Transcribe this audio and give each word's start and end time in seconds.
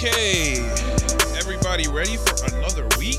Okay, 0.00 0.58
everybody 1.36 1.88
ready 1.88 2.16
for 2.18 2.54
another 2.54 2.86
week? 3.00 3.18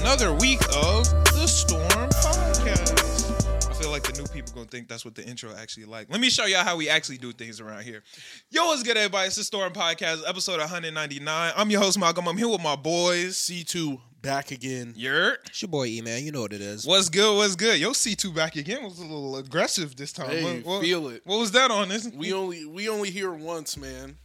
Another 0.00 0.34
week 0.34 0.60
of 0.74 1.04
the 1.30 1.46
Storm 1.46 1.86
Podcast. 1.86 3.70
I 3.70 3.74
feel 3.74 3.92
like 3.92 4.02
the 4.02 4.20
new 4.20 4.26
people 4.26 4.52
gonna 4.52 4.66
think 4.66 4.88
that's 4.88 5.04
what 5.04 5.14
the 5.14 5.24
intro 5.24 5.54
actually 5.56 5.84
like. 5.84 6.10
Let 6.10 6.20
me 6.20 6.28
show 6.28 6.44
y'all 6.46 6.64
how 6.64 6.74
we 6.76 6.88
actually 6.88 7.18
do 7.18 7.30
things 7.30 7.60
around 7.60 7.84
here. 7.84 8.02
Yo, 8.50 8.64
what's 8.66 8.82
good, 8.82 8.96
everybody? 8.96 9.28
It's 9.28 9.36
the 9.36 9.44
Storm 9.44 9.72
Podcast, 9.72 10.24
episode 10.26 10.58
199. 10.58 11.52
I'm 11.56 11.70
your 11.70 11.80
host, 11.80 11.96
Malcolm. 11.96 12.26
I'm 12.26 12.36
here 12.36 12.48
with 12.48 12.60
my 12.60 12.74
boys. 12.74 13.36
C2 13.36 14.00
back 14.22 14.50
again. 14.50 14.94
Yurt. 14.96 15.38
It's 15.50 15.62
your 15.62 15.68
boy 15.68 15.86
E 15.86 16.00
man, 16.00 16.24
you 16.24 16.32
know 16.32 16.40
what 16.40 16.52
it 16.52 16.62
is. 16.62 16.84
What's 16.84 17.08
good? 17.10 17.36
What's 17.36 17.54
good? 17.54 17.78
Yo, 17.78 17.90
C2 17.90 18.34
back 18.34 18.56
again 18.56 18.82
was 18.82 18.98
a 18.98 19.02
little 19.02 19.36
aggressive 19.36 19.94
this 19.94 20.12
time. 20.12 20.30
Hey, 20.30 20.42
what, 20.42 20.66
what- 20.66 20.82
feel 20.82 21.06
it. 21.10 21.22
what 21.24 21.38
was 21.38 21.52
that 21.52 21.70
on? 21.70 21.90
This? 21.90 22.08
We 22.12 22.32
only 22.32 22.64
we 22.64 22.88
only 22.88 23.10
hear 23.10 23.32
once, 23.32 23.76
man. 23.76 24.16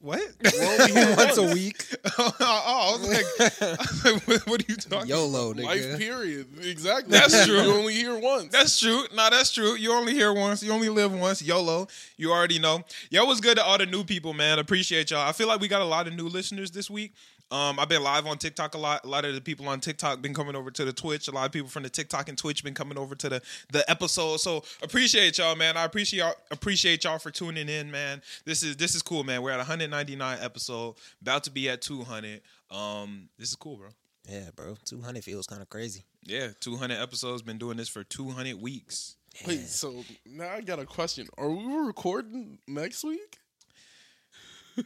What? 0.00 0.20
We 0.42 0.50
only 0.60 1.14
Once 1.16 1.36
a 1.36 1.54
week. 1.54 1.84
oh, 2.18 2.34
I 2.40 2.96
was 2.98 3.08
like, 3.08 3.26
I 3.62 3.76
was 3.82 4.04
like, 4.04 4.28
what, 4.28 4.46
what 4.46 4.62
are 4.62 4.72
you 4.72 4.76
talking 4.76 5.08
YOLO, 5.08 5.50
Life 5.52 5.82
nigga. 5.84 5.98
period. 5.98 6.46
Exactly. 6.62 7.12
That's 7.12 7.44
true. 7.46 7.60
You 7.60 7.72
only 7.72 7.94
hear 7.94 8.18
once. 8.18 8.50
That's 8.52 8.80
true. 8.80 9.04
No, 9.14 9.28
that's 9.30 9.52
true. 9.52 9.74
You 9.74 9.92
only 9.92 10.14
hear 10.14 10.32
once. 10.32 10.62
You 10.62 10.72
only 10.72 10.88
live 10.88 11.12
once. 11.12 11.42
YOLO. 11.42 11.86
You 12.16 12.32
already 12.32 12.58
know. 12.58 12.82
Yo, 13.10 13.24
was 13.24 13.40
good 13.40 13.56
to 13.58 13.64
all 13.64 13.78
the 13.78 13.86
new 13.86 14.04
people, 14.04 14.32
man. 14.32 14.58
Appreciate 14.58 15.10
y'all. 15.10 15.26
I 15.28 15.32
feel 15.32 15.48
like 15.48 15.60
we 15.60 15.68
got 15.68 15.82
a 15.82 15.84
lot 15.86 16.06
of 16.06 16.14
new 16.14 16.28
listeners 16.28 16.70
this 16.70 16.88
week. 16.88 17.12
Um, 17.50 17.80
I've 17.80 17.88
been 17.88 18.02
live 18.02 18.26
on 18.26 18.38
TikTok 18.38 18.74
a 18.74 18.78
lot. 18.78 19.04
A 19.04 19.08
lot 19.08 19.24
of 19.24 19.34
the 19.34 19.40
people 19.40 19.68
on 19.68 19.80
TikTok 19.80 20.22
been 20.22 20.34
coming 20.34 20.54
over 20.54 20.70
to 20.70 20.84
the 20.84 20.92
Twitch. 20.92 21.26
A 21.26 21.32
lot 21.32 21.46
of 21.46 21.52
people 21.52 21.68
from 21.68 21.82
the 21.82 21.90
TikTok 21.90 22.28
and 22.28 22.38
Twitch 22.38 22.62
been 22.62 22.74
coming 22.74 22.96
over 22.96 23.14
to 23.16 23.28
the 23.28 23.42
the 23.72 23.88
episode. 23.90 24.38
So 24.38 24.62
appreciate 24.82 25.38
y'all, 25.38 25.56
man. 25.56 25.76
I 25.76 25.84
appreciate 25.84 26.20
y'all, 26.20 26.34
appreciate 26.50 27.04
y'all 27.04 27.18
for 27.18 27.30
tuning 27.30 27.68
in, 27.68 27.90
man. 27.90 28.22
This 28.44 28.62
is 28.62 28.76
this 28.76 28.94
is 28.94 29.02
cool, 29.02 29.24
man. 29.24 29.42
We're 29.42 29.50
at 29.50 29.58
199 29.58 30.38
episode, 30.40 30.94
about 31.20 31.44
to 31.44 31.50
be 31.50 31.68
at 31.68 31.82
200. 31.82 32.40
Um, 32.70 33.28
this 33.36 33.48
is 33.48 33.56
cool, 33.56 33.76
bro. 33.76 33.88
Yeah, 34.28 34.50
bro. 34.54 34.76
Two 34.84 35.00
hundred 35.00 35.24
feels 35.24 35.46
kind 35.46 35.60
of 35.62 35.68
crazy. 35.68 36.04
Yeah, 36.22 36.48
200 36.60 37.00
episodes. 37.00 37.42
Been 37.42 37.58
doing 37.58 37.76
this 37.76 37.88
for 37.88 38.04
200 38.04 38.60
weeks. 38.60 39.16
Wait, 39.46 39.66
so 39.66 40.04
now 40.26 40.50
I 40.50 40.60
got 40.60 40.78
a 40.78 40.84
question. 40.84 41.26
Are 41.38 41.50
we 41.50 41.64
recording 41.64 42.58
next 42.68 43.02
week? 43.02 43.39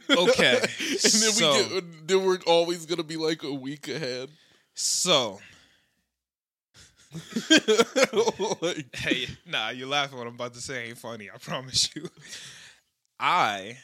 Okay, 0.09 0.55
And 0.59 0.61
then 0.61 1.31
so, 1.31 1.53
we 1.53 1.81
get 1.81 2.07
then 2.07 2.23
we're 2.25 2.39
always 2.47 2.85
gonna 2.85 3.03
be 3.03 3.17
like 3.17 3.43
a 3.43 3.53
week 3.53 3.87
ahead. 3.87 4.29
so 4.73 5.39
like, 8.61 8.95
hey, 8.95 9.27
nah, 9.45 9.69
you're 9.69 9.87
laughing 9.87 10.17
what 10.17 10.27
I'm 10.27 10.35
about 10.35 10.53
to 10.55 10.61
say 10.61 10.87
ain't 10.89 10.97
funny. 10.97 11.29
I 11.33 11.37
promise 11.37 11.95
you. 11.95 12.09
I 13.19 13.77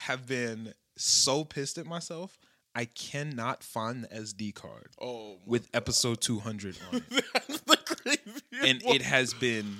have 0.00 0.26
been 0.26 0.72
so 0.96 1.44
pissed 1.44 1.78
at 1.78 1.86
myself. 1.86 2.38
I 2.74 2.84
cannot 2.86 3.62
find 3.62 4.04
the 4.04 4.08
SD 4.08 4.54
card 4.54 4.88
oh, 5.00 5.38
with 5.46 5.68
episode 5.72 6.20
200 6.20 6.76
on 6.92 6.96
it, 6.98 7.24
That's 7.32 7.60
the 7.62 7.76
craziest 7.76 8.44
and 8.62 8.82
one. 8.82 8.96
it 8.96 9.02
has 9.02 9.32
been 9.32 9.76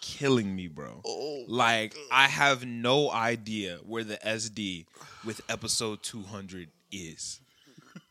killing 0.00 0.54
me, 0.54 0.68
bro. 0.68 1.00
Oh, 1.04 1.44
Like 1.48 1.94
I 2.10 2.28
have 2.28 2.64
no 2.66 3.10
idea 3.10 3.78
where 3.84 4.04
the 4.04 4.16
SD 4.18 4.86
with 5.24 5.40
episode 5.48 6.02
200 6.02 6.68
is. 6.92 7.40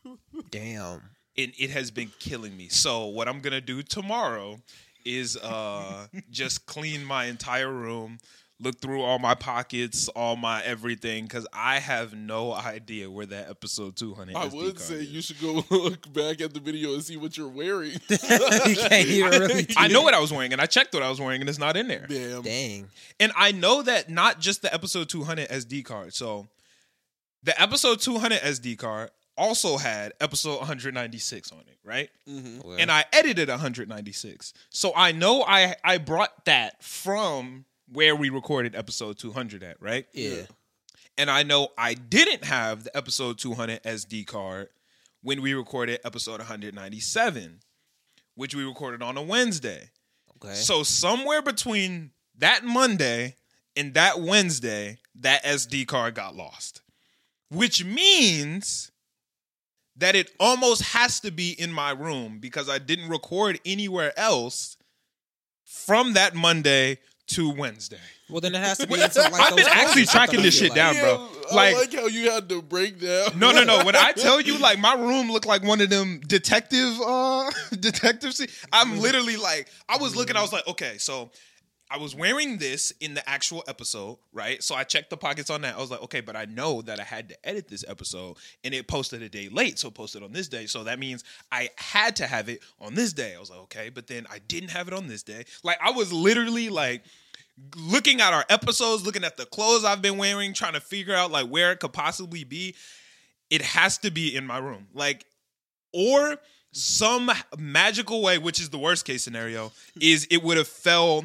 Damn. 0.51 1.01
and 1.37 1.53
it 1.57 1.69
has 1.69 1.91
been 1.91 2.11
killing 2.19 2.55
me. 2.55 2.67
So 2.69 3.05
what 3.05 3.27
I'm 3.27 3.39
gonna 3.39 3.61
do 3.61 3.81
tomorrow 3.81 4.59
is 5.05 5.37
uh 5.37 6.07
just 6.31 6.65
clean 6.65 7.03
my 7.05 7.25
entire 7.25 7.71
room, 7.71 8.19
look 8.61 8.79
through 8.81 9.01
all 9.01 9.19
my 9.19 9.35
pockets, 9.35 10.07
all 10.09 10.35
my 10.35 10.61
everything, 10.63 11.23
because 11.23 11.47
I 11.53 11.79
have 11.79 12.13
no 12.13 12.53
idea 12.53 13.09
where 13.09 13.25
that 13.25 13.49
episode 13.49 13.95
200. 13.95 14.35
I 14.35 14.47
SD 14.47 14.53
would 14.53 14.75
card 14.75 14.79
say 14.79 14.95
is. 14.95 15.11
you 15.11 15.21
should 15.21 15.39
go 15.39 15.63
look 15.75 16.11
back 16.13 16.41
at 16.41 16.53
the 16.53 16.59
video 16.59 16.93
and 16.93 17.03
see 17.03 17.17
what 17.17 17.37
you're 17.37 17.47
wearing. 17.47 17.91
you 18.09 18.17
can't 18.17 19.07
even 19.07 19.31
really. 19.39 19.67
I 19.77 19.87
know 19.87 20.01
what 20.01 20.13
I 20.13 20.19
was 20.19 20.31
wearing, 20.31 20.51
and 20.51 20.61
I 20.61 20.65
checked 20.65 20.93
what 20.93 21.03
I 21.03 21.09
was 21.09 21.19
wearing, 21.21 21.41
and 21.41 21.49
it's 21.49 21.59
not 21.59 21.77
in 21.77 21.87
there. 21.87 22.05
Damn. 22.07 22.41
Dang. 22.41 22.87
And 23.19 23.31
I 23.35 23.51
know 23.51 23.81
that 23.81 24.09
not 24.09 24.39
just 24.39 24.61
the 24.61 24.73
episode 24.73 25.09
200 25.09 25.47
SD 25.49 25.85
card. 25.85 26.13
So 26.13 26.47
the 27.43 27.59
episode 27.61 28.01
200 28.01 28.39
SD 28.41 28.77
card 28.77 29.11
also 29.37 29.77
had 29.77 30.11
episode 30.19 30.57
196 30.57 31.53
on 31.53 31.59
it, 31.59 31.77
right? 31.85 32.09
hmm 32.27 32.59
Well, 32.63 32.77
and 32.77 32.91
I 32.91 33.05
edited 33.13 33.47
196. 33.47 34.53
So 34.69 34.91
I 34.95 35.13
know 35.13 35.43
I 35.47 35.75
I 35.83 35.97
brought 35.97 36.43
that 36.45 36.83
from 36.83 37.63
where 37.91 38.15
we 38.15 38.29
recorded 38.29 38.75
episode 38.75 39.17
200 39.17 39.63
at, 39.63 39.81
right? 39.81 40.05
yeah. 40.13 40.43
And 41.17 41.29
I 41.29 41.43
know 41.43 41.67
I 41.77 41.95
didn't 41.95 42.45
have 42.45 42.85
the 42.85 42.95
episode 42.95 43.39
200 43.39 43.83
SD 43.83 44.25
card 44.25 44.69
when 45.21 45.41
we 45.41 45.53
recorded 45.53 45.99
episode 46.05 46.39
197, 46.39 47.59
which 48.35 48.55
we 48.55 48.63
recorded 48.63 49.01
on 49.01 49.17
a 49.17 49.21
Wednesday. 49.21 49.89
Okay. 50.37 50.53
So 50.53 50.83
somewhere 50.83 51.41
between 51.41 52.11
that 52.37 52.63
Monday 52.63 53.35
and 53.75 53.93
that 53.95 54.21
Wednesday, 54.21 54.97
that 55.15 55.43
SD 55.43 55.87
card 55.87 56.15
got 56.15 56.35
lost. 56.35 56.81
Which 57.49 57.83
means 57.83 58.91
that 59.97 60.15
it 60.15 60.31
almost 60.39 60.81
has 60.93 61.19
to 61.19 61.31
be 61.31 61.51
in 61.51 61.73
my 61.73 61.91
room 61.91 62.39
because 62.39 62.69
I 62.69 62.77
didn't 62.77 63.09
record 63.09 63.59
anywhere 63.65 64.17
else 64.17 64.77
from 65.65 66.13
that 66.13 66.33
Monday 66.33 66.99
to 67.29 67.49
Wednesday. 67.51 67.97
well, 68.29 68.41
then 68.41 68.53
it 68.55 68.59
has 68.59 68.77
to 68.79 68.87
be. 68.87 68.93
Into, 69.01 69.19
like, 69.21 69.33
I've 69.33 69.55
been 69.55 69.65
actually 69.67 70.05
tracking 70.05 70.41
this 70.41 70.59
feel 70.59 70.67
shit 70.69 70.75
down, 70.75 70.93
like. 70.95 71.03
bro. 71.03 71.29
I 71.51 71.55
Like- 71.55 71.75
like 71.75 71.93
how 71.93 72.07
you 72.07 72.29
had 72.29 72.47
to 72.49 72.61
break 72.61 72.99
down. 72.99 73.39
No, 73.39 73.51
no, 73.51 73.63
no. 73.63 73.83
When 73.83 73.95
I 73.95 74.11
tell 74.15 74.39
you, 74.39 74.57
like 74.59 74.77
my 74.79 74.93
room 74.93 75.31
looked 75.31 75.47
like 75.47 75.63
one 75.63 75.81
of 75.81 75.89
them 75.89 76.19
detective, 76.27 76.99
uh, 77.05 77.49
detective. 77.79 78.33
Se- 78.33 78.47
I'm 78.71 78.99
literally 78.99 79.37
like, 79.37 79.67
I 79.87 79.97
was 79.97 80.15
looking. 80.15 80.35
I 80.35 80.41
was 80.41 80.53
like, 80.53 80.67
okay, 80.67 80.97
so 80.99 81.31
I 81.91 81.97
was 81.97 82.13
wearing 82.13 82.59
this 82.59 82.93
in 82.99 83.15
the 83.15 83.27
actual 83.27 83.63
episode, 83.67 84.19
right? 84.31 84.61
So 84.61 84.75
I 84.75 84.83
checked 84.83 85.09
the 85.09 85.17
pockets 85.17 85.49
on 85.49 85.61
that. 85.61 85.75
I 85.75 85.79
was 85.79 85.89
like, 85.89 86.03
okay, 86.03 86.21
but 86.21 86.35
I 86.35 86.45
know 86.45 86.83
that 86.83 86.99
I 86.99 87.03
had 87.03 87.29
to 87.29 87.47
edit 87.49 87.67
this 87.67 87.83
episode, 87.87 88.37
and 88.63 88.75
it 88.75 88.87
posted 88.87 89.23
a 89.23 89.29
day 89.29 89.49
late, 89.49 89.79
so 89.79 89.87
it 89.87 89.95
posted 89.95 90.21
on 90.21 90.31
this 90.31 90.47
day. 90.47 90.67
So 90.67 90.83
that 90.83 90.99
means 90.99 91.23
I 91.51 91.69
had 91.77 92.15
to 92.17 92.27
have 92.27 92.47
it 92.47 92.59
on 92.79 92.93
this 92.93 93.11
day. 93.11 93.33
I 93.35 93.39
was 93.39 93.49
like, 93.49 93.59
okay, 93.61 93.89
but 93.89 94.05
then 94.05 94.27
I 94.31 94.37
didn't 94.37 94.69
have 94.69 94.87
it 94.87 94.93
on 94.93 95.07
this 95.07 95.23
day. 95.23 95.45
Like 95.63 95.79
I 95.81 95.89
was 95.89 96.13
literally 96.13 96.69
like 96.69 97.01
looking 97.77 98.21
at 98.21 98.33
our 98.33 98.45
episodes, 98.49 99.05
looking 99.05 99.23
at 99.23 99.37
the 99.37 99.45
clothes 99.45 99.83
I've 99.85 100.01
been 100.01 100.17
wearing, 100.17 100.53
trying 100.53 100.73
to 100.73 100.79
figure 100.79 101.15
out 101.15 101.31
like 101.31 101.47
where 101.47 101.71
it 101.71 101.79
could 101.79 101.93
possibly 101.93 102.43
be. 102.43 102.75
It 103.49 103.61
has 103.61 103.97
to 103.99 104.11
be 104.11 104.35
in 104.35 104.45
my 104.45 104.59
room. 104.59 104.87
Like, 104.93 105.25
or 105.93 106.37
some 106.71 107.31
magical 107.57 108.21
way, 108.21 108.37
which 108.37 108.59
is 108.59 108.69
the 108.69 108.77
worst 108.77 109.05
case 109.05 109.23
scenario, 109.23 109.71
is 110.01 110.27
it 110.29 110.43
would 110.43 110.57
have 110.57 110.67
fell 110.67 111.23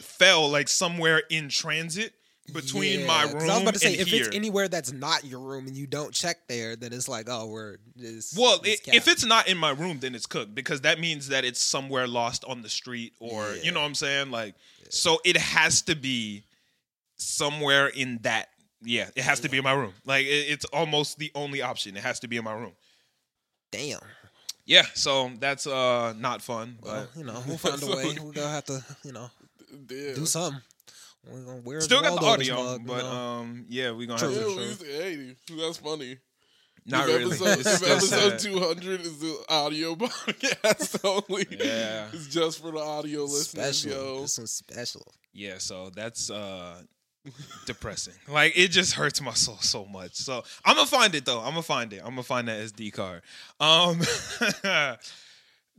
fell 0.00 0.48
like 0.50 0.68
somewhere 0.68 1.22
in 1.30 1.48
transit 1.48 2.12
between 2.52 3.00
Yeah, 3.00 3.06
my 3.06 3.22
room 3.24 3.42
I 3.42 3.52
was 3.54 3.62
about 3.62 3.74
to 3.74 3.80
say, 3.80 3.94
if 3.94 4.08
here. 4.08 4.26
it's 4.26 4.36
anywhere 4.36 4.68
that's 4.68 4.92
not 4.92 5.24
your 5.24 5.40
room 5.40 5.66
and 5.68 5.76
you 5.76 5.86
don't 5.86 6.12
check 6.12 6.48
there, 6.48 6.74
then 6.76 6.92
it's 6.92 7.08
like, 7.08 7.26
oh, 7.28 7.46
we're. 7.46 7.76
It's, 7.96 8.36
Well, 8.36 8.60
it's 8.64 8.88
i 8.88 8.96
if 8.96 9.06
it's 9.06 9.24
not 9.24 9.46
in 9.48 9.56
my 9.56 9.70
room, 9.70 9.98
then 10.00 10.14
it's 10.14 10.26
cooked 10.26 10.54
because 10.54 10.80
that 10.80 10.98
means 10.98 11.28
that 11.28 11.44
it's 11.44 11.60
somewhere 11.60 12.08
lost 12.08 12.44
on 12.46 12.62
the 12.62 12.68
street 12.68 13.12
or 13.20 13.54
Yeah. 13.54 13.62
you 13.62 13.72
know 13.72 13.80
what 13.80 13.86
I'm 13.86 13.94
saying? 13.94 14.30
Like, 14.30 14.56
so 14.90 15.18
it 15.24 15.36
has 15.36 15.82
to 15.82 15.94
be 15.96 16.44
somewhere 17.16 17.88
in 17.88 18.18
that. 18.22 18.48
Yeah, 18.82 19.08
it 19.14 19.22
has 19.22 19.40
to 19.40 19.48
be 19.48 19.58
in 19.58 19.64
my 19.64 19.72
room. 19.72 19.92
Like, 20.06 20.24
it, 20.26 20.46
it's 20.48 20.64
almost 20.66 21.18
the 21.18 21.30
only 21.34 21.60
option. 21.62 21.96
It 21.96 22.02
has 22.02 22.20
to 22.20 22.28
be 22.28 22.36
in 22.38 22.44
my 22.44 22.52
room. 22.54 22.72
Damn. 23.70 24.00
Yeah, 24.66 24.84
so 24.94 25.30
that's 25.38 25.66
uh 25.66 26.14
not 26.16 26.42
fun, 26.42 26.78
Well, 26.82 27.06
but 27.12 27.18
you 27.18 27.24
know, 27.26 27.42
we'll 27.48 27.58
find 27.58 27.82
a 27.82 27.86
way. 27.86 28.16
We're 28.22 28.32
gonna 28.32 28.48
have 28.48 28.64
to, 28.66 28.84
you 29.04 29.12
know, 29.12 29.30
Damn. 29.86 30.14
do 30.14 30.26
something. 30.26 30.60
We're 31.30 31.42
gonna 31.42 31.60
wear 31.62 31.80
still 31.80 32.00
got 32.00 32.18
the 32.18 32.24
Waldo 32.24 32.38
this 32.38 32.50
audio. 32.50 32.64
mug, 32.64 32.80
you 32.80 32.86
but 32.86 33.02
know. 33.02 33.10
um, 33.10 33.66
yeah, 33.68 33.90
we're 33.90 34.06
gonna 34.06 34.18
True. 34.18 34.28
have 34.30 34.38
to. 34.42 34.46
we 34.48 34.54
show. 34.54 34.60
used 35.08 35.46
to- 35.48 35.56
that's 35.56 35.76
funny. 35.78 36.16
Not 36.86 37.08
if 37.08 37.16
really. 37.16 37.50
Episode, 37.50 37.60
if 37.66 37.90
episode 37.90 38.38
200 38.38 39.00
is 39.00 39.18
the 39.18 39.44
audio 39.48 39.94
podcast 39.96 41.00
only. 41.04 41.46
Yeah. 41.50 42.06
It's 42.12 42.28
just 42.28 42.60
for 42.62 42.70
the 42.72 42.78
audio 42.78 43.22
listeners, 43.24 43.78
special. 43.78 43.90
yo. 44.16 44.20
This 44.22 44.38
one's 44.38 44.50
special. 44.52 45.12
Yeah, 45.32 45.58
so 45.58 45.90
that's 45.94 46.30
uh 46.30 46.80
depressing. 47.66 48.14
Like 48.28 48.56
it 48.56 48.68
just 48.68 48.94
hurts 48.94 49.20
my 49.20 49.34
soul 49.34 49.58
so 49.60 49.84
much. 49.84 50.14
So 50.14 50.42
I'm 50.64 50.76
gonna 50.76 50.86
find 50.86 51.14
it 51.14 51.24
though. 51.24 51.40
I'm 51.40 51.50
gonna 51.50 51.62
find 51.62 51.92
it. 51.92 51.98
I'm 51.98 52.10
gonna 52.10 52.22
find 52.22 52.48
that 52.48 52.60
SD 52.60 52.92
card. 52.92 53.22
Um 53.60 53.98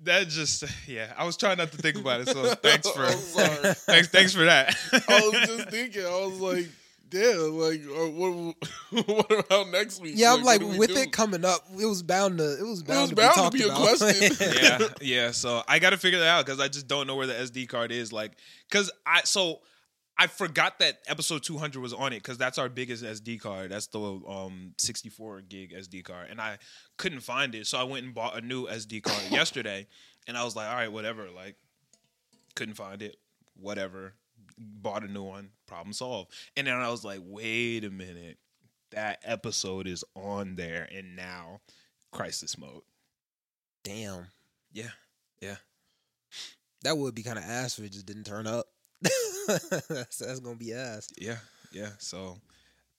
that 0.03 0.27
just 0.27 0.63
yeah. 0.87 1.13
I 1.17 1.25
was 1.25 1.37
trying 1.37 1.57
not 1.57 1.71
to 1.71 1.77
think 1.77 1.97
about 1.97 2.21
it. 2.21 2.29
So 2.29 2.53
thanks 2.55 2.89
for 2.89 3.05
thanks 3.07 4.07
thanks 4.09 4.33
for 4.33 4.45
that. 4.45 4.75
I 4.93 5.19
was 5.19 5.47
just 5.47 5.69
thinking, 5.69 6.05
I 6.05 6.25
was 6.25 6.39
like, 6.39 6.67
damn, 7.11 7.57
like, 7.57 7.81
uh, 7.85 8.09
what, 8.09 8.55
what 9.07 9.45
about 9.45 9.69
next 9.69 10.01
week? 10.01 10.13
Yeah, 10.15 10.33
I'm 10.33 10.43
like, 10.43 10.61
what 10.61 10.77
with 10.77 10.95
do? 10.95 11.01
it 11.01 11.11
coming 11.11 11.45
up, 11.45 11.61
it 11.79 11.85
was 11.85 12.01
bound 12.01 12.39
to 12.39 12.57
it 12.57 12.65
was 12.65 12.81
bound, 12.81 13.01
was 13.01 13.09
to, 13.11 13.15
bound 13.15 13.51
be 13.51 13.59
to 13.59 13.65
be 13.65 13.69
a 13.69 13.75
question. 13.75 14.31
yeah, 14.63 14.87
yeah. 15.01 15.31
So 15.31 15.61
I 15.67 15.77
got 15.77 15.91
to 15.91 15.97
figure 15.97 16.19
that 16.19 16.27
out 16.27 16.45
because 16.45 16.59
I 16.59 16.69
just 16.69 16.87
don't 16.87 17.05
know 17.05 17.15
where 17.15 17.27
the 17.27 17.33
SD 17.33 17.67
card 17.69 17.91
is. 17.91 18.11
Like, 18.11 18.31
because 18.69 18.89
I 19.05 19.21
so 19.21 19.59
I 20.17 20.27
forgot 20.27 20.79
that 20.79 20.99
episode 21.07 21.43
200 21.43 21.79
was 21.81 21.93
on 21.93 22.13
it 22.13 22.17
because 22.17 22.37
that's 22.37 22.57
our 22.57 22.69
biggest 22.69 23.03
SD 23.03 23.41
card. 23.41 23.71
That's 23.71 23.87
the 23.87 23.99
um 23.99 24.73
64 24.77 25.41
gig 25.41 25.73
SD 25.73 26.03
card, 26.03 26.29
and 26.29 26.39
I 26.39 26.57
couldn't 26.97 27.21
find 27.21 27.53
it, 27.53 27.67
so 27.67 27.77
I 27.77 27.83
went 27.83 28.05
and 28.05 28.13
bought 28.13 28.37
a 28.37 28.41
new 28.41 28.67
SD 28.67 29.03
card 29.03 29.21
yesterday, 29.31 29.87
and 30.27 30.37
I 30.37 30.43
was 30.43 30.55
like, 30.55 30.69
all 30.69 30.75
right, 30.75 30.91
whatever. 30.91 31.27
Like, 31.29 31.57
couldn't 32.55 32.75
find 32.75 33.01
it, 33.01 33.17
whatever. 33.55 34.13
Bought 34.57 35.03
a 35.03 35.07
new 35.07 35.23
one, 35.23 35.49
problem 35.67 35.93
solved. 35.93 36.31
And 36.55 36.67
then 36.67 36.75
I 36.75 36.89
was 36.89 37.03
like, 37.03 37.19
wait 37.23 37.83
a 37.83 37.89
minute, 37.89 38.37
that 38.91 39.19
episode 39.23 39.87
is 39.87 40.03
on 40.15 40.55
there, 40.55 40.87
and 40.93 41.15
now 41.15 41.61
crisis 42.11 42.57
mode. 42.57 42.83
Damn. 43.83 44.27
Yeah, 44.71 44.91
yeah. 45.41 45.55
That 46.83 46.97
would 46.97 47.15
be 47.15 47.23
kind 47.23 47.37
of 47.37 47.43
ass 47.43 47.77
if 47.79 47.85
it 47.85 47.91
just 47.91 48.05
didn't 48.05 48.25
turn 48.25 48.47
up. 48.47 48.67
that's, 49.01 50.17
that's 50.17 50.39
gonna 50.39 50.55
be 50.55 50.73
ass. 50.73 51.07
Yeah, 51.17 51.37
yeah. 51.71 51.89
So 51.97 52.37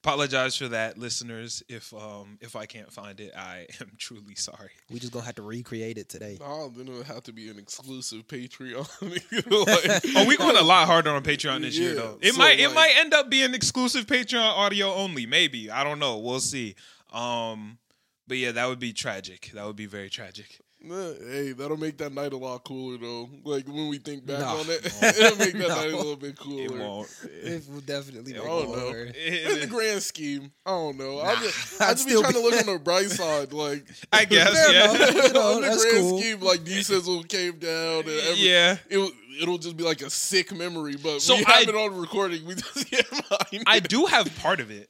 apologize 0.03 0.57
for 0.57 0.69
that, 0.69 0.99
listeners. 0.99 1.63
If 1.69 1.93
um 1.95 2.39
if 2.41 2.57
I 2.57 2.67
can't 2.67 2.93
find 2.93 3.21
it, 3.21 3.33
I 3.37 3.67
am 3.81 3.93
truly 3.99 4.35
sorry. 4.35 4.71
We 4.91 4.99
just 4.99 5.13
gonna 5.13 5.25
have 5.25 5.37
to 5.37 5.43
recreate 5.43 5.99
it 5.99 6.09
today. 6.09 6.39
Oh, 6.41 6.71
then 6.77 6.89
it'll 6.89 7.05
have 7.05 7.23
to 7.25 7.33
be 7.33 7.49
an 7.49 7.59
exclusive 7.59 8.27
Patreon. 8.27 8.89
You 9.31 9.65
like- 9.65 10.03
Oh, 10.17 10.27
we 10.27 10.37
going 10.37 10.57
a 10.57 10.63
lot 10.63 10.87
harder 10.87 11.11
on 11.11 11.23
Patreon 11.23 11.63
this 11.63 11.79
year 11.79 11.95
though. 11.95 12.19
It 12.21 12.33
so, 12.33 12.39
might 12.39 12.59
it 12.59 12.73
might 12.75 12.95
end 12.97 13.15
up 13.15 13.31
being 13.31 13.55
exclusive 13.55 14.07
Patreon 14.07 14.41
audio 14.43 14.93
only. 14.93 15.27
Maybe 15.27 15.71
I 15.71 15.85
don't 15.85 15.99
know. 15.99 16.19
We'll 16.19 16.41
see. 16.41 16.75
Um, 17.13 17.79
but 18.27 18.39
yeah, 18.39 18.53
that 18.53 18.69
would 18.69 18.79
be 18.79 18.93
tragic. 18.93 19.51
That 19.55 19.67
would 19.67 19.77
be 19.77 19.87
very 19.87 20.09
tragic. 20.11 20.61
Nah, 20.85 21.13
Hey, 21.31 21.53
that'll 21.53 21.77
make 21.77 21.97
that 21.99 22.13
night 22.13 22.33
a 22.33 22.37
lot 22.37 22.65
cooler 22.65 22.99
though. 22.99 23.29
Like 23.45 23.67
when 23.69 23.89
we 23.89 23.99
think 23.99 24.27
back 24.27 24.41
No. 24.41 24.47
on 24.59 24.67
it, 24.69 24.85
it'll 25.03 25.39
make 25.39 25.53
that 25.53 25.69
No. 25.69 25.69
night 25.69 25.93
a 25.93 25.97
little 25.97 26.17
bit 26.17 26.37
cooler. 26.37 26.63
It 26.65 26.73
won't. 26.73 27.09
It 27.43 27.63
will 27.71 27.81
definitely 27.83 28.35
I 28.35 28.39
make 28.39 28.45
I 28.45 28.49
don't 28.49 28.69
know. 28.73 28.77
lower. 28.77 29.05
In 29.07 29.61
the 29.61 29.67
grand 29.69 30.03
scheme, 30.03 30.51
I 30.67 30.71
don't 30.71 30.99
know. 30.99 31.19
I'll 31.21 31.37
just, 31.37 31.81
I'd 31.81 31.85
I'll 31.89 31.95
just 31.95 32.07
be 32.07 32.11
still 32.11 32.23
trying 32.23 32.33
to 32.35 32.41
look 32.41 32.55
on 32.69 32.73
the 32.75 32.79
bright 32.81 33.11
side. 33.11 33.53
Like, 33.53 33.87
I 34.13 34.25
guess. 34.25 34.53
Fair 34.53 34.73
yeah. 34.73 34.93
You 35.27 35.33
know, 35.33 35.57
in 35.59 35.63
the 35.63 35.69
grand 35.69 36.01
cool. 36.09 36.19
scheme, 36.19 36.41
like 36.41 36.65
D 36.65 36.83
Sizzle 36.83 37.23
came 37.25 37.59
down 37.59 38.01
and 38.01 38.09
every, 38.09 38.41
yeah. 38.41 38.77
it, 38.91 39.13
it'll 39.41 39.59
just 39.59 39.77
be 39.77 39.85
like 39.85 40.01
a 40.03 40.11
sick 40.11 40.53
memory. 40.53 40.97
But 41.01 41.21
So 41.23 41.37
we 41.37 41.45
I- 41.45 41.53
have 41.61 41.69
it 41.69 41.75
on 41.77 41.97
recording. 42.01 42.45
We 42.45 42.55
just 42.57 42.91
can't 42.91 43.63
I 43.69 43.79
do 43.79 44.07
have 44.07 44.35
part 44.41 44.59
of 44.59 44.71
it 44.73 44.89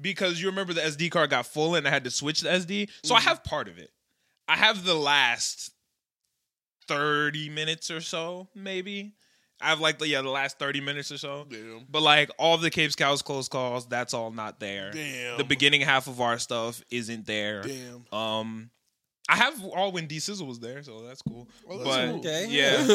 because 0.00 0.40
you 0.40 0.48
remember 0.48 0.72
the 0.72 0.80
SD 0.82 1.10
card 1.10 1.30
got 1.30 1.46
full 1.46 1.74
and 1.74 1.86
I 1.86 1.90
had 1.90 2.04
to 2.04 2.10
switch 2.10 2.42
the 2.42 2.48
SD. 2.50 2.90
So 3.04 3.14
I 3.14 3.18
Mm-hmm. 3.18 3.28
have 3.28 3.44
part 3.44 3.66
of 3.68 3.78
it. 3.78 3.90
I 4.52 4.56
have 4.56 4.84
the 4.84 4.94
last 4.94 5.70
30 6.86 7.48
minutes 7.48 7.90
or 7.90 8.02
so, 8.02 8.48
maybe. 8.54 9.14
I 9.62 9.70
have 9.70 9.80
like 9.80 9.98
the 9.98 10.06
yeah, 10.06 10.20
the 10.20 10.28
last 10.28 10.58
30 10.58 10.82
minutes 10.82 11.10
or 11.10 11.16
so. 11.16 11.46
Damn. 11.48 11.86
But 11.88 12.02
like 12.02 12.30
all 12.38 12.58
the 12.58 12.68
Cape 12.68 12.92
Scouts 12.92 13.22
close 13.22 13.48
calls, 13.48 13.86
that's 13.86 14.12
all 14.12 14.30
not 14.30 14.60
there. 14.60 14.90
Damn. 14.90 15.38
The 15.38 15.44
beginning 15.44 15.80
half 15.80 16.06
of 16.06 16.20
our 16.20 16.38
stuff 16.38 16.82
isn't 16.90 17.26
there. 17.26 17.62
Damn. 17.62 18.04
Um 18.12 18.70
I 19.26 19.36
have 19.36 19.64
all 19.64 19.90
when 19.90 20.06
D 20.06 20.18
Sizzle 20.18 20.46
was 20.46 20.60
there, 20.60 20.82
so 20.82 21.00
that's 21.00 21.22
cool. 21.22 21.48
Oh, 21.70 21.78
that's 21.78 21.88
but 21.88 22.06
cool. 22.10 22.18
Okay. 22.18 22.46
yeah. 22.50 22.86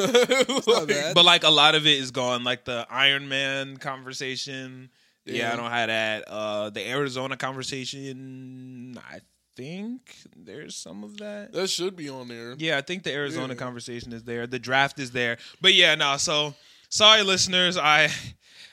Like. 0.85 1.15
But 1.15 1.25
like 1.25 1.43
a 1.43 1.49
lot 1.49 1.73
of 1.73 1.87
it 1.87 1.97
is 1.97 2.11
gone. 2.11 2.43
Like 2.43 2.65
the 2.65 2.85
Iron 2.87 3.27
Man 3.29 3.77
conversation. 3.77 4.91
Yeah, 5.25 5.53
I 5.53 5.55
don't 5.55 5.71
have 5.71 5.87
that. 5.87 6.25
Uh 6.27 6.69
the 6.69 6.87
Arizona 6.87 7.35
conversation, 7.35 8.99
I 9.09 9.21
think 9.57 10.15
there's 10.35 10.75
some 10.75 11.03
of 11.03 11.17
that. 11.17 11.51
That 11.51 11.69
should 11.69 11.95
be 11.95 12.07
on 12.09 12.27
there. 12.27 12.55
Yeah, 12.57 12.77
I 12.77 12.81
think 12.81 13.03
the 13.03 13.11
Arizona 13.11 13.53
Yeah. 13.53 13.59
conversation 13.59 14.13
is 14.13 14.23
there. 14.23 14.45
The 14.47 14.59
draft 14.59 14.99
is 14.99 15.11
there. 15.11 15.37
But 15.59 15.73
yeah, 15.73 15.95
no, 15.95 16.15
so 16.17 16.53
sorry 16.89 17.23
listeners, 17.23 17.75
I 17.77 18.09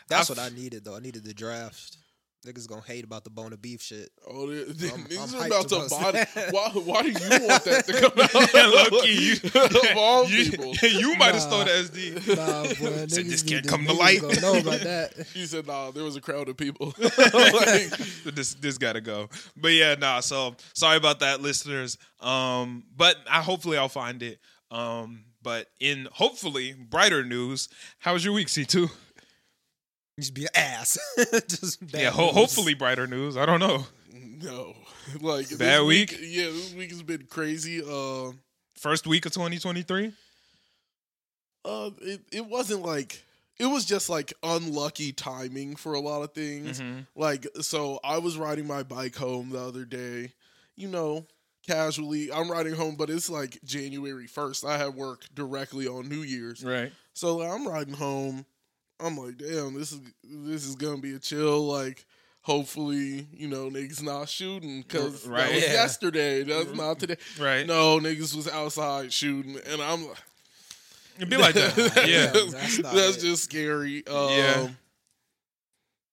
That's 0.09 0.31
I've- 0.31 0.39
what 0.39 0.53
I 0.53 0.55
needed 0.55 0.85
though. 0.85 0.95
I 0.97 1.01
needed 1.01 1.25
the 1.25 1.35
draft. 1.35 1.97
Niggas 2.45 2.69
gonna 2.69 2.83
hate 2.83 3.05
about 3.05 3.25
the 3.25 3.31
bone 3.31 3.53
of 3.55 3.63
beef 3.63 3.81
shit. 3.81 4.11
Oh, 4.29 4.47
they, 4.51 4.65
they, 4.65 4.91
I'm- 4.91 5.05
niggas 5.05 5.35
I'm 5.35 5.43
are 5.43 5.47
about 5.47 5.69
to 5.69 5.77
about 5.77 6.13
buy. 6.15 6.27
Why, 6.51 6.69
why 6.75 7.03
do 7.03 7.09
you 7.09 7.15
want 7.49 7.65
that 7.65 7.85
to 7.87 7.93
come 8.01 8.13
out? 8.21 8.55
Yeah, 8.55 8.67
low-key, 8.67 9.27
you- 9.43 9.61
of 9.93 9.97
all 9.97 10.29
you, 10.29 10.51
people. 10.51 10.75
you 10.83 11.17
might 11.17 11.35
have 11.35 11.37
Nah. 11.37 11.41
stole 11.41 11.65
the 11.65 11.71
SD. 11.71 12.37
Nah, 12.37 12.63
boy, 12.63 12.75
Said 12.75 13.09
niggas 13.09 13.29
this 13.31 13.43
can't 13.43 13.65
to- 13.65 13.71
come 13.71 13.87
to 13.87 13.93
light. 13.95 14.21
Gonna 14.21 14.41
know 14.41 14.59
about 14.59 14.81
that. 14.81 15.27
He 15.33 15.47
said, 15.47 15.67
"Nah, 15.67 15.91
there 15.91 16.05
was 16.05 16.17
a 16.17 16.21
crowd 16.21 16.49
of 16.49 16.57
people." 16.59 16.95
like, 16.99 17.91
this 18.35 18.55
this 18.55 18.77
gotta 18.79 19.01
go. 19.01 19.29
But 19.57 19.69
yeah, 19.73 19.95
nah. 19.95 20.21
So 20.21 20.55
sorry 20.75 20.97
about 20.99 21.21
that, 21.21 21.41
listeners. 21.41 21.97
Um, 22.21 22.85
but 22.97 23.17
I 23.31 23.43
hopefully 23.43 23.79
I'll 23.79 23.89
find 23.89 24.23
it. 24.23 24.39
Um, 24.71 25.25
but 25.43 25.69
in 25.81 26.09
hopefully 26.13 26.73
brighter 26.75 27.25
news, 27.25 27.69
how 27.99 28.13
was 28.15 28.25
your 28.25 28.35
week, 28.35 28.49
C 28.49 28.65
two? 28.65 28.89
To 30.21 30.33
be 30.33 30.43
an 30.45 30.49
ass. 30.55 30.99
Just 31.49 31.81
bad 31.91 32.01
Yeah, 32.01 32.11
ho- 32.11 32.33
hopefully 32.33 32.75
brighter 32.75 33.07
news. 33.07 33.37
I 33.37 33.47
don't 33.47 33.59
know. 33.61 33.85
no, 34.43 34.75
like 35.21 35.47
Bad 35.59 35.83
week? 35.85 36.13
Yeah, 36.21 36.47
this 36.47 36.73
week 36.75 36.91
has 36.91 37.03
been 37.03 37.27
crazy. 37.29 37.83
Uh, 37.83 38.33
First 38.79 39.07
week 39.07 39.27
of 39.27 39.33
twenty 39.33 39.59
twenty 39.59 39.83
three. 39.83 40.13
uh, 41.65 41.91
it 42.01 42.21
it 42.33 42.47
wasn't 42.47 42.83
like 42.83 43.25
it 43.59 43.67
was 43.67 43.85
just 43.85 44.09
like 44.11 44.33
unlucky 44.43 45.13
timing 45.13 45.75
for 45.77 45.95
a 45.95 46.01
lot 46.01 46.23
of 46.23 46.33
things. 46.33 46.81
Mm-hmm. 46.81 47.01
Like, 47.17 47.47
so 47.61 47.99
I 48.05 48.19
was 48.19 48.37
riding 48.37 48.67
my 48.67 48.83
bike 48.83 49.15
home 49.17 49.51
the 49.51 49.61
other 49.61 49.85
day, 49.85 50.33
you 50.77 50.89
know, 50.89 51.27
casually. 51.67 52.31
I'm 52.33 52.51
riding 52.51 52.75
home, 52.75 52.97
but 52.97 53.11
it's 53.11 53.31
like 53.31 53.59
January 53.65 54.27
1st. 54.27 54.69
I 54.69 54.77
had 54.77 54.95
work 54.97 55.23
directly 55.35 55.87
on 55.87 56.09
New 56.09 56.23
Year's. 56.23 56.65
Right. 56.65 56.93
So 57.15 57.43
I'm 57.43 57.67
riding 57.67 57.95
home. 57.95 58.45
I'm 59.05 59.17
like, 59.17 59.37
damn, 59.37 59.75
this 59.75 59.93
is 59.93 60.01
this 60.25 60.65
is 60.67 60.75
gonna 60.77 60.99
be 60.99 61.15
a 61.15 61.19
chill. 61.19 61.67
Like, 61.67 62.05
hopefully, 62.43 63.27
you 63.33 63.49
know, 63.49 63.69
niggas 63.71 64.03
not 64.03 64.29
shooting 64.29 64.83
because 64.83 65.27
Right. 65.27 65.47
that 65.47 65.55
was 65.55 65.63
Yeah. 65.65 65.73
yesterday. 65.73 66.43
That's 66.45 66.73
not 66.75 66.99
today. 67.01 67.17
Right. 67.39 67.67
No, 67.67 67.99
niggas 67.99 68.35
was 68.35 68.49
outside 68.49 69.13
shooting, 69.13 69.59
and 69.67 69.81
I'm 69.83 70.07
like, 70.09 70.17
It'd 71.17 71.31
be 71.31 71.37
like 71.37 71.55
that. 71.55 71.77
Yeah. 72.09 72.33
Damn, 72.33 72.51
that's 72.51 72.77
that's 72.79 73.17
just 73.19 73.45
scary. 73.45 74.07
Um, 74.07 74.31
Yeah. 74.31 74.69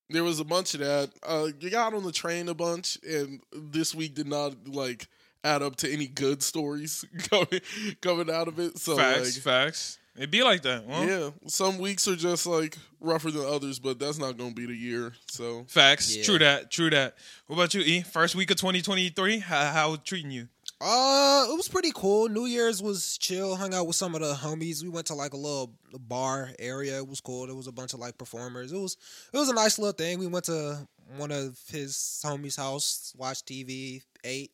There 0.09 0.23
was 0.25 0.39
a 0.41 0.43
bunch 0.43 0.73
of 0.73 0.81
that. 0.81 1.09
Uh, 1.23 1.47
you 1.59 1.69
got 1.69 1.93
on 1.93 2.03
the 2.03 2.11
train 2.11 2.49
a 2.49 2.53
bunch, 2.53 2.97
and 3.07 3.41
this 3.53 3.95
week 3.95 4.13
did 4.13 4.27
not 4.27 4.67
like 4.67 5.07
add 5.43 5.61
up 5.63 5.75
to 5.77 5.91
any 5.91 6.05
good 6.05 6.43
stories 6.43 7.03
coming 7.29 7.61
coming 8.01 8.29
out 8.29 8.47
of 8.49 8.59
it. 8.59 8.77
So 8.77 8.97
facts. 8.97 9.35
like, 9.37 9.43
facts. 9.43 9.97
It'd 10.21 10.29
be 10.29 10.43
like 10.43 10.61
that. 10.61 10.85
Well, 10.85 11.03
yeah, 11.03 11.29
some 11.47 11.79
weeks 11.79 12.07
are 12.07 12.15
just 12.15 12.45
like 12.45 12.77
rougher 12.99 13.31
than 13.31 13.43
others, 13.43 13.79
but 13.79 13.97
that's 13.97 14.19
not 14.19 14.37
gonna 14.37 14.53
be 14.53 14.67
the 14.67 14.75
year. 14.75 15.13
So 15.27 15.65
Facts. 15.67 16.15
Yeah. 16.15 16.21
True 16.21 16.37
that. 16.37 16.69
True 16.69 16.91
that. 16.91 17.15
What 17.47 17.55
about 17.55 17.73
you, 17.73 17.81
E? 17.81 18.01
First 18.01 18.35
week 18.35 18.51
of 18.51 18.57
2023. 18.57 19.39
How 19.39 19.71
how 19.71 19.95
treating 19.95 20.29
you? 20.29 20.47
Uh, 20.79 21.47
it 21.49 21.55
was 21.55 21.67
pretty 21.67 21.91
cool. 21.95 22.29
New 22.29 22.45
Year's 22.45 22.83
was 22.83 23.17
chill. 23.17 23.55
Hung 23.55 23.73
out 23.73 23.87
with 23.87 23.95
some 23.95 24.13
of 24.13 24.21
the 24.21 24.35
homies. 24.35 24.83
We 24.83 24.89
went 24.89 25.07
to 25.07 25.15
like 25.15 25.33
a 25.33 25.37
little 25.37 25.73
bar 25.99 26.51
area. 26.59 26.97
It 26.97 27.07
was 27.07 27.19
cool. 27.19 27.47
There 27.47 27.55
was 27.55 27.65
a 27.65 27.71
bunch 27.71 27.95
of 27.95 27.99
like 27.99 28.19
performers. 28.19 28.71
It 28.71 28.77
was 28.77 28.97
it 29.33 29.37
was 29.37 29.49
a 29.49 29.55
nice 29.55 29.79
little 29.79 29.93
thing. 29.93 30.19
We 30.19 30.27
went 30.27 30.45
to 30.45 30.87
one 31.17 31.31
of 31.31 31.59
his 31.71 32.21
homies' 32.23 32.57
house, 32.57 33.11
watched 33.17 33.47
TV, 33.47 34.03
ate. 34.23 34.51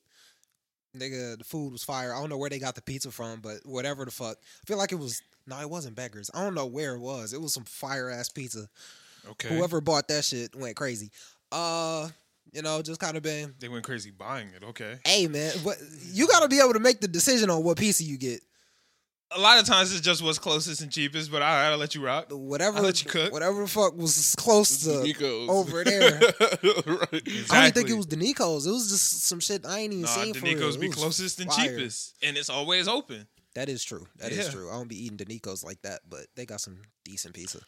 Nigga, 0.99 1.37
the 1.37 1.43
food 1.43 1.71
was 1.71 1.83
fire. 1.83 2.13
I 2.13 2.19
don't 2.19 2.29
know 2.29 2.37
where 2.37 2.49
they 2.49 2.59
got 2.59 2.75
the 2.75 2.81
pizza 2.81 3.11
from, 3.11 3.39
but 3.41 3.57
whatever 3.65 4.05
the 4.05 4.11
fuck. 4.11 4.37
I 4.37 4.65
feel 4.65 4.77
like 4.77 4.91
it 4.91 4.99
was 4.99 5.21
no, 5.45 5.59
it 5.61 5.69
wasn't 5.69 5.95
Beggars. 5.95 6.29
I 6.33 6.43
don't 6.43 6.53
know 6.53 6.65
where 6.65 6.95
it 6.95 6.99
was. 6.99 7.33
It 7.33 7.41
was 7.41 7.53
some 7.53 7.63
fire 7.63 8.09
ass 8.09 8.29
pizza. 8.29 8.67
Okay. 9.31 9.55
Whoever 9.55 9.81
bought 9.81 10.07
that 10.09 10.25
shit 10.25 10.55
went 10.55 10.75
crazy. 10.75 11.11
Uh, 11.51 12.09
you 12.51 12.61
know, 12.61 12.81
just 12.81 12.99
kind 12.99 13.17
of 13.17 13.23
been 13.23 13.53
They 13.59 13.69
went 13.69 13.83
crazy 13.83 14.11
buying 14.11 14.49
it. 14.49 14.63
Okay. 14.63 14.99
hey 15.05 15.27
man, 15.27 15.51
what 15.63 15.77
you 16.11 16.27
got 16.27 16.41
to 16.41 16.49
be 16.49 16.59
able 16.59 16.73
to 16.73 16.79
make 16.79 16.99
the 16.99 17.07
decision 17.07 17.49
on 17.49 17.63
what 17.63 17.77
pizza 17.77 18.03
you 18.03 18.17
get. 18.17 18.41
A 19.35 19.39
lot 19.41 19.59
of 19.59 19.65
times 19.65 19.91
it's 19.91 19.99
just 20.01 20.23
what's 20.23 20.39
closest 20.39 20.81
and 20.81 20.89
cheapest, 20.89 21.29
but 21.31 21.41
I, 21.41 21.69
I'll 21.69 21.77
let 21.77 21.93
you 21.95 22.03
rock. 22.05 22.27
Whatever, 22.31 22.77
I'll 22.77 22.83
let 22.83 23.03
you 23.03 23.09
cook. 23.09 23.33
whatever 23.33 23.61
the 23.61 23.67
fuck 23.67 23.95
was 23.97 24.33
close 24.37 24.83
to. 24.85 25.03
Nico's 25.03 25.49
over 25.49 25.83
there. 25.83 26.17
right? 26.17 27.51
I 27.51 27.61
don't 27.63 27.73
think 27.73 27.89
it 27.89 27.95
was 27.97 28.07
the 28.07 28.15
Danico's. 28.15 28.65
It 28.65 28.71
was 28.71 28.89
just 28.89 29.25
some 29.25 29.41
shit 29.41 29.65
I 29.65 29.79
ain't 29.79 29.91
even 29.91 30.03
Nah, 30.03 30.07
seen 30.07 30.33
the 30.33 30.39
for 30.39 30.45
real. 30.45 30.55
Nico's 30.55 30.75
It 30.77 30.79
be 30.79 30.87
was 30.87 30.95
closest 30.97 31.41
and 31.41 31.51
fire. 31.51 31.67
cheapest, 31.67 32.15
and 32.23 32.37
it's 32.37 32.49
always 32.49 32.87
open. 32.87 33.27
That 33.55 33.67
is 33.67 33.83
true. 33.83 34.07
That 34.17 34.31
is 34.31 34.45
Yeah. 34.45 34.51
true. 34.51 34.69
I 34.69 34.73
don't 34.75 34.87
be 34.87 35.03
eating 35.03 35.17
Danico's 35.17 35.61
like 35.63 35.81
that, 35.81 36.01
but 36.09 36.27
they 36.35 36.45
got 36.45 36.61
some 36.61 36.77
decent 37.03 37.33
pizza. 37.35 37.59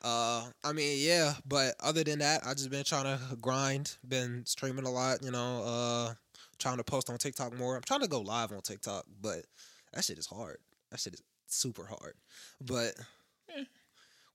Uh, 0.00 0.44
I 0.64 0.72
mean, 0.72 0.98
yeah, 0.98 1.34
but 1.46 1.74
other 1.80 2.02
than 2.04 2.20
that, 2.20 2.46
I 2.46 2.54
just 2.54 2.70
been 2.70 2.84
trying 2.84 3.04
to 3.04 3.36
grind. 3.36 3.96
Been 4.08 4.44
streaming 4.46 4.86
a 4.86 4.90
lot, 4.90 5.22
you 5.22 5.30
know. 5.30 5.62
Uh, 5.62 6.14
trying 6.58 6.78
to 6.78 6.84
post 6.84 7.10
on 7.10 7.18
TikTok 7.18 7.56
more. 7.58 7.76
I'm 7.76 7.82
trying 7.82 8.00
to 8.00 8.08
go 8.08 8.20
live 8.20 8.50
on 8.50 8.60
TikTok, 8.62 9.04
but 9.20 9.44
that 9.92 10.04
shit 10.04 10.16
is 10.18 10.26
hard. 10.26 10.56
That 10.92 11.00
shit 11.00 11.14
is 11.14 11.22
super 11.48 11.86
hard. 11.86 12.14
But 12.60 12.94
Eh. 13.48 13.64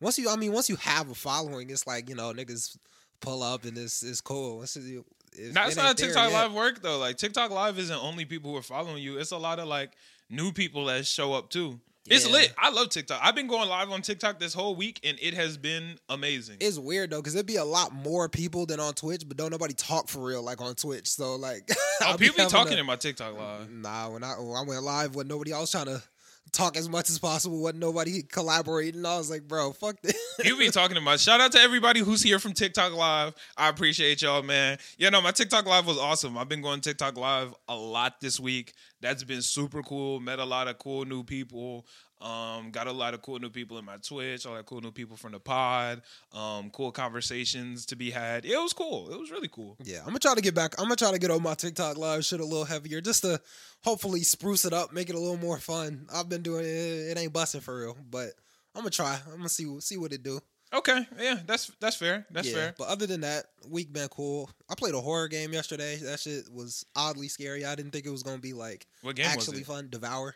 once 0.01 0.17
you, 0.19 0.29
I 0.29 0.35
mean, 0.35 0.51
once 0.51 0.67
you 0.69 0.75
have 0.77 1.09
a 1.09 1.15
following, 1.15 1.69
it's 1.69 1.87
like 1.87 2.09
you 2.09 2.15
know, 2.15 2.33
niggas 2.33 2.77
pull 3.21 3.41
up 3.43 3.63
and 3.63 3.77
it's 3.77 4.03
it's 4.03 4.19
cool. 4.21 4.65
You- 4.75 5.05
if 5.33 5.53
That's 5.53 5.73
it 5.73 5.77
not 5.77 5.97
TikTok 5.97 6.31
Live 6.33 6.51
work 6.53 6.81
though. 6.81 6.97
Like 6.97 7.17
TikTok 7.17 7.51
Live 7.51 7.77
isn't 7.77 8.03
only 8.03 8.25
people 8.25 8.51
who 8.51 8.57
are 8.57 8.61
following 8.63 9.03
you. 9.03 9.19
It's 9.19 9.31
a 9.31 9.37
lot 9.37 9.59
of 9.59 9.67
like 9.67 9.91
new 10.29 10.51
people 10.51 10.85
that 10.85 11.05
show 11.05 11.33
up 11.33 11.49
too. 11.49 11.79
It's 12.09 12.25
Yeah. 12.25 12.31
lit. 12.31 12.53
I 12.57 12.69
love 12.71 12.89
TikTok. 12.89 13.19
I've 13.21 13.35
been 13.35 13.47
going 13.47 13.67
live 13.69 13.91
on 13.91 14.01
TikTok 14.01 14.39
this 14.39 14.53
whole 14.53 14.75
week, 14.75 15.01
and 15.03 15.17
it 15.21 15.33
has 15.33 15.57
been 15.57 15.99
amazing. 16.09 16.57
It's 16.61 16.79
weird 16.79 17.09
though, 17.11 17.17
because 17.21 17.35
it'd 17.35 17.45
be 17.45 17.57
a 17.57 17.65
lot 17.65 17.91
more 17.93 18.29
people 18.29 18.65
than 18.65 18.79
on 18.79 18.93
Twitch, 18.93 19.23
but 19.27 19.35
don't 19.37 19.51
nobody 19.51 19.73
talk 19.73 20.07
for 20.07 20.23
real 20.23 20.41
like 20.41 20.61
on 20.61 20.73
Twitch. 20.75 21.09
So 21.09 21.35
like, 21.35 21.69
oh, 22.01 22.15
people 22.17 22.45
be 22.45 22.49
talking 22.49 22.73
to- 22.73 22.79
in 22.79 22.85
my 22.85 22.95
TikTok 22.95 23.37
live. 23.37 23.69
Nah, 23.69 24.09
when 24.09 24.23
I 24.23 24.35
when 24.39 24.55
I 24.55 24.61
went 24.61 24.81
live 24.83 25.15
with 25.15 25.27
nobody, 25.27 25.51
I 25.53 25.59
was 25.59 25.69
trying 25.69 25.85
to 25.87 26.01
talk 26.51 26.77
as 26.77 26.89
much 26.89 27.09
as 27.09 27.19
possible. 27.19 27.59
Wasn't 27.59 27.79
nobody 27.79 28.23
collaborating. 28.23 29.05
I 29.05 29.17
was 29.17 29.29
like, 29.29 29.47
bro, 29.47 29.71
fuck 29.71 30.01
this. 30.01 30.15
People 30.41 30.59
be 30.59 30.69
talking 30.69 30.95
to 30.95 31.01
my 31.01 31.17
shout 31.17 31.41
out 31.41 31.51
to 31.53 31.59
everybody 31.59 31.99
who's 31.99 32.21
here 32.21 32.39
from 32.39 32.53
TikTok 32.53 32.93
Live. 32.93 33.33
I 33.55 33.69
appreciate 33.69 34.21
y'all, 34.21 34.43
man. 34.43 34.77
Yeah, 34.97 35.09
no, 35.09 35.21
my 35.21 35.31
TikTok 35.31 35.65
Live 35.65 35.85
was 35.85 35.97
awesome. 35.97 36.37
I've 36.37 36.49
been 36.49 36.61
going 36.61 36.81
TikTok 36.81 37.17
Live 37.17 37.53
a 37.67 37.75
lot 37.75 38.19
this 38.21 38.39
week. 38.39 38.73
That's 39.01 39.23
been 39.23 39.41
super 39.41 39.83
cool. 39.83 40.19
Met 40.19 40.39
a 40.39 40.45
lot 40.45 40.67
of 40.67 40.77
cool 40.79 41.05
new 41.05 41.23
people. 41.23 41.85
Um, 42.19 42.71
got 42.71 42.87
a 42.87 42.91
lot 42.91 43.13
of 43.13 43.21
cool 43.21 43.37
new 43.37 43.49
people 43.49 43.77
in 43.77 43.85
my 43.85 43.97
Twitch, 43.97 44.45
all 44.45 44.55
that 44.55 44.65
cool 44.65 44.81
new 44.81 44.91
people 44.91 45.15
from 45.15 45.33
the 45.33 45.39
pod. 45.39 46.01
Um, 46.33 46.71
cool 46.71 46.91
conversations 46.91 47.85
to 47.87 47.95
be 47.95 48.09
had. 48.09 48.43
It 48.43 48.57
was 48.57 48.73
cool. 48.73 49.11
It 49.11 49.19
was 49.19 49.29
really 49.29 49.49
cool. 49.49 49.77
Yeah, 49.83 49.99
I'm 49.99 50.07
gonna 50.07 50.19
try 50.19 50.33
to 50.33 50.41
get 50.41 50.55
back. 50.55 50.79
I'm 50.79 50.85
gonna 50.85 50.95
try 50.95 51.11
to 51.11 51.19
get 51.19 51.29
on 51.29 51.43
my 51.43 51.53
TikTok 51.53 51.97
live 51.97 52.25
shit 52.25 52.39
a 52.39 52.45
little 52.45 52.65
heavier, 52.65 53.01
just 53.01 53.21
to 53.21 53.39
hopefully 53.83 54.21
spruce 54.21 54.65
it 54.65 54.73
up, 54.73 54.91
make 54.93 55.09
it 55.09 55.15
a 55.15 55.19
little 55.19 55.37
more 55.37 55.59
fun. 55.59 56.07
I've 56.11 56.29
been 56.29 56.41
doing 56.41 56.65
it; 56.65 57.11
it 57.11 57.17
ain't 57.17 57.33
busting 57.33 57.61
for 57.61 57.79
real, 57.79 57.97
but 58.09 58.29
I'm 58.73 58.81
gonna 58.81 58.89
try. 58.89 59.19
I'm 59.27 59.37
gonna 59.37 59.49
see 59.49 59.79
see 59.79 59.97
what 59.97 60.11
it 60.11 60.23
do. 60.23 60.39
Okay, 60.73 61.07
yeah, 61.19 61.39
that's 61.45 61.71
that's 61.79 61.95
fair. 61.95 62.25
That's 62.29 62.49
yeah, 62.49 62.53
fair. 62.53 62.75
but 62.77 62.87
other 62.87 63.07
than 63.07 63.21
that, 63.21 63.45
week 63.69 63.93
been 63.93 64.09
cool. 64.09 64.49
I 64.69 64.75
played 64.75 64.95
a 64.95 64.99
horror 64.99 65.29
game 65.29 65.53
yesterday. 65.53 65.95
That 65.97 66.19
shit 66.19 66.51
was 66.51 66.85
oddly 66.95 67.29
scary. 67.29 67.63
I 67.63 67.75
didn't 67.75 67.91
think 67.91 68.05
it 68.05 68.09
was 68.11 68.23
gonna 68.23 68.39
be 68.39 68.53
like 68.53 68.85
What 69.01 69.15
game 69.15 69.27
actually 69.27 69.63
fun. 69.63 69.87
Devour. 69.89 70.35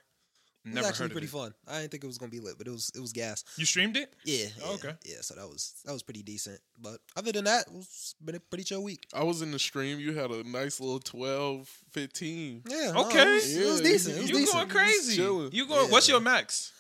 It 0.63 0.75
was 0.75 0.85
actually 0.85 1.03
heard 1.05 1.05
of 1.05 1.11
pretty 1.13 1.27
it. 1.27 1.31
fun. 1.31 1.53
I 1.67 1.79
didn't 1.79 1.91
think 1.91 2.03
it 2.03 2.07
was 2.07 2.17
gonna 2.19 2.29
be 2.31 2.39
lit, 2.39 2.57
but 2.57 2.67
it 2.67 2.69
was 2.69 2.91
it 2.95 2.99
was 2.99 3.11
gas. 3.13 3.43
You 3.57 3.65
streamed 3.65 3.97
it? 3.97 4.13
Yeah. 4.25 4.45
Oh, 4.63 4.75
okay. 4.75 4.93
Yeah, 5.05 5.17
so 5.21 5.33
that 5.35 5.47
was 5.47 5.73
that 5.85 5.91
was 5.93 6.03
pretty 6.03 6.21
decent. 6.21 6.59
But 6.79 6.99
other 7.15 7.31
than 7.31 7.45
that, 7.45 7.65
it's 7.79 8.13
been 8.23 8.35
a 8.35 8.39
pretty 8.39 8.63
chill 8.63 8.83
week. 8.83 9.07
I 9.13 9.23
was 9.23 9.41
in 9.41 9.51
the 9.51 9.57
stream. 9.59 9.99
You 9.99 10.13
had 10.13 10.29
a 10.29 10.43
nice 10.47 10.79
little 10.79 10.99
12, 10.99 11.67
15. 11.91 12.63
Yeah. 12.69 12.91
no, 12.91 13.05
Okay. 13.07 13.21
it, 13.21 13.33
was, 13.33 13.57
it 13.57 13.65
was 13.65 13.81
decent. 13.81 14.17
It 14.17 14.21
was 14.21 14.29
You 14.29 14.35
decent. 14.37 14.53
going 14.55 14.69
crazy? 14.69 15.15
chilling. 15.15 15.49
You 15.51 15.67
going? 15.67 15.85
Yeah. 15.85 15.91
What's 15.91 16.07
your 16.07 16.19
max? 16.19 16.71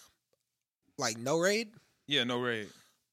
Like 0.97 1.17
no 1.17 1.39
raid. 1.39 1.69
Yeah, 2.07 2.23
no 2.23 2.39
raid. 2.39 2.67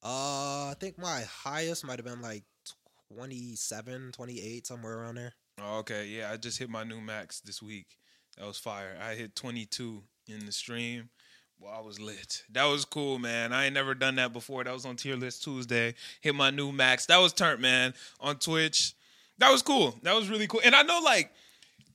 Uh, 0.04 0.68
I 0.70 0.75
think 0.78 0.98
my 0.98 1.22
highest 1.22 1.84
might 1.87 1.98
have 1.98 2.04
been 2.06 2.20
like 2.22 2.44
27, 3.16 4.12
28, 4.12 4.66
somewhere 4.66 4.98
around 4.98 5.14
there. 5.16 5.32
Oh, 5.60 5.78
okay, 5.78 6.06
yeah, 6.06 6.30
I 6.32 6.37
just 6.37 6.58
hit 6.58 6.68
my 6.70 6.84
new 6.84 7.00
max 7.00 7.40
this 7.40 7.62
week. 7.62 7.87
That 8.37 8.46
was 8.46 8.58
fire. 8.58 8.96
I 9.02 9.14
hit 9.14 9.34
22 9.34 10.02
in 10.28 10.47
the 10.47 10.52
stream. 10.52 11.08
Well, 11.61 11.73
I 11.76 11.80
was 11.80 11.99
lit. 11.99 12.44
That 12.52 12.66
was 12.66 12.85
cool, 12.85 13.18
man. 13.18 13.52
I 13.52 13.64
ain't 13.64 13.75
never 13.75 13.94
done 13.94 14.14
that 14.16 14.32
before. 14.32 14.62
That 14.62 14.73
was 14.73 14.87
on 14.87 14.94
Tier 14.94 15.16
List 15.16 15.42
Tuesday. 15.42 15.94
Hit 16.20 16.35
my 16.35 16.50
new 16.50 16.70
max. 16.70 17.06
That 17.06 17.18
was 17.18 17.32
turnt, 17.32 17.61
man, 17.61 17.94
on 18.20 18.37
Twitch. 18.37 18.94
That 19.38 19.50
was 19.50 19.62
cool. 19.62 19.99
That 20.02 20.14
was 20.14 20.28
really 20.28 20.47
cool. 20.47 20.61
And 20.64 20.75
I 20.75 20.82
know, 20.82 21.00
like, 21.00 21.32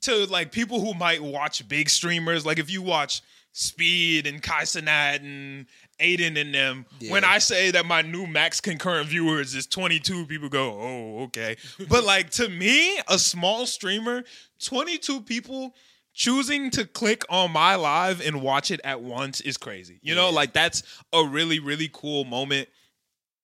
to 0.01 0.25
like 0.25 0.51
people 0.51 0.81
who 0.81 0.93
might 0.93 1.21
watch 1.21 1.65
big 1.67 1.89
streamers, 1.89 2.45
like 2.45 2.59
if 2.59 2.69
you 2.69 2.81
watch 2.81 3.21
Speed 3.53 4.27
and 4.27 4.41
Kai 4.41 4.63
Cenat 4.63 5.17
and 5.17 5.65
Adin 5.99 6.35
and 6.35 6.53
them, 6.53 6.85
when 7.09 7.23
I 7.23 7.37
say 7.37 7.71
that 7.71 7.85
my 7.85 8.01
new 8.01 8.27
max 8.27 8.59
concurrent 8.59 9.07
viewers 9.07 9.55
is 9.55 9.65
22, 9.67 10.25
people 10.25 10.49
go, 10.49 10.71
oh, 10.71 11.23
okay. 11.23 11.55
but 11.87 12.03
like 12.03 12.29
to 12.31 12.49
me, 12.49 12.99
a 13.07 13.17
small 13.17 13.65
streamer, 13.65 14.23
22 14.59 15.21
people 15.21 15.73
choosing 16.13 16.69
to 16.71 16.85
click 16.85 17.23
on 17.29 17.51
my 17.51 17.75
live 17.75 18.21
and 18.21 18.41
watch 18.41 18.71
it 18.71 18.79
at 18.83 19.01
once 19.01 19.41
is 19.41 19.57
crazy. 19.57 19.99
You 20.01 20.15
know, 20.15 20.29
Yeah. 20.29 20.35
like 20.35 20.53
that's 20.53 20.83
a 21.11 21.25
really, 21.25 21.59
really 21.59 21.89
cool 21.91 22.23
moment 22.23 22.69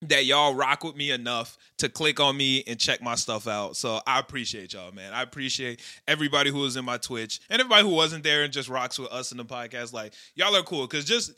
that 0.02 0.24
y'all 0.24 0.54
rock 0.54 0.82
with 0.82 0.96
me 0.96 1.10
enough 1.10 1.58
to 1.76 1.88
click 1.88 2.20
on 2.20 2.34
me 2.36 2.62
and 2.66 2.78
check 2.80 3.02
my 3.02 3.14
stuff 3.14 3.46
out. 3.46 3.76
So 3.76 4.00
I 4.06 4.18
appreciate 4.18 4.72
y'all, 4.72 4.92
man. 4.92 5.12
I 5.12 5.22
appreciate 5.22 5.82
everybody 6.08 6.50
who 6.50 6.60
was 6.60 6.76
in 6.76 6.86
my 6.86 6.96
Twitch 6.96 7.40
and 7.50 7.60
everybody 7.60 7.82
who 7.86 7.94
wasn't 7.94 8.24
there 8.24 8.42
and 8.42 8.52
just 8.52 8.70
rocks 8.70 8.98
with 8.98 9.12
us 9.12 9.30
in 9.30 9.36
the 9.36 9.44
podcast. 9.44 9.92
Like 9.92 10.14
y'all 10.34 10.56
are 10.56 10.62
cool 10.62 10.86
because 10.86 11.04
just 11.04 11.32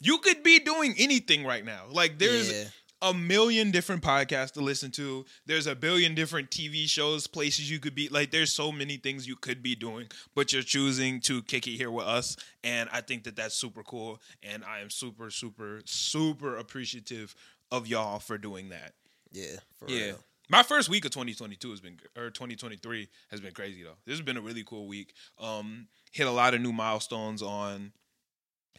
you 0.00 0.16
could 0.18 0.42
be 0.42 0.60
doing 0.60 0.94
anything 0.98 1.44
right 1.44 1.64
now. 1.64 1.82
Like 1.90 2.18
there's 2.18 2.50
Yeah. 2.50 2.64
A 3.02 3.12
million 3.12 3.70
different 3.70 4.02
podcasts 4.02 4.52
to 4.52 4.60
listen 4.60 4.90
to. 4.92 5.24
There's 5.44 5.66
a 5.66 5.74
billion 5.74 6.14
different 6.14 6.50
TV 6.50 6.88
shows, 6.88 7.26
places 7.26 7.70
you 7.70 7.78
could 7.78 7.94
be. 7.94 8.08
Like, 8.08 8.30
there's 8.30 8.52
so 8.52 8.72
many 8.72 8.96
things 8.96 9.26
you 9.28 9.36
could 9.36 9.62
be 9.62 9.74
doing, 9.74 10.06
but 10.34 10.52
you're 10.52 10.62
choosing 10.62 11.20
to 11.22 11.42
kick 11.42 11.66
it 11.66 11.72
here 11.76 11.90
with 11.90 12.06
us. 12.06 12.36
And 12.64 12.88
I 12.92 13.02
think 13.02 13.24
that 13.24 13.36
that's 13.36 13.54
super 13.54 13.82
cool. 13.82 14.20
And 14.42 14.64
I 14.64 14.80
am 14.80 14.90
super, 14.90 15.30
super, 15.30 15.82
super 15.84 16.56
appreciative 16.56 17.34
of 17.70 17.86
y'all 17.86 18.18
for 18.18 18.38
doing 18.38 18.70
that. 18.70 18.94
Yeah. 19.30 19.56
For 19.78 19.90
Yeah. 19.90 20.04
real. 20.06 20.24
My 20.48 20.62
first 20.62 20.88
week 20.88 21.04
of 21.04 21.10
2022 21.10 21.70
has 21.70 21.80
been, 21.80 21.98
or 22.16 22.30
2023 22.30 23.08
has 23.30 23.40
been 23.40 23.52
crazy 23.52 23.82
though. 23.82 23.96
This 24.06 24.12
has 24.16 24.24
been 24.24 24.36
a 24.36 24.40
really 24.40 24.62
cool 24.62 24.86
week. 24.86 25.12
Um, 25.38 25.88
hit 26.12 26.26
a 26.28 26.30
lot 26.30 26.54
of 26.54 26.60
new 26.60 26.72
milestones 26.72 27.42
on 27.42 27.92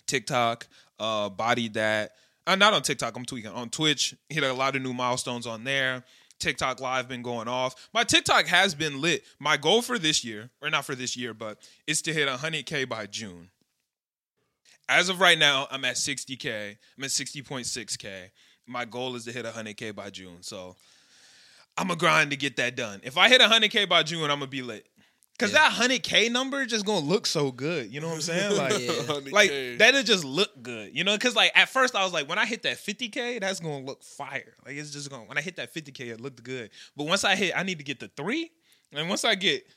TikTok. 0.05 0.67
Uh, 0.99 1.29
bodied 1.29 1.73
that. 1.75 2.13
Uh, 2.47 2.55
not 2.55 2.73
on 2.73 2.81
TikTok. 2.81 3.15
I'm 3.17 3.25
tweaking 3.25 3.51
on 3.51 3.69
Twitch. 3.69 4.15
Hit 4.29 4.41
a 4.41 4.53
lot 4.53 4.77
of 4.77 4.81
new 4.81 4.93
milestones 4.93 5.45
on 5.45 5.65
there. 5.65 6.05
TikTok 6.39 6.79
live 6.79 7.09
been 7.09 7.21
going 7.21 7.49
off. 7.49 7.89
My 7.93 8.05
TikTok 8.05 8.45
has 8.45 8.73
been 8.73 9.01
lit. 9.01 9.23
My 9.37 9.57
goal 9.57 9.81
for 9.81 9.99
this 9.99 10.23
year, 10.23 10.49
or 10.61 10.69
not 10.69 10.85
for 10.85 10.95
this 10.95 11.17
year, 11.17 11.33
but 11.33 11.57
is 11.87 12.01
to 12.03 12.13
hit 12.13 12.29
100k 12.29 12.87
by 12.87 13.05
June. 13.05 13.49
As 14.87 15.09
of 15.09 15.19
right 15.19 15.37
now, 15.37 15.67
I'm 15.69 15.83
at 15.83 15.95
60k. 15.95 16.77
I'm 16.97 17.03
at 17.03 17.09
60.6k. 17.09 18.07
My 18.65 18.85
goal 18.85 19.15
is 19.15 19.25
to 19.25 19.33
hit 19.33 19.45
100k 19.45 19.93
by 19.93 20.09
June. 20.09 20.37
So 20.41 20.77
I'm 21.77 21.87
gonna 21.87 21.99
grind 21.99 22.31
to 22.31 22.37
get 22.37 22.55
that 22.57 22.77
done. 22.77 23.01
If 23.03 23.17
I 23.17 23.27
hit 23.27 23.41
100k 23.41 23.89
by 23.89 24.03
June, 24.03 24.23
I'm 24.23 24.39
gonna 24.39 24.47
be 24.47 24.61
lit. 24.61 24.87
Cause 25.39 25.51
Yeah. 25.53 25.69
that 25.69 25.73
100k 25.73 26.31
number 26.31 26.65
just 26.65 26.83
gonna 26.85 27.05
look 27.05 27.27
so 27.27 27.51
good. 27.51 27.93
You 27.93 28.01
know 28.01 28.07
what 28.07 28.15
I'm 28.15 28.21
saying? 28.21 28.57
Like, 28.57 28.79
Yeah. 28.79 29.31
Like 29.31 29.77
that'll 29.77 30.01
just 30.03 30.23
look 30.23 30.63
good. 30.63 30.95
You 30.95 31.03
know? 31.03 31.17
Cause 31.17 31.35
like 31.35 31.51
at 31.55 31.69
first 31.69 31.95
I 31.95 32.03
was 32.03 32.11
like, 32.13 32.27
when 32.27 32.39
I 32.39 32.45
hit 32.45 32.63
that 32.63 32.77
50k, 32.77 33.39
that's 33.41 33.59
gonna 33.59 33.85
look 33.85 34.03
fire. 34.03 34.55
Like 34.65 34.75
it's 34.75 34.91
just 34.91 35.09
gonna. 35.11 35.25
When 35.25 35.37
I 35.37 35.41
hit 35.41 35.57
that 35.57 35.73
50k, 35.73 35.99
it 36.11 36.19
looked 36.21 36.43
good. 36.43 36.71
But 36.95 37.05
once 37.05 37.23
I 37.23 37.35
hit, 37.35 37.53
I 37.55 37.63
need 37.63 37.77
to 37.77 37.83
get 37.83 37.99
the 37.99 38.09
three, 38.17 38.49
and 38.93 39.07
once 39.09 39.23
I 39.25 39.35
get 39.35 39.67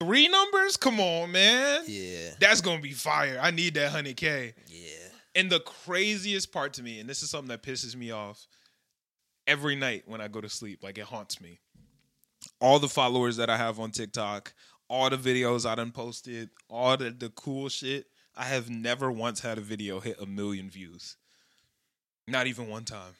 three 0.00 0.28
numbers, 0.28 0.76
come 0.76 1.00
on, 1.00 1.32
man. 1.32 1.82
Yeah. 1.86 2.30
That's 2.38 2.60
gonna 2.60 2.82
be 2.82 2.92
fire. 2.92 3.38
I 3.40 3.50
need 3.52 3.74
that 3.74 3.90
100k. 3.92 4.52
Yeah. 4.68 4.88
And 5.34 5.50
the 5.50 5.60
craziest 5.60 6.52
part 6.52 6.74
to 6.74 6.82
me, 6.82 7.00
and 7.00 7.08
this 7.08 7.22
is 7.22 7.30
something 7.30 7.48
that 7.48 7.62
pisses 7.62 7.96
me 7.96 8.10
off 8.10 8.46
every 9.46 9.76
night 9.76 10.02
when 10.06 10.20
I 10.20 10.28
go 10.28 10.40
to 10.40 10.48
sleep, 10.48 10.82
like 10.82 10.98
it 10.98 11.04
haunts 11.04 11.40
me. 11.40 11.60
All 12.60 12.78
the 12.78 12.88
followers 12.88 13.36
that 13.38 13.48
I 13.50 13.56
have 13.56 13.80
on 13.80 13.90
TikTok, 13.90 14.52
all 14.94 15.10
the 15.10 15.16
videos 15.16 15.68
I 15.68 15.74
done 15.74 15.90
posted, 15.90 16.50
all 16.70 16.96
the, 16.96 17.10
the 17.10 17.28
cool 17.30 17.68
shit, 17.68 18.06
I 18.36 18.44
have 18.44 18.70
never 18.70 19.10
once 19.10 19.40
had 19.40 19.58
a 19.58 19.60
video 19.60 19.98
hit 19.98 20.20
a 20.20 20.26
million 20.26 20.70
views. 20.70 21.16
Not 22.28 22.46
even 22.46 22.68
one 22.68 22.84
time. 22.84 23.14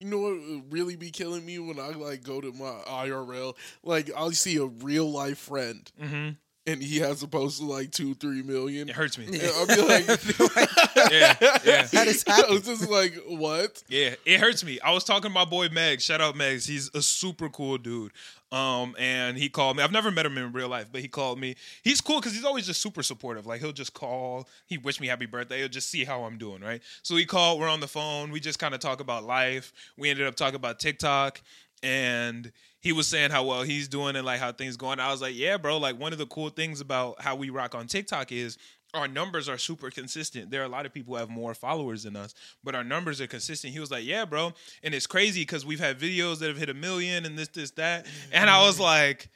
You 0.00 0.08
know 0.08 0.18
what 0.18 0.32
would 0.32 0.72
really 0.72 0.96
be 0.96 1.10
killing 1.10 1.44
me 1.44 1.58
when 1.58 1.78
I 1.78 1.88
like 1.88 2.22
go 2.22 2.40
to 2.40 2.52
my 2.52 2.80
IRL? 2.88 3.54
Like 3.82 4.10
I'll 4.16 4.32
see 4.32 4.56
a 4.56 4.64
real 4.64 5.10
life 5.10 5.38
friend 5.38 5.90
Mm-hmm. 6.02 6.30
And 6.66 6.82
he 6.82 6.98
has 6.98 7.22
a 7.22 7.28
post 7.28 7.60
of 7.60 7.68
like 7.68 7.92
two, 7.92 8.14
three 8.14 8.42
million. 8.42 8.88
It 8.88 8.94
hurts 8.94 9.18
me. 9.18 9.26
And 9.26 9.42
I'll 9.56 9.66
be 9.66 9.82
like, 9.82 10.06
Yeah, 11.10 11.36
yeah. 11.64 11.82
That 11.92 12.06
is 12.08 12.24
I 12.26 12.42
was 12.50 12.62
just 12.62 12.90
like, 12.90 13.14
what? 13.26 13.82
Yeah, 13.88 14.14
it 14.24 14.40
hurts 14.40 14.64
me. 14.64 14.80
I 14.80 14.92
was 14.92 15.04
talking 15.04 15.30
to 15.30 15.34
my 15.34 15.44
boy 15.44 15.68
Meg. 15.68 16.00
Shout 16.00 16.20
out 16.20 16.34
Megs. 16.34 16.66
He's 16.66 16.90
a 16.94 17.02
super 17.02 17.48
cool 17.48 17.78
dude. 17.78 18.12
Um, 18.52 18.94
and 18.98 19.36
he 19.36 19.48
called 19.48 19.76
me. 19.76 19.82
I've 19.82 19.92
never 19.92 20.10
met 20.10 20.24
him 20.24 20.38
in 20.38 20.52
real 20.52 20.68
life, 20.68 20.88
but 20.90 21.00
he 21.00 21.08
called 21.08 21.38
me. 21.38 21.56
He's 21.82 22.00
cool 22.00 22.20
because 22.20 22.32
he's 22.32 22.44
always 22.44 22.66
just 22.66 22.80
super 22.80 23.02
supportive. 23.02 23.46
Like 23.46 23.60
he'll 23.60 23.72
just 23.72 23.92
call. 23.92 24.48
He 24.66 24.78
wish 24.78 25.00
me 25.00 25.06
happy 25.08 25.26
birthday. 25.26 25.58
He'll 25.58 25.68
just 25.68 25.90
see 25.90 26.04
how 26.04 26.24
I'm 26.24 26.38
doing. 26.38 26.62
Right. 26.62 26.80
So 27.02 27.16
he 27.16 27.26
called. 27.26 27.60
We're 27.60 27.68
on 27.68 27.80
the 27.80 27.88
phone. 27.88 28.30
We 28.30 28.40
just 28.40 28.58
kind 28.58 28.74
of 28.74 28.80
talk 28.80 29.00
about 29.00 29.24
life. 29.24 29.72
We 29.96 30.10
ended 30.10 30.26
up 30.26 30.36
talking 30.36 30.56
about 30.56 30.78
TikTok, 30.78 31.40
and 31.82 32.52
he 32.86 32.92
was 32.92 33.08
saying 33.08 33.32
how 33.32 33.42
well 33.42 33.64
he's 33.64 33.88
doing 33.88 34.14
and 34.14 34.24
like 34.24 34.38
how 34.38 34.52
things 34.52 34.76
going. 34.76 35.00
I 35.00 35.10
was 35.10 35.20
like, 35.20 35.36
yeah, 35.36 35.56
bro. 35.56 35.78
Like 35.78 35.98
one 35.98 36.12
of 36.12 36.18
the 36.18 36.26
cool 36.26 36.50
things 36.50 36.80
about 36.80 37.20
how 37.20 37.34
we 37.34 37.50
rock 37.50 37.74
on 37.74 37.88
TikTok 37.88 38.30
is 38.30 38.58
our 38.94 39.08
numbers 39.08 39.48
are 39.48 39.58
super 39.58 39.90
consistent. 39.90 40.52
There 40.52 40.62
are 40.62 40.66
a 40.66 40.68
lot 40.68 40.86
of 40.86 40.94
people 40.94 41.14
who 41.14 41.18
have 41.18 41.28
more 41.28 41.52
followers 41.52 42.04
than 42.04 42.14
us, 42.14 42.32
but 42.62 42.76
our 42.76 42.84
numbers 42.84 43.20
are 43.20 43.26
consistent. 43.26 43.72
He 43.72 43.80
was 43.80 43.90
like, 43.90 44.04
"Yeah, 44.04 44.24
bro," 44.24 44.52
and 44.84 44.94
it's 44.94 45.08
crazy 45.08 45.40
because 45.40 45.66
we've 45.66 45.80
had 45.80 45.98
videos 45.98 46.38
that 46.38 46.46
have 46.46 46.58
hit 46.58 46.68
a 46.68 46.74
million 46.74 47.26
and 47.26 47.36
this, 47.36 47.48
this, 47.48 47.72
that, 47.72 48.06
and 48.30 48.48
I 48.48 48.64
was 48.64 48.78
like, 48.78 49.30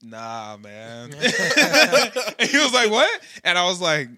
"Nah, 0.00 0.56
man." 0.56 1.12
and 1.12 2.48
he 2.48 2.56
was 2.56 2.72
like, 2.72 2.88
"What?" 2.88 3.10
And 3.42 3.58
I 3.58 3.64
was 3.64 3.80
like, 3.80 4.10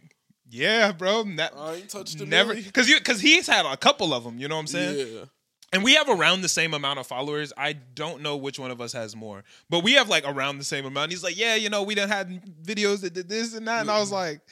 "Yeah, 0.50 0.92
bro." 0.92 1.25
That, 1.37 1.54
I 1.56 1.76
ain't 1.76 1.88
touched 1.88 2.21
never 2.21 2.54
because 2.54 2.87
you 2.87 2.99
because 2.99 3.23
he's 3.23 3.47
had 3.47 3.64
a 3.64 3.78
couple 3.78 4.12
of 4.12 4.25
them. 4.25 4.38
You 4.38 4.49
know 4.49 4.56
what 4.56 4.61
I'm 4.61 4.66
saying? 4.66 5.09
Yeah. 5.09 5.25
And 5.73 5.83
we 5.83 5.95
have 5.95 6.09
around 6.09 6.43
the 6.43 6.49
same 6.49 6.75
amount 6.75 6.99
of 6.99 7.07
followers. 7.07 7.50
I 7.57 7.73
don't 7.73 8.21
know 8.21 8.37
which 8.37 8.59
one 8.59 8.71
of 8.71 8.81
us 8.81 8.93
has 8.93 9.17
more, 9.17 9.43
but 9.71 9.83
we 9.83 9.95
have 9.95 10.09
like 10.09 10.25
around 10.26 10.59
the 10.59 10.64
same 10.64 10.85
amount. 10.85 11.12
He's 11.12 11.25
like, 11.25 11.38
yeah, 11.38 11.55
you 11.55 11.71
know, 11.71 11.83
we 11.83 11.95
done 11.95 12.11
had 12.11 12.43
videos 12.62 13.00
that 13.00 13.14
did 13.14 13.29
this 13.29 13.55
and 13.55 13.67
that, 13.67 13.81
and 13.81 13.91
I 13.91 13.99
was 13.99 14.12
like, 14.12 14.43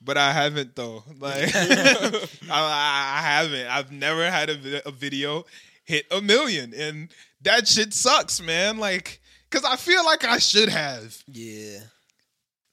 but 0.00 0.16
I 0.16 0.32
haven't 0.32 0.76
though. 0.76 1.02
Like 1.18 1.50
I, 1.54 2.20
I 2.50 3.20
haven't. 3.22 3.66
I've 3.66 3.90
never 3.90 4.30
had 4.30 4.48
a, 4.48 4.88
a 4.88 4.92
video 4.92 5.44
hit 5.84 6.06
a 6.10 6.20
million, 6.20 6.72
and 6.72 7.10
that 7.42 7.66
shit 7.66 7.92
sucks, 7.92 8.40
man. 8.40 8.78
Like, 8.78 9.20
cause 9.50 9.64
I 9.64 9.74
feel 9.76 10.04
like 10.04 10.24
I 10.24 10.38
should 10.38 10.68
have. 10.68 11.16
Yeah. 11.26 11.80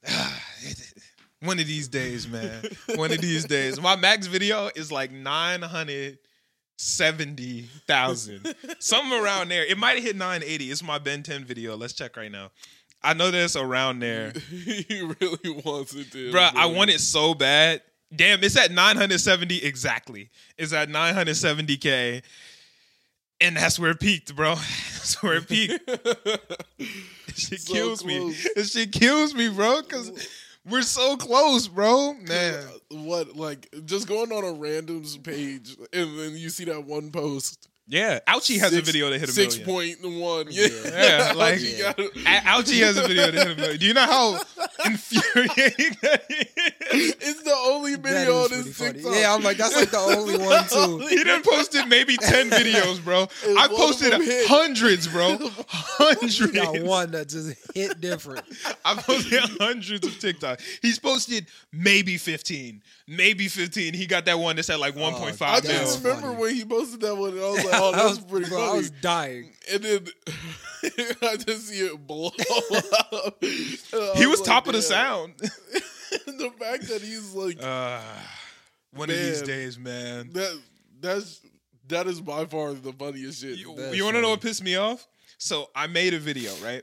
One 1.42 1.60
of 1.60 1.68
these 1.68 1.88
days, 1.88 2.27
man. 2.27 2.63
One 2.96 3.12
of 3.12 3.22
these 3.22 3.46
days. 3.46 3.80
My 3.80 3.96
max 3.96 4.27
video 4.27 4.70
is 4.75 4.92
like 4.92 5.12
nine 5.12 5.62
hundred 5.62 6.20
seventy 6.77 7.63
thousand, 7.88 8.55
something 8.79 9.13
around 9.19 9.50
there. 9.50 9.65
It 9.65 9.77
might 9.77 9.96
have 9.96 10.03
hit 10.03 10.15
nine 10.15 10.41
eighty. 10.43 10.72
It's 10.72 10.84
my 10.84 10.98
Ben 11.00 11.24
Ten 11.24 11.43
video. 11.43 11.75
Let's 11.75 11.93
check 11.93 12.15
right 12.17 12.31
now. 12.31 12.51
I 13.03 13.13
know 13.13 13.29
that 13.29 13.43
it's 13.43 13.55
around 13.55 14.00
there. 14.00 14.31
he 14.50 15.01
really 15.22 15.62
wants 15.63 15.93
it 15.93 16.12
to. 16.12 16.31
Bruh, 16.31 16.55
I 16.55 16.65
want 16.65 16.89
it 16.89 17.00
so 17.00 17.34
bad. 17.34 17.81
Damn, 18.15 18.41
it's 18.43 18.57
at 18.57 18.72
970 18.72 19.63
exactly. 19.63 20.29
It's 20.57 20.72
at 20.74 20.88
970k. 20.89 22.24
And 23.41 23.55
that's 23.57 23.77
where 23.77 23.91
it 23.91 24.00
peaked, 24.00 24.36
bro. 24.36 24.55
That's 24.96 25.22
where 25.22 25.36
it 25.36 25.48
peaked. 25.48 25.79
Shit 27.36 27.62
So 27.62 27.74
kills 27.74 28.03
me. 28.05 28.17
close. 28.17 28.48
This 28.55 28.72
shit 28.72 28.91
kills 28.91 29.36
me, 29.36 29.50
bro, 29.50 29.81
because 29.84 30.10
we're 30.69 30.81
so 30.81 31.17
close, 31.17 31.67
bro. 31.67 32.13
Man. 32.13 32.63
What 32.91 33.36
like 33.36 33.67
just 33.86 34.07
going 34.07 34.31
on 34.31 34.43
a 34.43 34.51
random's 34.53 35.17
page 35.17 35.75
and 35.93 36.19
then 36.19 36.36
you 36.38 36.50
see 36.50 36.65
that 36.65 36.86
one 36.86 37.12
post. 37.12 37.69
Yeah. 37.89 38.20
Ouchie 38.27 38.60
has 38.60 38.74
a 38.74 38.82
video 38.82 39.10
that 39.10 39.20
hit 39.20 39.29
a 39.29 39.32
six 39.32 39.58
million. 39.65 39.98
point 40.00 40.20
one. 40.22 40.48
Yeah, 40.50 40.67
Yeah, 40.86 41.34
like- 41.36 41.62
You 41.62 41.77
gotta- 41.84 42.03
Ouchie 42.15 42.79
has 42.84 42.98
a 42.98 43.08
video 43.08 43.32
that 43.32 43.34
hit 43.34 43.48
a 43.48 43.56
million. 43.60 43.79
Do 43.79 43.86
you 43.86 43.94
know 43.94 44.06
how 44.06 44.34
infuriating 44.86 45.96
that 46.01 46.25
is? 46.29 47.15
it's 47.20 47.44
the 47.44 47.53
only 47.56 47.96
video 47.96 48.44
on 48.44 48.50
pretty 48.50 48.63
this 48.63 48.77
funny. 48.77 48.94
TikTok. 48.94 49.13
Yeah, 49.15 49.34
I'm 49.34 49.44
like, 49.44 49.58
that's 49.58 49.75
like 49.75 49.91
the 49.91 49.98
only 49.98 50.38
one 50.38 50.67
too. 50.67 51.08
He 51.08 51.24
done 51.24 51.41
posted 51.44 51.88
maybe 51.88 52.17
10 52.17 52.50
videos, 52.50 53.03
bro. 53.03 53.27
And 53.46 53.58
I 53.58 53.67
posted 53.67 54.13
hundreds, 54.48 55.08
bro. 55.08 55.38
Hundreds. 55.70 56.39
You 56.39 56.51
got 56.51 56.79
one 56.82 57.12
that 57.12 57.29
just 57.29 57.56
hit 57.74 58.01
different. 58.01 58.44
I 58.84 58.96
posted 58.96 59.39
hundreds 59.60 60.06
of 60.06 60.20
TikTok. 60.20 60.60
He's 60.82 61.00
posted 61.00 61.48
maybe 61.72 62.17
15. 62.17 62.82
Maybe 63.08 63.48
15. 63.48 63.94
He 63.94 64.06
got 64.06 64.25
that 64.25 64.38
one 64.38 64.53
oh, 64.53 64.56
that's 64.58 64.70
at 64.70 64.79
like 64.82 64.96
1.5 64.96 65.41
I 65.41 65.60
just 65.62 66.03
mil. 66.03 66.13
remember 66.15 66.34
when 66.39 66.53
he 66.53 66.65
posted 66.65 67.00
that 67.01 67.15
one, 67.15 67.29
and 67.32 67.39
I 67.39 67.50
was 67.51 67.63
like, 67.63 67.76
"Oh, 67.77 67.91
that 67.91 67.98
that's 68.03 68.15
was, 68.17 68.25
pretty 68.31 68.50
bro, 68.50 68.57
funny." 68.60 68.72
I 68.72 68.77
was 68.77 68.89
dying. 68.91 69.51
and 69.72 69.84
then 69.84 70.07
I 71.22 71.36
just 71.38 71.67
see 71.67 71.79
it 71.86 72.07
blow 72.07 72.31
up. 73.13 73.43
He 74.17 74.25
was 74.25 74.41
top 74.41 74.67
of 74.67 74.74
the 74.74 74.81
sound. 74.81 75.34
the 75.38 76.51
fact 76.60 76.88
that 76.89 77.01
he's 77.01 77.34
like 77.34 77.62
Uh, 77.62 78.01
one 78.93 79.10
of 79.10 79.15
these 79.15 79.41
days, 79.41 79.77
man. 79.77 80.29
that. 80.34 80.62
That's 81.00 81.41
that 81.89 82.07
is 82.07 82.19
by 82.19 82.46
far 82.46 82.74
the 82.74 82.91
funniest 82.91 83.41
shit. 83.41 83.57
You, 83.60 83.75
you 83.93 84.03
want 84.03 84.15
to 84.15 84.22
know 84.22 84.31
what 84.31 84.41
pissed 84.41 84.63
me 84.63 84.75
off? 84.77 85.07
So 85.38 85.69
I 85.75 85.86
made 85.88 86.15
a 86.15 86.19
video, 86.19 86.51
right? 86.63 86.81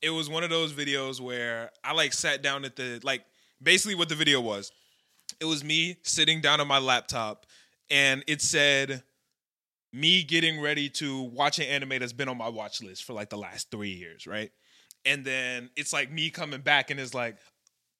It 0.00 0.10
was 0.10 0.30
one 0.30 0.44
of 0.44 0.50
those 0.50 0.72
videos 0.72 1.20
where 1.20 1.70
I 1.82 1.92
like 1.92 2.12
sat 2.12 2.40
down 2.40 2.64
at 2.64 2.76
the 2.76 3.00
like 3.02 3.24
basically 3.60 3.96
what 3.96 4.08
the 4.08 4.14
video 4.14 4.40
was. 4.40 4.70
It 5.40 5.44
was 5.44 5.64
me 5.64 5.96
sitting 6.04 6.40
down 6.40 6.60
on 6.60 6.68
my 6.68 6.78
laptop 6.78 7.46
and 7.90 8.22
it 8.28 8.40
said 8.40 9.02
me 9.92 10.22
getting 10.22 10.60
ready 10.60 10.88
to 10.88 11.22
watch 11.22 11.58
an 11.58 11.64
anime 11.66 11.98
that's 11.98 12.12
been 12.12 12.28
on 12.28 12.36
my 12.36 12.48
watch 12.48 12.82
list 12.82 13.04
for 13.04 13.12
like 13.12 13.30
the 13.30 13.38
last 13.38 13.70
3 13.70 13.88
years, 13.90 14.26
right? 14.26 14.50
And 15.04 15.24
then 15.24 15.70
it's 15.76 15.92
like 15.92 16.10
me 16.10 16.30
coming 16.30 16.60
back 16.60 16.90
and 16.90 17.00
it's 17.00 17.14
like 17.14 17.36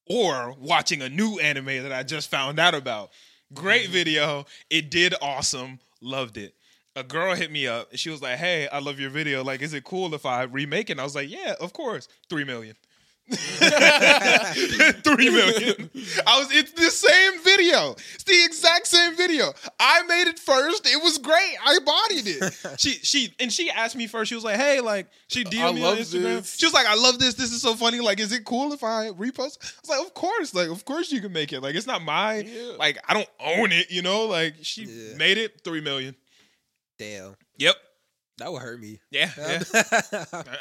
or 0.09 0.54
watching 0.59 1.02
a 1.02 1.09
new 1.09 1.38
anime 1.38 1.83
that 1.83 1.92
I 1.92 2.02
just 2.02 2.30
found 2.30 2.59
out 2.59 2.75
about. 2.75 3.11
Great 3.52 3.85
mm-hmm. 3.85 3.92
video. 3.92 4.47
It 4.71 4.90
did 4.90 5.14
awesome. 5.21 5.80
Loved 6.00 6.37
it. 6.37 6.54
A 6.97 7.02
girl 7.02 7.35
hit 7.35 7.52
me 7.52 7.66
up 7.66 7.90
and 7.90 8.00
she 8.00 8.11
was 8.11 8.23
like, 8.23 8.38
Hey, 8.38 8.68
I 8.68 8.80
love 8.80 8.99
your 8.99 9.11
video. 9.11 9.45
Like, 9.45 9.62
is 9.62 9.73
it 9.73 9.85
cool 9.85 10.14
if 10.14 10.26
I 10.26 10.42
remake 10.45 10.90
it? 10.90 10.95
And 10.95 11.00
I 11.00 11.04
was 11.04 11.14
like, 11.14 11.30
Yeah, 11.30 11.54
of 11.61 11.73
course. 11.73 12.09
Three 12.28 12.44
million. 12.44 12.77
Three 15.05 15.29
million. 15.31 15.91
I 16.27 16.38
was 16.38 16.49
it's 16.51 16.73
the 16.73 16.91
same 16.91 17.43
video. 17.43 17.93
It's 18.14 18.25
the 18.25 18.45
exact 18.45 18.87
same 18.87 19.17
video. 19.17 19.53
I 19.79 20.03
made 20.05 20.29
it 20.29 20.38
first. 20.38 20.87
It 20.87 21.03
was 21.03 21.19
great. 21.19 21.55
I 21.64 21.79
bodied 21.85 22.27
it. 22.27 22.55
She 22.79 22.91
she 23.03 23.35
and 23.41 23.53
she 23.53 23.71
asked 23.71 23.97
me 23.97 24.07
first. 24.07 24.29
She 24.29 24.35
was 24.35 24.45
like, 24.45 24.57
Hey, 24.57 24.81
like 24.81 25.09
she 25.29 25.41
I 25.41 25.45
DM'd 25.45 25.75
me 25.77 25.85
on 25.85 25.97
Instagram. 25.97 26.23
this. 26.23 26.57
She 26.57 26.67
was 26.67 26.73
like, 26.73 26.87
I 26.87 26.95
love 26.95 27.19
this. 27.19 27.35
This 27.35 27.53
is 27.53 27.61
so 27.61 27.75
funny. 27.75 28.01
Like, 28.01 28.21
is 28.21 28.33
it 28.33 28.45
cool 28.45 28.73
if 28.73 28.83
I 28.85 29.11
repost? 29.11 29.59
I 29.62 29.81
was 29.83 29.88
like, 29.91 30.01
of 30.01 30.14
course. 30.14 30.55
Like, 30.55 30.69
of 30.71 30.85
course 30.85 31.11
you 31.12 31.21
can 31.21 31.33
make 31.33 31.53
it. 31.53 31.61
Like, 31.61 31.75
it's 31.75 31.87
not 31.87 32.03
my 32.03 32.37
Yeah. 32.37 32.73
like 32.79 32.99
I 33.09 33.14
don't 33.14 33.29
own 33.41 33.73
it, 33.73 33.91
you 33.91 34.03
know? 34.03 34.27
Like 34.27 34.55
she 34.62 34.85
Yeah. 34.85 35.17
made 35.17 35.38
it 35.38 35.61
three 35.64 35.81
million. 35.81 36.14
Damn, 36.99 37.37
Yep. 37.59 37.77
That 38.38 38.53
would 38.53 38.62
hurt 38.62 38.81
me. 38.81 38.98
Yeah. 39.11 39.31
yeah. 39.38 39.62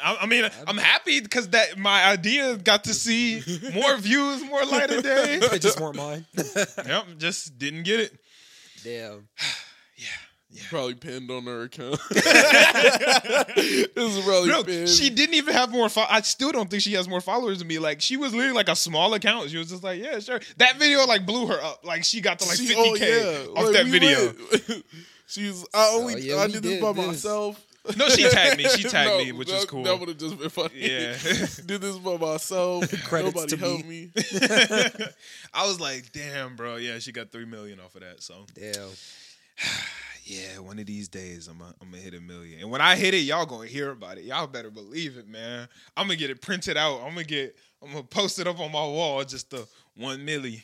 I, 0.02 0.18
I 0.22 0.26
mean, 0.26 0.48
I'm 0.66 0.76
happy 0.78 1.20
because 1.20 1.48
that 1.50 1.78
my 1.78 2.04
idea 2.04 2.56
got 2.56 2.84
to 2.84 2.94
see 2.94 3.42
more 3.74 3.96
views, 3.96 4.42
more 4.44 4.64
light 4.64 4.90
of 4.90 5.02
day. 5.02 5.38
it 5.42 5.62
just 5.62 5.80
weren't 5.80 5.96
mine. 5.96 6.26
yep, 6.86 7.06
just 7.18 7.58
didn't 7.58 7.84
get 7.84 8.00
it. 8.00 8.18
Damn. 8.84 9.28
Yeah. 10.50 10.62
Probably 10.70 10.94
pinned 10.94 11.30
on 11.30 11.44
her 11.44 11.64
account. 11.64 12.00
this 12.10 12.26
is 13.96 14.24
probably 14.24 14.48
No, 14.48 14.64
pinned. 14.64 14.88
she 14.88 15.10
didn't 15.10 15.34
even 15.34 15.52
have 15.52 15.70
more. 15.70 15.90
Fo- 15.90 16.06
I 16.08 16.22
still 16.22 16.52
don't 16.52 16.70
think 16.70 16.82
she 16.82 16.94
has 16.94 17.06
more 17.06 17.20
followers 17.20 17.58
than 17.58 17.68
me. 17.68 17.78
Like 17.78 18.00
she 18.00 18.16
was 18.16 18.32
literally 18.32 18.54
like 18.54 18.68
a 18.70 18.74
small 18.74 19.12
account. 19.12 19.50
She 19.50 19.58
was 19.58 19.68
just 19.68 19.82
like, 19.82 20.00
yeah, 20.02 20.18
sure. 20.20 20.40
That 20.56 20.76
video 20.78 21.04
like 21.06 21.26
blew 21.26 21.46
her 21.48 21.62
up. 21.62 21.84
Like 21.84 22.02
she 22.04 22.22
got 22.22 22.38
to 22.38 22.48
like 22.48 22.56
50k 22.58 22.74
oh, 22.76 22.94
yeah. 22.94 23.60
off 23.60 23.64
Like, 23.66 23.72
that 23.74 23.84
we 23.84 23.90
video. 23.90 24.32
She's. 25.26 25.66
I 25.74 25.90
only. 25.94 26.14
Oh, 26.14 26.16
yeah, 26.16 26.36
I 26.36 26.46
did 26.46 26.62
this 26.62 26.72
did 26.72 26.82
by 26.82 26.92
this. 26.92 27.06
myself. 27.06 27.62
No, 27.96 28.08
she 28.08 28.28
tagged 28.28 28.58
me. 28.58 28.68
She 28.68 28.82
tagged 28.84 29.10
No, 29.10 29.18
me, 29.18 29.32
which 29.32 29.50
is 29.50 29.64
cool. 29.64 29.84
That 29.84 29.98
would 29.98 30.08
have 30.08 30.18
just 30.18 30.38
been 30.38 30.50
funny. 30.50 30.70
Yeah. 30.74 31.12
did 31.66 31.80
this 31.80 31.96
by 31.98 32.16
myself. 32.16 32.90
Credits 33.04 33.34
Nobody 33.34 33.56
to 33.56 33.56
helped 33.56 33.86
me. 33.86 34.10
I 35.54 35.66
was 35.66 35.80
like, 35.80 36.12
damn, 36.12 36.56
bro. 36.56 36.76
Yeah, 36.76 36.98
she 36.98 37.12
got 37.12 37.30
three 37.30 37.44
million 37.44 37.80
off 37.80 37.94
of 37.94 38.02
that. 38.02 38.22
So 38.22 38.46
Damn. 38.54 38.88
yeah, 40.24 40.58
one 40.58 40.78
of 40.78 40.86
these 40.86 41.08
days 41.08 41.48
I'm 41.48 41.58
gonna 41.58 41.74
I'm 41.80 41.90
gonna 41.90 42.02
hit 42.02 42.14
a 42.14 42.20
million. 42.20 42.60
And 42.60 42.70
when 42.70 42.80
I 42.80 42.96
hit 42.96 43.14
it, 43.14 43.18
y'all 43.18 43.46
gonna 43.46 43.66
hear 43.66 43.90
about 43.90 44.18
it. 44.18 44.24
Y'all 44.24 44.46
better 44.46 44.70
believe 44.70 45.16
it, 45.16 45.28
man. 45.28 45.68
I'm 45.96 46.06
gonna 46.06 46.16
get 46.16 46.30
it 46.30 46.40
printed 46.42 46.76
out. 46.76 47.00
I'm 47.02 47.10
gonna 47.10 47.24
get 47.24 47.56
I'm 47.82 47.90
gonna 47.90 48.02
post 48.02 48.38
it 48.38 48.46
up 48.46 48.60
on 48.60 48.72
my 48.72 48.84
wall. 48.84 49.24
Just 49.24 49.50
the 49.50 49.66
one 49.96 50.20
milli. 50.26 50.62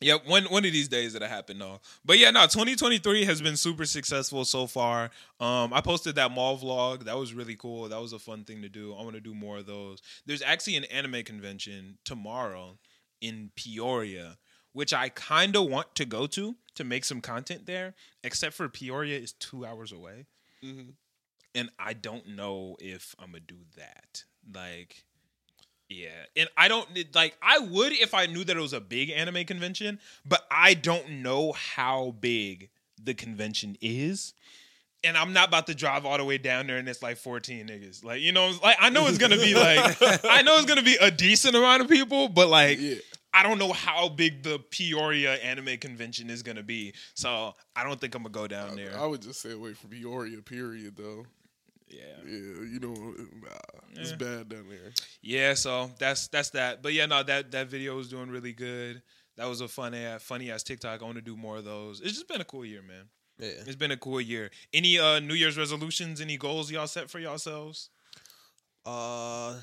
Yep, 0.00 0.26
one 0.26 0.44
one 0.44 0.64
of 0.66 0.72
these 0.72 0.88
days 0.88 1.14
that'll 1.14 1.26
happen 1.28 1.58
though. 1.58 1.80
But 2.04 2.18
yeah, 2.18 2.30
no, 2.30 2.42
2023 2.42 3.24
has 3.24 3.40
been 3.40 3.56
super 3.56 3.86
successful 3.86 4.44
so 4.44 4.66
far. 4.66 5.10
Um, 5.40 5.72
I 5.72 5.80
posted 5.80 6.16
that 6.16 6.30
mall 6.32 6.58
vlog. 6.58 7.04
That 7.04 7.16
was 7.16 7.32
really 7.32 7.56
cool. 7.56 7.88
That 7.88 8.00
was 8.02 8.12
a 8.12 8.18
fun 8.18 8.44
thing 8.44 8.60
to 8.60 8.68
do. 8.68 8.94
I 8.94 9.02
want 9.02 9.14
to 9.14 9.20
do 9.20 9.34
more 9.34 9.56
of 9.58 9.66
those. 9.66 10.02
There's 10.26 10.42
actually 10.42 10.76
an 10.76 10.84
anime 10.84 11.22
convention 11.22 11.96
tomorrow 12.04 12.78
in 13.22 13.52
Peoria, 13.56 14.36
which 14.74 14.92
I 14.92 15.08
kind 15.08 15.56
of 15.56 15.66
want 15.70 15.94
to 15.94 16.04
go 16.04 16.26
to 16.26 16.56
to 16.74 16.84
make 16.84 17.06
some 17.06 17.22
content 17.22 17.64
there. 17.64 17.94
Except 18.22 18.54
for 18.54 18.68
Peoria 18.68 19.18
is 19.18 19.32
two 19.32 19.64
hours 19.64 19.92
away, 19.92 20.26
Mhm. 20.62 20.92
and 21.54 21.70
I 21.78 21.94
don't 21.94 22.26
know 22.28 22.76
if 22.80 23.14
I'm 23.18 23.28
gonna 23.30 23.40
do 23.40 23.64
that. 23.76 24.24
Like, 24.52 25.05
yeah, 25.88 26.08
and 26.36 26.48
I 26.56 26.68
don't 26.68 26.88
like. 27.14 27.36
I 27.42 27.58
would 27.58 27.92
if 27.92 28.12
I 28.14 28.26
knew 28.26 28.44
that 28.44 28.56
it 28.56 28.60
was 28.60 28.72
a 28.72 28.80
big 28.80 29.10
anime 29.10 29.44
convention, 29.44 30.00
but 30.24 30.46
I 30.50 30.74
don't 30.74 31.22
know 31.22 31.52
how 31.52 32.14
big 32.20 32.70
the 33.02 33.14
convention 33.14 33.76
is. 33.80 34.34
And 35.04 35.16
I'm 35.16 35.32
not 35.32 35.48
about 35.48 35.68
to 35.68 35.74
drive 35.74 36.04
all 36.04 36.16
the 36.16 36.24
way 36.24 36.38
down 36.38 36.66
there 36.66 36.78
and 36.78 36.88
it's 36.88 37.02
like 37.02 37.16
14 37.18 37.68
niggas. 37.68 38.02
Like, 38.02 38.20
you 38.22 38.32
know, 38.32 38.52
like 38.62 38.76
I 38.80 38.90
know 38.90 39.06
it's 39.06 39.18
gonna 39.18 39.36
be 39.36 39.54
like 39.54 39.96
I 40.24 40.42
know 40.42 40.56
it's 40.56 40.66
gonna 40.66 40.82
be 40.82 40.96
a 41.00 41.10
decent 41.10 41.54
amount 41.54 41.82
of 41.82 41.88
people, 41.88 42.28
but 42.28 42.48
like 42.48 42.78
Yeah. 42.80 42.96
I 43.32 43.42
don't 43.42 43.58
know 43.58 43.72
how 43.72 44.08
big 44.08 44.42
the 44.42 44.58
Peoria 44.70 45.34
anime 45.34 45.76
convention 45.76 46.30
is 46.30 46.42
gonna 46.42 46.62
be. 46.62 46.94
So 47.14 47.54
I 47.76 47.84
don't 47.84 48.00
think 48.00 48.14
I'm 48.14 48.22
gonna 48.22 48.32
go 48.32 48.48
down 48.48 48.74
there. 48.74 48.98
I 48.98 49.06
would 49.06 49.22
just 49.22 49.40
stay 49.40 49.52
away 49.52 49.74
from 49.74 49.90
Peoria. 49.90 50.38
Period. 50.38 50.96
Though. 50.96 51.26
Yeah. 51.88 51.98
Yeah. 52.24 52.30
You 52.32 52.78
know. 52.80 52.94
Nah, 52.94 54.00
it's 54.00 54.10
Yeah. 54.10 54.16
bad 54.16 54.48
down 54.48 54.68
there. 54.68 54.92
Yeah, 55.22 55.54
so 55.54 55.90
that's 55.98 56.28
that's 56.28 56.50
that. 56.50 56.82
But 56.82 56.92
yeah, 56.92 57.06
no, 57.06 57.22
that 57.22 57.50
that 57.52 57.68
video 57.68 57.96
was 57.96 58.08
doing 58.08 58.28
really 58.30 58.52
good. 58.52 59.02
That 59.36 59.46
was 59.48 59.60
a 59.60 59.68
fun 59.68 59.92
ass, 59.94 60.22
funny 60.22 60.50
ass 60.50 60.62
TikTok. 60.62 61.02
I 61.02 61.04
want 61.04 61.16
to 61.16 61.22
do 61.22 61.36
more 61.36 61.58
of 61.58 61.64
those. 61.64 62.00
It's 62.00 62.12
just 62.14 62.28
been 62.28 62.40
a 62.40 62.44
cool 62.44 62.64
year, 62.64 62.82
man. 62.82 63.04
Yeah. 63.38 63.48
It's 63.66 63.76
been 63.76 63.90
a 63.90 63.96
cool 63.98 64.20
year. 64.20 64.50
Any 64.72 64.98
uh 64.98 65.20
New 65.20 65.34
Year's 65.34 65.58
resolutions? 65.58 66.20
Any 66.20 66.36
goals 66.38 66.70
y'all 66.70 66.86
set 66.86 67.10
for 67.10 67.18
yourselves? 67.18 67.90
Uh, 68.84 69.60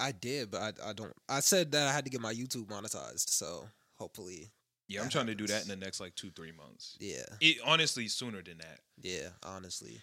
I 0.00 0.12
did, 0.12 0.50
but 0.50 0.60
I, 0.82 0.90
I 0.90 0.92
don't. 0.92 1.12
I 1.28 1.40
said 1.40 1.72
that 1.72 1.86
I 1.88 1.92
had 1.92 2.04
to 2.04 2.10
get 2.10 2.20
my 2.20 2.32
YouTube 2.32 2.66
monetized, 2.66 3.30
so 3.30 3.68
hopefully, 3.96 4.50
Yeah, 4.88 5.02
I'm 5.02 5.08
trying 5.08 5.26
to 5.26 5.34
do 5.34 5.46
that 5.48 5.62
in 5.62 5.68
the 5.68 5.76
next 5.76 6.00
like 6.00 6.14
two 6.14 6.30
three 6.30 6.52
months. 6.52 6.96
yeah, 7.00 7.24
It, 7.40 7.58
honestly, 7.64 8.08
sooner 8.08 8.42
than 8.42 8.58
that. 8.58 8.80
yeah. 9.00 9.28
Honestly, 9.42 10.00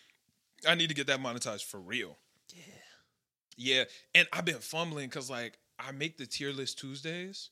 I 0.67 0.75
need 0.75 0.89
to 0.89 0.95
get 0.95 1.07
that 1.07 1.19
monetized 1.19 1.65
for 1.65 1.79
real. 1.79 2.17
yeah. 2.49 2.63
Yeah, 3.57 3.83
and 4.15 4.27
I've 4.33 4.45
been 4.45 4.55
fumbling 4.55 5.09
because 5.09 5.29
like 5.29 5.57
I 5.77 5.91
make 5.91 6.17
the 6.17 6.25
tier 6.25 6.51
list 6.51 6.79
Tuesdays, 6.79 7.49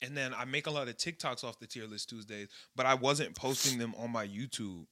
and 0.00 0.16
then 0.16 0.34
I 0.34 0.44
make 0.44 0.66
a 0.66 0.70
lot 0.70 0.88
of 0.88 0.96
TikToks 0.96 1.44
off 1.44 1.60
the 1.60 1.66
tier 1.66 1.86
list 1.86 2.08
Tuesdays, 2.08 2.48
but 2.74 2.86
I 2.86 2.94
wasn't 2.94 3.34
posting 3.36 3.78
them 3.78 3.94
on 3.96 4.10
my 4.10 4.26
YouTube. 4.26 4.86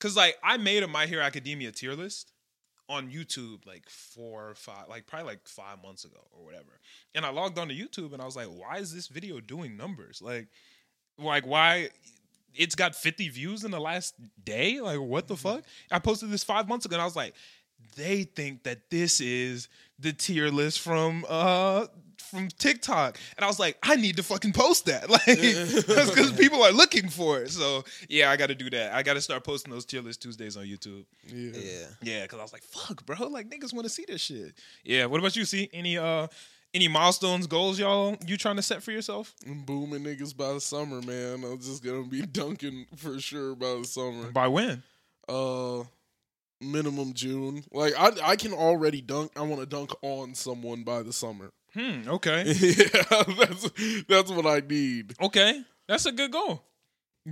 Cause 0.00 0.16
like 0.16 0.36
I 0.42 0.56
made 0.56 0.82
a 0.82 0.88
My 0.88 1.06
Hero 1.06 1.22
Academia 1.22 1.70
tier 1.70 1.92
list 1.92 2.32
on 2.88 3.10
YouTube 3.10 3.64
like 3.66 3.88
four 3.88 4.50
or 4.50 4.54
five, 4.54 4.88
like 4.88 5.06
probably 5.06 5.28
like 5.28 5.46
five 5.46 5.80
months 5.82 6.04
ago 6.04 6.26
or 6.32 6.44
whatever. 6.44 6.80
And 7.14 7.24
I 7.24 7.30
logged 7.30 7.58
on 7.58 7.68
to 7.68 7.74
YouTube 7.74 8.12
and 8.12 8.20
I 8.20 8.24
was 8.24 8.34
like, 8.34 8.48
why 8.48 8.78
is 8.78 8.92
this 8.92 9.06
video 9.06 9.38
doing 9.38 9.76
numbers? 9.76 10.20
Like, 10.20 10.48
like 11.18 11.46
why 11.46 11.90
it's 12.54 12.74
got 12.74 12.94
50 12.94 13.28
views 13.30 13.64
in 13.64 13.70
the 13.70 13.80
last 13.80 14.14
day? 14.44 14.80
Like, 14.80 15.00
what 15.00 15.28
the 15.28 15.36
fuck? 15.36 15.62
I 15.90 15.98
posted 15.98 16.30
this 16.30 16.44
five 16.44 16.68
months 16.68 16.86
ago 16.86 16.94
and 16.94 17.02
I 17.02 17.04
was 17.04 17.16
like, 17.16 17.34
they 17.96 18.22
think 18.24 18.62
that 18.64 18.90
this 18.90 19.20
is 19.20 19.68
the 19.98 20.12
tier 20.12 20.48
list 20.48 20.80
from 20.80 21.24
uh 21.28 21.86
from 22.30 22.48
TikTok. 22.48 23.18
And 23.36 23.44
I 23.44 23.46
was 23.46 23.58
like, 23.58 23.76
I 23.82 23.96
need 23.96 24.16
to 24.16 24.22
fucking 24.22 24.52
post 24.52 24.86
that. 24.86 25.08
Like 25.10 25.24
that's 25.26 26.10
because 26.10 26.32
people 26.32 26.62
are 26.62 26.72
looking 26.72 27.08
for 27.08 27.42
it. 27.42 27.50
So 27.50 27.84
yeah, 28.08 28.30
I 28.30 28.36
gotta 28.36 28.54
do 28.54 28.70
that. 28.70 28.94
I 28.94 29.02
gotta 29.02 29.20
start 29.20 29.44
posting 29.44 29.72
those 29.72 29.84
tier 29.84 30.00
list 30.00 30.22
Tuesdays 30.22 30.56
on 30.56 30.64
YouTube. 30.64 31.04
Yeah. 31.26 31.52
Yeah. 31.54 31.86
Yeah, 32.02 32.22
because 32.22 32.38
I 32.38 32.42
was 32.42 32.52
like, 32.52 32.62
fuck, 32.62 33.04
bro. 33.04 33.28
Like 33.28 33.50
niggas 33.50 33.74
want 33.74 33.84
to 33.84 33.90
see 33.90 34.04
this 34.08 34.22
shit. 34.22 34.54
Yeah. 34.84 35.06
What 35.06 35.20
about 35.20 35.36
you? 35.36 35.44
See 35.44 35.68
any 35.72 35.98
uh 35.98 36.28
any 36.74 36.88
milestones, 36.88 37.46
goals, 37.46 37.78
y'all 37.78 38.16
you 38.26 38.36
trying 38.36 38.56
to 38.56 38.62
set 38.62 38.82
for 38.82 38.92
yourself? 38.92 39.34
I'm 39.46 39.62
booming 39.62 40.04
niggas 40.04 40.36
by 40.36 40.54
the 40.54 40.60
summer, 40.60 41.00
man. 41.02 41.44
I'm 41.44 41.58
just 41.58 41.84
gonna 41.84 42.04
be 42.04 42.22
dunking 42.26 42.86
for 42.96 43.18
sure 43.20 43.54
by 43.54 43.74
the 43.80 43.84
summer. 43.84 44.30
By 44.30 44.48
when? 44.48 44.82
Uh 45.28 45.84
minimum 46.60 47.12
June. 47.12 47.64
Like 47.72 47.94
I 47.98 48.10
I 48.22 48.36
can 48.36 48.52
already 48.52 49.00
dunk. 49.00 49.32
I 49.36 49.42
want 49.42 49.60
to 49.60 49.66
dunk 49.66 49.92
on 50.02 50.34
someone 50.34 50.82
by 50.84 51.02
the 51.02 51.12
summer. 51.12 51.50
Hmm. 51.74 52.06
Okay. 52.06 52.44
yeah, 52.60 53.22
that's 53.38 53.70
that's 54.06 54.30
what 54.30 54.44
I 54.44 54.60
need. 54.60 55.14
Okay. 55.18 55.62
That's 55.88 56.04
a 56.04 56.12
good 56.12 56.30
goal. 56.30 56.62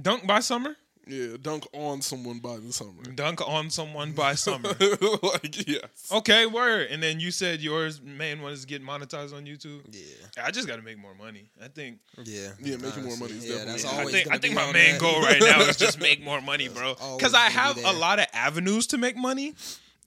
Dunk 0.01 0.27
by 0.27 0.41
summer. 0.41 0.77
Yeah, 1.07 1.37
dunk 1.41 1.67
on 1.73 2.03
someone 2.03 2.39
by 2.39 2.59
the 2.59 2.73
summer. 2.73 3.03
Dunk 3.15 3.41
on 3.49 3.71
someone 3.71 4.13
by 4.13 4.35
summer. 4.35 4.69
like 5.23 5.67
yes. 5.69 5.83
Okay, 6.13 6.47
word. 6.47 6.89
And 6.91 7.03
then 7.03 7.19
you 7.21 7.31
said 7.31 7.61
yours 7.61 8.01
main 8.03 8.43
one 8.43 8.53
is 8.53 8.65
get 8.65 8.83
monetized 8.85 9.35
on 9.35 9.45
YouTube. 9.47 9.81
Yeah. 9.91 10.45
I 10.45 10.51
just 10.51 10.69
got 10.69 10.77
to 10.77 10.83
make 10.83 10.99
more 10.99 11.15
money. 11.15 11.51
I 11.63 11.69
think. 11.69 11.99
Yeah. 12.25 12.51
Yeah, 12.63 12.77
making 12.77 13.05
more 13.05 13.17
money 13.17 13.33
is 13.33 13.45
yeah, 13.49 13.65
definitely- 13.65 13.73
that's 13.73 13.85
Yeah, 13.85 13.91
I 13.91 13.99
always 14.01 14.15
think, 14.15 14.31
I 14.31 14.39
think 14.39 14.55
my 14.55 14.73
main 14.73 14.93
that. 14.93 15.01
goal 15.01 15.21
right 15.23 15.41
now 15.41 15.61
is 15.63 15.77
just 15.77 15.99
make 16.09 16.23
more 16.23 16.41
money, 16.41 16.69
bro. 16.69 16.95
Because 17.17 17.35
I 17.35 17.49
have 17.51 17.77
a 17.85 17.93
lot 17.93 18.19
of 18.19 18.27
avenues 18.33 18.87
to 18.89 18.99
make 18.99 19.17
money, 19.17 19.55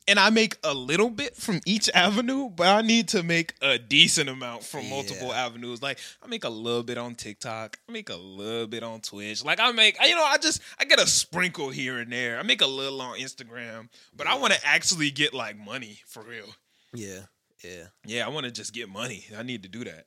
and 0.07 0.19
I 0.19 0.29
make 0.29 0.57
a 0.63 0.73
little 0.73 1.09
bit 1.09 1.35
from 1.35 1.61
each 1.65 1.89
avenue, 1.93 2.49
but 2.49 2.67
I 2.67 2.81
need 2.81 3.07
to 3.09 3.23
make 3.23 3.53
a 3.61 3.77
decent 3.79 4.29
amount 4.29 4.63
from 4.63 4.89
multiple 4.89 5.29
Yeah. 5.29 5.45
avenues. 5.45 5.81
Like 5.81 5.99
I 6.21 6.27
make 6.27 6.43
a 6.43 6.49
little 6.49 6.83
bit 6.83 6.97
on 6.97 7.15
TikTok, 7.15 7.77
I 7.87 7.91
make 7.91 8.09
a 8.09 8.15
little 8.15 8.67
bit 8.67 8.83
on 8.83 9.01
Twitch. 9.01 9.43
Like 9.43 9.59
I 9.59 9.71
make, 9.71 9.97
you 10.03 10.15
know, 10.15 10.23
I 10.23 10.37
just 10.37 10.61
I 10.79 10.85
get 10.85 10.99
a 10.99 11.07
sprinkle 11.07 11.69
here 11.69 11.99
and 11.99 12.11
there. 12.11 12.39
I 12.39 12.43
make 12.43 12.61
a 12.61 12.67
little 12.67 13.01
on 13.01 13.17
Instagram, 13.19 13.89
but 14.15 14.27
I 14.27 14.35
want 14.35 14.53
to 14.53 14.65
actually 14.65 15.11
get 15.11 15.33
like 15.33 15.57
money 15.57 15.99
for 16.07 16.23
real. 16.23 16.47
Yeah. 16.93 17.21
Yeah. 17.63 17.85
Yeah, 18.05 18.25
I 18.25 18.29
want 18.29 18.45
to 18.45 18.51
just 18.51 18.73
get 18.73 18.89
money. 18.89 19.25
I 19.37 19.43
need 19.43 19.63
to 19.63 19.69
do 19.69 19.83
that. 19.85 20.05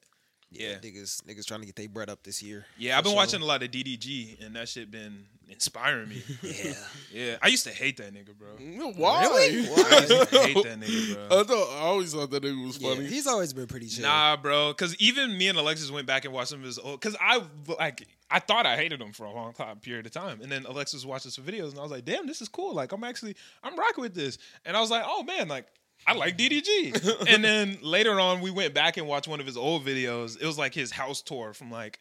Yeah. 0.51 0.75
Niggas 0.75 1.23
niggas 1.25 1.47
trying 1.47 1.61
to 1.61 1.67
get 1.67 1.75
their 1.77 1.89
bread 1.89 2.09
up 2.09 2.23
this 2.23 2.43
year. 2.43 2.67
Yeah, 2.79 2.97
I've 2.97 3.05
been 3.05 3.13
sure. 3.13 3.17
watching 3.17 3.41
a 3.43 3.45
lot 3.45 3.63
of 3.63 3.71
DDG, 3.71 4.45
and 4.45 4.55
that 4.57 4.69
shit 4.69 4.91
been 4.91 5.25
inspiring 5.49 6.09
me. 6.09 6.23
Yeah. 6.43 6.73
yeah, 7.13 7.37
I 7.43 7.49
used 7.49 7.65
to 7.65 7.71
hate 7.73 7.97
that 7.99 8.13
nigga, 8.13 8.37
bro. 8.37 8.49
Mm, 8.61 8.97
why? 8.97 9.23
Really? 9.23 9.69
I 9.69 10.07
used 10.07 10.31
to 10.31 10.39
hate 10.41 10.65
that 10.65 10.81
nigga, 10.81 11.15
bro. 11.29 11.41
I 11.41 11.45
thought 11.45 11.69
I 11.77 11.81
always 11.81 12.13
thought 12.13 12.31
that 12.31 12.43
nigga 12.43 12.67
was 12.67 12.79
Yeah, 12.79 12.95
funny. 12.95 13.07
he's 13.07 13.27
always 13.27 13.53
been 13.53 13.67
pretty 13.67 13.87
chill. 13.87 14.05
Nah, 14.05 14.37
bro. 14.37 14.71
Because 14.73 14.97
even 14.97 15.37
me 15.37 15.49
and 15.49 15.59
Alexis 15.59 15.91
went 15.91 16.07
back 16.07 16.25
and 16.25 16.35
watched 16.35 16.49
some 16.51 16.61
of 16.61 16.67
his 16.67 16.79
old. 16.79 17.01
Because 17.01 17.17
I 17.21 17.43
like, 17.79 18.07
I 18.31 18.41
thought 18.41 18.67
I 18.67 18.77
hated 18.77 19.01
him 19.01 19.13
for 19.13 19.25
a 19.25 19.33
long 19.33 19.53
time 19.53 19.79
period 19.79 20.07
of 20.07 20.13
time, 20.13 20.41
and 20.41 20.51
then 20.51 20.67
Alexis 20.67 21.05
watched 21.05 21.31
some 21.31 21.45
videos, 21.45 21.71
and 21.71 21.79
I 21.79 21.83
was 21.83 21.91
like, 21.93 22.05
damn, 22.05 22.27
this 22.27 22.41
is 22.43 22.49
cool. 22.49 22.75
Like, 22.75 22.93
I'm 22.93 23.05
actually, 23.05 23.37
I'm 23.63 23.77
rocking 23.77 24.03
with 24.03 24.15
this, 24.15 24.39
and 24.65 24.77
I 24.77 24.81
was 24.81 24.91
like, 24.91 25.05
oh 25.07 25.23
man, 25.23 25.49
like. 25.49 25.67
I 26.07 26.13
like 26.13 26.37
DDG. 26.37 27.27
and 27.35 27.43
then 27.43 27.79
later 27.83 28.21
on, 28.21 28.41
we 28.43 28.51
went 28.51 28.75
back 28.75 28.97
and 28.99 29.09
watched 29.09 29.27
one 29.27 29.41
of 29.41 29.47
his 29.47 29.57
old 29.57 29.85
videos. 29.85 30.41
It 30.41 30.47
was 30.47 30.59
like 30.59 30.75
his 30.75 30.93
house 30.93 31.23
tour 31.23 31.53
from 31.55 31.71
like 31.71 31.99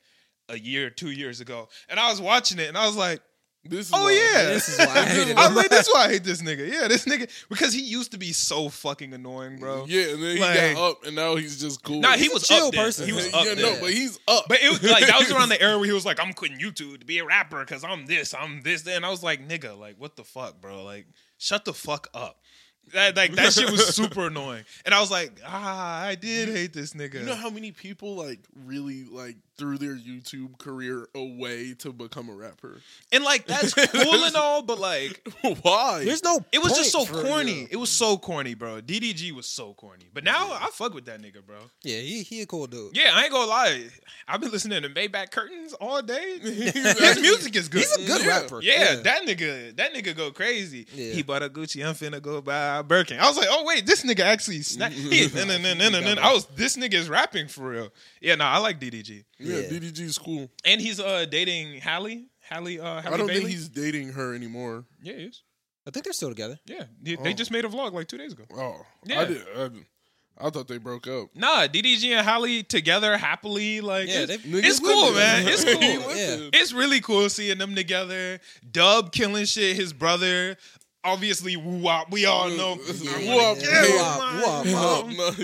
a 0.50 0.60
year, 0.60 0.90
two 0.90 1.10
years 1.12 1.40
ago. 1.40 1.70
And 1.90 1.98
I 2.00 2.10
was 2.12 2.22
watching 2.22 2.60
it 2.60 2.68
and 2.68 2.78
I 2.78 2.86
was 2.86 2.98
like, 2.98 3.22
This 3.68 3.88
is 3.88 3.92
oh 3.96 4.04
why- 4.04 4.12
yeah. 4.12 4.44
This 4.50 4.70
is 4.70 4.78
why 4.78 4.94
I 4.94 5.06
hated 5.06 5.38
I 5.38 5.48
him. 5.48 5.54
was 5.56 5.64
like, 5.64 5.70
that's 5.72 5.92
why 5.94 6.06
I 6.06 6.10
hate 6.10 6.24
this 6.24 6.42
nigga. 6.42 6.72
Yeah, 6.72 6.88
this 6.88 7.06
nigga. 7.06 7.30
Because 7.50 7.74
he 7.74 7.82
used 7.82 8.12
to 8.12 8.18
be 8.20 8.32
so 8.32 8.70
fucking 8.70 9.12
annoying, 9.14 9.58
bro. 9.58 9.86
Yeah, 9.88 10.10
and 10.14 10.22
then 10.24 10.36
he 10.38 10.42
Like- 10.42 10.76
got 10.76 10.92
up, 10.92 11.06
and 11.06 11.16
now 11.16 11.36
he's 11.36 11.60
just 11.60 11.84
cool. 11.84 12.00
Nah, 12.00 12.14
he 12.14 12.24
He's 12.26 12.32
a 12.32 12.34
was 12.36 12.48
chill 12.48 12.68
up 12.68 12.74
person. 12.74 13.06
He 13.08 13.14
was 13.14 13.32
yeah, 13.32 13.40
up 13.40 13.58
no, 13.58 13.78
but 13.82 13.92
he's 13.92 14.20
up. 14.28 14.46
But 14.48 14.60
it 14.62 14.70
was 14.70 14.84
like 14.84 15.08
that 15.08 15.20
was 15.20 15.32
around 15.32 15.50
the 15.50 15.62
era 15.62 15.78
where 15.78 15.86
he 15.88 15.92
was 15.94 16.06
like, 16.06 16.20
I'm 16.20 16.34
quitting 16.34 16.60
YouTube 16.60 17.00
to 17.00 17.06
be 17.06 17.18
a 17.20 17.26
rapper 17.26 17.60
because 17.60 17.84
I'm 17.84 18.06
this, 18.06 18.34
I'm 18.34 18.62
this. 18.62 18.86
And 18.88 19.06
I 19.06 19.10
was 19.10 19.24
like, 19.24 19.48
nigga, 19.48 19.78
like, 19.78 19.96
what 20.00 20.16
the 20.16 20.24
fuck, 20.24 20.62
bro? 20.62 20.84
Like, 20.84 21.08
shut 21.38 21.66
the 21.66 21.74
fuck 21.74 22.08
up. 22.14 22.40
That 22.94 23.16
like 23.18 23.32
that 23.34 23.52
shit 23.52 23.72
was 23.72 23.88
super 23.96 24.28
annoying. 24.28 24.64
And 24.86 24.94
I 24.94 25.00
was 25.02 25.10
like, 25.10 25.40
ah, 25.44 26.04
I 26.04 26.14
did 26.14 26.50
hate 26.50 26.72
this 26.72 26.94
nigga. 26.94 27.16
You 27.16 27.26
know 27.26 27.34
how 27.34 27.50
many 27.50 27.72
people 27.72 28.14
like 28.16 28.42
really 28.54 29.06
like 29.06 29.38
threw 29.58 29.78
their 29.78 29.96
YouTube 29.96 30.58
career 30.58 31.08
away 31.16 31.74
to 31.80 31.94
become 31.94 32.30
a 32.30 32.34
rapper? 32.34 32.82
and 33.12 33.24
like 33.24 33.46
that's 33.48 33.74
cool 33.92 34.24
and 34.26 34.36
all, 34.36 34.62
but 34.62 34.80
like 34.80 35.28
Why? 35.62 36.04
There's 36.06 36.24
no. 36.24 36.40
it 36.52 36.60
was 36.62 36.74
just 36.76 36.92
so 36.92 37.06
corny. 37.06 37.62
Yeah. 37.62 37.68
It 37.72 37.76
was 37.78 37.90
so 37.90 38.18
corny, 38.18 38.54
bro. 38.54 38.82
DDG 38.82 39.32
was 39.32 39.48
so 39.48 39.74
corny. 39.74 40.06
But 40.14 40.24
now 40.24 40.52
I 40.54 40.70
fuck 40.74 40.94
with 40.94 41.06
that 41.06 41.22
nigga, 41.22 41.46
bro. 41.46 41.58
Yeah, 41.84 42.00
he 42.00 42.24
he 42.24 42.42
a 42.42 42.46
cool 42.46 42.68
dude. 42.68 42.96
Yeah, 42.96 43.12
I 43.14 43.24
ain't 43.24 43.32
gonna 43.32 43.50
lie. 43.50 43.86
I've 44.28 44.42
been 44.42 44.52
listening 44.52 44.82
to 44.84 44.90
Maybach 44.90 45.32
Curtains 45.32 45.74
all 45.74 46.02
day. 46.02 46.40
His 46.42 47.20
music 47.22 47.56
is 47.56 47.68
good. 47.70 47.80
He's 47.82 47.92
a 47.94 48.06
good 48.08 48.22
Yeah. 48.26 48.28
rapper. 48.28 48.62
Yeah, 48.62 48.96
that 49.04 49.24
nigga, 49.26 49.76
that 49.78 49.94
nigga 49.94 50.16
go 50.16 50.32
crazy. 50.32 50.88
Yeah. 50.94 51.14
He 51.14 51.22
bought 51.24 51.44
a 51.44 51.50
Gucci. 51.50 51.86
I'm 51.86 51.94
finna 51.96 52.22
go 52.22 52.42
buy 52.42 52.78
a 52.80 52.84
Birkin. 52.84 53.20
I 53.20 53.28
was 53.28 53.38
like, 53.38 53.48
oh 53.50 53.64
wait, 53.66 53.86
this 53.86 54.04
nigga 54.04 54.22
actually 54.22 54.62
snap. 54.62 54.92
He, 54.92 55.24
and 55.26 55.32
then, 55.50 55.66
and 55.66 55.80
then, 55.80 55.94
and 55.96 56.20
I 56.20 56.34
was 56.34 56.46
this 56.56 56.76
nigga 56.78 56.96
is 56.96 57.10
rapping 57.10 57.48
for 57.48 57.70
real. 57.70 57.90
Yeah, 58.22 58.36
no, 58.36 58.46
I 58.46 58.58
like 58.58 58.80
DDG, 58.80 59.24
yeah, 59.40 59.58
Yeah. 59.58 59.70
DDG's 59.70 60.18
cool. 60.18 60.50
and 60.64 60.80
he's 60.82 61.00
uh 61.00 61.26
dating 61.26 61.82
Halle. 61.82 62.26
Halle, 62.42 62.80
uh, 62.80 63.02
Halle 63.02 63.14
I 63.14 63.18
don't 63.18 63.28
Bailey. 63.28 63.40
think 63.42 63.50
he's 63.52 63.70
dating 63.70 64.10
her 64.14 64.36
anymore. 64.36 64.86
Yeah, 65.02 65.14
he 65.14 65.24
is. 65.24 65.42
I 65.88 65.92
think 65.92 66.04
they're 66.04 66.14
still 66.14 66.30
together. 66.30 66.60
Yeah, 66.66 66.84
they, 67.02 67.16
they 67.16 67.32
Oh. 67.32 67.34
just 67.34 67.52
made 67.52 67.66
a 67.66 67.68
vlog 67.70 67.94
like 67.94 68.08
two 68.08 68.18
days 68.18 68.34
ago. 68.34 68.44
Oh, 68.56 68.82
Yeah. 69.06 69.22
I 69.22 69.26
did. 69.26 69.42
I, 69.58 69.70
I 70.48 70.50
thought 70.50 70.68
they 70.68 70.78
broke 70.78 71.08
up. 71.08 71.30
Nah, 71.36 71.66
DDG 71.68 72.10
and 72.16 72.26
Halle 72.26 72.62
together 72.64 73.18
happily. 73.18 73.82
Like, 73.82 74.08
Yeah, 74.10 74.26
it's, 74.30 74.44
they- 74.44 74.50
it's 74.60 74.80
cool, 74.80 75.06
living. 75.12 75.16
man. 75.16 75.48
It's 75.48 75.64
cool. 75.74 75.80
living. 75.80 76.50
It's 76.54 76.74
really 76.74 77.02
cool 77.02 77.30
seeing 77.30 77.58
them 77.58 77.74
together. 77.74 78.40
Dub 78.70 79.12
killing 79.12 79.46
shit. 79.46 79.76
His 79.76 79.94
brother, 79.94 80.58
obviously, 81.04 81.56
woo 81.56 81.78
wop. 81.78 82.12
We 82.12 82.26
all 82.26 82.50
know. 82.50 82.78
Yeah, 83.02 83.12
I 83.16 83.20
yeah, 83.22 83.36
wanna 83.36 83.60
yeah. 83.62 83.66
kill 83.82 85.04
Woo-wop, 85.08 85.08
my 85.08 85.44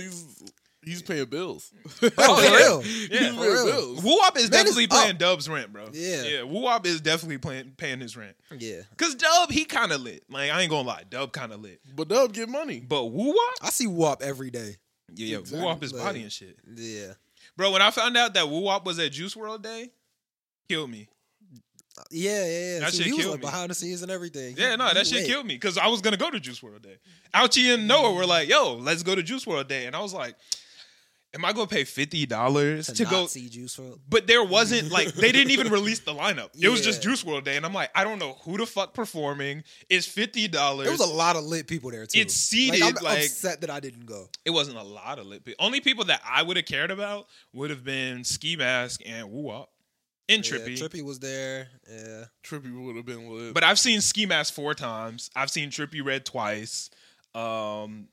he's 0.83 0.93
he's 0.93 1.01
paying 1.01 1.25
bills. 1.25 1.71
Oh, 2.17 2.35
for 2.35 2.43
yeah. 2.43 2.55
real. 2.57 2.81
he's 2.81 3.09
Yeah, 3.09 3.19
paying 3.19 3.39
real. 3.39 3.65
bills. 3.65 4.03
Woo 4.03 4.17
Wop 4.17 4.37
is 4.37 4.43
Man, 4.43 4.51
definitely 4.51 4.87
paying 4.87 5.11
up. 5.11 5.17
Dub's 5.19 5.47
rent, 5.49 5.71
bro. 5.73 5.89
Yeah. 5.93 6.23
yeah. 6.23 6.43
Woo 6.43 6.61
Wop 6.61 6.85
is 6.85 7.01
definitely 7.01 7.37
paying 7.37 7.71
paying 7.77 7.99
his 7.99 8.15
rent. 8.17 8.35
Yeah, 8.57 8.81
Cause 8.97 9.15
Dub, 9.15 9.51
he 9.51 9.65
kind 9.65 9.91
of 9.91 10.01
lit. 10.01 10.23
Like 10.29 10.51
I 10.51 10.61
ain't 10.61 10.69
gonna 10.69 10.87
lie, 10.87 11.03
Dub 11.09 11.31
kind 11.31 11.51
of 11.53 11.61
lit. 11.61 11.79
But 11.95 12.07
Dub 12.07 12.33
get 12.33 12.49
money. 12.49 12.79
But 12.79 13.05
Woo 13.05 13.27
Wop, 13.29 13.53
I 13.61 13.69
see 13.69 13.87
WAP 13.87 14.21
every 14.21 14.49
day. 14.51 14.77
yeah, 15.13 15.27
yeah, 15.27 15.37
Exactly. 15.39 15.59
Woo 15.59 15.65
Wop 15.65 15.83
is 15.83 15.93
body 15.93 16.21
and 16.23 16.31
shit, 16.31 16.57
Yeah, 16.75 17.13
bro. 17.57 17.71
When 17.71 17.81
I 17.81 17.91
found 17.91 18.17
out 18.17 18.33
that 18.33 18.49
Woo 18.49 18.61
Wop 18.61 18.85
was 18.85 18.97
at 18.99 19.11
Juice 19.11 19.35
WRLD 19.35 19.61
Day, 19.63 19.89
killed 20.67 20.89
me. 20.89 21.07
yeah, 22.09 22.45
yeah. 22.45 22.73
yeah. 22.73 22.79
That 22.79 22.91
See, 22.91 22.97
shit 22.97 23.05
he 23.07 23.11
was 23.13 23.21
killed 23.21 23.31
like 23.33 23.41
me. 23.41 23.45
behind 23.47 23.69
the 23.69 23.75
scenes 23.75 24.01
and 24.01 24.11
everything. 24.11 24.55
Yeah, 24.57 24.75
no, 24.75 24.87
He 24.87 24.93
that 24.95 25.05
shit 25.07 25.19
lit. 25.19 25.27
killed 25.27 25.45
me 25.45 25.55
because 25.55 25.77
I 25.77 25.87
was 25.87 26.01
gonna 26.01 26.17
go 26.17 26.29
to 26.31 26.39
Juice 26.39 26.59
WRLD 26.61 26.81
Day. 26.83 26.97
Ouchie 27.35 27.73
and 27.73 27.87
Noah 27.87 28.13
were 28.13 28.25
like, 28.25 28.49
"Yo, 28.49 28.75
let's 28.75 29.03
go 29.03 29.13
to 29.15 29.21
Juice 29.23 29.45
WRLD 29.45 29.67
Day," 29.67 29.85
and 29.85 29.95
I 29.95 29.99
was 30.01 30.13
like, 30.13 30.35
"Am 31.33 31.45
I 31.45 31.53
gonna 31.53 31.67
pay 31.67 31.83
fifty 31.85 32.25
dollars 32.25 32.87
To, 32.87 32.93
to 32.95 33.03
not 33.03 33.09
go?" 33.11 33.27
see 33.27 33.47
Juice 33.49 33.77
WRLD. 33.77 33.99
But 34.09 34.27
there 34.27 34.43
wasn't 34.43 34.91
like 34.91 35.13
they 35.13 35.31
didn't 35.31 35.51
even 35.51 35.71
release 35.71 35.99
the 35.99 36.13
lineup. 36.13 36.49
It 36.59 36.69
was 36.69 36.81
just 36.81 37.01
Juice 37.01 37.23
WRLD 37.23 37.43
Day, 37.45 37.57
and 37.57 37.65
I'm 37.65 37.73
like, 37.73 37.89
I 37.95 38.03
don't 38.03 38.19
know 38.19 38.37
who 38.43 38.57
the 38.57 38.65
fuck 38.65 38.93
performing. 38.93 39.63
It's 39.89 40.05
fifty 40.05 40.47
dollars. 40.47 40.85
There 40.85 40.91
was 40.91 41.01
a 41.09 41.13
lot 41.13 41.35
of 41.35 41.43
lit 41.43 41.67
people 41.67 41.91
there 41.91 42.05
too. 42.05 42.19
It's 42.19 42.33
seated, 42.33 42.81
Like, 42.81 42.97
I'm 42.97 43.03
like- 43.03 43.17
upset 43.25 43.61
that 43.61 43.69
I 43.69 43.79
didn't 43.79 44.05
go. 44.05 44.27
It 44.45 44.49
wasn't 44.51 44.77
a 44.77 44.83
lot 44.83 45.19
of 45.19 45.25
lit 45.25 45.45
people. 45.45 45.65
Only 45.65 45.79
people 45.81 46.05
that 46.05 46.21
I 46.29 46.43
would 46.43 46.57
have 46.57 46.65
cared 46.65 46.91
about 46.91 47.27
would 47.53 47.69
have 47.69 47.83
been 47.83 48.23
Ski 48.23 48.55
Mask 48.55 48.99
and 49.05 49.31
Woo 49.31 49.41
Wop 49.43 49.69
and 50.27 50.45
Yeah, 50.45 50.57
Trippie. 50.57 50.77
Trippie 50.79 51.01
was 51.03 51.19
there. 51.19 51.67
Yeah, 51.89 52.25
Trippie 52.43 52.73
would 52.85 52.95
have 52.97 53.05
been 53.05 53.29
lit. 53.29 53.53
But 53.53 53.63
I've 53.63 53.79
seen 53.79 54.01
Ski 54.01 54.25
Mask 54.25 54.53
four 54.53 54.73
times. 54.73 55.29
I've 55.35 55.49
seen 55.49 55.69
Trippie 55.69 56.03
Redd 56.05 56.25
twice. 56.25 56.89
Um, 57.33 58.09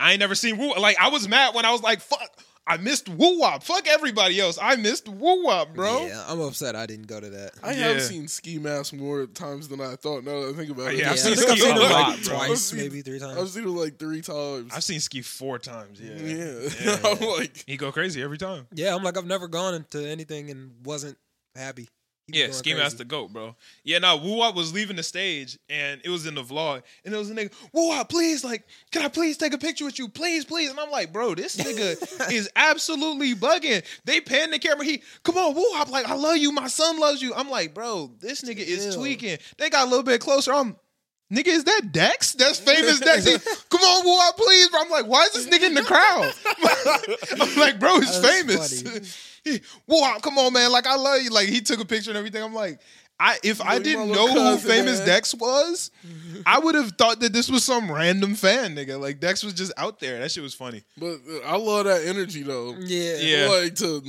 I 0.00 0.12
ain't 0.12 0.20
never 0.20 0.34
seen 0.34 0.58
Woo. 0.58 0.74
Like 0.74 0.96
I 1.00 1.08
was 1.08 1.26
mad 1.26 1.54
when 1.54 1.64
I 1.64 1.72
was 1.72 1.82
like, 1.82 2.00
"Fuck." 2.00 2.30
I 2.68 2.76
missed 2.76 3.08
Woo 3.08 3.38
Wop. 3.38 3.62
Fuck 3.62 3.86
everybody 3.88 4.38
else. 4.40 4.58
I 4.60 4.76
missed 4.76 5.08
Woo 5.08 5.44
Wop, 5.44 5.74
bro. 5.74 6.06
Yeah, 6.06 6.24
I'm 6.28 6.40
upset 6.40 6.76
I 6.76 6.86
didn't 6.86 7.06
go 7.06 7.18
to 7.18 7.30
that. 7.30 7.52
I 7.62 7.72
Yeah. 7.72 7.88
have 7.88 8.02
seen 8.02 8.28
Ski 8.28 8.58
Mask 8.58 8.92
more 8.92 9.26
times 9.26 9.68
than 9.68 9.80
I 9.80 9.96
thought. 9.96 10.24
Now 10.24 10.40
that 10.42 10.50
I 10.50 10.52
think 10.56 10.70
about 10.70 10.92
it, 10.92 10.98
Yeah, 10.98 11.10
I've 11.12 11.16
yeah, 11.16 11.22
seen 11.22 11.32
I 11.32 11.36
think 11.36 11.50
I've 11.50 11.58
Ski 11.58 11.66
seen 11.66 11.76
a 11.76 11.80
lot, 11.80 11.90
like 12.10 12.22
twice, 12.24 12.60
seen- 12.62 12.78
maybe 12.80 13.02
three 13.02 13.18
times. 13.18 13.38
I've 13.38 13.48
seen 13.48 13.64
it 13.64 13.68
like 13.68 13.98
three 13.98 14.20
times. 14.20 14.72
I've 14.74 14.84
seen 14.84 15.00
Ski 15.00 15.22
four 15.22 15.58
times. 15.58 16.00
Yeah. 16.00 16.12
yeah, 16.16 16.68
Yeah. 16.84 16.98
I'm 17.04 17.18
like, 17.38 17.64
He 17.66 17.76
go 17.76 17.90
crazy 17.90 18.22
every 18.22 18.38
time. 18.38 18.66
yeah, 18.74 18.94
I'm 18.94 19.02
like 19.02 19.16
I've 19.16 19.26
never 19.26 19.48
gone 19.48 19.74
into 19.74 20.06
anything 20.06 20.50
and 20.50 20.72
wasn't 20.84 21.16
happy. 21.56 21.88
Yeah, 22.30 22.50
Ski. 22.50 22.74
Master 22.74 23.04
Goat, 23.04 23.32
bro. 23.32 23.56
Yeah, 23.84 23.98
no, 23.98 24.16
Woo 24.18 24.36
Wop 24.36 24.54
was 24.54 24.72
leaving 24.72 24.96
the 24.96 25.02
stage 25.02 25.58
and 25.70 26.00
it 26.04 26.10
was 26.10 26.26
in 26.26 26.34
the 26.34 26.42
vlog. 26.42 26.82
And 27.04 27.12
there 27.12 27.18
was 27.18 27.30
a 27.30 27.34
nigga, 27.34 27.52
Woo 27.72 27.88
Wop, 27.88 28.08
please, 28.10 28.44
like, 28.44 28.64
can 28.92 29.02
I 29.02 29.08
please 29.08 29.38
take 29.38 29.54
a 29.54 29.58
picture 29.58 29.86
with 29.86 29.98
you? 29.98 30.08
Please, 30.08 30.44
please. 30.44 30.70
And 30.70 30.78
I'm 30.78 30.90
like, 30.90 31.12
bro, 31.12 31.34
this 31.34 31.56
nigga 31.56 32.30
is 32.32 32.50
absolutely 32.54 33.34
bugging. 33.34 33.82
They 34.04 34.20
pan 34.20 34.50
the 34.50 34.58
camera. 34.58 34.84
He, 34.84 35.02
come 35.22 35.38
on, 35.38 35.54
Woo 35.54 35.64
Wop, 35.72 35.90
like, 35.90 36.06
I 36.06 36.14
love 36.14 36.36
you. 36.36 36.52
My 36.52 36.68
son 36.68 37.00
loves 37.00 37.22
you. 37.22 37.32
I'm 37.34 37.48
like, 37.48 37.72
bro, 37.72 38.10
this 38.20 38.42
nigga 38.42 38.58
is 38.58 38.94
tweaking. 38.94 39.38
They 39.56 39.70
got 39.70 39.86
a 39.86 39.90
little 39.90 40.04
bit 40.04 40.20
closer. 40.20 40.52
I'm, 40.52 40.76
nigga, 41.32 41.48
is 41.48 41.64
that 41.64 41.92
Dex? 41.92 42.34
That's 42.34 42.60
famous 42.60 43.00
Dex. 43.00 43.24
He, 43.24 43.38
come 43.70 43.80
on, 43.80 44.04
Woo 44.04 44.10
Wop, 44.12 44.36
please. 44.36 44.68
Bro. 44.68 44.80
I'm 44.82 44.90
like, 44.90 45.06
why 45.06 45.22
is 45.24 45.32
this 45.32 45.46
nigga 45.46 45.66
in 45.66 45.74
the 45.74 45.82
crowd? 45.82 46.32
I'm 47.40 47.58
like, 47.58 47.80
bro, 47.80 48.00
he's 48.00 48.18
famous. 48.18 48.82
funny. 48.82 49.00
He, 49.52 49.60
Woo-Wop, 49.86 50.22
come 50.22 50.38
on, 50.38 50.52
man. 50.52 50.70
Like, 50.72 50.86
I 50.86 50.96
love 50.96 51.22
you. 51.22 51.30
Like, 51.30 51.48
he 51.48 51.60
took 51.60 51.80
a 51.80 51.84
picture 51.84 52.10
and 52.10 52.18
everything. 52.18 52.42
I'm 52.42 52.54
like, 52.54 52.80
I 53.20 53.36
if 53.42 53.60
I 53.60 53.78
didn't 53.80 54.08
little 54.10 54.28
know 54.32 54.52
who 54.52 54.58
famous 54.58 54.98
man. 54.98 55.06
Dex 55.08 55.34
was, 55.34 55.90
I 56.46 56.58
would 56.60 56.76
have 56.76 56.92
thought 56.92 57.18
that 57.20 57.32
this 57.32 57.50
was 57.50 57.64
some 57.64 57.90
random 57.90 58.34
fan, 58.36 58.76
nigga. 58.76 59.00
Like, 59.00 59.18
Dex 59.18 59.42
was 59.42 59.54
just 59.54 59.72
out 59.76 59.98
there. 59.98 60.20
That 60.20 60.30
shit 60.30 60.42
was 60.42 60.54
funny. 60.54 60.84
but 60.96 61.14
uh, 61.28 61.38
I 61.44 61.56
love 61.56 61.86
that 61.86 62.04
energy 62.06 62.42
though. 62.44 62.74
Yeah, 62.78 63.16
Yeah. 63.16 63.48
like 63.48 63.74
to 63.76 64.02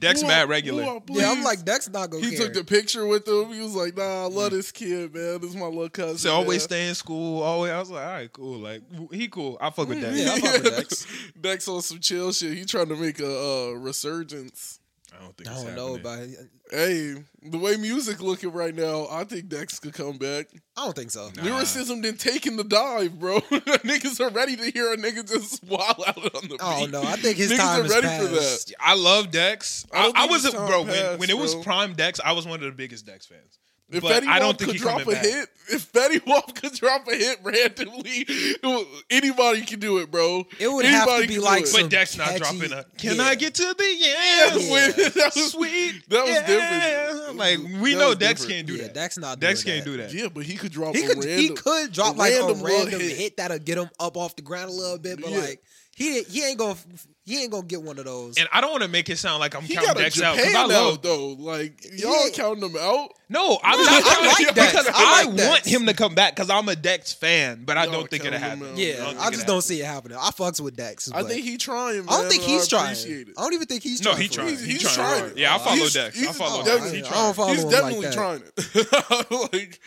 Dex 0.00 0.22
Woo-wop, 0.22 0.36
mad 0.36 0.48
regular. 0.48 0.82
woo-wop, 0.84 1.10
yeah. 1.10 1.30
I'm 1.30 1.42
like 1.42 1.64
Dex 1.64 1.88
not 1.88 2.10
gonna 2.10 2.24
He 2.24 2.36
care. 2.36 2.46
took 2.46 2.54
the 2.54 2.64
picture 2.64 3.06
with 3.06 3.26
him. 3.26 3.52
He 3.52 3.60
was 3.60 3.74
like, 3.74 3.96
"Nah, 3.96 4.24
I 4.24 4.26
love 4.28 4.50
this 4.52 4.70
kid, 4.72 5.14
man. 5.14 5.40
This 5.40 5.50
is 5.50 5.56
my 5.56 5.66
little 5.66 5.88
cousin." 5.88 6.18
So 6.18 6.32
always 6.34 6.62
stay 6.62 6.88
in 6.88 6.94
school. 6.94 7.42
Always, 7.42 7.72
I 7.72 7.78
was 7.78 7.90
like, 7.90 8.04
all 8.06 8.12
right, 8.12 8.32
cool. 8.32 8.58
Like, 8.58 8.82
he 9.12 9.28
cool. 9.28 9.56
I 9.60 9.70
fuck 9.70 9.88
with 9.88 10.00
Dex. 10.00 10.18
Yeah, 10.18 10.32
I 10.32 10.40
fuck 10.40 10.62
with 10.64 10.76
Dex. 10.76 11.06
Dex 11.40 11.68
on 11.68 11.82
some 11.82 12.00
chill 12.00 12.32
shit. 12.32 12.56
He 12.56 12.64
trying 12.64 12.88
to 12.88 12.96
make 12.96 13.18
a 13.20 13.26
uh, 13.26 13.70
resurgence. 13.72 14.80
I 15.18 15.22
don't 15.22 15.36
think 15.36 15.48
I 15.48 15.54
don't 15.54 15.74
know 15.76 15.94
about 15.94 16.18
it. 16.20 16.36
Hey, 16.70 17.14
the 17.42 17.58
way 17.58 17.76
music 17.76 18.20
looking 18.20 18.50
right 18.52 18.74
now, 18.74 19.06
I 19.08 19.22
think 19.22 19.48
Dex 19.48 19.78
could 19.78 19.94
come 19.94 20.18
back. 20.18 20.48
I 20.76 20.84
don't 20.84 20.96
think 20.96 21.12
so. 21.12 21.30
Nah. 21.36 21.44
Lyricism 21.44 22.00
didn't 22.00 22.18
taking 22.18 22.56
the 22.56 22.64
dive, 22.64 23.18
bro. 23.20 23.38
Niggas 23.40 24.20
are 24.20 24.30
ready 24.30 24.56
to 24.56 24.70
hear 24.72 24.92
a 24.92 24.96
nigga 24.96 25.28
just 25.28 25.62
wild 25.68 26.02
out 26.06 26.16
on 26.34 26.42
the 26.42 26.48
beat. 26.48 26.60
Oh 26.60 26.80
beat. 26.80 26.90
no, 26.90 27.02
I 27.02 27.16
think 27.16 27.36
his 27.36 27.52
Niggas 27.52 27.58
time 27.58 27.82
are 27.82 27.84
is 27.84 27.90
ready 27.92 28.06
past. 28.08 28.28
for 28.28 28.34
that. 28.34 28.74
I 28.80 28.94
love 28.94 29.30
Dex. 29.30 29.86
I 29.92 29.98
I, 29.98 30.02
don't 30.02 30.16
I 30.18 30.26
was, 30.26 30.44
a, 30.44 30.52
time 30.52 30.66
bro, 30.66 30.82
when, 30.82 30.92
passed, 30.92 31.18
when 31.20 31.30
it 31.30 31.38
was 31.38 31.54
bro. 31.54 31.62
prime 31.62 31.92
Dex, 31.94 32.20
I 32.24 32.32
was 32.32 32.46
one 32.46 32.60
of 32.60 32.66
the 32.66 32.72
biggest 32.72 33.06
Dex 33.06 33.26
fans. 33.26 33.58
If 33.88 34.02
but 34.02 34.24
Fetty 34.24 34.26
I 34.26 34.38
don't 34.40 34.48
Wap 34.48 34.58
think 34.58 34.70
could 34.72 34.80
drop 34.80 35.02
a 35.02 35.10
back. 35.12 35.22
hit, 35.24 35.48
if 35.68 35.92
Fetty 35.92 36.26
Wap 36.26 36.52
could 36.56 36.72
drop 36.72 37.06
a 37.06 37.14
hit 37.14 37.38
randomly, 37.44 38.26
would- 38.64 38.86
anybody 39.10 39.60
can 39.62 39.78
do 39.78 39.98
it, 39.98 40.10
bro. 40.10 40.44
It 40.58 40.66
would 40.72 40.84
have 40.84 41.20
to 41.20 41.28
be 41.28 41.38
like 41.38 41.68
some 41.68 41.82
But 41.82 41.90
Dex 41.92 42.16
not 42.18 42.28
catchy- 42.30 42.38
dropping 42.58 42.72
a. 42.72 42.84
Can 42.98 43.16
yeah. 43.16 43.22
I 43.22 43.34
get 43.36 43.54
to 43.54 43.62
the 43.62 43.84
end? 43.84 44.60
Yeah. 44.60 44.72
When- 44.72 44.90
that 44.92 45.32
was 45.36 45.52
Sweet. 45.52 46.08
That 46.08 46.24
was 46.24 46.34
Yeah. 46.34 46.46
different. 46.46 47.36
Like 47.36 47.58
we 47.80 47.94
That 47.94 48.00
know 48.00 48.14
Dex 48.14 48.40
different. 48.40 48.50
can't 48.56 48.66
do 48.66 48.74
yeah, 48.74 48.82
that. 48.84 48.94
Dex 48.94 49.18
not. 49.18 49.38
Dex 49.40 49.62
doing 49.62 49.74
can't 49.76 49.84
that. 49.84 49.90
do 49.90 49.96
that. 50.02 50.12
Yeah, 50.12 50.28
but 50.34 50.44
he 50.44 50.56
could 50.56 50.72
drop 50.72 50.94
He 50.96 51.04
a 51.04 51.06
could. 51.06 51.18
random. 51.24 51.38
he 51.38 51.48
could 51.50 51.92
drop 51.92 52.16
a 52.16 52.18
like 52.18 52.32
a 52.32 52.36
random 52.40 52.60
little 52.62 52.78
random 52.78 53.00
hit. 53.00 53.16
hit. 53.16 53.36
that'll 53.36 53.58
get 53.60 53.78
him 53.78 53.88
up 54.00 54.16
off 54.16 54.34
the 54.36 54.42
ground 54.42 54.70
a 54.70 54.72
little 54.74 54.98
bit, 54.98 55.20
but 55.20 55.30
Yeah. 55.30 55.38
like 55.38 55.62
he 55.96 56.22
he 56.24 56.44
ain't 56.44 56.58
gonna 56.58 56.76
he 57.24 57.42
ain't 57.42 57.50
gonna 57.50 57.66
get 57.66 57.82
one 57.82 57.98
of 57.98 58.04
those. 58.04 58.36
And 58.36 58.46
I 58.52 58.60
don't 58.60 58.70
want 58.70 58.82
to 58.82 58.88
make 58.88 59.08
it 59.08 59.16
sound 59.16 59.40
like 59.40 59.54
I'm 59.56 59.62
He 59.62 59.74
counting 59.74 59.94
got 59.94 59.96
Dex 59.96 60.20
out 60.20 60.36
because 60.36 60.48
I 60.54 60.62
Japan 60.62 60.68
love. 60.68 60.94
out 60.94 61.02
though. 61.02 61.28
Like 61.30 61.84
y'all 61.98 62.24
Yeah. 62.26 62.30
counting 62.34 62.62
him 62.68 62.76
out. 62.76 63.12
No, 63.30 63.58
I'm 63.64 63.78
No, 63.78 63.84
not 63.84 63.92
I 63.94 64.00
counting 64.06 64.26
like 64.46 64.54
Dex. 64.54 64.72
because 64.72 64.86
I 64.88 64.92
I, 64.94 65.24
like 65.24 65.36
Dex. 65.36 65.48
want 65.48 65.66
him 65.66 65.86
to 65.86 65.94
come 65.94 66.14
back 66.14 66.36
because 66.36 66.50
I'm 66.50 66.68
a 66.68 66.76
Dex 66.76 67.14
fan, 67.14 67.64
but 67.64 67.78
I 67.78 67.84
Y'all 67.84 67.92
don't 67.94 68.10
think 68.10 68.24
it'll 68.26 68.38
counting 68.38 68.58
happen. 68.60 68.72
out. 68.74 68.78
yeah, 68.78 68.96
don't 69.04 69.18
I 69.18 69.30
just 69.30 69.46
don't 69.46 69.62
see 69.62 69.80
it 69.80 69.86
happening. 69.86 70.18
I 70.20 70.30
fucks 70.30 70.60
with 70.60 70.76
Dex. 70.76 71.10
I 71.10 71.22
think 71.22 71.42
he 71.44 71.56
trying. 71.56 72.04
Man, 72.04 72.08
I 72.10 72.20
don't 72.20 72.30
think 72.30 72.42
and 72.42 72.52
he's 72.52 72.68
trying. 72.68 72.92
appreciate 72.92 73.28
it. 73.28 73.34
I 73.38 73.42
don't 73.42 73.54
even 73.54 73.66
think 73.66 73.82
he's 73.82 74.02
No, 74.02 74.10
trying. 74.10 74.22
he 74.22 74.28
for 74.28 74.34
trying. 74.34 74.46
real. 74.48 74.58
He 74.58 74.72
He's 74.72 74.92
trying 74.92 75.20
trying. 75.22 75.38
Yeah, 75.38 75.54
I 75.54 75.58
follow 75.58 75.76
He's- 75.76 75.92
Dex. 75.94 76.16
I 76.16 76.20
he's- 76.20 76.36
follow 76.36 76.62
Dex- 76.62 76.80
Dex. 76.82 76.92
He 76.92 77.02
trying. 77.02 77.54
He's 77.56 77.64
definitely 77.64 78.10
trying 78.12 78.42
it. 78.44 79.52
like, 79.52 79.80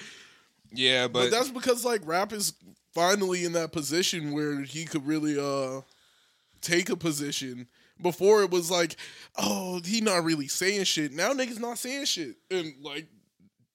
Yeah, 0.74 1.08
but, 1.08 1.30
but, 1.30 1.32
that's 1.32 1.50
because 1.50 1.86
like 1.86 2.02
rap 2.04 2.34
is 2.34 2.54
finally 2.94 3.46
in 3.46 3.54
that 3.54 3.72
position 3.72 4.32
where 4.32 4.62
he 4.64 4.84
could 4.86 5.06
really 5.08 5.40
uh 5.40 5.82
take 6.62 6.90
a 6.90 6.96
position. 6.96 7.68
Before 8.02 8.44
it 8.44 8.50
was 8.52 8.72
like, 8.72 8.96
oh, 9.38 9.82
he 9.84 10.00
not 10.00 10.24
really 10.24 10.48
saying 10.48 10.86
shit. 10.86 11.12
Now 11.12 11.34
niggas 11.34 11.60
not 11.60 11.78
saying 11.78 12.06
shit, 12.06 12.38
and 12.50 12.74
like 12.82 13.08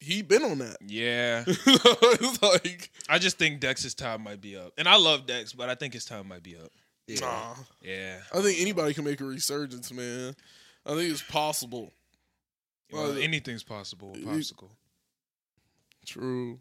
he 0.00 0.22
been 0.22 0.42
on 0.42 0.58
that. 0.60 0.76
yeah, 0.86 1.44
it's 1.46 2.42
like, 2.42 2.90
I 3.08 3.18
just 3.18 3.36
think 3.38 3.60
Dex's 3.60 3.94
time 3.94 4.22
might 4.22 4.40
be 4.40 4.56
up, 4.56 4.72
and 4.78 4.88
I 4.88 4.96
love 4.96 5.26
Dex, 5.26 5.52
but 5.52 5.68
I 5.68 5.74
think 5.74 5.92
his 5.92 6.06
time 6.06 6.26
might 6.28 6.42
be 6.42 6.56
up. 6.56 6.70
Yeah. 7.06 7.20
nah. 7.20 7.54
Yeah, 7.82 8.16
I 8.32 8.40
think 8.40 8.60
anybody 8.62 8.94
can 8.94 9.04
make 9.04 9.20
a 9.20 9.24
resurgence, 9.24 9.92
man. 9.92 10.34
I 10.86 10.94
think 10.94 11.10
it's 11.10 11.20
possible. 11.22 11.92
Well, 12.90 13.08
Well, 13.10 13.18
anything's 13.18 13.62
possible. 13.62 14.16
you- 14.16 14.24
Popsicle. 14.26 14.70
True. 16.06 16.58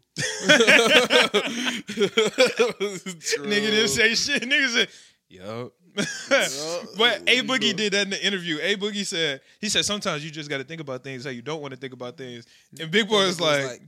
Nigga 3.38 3.70
didn't 3.70 3.88
say 3.88 4.14
shit. 4.14 4.42
Nigga 4.42 4.68
said, 4.70 4.88
"Yup." 5.28 5.72
but 6.98 7.22
A 7.28 7.42
Boogie 7.42 7.74
did 7.74 7.92
that 7.92 8.02
in 8.02 8.10
the 8.10 8.26
interview. 8.26 8.58
A 8.60 8.76
Boogie 8.76 9.06
said, 9.06 9.40
"He 9.60 9.68
said 9.68 9.84
sometimes 9.84 10.24
you 10.24 10.30
just 10.30 10.50
got 10.50 10.58
to 10.58 10.64
think 10.64 10.80
about 10.80 11.04
things 11.04 11.24
how 11.24 11.30
you 11.30 11.42
don't 11.42 11.60
want 11.60 11.72
to 11.72 11.78
think 11.78 11.92
about 11.92 12.16
things." 12.16 12.46
And 12.80 12.90
Big 12.90 13.08
Boy 13.08 13.26
was 13.26 13.40
like, 13.40 13.80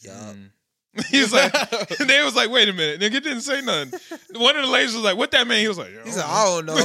yeah. 0.00 0.34
mm. 0.34 0.50
"He 1.10 1.20
was 1.20 1.32
like," 1.32 1.52
and 2.00 2.08
they 2.08 2.22
was 2.22 2.36
like, 2.36 2.50
"Wait 2.50 2.68
a 2.68 2.72
minute, 2.72 3.00
nigga 3.00 3.22
didn't 3.22 3.40
say 3.40 3.60
nothing." 3.60 3.98
One 4.34 4.56
of 4.56 4.64
the 4.64 4.70
ladies 4.70 4.94
was 4.94 5.02
like, 5.02 5.16
"What 5.16 5.30
that 5.32 5.46
mean?" 5.48 5.60
He 5.60 5.68
was 5.68 5.78
like, 5.78 5.90
He 6.04 6.10
said, 6.10 6.24
I 6.24 6.44
don't 6.44 6.66
know. 6.66 6.76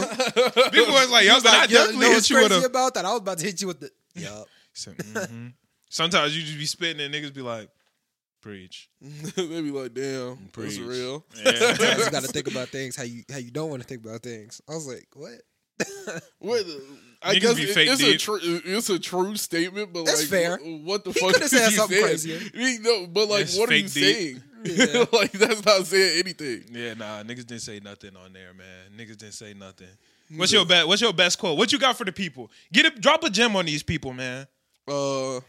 Big 0.72 0.88
Boy 0.88 0.92
was 0.94 1.10
like, 1.12 1.22
He 1.22 1.28
"Yo, 1.28 1.36
was 1.36 1.44
but 1.44 1.54
I 1.54 1.58
like, 1.60 1.70
yo, 1.70 1.78
definitely 1.78 2.02
know 2.02 2.08
hit 2.08 2.16
what's 2.16 2.30
you 2.30 2.36
with 2.38 2.48
crazy 2.48 2.64
a." 2.64 2.68
about 2.68 2.94
that? 2.96 3.06
I 3.06 3.12
was 3.12 3.20
about 3.22 3.38
to 3.40 3.46
hit 3.46 3.62
you 3.62 3.68
with 3.68 3.80
the. 3.80 3.92
Yup. 4.16 4.48
He 4.74 4.80
said, 4.80 4.98
"Mhm." 4.98 5.54
Sometimes 5.90 6.36
you 6.36 6.42
just 6.44 6.58
be 6.58 6.66
spitting 6.66 7.00
and 7.06 7.14
niggas 7.14 7.32
be 7.34 7.42
like, 7.42 7.70
"Preach, 8.44 8.90
they 9.02 9.62
be 9.62 9.72
like, 9.72 9.94
damn, 9.96 10.38
preach." 10.52 10.78
that's 10.78 10.80
real. 10.80 11.26
Sometimes 11.34 11.80
Yeah. 11.80 11.98
you 12.06 12.12
got 12.12 12.22
to 12.24 12.28
think 12.28 12.48
about 12.52 12.70
things 12.70 12.96
how 12.96 13.04
you 13.04 13.24
how 13.32 13.38
you 13.40 13.50
don't 13.50 13.70
want 13.72 13.82
to 13.82 13.88
think 13.88 14.06
about 14.06 14.22
things. 14.22 14.62
I 14.70 14.74
was 14.76 14.86
like, 14.88 15.08
what? 15.16 15.32
What? 16.40 16.66
I 17.24 17.36
Niggas 17.36 17.40
guess 17.42 17.56
be 17.56 17.62
it- 17.64 17.74
fake 17.74 17.90
it's 17.90 18.02
a 18.02 18.06
deep. 18.06 18.20
true 18.20 18.40
it's 18.44 18.90
a 18.90 19.00
true 19.00 19.36
statement, 19.38 19.94
but 19.94 20.06
That's 20.06 20.22
like, 20.22 20.30
fair. 20.30 20.58
wh- 20.58 20.86
What, 20.86 21.04
the 21.06 21.12
He 21.14 21.20
fuck? 21.20 21.32
coulda 21.32 21.46
is 21.46 21.52
said 21.52 21.72
something 21.72 21.98
saying? 21.98 22.06
crazier. 22.06 22.40
He- 22.54 22.78
no, 22.80 23.08
but 23.08 23.30
like, 23.30 23.44
It's 23.44 23.58
what 23.58 23.70
are 23.70 23.76
you 23.76 23.88
deep. 23.88 23.90
saying? 23.90 24.44
Yeah. 24.66 25.06
like 25.12 25.32
that's 25.32 25.66
not 25.66 25.86
saying 25.88 26.20
anything. 26.20 26.64
Yeah, 26.72 26.94
nah, 26.94 27.24
niggas 27.24 27.46
didn't 27.48 27.62
say 27.62 27.80
nothing 27.80 28.16
on 28.16 28.34
there, 28.34 28.54
man. 28.54 28.92
Niggas 28.98 29.18
didn't 29.18 29.34
say 29.34 29.54
nothing. 29.54 29.88
What's 30.36 30.52
your 30.54 30.66
best? 30.66 30.88
What's 30.88 31.02
your 31.02 31.12
best 31.14 31.38
quote? 31.40 31.58
What 31.58 31.72
you 31.74 31.80
got 31.80 31.98
for 31.98 32.06
the 32.06 32.12
people? 32.12 32.50
Get 32.72 32.86
it. 32.86 33.02
Drop 33.02 33.24
a 33.24 33.30
gem 33.30 33.56
on 33.56 33.66
these 33.66 33.84
people, 33.84 34.14
man. 34.14 34.48
Uh, 34.88 35.40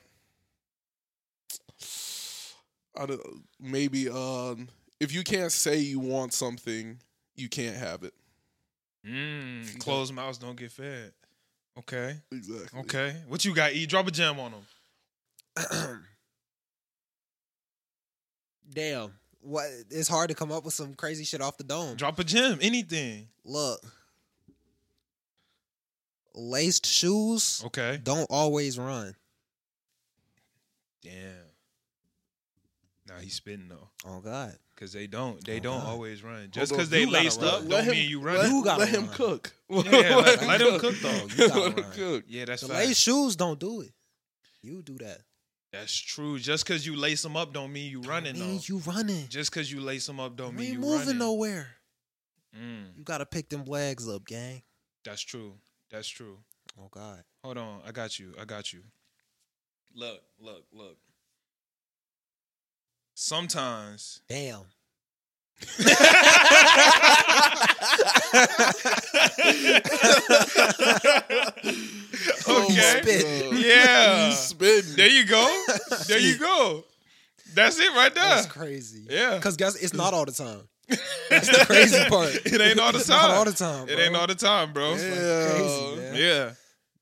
I 2.97 3.07
don't, 3.07 3.21
maybe 3.61 4.09
um, 4.09 4.69
if 5.01 5.13
you 5.13 5.23
can't 5.25 5.51
say 5.53 5.79
you 5.79 5.99
want 5.99 6.33
something, 6.33 6.99
you 7.35 7.49
can't 7.49 7.77
have 7.77 8.03
it. 8.05 8.15
Mm, 9.07 9.79
closed 9.81 10.15
mouths 10.15 10.39
don't 10.39 10.57
get 10.57 10.71
fed. 10.73 11.13
Okay, 11.79 12.17
Exactly. 12.31 12.81
okay. 12.81 13.17
What 13.27 13.45
you 13.45 13.53
got? 13.55 13.73
E, 13.73 13.85
drop 13.87 14.07
a 14.07 14.11
gem 14.13 14.39
on 14.39 14.53
them. 15.57 16.01
Damn. 18.73 19.13
What? 19.41 19.67
It's 19.91 20.09
hard 20.09 20.29
to 20.31 20.35
come 20.35 20.51
up 20.53 20.65
with 20.65 20.75
some 20.75 20.95
crazy 20.95 21.25
shit 21.25 21.41
off 21.41 21.57
the 21.59 21.65
dome. 21.65 21.97
Drop 21.97 22.19
a 22.19 22.25
gem. 22.25 22.59
Anything. 22.63 23.29
Look, 23.45 23.81
laced 26.35 26.87
shoes 26.87 27.63
Okay. 27.67 27.99
don't 28.03 28.27
always 28.31 28.79
run. 28.79 29.15
Damn. 31.03 31.44
Nah, 33.07 33.19
he's 33.19 33.35
spitting 33.35 33.69
though, 33.69 33.89
Oh 34.07 34.21
God. 34.21 34.57
cause 34.77 34.93
they 34.95 35.07
don't. 35.07 35.45
They 35.45 35.59
Oh, 35.59 35.61
don't 35.61 35.81
God. 35.81 35.89
always 35.89 36.23
run. 36.23 36.49
Just 36.51 36.75
cause 36.75 36.89
they 36.89 37.03
you 37.03 37.11
laced 37.11 37.39
run. 37.41 37.49
up, 37.49 37.61
Let 37.63 37.69
don't 37.71 37.85
him- 37.85 37.91
mean 37.93 38.09
you 38.09 38.21
Let, 38.23 38.37
run. 38.39 38.51
You 38.51 38.65
gotta 38.65 38.81
let 38.81 38.89
him 38.89 39.07
run. 39.07 39.15
cook. 39.15 39.53
Yeah, 39.71 39.81
let, 40.17 40.43
let 40.47 40.61
him 40.63 40.79
cook 40.81 40.95
though. 41.03 41.09
though. 41.13 41.27
You 41.27 41.49
gotta 41.49 41.61
Let 41.61 41.79
him 41.79 41.85
run. 41.85 41.93
cook. 41.93 42.25
Yeah, 42.29 42.45
that's 42.47 42.63
The 42.63 42.69
facts. 42.69 42.87
laced 42.87 43.01
shoes 43.03 43.37
don't 43.37 43.59
do 43.61 43.83
it. 43.83 43.93
You 44.63 44.81
do 44.83 44.97
that. 44.99 45.19
That's 45.73 45.95
true. 45.95 46.39
Just 46.39 46.65
cause 46.65 46.87
you 46.87 46.97
lace 46.97 47.21
them 47.23 47.37
up, 47.37 47.53
don't 47.53 47.73
mean 47.73 47.91
you 47.91 48.01
running 48.01 48.39
mean 48.39 48.57
though. 48.57 48.63
you 48.67 48.79
running. 48.79 49.27
Just 49.29 49.53
cause 49.53 49.71
you 49.71 49.81
lace 49.81 50.07
them 50.07 50.19
up, 50.21 50.35
don't 50.37 50.55
mean 50.55 50.55
You 50.55 50.59
mean 50.59 50.69
ain't 50.71 50.75
you 50.85 50.91
moving 50.91 51.07
running. 51.07 51.19
nowhere. 51.19 51.67
Mm, 52.57 52.97
You 52.97 53.05
gotta 53.05 53.27
pick 53.27 53.49
them 53.51 53.65
legs 53.65 54.09
up, 54.09 54.25
gang. 54.25 54.63
that's 55.05 55.21
true. 55.21 55.55
That's 55.91 56.09
true. 56.09 56.39
Oh 56.81 56.89
God. 56.91 57.23
Hold 57.43 57.59
on, 57.59 57.81
I 57.85 57.93
got 57.93 58.19
you. 58.19 58.35
I 58.41 58.45
got 58.47 58.73
you. 58.73 58.83
Look, 59.95 60.23
look, 60.41 60.65
look. 60.73 60.97
Sometimes 63.15 64.21
Damn. 64.29 64.63
Oh 72.47 72.67
my 72.69 73.01
Okay. 73.01 73.51
God. 73.51 73.59
Yeah. 73.59 74.29
He's 74.29 74.39
spitting. 74.39 74.97
There 74.97 75.09
you 75.09 75.25
go. 75.27 75.65
There 76.09 76.19
you 76.19 76.39
go. 76.39 76.85
That's 77.55 77.79
it 77.79 77.91
right 77.95 78.15
there. 78.15 78.25
That's 78.25 78.47
crazy. 78.47 79.07
Yeah. 79.09 79.37
Because 79.37 79.57
guess 79.57 79.77
it's 79.77 79.95
not 79.95 80.15
all 80.15 80.25
the 80.25 80.33
time. 80.33 80.63
That's 81.31 81.49
the 81.49 81.65
crazy 81.67 82.05
part. 82.09 82.35
It 82.45 82.61
ain't 82.61 82.79
all 82.81 82.93
the 82.93 82.99
time. 83.01 83.17
not 83.23 83.31
all 83.31 83.45
the 83.45 83.53
time. 83.53 83.89
It 83.89 83.99
ain't 83.99 84.17
all 84.17 84.27
the 84.27 84.35
time, 84.35 84.73
bro. 84.73 84.95
Yeah. 84.95 85.51
Crazy. 85.51 86.23
Yeah. 86.23 86.53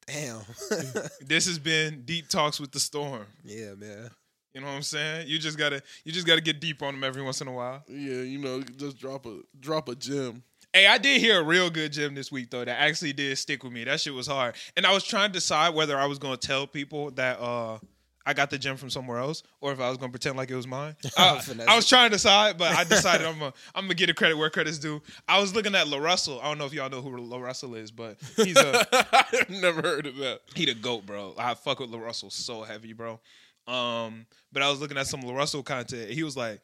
Damn. 0.06 0.40
This 1.26 1.46
has 1.46 1.58
been 1.58 2.02
Deep 2.04 2.28
Talks 2.28 2.60
with 2.60 2.72
the 2.72 2.80
Storm. 2.80 3.26
yeah, 3.44 3.74
man. 3.74 4.10
You 4.54 4.60
know 4.60 4.66
what 4.66 4.74
I'm 4.74 4.82
saying? 4.82 5.28
You 5.28 5.38
just 5.38 5.56
gotta 5.58 5.82
you 6.04 6.12
just 6.12 6.26
gotta 6.26 6.40
get 6.40 6.60
deep 6.60 6.82
on 6.82 6.94
them 6.94 7.04
every 7.04 7.22
once 7.22 7.40
in 7.40 7.48
a 7.48 7.52
while. 7.52 7.82
Yeah, 7.88 8.22
you 8.22 8.38
know, 8.38 8.62
just 8.62 8.98
drop 8.98 9.26
a 9.26 9.40
drop 9.58 9.88
a 9.88 9.94
gem. 9.94 10.42
Hey, 10.72 10.86
I 10.86 10.96
did 10.98 11.20
hear 11.20 11.40
a 11.40 11.42
real 11.42 11.68
good 11.68 11.92
gym 11.92 12.14
this 12.14 12.30
week 12.30 12.50
though 12.50 12.64
that 12.64 12.80
actually 12.80 13.12
did 13.12 13.36
stick 13.38 13.62
with 13.62 13.72
me. 13.72 13.84
That 13.84 14.00
shit 14.00 14.14
was 14.14 14.26
hard. 14.26 14.54
And 14.76 14.86
I 14.86 14.92
was 14.92 15.04
trying 15.04 15.28
to 15.28 15.32
decide 15.32 15.74
whether 15.74 15.98
I 15.98 16.06
was 16.06 16.18
gonna 16.18 16.36
tell 16.36 16.66
people 16.66 17.10
that 17.12 17.40
uh 17.40 17.78
I 18.24 18.34
got 18.34 18.50
the 18.50 18.58
gym 18.58 18.76
from 18.76 18.88
somewhere 18.88 19.18
else 19.18 19.42
or 19.60 19.72
if 19.72 19.80
I 19.80 19.88
was 19.88 19.98
gonna 19.98 20.12
pretend 20.12 20.36
like 20.36 20.50
it 20.50 20.54
was 20.54 20.66
mine. 20.66 20.94
I, 21.16 21.40
I 21.66 21.76
was 21.76 21.88
trying 21.88 22.10
to 22.10 22.14
decide, 22.14 22.56
but 22.56 22.72
I 22.72 22.84
decided 22.88 23.26
I'm 23.26 23.38
gonna 23.38 23.52
I'm 23.74 23.84
gonna 23.84 23.94
get 23.94 24.10
a 24.10 24.14
credit 24.14 24.36
where 24.36 24.50
credit's 24.50 24.78
due. 24.78 25.02
I 25.28 25.40
was 25.40 25.54
looking 25.54 25.74
at 25.74 25.88
La 25.88 25.98
Russell. 25.98 26.40
I 26.40 26.48
don't 26.48 26.58
know 26.58 26.66
if 26.66 26.72
y'all 26.72 26.90
know 26.90 27.00
who 27.00 27.16
La 27.18 27.38
Russell 27.38 27.74
is, 27.74 27.90
but 27.90 28.18
he's 28.36 28.56
a 28.56 28.86
I've 29.12 29.50
never 29.50 29.82
heard 29.82 30.06
of 30.06 30.16
that. 30.16 30.40
he 30.54 30.66
the 30.66 30.74
goat, 30.74 31.06
bro. 31.06 31.34
I 31.38 31.54
fuck 31.54 31.80
with 31.80 31.90
La 31.90 31.98
Russell 31.98 32.30
so 32.30 32.62
heavy, 32.62 32.92
bro. 32.92 33.18
Um, 33.66 34.26
but 34.52 34.62
I 34.62 34.70
was 34.70 34.80
looking 34.80 34.98
at 34.98 35.06
some 35.06 35.22
LaRussell 35.22 35.64
content. 35.64 36.10
He 36.10 36.22
was 36.22 36.36
like, 36.36 36.60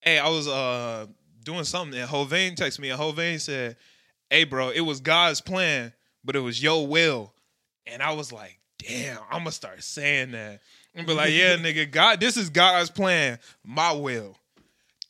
"Hey, 0.00 0.18
I 0.18 0.28
was 0.28 0.46
uh 0.48 1.06
doing 1.44 1.64
something, 1.64 1.98
and 1.98 2.08
Hovain 2.08 2.54
texted 2.54 2.80
me, 2.80 2.90
and 2.90 3.00
Hovain 3.00 3.40
said, 3.40 3.76
"Hey, 4.30 4.44
bro, 4.44 4.70
it 4.70 4.80
was 4.80 5.00
God's 5.00 5.40
plan, 5.40 5.92
but 6.24 6.36
it 6.36 6.40
was 6.40 6.62
your 6.62 6.86
will." 6.86 7.32
And 7.86 8.02
I 8.02 8.12
was 8.12 8.32
like, 8.32 8.58
"Damn, 8.78 9.18
I'm 9.30 9.40
gonna 9.40 9.52
start 9.52 9.82
saying 9.82 10.32
that." 10.32 10.60
And 10.94 11.06
be 11.06 11.14
like, 11.14 11.32
"Yeah, 11.32 11.56
nigga, 11.58 11.90
God, 11.90 12.20
this 12.20 12.36
is 12.36 12.50
God's 12.50 12.90
plan, 12.90 13.38
my 13.64 13.92
will." 13.92 14.36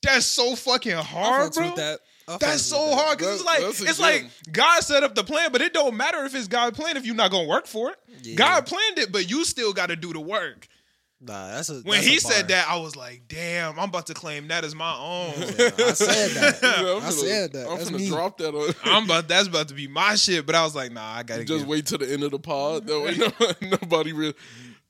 That's 0.03 0.27
so 0.27 0.55
fucking 0.55 0.97
hard, 0.97 1.53
bro. 1.53 1.67
with 1.67 1.77
that. 1.77 2.01
That's 2.41 2.63
so 2.63 2.77
that. 2.77 2.95
hard 2.95 3.19
because 3.19 3.41
it's 3.41 3.45
like 3.45 3.61
it's 3.63 4.01
like. 4.01 4.31
God 4.53 4.83
set 4.83 5.03
up 5.03 5.15
the 5.15 5.25
plan, 5.25 5.51
but 5.51 5.61
it 5.61 5.73
don't 5.73 5.97
matter 5.97 6.25
if 6.25 6.35
it's 6.35 6.49
God's 6.49 6.77
plan 6.77 6.97
if 6.97 7.07
you're 7.07 7.15
not 7.15 7.31
gonna 7.31 7.49
work 7.49 7.67
for 7.67 7.91
it. 7.91 7.97
Yeah. 8.23 8.37
God 8.37 8.67
planned 8.67 8.99
it, 8.99 9.13
but 9.13 9.31
you 9.31 9.45
still 9.45 9.73
got 9.73 9.87
to 9.87 9.97
do 9.97 10.13
the 10.13 10.21
work. 10.21 10.69
Nah, 11.21 11.49
that's 11.49 11.69
a. 11.69 11.75
When 11.81 11.97
that's 11.99 12.07
he 12.07 12.17
a 12.17 12.21
said 12.21 12.49
that, 12.49 12.69
I 12.69 12.77
was 12.77 12.95
like, 12.95 13.23
"Damn, 13.27 13.77
I'm 13.79 13.89
about 13.89 14.07
to 14.07 14.15
claim 14.15 14.47
that 14.49 14.63
as 14.65 14.75
my 14.75 14.95
own." 14.97 15.33
Yeah, 15.39 15.71
I 15.79 15.93
said 15.93 16.31
that. 16.31 16.59
Yeah, 16.63 16.93
I'm 16.93 16.97
I 16.99 17.01
gonna- 17.01 17.13
said 17.13 17.53
that. 17.55 17.69
I'm 17.69 17.77
That's 17.79 17.91
gonna 17.91 18.03
me. 18.03 18.09
drop 18.09 18.39
that 18.39 18.55
on. 18.55 18.73
I'm 18.85 19.05
about 19.05 19.27
that's 19.27 19.49
about 19.49 19.67
to 19.69 19.75
be 19.75 19.89
my 19.89 20.15
shit. 20.15 20.47
But 20.47 20.55
I 20.55 20.63
was 20.63 20.77
like, 20.77 20.93
"Nah, 20.93 21.05
I 21.05 21.25
gotta 21.25 21.45
Just 21.45 21.61
get." 21.65 21.69
wait 21.69 21.87
till 21.87 21.99
the 21.99 22.13
end 22.13 22.23
of 22.23 22.31
the 22.31 22.39
pod. 22.39 22.87
That 22.87 23.01
way, 23.01 23.17
no, 23.17 23.69
nobody 23.83 24.13
real. 24.13 24.33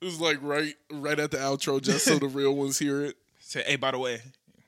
It's 0.03 0.21
like 0.21 0.39
right, 0.43 0.75
right 0.93 1.19
at 1.19 1.31
the 1.31 1.39
outro, 1.39 1.81
just 1.81 2.05
so 2.05 2.19
the 2.19 2.29
real 2.29 2.55
ones 2.55 2.79
hear 2.79 3.05
it. 3.07 3.17
Say, 3.41 3.63
hey, 3.67 3.77
by 3.77 3.93
the 3.93 3.99
way, 3.99 4.21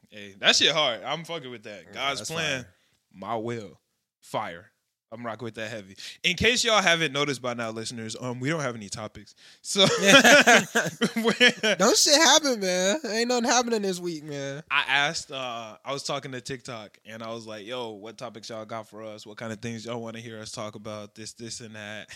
hey, 0.08 0.34
that 0.40 0.56
shit 0.56 0.72
hard. 0.72 1.02
I'm 1.04 1.24
fucking 1.24 1.50
with 1.50 1.64
that. 1.64 1.92
God's 1.92 2.22
plan, 2.30 2.62
fire. 2.62 2.74
my 3.14 3.36
will, 3.36 3.78
fire. 4.22 4.70
I'm 5.12 5.26
rocking 5.26 5.44
with 5.44 5.54
that 5.56 5.70
heavy. 5.70 5.96
In 6.22 6.36
case 6.36 6.62
y'all 6.62 6.80
haven't 6.80 7.12
noticed 7.12 7.42
by 7.42 7.54
now, 7.54 7.70
listeners, 7.70 8.16
um, 8.20 8.38
we 8.38 8.48
don't 8.48 8.60
have 8.60 8.76
any 8.76 8.88
topics. 8.88 9.34
So 9.60 9.80
Don't 11.78 11.96
shit 11.96 12.14
happen, 12.14 12.60
man. 12.60 12.98
Ain't 13.04 13.28
nothing 13.28 13.44
happening 13.44 13.82
this 13.82 13.98
week, 13.98 14.22
man. 14.22 14.62
I 14.70 14.84
asked, 14.86 15.32
uh, 15.32 15.76
I 15.84 15.92
was 15.92 16.04
talking 16.04 16.30
to 16.32 16.40
TikTok 16.40 16.98
and 17.04 17.24
I 17.24 17.32
was 17.32 17.46
like, 17.46 17.66
yo, 17.66 17.90
what 17.90 18.18
topics 18.18 18.50
y'all 18.50 18.64
got 18.64 18.88
for 18.88 19.02
us? 19.02 19.26
What 19.26 19.36
kind 19.36 19.52
of 19.52 19.60
things 19.60 19.84
y'all 19.84 20.00
want 20.00 20.14
to 20.14 20.22
hear 20.22 20.38
us 20.38 20.52
talk 20.52 20.76
about? 20.76 21.16
This, 21.16 21.32
this, 21.32 21.60
and 21.60 21.74
that. 21.74 22.08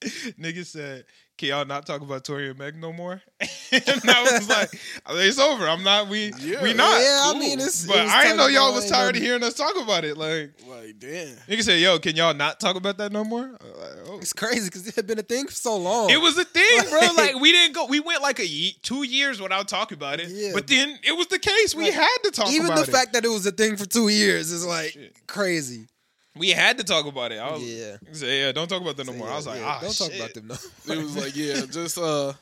Nigga 0.38 0.64
said, 0.66 1.04
can 1.38 1.48
y'all 1.48 1.64
not 1.64 1.86
talk 1.86 2.02
about 2.02 2.22
Tory 2.24 2.50
and 2.50 2.58
Meg 2.58 2.76
no 2.76 2.92
more? 2.92 3.20
and 3.40 3.82
I 4.08 4.22
was 4.30 4.48
like, 4.48 4.68
it's 5.10 5.38
over. 5.38 5.66
I'm 5.66 5.82
not, 5.82 6.08
we, 6.08 6.32
Yeah. 6.38 6.62
we 6.62 6.74
not. 6.74 7.00
yeah, 7.00 7.20
I 7.24 7.30
cool. 7.32 7.40
mean, 7.40 7.58
it's. 7.60 7.86
But 7.86 7.96
it 7.98 8.08
I 8.08 8.24
didn't 8.24 8.36
know 8.38 8.46
y'all 8.46 8.74
was 8.74 8.84
ain't 8.84 8.92
tired 8.92 9.16
of 9.16 9.22
hearing 9.22 9.42
us 9.42 9.54
talk 9.54 9.74
about 9.82 10.04
it. 10.04 10.16
Like, 10.18 10.52
Like, 10.68 10.98
damn. 10.98 11.34
nigga 11.48 11.62
said, 11.62 11.80
yo, 11.80 11.98
can 11.98 12.14
y'all 12.14 12.34
not 12.34 12.60
talk 12.60 12.76
about 12.76 12.98
that 12.98 13.10
no 13.12 13.24
more? 13.24 13.48
Like, 13.48 13.58
oh. 14.06 14.18
It's 14.20 14.32
crazy 14.34 14.66
because 14.66 14.86
it 14.86 14.94
had 14.96 15.06
been 15.06 15.18
a 15.18 15.22
thing 15.22 15.46
for 15.46 15.52
so 15.54 15.76
long. 15.76 16.10
It 16.10 16.20
was 16.20 16.36
a 16.38 16.44
thing, 16.44 16.80
bro. 16.90 17.00
Like- 17.00 17.16
Like 17.16 17.40
we 17.40 17.52
didn't 17.52 17.74
go. 17.74 17.86
We 17.86 18.00
went 18.00 18.22
like 18.22 18.38
a 18.38 18.46
ye- 18.46 18.76
two 18.82 19.02
years 19.02 19.40
without 19.40 19.66
talking 19.68 19.96
about 19.96 20.20
it. 20.20 20.28
Yeah. 20.28 20.50
But 20.54 20.66
then 20.66 20.98
it 21.02 21.16
was 21.16 21.26
the 21.28 21.38
case. 21.38 21.74
We 21.74 21.90
had 21.90 22.16
to 22.24 22.30
talk 22.30 22.50
even 22.50 22.66
about 22.66 22.76
the 22.84 22.90
it. 22.90 22.94
fact 22.94 23.12
that 23.14 23.24
it 23.24 23.28
was 23.28 23.46
a 23.46 23.50
thing 23.52 23.76
for 23.76 23.86
two 23.86 24.08
years 24.08 24.52
is 24.52 24.64
like 24.64 24.90
Shit. 24.90 25.16
crazy. 25.26 25.86
We 26.36 26.50
had 26.50 26.78
to 26.78 26.84
talk 26.84 27.06
about 27.06 27.32
it. 27.32 27.36
I 27.38 27.52
was, 27.52 27.62
Yeah. 27.62 27.96
He 28.08 28.14
said, 28.14 28.28
yeah, 28.28 28.52
don't 28.52 28.68
talk 28.68 28.80
about 28.82 28.96
that 28.96 29.06
no 29.06 29.12
more. 29.14 29.28
I 29.28 29.36
was 29.36 29.46
like, 29.46 29.60
Yeah, 29.60 29.66
ah, 29.66 29.80
don't 29.80 29.96
talk 29.96 30.14
about 30.14 30.34
them. 30.34 30.46
No, 30.48 30.94
It 30.94 30.98
was 31.02 31.16
like, 31.16 31.36
yeah, 31.36 31.60
just 31.70 31.98
uh, 31.98 32.32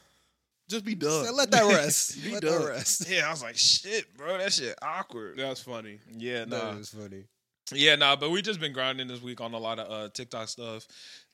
just 0.69 0.85
be 0.85 0.95
done. 0.95 1.35
let 1.37 1.51
that 1.51 1.65
rest. 1.75 2.23
Be 2.25 2.33
let 2.33 2.43
done. 2.43 2.61
that 2.63 2.69
rest. 2.69 3.07
Yeah, 3.11 3.27
I 3.27 3.31
was 3.31 3.43
like, 3.43 3.57
shit, 3.57 4.15
bro, 4.17 4.39
that 4.39 4.53
shit 4.53 4.75
awkward. 4.83 5.37
That's 5.37 5.61
funny. 5.61 5.99
Yeah, 6.17 6.45
nah, 6.45 6.71
That 6.73 6.79
was 6.79 6.89
funny. 6.91 7.25
yeah, 7.73 7.97
nah. 7.97 8.17
But 8.17 8.31
we 8.31 8.43
just 8.43 8.61
been 8.61 8.73
grinding 8.73 9.09
this 9.09 9.23
week 9.23 9.41
on 9.41 9.53
a 9.55 9.59
lot 9.59 9.79
of 9.79 9.91
uh, 9.91 10.09
TikTok 10.11 10.49
stuff, 10.49 10.87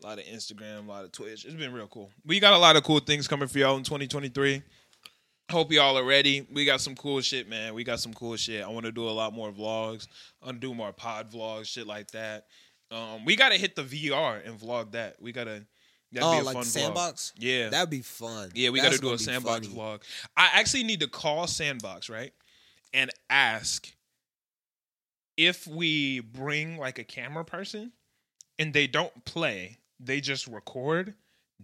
a 0.02 0.06
lot 0.06 0.18
of 0.18 0.24
Instagram, 0.24 0.86
a 0.86 0.90
lot 0.90 1.04
of 1.04 1.12
Twitch. 1.12 1.44
It's 1.44 1.54
been 1.54 1.72
real 1.72 1.86
cool. 1.88 2.10
We 2.26 2.40
got 2.40 2.52
a 2.52 2.58
lot 2.58 2.76
of 2.76 2.82
cool 2.84 3.00
things 3.00 3.26
coming 3.28 3.48
for 3.48 3.58
y'all 3.58 3.76
in 3.76 3.82
2023. 3.84 4.62
Hope 5.50 5.72
y'all 5.72 5.98
are 5.98 6.04
ready. 6.04 6.46
We 6.52 6.64
got 6.64 6.80
some 6.80 6.94
cool 6.94 7.20
shit, 7.20 7.48
man. 7.48 7.74
We 7.74 7.82
got 7.82 7.98
some 7.98 8.14
cool 8.14 8.36
shit. 8.36 8.62
I 8.62 8.68
want 8.68 8.86
to 8.86 8.92
do 8.92 9.08
a 9.08 9.10
lot 9.10 9.32
more 9.34 9.50
vlogs. 9.50 10.06
I 10.40 10.46
want 10.46 10.60
to 10.60 10.66
do 10.66 10.74
more 10.74 10.92
pod 10.92 11.30
vlogs, 11.32 11.66
shit 11.66 11.86
like 11.88 12.10
that. 12.12 12.46
Um, 12.92 13.24
we 13.24 13.34
gotta 13.36 13.56
hit 13.56 13.74
the 13.76 13.82
VR 13.82 14.46
and 14.46 14.58
vlog 14.58 14.92
that. 14.92 15.20
We 15.20 15.32
gotta. 15.32 15.64
That'd 16.12 16.24
Oh, 16.28 16.32
be 16.32 16.38
a 16.40 16.42
like 16.42 16.54
fun 16.54 16.62
the 16.62 16.68
vlog. 16.68 16.72
sandbox. 16.72 17.32
Yeah, 17.38 17.68
That'd 17.68 17.90
be 17.90 18.00
fun. 18.02 18.50
Yeah, 18.54 18.70
we 18.70 18.80
got 18.80 18.92
to 18.92 18.98
do 18.98 19.12
a 19.12 19.18
sandbox 19.18 19.66
funny. 19.68 19.78
vlog. 19.78 20.02
I 20.36 20.50
actually 20.54 20.82
need 20.82 21.00
to 21.00 21.06
call 21.08 21.46
Sandbox, 21.46 22.08
right? 22.08 22.32
And 22.92 23.10
ask 23.28 23.92
if 25.36 25.68
we 25.68 26.18
bring 26.18 26.78
like 26.78 26.98
a 26.98 27.04
camera 27.04 27.44
person 27.44 27.92
and 28.58 28.72
they 28.72 28.88
don't 28.88 29.24
play, 29.24 29.78
they 30.00 30.20
just 30.20 30.48
record, 30.48 31.14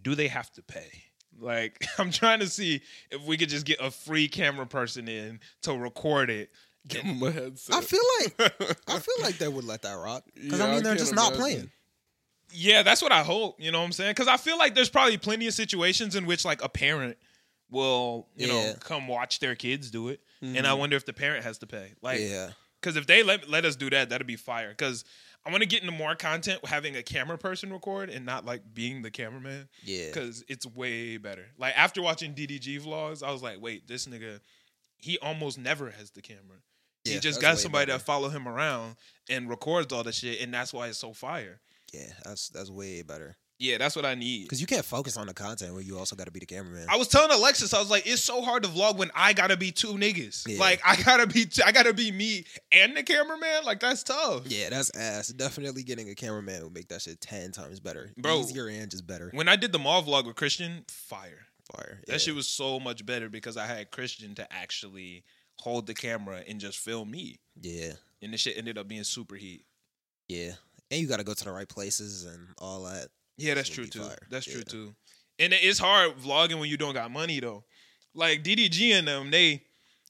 do 0.01 0.15
they 0.15 0.29
have 0.29 0.53
to 0.53 0.63
pay? 0.63 0.93
Like, 1.41 1.85
I'm 1.99 2.11
trying 2.11 2.41
to 2.41 2.49
see 2.49 2.83
if 3.11 3.23
we 3.25 3.37
could 3.37 3.49
just 3.49 3.67
get 3.67 3.81
a 3.81 3.91
free 3.91 4.29
camera 4.29 4.67
person 4.67 5.09
in 5.09 5.41
to 5.63 5.75
record 5.75 6.31
it. 6.31 6.51
Give 6.89 7.03
him 7.03 7.23
a 7.23 7.31
headset. 7.31 7.75
I 7.75 7.81
feel 7.81 8.01
like 8.21 8.79
I 8.89 8.99
feel 8.99 9.15
like 9.21 9.39
they 9.39 9.49
would 9.49 9.65
let 9.65 9.83
that 9.83 9.95
rock 9.95 10.25
because 10.35 10.61
Yeah, 10.61 10.67
I 10.67 10.69
I 10.69 10.75
mean 10.75 10.83
they're 10.85 10.93
can't 10.93 11.01
just 11.01 11.15
not 11.15 11.33
playing. 11.33 11.71
Yeah, 12.53 12.85
that's 12.85 13.03
what 13.03 13.11
I 13.11 13.25
hope. 13.25 13.61
You 13.61 13.73
know 13.73 13.81
what 13.81 13.87
I'm 13.87 13.93
saying? 13.93 14.13
Because 14.13 14.29
I 14.29 14.37
feel 14.37 14.57
like 14.57 14.77
there's 14.77 14.89
probably 14.89 15.19
plenty 15.19 15.49
of 15.49 15.55
situations 15.55 16.15
in 16.15 16.27
which 16.27 16.45
like 16.45 16.63
a 16.63 16.69
parent 16.69 17.17
will, 17.71 18.29
you 18.37 18.47
know, 18.47 18.75
come 18.81 19.09
watch 19.09 19.41
their 19.41 19.57
kids 19.57 19.91
do 19.91 20.09
it, 20.09 20.21
and 20.41 20.59
I 20.59 20.71
mm-hmm. 20.71 20.79
wonder 20.79 20.97
if 20.97 21.05
the 21.05 21.13
parent 21.13 21.45
has 21.45 21.59
to 21.59 21.67
pay. 21.67 21.93
Like, 22.03 22.21
yeah, 22.21 22.51
Because 22.81 22.97
if 22.97 23.07
they 23.07 23.25
let 23.25 23.49
let 23.49 23.65
us 23.65 23.75
do 23.75 23.91
that, 23.91 24.11
that'd 24.11 24.27
be 24.27 24.37
fire. 24.37 24.69
Because 24.71 25.05
I 25.47 25.51
want 25.51 25.63
to 25.63 25.69
get 25.69 25.83
into 25.83 25.93
more 25.95 26.17
content 26.17 26.65
having 26.67 26.97
a 26.97 27.03
camera 27.03 27.39
person 27.39 27.73
record 27.73 28.11
and 28.11 28.27
not 28.27 28.45
like 28.45 28.63
being 28.75 29.03
the 29.03 29.11
cameraman. 29.11 29.69
yeah. 29.85 30.07
Because 30.09 30.45
it's 30.49 30.67
way 30.67 31.19
better. 31.19 31.47
Like 31.57 31.79
after 31.79 32.03
watching 32.03 32.35
DDG 32.35 32.83
vlogs, 32.83 33.23
I 33.23 33.31
was 33.31 33.43
like, 33.43 33.61
wait, 33.61 33.87
this 33.87 34.07
nigga, 34.07 34.41
he 34.99 35.19
almost 35.19 35.57
never 35.57 35.91
has 35.91 36.11
the 36.11 36.23
camera. 36.23 36.59
he 37.05 37.21
just 37.21 37.41
got 37.41 37.59
somebody 37.59 37.87
better. 37.87 37.99
that 37.99 38.05
follow 38.05 38.29
him 38.29 38.49
around 38.49 38.97
and 39.31 39.49
records 39.49 39.93
all 39.93 40.03
the 40.03 40.13
shit, 40.13 40.41
and 40.41 40.53
that's 40.53 40.73
why 40.73 40.89
it's 40.89 40.99
so 40.99 41.13
fire. 41.13 41.61
Yeah, 41.93 42.13
that's 42.25 42.49
that's 42.49 42.69
way 42.69 43.03
better 43.03 43.37
Yeah, 43.59 43.79
that's 43.79 43.97
what 43.97 44.05
I 44.05 44.15
need. 44.15 44.43
because 44.45 44.61
you 44.61 44.67
can't 44.67 44.85
focus 44.85 45.17
on 45.17 45.27
the 45.27 45.35
content 45.35 45.75
when 45.75 45.85
you 45.87 45.99
also 45.99 46.15
got 46.15 46.27
to 46.27 46.31
be 46.31 46.41
the 46.41 46.47
cameraman. 46.47 46.87
I 46.91 46.97
was 46.97 47.09
telling 47.09 47.31
Alexis, 47.31 47.73
I 47.73 47.79
was 47.79 47.91
like, 47.91 48.07
it's 48.07 48.23
so 48.23 48.43
hard 48.43 48.63
to 48.65 48.69
vlog 48.69 48.99
when 48.99 49.11
I 49.15 49.33
gotta 49.33 49.57
be 49.57 49.73
two 49.73 49.95
niggas. 49.95 50.47
Yeah. 50.47 50.59
Like 50.61 50.81
I 50.85 50.97
gotta 51.03 51.27
be, 51.27 51.47
I 51.65 51.73
gotta 51.73 51.95
be 51.95 52.13
me 52.13 52.45
and 52.71 52.97
the 52.97 53.03
cameraman. 53.03 53.65
Like 53.65 53.81
that's 53.81 54.03
tough. 54.03 54.43
yeah, 54.47 54.69
that's 54.71 54.95
ass. 54.97 55.29
Definitely 55.29 55.83
getting 55.85 56.09
a 56.11 56.15
cameraman 56.15 56.63
would 56.65 56.75
make 56.75 56.89
that 56.89 57.03
shit 57.03 57.21
ten 57.21 57.53
times 57.53 57.81
better, 57.81 58.13
Bro. 58.19 58.41
Easier 58.41 58.69
and 58.69 58.91
just 58.91 59.07
better. 59.07 59.31
When 59.33 59.49
I 59.49 59.57
did 59.57 59.73
the 59.73 59.79
mall 59.79 60.03
vlog 60.03 60.27
with 60.27 60.37
Christian, 60.37 60.85
fire. 60.89 61.47
Fire. 61.75 62.01
That 62.07 62.21
shit 62.21 62.35
was 62.35 62.47
so 62.47 62.79
much 62.79 63.05
better 63.07 63.29
because 63.29 63.57
I 63.57 63.67
had 63.67 63.91
Christian 63.91 64.35
to 64.37 64.47
actually 64.53 65.25
hold 65.59 65.87
the 65.87 65.95
camera 65.95 66.43
and 66.47 66.61
just 66.61 66.79
film 66.79 67.11
me. 67.11 67.41
Yeah, 67.61 67.93
And 68.23 68.33
the 68.33 68.37
shit 68.39 68.57
ended 68.59 68.77
up 68.79 68.87
being 68.87 69.03
super 69.03 69.35
heat. 69.35 69.65
yeah, 70.29 70.53
and 70.91 71.01
you 71.01 71.09
got 71.09 71.17
to 71.17 71.25
go 71.25 71.35
to 71.35 71.45
the 71.45 71.51
right 71.51 71.69
places 71.69 72.25
and 72.25 72.49
all 72.59 72.85
that. 72.85 73.09
Yeah, 73.37 73.55
that's 73.55 73.69
true 73.69 73.87
too. 73.87 74.01
fire. 74.03 74.19
That's 74.31 74.47
Yeah. 74.47 74.55
true 74.55 74.65
too. 74.65 74.95
And 75.39 75.53
it's 75.53 75.79
hard 75.79 76.17
vlogging 76.19 76.59
when 76.59 76.69
you 76.71 76.77
don't 76.77 76.95
got 76.95 77.11
money 77.11 77.41
though. 77.41 77.65
Like 78.15 78.43
DDG 78.43 78.93
and 78.93 79.07
them, 79.07 79.31
they 79.31 79.63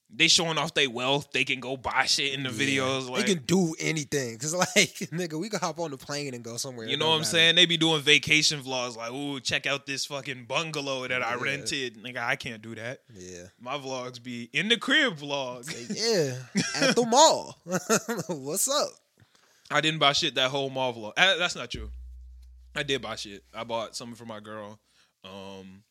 they 0.09 0.29
showing 0.29 0.57
off 0.57 0.73
their 0.73 0.89
wealth. 0.89 1.33
They 1.33 1.43
can 1.45 1.59
go 1.59 1.77
buy 1.77 2.05
shit 2.05 2.33
in 2.33 2.45
the 2.45 2.51
Yeah. 2.51 2.81
videos. 2.81 3.09
Like 3.11 3.27
they 3.27 3.35
can 3.35 3.43
do 3.45 3.75
anything. 3.81 4.39
Cause 4.39 4.55
like, 4.77 4.95
nigga, 5.11 5.33
we 5.37 5.49
can 5.49 5.59
hop 5.59 5.81
on 5.81 5.91
the 5.91 5.97
plane 5.97 6.33
and 6.33 6.45
go 6.45 6.57
somewhere. 6.59 6.87
you 6.87 6.97
know 6.97 7.09
what 7.09 7.15
I'm 7.15 7.21
matter. 7.23 7.31
saying? 7.33 7.57
They 7.57 7.67
be 7.67 7.77
doing 7.77 8.01
vacation 8.03 8.63
vlogs 8.63 8.95
like, 8.97 9.11
ooh, 9.11 9.41
check 9.41 9.67
out 9.67 9.85
this 9.85 10.07
fucking 10.07 10.45
bungalow 10.45 11.09
that 11.09 11.25
I 11.25 11.31
Yeah. 11.35 11.43
rented. 11.43 11.97
Nigga, 11.97 12.19
I 12.19 12.37
can't 12.37 12.63
do 12.63 12.77
that. 12.77 13.01
Yeah. 13.13 13.47
My 13.61 13.77
vlogs 13.79 14.23
be 14.23 14.49
in 14.53 14.69
the 14.69 14.77
crib 14.77 15.19
vlog. 15.19 15.67
Yeah, 15.91 16.39
at 16.89 16.95
the 16.95 17.05
mall. 17.05 17.59
What's 18.29 18.69
up? 18.69 18.91
I 19.73 19.81
didn't 19.81 19.99
buy 19.99 20.13
shit 20.13 20.37
that 20.37 20.51
whole 20.51 20.71
Marvel. 20.71 21.13
Uh, 21.17 21.37
That's 21.37 21.57
not 21.57 21.69
true. 21.73 21.91
I 22.77 22.83
did 22.83 23.03
buy 23.03 23.17
shit. 23.17 23.43
I 23.55 23.65
bought 23.65 23.97
something 23.97 24.17
for 24.17 24.27
my 24.27 24.41
girl. 24.41 24.79
Um, 25.25 25.83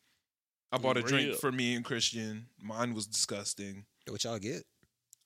I 0.72 0.78
bought 0.78 0.98
a 0.98 1.02
drink 1.02 1.36
for 1.36 1.52
me 1.52 1.76
and 1.76 1.84
Christian. 1.84 2.48
Mine 2.62 2.94
was 2.94 3.08
disgusting. 3.08 3.86
What 4.08 4.24
y'all 4.24 4.38
get? 4.40 4.64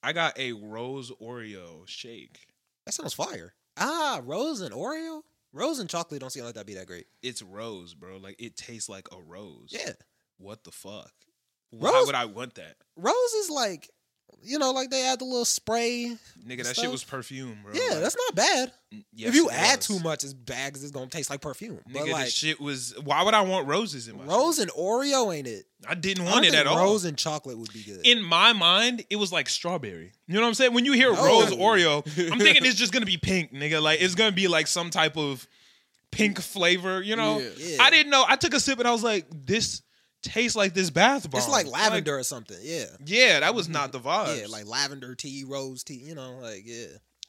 I 0.01 0.13
got 0.13 0.39
a 0.39 0.53
rose 0.53 1.11
Oreo 1.21 1.85
shake. 1.87 2.47
That 2.85 2.93
sounds 2.93 3.13
fire. 3.13 3.53
Ah, 3.77 4.21
rose 4.23 4.61
and 4.61 4.73
Oreo. 4.73 5.21
Rose 5.51 5.79
and 5.79 5.89
chocolate 5.89 6.21
don't 6.21 6.29
seem 6.29 6.43
like 6.43 6.53
that'd 6.53 6.67
be 6.67 6.75
that 6.75 6.85
great. 6.87 7.07
It's 7.21 7.41
rose, 7.41 7.93
bro. 7.93 8.17
Like 8.17 8.35
it 8.39 8.55
tastes 8.55 8.87
like 8.87 9.07
a 9.11 9.19
rose. 9.21 9.69
Yeah, 9.71 9.93
What 10.37 10.63
the 10.63 10.71
fuck? 10.71 11.11
Why 11.71 11.91
Rose- 11.91 12.05
would 12.07 12.15
I 12.15 12.25
want 12.25 12.55
that? 12.55 12.75
rose 12.95 13.33
is 13.33 13.49
like, 13.49 13.89
you 14.43 14.57
know, 14.59 14.71
like 14.71 14.89
they 14.89 15.05
add 15.07 15.19
the 15.19 15.25
little 15.25 15.45
spray. 15.45 16.15
Nigga, 16.47 16.57
that 16.63 16.67
Stuff. 16.67 16.83
shit 16.85 16.91
was 16.91 17.03
perfume, 17.03 17.57
bro. 17.63 17.73
yeah, 17.73 17.89
Like, 17.91 17.99
that's 18.01 18.15
not 18.15 18.35
bad. 18.35 18.71
Mm, 18.93 19.03
yes, 19.13 19.29
if 19.29 19.35
you 19.35 19.49
add 19.49 19.77
was. 19.77 19.87
too 19.87 19.99
much, 19.99 20.23
it's 20.23 20.33
bags. 20.33 20.81
it's 20.83 20.91
gonna 20.91 21.07
taste 21.07 21.29
like 21.29 21.41
perfume. 21.41 21.79
Nigga, 21.89 21.93
but 21.93 22.05
the 22.05 22.11
like 22.11 22.27
shit 22.29 22.59
was. 22.59 22.95
Why 23.03 23.23
would 23.23 23.33
I 23.33 23.41
want 23.41 23.67
roses 23.67 24.07
in 24.07 24.17
my 24.17 24.23
rose 24.25 24.55
shit? 24.55 24.63
and 24.63 24.71
Oreo 24.71 25.35
ain't 25.35 25.47
it? 25.47 25.65
I 25.87 25.95
didn't 25.95 26.23
I 26.27 26.31
want 26.31 26.35
don't 26.37 26.45
it 26.45 26.51
think 26.51 26.61
at 26.61 26.67
all. 26.67 26.77
Rose 26.77 27.05
and 27.05 27.17
chocolate 27.17 27.57
would 27.57 27.71
be 27.73 27.83
good. 27.83 28.05
in 28.05 28.23
my 28.23 28.53
mind, 28.53 29.05
it 29.09 29.17
was 29.17 29.31
like 29.31 29.49
strawberry. 29.49 30.11
You 30.27 30.35
know 30.35 30.41
what 30.41 30.47
I'm 30.47 30.53
saying? 30.53 30.73
When 30.73 30.85
you 30.85 30.93
hear 30.93 31.13
No. 31.13 31.23
rose 31.25 31.51
Oreo, 31.51 31.97
I'm 32.31 32.39
thinking 32.39 32.65
it's 32.65 32.75
just 32.75 32.91
gonna 32.93 33.05
be 33.05 33.17
pink, 33.17 33.53
nigga. 33.53 33.81
Like 33.81 34.01
it's 34.01 34.15
gonna 34.15 34.31
be 34.31 34.47
like 34.47 34.67
some 34.67 34.89
type 34.89 35.17
of 35.17 35.47
pink 36.11 36.39
flavor. 36.41 37.01
You 37.01 37.15
know? 37.15 37.39
Yeah. 37.39 37.49
Yeah. 37.57 37.83
I 37.83 37.89
didn't 37.91 38.09
know. 38.11 38.25
I 38.27 38.35
took 38.35 38.53
a 38.53 38.59
sip 38.59 38.79
and 38.79 38.87
I 38.87 38.91
was 38.91 39.03
like, 39.03 39.27
this 39.31 39.81
tastes 40.21 40.55
like 40.55 40.73
this 40.73 40.89
bath 40.89 41.29
bomb. 41.29 41.39
it's 41.39 41.49
like 41.49 41.67
lavender 41.67 42.17
or 42.17 42.23
something. 42.23 42.57
Yeah. 42.61 42.85
yeah, 43.05 43.39
that 43.41 43.55
was 43.55 43.69
not 43.69 43.91
mm-hmm. 43.91 44.03
the 44.03 44.09
vibe. 44.09 44.41
Yeah, 44.41 44.47
like 44.47 44.67
lavender 44.67 45.15
tea, 45.15 45.43
rose 45.47 45.83
tea, 45.83 45.95
you 45.95 46.15
know, 46.15 46.39
like 46.41 46.63
yeah. 46.65 46.87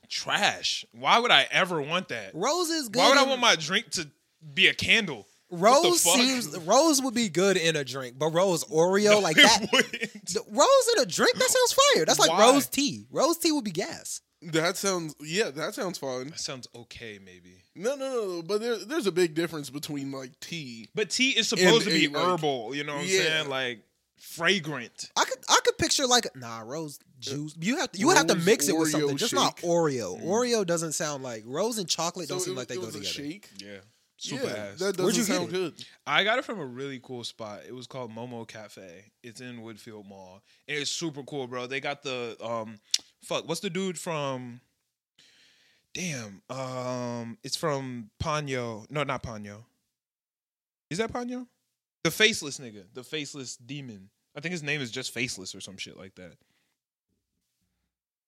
trash. 0.09 0.85
Why 0.93 1.19
would 1.19 1.31
I 1.31 1.47
ever 1.51 1.81
want 1.81 2.09
that? 2.09 2.33
Rose 2.35 2.71
is 2.71 2.89
good. 2.89 3.01
Why 3.01 3.09
would 3.09 3.19
I 3.19 3.25
want 3.25 3.41
my 3.41 3.57
drink 3.57 3.91
to 3.93 4.09
be 4.55 4.69
a 4.69 4.75
candle? 4.75 5.27
Rose 5.51 6.01
seems 6.01 6.57
Rose 6.59 7.03
would 7.03 7.15
be 7.15 7.29
good 7.29 7.57
in 7.57 7.75
a 7.75 7.85
drink, 7.85 8.17
but 8.19 8.29
Rose 8.29 8.63
Oreo 8.65 9.21
like 9.21 9.37
It 9.37 9.43
that. 9.43 9.71
the- 9.73 10.45
Rose 10.49 10.97
in 10.97 11.03
a 11.03 11.07
drink 11.07 11.35
that 11.35 11.49
sounds 11.49 11.73
fire. 11.73 12.05
That's 12.05 12.21
like 12.21 12.31
Why? 12.31 12.53
rose 12.53 12.67
tea. 12.67 13.07
Rose 13.11 13.37
tea 13.39 13.51
would 13.51 13.65
be 13.65 13.73
gas. 13.73 14.21
That 14.43 14.77
sounds 14.77 15.15
yeah, 15.21 15.51
that 15.51 15.75
sounds 15.75 15.99
fine. 15.99 16.29
That 16.29 16.41
sounds 16.41 16.69
okay, 16.75 17.19
maybe. 17.23 17.60
No, 17.77 17.95
no, 17.95 18.13
no, 18.13 18.43
but 18.43 18.61
there, 18.61 18.77
there's 18.79 19.07
a 19.07 19.13
big 19.13 19.35
difference 19.35 19.71
between 19.71 20.11
like 20.13 20.39
tea. 20.41 20.89
But 20.95 21.11
tea 21.11 21.31
is 21.31 21.49
supposed 21.49 21.85
to 21.87 21.91
be 21.91 22.07
a, 22.07 22.11
like- 22.11 22.23
herbal. 22.25 22.75
You 22.75 22.85
know 22.85 22.95
what 22.95 23.03
I'm 23.03 23.09
saying? 23.09 23.49
Like 23.49 23.83
fragrant. 24.19 25.11
I 25.17 25.25
could 25.25 25.39
I 25.49 25.59
could 25.65 25.79
picture 25.79 26.07
like 26.07 26.27
nah 26.37 26.61
rose 26.61 26.99
juice. 27.21 27.55
You 27.61 27.79
have 27.79 27.91
to 27.93 27.99
you 27.99 28.07
would 28.07 28.17
have 28.17 28.27
to 28.29 28.35
Rose 28.35 28.47
mix 28.47 28.69
it 28.69 28.77
with 28.77 28.89
Oreo 28.89 28.93
something, 28.93 29.17
just 29.17 29.35
not 29.35 29.59
shake. 29.59 29.69
Oreo. 29.69 30.23
Oreo 30.25 30.67
doesn't 30.67 30.93
sound 30.93 31.23
like 31.23 31.43
rose 31.47 31.79
and 31.79 31.89
chocolate 31.89 32.29
don't 32.29 32.39
So 32.41 32.47
seem 32.47 32.55
it- 32.55 32.59
like 32.59 32.69
they 32.69 32.75
it 32.75 32.81
go 32.81 32.87
was 32.87 32.95
a 32.95 32.99
together. 33.01 33.13
shake. 33.15 33.49
Yeah. 33.59 33.79
Super 34.23 34.45
yeah, 34.49 34.53
ass. 34.73 34.79
that 34.81 34.99
Where'd 34.99 35.15
doesn't 35.15 35.33
you 35.35 35.49
get 35.49 35.49
it? 35.49 35.77
good. 35.77 35.85
I 36.07 36.25
got 36.25 36.39
it 36.39 36.45
from 36.45 36.61
a 36.61 36.67
really 36.67 37.01
cool 37.03 37.25
spot. 37.25 37.61
It 37.67 37.75
was 37.75 37.87
called 37.87 38.15
Momo 38.15 38.47
Cafe. 38.47 39.07
It's 39.23 39.41
in 39.41 39.61
Woodfield 39.63 40.07
Mall. 40.07 40.43
And 40.69 40.77
it's 40.77 40.91
super 40.91 41.23
cool, 41.23 41.47
bro. 41.47 41.67
They 41.67 41.81
got 41.81 42.03
the 42.03 42.37
um 42.45 42.79
fuck, 43.25 43.49
what's 43.49 43.61
the 43.61 43.71
dude 43.71 43.99
from 43.99 44.61
Damn. 45.95 46.43
Um 46.51 47.39
it's 47.43 47.57
from 47.57 48.11
Ponyo. 48.23 48.91
No, 48.91 49.03
not 49.03 49.23
Ponyo. 49.23 49.65
Is 50.91 50.99
that 50.99 51.13
Ponyo? 51.13 51.47
The 52.05 52.11
faceless 52.11 52.59
nigga. 52.59 52.85
The 52.95 53.03
faceless 53.05 53.57
demon. 53.57 54.11
I 54.37 54.41
think 54.41 54.53
his 54.53 54.63
name 54.63 54.81
is 54.81 54.91
just 54.91 55.13
Faceless 55.13 55.55
or 55.55 55.61
some 55.61 55.77
shit 55.77 55.97
like 55.99 56.15
that. 56.15 56.33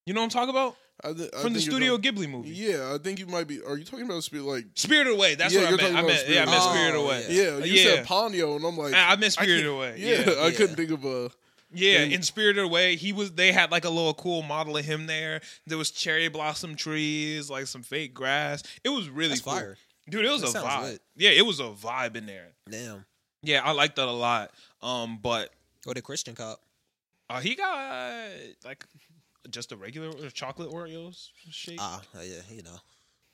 You 0.06 0.14
know 0.14 0.20
what 0.20 0.24
I'm 0.24 0.30
talking 0.30 0.50
about? 0.50 0.76
I 1.04 1.12
th- 1.12 1.30
I 1.36 1.42
From 1.42 1.52
the 1.52 1.60
Studio 1.60 1.96
talking- 1.96 2.14
Ghibli 2.14 2.28
movie. 2.28 2.50
Yeah, 2.50 2.92
I 2.94 2.98
think 2.98 3.18
you 3.20 3.26
might 3.26 3.46
be. 3.46 3.62
Are 3.62 3.76
you 3.76 3.84
talking 3.84 4.04
about 4.04 4.22
spirit? 4.24 4.44
Like, 4.44 4.66
Spirited 4.74 5.12
Away. 5.14 5.36
That's 5.36 5.54
Yeah, 5.54 5.70
what 5.70 5.74
I 5.80 5.82
meant. 5.82 5.96
I 5.96 6.02
meant, 6.02 6.28
yeah, 6.28 6.42
I 6.42 6.46
meant 6.46 6.62
Spirited 6.62 6.94
Spirited 6.94 7.00
Away. 7.00 7.24
Oh, 7.28 7.30
yeah, 7.60 7.64
you 7.64 7.72
yeah. 7.72 7.84
said 7.96 8.06
Ponyo, 8.06 8.56
and 8.56 8.64
I'm 8.64 8.76
like, 8.76 8.94
I 8.94 9.12
I 9.12 9.16
meant 9.16 9.24
I 9.24 9.28
Spirited 9.44 9.66
Away. 9.66 9.94
Yeah, 9.98 10.30
Yeah. 10.30 10.42
I 10.44 10.50
couldn't 10.50 10.74
think 10.76 10.90
of 10.90 11.04
a. 11.04 11.30
Yeah, 11.74 12.00
And- 12.00 12.12
in 12.12 12.22
Spirited 12.22 12.62
Away, 12.64 12.96
he 12.96 13.12
was. 13.12 13.32
They 13.32 13.52
had 13.52 13.70
like 13.70 13.84
a 13.84 13.90
little 13.90 14.14
cool 14.14 14.42
model 14.42 14.76
of 14.76 14.84
him 14.84 15.06
there. 15.06 15.40
There 15.66 15.78
was 15.78 15.90
cherry 15.90 16.28
blossom 16.28 16.74
trees, 16.76 17.48
like 17.48 17.66
some 17.66 17.82
fake 17.82 18.12
grass. 18.14 18.62
It 18.84 18.90
was 18.90 19.08
really 19.08 19.38
cool, 19.38 19.52
fire. 19.54 19.78
dude. 20.08 20.24
It 20.24 20.30
was 20.30 20.42
That 20.52 20.62
a 20.62 20.66
vibe. 20.66 20.82
lit. 20.82 21.02
Yeah, 21.16 21.30
it 21.30 21.46
was 21.46 21.60
a 21.60 21.64
vibe 21.70 22.16
in 22.16 22.26
there. 22.26 22.48
Damn. 22.70 23.04
Yeah, 23.42 23.62
I 23.64 23.72
liked 23.72 23.96
that 23.96 24.06
a 24.08 24.12
lot. 24.12 24.50
Um, 24.82 25.18
but 25.22 25.50
What 25.84 25.94
did 25.94 26.04
Christian 26.04 26.34
cop? 26.34 26.60
uh, 27.30 27.40
he 27.40 27.54
got 27.54 28.28
like 28.64 28.84
just 29.50 29.72
a 29.72 29.76
regular 29.76 30.12
chocolate 30.30 30.70
Oreos 30.70 31.30
shake. 31.50 31.78
Ah, 31.80 32.00
uh, 32.14 32.20
yeah, 32.22 32.40
you 32.50 32.62
know. 32.62 32.76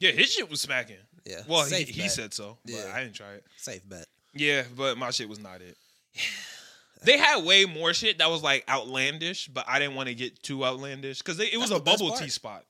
yeah, 0.00 0.12
his 0.12 0.32
shit 0.32 0.48
was 0.48 0.60
smacking. 0.60 0.96
Yeah. 1.26 1.42
Well, 1.48 1.64
he, 1.64 1.70
safe 1.70 1.88
he 1.88 2.02
bet. 2.02 2.10
said 2.12 2.32
so. 2.34 2.56
But 2.64 2.74
Yeah. 2.74 2.92
I 2.94 3.02
didn't 3.02 3.16
try 3.16 3.32
it. 3.32 3.44
safe 3.56 3.86
bet. 3.88 4.06
Yeah, 4.32 4.62
but 4.76 4.96
my 4.96 5.10
shit 5.10 5.28
was 5.28 5.40
not 5.40 5.60
it. 5.60 5.76
They 7.02 7.16
had 7.18 7.44
way 7.44 7.64
more 7.64 7.94
shit 7.94 8.18
that 8.18 8.30
was 8.30 8.42
like 8.42 8.64
outlandish, 8.68 9.48
but 9.48 9.64
I 9.68 9.78
didn't 9.78 9.94
want 9.94 10.08
to 10.08 10.14
get 10.14 10.42
too 10.42 10.64
outlandish 10.64 11.18
because 11.18 11.38
it 11.40 11.56
was 11.58 11.70
That's 11.70 11.80
a 11.80 11.84
bubble 11.84 12.08
part. 12.10 12.22
tea 12.22 12.28
spot. 12.28 12.64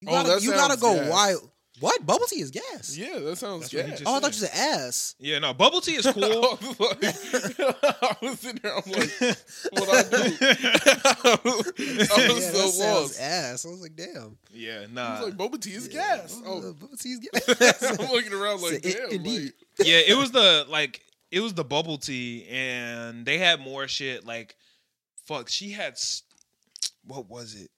You 0.00 0.08
Oh, 0.10 0.12
gotta, 0.12 0.28
that 0.28 0.42
you 0.42 0.50
gotta 0.52 0.78
go 0.80 0.94
gas. 0.94 1.10
wild. 1.10 1.50
What? 1.80 2.04
Bubble 2.04 2.26
tea 2.26 2.40
is 2.40 2.50
gas. 2.50 2.96
Yeah, 2.96 3.20
that 3.20 3.36
sounds 3.38 3.70
That's 3.70 3.74
what 3.74 3.84
he 3.84 3.90
good. 3.98 4.02
Oh, 4.04 4.16
I 4.16 4.20
thought 4.20 4.32
you 4.32 4.46
said 4.46 4.50
ass. 4.52 5.14
Yeah, 5.20 5.38
no, 5.38 5.54
bubble 5.54 5.80
tea 5.80 5.92
is 5.94 6.06
I 6.08 6.12
cool. 6.12 6.22
was 6.60 6.80
like, 6.80 7.04
I 8.02 8.16
was 8.20 8.40
sitting 8.40 8.60
there. 8.62 8.72
I'm 8.74 8.82
like, 8.90 9.10
what 9.70 9.88
I 9.88 10.02
do? 10.02 10.36
I 11.24 11.38
was, 11.44 11.72
I 12.10 12.22
yeah, 12.22 12.32
was 12.32 12.46
that 12.46 12.52
so 12.52 12.66
sounds 12.70 12.78
lost. 12.80 13.20
ass. 13.20 13.64
I 13.64 13.68
was 13.68 13.80
like, 13.80 13.94
damn. 13.96 14.36
yeah, 14.52 14.86
I 14.88 14.92
nah. 14.92 15.12
was 15.20 15.28
like, 15.28 15.36
bubble 15.36 15.58
tea 15.58 15.70
is 15.74 15.86
Yeah, 15.88 16.16
gas. 16.16 16.40
Oh, 16.44 16.72
Bubble 16.72 16.96
tea 16.96 17.10
is 17.10 17.20
gas. 17.20 17.82
I'm 18.00 18.06
looking 18.10 18.32
around 18.32 18.60
like, 18.62 18.82
Say, 18.84 18.94
damn. 18.94 19.10
indeed. 19.10 19.52
yeah, 19.78 19.98
it 20.06 20.16
was 20.16 20.32
the 20.32 20.66
like 20.68 21.00
it 21.30 21.40
was 21.40 21.54
the 21.54 21.64
bubble 21.64 21.98
tea, 21.98 22.46
and 22.50 23.24
they 23.24 23.38
had 23.38 23.60
more 23.60 23.86
shit. 23.88 24.26
Like, 24.26 24.56
fuck, 25.24 25.48
she 25.48 25.70
had 25.70 25.96
what 27.04 27.28
was 27.28 27.54
it? 27.54 27.70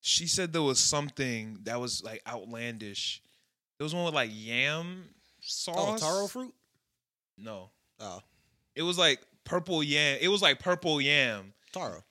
She 0.00 0.26
said 0.26 0.52
there 0.52 0.62
was 0.62 0.78
something 0.78 1.58
that 1.64 1.80
was 1.80 2.02
like 2.02 2.22
outlandish. 2.26 3.22
There 3.78 3.84
was 3.84 3.94
one 3.94 4.04
with 4.04 4.14
like 4.14 4.30
yam 4.32 5.04
oh, 5.68 5.96
taro 5.96 6.26
fruit. 6.26 6.54
No, 7.36 7.70
Oh, 8.00 8.20
it 8.74 8.82
was 8.82 8.98
like 8.98 9.20
purple 9.44 9.82
yam. 9.82 10.18
It 10.20 10.28
was 10.28 10.40
like 10.42 10.58
purple 10.58 11.00
yam. 11.00 11.52
taro. 11.72 12.02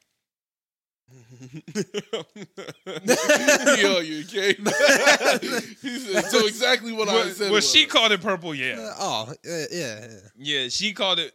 Yo, 3.78 4.00
you 4.00 4.24
okay? 4.24 4.54
he 5.82 6.00
said, 6.00 6.26
so 6.26 6.46
exactly 6.46 6.92
what 6.92 7.10
I 7.10 7.30
said. 7.30 7.46
well, 7.46 7.56
was. 7.56 7.70
she 7.70 7.86
called 7.86 8.12
it 8.12 8.22
purple 8.22 8.54
Yeah. 8.54 8.80
Uh, 8.80 8.96
oh, 9.00 9.30
uh, 9.32 9.34
yeah, 9.44 9.66
yeah. 9.72 10.08
Yeah, 10.38 10.68
she 10.70 10.94
called 10.94 11.20
it. 11.20 11.34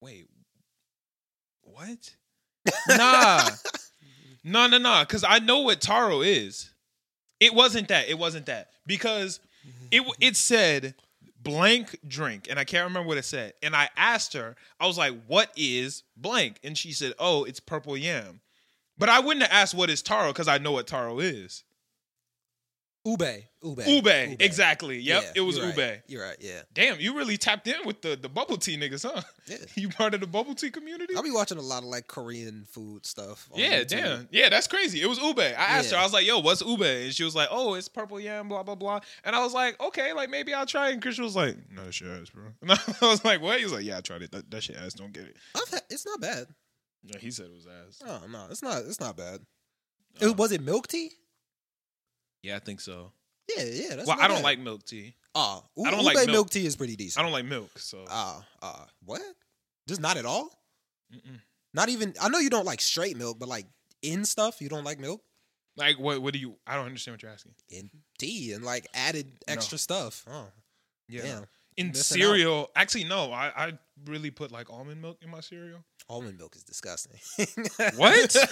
Wait, 0.00 0.26
what? 1.62 2.14
Nah, 2.88 3.48
no, 4.44 4.68
no, 4.68 4.78
no. 4.78 5.00
Because 5.00 5.24
I 5.24 5.40
know 5.40 5.60
what 5.62 5.80
taro 5.80 6.22
is. 6.22 6.70
It 7.40 7.54
wasn't 7.54 7.88
that. 7.88 8.08
It 8.08 8.18
wasn't 8.18 8.46
that 8.46 8.68
because 8.86 9.40
it 9.90 10.02
it 10.20 10.36
said 10.36 10.94
blank 11.42 11.98
drink, 12.06 12.46
and 12.48 12.58
I 12.58 12.64
can't 12.64 12.86
remember 12.86 13.08
what 13.08 13.18
it 13.18 13.24
said. 13.24 13.54
And 13.62 13.74
I 13.74 13.88
asked 13.96 14.32
her, 14.34 14.56
I 14.78 14.86
was 14.86 14.98
like, 14.98 15.14
"What 15.26 15.50
is 15.56 16.02
blank?" 16.16 16.58
And 16.62 16.76
she 16.76 16.92
said, 16.92 17.14
"Oh, 17.18 17.44
it's 17.44 17.60
purple 17.60 17.96
yam." 17.96 18.40
But 18.98 19.08
I 19.08 19.20
wouldn't 19.20 19.42
have 19.42 19.52
asked 19.52 19.74
what 19.74 19.90
is 19.90 20.02
taro 20.02 20.32
because 20.32 20.48
I 20.48 20.58
know 20.58 20.72
what 20.72 20.86
taro 20.86 21.18
is. 21.18 21.64
Ube. 23.04 23.44
Ube. 23.64 23.84
Ube, 23.86 24.36
exactly. 24.40 24.98
Yep, 24.98 25.22
Yeah, 25.22 25.30
it 25.34 25.40
was 25.40 25.56
you're 25.56 25.66
ube. 25.66 25.78
right. 25.78 26.02
You're 26.06 26.22
right. 26.22 26.36
Yeah. 26.40 26.62
Damn, 26.72 27.00
you 27.00 27.16
really 27.16 27.36
tapped 27.36 27.66
in 27.66 27.84
with 27.84 28.00
the, 28.00 28.14
the 28.14 28.28
bubble 28.28 28.56
tea 28.56 28.76
niggas, 28.76 29.02
huh? 29.02 29.20
Yeah. 29.48 29.56
You 29.74 29.88
part 29.88 30.14
of 30.14 30.20
the 30.20 30.26
bubble 30.28 30.54
tea 30.54 30.70
community? 30.70 31.16
I'll 31.16 31.22
be 31.24 31.32
watching 31.32 31.58
a 31.58 31.62
lot 31.62 31.78
of 31.82 31.88
like 31.88 32.06
Korean 32.06 32.64
food 32.70 33.04
stuff. 33.04 33.48
on 33.52 33.58
yeah, 33.58 33.80
YouTube. 33.80 33.88
damn. 33.88 34.28
Yeah, 34.30 34.48
that's 34.50 34.68
crazy. 34.68 35.02
It 35.02 35.06
was 35.06 35.18
ube. 35.18 35.40
I 35.40 35.50
asked 35.52 35.90
her, 35.90 35.96
I 35.96 36.04
was 36.04 36.12
like, 36.12 36.26
yo, 36.26 36.38
what's 36.38 36.60
ube? 36.62 36.80
And 36.82 37.12
she 37.12 37.24
was 37.24 37.34
like, 37.34 37.48
oh, 37.50 37.74
it's 37.74 37.88
purple 37.88 38.20
yam, 38.20 38.48
blah, 38.48 38.62
blah, 38.62 38.76
blah. 38.76 39.00
And 39.24 39.34
I 39.34 39.42
was 39.42 39.52
like, 39.52 39.80
okay, 39.80 40.12
like 40.12 40.30
maybe 40.30 40.54
I'll 40.54 40.66
try 40.66 40.90
it. 40.90 40.92
And 40.92 41.02
Christian 41.02 41.24
was 41.24 41.34
like, 41.34 41.56
no, 41.72 41.84
that 41.84 41.94
shit 41.94 42.06
ass, 42.08 42.30
bro. 42.30 42.44
And 42.62 42.70
I 42.70 42.78
was 43.06 43.24
like, 43.24 43.42
what? 43.42 43.58
He 43.58 43.64
was 43.64 43.72
like, 43.72 43.84
yeah, 43.84 43.98
I 43.98 44.00
tried 44.00 44.22
it. 44.22 44.30
That, 44.30 44.48
that 44.52 44.62
shit 44.62 44.76
ass, 44.76 44.94
don't 44.94 45.12
get 45.12 45.24
it. 45.24 45.36
I've 45.56 45.68
had, 45.68 45.82
it's 45.90 46.06
not 46.06 46.20
bad. 46.20 46.46
Yeah, 47.04 47.18
he 47.18 47.32
said 47.32 47.46
it 47.46 47.52
was 47.52 47.66
ass. 47.66 48.00
Oh 48.06 48.22
no, 48.30 48.46
it's 48.48 48.62
not. 48.62 48.82
It's 48.82 49.00
not 49.00 49.16
bad. 49.16 49.40
Oh. 50.20 50.28
It, 50.28 50.36
was 50.36 50.52
it 50.52 50.62
milk 50.62 50.86
tea? 50.86 51.10
Yeah, 52.42 52.56
I 52.56 52.58
think 52.58 52.80
so. 52.80 53.12
Yeah, 53.56 53.64
yeah. 53.64 53.96
That's 53.96 54.08
well, 54.08 54.16
I 54.20 54.28
don't 54.28 54.38
bad. 54.38 54.44
like 54.44 54.58
milk 54.58 54.84
tea. 54.84 55.14
Oh, 55.34 55.64
I 55.84 55.90
don't 55.90 56.00
ube 56.00 56.06
like 56.06 56.16
milk. 56.16 56.28
milk 56.30 56.50
tea 56.50 56.66
is 56.66 56.76
pretty 56.76 56.96
decent. 56.96 57.20
I 57.20 57.22
don't 57.24 57.32
like 57.32 57.44
milk, 57.44 57.70
so. 57.78 58.04
Ah, 58.08 58.44
uh, 58.62 58.84
what? 59.04 59.22
Just 59.88 60.00
not 60.00 60.16
at 60.16 60.24
all. 60.26 60.50
Mm-mm. 61.14 61.40
Not 61.74 61.88
even. 61.88 62.14
I 62.20 62.28
know 62.28 62.38
you 62.38 62.50
don't 62.50 62.66
like 62.66 62.80
straight 62.80 63.16
milk, 63.16 63.38
but 63.38 63.48
like 63.48 63.66
in 64.02 64.24
stuff, 64.24 64.60
you 64.60 64.68
don't 64.68 64.84
like 64.84 64.98
milk 64.98 65.20
Like, 65.76 65.98
what 65.98 66.20
What 66.20 66.32
do 66.34 66.38
you, 66.38 66.56
I 66.66 66.74
don't 66.76 66.86
understand 66.86 67.14
what 67.14 67.22
you're 67.22 67.32
asking. 67.32 67.52
in 67.70 67.90
tea 68.18 68.52
and 68.52 68.64
like 68.64 68.86
added 68.94 69.26
extra 69.48 69.78
stuff. 69.78 70.24
Oh, 70.28 70.46
Yeah. 71.08 71.22
damn. 71.22 71.46
In 71.76 71.88
Missing 71.88 72.18
cereal. 72.22 72.70
Actually, 72.76 73.04
no. 73.04 73.32
I, 73.32 73.52
I 73.56 73.72
really 74.06 74.30
put 74.30 74.50
like 74.52 74.70
almond 74.70 75.00
milk 75.00 75.18
in 75.22 75.30
my 75.30 75.40
cereal. 75.40 75.80
Almond 76.08 76.36
milk 76.38 76.56
is 76.56 76.64
disgusting. 76.64 77.18
What? 77.96 78.36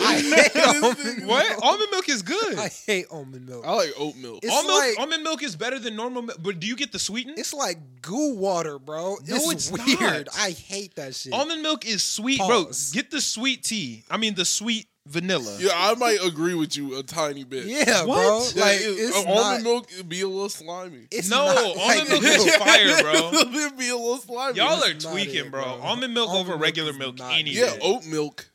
I 0.00 0.50
hate 0.52 0.56
almond 0.66 1.26
what? 1.28 1.48
milk. 1.48 1.62
Almond 1.62 1.90
milk 1.90 2.08
is 2.08 2.22
good. 2.22 2.58
I 2.58 2.68
hate 2.68 3.06
almond 3.10 3.46
milk. 3.46 3.64
I 3.66 3.72
like 3.74 3.92
oat 3.98 4.16
milk. 4.16 4.40
It's 4.42 4.52
almond, 4.52 4.68
like- 4.78 4.98
almond 4.98 5.22
milk 5.22 5.42
is 5.42 5.56
better 5.56 5.78
than 5.78 5.96
normal 5.96 6.22
milk, 6.22 6.38
but 6.42 6.60
do 6.60 6.66
you 6.66 6.76
get 6.76 6.92
the 6.92 6.98
sweetened? 6.98 7.38
It's 7.38 7.54
like 7.54 7.78
goo 8.02 8.34
water, 8.34 8.78
bro. 8.78 9.16
No, 9.26 9.36
it's, 9.50 9.70
it's 9.70 9.86
weird. 10.00 10.26
not. 10.26 10.28
I 10.38 10.50
hate 10.50 10.94
that 10.96 11.14
shit. 11.14 11.32
Almond 11.32 11.62
milk 11.62 11.86
is 11.86 12.02
sweet, 12.02 12.40
Pause. 12.40 12.92
bro. 12.92 13.00
Get 13.02 13.10
the 13.10 13.20
sweet 13.20 13.62
tea. 13.64 14.04
I 14.10 14.16
mean, 14.16 14.34
the 14.34 14.44
sweet 14.44 14.86
vanilla. 15.08 15.56
yeah, 15.60 15.70
I 15.74 15.94
might 15.94 16.18
agree 16.24 16.54
with 16.54 16.76
you 16.76 16.98
a 16.98 17.02
tiny 17.02 17.44
bit. 17.44 17.64
yeah, 17.66 18.04
What? 18.04 18.16
bro. 18.16 18.46
Yeah, 18.54 18.64
Like 18.70 18.80
it- 18.80 18.84
it's 18.98 19.16
uh, 19.16 19.22
not, 19.24 19.36
almond 19.38 19.64
milk 19.64 19.92
it'd 19.92 20.08
be 20.08 20.20
a 20.20 20.28
little 20.28 20.48
slimy. 20.48 21.08
It's 21.10 21.28
No, 21.30 21.46
not, 21.46 21.58
almond 21.58 21.78
like, 21.78 22.08
milk 22.08 22.22
is 22.24 22.56
fire, 22.56 23.02
bro. 23.02 23.30
it'd 23.32 23.78
be 23.78 23.88
a 23.88 23.96
little 23.96 24.18
slimy. 24.18 24.56
Y'all 24.58 24.82
are 24.84 24.90
It's 24.90 25.04
tweaking, 25.04 25.46
it, 25.46 25.50
bro. 25.50 25.62
bro. 25.62 25.72
Almond 25.82 26.14
milk 26.14 26.28
Almond 26.28 26.40
over 26.46 26.52
milk 26.52 26.62
regular 26.62 26.92
milk 26.92 27.18
not 27.18 27.32
any 27.34 27.50
yeah, 27.52 27.70
day. 27.70 27.78
oat 27.82 28.06
milk. 28.06 28.50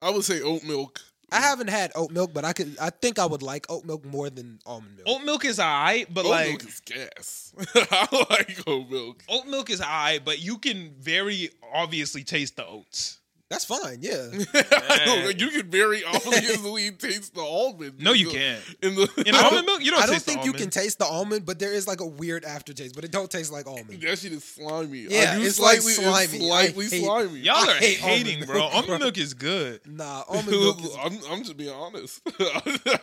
I 0.00 0.10
would 0.10 0.24
say 0.24 0.40
oat 0.42 0.64
milk. 0.64 1.00
I 1.34 1.40
haven't 1.40 1.68
had 1.70 1.92
oat 1.94 2.10
milk, 2.10 2.34
but 2.34 2.44
I 2.44 2.52
could. 2.52 2.76
I 2.78 2.90
think 2.90 3.18
I 3.18 3.24
would 3.24 3.40
like 3.40 3.64
oat 3.70 3.86
milk 3.86 4.04
more 4.04 4.28
than 4.28 4.58
almond 4.66 4.96
milk. 4.96 5.08
Oat 5.08 5.24
milk 5.24 5.44
is 5.46 5.58
alright, 5.58 6.06
but 6.12 6.26
oat 6.26 6.30
like 6.30 6.48
milk 6.48 6.64
is 6.64 6.80
gas. 6.80 7.54
I 7.74 8.26
like 8.28 8.58
oat 8.68 8.90
milk. 8.90 9.22
oat 9.30 9.46
milk 9.46 9.70
is 9.70 9.80
alright, 9.80 10.22
but 10.22 10.40
you 10.42 10.58
can 10.58 10.92
very 11.00 11.48
obviously 11.72 12.22
taste 12.22 12.56
the 12.56 12.66
oats. 12.66 13.18
That's 13.52 13.64
fine. 13.64 13.98
Yeah. 14.00 14.28
Like, 15.22 15.40
you 15.40 15.50
can 15.50 15.70
very 15.70 16.02
obviously 16.04 16.90
taste 16.92 17.34
the 17.34 17.40
almond. 17.42 18.00
No, 18.00 18.12
you 18.12 18.26
the- 18.30 18.34
can't. 18.36 18.62
In 18.82 18.94
the 18.94 19.24
In 19.26 19.34
almond 19.34 19.66
milk, 19.66 19.84
you 19.84 19.90
don't. 19.90 20.02
I 20.02 20.06
don't 20.06 20.14
taste 20.14 20.26
the 20.26 20.32
think 20.32 20.44
you 20.44 20.52
can 20.52 20.70
taste 20.70 20.98
the 20.98 21.04
almond, 21.04 21.44
but 21.46 21.58
there 21.58 21.72
is 21.72 21.86
like 21.86 22.00
a 22.00 22.06
weird 22.06 22.44
aftertaste, 22.44 22.94
but 22.94 23.04
it 23.04 23.10
don't 23.10 23.30
taste 23.30 23.52
like 23.52 23.66
almond. 23.66 24.00
That 24.00 24.18
shit 24.18 24.32
is 24.32 24.44
slimy. 24.44 25.06
Yeah, 25.08 25.32
I 25.34 25.38
do 25.38 25.42
it's 25.44 25.58
like 25.60 25.80
slightly, 25.80 25.92
slimy. 25.92 26.24
It's 26.24 26.34
I 26.34 26.38
slightly 26.66 26.84
hate- 26.88 27.04
slimy. 27.04 27.40
Y'all 27.40 27.68
are 27.70 27.74
hate 27.74 27.98
hating, 27.98 28.32
almond 28.34 28.46
bro. 28.46 28.58
milk, 28.58 28.74
Almond 28.74 29.00
milk 29.00 29.18
is 29.18 29.34
good. 29.34 29.80
Nah, 29.86 30.22
almond 30.28 30.50
milk 30.50 30.80
is 30.84 30.96
I'm, 31.02 31.18
I'm 31.30 31.38
just 31.42 31.56
being 31.56 31.74
honest. 31.74 32.20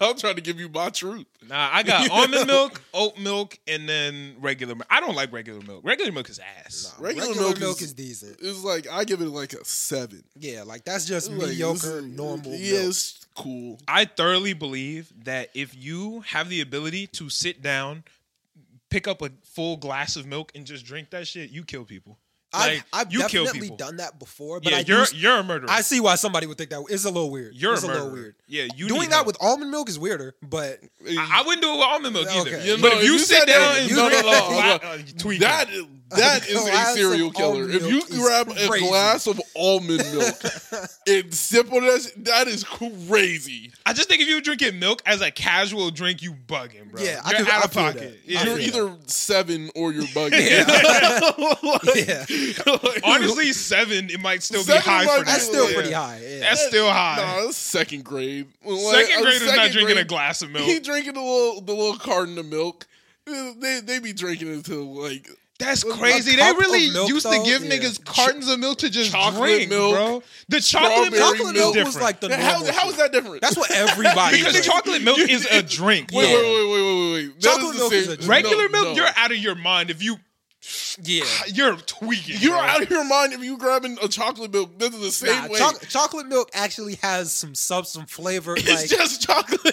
I'm 0.02 0.18
trying 0.18 0.36
to 0.36 0.41
give 0.41 0.60
you 0.60 0.70
my 0.70 0.89
truth. 0.89 1.26
Nah, 1.47 1.70
I 1.72 1.84
got 1.84 2.10
almond 2.10 2.47
milk, 2.47 2.82
oat 2.93 3.18
milk, 3.20 3.58
and 3.68 3.88
then 3.88 4.36
regular 4.39 4.76
milk. 4.76 4.88
I 4.89 5.00
don't 5.00 5.16
like 5.16 5.32
regular 5.32 5.62
milk. 5.62 5.82
Regular 5.84 6.12
milk 6.12 6.30
is 6.30 6.39
ass. 6.66 6.93
nah, 7.00 7.06
Regular 7.06 7.28
regular, 7.30 7.47
milk 7.50 7.60
milk, 7.60 7.78
is- 7.78 7.88
is, 7.89 7.93
decent. 7.93 8.38
It's 8.41 8.64
like 8.64 8.88
I 8.89 9.04
give 9.04 9.22
it 9.22 9.30
like 9.30 9.54
a 9.54 9.64
seven. 9.66 10.24
Yeah, 10.40 10.64
like 10.64 10.86
that's 10.86 11.06
just 11.06 11.30
Like, 11.32 11.50
mediocre, 11.50 11.74
this 11.76 11.84
is- 11.86 12.04
normal. 12.06 12.54
Yeah, 12.56 12.82
milk. 12.84 12.96
cool. 13.36 13.80
I 13.88 14.06
thoroughly 14.06 14.54
believe 14.54 15.12
that 15.26 15.50
if 15.54 15.76
you 15.76 16.22
have 16.22 16.50
the 16.50 16.62
ability 16.62 17.08
to 17.08 17.30
sit 17.30 17.62
down, 17.62 18.04
pick 18.90 19.08
up 19.08 19.22
a 19.22 19.32
full 19.44 19.78
glass 19.78 20.16
of 20.16 20.26
milk, 20.26 20.52
and 20.56 20.66
just 20.66 20.86
drink 20.86 21.10
that 21.12 21.28
shit, 21.28 21.50
you 21.52 21.64
kill 21.64 21.84
people. 21.86 22.18
Like, 22.52 22.84
I've, 22.92 23.08
I've 23.08 23.14
you 23.14 23.20
definitely 23.20 23.60
people. 23.60 23.78
done 23.78 23.98
that 23.98 24.18
before, 24.18 24.60
but 24.60 24.72
yeah, 24.72 24.80
I 24.80 24.82
you're 24.82 25.06
do- 25.06 25.16
you're 25.18 25.38
a 25.38 25.44
murderer. 25.44 25.70
I 25.70 25.82
see 25.82 26.00
why 26.00 26.16
somebody 26.16 26.48
would 26.48 26.58
think 26.58 26.72
that 26.72 26.84
it's 26.90 27.06
a 27.06 27.10
little 27.12 27.30
weird. 27.30 27.54
you're 27.54 27.74
it's 27.74 27.84
a 27.84 27.86
a 27.86 27.90
murderer. 27.90 28.04
little 28.06 28.18
weird. 28.20 28.36
Yeah, 28.48 28.66
you 28.76 28.88
Doing 28.88 29.10
that 29.10 29.16
help. 29.18 29.28
with 29.28 29.38
almond 29.40 29.70
milk 29.70 29.88
is 29.88 30.00
weirder, 30.00 30.34
but 30.42 30.80
I, 31.08 31.30
I 31.32 31.44
wouldn't 31.44 31.62
do 31.62 31.70
it 31.72 31.76
with 31.76 31.86
almond 31.86 32.14
milk 32.16 32.28
either. 32.28 32.50
Okay. 32.56 32.68
Yeah, 32.68 32.78
but 32.82 32.90
no, 32.94 32.98
if 32.98 33.04
you, 33.06 33.12
you 33.14 33.20
sit 33.20 33.46
down 33.46 33.74
that- 33.76 33.82
and 33.84 33.92
no, 33.96 34.10
drink 34.10 34.26
no, 34.26 34.32
no, 34.32 34.38
a 34.38 34.50
no. 34.50 34.80
gla- 34.80 34.90
uh, 34.90 34.94
you 34.96 35.14
tweaking. 35.14 35.48
That 36.20 36.47
is 36.47 36.55
that 36.55 36.64
is 36.64 36.70
glass 36.70 36.95
a 36.95 36.97
serial 36.97 37.32
killer. 37.32 37.70
If 37.70 37.86
you 37.86 38.01
grab 38.20 38.49
a 38.49 38.68
crazy. 38.68 38.88
glass 38.88 39.28
of 39.28 39.39
almond 39.55 40.03
milk 40.12 40.36
and 41.07 41.32
sip 41.34 41.72
on 41.72 41.82
that, 41.86 42.12
that 42.26 42.47
is 42.47 42.64
crazy. 42.64 43.72
I 43.86 43.93
just 43.93 44.10
think 44.10 44.22
if 44.22 44.28
you're 44.28 44.41
drinking 44.41 44.80
milk 44.80 45.01
as 45.05 45.22
a 45.22 45.30
casual 45.30 45.91
drink, 45.91 46.22
you 46.24 46.34
bugging, 46.34 46.91
bro. 46.91 47.01
Yeah, 47.03 47.22
I 47.24 47.32
you're 47.32 47.39
could- 47.41 47.49
out 47.49 47.62
I 47.62 47.66
of 47.66 47.72
pocket. 47.74 47.99
that. 47.99 48.18
Yeah. 48.26 48.43
You're 48.43 48.57
feel 48.57 48.68
either 48.68 48.97
seven 49.05 49.70
or 49.76 49.91
you're 49.93 50.03
bugging. 50.05 50.39
yeah, 51.95 52.24
Like, 52.84 53.01
Honestly, 53.03 53.53
seven 53.53 54.10
it 54.10 54.20
might 54.20 54.43
still 54.43 54.64
Seven 54.64 54.82
be 54.82 54.86
high 54.89 55.05
for 55.05 55.12
be- 55.12 55.26
that. 55.26 55.26
that's 55.28 55.43
still 55.45 55.68
Yeah. 55.70 55.76
pretty 55.76 55.91
high. 55.93 56.20
Yeah. 56.24 56.39
That's 56.39 56.66
still 56.68 56.89
high. 56.89 57.18
Nah, 57.18 57.41
that's 57.45 57.57
second 57.57 58.03
grade. 58.03 58.47
Like, 58.66 59.05
Second 59.05 59.24
graders 59.24 59.45
not 59.45 59.55
second 59.55 59.74
drinking 59.74 59.97
a 59.97 60.03
glass 60.05 60.41
of 60.41 60.49
milk. 60.51 60.66
He 60.66 60.80
drinking 60.80 61.14
the 61.14 61.22
little 61.22 61.62
the 61.62 61.74
little 61.74 61.97
carton 61.97 62.38
of 62.38 62.45
milk. 62.45 62.88
They 63.26 63.82
they 63.84 63.99
be 63.99 64.14
drinking 64.14 64.47
it 64.49 64.53
until 64.55 64.86
like 65.03 65.30
That's 65.60 65.84
crazy. 65.84 66.38
They 66.38 66.51
really 66.53 66.89
milk, 66.89 67.10
used 67.10 67.26
to 67.30 67.41
give 67.43 67.64
Yeah. 67.66 67.70
niggas 67.78 68.03
cartons 68.05 68.47
of 68.47 68.60
milk 68.60 68.80
to 68.80 68.89
just 68.89 69.12
Chocolate 69.12 69.41
drink, 69.68 69.70
milk, 69.70 69.93
bro. 69.93 70.24
The 70.47 70.62
chocolate 70.62 70.64
strawberry 70.64 71.10
milk, 71.20 71.36
Chocolate 71.38 71.53
milk 71.55 71.76
was 71.86 72.01
like 72.01 72.20
the 72.22 72.36
how 72.36 72.51
normal 72.60 72.74
how 72.74 72.89
is 72.89 72.95
that 72.95 73.12
different? 73.12 73.41
That's 73.41 73.57
what 73.57 73.70
everybody 73.76 74.38
because 74.38 74.53
drinks. 74.53 74.68
chocolate 74.68 75.01
milk 75.03 75.20
is 75.20 75.45
a 75.51 75.62
drink. 75.62 76.12
wait, 76.14 76.30
Yeah. 76.30 76.36
wait 76.36 76.43
wait 76.43 76.72
wait 76.72 76.82
wait 76.82 77.12
wait. 77.14 77.41
That 77.41 77.55
Chocolate 77.57 77.76
is 77.76 77.80
milk 77.82 77.93
is 77.93 78.07
a 78.07 78.16
drink. 78.18 78.30
Regular 78.30 78.64
no, 78.70 78.70
milk, 78.70 78.86
no. 78.86 78.93
you're 79.03 79.14
out 79.18 79.32
of 79.32 79.38
your 79.38 79.55
mind 79.55 79.89
if 79.91 80.01
you 80.01 80.18
yeah. 81.01 81.24
you're 81.53 81.76
tweaking. 81.78 82.38
You're 82.39 82.51
bro. 82.57 82.62
out 82.62 82.82
of 82.84 82.89
your 82.89 83.05
mind 83.05 83.34
if 83.34 83.43
you 83.43 83.57
grabbing 83.57 83.97
a 84.03 84.07
chocolate 84.07 84.51
milk. 84.51 84.78
This 84.78 84.93
is 84.93 84.99
the 85.01 85.12
same 85.12 85.43
Nah, 85.43 85.47
way. 85.49 85.60
choc- 85.60 85.88
chocolate 85.88 86.28
milk 86.28 86.49
actually 86.53 86.95
has 87.01 87.32
some 87.34 87.55
sub, 87.55 87.86
some 87.86 88.05
flavor. 88.05 88.55
it's 88.57 88.68
like 88.70 88.89
just 88.89 89.22
chocolate. 89.22 89.60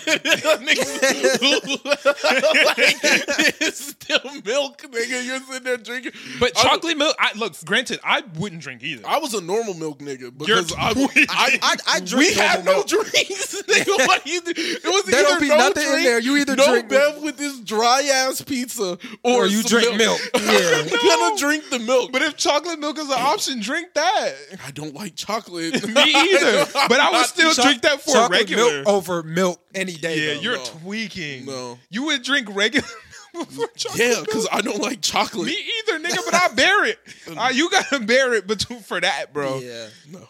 Like, 0.67 0.79
it's 3.61 3.85
still 3.87 4.21
milk, 4.45 4.83
nigga. 4.83 5.25
You're 5.25 5.41
sitting 5.41 5.65
there 5.65 5.77
drinking. 5.77 6.13
But 6.39 6.57
I- 6.59 6.63
chocolate 6.63 6.97
milk, 6.97 7.17
I 7.19 7.33
look, 7.37 7.55
granted, 7.65 8.01
I 8.05 8.23
wouldn't 8.39 8.63
drink 8.63 8.83
either. 8.83 9.07
I 9.07 9.19
was 9.19 9.35
a 9.35 9.41
normal 9.41 9.75
milk 9.75 9.99
nigga 9.99 10.33
You're 10.47 10.63
because 10.63 10.73
I. 10.77 10.93
I, 11.31 11.59
I, 11.63 11.77
I 11.97 12.01
drink 12.05 12.31
we 12.31 12.35
had 12.35 12.65
normal 12.65 12.85
no 12.87 12.97
milk. 12.97 13.11
drinks. 13.11 13.63
Nigga, 13.63 14.07
what 14.07 14.25
do 14.25 14.31
you 14.31 14.41
do? 14.41 14.53
It 14.57 14.85
was 14.85 15.05
There 15.05 15.21
either 15.21 15.29
don't 15.29 15.41
be 15.41 15.49
no 15.49 15.57
nothing 15.59 15.85
in 15.87 16.03
there. 16.05 16.21
You 16.21 16.37
either 16.37 16.57
no 16.57 16.67
drink- 16.67 16.89
bev 16.89 17.23
with 17.23 17.37
this 17.37 17.59
dry 17.61 18.03
ass 18.13 18.41
pizza, 18.43 18.99
or, 19.23 19.45
Or 19.45 19.47
you 19.47 19.63
some 19.63 19.81
drink 19.81 19.97
milk. 19.97 20.21
Yeah. 20.35 20.76
I'm 20.81 20.89
gonna 21.29 21.39
drink 21.39 21.71
the 21.71 21.79
milk. 21.79 22.13
but 22.13 22.23
if 22.23 22.37
chocolate 22.37 22.79
milk 22.79 22.99
is 22.99 23.07
an 23.07 23.13
option, 23.19 23.61
drink 23.61 23.95
that. 23.95 24.35
I 24.65 24.71
don't 24.73 24.95
like 24.95 25.15
chocolate. 25.17 25.75
Me 25.89 26.03
either. 26.15 26.67
But 26.89 27.01
I 27.01 27.11
would 27.13 27.27
still 27.27 27.53
drink 27.55 27.83
that 27.83 28.01
for 28.03 28.13
chocolate 28.13 28.39
regular. 28.41 28.83
milk 28.85 28.89
over 28.89 29.23
milk 29.23 29.61
any 29.75 29.95
day. 29.95 30.19
yeah, 30.29 30.35
though. 30.35 30.41
you're 30.41 30.57
No. 30.59 30.65
tweaking. 30.65 31.47
No. 31.47 31.79
You 31.91 32.05
would 32.05 32.23
drink 32.23 32.49
regular 32.55 32.87
milk 33.35 33.49
before 33.49 33.67
chocolate 33.77 34.01
Yeah, 34.01 34.21
because 34.25 34.47
I 34.53 34.61
don't 34.61 34.81
like 34.81 35.01
chocolate. 35.01 35.47
Me 35.47 35.57
either, 35.89 35.99
nigga, 35.99 36.19
but 36.25 36.35
I 36.35 36.49
bear 36.55 36.85
it. 36.87 36.99
Uh, 37.37 37.51
you 37.53 37.69
gotta 37.71 38.01
bear 38.01 38.35
it 38.35 38.47
between, 38.47 38.81
for 38.81 39.01
that, 39.01 39.33
bro. 39.33 39.59
Yeah. 39.59 39.89
No. 40.11 40.29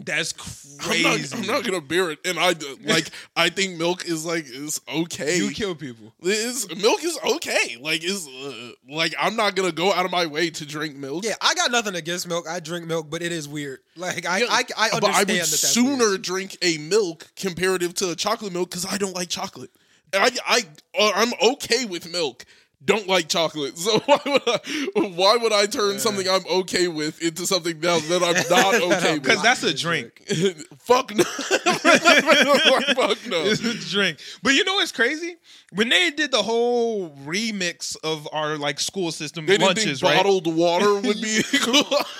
That's 0.00 0.32
I'm 0.32 0.78
crazy. 0.78 1.34
not, 1.34 1.40
I'm 1.40 1.46
not 1.46 1.64
gonna 1.64 1.80
bear 1.80 2.12
it, 2.12 2.20
and 2.24 2.38
I 2.38 2.54
like. 2.84 3.10
I 3.34 3.48
think 3.48 3.76
milk 3.78 4.06
is 4.06 4.24
like 4.24 4.44
is 4.46 4.80
okay. 4.88 5.38
You 5.38 5.50
kill 5.50 5.74
people. 5.74 6.14
Is 6.22 6.68
milk 6.80 7.02
is 7.02 7.18
okay. 7.34 7.76
Like 7.80 8.04
is 8.04 8.28
uh, 8.28 8.70
like 8.88 9.12
I'm 9.20 9.34
not 9.34 9.56
gonna 9.56 9.72
go 9.72 9.92
out 9.92 10.04
of 10.04 10.12
my 10.12 10.26
way 10.26 10.50
to 10.50 10.64
drink 10.64 10.94
milk. 10.94 11.24
Yeah, 11.24 11.34
I 11.40 11.54
got 11.54 11.72
nothing 11.72 11.96
against 11.96 12.28
milk. 12.28 12.46
I 12.48 12.60
drink 12.60 12.86
milk, 12.86 13.10
but 13.10 13.22
it 13.22 13.32
is 13.32 13.48
weird. 13.48 13.80
Like 13.96 14.24
I, 14.24 14.38
Yeah, 14.38 14.46
I, 14.48 14.62
I 14.76 14.84
understand 14.90 15.00
but 15.00 15.10
I 15.10 15.18
would 15.18 15.28
that 15.28 15.34
that's 15.34 15.68
sooner 15.68 16.10
weird. 16.10 16.22
drink 16.22 16.56
a 16.62 16.78
milk 16.78 17.26
comparative 17.34 17.92
to 17.94 18.10
a 18.10 18.14
chocolate 18.14 18.52
milk 18.52 18.70
because 18.70 18.86
I 18.86 18.98
don't 18.98 19.16
like 19.16 19.28
chocolate. 19.28 19.70
I 20.14 20.30
I 20.46 20.62
uh, 20.96 21.12
I'm 21.16 21.32
okay 21.54 21.86
with 21.86 22.08
milk. 22.10 22.44
Don't 22.84 23.08
like 23.08 23.28
chocolate, 23.28 23.76
so 23.78 23.98
why 24.06 24.20
would 24.24 24.42
I? 24.46 24.58
Why 24.94 25.36
would 25.36 25.52
I 25.52 25.66
turn 25.66 25.98
something 25.98 26.28
I'm 26.28 26.46
okay 26.46 26.86
with 26.86 27.20
into 27.20 27.44
something 27.46 27.80
that, 27.80 28.02
that 28.02 28.22
I'm 28.22 28.34
not 28.50 28.74
okay 28.98 29.14
with? 29.14 29.22
Because 29.22 29.42
that's 29.42 29.62
a 29.64 29.74
drink. 29.74 30.22
Fuck 30.78 31.14
no. 31.14 31.24
Fuck 31.24 33.18
no. 33.26 33.42
It's 33.44 33.64
a 33.64 33.74
drink. 33.90 34.18
But 34.42 34.54
you 34.54 34.64
know 34.64 34.74
what's 34.74 34.92
crazy? 34.92 35.36
When 35.72 35.90
they 35.90 36.10
did 36.10 36.30
the 36.30 36.42
whole 36.42 37.10
remix 37.26 37.94
of 38.02 38.26
our 38.32 38.56
like 38.56 38.80
school 38.80 39.12
system 39.12 39.44
They 39.44 39.58
lunches, 39.58 40.02
right? 40.02 40.16
bottled 40.16 40.46
water 40.46 40.94
would 40.94 41.20
be 41.20 41.42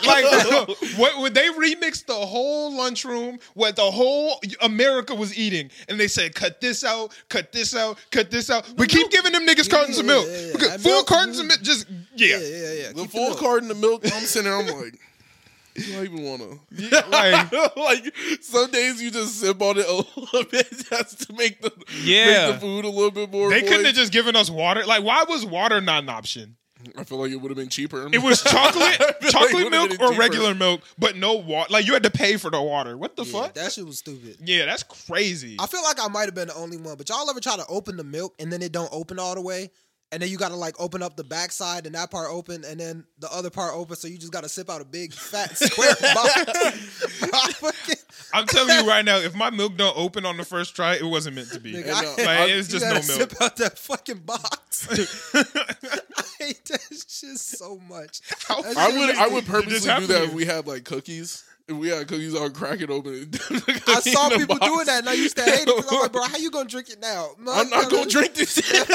like 0.06 0.24
what 0.98 1.18
would 1.18 1.32
they 1.34 1.48
remix 1.48 2.04
the 2.04 2.12
whole 2.12 2.76
lunchroom 2.76 3.38
what 3.54 3.76
the 3.76 3.90
whole 3.90 4.38
America 4.60 5.14
was 5.14 5.36
eating 5.38 5.70
and 5.88 5.98
they 5.98 6.08
said 6.08 6.34
cut 6.34 6.60
this 6.60 6.84
out 6.84 7.14
cut 7.30 7.50
this 7.52 7.74
out 7.74 7.96
cut 8.10 8.30
this 8.30 8.50
out 8.50 8.68
we 8.76 8.86
keep 8.86 9.10
giving 9.10 9.32
them 9.32 9.46
niggas 9.46 9.70
cartons 9.70 9.98
of 9.98 10.04
milk 10.04 10.26
yeah, 10.48 10.54
yeah. 10.60 10.66
Okay, 10.66 10.78
full 10.82 10.92
milk- 10.92 11.06
cartons 11.06 11.38
of 11.38 11.46
milk 11.46 11.62
just 11.62 11.86
yeah, 12.16 12.36
Yeah, 12.36 12.36
yeah, 12.38 12.72
yeah. 12.72 12.88
the 12.88 13.02
Keep 13.02 13.10
full 13.10 13.26
milk. 13.28 13.38
carton 13.38 13.70
of 13.70 13.78
milk. 13.78 14.02
I'm 14.04 14.22
sitting 14.22 14.50
there. 14.50 14.58
I'm 14.60 14.66
like, 14.66 14.98
You 15.76 15.84
do 15.84 16.00
I 16.00 16.04
even 16.04 16.22
want 16.24 16.42
to? 16.42 17.08
like 17.10 17.52
like 17.76 18.14
some 18.42 18.70
days 18.70 19.00
you 19.02 19.10
just 19.10 19.36
sip 19.40 19.60
on 19.62 19.78
it 19.78 19.86
a 19.86 19.92
little 20.20 20.44
bit 20.50 20.66
just 20.90 21.26
to 21.28 21.32
make 21.34 21.60
the 21.62 21.72
Yeah. 22.02 22.46
make 22.50 22.54
the 22.54 22.60
food 22.60 22.84
a 22.84 22.88
little 22.88 23.10
bit 23.12 23.30
more. 23.30 23.50
they 23.50 23.62
couldn't 23.62 23.84
have 23.86 23.94
just 23.94 24.12
given 24.12 24.34
us 24.36 24.50
water 24.50 24.84
like 24.86 25.04
why 25.04 25.24
was 25.28 25.44
water 25.46 25.80
not 25.80 26.02
an 26.02 26.08
option 26.08 26.56
I 26.96 27.02
feel 27.02 27.18
like 27.18 27.32
it 27.32 27.36
would 27.36 27.50
have 27.50 27.56
been 27.58 27.68
cheaper. 27.68 28.08
it 28.12 28.22
was 28.22 28.40
chocolate 28.42 28.84
I 28.84 28.96
feel 28.96 29.06
like 29.08 29.30
chocolate 29.30 29.70
milk 29.70 29.90
or 30.00 30.08
cheaper. 30.10 30.18
regular 30.20 30.54
milk 30.54 30.80
but 30.98 31.16
no 31.16 31.34
water 31.34 31.72
like 31.72 31.86
you 31.86 31.92
had 31.92 32.02
to 32.04 32.10
pay 32.10 32.36
for 32.36 32.50
the 32.50 32.60
water 32.62 32.96
what 32.96 33.14
the 33.16 33.24
Yeah, 33.24 33.32
fuck 33.42 33.54
that 33.54 33.72
shit 33.72 33.84
was 33.86 33.98
stupid. 33.98 34.36
yeah 34.44 34.64
that's 34.66 34.82
crazy 34.84 35.56
I 35.60 35.66
feel 35.66 35.82
like 35.82 36.00
I 36.00 36.08
might 36.08 36.24
have 36.26 36.34
been 36.34 36.48
the 36.48 36.54
only 36.54 36.76
one, 36.76 36.96
but 36.96 37.08
y'all 37.08 37.28
ever 37.30 37.40
try 37.40 37.56
to 37.56 37.66
open 37.68 37.96
the 37.96 38.04
milk 38.04 38.34
and 38.40 38.52
then 38.52 38.62
it 38.62 38.72
don't 38.72 38.90
open 38.92 39.18
all 39.18 39.34
the 39.34 39.40
way? 39.42 39.70
And 40.10 40.22
then 40.22 40.30
you 40.30 40.38
gotta 40.38 40.56
like 40.56 40.80
open 40.80 41.02
up 41.02 41.16
the 41.16 41.24
backside 41.24 41.84
and 41.84 41.94
that 41.94 42.10
part 42.10 42.28
open 42.30 42.64
and 42.64 42.80
then 42.80 43.04
the 43.18 43.30
other 43.30 43.50
part 43.50 43.74
open, 43.74 43.94
so 43.94 44.08
you 44.08 44.16
just 44.16 44.32
gotta 44.32 44.48
sip 44.48 44.70
out 44.70 44.80
a 44.80 44.84
big 44.86 45.12
fat 45.12 45.54
square 45.58 45.94
box. 46.00 47.22
I 47.30 47.52
fucking- 47.52 47.94
I'm 48.32 48.46
telling 48.46 48.74
you 48.84 48.88
right 48.88 49.04
now 49.04 49.18
if 49.18 49.34
my 49.34 49.50
milk 49.50 49.76
don't 49.76 49.96
open 49.98 50.24
on 50.24 50.36
the 50.38 50.44
first 50.44 50.74
try 50.74 50.94
it 50.94 51.04
wasn't 51.04 51.36
meant 51.36 51.50
to 51.52 51.60
be 51.60 51.74
Nigga, 51.74 51.82
And, 51.88 51.90
I- 51.90 52.04
like, 52.04 52.28
I- 52.28 52.46
it's 52.46 52.68
just 52.68 52.84
gotta 52.84 53.06
no 53.06 53.18
milk 53.18 53.30
Sip 53.32 53.42
out 53.42 53.56
that 53.56 53.78
fucking 53.78 54.18
box. 54.20 54.88
I 55.34 56.24
hate 56.44 56.64
that 56.66 56.80
shit 56.90 57.36
so 57.38 57.78
much. 57.88 58.20
How- 58.46 58.62
I 58.62 58.88
would 58.88 59.06
makes 59.08 59.18
I 59.18 59.26
would 59.28 59.44
purposely 59.46 59.94
do 60.00 60.06
that 60.06 60.24
if 60.24 60.32
we 60.32 60.46
had 60.46 60.66
like 60.66 60.84
cookies. 60.84 61.44
If 61.68 61.76
we 61.76 61.88
had 61.88 62.08
cookies, 62.08 62.34
I'd 62.34 62.54
crack 62.54 62.80
it 62.80 62.88
open. 62.88 63.30
I 63.88 64.00
saw 64.00 64.30
people 64.30 64.56
doing 64.56 64.86
that, 64.86 65.00
and 65.00 65.08
I 65.08 65.12
used 65.12 65.36
to 65.36 65.42
hate 65.42 65.66
it. 65.66 65.66
'cause 65.68 65.86
I'm 65.92 66.00
like, 66.00 66.12
bro, 66.12 66.22
how 66.24 66.38
you 66.38 66.50
gonna 66.50 66.68
drink 66.68 66.88
it 66.88 66.98
now? 66.98 67.28
I'm 67.48 67.68
not 67.68 67.90
gonna 67.90 68.06
drink 68.08 68.34
this 68.34 68.54
shit. 68.54 68.88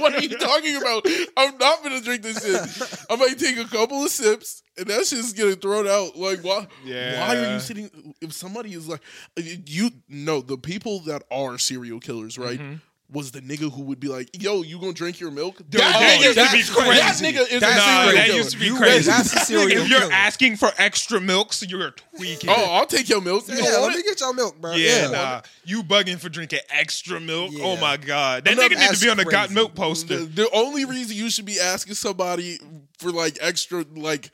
what 0.00 0.14
are 0.14 0.22
you 0.22 0.30
talking 0.38 0.76
about? 0.76 1.06
I'm 1.36 1.58
not 1.58 1.82
gonna 1.82 2.00
drink 2.00 2.22
this 2.22 2.42
shit. 2.42 3.06
I 3.10 3.16
might 3.16 3.38
take 3.38 3.58
a 3.58 3.64
couple 3.64 4.02
of 4.02 4.10
sips, 4.10 4.62
and 4.78 4.86
that 4.86 5.04
shit's 5.06 5.34
getting 5.34 5.56
thrown 5.56 5.86
out. 5.86 6.16
Like, 6.16 6.40
why? 6.40 6.66
Yeah. 6.84 7.20
Why 7.28 7.36
are 7.36 7.52
you 7.54 7.60
sitting? 7.60 8.14
If 8.22 8.32
somebody 8.32 8.72
is 8.72 8.88
like, 8.88 9.02
you 9.36 9.90
know, 10.08 10.40
the 10.40 10.56
people 10.56 11.00
that 11.00 11.24
are 11.30 11.58
serial 11.58 12.00
killers, 12.00 12.38
right? 12.38 12.58
Mm-hmm. 12.58 12.76
Was 13.08 13.30
the 13.30 13.40
nigga 13.40 13.72
who 13.72 13.82
would 13.82 14.00
be 14.00 14.08
like, 14.08 14.28
"Yo, 14.42 14.62
you 14.62 14.80
gonna 14.80 14.92
drink 14.92 15.20
your 15.20 15.30
milk?" 15.30 15.58
Dude, 15.70 15.80
that 15.80 16.18
used 16.20 16.28
to 16.30 16.34
that- 16.34 16.52
be 16.52 16.62
That 16.62 17.14
crazy. 17.16 17.24
nigga 17.24 17.48
is 17.52 17.60
That's 17.60 17.72
a 17.74 17.76
Nah, 17.76 18.04
serial 18.06 18.12
that 18.26 18.34
used 18.34 18.50
to 18.50 18.56
be 18.58 18.66
You- 18.66 18.76
crazy. 18.76 19.04
that's 19.10 19.32
a 19.32 19.38
serial 19.44 19.82
if 19.84 19.88
you're 19.88 20.00
killer. 20.00 20.12
asking 20.12 20.56
for 20.56 20.72
extra 20.76 21.20
milk, 21.20 21.52
so 21.52 21.66
you're 21.68 21.92
tweaking. 22.16 22.50
Oh, 22.50 22.54
I'll 22.74 22.84
take 22.86 23.08
your 23.08 23.20
milk. 23.20 23.46
You 23.46 23.54
Yeah, 23.54 23.76
let 23.78 23.92
me 23.92 23.98
it? 24.00 24.06
get 24.06 24.18
your 24.18 24.34
milk, 24.34 24.60
bro. 24.60 24.74
yeah, 24.74 25.06
nah. 25.06 25.42
You 25.64 25.84
bugging 25.84 26.18
for 26.18 26.28
drinking 26.28 26.58
extra 26.68 27.20
milk? 27.20 27.52
Oh 27.62 27.76
my 27.76 27.96
god, 27.96 28.44
that 28.44 28.56
No, 28.56 28.62
nigga 28.68 28.76
need 28.76 28.90
to 28.96 29.00
be 29.00 29.08
on 29.08 29.18
the 29.18 29.24
got 29.24 29.46
crazy. 29.48 29.54
milk 29.54 29.74
The, 29.76 29.80
poster. 29.80 30.24
the 30.24 30.50
only 30.50 30.84
reason 30.84 31.14
you 31.16 31.30
should 31.30 31.44
be 31.46 31.60
asking 31.60 31.94
somebody 31.94 32.58
for 32.98 33.12
like 33.12 33.38
extra, 33.40 33.84
like 33.94 34.30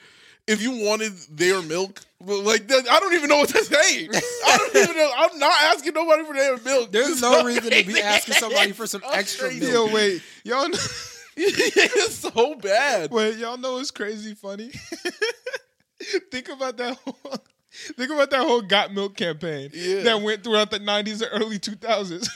if 0.46 0.60
you 0.62 0.84
wanted 0.84 1.12
their 1.30 1.62
milk, 1.62 2.00
like 2.20 2.66
that, 2.68 2.88
I 2.90 3.00
don't 3.00 3.14
even 3.14 3.28
know 3.28 3.38
what 3.38 3.48
to 3.50 3.64
say. 3.64 4.08
I 4.46 4.56
don't 4.58 4.76
even 4.84 4.96
know. 4.96 5.10
I'm 5.16 5.38
not 5.38 5.54
asking 5.64 5.94
nobody 5.94 6.24
for 6.24 6.34
their 6.34 6.56
milk. 6.58 6.92
There's 6.92 7.20
no 7.20 7.40
so 7.40 7.44
reason 7.44 7.70
to 7.70 7.84
be 7.84 8.00
asking 8.00 8.34
somebody 8.34 8.72
for 8.72 8.86
some 8.86 9.00
So 9.02 9.10
extra 9.10 9.48
crazy. 9.48 9.66
milk. 9.70 9.88
Yo, 9.90 9.94
wait, 9.94 10.22
y'all. 10.44 10.68
Know, 10.68 10.78
it's 11.36 12.14
so 12.16 12.54
bad. 12.56 13.10
wait, 13.10 13.38
y'all 13.38 13.56
know 13.56 13.78
it's 13.78 13.90
crazy 13.90 14.34
funny. 14.34 14.70
think 16.30 16.48
about 16.48 16.76
that. 16.76 16.96
Whole, 16.96 17.16
think 17.96 18.10
about 18.10 18.30
that 18.30 18.40
whole 18.40 18.60
got 18.62 18.92
milk 18.92 19.16
campaign 19.16 19.70
Yeah. 19.72 20.02
that 20.02 20.22
went 20.22 20.44
throughout 20.44 20.70
the 20.70 20.80
'90s 20.80 21.22
and 21.22 21.42
early 21.42 21.58
2000s. 21.58 22.28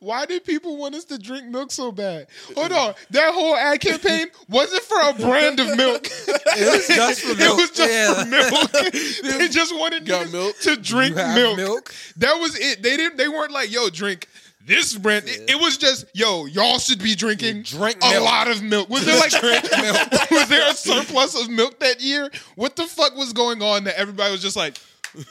Why 0.00 0.26
did 0.26 0.44
people 0.44 0.76
want 0.76 0.94
us 0.94 1.04
to 1.06 1.18
drink 1.18 1.46
milk 1.46 1.70
so 1.72 1.92
bad? 1.92 2.26
Hold 2.54 2.72
on, 2.72 2.94
that 3.10 3.34
whole 3.34 3.56
ad 3.56 3.80
campaign 3.80 4.26
wasn't 4.48 4.82
for 4.82 5.00
a 5.00 5.12
brand 5.14 5.60
of 5.60 5.76
milk. 5.76 6.08
It 6.54 6.70
was 6.70 6.86
just 6.86 7.20
for 7.22 7.34
milk. 7.34 7.58
It 7.58 7.60
was 7.62 7.70
just 7.70 7.90
Yeah. 7.90 8.14
for 8.24 8.28
milk. 8.28 8.70
they 9.38 9.48
just 9.48 9.74
wanted 9.74 10.06
milk? 10.30 10.58
to 10.60 10.76
drink 10.76 11.16
milk. 11.16 11.56
milk? 11.56 11.94
That 12.18 12.34
was 12.34 12.58
it. 12.58 12.82
They 12.82 12.96
didn't. 12.96 13.16
They 13.16 13.28
weren't 13.28 13.52
like, 13.52 13.72
"Yo, 13.72 13.88
drink 13.88 14.28
this 14.66 14.94
brand." 14.96 15.24
It, 15.28 15.50
it 15.50 15.60
was 15.60 15.76
just, 15.78 16.04
"Yo, 16.14 16.44
y'all 16.46 16.78
should 16.78 17.02
be 17.02 17.14
drinking 17.14 17.62
Drink 17.62 17.96
a 18.02 18.10
milk. 18.10 18.24
lot 18.24 18.48
of 18.48 18.62
milk." 18.62 18.88
Was 18.90 19.04
there 19.06 19.18
like 19.18 19.32
milk. 19.42 20.30
was 20.30 20.48
there 20.48 20.70
a 20.70 20.74
surplus 20.74 21.40
of 21.40 21.48
milk 21.48 21.80
that 21.80 22.00
year? 22.02 22.30
What 22.54 22.76
the 22.76 22.84
fuck 22.86 23.16
was 23.16 23.32
going 23.32 23.62
on 23.62 23.84
that 23.84 23.98
everybody 23.98 24.30
was 24.32 24.42
just 24.42 24.56
like? 24.56 24.78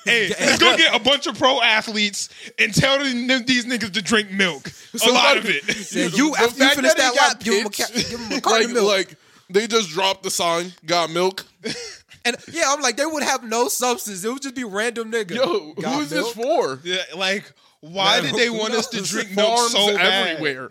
Hey, 0.06 0.30
let's 0.30 0.60
go 0.60 0.76
get 0.78 0.94
a 0.96 1.00
bunch 1.00 1.28
of 1.28 1.38
pro 1.38 1.62
athletes 1.62 2.30
and 2.60 2.74
tell 2.74 3.00
them, 3.00 3.28
these 3.46 3.66
niggas 3.66 3.94
to 3.94 4.02
drink 4.02 4.30
milk. 4.32 4.70
A 5.06 5.10
lot 5.12 5.38
of 5.38 5.46
it. 5.48 5.64
Yeah, 5.92 6.06
you 6.08 6.32
The 6.32 6.38
after 6.38 6.58
you 6.58 6.64
fact 6.66 6.76
finish 6.76 6.94
that 6.94 6.98
that 6.98 7.16
lap, 7.16 7.40
give 7.44 7.54
him 7.56 7.66
a, 7.66 7.70
ca- 7.70 7.88
give 8.10 8.20
him 8.20 8.38
a 8.38 8.42
carton 8.42 8.68
like, 8.68 8.74
milk. 8.76 8.88
like 8.88 9.16
they 9.50 9.68
just 9.68 9.90
dropped 9.90 10.24
the 10.24 10.30
sign, 10.32 10.72
got 10.86 11.10
milk. 11.10 11.46
and 12.26 12.36
yeah, 12.52 12.64
I'm 12.68 12.82
like, 12.82 12.98
they 12.98 13.06
would 13.06 13.24
have 13.24 13.44
no 13.44 13.68
substance. 13.68 14.24
It 14.24 14.30
would 14.30 14.42
just 14.42 14.56
be 14.56 14.64
random 14.64 15.12
nigga. 15.12 15.32
Yo, 15.36 15.74
Got 15.74 15.96
who 15.96 16.02
is 16.02 16.10
this 16.10 16.32
for? 16.34 16.80
Yeah, 16.84 16.98
like, 17.16 17.52
why 17.82 18.22
Man, 18.22 18.32
did 18.32 18.40
they 18.40 18.48
who 18.48 18.58
want 18.60 18.74
us 18.74 18.88
to 18.90 19.02
drink 19.02 19.36
milk 19.36 19.58
Farms 19.58 19.72
so 19.72 19.96
bad? 19.98 20.28
everywhere. 20.28 20.70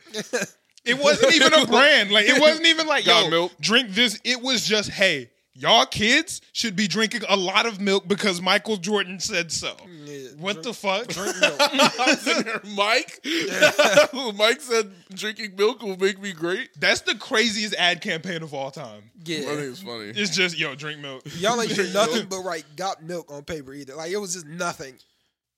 It 0.85 0.99
wasn't 0.99 1.35
even 1.35 1.53
a 1.53 1.67
brand. 1.67 2.11
Like 2.11 2.27
it 2.27 2.41
wasn't 2.41 2.67
even 2.67 2.87
like 2.87 3.05
Got 3.05 3.25
yo, 3.25 3.31
milk. 3.31 3.53
drink 3.61 3.91
this. 3.91 4.19
It 4.25 4.41
was 4.41 4.65
just 4.67 4.89
hey, 4.91 5.29
y'all 5.61 5.85
kids 5.87 6.41
should 6.53 6.75
be 6.75 6.89
drinking 6.89 7.23
a 7.29 7.37
lot 7.37 7.67
of 7.67 7.81
milk 7.81 8.09
because 8.09 8.41
Michael 8.41 8.77
Jordan 8.79 9.21
said 9.21 9.53
so. 9.53 9.77
Yeah, 10.05 10.29
What 10.39 10.63
the 10.63 10.73
fuck? 10.73 11.09
Drink 11.09 11.37
milk. 11.41 11.57
I 11.61 12.17
was 12.25 12.75
Mike. 12.75 13.21
Mike 14.37 14.61
said 14.61 14.91
drinking 15.13 15.55
milk 15.57 15.83
will 15.83 15.97
make 15.99 16.21
me 16.21 16.33
great. 16.33 16.71
That's 16.81 17.03
the 17.03 17.15
craziest 17.15 17.75
ad 17.75 18.01
campaign 18.01 18.43
of 18.43 18.55
all 18.55 18.71
time. 18.71 19.11
I 19.21 19.25
think 19.25 19.45
Yeah. 19.47 19.53
it's 19.53 19.83
funny. 19.83 20.07
It's 20.09 20.35
just 20.35 20.59
yo, 20.59 20.75
drink 20.75 21.01
milk. 21.01 21.23
Y'all 21.37 21.61
ain't 21.61 21.75
do 21.75 21.91
nothing 21.93 22.27
but 22.29 22.41
write 22.41 22.65
got 22.77 23.03
milk 23.03 23.31
on 23.31 23.45
paper 23.45 23.75
either. 23.75 23.95
Like 23.95 24.11
it 24.11 24.17
was 24.17 24.33
just 24.35 24.47
nothing. 24.47 24.95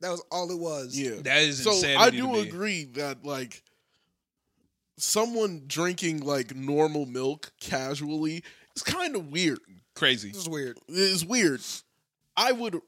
That 0.00 0.10
was 0.10 0.22
all 0.32 0.50
it 0.50 0.58
was. 0.58 0.98
Yeah, 0.98 1.20
That 1.22 1.42
is 1.42 1.62
so 1.62 1.70
I 1.96 2.10
do 2.10 2.34
agree 2.40 2.86
that 2.94 3.24
like 3.24 3.62
someone 4.98 5.62
drinking 5.66 6.20
like 6.20 6.54
normal 6.54 7.06
milk 7.06 7.52
casually 7.60 8.42
is 8.76 8.82
kind 8.82 9.16
of 9.16 9.28
weird. 9.28 9.60
Crazy. 9.94 10.28
This 10.30 10.42
is 10.42 10.48
weird. 10.48 10.78
It's 10.88 11.24
weird. 11.24 11.60
I 12.36 12.52
would 12.52 12.80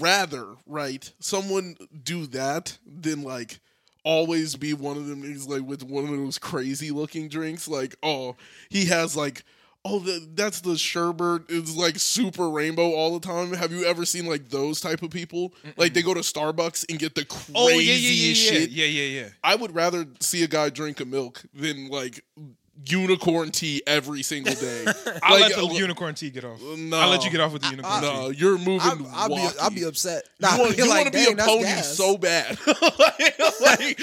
rather, 0.00 0.46
right, 0.66 1.12
someone 1.20 1.76
do 2.02 2.26
that 2.28 2.78
than 2.86 3.22
like 3.22 3.60
always 4.04 4.56
be 4.56 4.72
one 4.72 4.96
of 4.96 5.06
them 5.06 5.22
niggas 5.22 5.48
like 5.48 5.62
with 5.68 5.82
one 5.82 6.04
of 6.04 6.10
those 6.10 6.38
crazy 6.38 6.90
looking 6.90 7.28
drinks. 7.28 7.68
Like, 7.68 7.96
oh, 8.02 8.36
he 8.70 8.86
has 8.86 9.14
like, 9.16 9.44
oh, 9.84 9.98
the, 9.98 10.26
that's 10.34 10.62
the 10.62 10.78
sherbet 10.78 11.50
is 11.50 11.76
like 11.76 11.98
super 11.98 12.48
rainbow 12.48 12.92
all 12.92 13.18
the 13.18 13.26
time. 13.26 13.52
Have 13.52 13.70
you 13.70 13.84
ever 13.84 14.06
seen 14.06 14.24
like 14.26 14.48
those 14.48 14.80
type 14.80 15.02
of 15.02 15.10
people? 15.10 15.52
Like 15.76 15.92
they 15.92 16.02
go 16.02 16.14
to 16.14 16.20
Starbucks 16.20 16.86
and 16.88 16.98
get 16.98 17.14
the 17.14 17.24
craziest 17.26 17.52
Oh 17.54 17.68
yeah, 17.68 17.78
yeah, 17.78 17.92
yeah, 17.92 18.28
yeah, 18.28 18.34
shit. 18.34 18.70
yeah, 18.70 18.86
yeah, 18.86 19.20
yeah. 19.20 19.28
I 19.44 19.56
would 19.56 19.74
rather 19.74 20.06
see 20.20 20.42
a 20.42 20.48
guy 20.48 20.70
drink 20.70 21.00
a 21.00 21.04
milk 21.04 21.42
than 21.52 21.88
like 21.88 22.24
unicorn 22.84 23.50
tea 23.50 23.82
every 23.86 24.22
single 24.22 24.54
day. 24.60 24.84
I'll 25.22 25.40
Like, 25.40 25.50
let 25.50 25.54
the 25.56 25.66
uh, 25.66 25.72
unicorn 25.72 26.14
tea 26.14 26.30
get 26.30 26.44
off. 26.44 26.60
no. 26.60 26.96
I'll 26.98 27.08
let 27.10 27.24
you 27.24 27.30
get 27.30 27.40
off 27.40 27.52
with 27.52 27.62
the 27.62 27.68
unicorn 27.70 28.00
tea. 28.00 28.06
No, 28.06 28.28
you're 28.30 28.58
moving. 28.58 28.80
I'll, 28.82 29.06
I'll 29.12 29.28
be 29.28 29.34
wacky. 29.36 29.58
I'll 29.60 29.70
be 29.70 29.82
upset. 29.84 30.24
You 30.38 30.48
Nah, 30.48 30.58
want, 30.58 30.76
you 30.76 30.88
like, 30.88 31.04
want 31.04 31.12
to 31.14 31.18
be 31.18 31.32
a 31.32 31.44
pony 31.44 31.62
gas. 31.62 31.96
so 31.96 32.16
bad. 32.18 32.58
like, 32.66 33.38
like, 33.60 34.00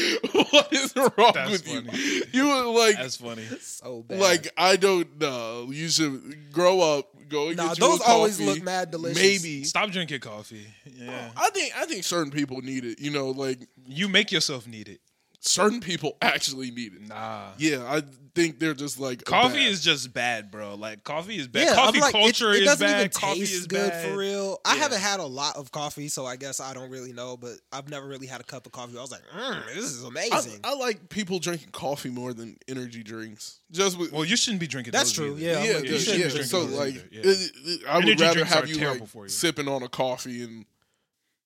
what 0.51 0.73
is 0.73 0.93
wrong 0.95 1.31
That's 1.33 1.51
with 1.51 1.65
funny. 1.65 1.97
you? 1.97 2.23
You 2.33 2.77
like, 2.77 2.95
That's 2.97 3.17
funny. 3.17 3.45
so 3.61 4.03
bad. 4.07 4.19
like 4.19 4.49
I 4.57 4.75
don't 4.75 5.19
know. 5.19 5.69
You 5.71 5.89
should 5.89 6.51
grow 6.51 6.81
up. 6.81 7.09
Go 7.29 7.47
and 7.47 7.57
nah, 7.57 7.69
get 7.69 7.79
you 7.79 7.87
those 7.87 7.95
a 7.99 8.03
coffee. 8.03 8.11
always 8.11 8.39
look 8.41 8.61
mad 8.61 8.91
delicious. 8.91 9.17
Maybe. 9.43 9.63
Stop 9.63 9.89
drinking 9.91 10.19
coffee. 10.19 10.67
Yeah. 10.85 11.31
I 11.35 11.49
think 11.51 11.73
I 11.75 11.85
think 11.85 12.03
certain 12.03 12.31
people 12.31 12.61
need 12.61 12.85
it. 12.85 12.99
You 12.99 13.09
know, 13.11 13.29
like 13.29 13.59
You 13.87 14.07
make 14.07 14.31
yourself 14.31 14.67
need 14.67 14.87
it. 14.89 14.99
Certain 15.45 15.79
people 15.81 16.17
actually 16.21 16.71
need 16.71 16.93
it. 16.93 17.07
Nah. 17.07 17.49
Yeah, 17.57 17.83
I 17.87 18.01
think 18.33 18.57
they're 18.59 18.73
just 18.73 18.99
like 18.99 19.23
Coffee 19.25 19.63
is 19.63 19.83
just 19.83 20.11
bad, 20.13 20.49
bro. 20.49 20.73
Like 20.75 21.03
coffee 21.03 21.35
is 21.37 21.47
bad. 21.47 21.67
Yeah, 21.67 21.75
coffee 21.75 21.97
I'm 21.99 22.01
like, 22.01 22.15
it- 22.15 22.17
culture 22.17 22.51
it, 22.51 22.61
is 22.61 22.65
doesn't 22.65 22.87
bad. 22.87 22.99
even 22.99 23.09
coffee 23.11 23.39
taste 23.41 23.53
is 23.53 23.67
good 23.67 23.91
bad. 23.91 24.09
for 24.09 24.17
real. 24.17 24.57
I 24.65 24.73
Yeah. 24.75 24.81
haven't 24.81 25.01
had 25.01 25.19
a 25.19 25.25
lot 25.25 25.55
of 25.57 25.71
coffee, 25.71 26.07
so 26.07 26.25
I 26.25 26.35
guess 26.37 26.59
I 26.59 26.73
don't 26.73 26.89
really 26.89 27.13
know. 27.13 27.37
But 27.37 27.57
I've 27.71 27.89
never 27.89 28.07
really 28.07 28.25
had 28.25 28.41
a 28.41 28.43
cup 28.43 28.65
of 28.65 28.71
coffee. 28.71 28.97
I 28.97 29.01
was 29.01 29.11
like, 29.11 29.21
mm, 29.37 29.65
this 29.67 29.83
is 29.85 30.03
amazing. 30.03 30.61
I 30.63 30.73
like 30.75 31.09
people 31.09 31.37
drinking 31.39 31.69
coffee 31.73 32.09
more 32.09 32.33
than 32.33 32.57
energy 32.67 33.03
drinks. 33.03 33.59
Just 33.71 33.99
with, 33.99 34.11
Well, 34.11 34.25
you 34.25 34.35
shouldn't 34.37 34.61
be 34.61 34.67
drinking. 34.67 34.91
That's 34.93 35.11
those 35.11 35.27
true, 35.27 35.37
either. 35.37 35.41
yeah. 35.41 35.63
Yeah, 35.63 35.75
like, 35.75 35.83
yeah, 35.85 35.91
you 35.91 35.99
shouldn't 35.99 36.23
yeah. 36.23 36.29
drink 36.29 36.45
So 36.45 36.63
those 36.65 36.77
like, 36.79 36.93
yeah. 37.11 37.21
it- 37.23 37.51
it- 37.65 37.81
I 37.87 37.97
would 37.97 38.05
Energy 38.05 38.23
rather 38.23 38.45
have 38.45 38.69
you 38.69 38.75
like 38.77 39.07
for 39.07 39.25
you. 39.25 39.29
sipping 39.29 39.67
on 39.67 39.83
a 39.83 39.89
coffee 39.89 40.41
and 40.43 40.65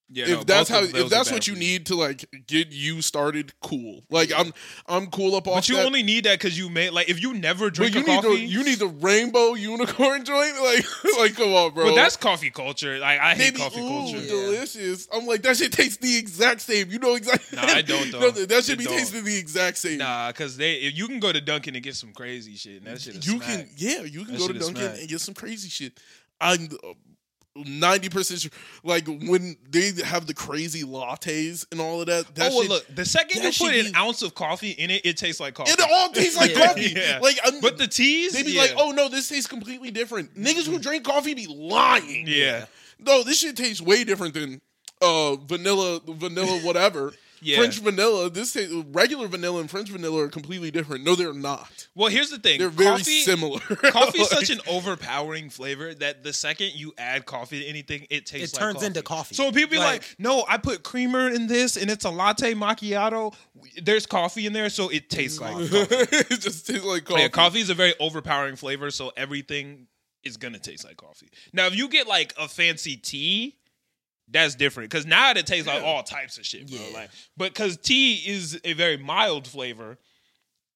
Yeah, 0.09 0.23
if 0.25 0.29
no, 0.37 0.43
that's 0.43 0.69
how 0.69 0.83
if 0.83 1.09
that's 1.09 1.29
what 1.31 1.47
you 1.47 1.55
need 1.57 1.87
to 1.87 1.95
like 1.95 2.23
get 2.47 2.71
you 2.71 3.01
started, 3.01 3.51
cool. 3.61 4.05
Like 4.09 4.31
I'm 4.33 4.53
I'm 4.87 5.07
cool 5.07 5.35
up 5.35 5.49
off 5.49 5.55
But 5.55 5.67
you 5.69 5.75
that. 5.75 5.85
only 5.85 6.01
need 6.01 6.23
that 6.23 6.39
because 6.39 6.57
you 6.57 6.69
made 6.69 6.91
like 6.91 7.09
if 7.09 7.21
you 7.21 7.33
never 7.33 7.69
drink 7.69 7.93
you 7.93 8.05
coffee. 8.05 8.27
the 8.29 8.39
you 8.39 8.63
need 8.63 8.79
the 8.79 8.87
rainbow 8.87 9.53
unicorn 9.55 10.23
joint. 10.25 10.55
Like 10.63 10.85
like 11.19 11.35
come 11.35 11.51
on, 11.53 11.73
bro. 11.73 11.87
but 11.87 11.95
that's 11.95 12.15
coffee 12.15 12.49
culture. 12.49 12.97
Like 12.99 13.19
I 13.19 13.35
hate 13.35 13.53
Maybe, 13.53 13.57
coffee 13.57 13.81
ooh, 13.81 13.87
culture. 13.89 14.17
Yeah. 14.19 14.29
delicious. 14.29 15.09
I'm 15.13 15.25
like 15.27 15.41
that 15.41 15.57
shit 15.57 15.73
tastes 15.73 15.97
the 15.97 16.17
exact 16.17 16.61
same. 16.61 16.89
You 16.89 16.99
know 16.99 17.15
exactly. 17.15 17.57
Nah, 17.57 17.63
I 17.65 17.81
don't, 17.81 18.09
though. 18.13 18.19
No, 18.21 18.29
that 18.31 18.63
should 18.63 18.77
be 18.77 18.85
don't. 18.85 18.93
tasting 18.97 19.25
the 19.25 19.37
exact 19.37 19.77
same. 19.77 19.97
Nah, 19.97 20.29
because 20.31 20.55
they 20.55 20.75
if 20.75 20.97
you 20.97 21.07
can 21.07 21.19
go 21.19 21.33
to 21.33 21.41
Dunkin' 21.41 21.75
and 21.75 21.83
get 21.83 21.95
some 21.95 22.13
crazy 22.13 22.55
shit. 22.55 22.77
And 22.77 22.85
that 22.85 23.01
shit 23.01 23.15
you 23.15 23.41
smack. 23.41 23.41
can 23.43 23.69
yeah 23.75 24.03
you 24.03 24.23
can 24.23 24.35
That 24.35 24.39
go 24.39 24.47
to 24.47 24.53
Dunkin' 24.53 24.75
smack. 24.77 24.99
and 24.99 25.09
get 25.09 25.19
some 25.19 25.33
crazy 25.33 25.67
shit. 25.67 25.99
I'm 26.39 26.69
ninety 27.65 28.09
percent 28.09 28.41
sure. 28.41 28.51
Like 28.83 29.07
when 29.07 29.57
they 29.69 29.91
have 30.05 30.27
the 30.27 30.33
crazy 30.33 30.83
lattes 30.83 31.65
and 31.71 31.79
all 31.81 32.01
of 32.01 32.07
that. 32.07 32.33
that 32.35 32.51
oh 32.51 32.55
well, 32.55 32.61
shit, 32.61 32.69
look. 32.71 32.95
The 32.95 33.05
second 33.05 33.37
you 33.41 33.47
put 33.49 33.53
should 33.53 33.75
an 33.75 33.91
be- 33.91 33.95
ounce 33.97 34.21
of 34.21 34.35
coffee 34.35 34.71
in 34.71 34.89
it, 34.89 35.05
it 35.05 35.17
tastes 35.17 35.39
like 35.39 35.53
coffee. 35.55 35.71
it 35.71 35.79
all 35.81 36.09
tastes 36.09 36.37
like 36.37 36.51
Yeah. 36.55 36.67
coffee. 36.67 36.93
Yeah. 36.95 37.19
Like 37.21 37.37
I'm, 37.45 37.59
but 37.61 37.77
the 37.77 37.87
teas, 37.87 38.33
they 38.33 38.43
be 38.43 38.51
yeah. 38.51 38.61
like, 38.61 38.73
oh 38.77 38.91
no, 38.91 39.09
this 39.09 39.29
tastes 39.29 39.47
completely 39.47 39.91
different. 39.91 40.35
Niggas 40.35 40.67
who 40.67 40.79
drink 40.79 41.03
coffee 41.03 41.33
be 41.33 41.47
lying. 41.47 42.25
yeah. 42.27 42.65
No, 42.99 43.23
this 43.23 43.39
shit 43.39 43.55
tastes 43.55 43.81
way 43.81 44.03
different 44.03 44.33
than 44.33 44.61
uh 45.01 45.35
vanilla 45.35 45.99
vanilla 46.07 46.59
whatever. 46.61 47.13
Yeah. 47.41 47.57
French 47.57 47.79
vanilla. 47.79 48.29
This 48.29 48.53
ta- 48.53 48.83
regular 48.91 49.27
vanilla 49.27 49.59
and 49.61 49.69
French 49.69 49.89
vanilla 49.89 50.23
are 50.23 50.27
completely 50.29 50.71
different. 50.71 51.03
No, 51.03 51.15
they're 51.15 51.33
not. 51.33 51.87
Well, 51.95 52.09
here's 52.09 52.29
the 52.29 52.39
thing. 52.39 52.59
They're 52.59 52.69
very 52.69 52.97
coffee, 52.97 53.19
similar. 53.21 53.59
Coffee 53.59 54.21
is 54.21 54.31
Like, 54.31 54.39
such 54.47 54.49
an 54.49 54.61
overpowering 54.67 55.49
flavor 55.49 55.93
that 55.95 56.23
the 56.23 56.33
second 56.33 56.71
you 56.75 56.93
add 56.97 57.25
coffee 57.25 57.59
to 57.61 57.65
anything, 57.65 58.07
it 58.09 58.25
tastes 58.25 58.53
It 58.53 58.61
like 58.61 58.73
turns 58.73 58.83
into 58.83 59.01
coffee. 59.01 59.35
So 59.35 59.51
people 59.51 59.71
be 59.71 59.77
like, 59.77 60.01
Like- 60.01 60.15
"No, 60.19 60.45
I 60.47 60.57
put 60.57 60.83
creamer 60.83 61.29
in 61.29 61.47
this, 61.47 61.77
and 61.77 61.89
it's 61.91 62.05
a 62.05 62.09
latte 62.09 62.53
macchiato." 62.53 63.33
There's 63.81 64.05
coffee 64.05 64.45
in 64.45 64.53
there, 64.53 64.69
so 64.69 64.89
it 64.89 65.09
tastes 65.09 65.39
like 65.39 65.51
coffee. 65.69 65.75
it 65.75 66.39
just 66.41 66.67
tastes 66.67 66.83
like 66.85 67.05
coffee. 67.05 67.21
Yeah, 67.21 67.27
coffee 67.29 67.59
is 67.59 67.69
a 67.69 67.73
very 67.75 67.93
overpowering 67.99 68.55
flavor, 68.55 68.89
so 68.91 69.11
everything 69.17 69.87
is 70.23 70.37
gonna 70.37 70.59
taste 70.59 70.83
like 70.83 70.97
coffee. 70.97 71.29
Now, 71.53 71.67
if 71.67 71.75
you 71.75 71.87
get 71.89 72.07
like 72.07 72.33
a 72.39 72.47
fancy 72.47 72.97
tea, 72.97 73.55
that's 74.29 74.55
different 74.55 74.89
because 74.89 75.05
now 75.05 75.31
it 75.31 75.45
tastes 75.45 75.67
like 75.67 75.83
all 75.83 76.03
types 76.03 76.37
of 76.37 76.45
shit, 76.45 76.67
bro. 76.69 76.77
Yeah. 76.79 76.97
Like, 76.97 77.09
but 77.35 77.53
because 77.53 77.77
tea 77.77 78.15
is 78.25 78.59
a 78.63 78.73
very 78.73 78.97
mild 78.97 79.47
flavor, 79.47 79.97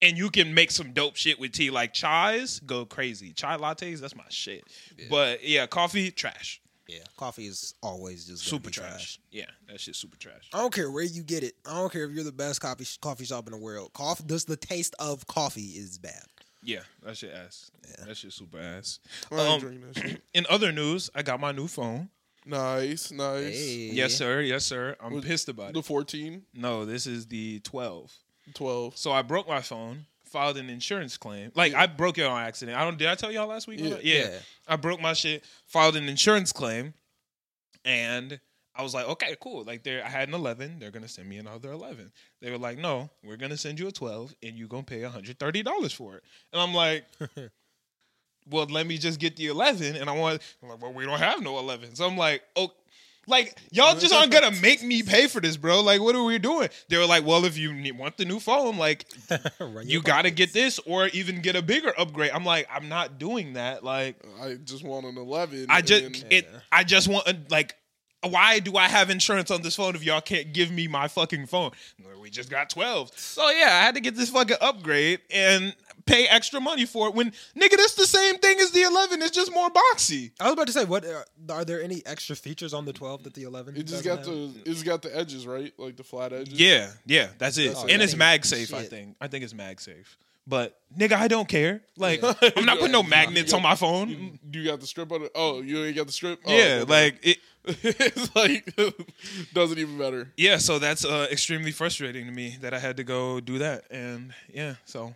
and 0.02 0.18
you 0.18 0.30
can 0.30 0.54
make 0.54 0.72
some 0.72 0.94
dope 0.94 1.16
shit 1.16 1.40
with 1.40 1.52
tea. 1.52 1.70
Like 1.70 1.94
chais, 1.94 2.66
go 2.66 2.86
crazy. 2.86 3.34
Chai 3.34 3.58
lattes, 3.58 4.00
that's 4.00 4.16
my 4.16 4.24
shit. 4.30 4.64
But 5.10 5.48
yeah, 5.48 5.68
coffee, 5.68 6.12
trash, 6.12 6.62
Yeah, 6.88 7.00
coffee 7.18 7.48
is 7.48 7.76
always 7.84 8.26
just 8.26 8.44
super 8.44 8.70
be 8.70 8.74
trash. 8.74 9.20
Yeah, 9.32 9.46
that 9.68 9.80
shit's 9.80 10.00
super 10.00 10.18
trash. 10.18 10.50
I 10.54 10.60
don't 10.60 10.74
care 10.74 10.90
where 10.90 11.04
you 11.04 11.24
get 11.24 11.44
it. 11.44 11.54
I 11.66 11.76
don't 11.76 11.92
care 11.92 12.06
if 12.06 12.12
you're 12.12 12.24
the 12.24 12.32
best 12.32 12.62
coffee 12.62 12.88
coffee 13.02 13.26
shop 13.26 13.48
in 13.48 13.52
the 13.52 13.60
world. 13.60 13.94
Coffee, 13.94 14.24
just 14.28 14.48
the 14.48 14.58
taste 14.58 14.96
of 15.00 15.28
coffee 15.28 15.62
is 15.62 15.98
bad. 15.98 16.24
Yeah, 16.64 16.82
that 17.04 17.18
shit 17.18 17.34
ass. 17.34 17.72
Yeah. 17.88 18.06
That 18.06 18.18
shit 18.18 18.34
super 18.34 18.60
ass. 18.60 19.00
Um, 19.32 19.38
that 19.40 19.98
shit. 19.98 20.22
in 20.34 20.46
other 20.50 20.72
news, 20.72 21.10
I 21.16 21.24
got 21.24 21.40
my 21.40 21.52
new 21.52 21.68
phone. 21.68 22.10
Nice, 22.46 23.12
nice. 23.12 23.54
Hey. 23.56 23.90
Yes, 23.94 24.16
sir. 24.16 24.42
Yes, 24.42 24.66
sir. 24.66 24.96
I'm 25.00 25.14
Was- 25.14 25.26
pissed 25.26 25.50
about 25.50 25.70
it. 25.70 25.74
The 25.74 25.80
it. 25.80 25.86
14, 25.86 26.44
No, 26.54 26.86
this 26.86 27.06
is 27.08 27.28
the 27.28 27.60
12. 27.60 28.12
12. 28.56 28.98
So 28.98 29.12
I 29.12 29.22
broke 29.22 29.48
my 29.48 29.62
phone, 29.62 30.06
filed 30.26 30.58
an 30.58 30.70
insurance 30.70 31.18
claim. 31.18 31.52
Like 31.56 31.74
I 31.74 31.86
broke 31.88 32.18
it 32.18 32.24
on 32.26 32.42
accident. 32.42 32.78
I 32.78 32.84
don't. 32.84 32.98
Did 32.98 33.08
I 33.08 33.16
tell 33.16 33.32
y'all 33.32 33.48
last 33.48 33.68
week? 33.68 33.80
Yeah. 33.80 33.98
yeah. 34.02 34.20
Yeah. 34.30 34.38
I 34.68 34.76
broke 34.76 35.00
my 35.00 35.14
shit, 35.14 35.44
filed 35.68 35.96
an 35.96 36.10
insurance 36.10 36.52
claim, 36.52 36.94
and 37.86 38.40
I 38.76 38.84
was 38.84 38.94
like, 38.94 39.08
okay, 39.08 39.36
cool. 39.40 39.64
Like 39.64 39.84
there, 39.84 40.04
I 40.04 40.10
had 40.10 40.28
an 40.30 40.34
11. 40.34 40.80
They're 40.80 40.92
gonna 40.92 41.08
send 41.08 41.30
me 41.30 41.38
another 41.38 41.72
11. 41.72 42.12
They 42.42 42.50
were 42.50 42.58
like, 42.58 42.78
no, 42.80 43.10
we're 43.24 43.38
gonna 43.38 43.58
send 43.58 43.80
you 43.80 43.88
a 43.88 43.92
12, 43.92 44.34
and 44.42 44.58
you 44.58 44.68
gonna 44.68 44.84
pay 44.84 45.04
130 45.04 45.64
dollars 45.64 45.94
for 45.94 46.16
it. 46.18 46.24
And 46.52 46.62
I'm 46.62 46.74
like. 46.74 47.06
Well, 48.50 48.66
let 48.66 48.88
me 48.88 48.98
just 48.98 49.20
get 49.20 49.36
the 49.36 49.48
11, 49.48 49.96
and 49.96 50.10
I 50.10 50.14
want. 50.14 50.42
I'm 50.62 50.70
like, 50.70 50.82
well, 50.82 50.94
we 50.94 51.06
don't 51.06 51.20
have 51.20 51.42
no 51.42 51.60
11, 51.60 51.96
so 51.96 52.06
I'm 52.08 52.18
like, 52.18 52.44
oh, 52.56 52.72
like 53.28 53.56
y'all 53.72 53.98
just 53.98 54.14
aren't 54.14 54.32
gonna 54.32 54.52
make 54.62 54.82
me 54.84 55.04
pay 55.04 55.28
for 55.28 55.40
this, 55.40 55.56
bro. 55.56 55.82
Like, 55.82 56.02
what 56.02 56.16
are 56.16 56.24
we 56.24 56.40
doing? 56.40 56.70
They 56.90 56.98
were 56.98 57.06
like, 57.06 57.26
well, 57.26 57.46
if 57.46 57.58
you 57.58 57.72
need, 57.72 57.98
want 57.98 58.18
the 58.18 58.26
new 58.26 58.40
phone, 58.40 58.78
like, 58.78 59.06
you 59.84 60.02
got 60.02 60.24
to 60.24 60.30
pockets. 60.30 60.36
get 60.36 60.54
this 60.54 60.80
or 60.80 61.08
even 61.10 61.42
get 61.42 61.56
a 61.56 61.62
bigger 61.62 61.94
upgrade. 61.98 62.32
I'm 62.34 62.44
like, 62.44 62.68
I'm 62.70 62.90
not 62.90 63.20
doing 63.20 63.54
that. 63.54 63.84
Like, 63.84 64.16
I 64.42 64.56
just 64.56 64.84
want 64.84 65.06
an 65.06 65.18
11. 65.18 65.68
I 65.70 65.82
just 65.82 66.04
and- 66.04 66.34
it. 66.34 66.50
I 66.72 66.84
just 66.84 67.08
want 67.08 67.28
a, 67.28 67.38
like. 67.50 67.76
Why 68.24 68.60
do 68.60 68.78
I 68.78 68.88
have 68.88 69.10
insurance 69.10 69.50
on 69.50 69.64
this 69.64 69.76
phone 69.76 69.96
if 69.96 70.04
y'all 70.04 70.22
can't 70.22 70.54
give 70.54 70.70
me 70.70 70.88
my 70.88 71.08
fucking 71.08 71.48
phone? 71.48 71.72
We 72.22 72.30
just 72.30 72.52
got 72.52 72.70
12. 72.70 73.18
So 73.18 73.50
yeah, 73.50 73.66
I 73.66 73.82
had 73.84 73.96
to 73.96 74.00
get 74.00 74.16
this 74.16 74.30
fucking 74.30 74.58
upgrade 74.62 75.22
and 75.32 75.76
pay 76.06 76.28
extra 76.28 76.60
money 76.60 76.86
for 76.86 77.08
it 77.08 77.16
when 77.16 77.32
nigga 77.56 77.78
that's 77.78 77.96
the 77.96 78.06
same 78.06 78.38
thing 78.38 78.60
as 78.60 78.72
the 78.72 78.84
11 78.84 79.22
it's 79.22 79.32
just 79.32 79.54
more 79.54 79.70
boxy. 79.70 80.32
I 80.40 80.46
was 80.46 80.54
about 80.54 80.68
to 80.68 80.74
say, 80.74 80.86
what 80.86 81.06
are, 81.06 81.26
are 81.50 81.66
there 81.66 81.82
any 81.82 82.02
extra 82.06 82.36
features 82.36 82.74
on 82.74 82.86
the 82.86 82.94
12 82.94 83.24
that 83.24 83.34
the 83.34 83.44
11? 83.44 83.78
It 83.78 83.84
just 83.84 84.04
got 84.04 84.20
have? 84.20 84.28
the 84.28 84.52
it's 84.66 84.84
got 84.84 85.02
the 85.02 85.16
edges, 85.16 85.46
right? 85.48 85.74
Like 85.78 85.96
the 85.98 86.04
flat 86.04 86.34
edges. 86.34 86.60
Yeah, 86.60 86.92
yeah, 87.06 87.28
that's 87.38 87.58
it. 87.58 87.68
That's 87.70 87.82
and 87.84 87.92
it. 87.92 88.02
it's 88.02 88.14
That 88.14 88.34
ain't 88.34 88.42
MagSafe, 88.44 88.74
I 88.74 88.84
think. 88.84 89.16
I 89.22 89.28
think 89.28 89.44
it's 89.44 89.54
MagSafe. 89.54 90.06
But 90.48 90.76
nigga, 90.98 91.14
I 91.14 91.28
don't 91.28 91.48
care. 91.48 91.82
Like 91.98 92.22
Yeah. 92.22 92.34
I'm 92.58 92.66
not 92.66 92.80
putting 92.80 92.92
no 92.92 93.02
Yeah. 93.04 93.10
magnets 93.10 93.54
on 93.54 93.62
my 93.62 93.76
phone. 93.76 94.10
You, 94.10 94.40
you 94.52 94.66
got 94.66 94.80
the 94.80 94.88
strip 94.88 95.12
on 95.12 95.22
it? 95.22 95.32
Oh, 95.36 95.62
you 95.62 95.84
ain't 95.86 95.96
got 95.96 96.08
the 96.08 96.14
strip? 96.14 96.40
Oh, 96.46 96.52
yeah, 96.52 96.80
okay. 96.82 96.92
like 96.92 97.20
it 97.22 97.38
it's 97.66 98.36
like 98.36 98.76
doesn't 99.54 99.78
even 99.78 99.98
matter. 100.00 100.32
yeah, 100.36 100.58
so 100.58 100.80
that's 100.80 101.06
uh, 101.06 101.28
extremely 101.32 101.72
frustrating 101.72 102.26
to 102.26 102.32
me 102.32 102.58
that 102.62 102.74
I 102.74 102.80
had 102.80 102.98
to 102.98 103.04
go 103.04 103.40
do 103.40 103.60
that. 103.60 103.84
And 103.92 104.34
yeah, 104.52 104.76
so 104.86 105.14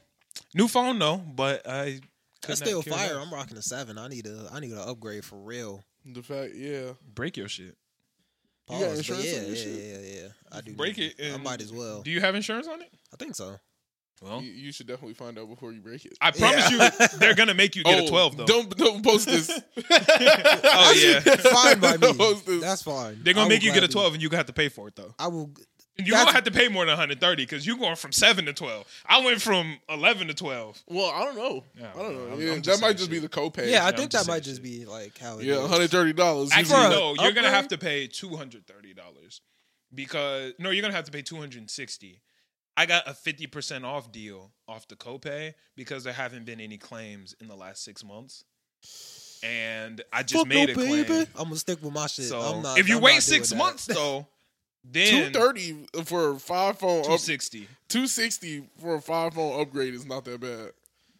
new 0.53 0.67
phone 0.67 0.99
though, 0.99 1.17
but 1.17 1.67
I 1.67 1.99
could 2.41 2.49
That's 2.49 2.59
still 2.59 2.83
care 2.83 2.93
fire. 2.93 3.15
less. 3.15 3.25
I'm 3.27 3.33
rocking 3.33 3.57
a 3.57 3.61
seven. 3.61 3.97
I 3.97 4.07
need 4.07 4.27
a 4.27 4.49
I 4.51 4.59
need 4.59 4.71
an 4.71 4.79
upgrade 4.79 5.25
for 5.25 5.37
real. 5.37 5.83
The 6.05 6.21
fact, 6.21 6.53
yeah. 6.55 6.91
break 7.13 7.37
your 7.37 7.47
shit. 7.47 7.75
You 8.69 8.79
got 8.79 8.79
Pause, 8.79 8.87
but 8.89 8.97
insurance 8.97 9.25
yeah, 9.25 9.37
on 9.39 9.45
your 9.45 9.55
yeah, 9.55 9.61
shit? 9.63 9.73
yeah, 9.75 10.21
yeah, 10.21 10.27
I 10.51 10.61
do. 10.61 10.73
Break 10.73 10.97
need 10.97 11.13
it 11.17 11.33
I 11.33 11.37
might 11.37 11.61
as 11.61 11.71
well. 11.71 12.01
Do 12.01 12.11
you 12.11 12.21
have 12.21 12.35
insurance 12.35 12.67
on 12.67 12.81
it? 12.81 12.89
I 13.13 13.17
think 13.17 13.35
so. 13.35 13.57
Well, 14.21 14.41
You, 14.41 14.49
you 14.51 14.71
should 14.71 14.87
definitely 14.87 15.13
find 15.13 15.37
out 15.37 15.49
before 15.49 15.73
you 15.73 15.81
break 15.81 16.05
it. 16.05 16.13
I 16.21 16.31
promise 16.31 16.71
you, 16.71 16.79
they're 17.19 17.35
gonna 17.35 17.53
make 17.53 17.75
you 17.75 17.83
get 17.83 17.99
a 17.99 18.03
oh, 18.03 18.07
twelve 18.07 18.37
though. 18.37 18.43
Oh, 18.43 18.47
Don't 18.47 18.77
don't 18.77 19.03
post 19.03 19.25
this. 19.27 19.49
oh 19.91 20.93
yeah, 20.95 21.19
fine 21.19 21.79
by 21.79 21.97
me. 21.97 22.13
Post 22.13 22.45
this. 22.45 22.61
That's 22.61 22.81
fine. 22.81 23.19
they're 23.23 23.33
gonna 23.33 23.45
will 23.45 23.49
make 23.49 23.63
you 23.63 23.69
get 23.71 23.77
a 23.77 23.87
gladly- 23.87 23.93
twelve, 23.93 24.13
and 24.13 24.23
you 24.23 24.29
gonna 24.29 24.37
have 24.37 24.45
to 24.45 24.53
pay 24.53 24.69
for 24.69 24.87
it 24.87 24.95
though. 24.95 25.13
I 25.19 25.27
will. 25.27 25.51
And 25.97 26.05
you 26.05 26.11
That's- 26.11 26.25
gonna 26.25 26.35
have 26.35 26.43
to 26.43 26.51
pay 26.51 26.67
more 26.67 26.83
than 26.85 26.91
130 26.91 27.43
because 27.43 27.65
you're 27.65 27.77
going 27.77 27.95
from 27.95 28.11
seven 28.11 28.45
to 28.45 28.53
12. 28.53 28.85
I 29.05 29.23
went 29.23 29.41
from 29.41 29.79
11 29.87 30.27
to 30.27 30.33
12. 30.33 30.83
well, 30.87 31.09
I 31.09 31.23
don't 31.23 31.35
know. 31.35 31.63
Yeah, 31.79 31.91
I 31.91 31.97
don't 31.97 32.15
know. 32.15 32.29
I'm- 32.31 32.41
yeah, 32.41 32.53
I'm 32.53 32.61
that 32.63 32.81
might 32.81 32.87
saying 32.87 32.97
just 32.97 33.09
be 33.11 33.19
the 33.19 33.29
copay. 33.29 33.71
Yeah, 33.71 33.85
I 33.85 33.89
I'm 33.89 33.95
think 33.95 34.11
that 34.11 34.27
might 34.27 34.43
just 34.43 34.57
shit. 34.57 34.63
be 34.63 34.85
like 34.85 35.17
how 35.17 35.39
it 35.39 35.45
yeah, 35.45 35.59
one 35.59 35.69
hundred 35.69 35.91
thirty 35.91 36.11
dollars. 36.13 36.51
Actually, 36.51 36.75
For 36.75 36.87
a 36.87 36.89
no, 36.89 37.15
you're 37.23 37.31
gonna 37.31 37.49
have 37.49 37.69
to 37.69 37.77
pay 37.77 38.07
230 38.07 38.93
dollars 38.93 39.39
because 39.93 40.51
no, 40.59 40.69
you're 40.71 40.81
gonna 40.81 40.93
have 40.93 41.05
to 41.05 41.11
pay 41.11 41.21
260. 41.21 42.21
I 42.77 42.85
got 42.85 43.07
a 43.07 43.13
50 43.13 43.47
percent 43.47 43.85
off 43.85 44.11
deal 44.11 44.51
off 44.67 44.89
the 44.89 44.97
copay 44.97 45.53
because 45.77 46.03
there 46.03 46.11
haven't 46.11 46.43
been 46.45 46.59
any 46.59 46.77
claims 46.77 47.33
in 47.39 47.47
the 47.47 47.55
last 47.55 47.85
six 47.85 48.03
months, 48.03 48.43
and 49.43 50.01
I 50.11 50.23
just 50.23 50.39
Fuck 50.41 50.47
made 50.47 50.67
no, 50.67 50.73
a 50.73 50.75
claim. 50.75 51.03
baby. 51.05 51.29
I'm 51.35 51.45
gonna 51.45 51.55
stick 51.55 51.81
with 51.81 51.93
my 51.93 52.07
shit. 52.07 52.25
So 52.25 52.39
I'm 52.41 52.61
not, 52.63 52.77
if 52.79 52.89
you 52.89 52.97
I'm 52.97 53.01
wait 53.01 53.13
not 53.15 53.23
six 53.23 53.49
doing 53.49 53.59
that. 53.59 53.63
months 53.65 53.85
though, 53.85 54.21
Two 54.21 54.27
then 54.91 55.33
thirty 55.33 55.87
for 56.05 56.31
a 56.31 56.39
five 56.39 56.77
phone 56.79 56.99
up. 56.99 57.05
260. 57.05 57.67
Two 57.87 58.07
sixty 58.07 58.63
for 58.79 58.95
a 58.95 59.01
five 59.01 59.33
phone 59.33 59.59
upgrade 59.61 59.93
is 59.93 60.05
not 60.05 60.25
that 60.25 60.39
bad. 60.39 60.71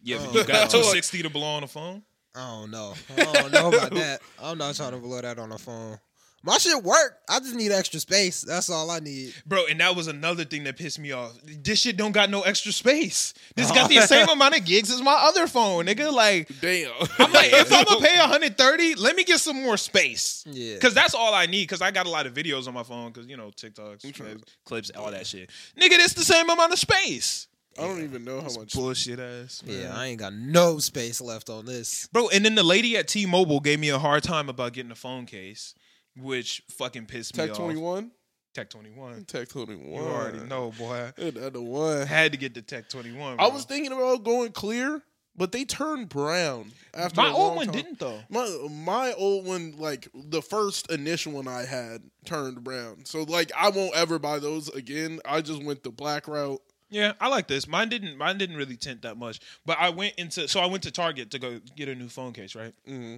Yeah, 0.02 0.18
but 0.18 0.28
Oh, 0.28 0.32
you 0.40 0.44
got 0.44 0.70
260 0.70 1.22
to 1.22 1.30
blow 1.30 1.42
on 1.46 1.64
a 1.64 1.66
phone. 1.68 2.02
I 2.34 2.48
don't 2.60 2.70
know. 2.70 2.94
I 3.16 3.24
don't 3.32 3.52
know 3.52 3.68
about 3.68 3.90
that. 3.94 4.20
I'm 4.42 4.58
not 4.58 4.74
trying 4.74 4.92
to 4.92 4.98
blow 4.98 5.20
that 5.20 5.38
on 5.38 5.52
a 5.52 5.58
phone. 5.58 5.98
My 6.46 6.58
shit 6.58 6.80
work. 6.84 7.18
I 7.28 7.40
just 7.40 7.56
need 7.56 7.72
extra 7.72 7.98
space. 7.98 8.42
That's 8.42 8.70
all 8.70 8.88
I 8.90 9.00
need. 9.00 9.34
Bro, 9.44 9.66
and 9.66 9.80
that 9.80 9.96
was 9.96 10.06
another 10.06 10.44
thing 10.44 10.62
that 10.64 10.76
pissed 10.76 11.00
me 11.00 11.10
off. 11.10 11.32
This 11.44 11.80
shit 11.80 11.96
don't 11.96 12.12
got 12.12 12.30
no 12.30 12.42
extra 12.42 12.70
space. 12.70 13.34
This 13.56 13.70
got 13.72 13.90
the 13.90 14.00
same 14.06 14.28
amount 14.28 14.56
of 14.56 14.64
gigs 14.64 14.90
as 14.92 15.02
my 15.02 15.12
other 15.28 15.48
phone, 15.48 15.86
nigga. 15.86 16.12
Like, 16.12 16.48
Damn. 16.60 16.92
I'm 17.18 17.32
like, 17.32 17.52
if 17.52 17.72
I'm 17.72 17.84
gonna 17.84 18.00
pay 18.00 18.16
130, 18.20 18.94
let 18.94 19.16
me 19.16 19.24
get 19.24 19.40
some 19.40 19.60
more 19.60 19.76
space. 19.76 20.44
Yeah. 20.46 20.78
Cause 20.78 20.94
that's 20.94 21.14
all 21.14 21.34
I 21.34 21.46
need. 21.46 21.66
Cause 21.66 21.82
I 21.82 21.90
got 21.90 22.06
a 22.06 22.10
lot 22.10 22.26
of 22.26 22.34
videos 22.34 22.68
on 22.68 22.74
my 22.74 22.84
phone. 22.84 23.12
Cause 23.12 23.26
you 23.26 23.36
know 23.36 23.50
TikToks, 23.50 24.02
clips, 24.14 24.44
clips, 24.64 24.90
all 24.90 25.10
that 25.10 25.26
shit. 25.26 25.50
Nigga, 25.76 25.98
it's 25.98 26.14
the 26.14 26.22
same 26.22 26.48
amount 26.48 26.72
of 26.72 26.78
space. 26.78 27.48
I 27.78 27.82
don't 27.82 28.02
even 28.02 28.24
know 28.24 28.40
how 28.40 28.48
much. 28.58 28.72
Bullshit 28.72 29.18
ass. 29.20 29.62
man. 29.66 29.80
Yeah, 29.80 29.96
I 29.96 30.06
ain't 30.06 30.18
got 30.20 30.32
no 30.32 30.78
space 30.78 31.20
left 31.20 31.50
on 31.50 31.66
this. 31.66 32.08
Bro, 32.12 32.30
and 32.30 32.44
then 32.44 32.54
the 32.54 32.62
lady 32.62 32.96
at 32.96 33.06
T-Mobile 33.08 33.60
gave 33.60 33.78
me 33.78 33.90
a 33.90 33.98
hard 33.98 34.22
time 34.22 34.48
about 34.48 34.72
getting 34.72 34.92
a 34.92 34.96
phone 34.96 35.26
case, 35.26 35.74
which 36.16 36.62
fucking 36.70 37.06
pissed 37.06 37.36
me 37.36 37.42
Tech 37.44 37.50
off. 37.52 37.56
twenty 37.58 37.80
one. 37.80 38.10
Tech 38.54 38.70
21. 38.70 39.24
Tech 39.26 39.48
twenty 39.48 39.74
one. 39.76 40.02
You 40.02 40.08
already 40.08 40.38
know, 40.40 40.72
boy. 40.78 41.12
Another 41.18 41.60
one. 41.60 42.06
Had 42.06 42.32
to 42.32 42.38
get 42.38 42.54
the 42.54 42.62
Tech 42.62 42.88
21. 42.88 43.38
I 43.38 43.48
was 43.48 43.66
thinking 43.66 43.92
about 43.92 44.24
going 44.24 44.52
clear, 44.52 45.02
but 45.36 45.52
they 45.52 45.66
turned 45.66 46.08
brown 46.08 46.72
after 46.94 47.20
My 47.20 47.28
old 47.30 47.56
one 47.56 47.66
time. 47.66 47.74
didn't 47.74 47.98
though. 47.98 48.18
My 48.30 48.48
my 48.70 49.12
old 49.12 49.44
one, 49.46 49.74
like 49.76 50.08
the 50.14 50.40
first 50.40 50.90
initial 50.90 51.32
one 51.32 51.46
I 51.48 51.66
had, 51.66 52.02
turned 52.24 52.64
brown. 52.64 53.04
So 53.04 53.24
like 53.24 53.52
I 53.54 53.68
won't 53.68 53.94
ever 53.94 54.18
buy 54.18 54.38
those 54.38 54.70
again. 54.70 55.20
I 55.26 55.42
just 55.42 55.62
went 55.62 55.82
the 55.82 55.90
black 55.90 56.26
route. 56.26 56.62
Yeah, 56.88 57.12
I 57.20 57.28
like 57.28 57.48
this. 57.48 57.68
Mine 57.68 57.90
didn't. 57.90 58.16
Mine 58.16 58.38
didn't 58.38 58.56
really 58.56 58.76
tint 58.76 59.02
that 59.02 59.18
much. 59.18 59.40
But 59.66 59.76
I 59.78 59.90
went 59.90 60.14
into. 60.16 60.48
So 60.48 60.60
I 60.60 60.66
went 60.66 60.84
to 60.84 60.90
Target 60.90 61.30
to 61.32 61.38
go 61.38 61.60
get 61.76 61.88
a 61.90 61.94
new 61.94 62.08
phone 62.08 62.32
case. 62.32 62.54
Right. 62.54 62.72
Mm-hmm. 62.88 63.16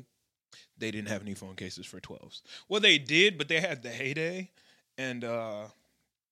They 0.79 0.91
didn't 0.91 1.09
have 1.09 1.23
any 1.23 1.35
phone 1.35 1.55
cases 1.57 1.87
for 1.87 2.01
12s. 2.01 2.43
Well, 2.69 2.81
they 2.81 2.99
did, 2.99 3.37
but 3.39 3.49
they 3.49 3.61
had 3.61 3.83
the 3.83 3.91
heyday. 3.91 4.51
And 4.97 5.25
uh 5.25 5.67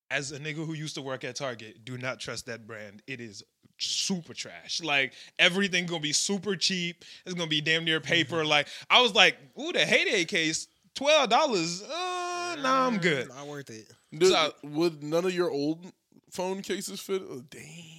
as 0.09 0.31
a 0.31 0.39
nigga 0.39 0.65
who 0.65 0.73
used 0.73 0.95
to 0.95 1.01
work 1.01 1.23
at 1.25 1.35
Target, 1.35 1.83
do 1.83 1.97
not 1.97 2.19
trust 2.19 2.45
that 2.45 2.65
brand. 2.65 3.01
It 3.07 3.19
is 3.19 3.43
super 3.77 4.33
trash. 4.33 4.81
Like 4.81 5.13
everything 5.37 5.85
gonna 5.85 5.99
be 5.99 6.13
super 6.13 6.55
cheap. 6.55 7.03
It's 7.25 7.35
gonna 7.35 7.49
be 7.49 7.61
damn 7.61 7.83
near 7.85 7.99
paper. 7.99 8.45
Like 8.45 8.67
I 8.89 9.01
was 9.01 9.13
like, 9.13 9.37
ooh, 9.59 9.71
the 9.73 9.85
heyday 9.85 10.25
case, 10.25 10.67
twelve 10.95 11.29
dollars. 11.29 11.83
Uh, 11.83 12.55
nah, 12.61 12.87
I'm 12.87 12.97
good. 12.99 13.27
Not 13.29 13.47
worth 13.47 13.69
it. 13.69 13.91
Did, 14.17 14.29
So- 14.31 14.53
would 14.63 15.03
none 15.03 15.25
of 15.25 15.33
your 15.33 15.51
old 15.51 15.85
phone 16.31 16.61
cases 16.61 16.99
fit? 17.01 17.21
Oh, 17.29 17.43
dang. 17.49 17.96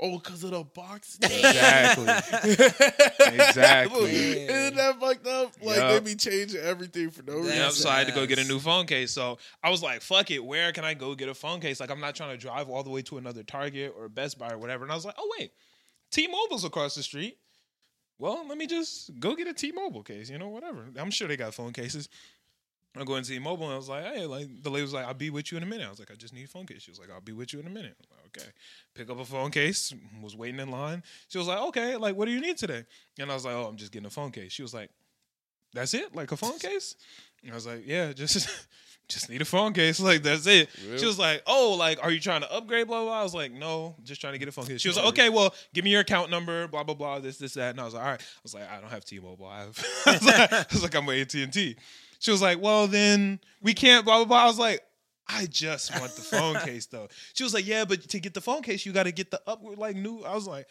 Oh, 0.00 0.18
because 0.18 0.44
of 0.44 0.50
the 0.52 0.64
box. 0.64 1.18
Exactly. 1.22 2.04
Exactly. 3.26 4.10
Isn't 4.46 4.76
that 4.76 5.00
fucked 5.00 5.26
up? 5.26 5.52
Like 5.62 5.76
Yup. 5.76 5.90
they 6.04 6.10
be 6.12 6.14
changing 6.16 6.60
everything 6.60 7.10
for 7.10 7.22
no 7.22 7.34
reason. 7.38 7.56
Yep, 7.56 7.72
so 7.72 7.88
I 7.88 7.98
had 7.98 8.06
to 8.08 8.12
go 8.12 8.26
get 8.26 8.38
a 8.38 8.44
new 8.44 8.58
phone 8.58 8.86
case. 8.86 9.12
So 9.12 9.38
I 9.62 9.70
was 9.70 9.82
like, 9.82 10.02
fuck 10.02 10.30
it, 10.30 10.44
where 10.44 10.72
can 10.72 10.84
I 10.84 10.94
go 10.94 11.14
get 11.14 11.28
a 11.28 11.34
phone 11.34 11.60
case? 11.60 11.80
Like, 11.80 11.90
I'm 11.90 12.00
not 12.00 12.14
trying 12.14 12.30
to 12.30 12.36
drive 12.36 12.68
all 12.68 12.82
the 12.82 12.90
way 12.90 13.02
to 13.02 13.18
another 13.18 13.42
Target 13.42 13.94
or 13.96 14.08
Best 14.08 14.38
Buy 14.38 14.50
or 14.52 14.58
whatever. 14.58 14.84
And 14.84 14.92
I 14.92 14.94
was 14.94 15.04
like, 15.04 15.16
oh, 15.18 15.30
wait, 15.38 15.52
T 16.10 16.26
Mobile's 16.28 16.64
across 16.64 16.94
the 16.94 17.02
street. 17.02 17.38
Well, 18.18 18.46
let 18.48 18.56
me 18.56 18.66
just 18.66 19.18
go 19.20 19.34
get 19.34 19.46
a 19.46 19.52
T 19.52 19.72
Mobile 19.72 20.02
case, 20.02 20.30
you 20.30 20.38
know, 20.38 20.48
whatever. 20.48 20.86
I'm 20.98 21.10
sure 21.10 21.28
they 21.28 21.36
got 21.36 21.54
phone 21.54 21.72
cases. 21.72 22.08
I 22.98 23.04
go 23.04 23.16
into 23.16 23.30
T 23.30 23.38
Mobile 23.38 23.64
and 23.64 23.74
I 23.74 23.76
was 23.76 23.88
like, 23.88 24.04
hey, 24.04 24.26
like, 24.26 24.62
the 24.62 24.70
lady 24.70 24.82
was 24.82 24.92
like, 24.92 25.06
I'll 25.06 25.14
be 25.14 25.30
with 25.30 25.50
you 25.50 25.58
in 25.58 25.62
a 25.62 25.66
minute. 25.66 25.86
I 25.86 25.90
was 25.90 25.98
like, 25.98 26.10
I 26.10 26.14
just 26.14 26.32
need 26.34 26.44
a 26.44 26.48
phone 26.48 26.66
case. 26.66 26.82
She 26.82 26.90
was 26.90 26.98
like, 26.98 27.10
I'll 27.10 27.20
be 27.20 27.32
with 27.32 27.52
you 27.52 27.60
in 27.60 27.66
a 27.66 27.70
minute. 27.70 27.96
Like, 28.10 28.36
okay. 28.38 28.50
Pick 28.94 29.10
up 29.10 29.20
a 29.20 29.24
phone 29.24 29.50
case, 29.50 29.92
was 30.22 30.36
waiting 30.36 30.60
in 30.60 30.70
line. 30.70 31.02
She 31.28 31.38
was 31.38 31.46
like, 31.46 31.58
okay, 31.58 31.96
like, 31.96 32.16
what 32.16 32.26
do 32.26 32.32
you 32.32 32.40
need 32.40 32.56
today? 32.56 32.84
And 33.18 33.30
I 33.30 33.34
was 33.34 33.44
like, 33.44 33.54
oh, 33.54 33.66
I'm 33.66 33.76
just 33.76 33.92
getting 33.92 34.06
a 34.06 34.10
phone 34.10 34.30
case. 34.30 34.52
She 34.52 34.62
was 34.62 34.72
like, 34.74 34.90
that's 35.72 35.94
it? 35.94 36.14
Like 36.14 36.32
a 36.32 36.36
phone 36.36 36.58
case? 36.58 36.96
And 37.42 37.52
I 37.52 37.54
was 37.54 37.66
like, 37.66 37.86
yeah, 37.86 38.12
just 38.12 38.48
just 39.08 39.30
need 39.30 39.42
a 39.42 39.44
phone 39.44 39.72
case. 39.72 40.00
Like 40.00 40.22
that's 40.22 40.46
it. 40.46 40.68
Yeah. 40.88 40.96
She 40.96 41.06
was 41.06 41.18
like, 41.18 41.42
oh, 41.46 41.76
like 41.78 42.02
are 42.02 42.10
you 42.10 42.18
trying 42.18 42.40
to 42.40 42.52
upgrade? 42.52 42.86
Blah 42.86 43.00
blah. 43.00 43.06
blah. 43.06 43.20
I 43.20 43.22
was 43.22 43.34
like, 43.34 43.52
no, 43.52 43.94
just 44.02 44.20
trying 44.20 44.32
to 44.32 44.38
get 44.38 44.48
a 44.48 44.52
phone 44.52 44.66
case. 44.66 44.80
She 44.80 44.88
was 44.88 44.96
like, 44.96 45.06
okay, 45.06 45.28
well, 45.28 45.54
give 45.74 45.84
me 45.84 45.90
your 45.90 46.00
account 46.00 46.30
number. 46.30 46.66
Blah 46.66 46.82
blah 46.84 46.94
blah. 46.94 47.20
This 47.20 47.36
this 47.38 47.54
that. 47.54 47.70
And 47.70 47.80
I 47.80 47.84
was 47.84 47.94
like, 47.94 48.02
all 48.02 48.10
right. 48.10 48.20
I 48.20 48.40
was 48.42 48.54
like, 48.54 48.70
I 48.70 48.80
don't 48.80 48.90
have 48.90 49.04
T-Mobile. 49.04 49.46
I 49.46 49.60
have. 49.60 49.86
I 50.06 50.12
was 50.12 50.24
like, 50.24 50.52
I 50.52 50.66
was 50.72 50.82
like 50.82 50.94
I'm 50.94 51.06
with 51.06 51.20
AT 51.20 51.42
and 51.42 51.52
T. 51.52 51.76
She 52.26 52.32
was 52.32 52.42
like, 52.42 52.60
well, 52.60 52.88
then 52.88 53.38
we 53.62 53.72
can't. 53.72 54.04
Blah 54.04 54.16
blah 54.16 54.24
blah. 54.24 54.42
I 54.42 54.46
was 54.46 54.58
like. 54.58 54.80
I 55.28 55.46
just 55.46 55.90
want 55.98 56.12
the 56.14 56.22
phone 56.22 56.54
case 56.64 56.86
though. 56.86 57.08
She 57.34 57.42
was 57.42 57.52
like, 57.52 57.66
"Yeah, 57.66 57.84
but 57.84 58.00
to 58.10 58.20
get 58.20 58.32
the 58.32 58.40
phone 58.40 58.62
case, 58.62 58.86
you 58.86 58.92
got 58.92 59.04
to 59.04 59.10
get 59.12 59.32
the 59.32 59.40
up 59.48 59.60
like 59.76 59.96
new." 59.96 60.20
I 60.22 60.34
was 60.36 60.46
like, 60.46 60.66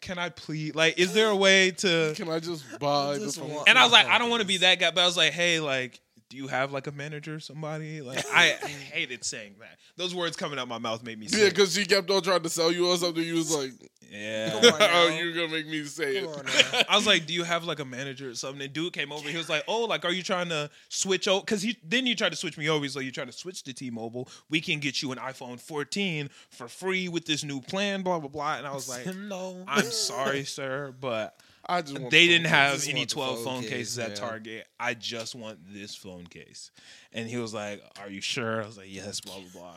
"Can 0.00 0.18
I 0.18 0.30
please? 0.30 0.74
Like, 0.74 0.98
is 0.98 1.12
there 1.12 1.28
a 1.28 1.36
way 1.36 1.70
to?" 1.72 2.14
Can 2.16 2.30
I 2.30 2.38
just 2.40 2.64
buy 2.78 3.18
the 3.18 3.26
Just 3.26 3.38
phone? 3.38 3.50
want- 3.50 3.68
And 3.68 3.78
I 3.78 3.82
was 3.84 3.92
like, 3.92 4.06
I 4.06 4.16
don't 4.16 4.30
want 4.30 4.40
to 4.40 4.46
be 4.48 4.56
that 4.58 4.78
guy, 4.80 4.90
but 4.90 5.02
I 5.02 5.04
was 5.06 5.18
like, 5.18 5.32
hey, 5.34 5.60
like, 5.60 6.00
do 6.30 6.38
you 6.38 6.46
have 6.48 6.72
like 6.72 6.86
a 6.86 6.92
manager 6.92 7.34
or 7.34 7.40
somebody? 7.40 8.00
Like, 8.00 8.24
I 8.32 8.52
hated 8.92 9.22
saying 9.22 9.56
that. 9.60 9.76
Those 9.98 10.14
words 10.14 10.34
coming 10.34 10.58
out 10.58 10.66
my 10.66 10.78
mouth 10.78 11.02
made 11.02 11.18
me 11.18 11.26
Yeah, 11.30 11.50
because 11.50 11.74
she 11.74 11.84
kept 11.84 12.10
on 12.10 12.22
trying 12.22 12.42
to 12.42 12.48
sell 12.48 12.72
you 12.72 12.88
on 12.88 12.96
something. 12.96 13.22
You 13.22 13.34
was 13.34 13.54
like, 13.54 13.72
Yeah. 14.10 14.50
"Oh, 14.62 15.08
you're 15.08 15.32
gonna 15.32 15.48
make 15.48 15.68
me 15.68 15.84
say 15.84 16.20
Come 16.20 16.30
on 16.30 16.40
it." 16.40 16.66
now. 16.72 16.80
I 16.88 16.96
was 16.96 17.06
like, 17.06 17.26
"Do 17.26 17.32
you 17.32 17.44
have 17.44 17.64
like 17.64 17.78
a 17.78 17.84
manager 17.84 18.30
or 18.30 18.34
something?" 18.34 18.62
And 18.62 18.72
dude 18.72 18.92
came 18.92 19.12
over. 19.12 19.28
He 19.28 19.36
was 19.36 19.48
like, 19.48 19.62
"Oh, 19.68 19.84
like, 19.84 20.04
are 20.04 20.12
you 20.12 20.22
trying 20.22 20.48
to 20.48 20.68
switch 20.88 21.28
over?" 21.28 21.40
Because 21.40 21.62
he 21.62 21.76
then 21.84 22.06
you 22.06 22.16
tried 22.16 22.30
to 22.30 22.36
switch 22.36 22.58
me 22.58 22.68
over. 22.68 22.82
He's 22.82 22.96
like, 22.96 23.04
"You're 23.04 23.12
trying 23.12 23.28
to 23.28 23.32
switch 23.32 23.62
to 23.64 23.72
T-Mobile. 23.72 24.28
We 24.48 24.60
can 24.60 24.80
get 24.80 25.00
you 25.00 25.12
an 25.12 25.18
iPhone 25.18 25.60
14 25.60 26.28
for 26.48 26.66
free 26.66 27.08
with 27.08 27.26
this 27.26 27.44
new 27.44 27.60
plan." 27.60 28.02
Blah 28.02 28.18
blah 28.18 28.28
blah. 28.28 28.56
And 28.56 28.66
I 28.66 28.72
was 28.72 28.88
like, 28.88 29.06
no. 29.14 29.64
"I'm 29.68 29.84
sorry, 29.84 30.44
sir, 30.44 30.92
but 31.00 31.38
I 31.66 31.82
just 31.82 31.98
want 31.98 32.10
they 32.10 32.26
the 32.26 32.32
didn't 32.32 32.48
have 32.48 32.86
any 32.88 33.06
12 33.06 33.36
phone 33.36 33.44
phone 33.44 33.62
case, 33.62 33.70
cases 33.70 33.98
at 33.98 34.10
yeah. 34.10 34.14
Target. 34.16 34.68
I 34.78 34.94
just 34.94 35.34
want 35.34 35.58
this 35.72 35.94
phone 35.94 36.26
case. 36.26 36.70
And 37.12 37.28
he 37.28 37.36
was 37.36 37.54
like, 37.54 37.82
Are 38.00 38.10
you 38.10 38.20
sure? 38.20 38.62
I 38.62 38.66
was 38.66 38.76
like, 38.76 38.88
Yes, 38.90 39.20
blah, 39.20 39.36
blah, 39.36 39.60
blah. 39.60 39.76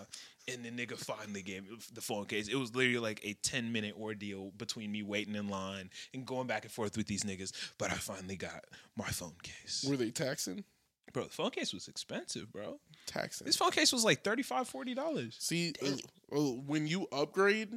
And 0.52 0.66
the 0.66 0.72
nigga 0.72 0.98
finally 0.98 1.42
gave 1.42 1.64
me 1.64 1.78
the 1.94 2.02
phone 2.02 2.26
case. 2.26 2.48
It 2.50 2.56
was 2.56 2.76
literally 2.76 3.00
like 3.00 3.22
a 3.24 3.34
10 3.44 3.72
minute 3.72 3.96
ordeal 4.00 4.52
between 4.58 4.92
me 4.92 5.02
waiting 5.02 5.36
in 5.36 5.48
line 5.48 5.90
and 6.14 6.26
going 6.26 6.48
back 6.48 6.64
and 6.66 6.72
forth 6.72 6.98
with 6.98 7.08
these 7.08 7.24
niggas. 7.24 7.54
But 7.78 7.92
I 7.92 7.96
finally 7.96 8.36
got 8.36 8.66
my 8.98 9.08
phone 9.08 9.36
case. 9.42 9.86
Were 9.88 9.96
they 9.96 10.12
taxing? 10.12 10.66
Bro, 11.14 11.26
the 11.26 11.30
phone 11.30 11.52
case 11.52 11.74
was 11.74 11.88
expensive, 11.88 12.52
bro. 12.52 12.80
Taxing. 13.06 13.46
This 13.46 13.56
phone 13.56 13.72
case 13.72 13.94
was 13.94 14.04
like 14.04 14.24
$35, 14.24 14.70
$40. 14.70 15.42
See, 15.42 15.74
uh, 15.82 16.36
uh, 16.36 16.40
when 16.40 16.88
you 16.88 17.08
upgrade, 17.12 17.74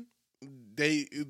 they 0.75 1.07
uh, 1.21 1.25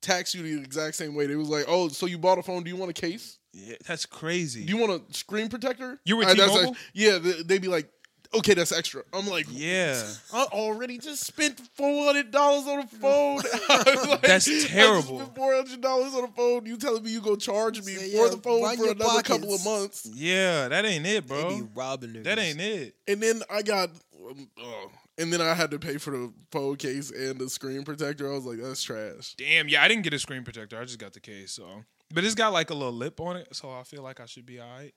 tax 0.00 0.34
you 0.34 0.42
the 0.42 0.62
exact 0.62 0.96
same 0.96 1.14
way. 1.14 1.26
They 1.26 1.36
was 1.36 1.48
like, 1.48 1.64
"Oh, 1.68 1.88
so 1.88 2.06
you 2.06 2.18
bought 2.18 2.38
a 2.38 2.42
phone? 2.42 2.62
Do 2.62 2.70
you 2.70 2.76
want 2.76 2.90
a 2.90 2.94
case? 2.94 3.38
Yeah, 3.52 3.76
that's 3.86 4.06
crazy. 4.06 4.64
Do 4.64 4.74
you 4.74 4.78
want 4.80 4.92
a 5.10 5.14
screen 5.14 5.48
protector?" 5.48 6.00
You 6.04 6.16
were 6.16 6.24
T-Mobile? 6.24 6.68
like- 6.70 6.76
yeah, 6.94 7.18
they'd 7.18 7.60
be 7.62 7.68
like, 7.68 7.90
"Okay, 8.34 8.54
that's 8.54 8.72
extra." 8.72 9.02
I'm 9.12 9.26
like, 9.28 9.46
yeah. 9.50 10.02
I 10.32 10.44
already 10.52 10.98
just 10.98 11.24
spent 11.24 11.60
four 11.74 12.04
hundred 12.06 12.30
dollars 12.30 12.66
on 12.66 12.80
a 12.80 12.86
phone. 12.86 13.40
Like, 14.08 14.22
That's 14.22 14.66
terrible. 14.68 15.20
four 15.34 15.54
hundred 15.54 15.80
dollars 15.80 16.14
on 16.14 16.24
a 16.24 16.28
phone. 16.28 16.66
You 16.66 16.76
telling 16.76 17.02
me 17.02 17.10
you 17.10 17.20
gonna 17.20 17.36
charge 17.36 17.78
me 17.84 17.94
Say, 17.94 18.10
for 18.10 18.24
yeah, 18.24 18.30
the 18.30 18.36
phone 18.38 18.76
for 18.76 18.84
your 18.84 18.92
another 18.92 19.22
couple 19.22 19.54
of 19.54 19.64
months? 19.64 20.08
Yeah, 20.14 20.68
that 20.68 20.84
ain't 20.84 21.06
it, 21.06 21.26
They 21.26 21.42
bro. 21.42 21.56
be 21.56 21.62
robbing 21.74 22.10
niggas. 22.10 22.24
That 22.24 22.38
ain't 22.38 22.60
it. 22.60 22.94
And 23.08 23.20
then 23.22 23.42
I 23.50 23.62
got, 23.62 23.90
um, 24.28 24.48
uh, 24.58 24.88
and 25.18 25.32
then 25.32 25.40
I 25.40 25.54
had 25.54 25.70
to 25.72 25.78
pay 25.78 25.96
for 25.98 26.10
the 26.10 26.32
phone 26.50 26.76
case 26.76 27.10
and 27.10 27.38
the 27.38 27.48
screen 27.48 27.84
protector. 27.84 28.30
I 28.30 28.34
was 28.34 28.44
like, 28.44 28.58
that's 28.60 28.82
trash. 28.82 29.34
Damn, 29.36 29.68
yeah, 29.68 29.82
I 29.82 29.88
didn't 29.88 30.02
get 30.02 30.12
a 30.14 30.18
screen 30.18 30.42
protector. 30.44 30.78
I 30.80 30.84
just 30.84 30.98
got 30.98 31.12
the 31.12 31.20
case. 31.20 31.52
So, 31.52 31.84
but 32.12 32.24
it's 32.24 32.34
got 32.34 32.52
like 32.52 32.70
a 32.70 32.74
little 32.74 32.92
lip 32.92 33.20
on 33.20 33.36
it, 33.36 33.48
so 33.54 33.70
I 33.70 33.82
feel 33.84 34.02
like 34.02 34.20
I 34.20 34.26
should 34.26 34.46
be 34.46 34.60
all 34.60 34.68
right. 34.68 34.92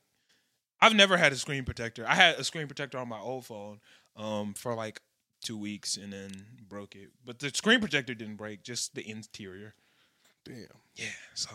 I've 0.81 0.95
never 0.95 1.17
had 1.17 1.31
a 1.31 1.35
screen 1.35 1.63
protector. 1.65 2.05
I 2.07 2.15
had 2.15 2.35
a 2.39 2.43
screen 2.43 2.67
protector 2.67 2.97
on 2.97 3.07
my 3.09 3.19
old 3.19 3.45
phone 3.45 3.79
um, 4.15 4.53
for 4.53 4.73
like 4.75 5.01
two 5.41 5.57
weeks 5.57 5.97
and 5.97 6.11
then 6.13 6.31
broke 6.67 6.95
it. 6.95 7.09
But 7.25 7.39
the 7.39 7.49
screen 7.49 7.79
protector 7.79 8.13
didn't 8.13 8.35
break, 8.35 8.63
just 8.63 8.95
the 8.95 9.07
interior. 9.09 9.73
Damn. 10.45 10.67
Yeah, 10.95 11.05
so 11.33 11.49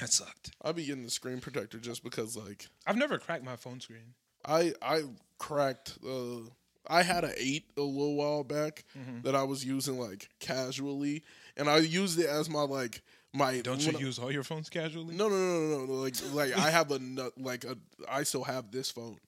that 0.00 0.10
sucked. 0.12 0.50
I'll 0.62 0.72
be 0.72 0.84
getting 0.86 1.04
the 1.04 1.10
screen 1.10 1.40
protector 1.40 1.78
just 1.78 2.02
because, 2.04 2.36
like, 2.36 2.66
I've 2.86 2.96
never 2.96 3.18
cracked 3.18 3.44
my 3.44 3.56
phone 3.56 3.80
screen. 3.80 4.14
I 4.44 4.72
I 4.82 5.02
cracked. 5.38 5.98
Uh, 6.06 6.48
I 6.88 7.02
had 7.02 7.22
an 7.24 7.32
eight 7.38 7.64
a 7.76 7.80
little 7.80 8.16
while 8.16 8.42
back 8.44 8.84
Mm-hmm. 8.98 9.22
that 9.22 9.36
I 9.36 9.44
was 9.44 9.64
using 9.64 9.98
like 9.98 10.28
casually, 10.40 11.22
and 11.56 11.68
I 11.70 11.78
used 11.78 12.18
it 12.18 12.26
as 12.26 12.50
my 12.50 12.62
like 12.62 13.02
my. 13.32 13.60
Don't 13.60 13.80
you 13.84 13.96
I- 13.96 14.00
use 14.00 14.18
all 14.18 14.30
your 14.32 14.42
phones 14.44 14.68
casually? 14.70 15.14
No, 15.14 15.28
no, 15.28 15.36
no, 15.36 15.60
no, 15.78 15.84
no. 15.86 15.92
Like, 15.94 16.14
like 16.32 16.56
I 16.58 16.70
have 16.70 16.90
a 16.90 17.00
like 17.36 17.64
a. 17.64 17.76
I 18.08 18.22
still 18.24 18.44
have 18.44 18.70
this 18.70 18.90
phone. 18.90 19.18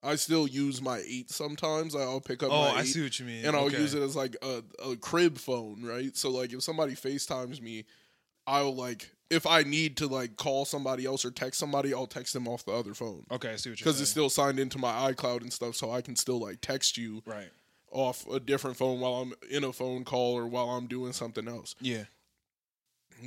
I 0.00 0.14
still 0.14 0.46
use 0.46 0.80
my 0.80 1.02
eight 1.08 1.28
sometimes. 1.30 1.96
I'll 1.96 2.20
pick 2.20 2.42
up. 2.44 2.50
Oh, 2.52 2.72
my 2.72 2.80
I 2.80 2.84
see 2.84 3.02
what 3.02 3.18
you 3.18 3.26
mean. 3.26 3.44
and 3.44 3.56
I'll 3.56 3.64
Okay. 3.64 3.80
use 3.80 3.94
it 3.94 4.02
as 4.02 4.14
like 4.14 4.36
a, 4.42 4.62
a 4.88 4.94
crib 4.96 5.38
phone, 5.38 5.82
right? 5.84 6.16
So 6.16 6.30
like 6.30 6.52
if 6.52 6.62
somebody 6.62 6.92
FaceTimes 6.94 7.60
me, 7.60 7.84
I'll 8.46 8.74
like 8.76 9.10
if 9.28 9.44
I 9.44 9.62
need 9.64 9.96
to 9.98 10.06
like 10.06 10.36
call 10.36 10.64
somebody 10.64 11.04
else 11.04 11.24
or 11.24 11.32
text 11.32 11.58
somebody, 11.58 11.92
I'll 11.92 12.06
text 12.06 12.32
them 12.32 12.46
off 12.46 12.64
the 12.64 12.72
other 12.72 12.94
phone 12.94 13.26
Okay, 13.30 13.50
I 13.52 13.56
see 13.56 13.70
what 13.70 13.80
you're 13.80 13.84
because 13.84 14.00
it's 14.00 14.10
still 14.10 14.30
signed 14.30 14.58
into 14.60 14.78
my 14.78 15.12
iCloud 15.12 15.40
and 15.42 15.52
stuff, 15.52 15.74
so 15.74 15.90
I 15.90 16.00
can 16.00 16.14
still 16.14 16.38
like 16.38 16.60
text 16.60 16.96
you 16.96 17.22
right. 17.26 17.50
off 17.90 18.24
a 18.28 18.38
different 18.38 18.76
phone 18.76 19.00
while 19.00 19.14
I'm 19.14 19.34
in 19.50 19.64
a 19.64 19.72
phone 19.72 20.04
call 20.04 20.34
or 20.38 20.46
while 20.46 20.70
I'm 20.70 20.86
doing 20.86 21.12
something 21.12 21.48
else. 21.48 21.74
Yeah. 21.80 22.04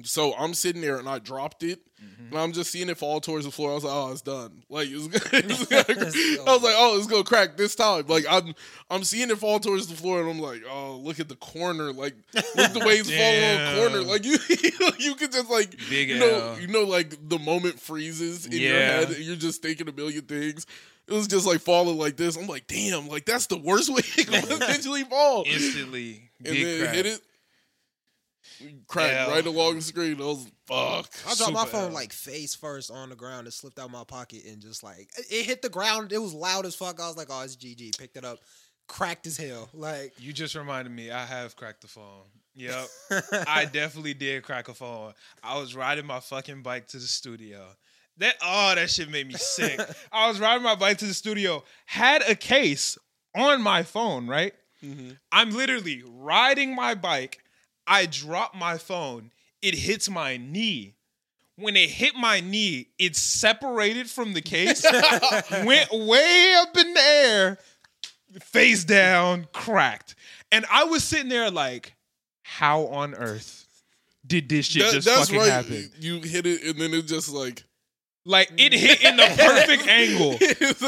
So 0.04 0.34
I'm 0.38 0.54
sitting 0.54 0.82
there 0.82 0.98
and 0.98 1.08
I 1.10 1.20
dropped 1.20 1.64
it, 1.64 1.80
Mm-hmm. 2.02 2.34
and 2.34 2.40
I'm 2.40 2.52
just 2.52 2.72
seeing 2.72 2.90
it 2.90 2.98
fall 2.98 3.22
towards 3.22 3.46
the 3.46 3.52
floor. 3.52 3.70
I 3.72 3.76
was 3.76 3.84
like, 3.84 3.94
"Oh, 3.94 4.12
it's 4.12 4.22
done." 4.24 4.64
Like 4.70 4.88
it's, 4.90 5.06
it's 5.34 5.66
gonna- 5.66 6.50
I 6.50 6.54
was 6.54 6.64
like, 6.64 6.74
"Oh, 6.76 6.98
it's 6.98 7.06
gonna 7.06 7.24
crack 7.24 7.58
this 7.58 7.76
time." 7.76 8.08
Like 8.08 8.26
I'm, 8.28 8.56
I'm 8.90 9.04
seeing 9.04 9.30
it 9.30 9.38
fall 9.38 9.60
towards 9.60 9.86
the 9.86 9.94
floor, 9.96 10.20
and 10.20 10.28
I'm 10.28 10.40
like, 10.40 10.64
"Oh, 10.68 10.96
look 11.04 11.20
at 11.20 11.30
the 11.30 11.36
corner! 11.36 11.94
Like 11.94 12.16
look 12.34 12.74
the 12.74 12.80
way 12.84 12.96
it's 12.96 13.12
falling 13.16 13.44
on 13.44 13.76
the 13.76 13.82
corner! 13.82 14.02
Like 14.12 14.26
you, 14.26 14.38
you 14.98 15.14
could 15.14 15.32
just 15.32 15.48
like 15.52 15.78
Big 15.92 16.10
you 16.10 16.18
know, 16.18 16.54
L. 16.54 16.60
you 16.60 16.66
know, 16.70 16.86
like 16.86 17.16
the 17.30 17.38
moment 17.38 17.80
freezes 17.80 18.48
in 18.48 18.54
your 18.54 18.74
head, 18.74 19.10
and 19.12 19.20
you're 19.20 19.36
just 19.36 19.62
thinking 19.62 19.88
a 19.88 19.92
million 19.92 20.24
things." 20.24 20.66
It 21.08 21.14
was 21.14 21.28
just 21.28 21.46
like 21.46 21.60
falling 21.60 22.00
like 22.00 22.18
this. 22.18 22.36
I'm 22.36 22.48
like, 22.48 22.66
"Damn! 22.66 23.10
Like 23.10 23.26
that's 23.26 23.46
the 23.46 23.58
worst 23.58 23.90
way 23.94 24.02
it 24.18 24.28
could 24.28 24.60
potentially 24.60 25.04
fall." 25.04 25.44
Instantly. 25.46 26.32
and 26.44 26.46
big 26.56 26.64
then 26.66 26.80
crack. 26.82 26.96
hit 26.96 27.06
it, 27.06 27.22
cracked 28.88 29.14
Yeah. 29.14 29.32
right 29.32 29.46
along 29.46 29.76
the 29.76 29.82
screen. 29.82 30.22
I 30.22 30.26
was 30.26 30.46
fuck. 30.66 31.10
I 31.28 31.36
dropped 31.36 31.54
my 31.54 31.66
phone 31.66 31.90
L. 31.90 31.94
like 31.94 32.14
face 32.14 32.56
first 32.56 32.92
on 32.92 33.10
the 33.10 33.16
ground. 33.16 33.48
It 33.48 33.54
slipped 33.54 33.80
out 33.80 33.92
my 33.92 34.04
pocket 34.04 34.44
and 34.46 34.62
just 34.62 34.84
like 34.84 35.10
it 35.30 35.46
hit 35.46 35.62
the 35.62 35.70
ground. 35.70 36.12
It 36.12 36.22
was 36.22 36.34
loud 36.34 36.66
as 36.66 36.76
fuck. 36.76 37.00
I 37.00 37.08
was 37.08 37.18
like, 37.18 37.28
"Oh, 37.30 37.42
it's 37.42 37.56
GG." 37.56 37.98
Picked 37.98 38.18
it 38.18 38.26
up, 38.26 38.40
cracked 38.88 39.28
as 39.28 39.38
hell. 39.38 39.70
Like 39.74 40.14
You 40.18 40.34
just 40.34 40.56
reminded 40.56 40.92
me. 40.94 41.12
I 41.12 41.26
have 41.26 41.56
cracked 41.56 41.82
the 41.82 41.88
phone. 41.88 42.24
Yep, 42.54 42.88
I 43.48 43.66
definitely 43.66 44.14
did 44.14 44.44
crack 44.44 44.68
a 44.68 44.74
phone. 44.74 45.14
I 45.42 45.58
was 45.58 45.74
riding 45.76 46.06
my 46.06 46.20
fucking 46.20 46.64
bike 46.64 46.88
to 46.88 46.98
the 46.98 47.08
studio. 47.08 47.66
That 48.18 48.36
oh, 48.44 48.76
that 48.76 48.90
shit 48.90 49.10
made 49.10 49.28
me 49.28 49.36
sick. 49.36 49.80
I 50.12 50.28
was 50.28 50.40
riding 50.40 50.64
my 50.64 50.76
bike 50.76 50.98
to 50.98 51.06
the 51.06 51.14
studio, 51.14 51.64
had 51.86 52.22
a 52.28 52.36
case 52.36 52.98
on 53.36 53.62
my 53.62 53.84
phone. 53.84 54.28
Right, 54.28 54.54
mm-hmm. 54.84 55.12
I'm 55.32 55.52
literally 55.52 56.04
riding 56.06 56.76
my 56.76 56.94
bike. 56.94 57.41
I 57.92 58.06
drop 58.06 58.56
my 58.56 58.78
phone. 58.78 59.32
It 59.62 59.76
hits 59.76 60.10
my 60.10 60.38
knee. 60.38 60.96
When 61.58 61.76
it 61.76 61.90
hit 61.90 62.16
my 62.16 62.40
knee, 62.40 62.88
it 62.98 63.16
separated 63.16 64.10
from 64.10 64.34
the 64.34 64.42
case, 64.42 64.84
went 65.66 65.92
way 65.92 66.56
up 66.58 66.76
in 66.78 66.94
the 66.94 67.02
air, 67.02 67.58
face 68.40 68.84
down, 68.86 69.48
cracked. 69.54 70.16
And 70.52 70.66
I 70.72 70.86
was 70.86 71.04
sitting 71.04 71.30
there 71.30 71.52
like, 71.52 71.94
how 72.42 72.84
on 72.88 73.14
earth 73.14 73.68
did 74.26 74.48
this 74.50 74.68
shit 74.68 74.84
That- 74.84 74.94
just 74.94 75.08
that's 75.08 75.28
fucking 75.28 75.40
right. 75.40 75.50
happen? 75.50 75.92
You 76.00 76.22
hit 76.22 76.46
it, 76.48 76.64
and 76.64 76.80
then 76.80 76.94
it 76.94 77.06
just 77.06 77.30
like 77.30 77.64
Like 78.24 78.52
it 78.58 78.72
mm. 78.72 78.78
hit 78.78 79.04
in 79.04 79.18
the 79.18 79.24
perfect 79.24 79.88
angle. 79.88 80.38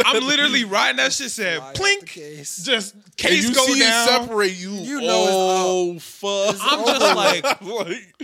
I'm 0.06 0.24
literally 0.24 0.66
riding 0.66 0.98
that 0.98 1.14
shit 1.14 1.32
said 1.32 1.58
Slide 1.58 1.68
out 1.70 1.76
plink. 1.76 2.06
case. 2.06 2.64
Just 2.64 2.94
And 2.94 3.18
case 3.18 3.48
you 3.48 3.56
go 3.56 3.66
see 3.66 3.80
down. 3.80 4.08
it 4.08 4.12
separate 4.12 4.56
you. 4.56 4.72
You 4.72 5.02
know 5.02 5.26
oh 5.30 6.00
fuck! 6.00 6.56
I'm 6.62 6.86
just 6.86 7.16
like- 7.16 7.62
like 7.62 8.16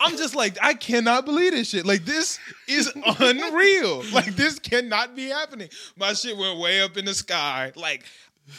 I'm 0.00 0.16
just 0.16 0.34
like, 0.34 0.58
I 0.60 0.74
cannot 0.74 1.24
believe 1.24 1.52
this 1.52 1.70
shit. 1.70 1.86
Like, 1.86 2.04
this 2.04 2.38
is 2.68 2.92
unreal. 3.20 4.02
like, 4.12 4.36
this 4.36 4.58
cannot 4.58 5.16
be 5.16 5.28
happening. 5.28 5.68
My 5.96 6.12
shit 6.12 6.36
went 6.36 6.58
way 6.58 6.82
up 6.82 6.96
in 6.96 7.04
the 7.06 7.14
sky. 7.14 7.72
Like, 7.74 8.04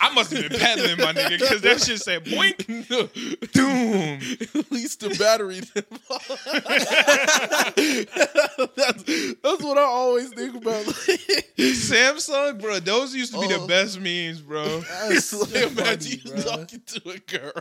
I 0.01 0.11
must 0.13 0.31
have 0.33 0.49
been 0.49 0.59
paddling, 0.59 0.97
my 0.97 1.13
nigga, 1.13 1.39
because 1.39 1.61
that 1.61 1.79
shit 1.81 1.99
said 2.01 2.25
boink, 2.25 2.65
doom. 3.53 4.19
at 4.59 4.71
least 4.71 4.99
the 4.99 5.09
battery. 5.17 5.61
didn't 5.61 6.01
that's, 8.75 9.03
that's 9.41 9.63
what 9.63 9.77
I 9.77 9.81
always 9.83 10.29
think 10.29 10.55
about. 10.55 10.85
Samsung, 11.57 12.59
bro, 12.61 12.79
those 12.79 13.13
used 13.15 13.33
to 13.33 13.41
be 13.41 13.47
the 13.47 13.59
Oh. 13.59 13.67
best 13.67 13.99
memes, 13.99 14.41
bro. 14.41 14.79
That's 14.81 15.25
so 15.25 15.39
Like, 15.39 15.71
imagine 15.71 15.75
funny, 15.75 16.21
you 16.23 16.31
bro. 16.31 16.41
talking 16.41 16.81
to 16.85 17.09
a 17.09 17.17
girl. 17.19 17.51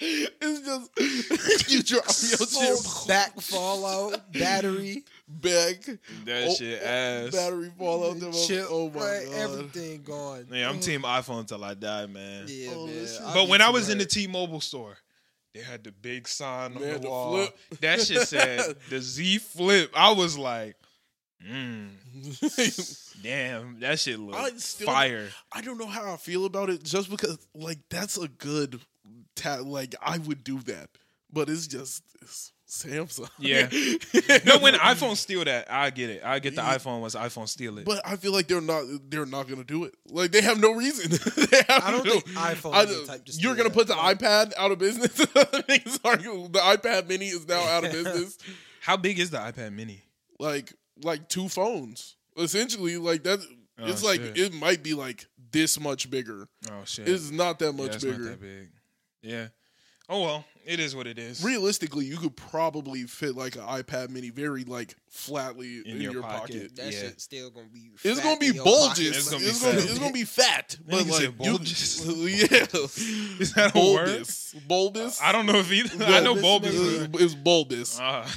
it's 0.00 0.60
just 0.60 1.70
you 1.70 1.82
drop 1.82 2.04
your 2.06 2.38
Full 2.46 2.76
shit 2.76 3.08
back 3.08 3.38
fallout, 3.40 4.32
battery, 4.32 5.04
back. 5.30 5.82
That 6.24 6.48
Oh, 6.48 6.54
shit 6.54 6.82
ass. 6.82 7.32
Battery 7.32 7.70
fall 7.78 8.10
out. 8.10 8.18
the 8.20 8.30
chip, 8.46 8.66
Oh 8.68 8.90
my 8.90 9.00
right, 9.00 9.26
god! 9.26 9.34
everything 9.34 10.02
gone. 10.02 10.46
Yeah, 10.50 10.68
I'm 10.68 10.80
team 10.80 11.02
iPhone 11.02 11.46
till 11.46 11.62
I 11.64 11.74
die, 11.74 12.06
man. 12.06 12.44
Yeah, 12.48 12.70
Oh, 12.74 12.86
man. 12.86 12.94
this 12.96 13.12
shit- 13.14 13.22
I'll 13.22 13.34
But 13.34 13.48
when 13.48 13.60
I 13.62 13.66
too 13.68 13.72
was 13.74 13.88
in 13.88 13.98
the. 13.98 14.06
T-Mobile 14.06 14.60
store, 14.60 14.98
they 15.54 15.60
had 15.60 15.84
the 15.84 15.92
big 15.92 16.26
sign 16.28 16.74
on 16.76 16.80
the 16.82 16.86
had 16.88 17.02
the 17.02 17.08
wall. 17.08 17.32
flip. 17.46 17.58
That 17.80 18.00
shit 18.00 18.26
said 18.28 18.76
the 18.90 19.00
Z 19.00 19.38
Flip. 19.38 19.90
I 19.96 20.12
was 20.12 20.36
like, 20.38 20.76
mm, 21.44 21.90
damn, 23.22 23.80
that 23.80 23.98
shit 23.98 24.18
looks 24.18 24.80
I 24.80 24.84
fire. 24.84 25.28
I 25.52 25.60
don't 25.60 25.78
know 25.78 25.86
how 25.86 26.12
I 26.12 26.16
feel 26.16 26.44
about 26.44 26.70
it, 26.70 26.82
just 26.84 27.10
because 27.10 27.38
like 27.54 27.78
that's 27.88 28.16
a 28.18 28.28
good 28.28 28.80
ta- 29.36 29.62
like 29.64 29.94
I 30.02 30.18
would 30.18 30.44
do 30.44 30.58
that, 30.60 30.90
but 31.32 31.48
it's 31.48 31.66
just 31.66 32.02
it's 32.22 32.52
Samsung. 32.70 33.28
Yeah. 33.38 33.68
No, 34.46 34.58
when 34.60 34.74
iPhone 34.74 35.16
steal 35.16 35.44
that, 35.44 35.70
I 35.70 35.90
get 35.90 36.08
it. 36.08 36.22
I 36.24 36.38
get 36.38 36.54
the 36.54 36.62
Yeah. 36.62 36.76
iPhone 36.76 37.00
once 37.00 37.14
iPhone 37.16 37.48
steal 37.48 37.78
it. 37.78 37.84
But 37.84 38.00
I 38.06 38.16
feel 38.16 38.32
like 38.32 38.46
they're 38.48 38.60
not 38.60 38.84
they're 39.10 39.26
not 39.26 39.48
gonna 39.48 39.64
do 39.64 39.84
it. 39.84 39.94
Like 40.08 40.30
they 40.30 40.40
have 40.40 40.60
no 40.60 40.72
reason. 40.72 41.10
Have 41.68 41.82
I 41.84 41.90
don't 41.90 42.04
no- 42.06 42.12
think 42.12 42.26
iPhone 42.36 42.72
I 42.74 42.82
is 42.84 43.08
type 43.08 43.24
to 43.26 43.32
you're 43.32 43.56
gonna 43.56 43.68
that. 43.70 43.74
put 43.74 43.88
the 43.88 43.94
iPad 43.94 44.52
out 44.56 44.70
of 44.70 44.78
business. 44.78 45.18
Are- 45.20 46.16
the 46.16 46.60
iPad 46.62 47.08
Mini 47.08 47.26
is 47.28 47.46
now 47.48 47.60
out 47.60 47.84
of 47.84 47.92
business. 47.92 48.38
How 48.80 48.96
big 48.96 49.18
is 49.18 49.30
the 49.30 49.38
iPad 49.38 49.72
Mini? 49.74 50.02
like 50.38 50.72
like 51.02 51.28
two 51.28 51.48
phones. 51.48 52.16
Essentially, 52.38 52.96
like 52.96 53.24
that. 53.24 53.40
Oh, 53.78 53.86
it's 53.86 54.04
like 54.04 54.20
shit. 54.20 54.38
it 54.38 54.54
might 54.54 54.82
be 54.82 54.94
like 54.94 55.26
this 55.52 55.80
much 55.80 56.08
bigger. 56.10 56.46
Oh 56.70 56.82
shit, 56.84 57.08
It's 57.08 57.30
not 57.30 57.58
that 57.58 57.74
Yeah, 57.74 57.82
much 57.84 57.94
it's 57.96 58.04
bigger. 58.04 58.18
not 58.18 58.30
that 58.30 58.40
big. 58.40 58.68
Yeah. 59.22 59.48
Oh 60.12 60.22
well, 60.22 60.44
it 60.66 60.80
is 60.80 60.96
what 60.96 61.06
it 61.06 61.20
is. 61.20 61.44
Realistically, 61.44 62.04
you 62.04 62.16
could 62.16 62.34
probably 62.36 63.04
fit 63.04 63.36
like 63.36 63.54
an 63.54 63.62
iPad 63.62 64.10
Mini 64.10 64.30
very 64.30 64.64
like 64.64 64.96
flatly 65.08 65.78
in, 65.86 65.96
In 65.96 66.00
your 66.00 66.12
your, 66.14 66.22
pocket. 66.22 66.40
pocket. 66.40 66.76
That 66.76 66.86
Yeah. 66.92 66.98
shit 67.00 67.20
still 67.20 67.48
gonna 67.50 67.68
be. 67.68 67.90
It's 68.02 68.18
gonna 68.20 68.38
be 68.40 68.50
bulges. 68.52 69.16
It's 69.16 69.30
gonna 69.30 69.40
be 69.40 69.46
it's, 69.48 69.62
gonna 69.62 69.72
be, 69.76 69.80
fat. 69.80 69.90
it's 69.90 69.98
gonna 70.00 70.12
be 70.12 70.24
fat, 70.24 70.76
but 70.84 70.94
Nigga 70.96 71.10
like 71.10 71.20
said 71.20 71.22
you- 71.22 71.32
bulges. 71.52 72.06
yeah, 72.06 73.38
Is 73.40 73.52
that 73.54 73.70
a 73.74 73.78
word? 73.78 74.06
bulbous, 74.06 74.54
bulbous. 74.66 75.22
I 75.22 75.30
don't 75.30 75.46
know 75.46 75.56
if 75.60 75.70
either. 75.70 76.04
I 76.04 76.20
know 76.20 76.34
bulbous. 76.34 76.74
It's, 76.74 76.80
is- 76.82 77.08
it's 77.22 77.34
bulbous. 77.36 78.00
Uh, 78.00 78.28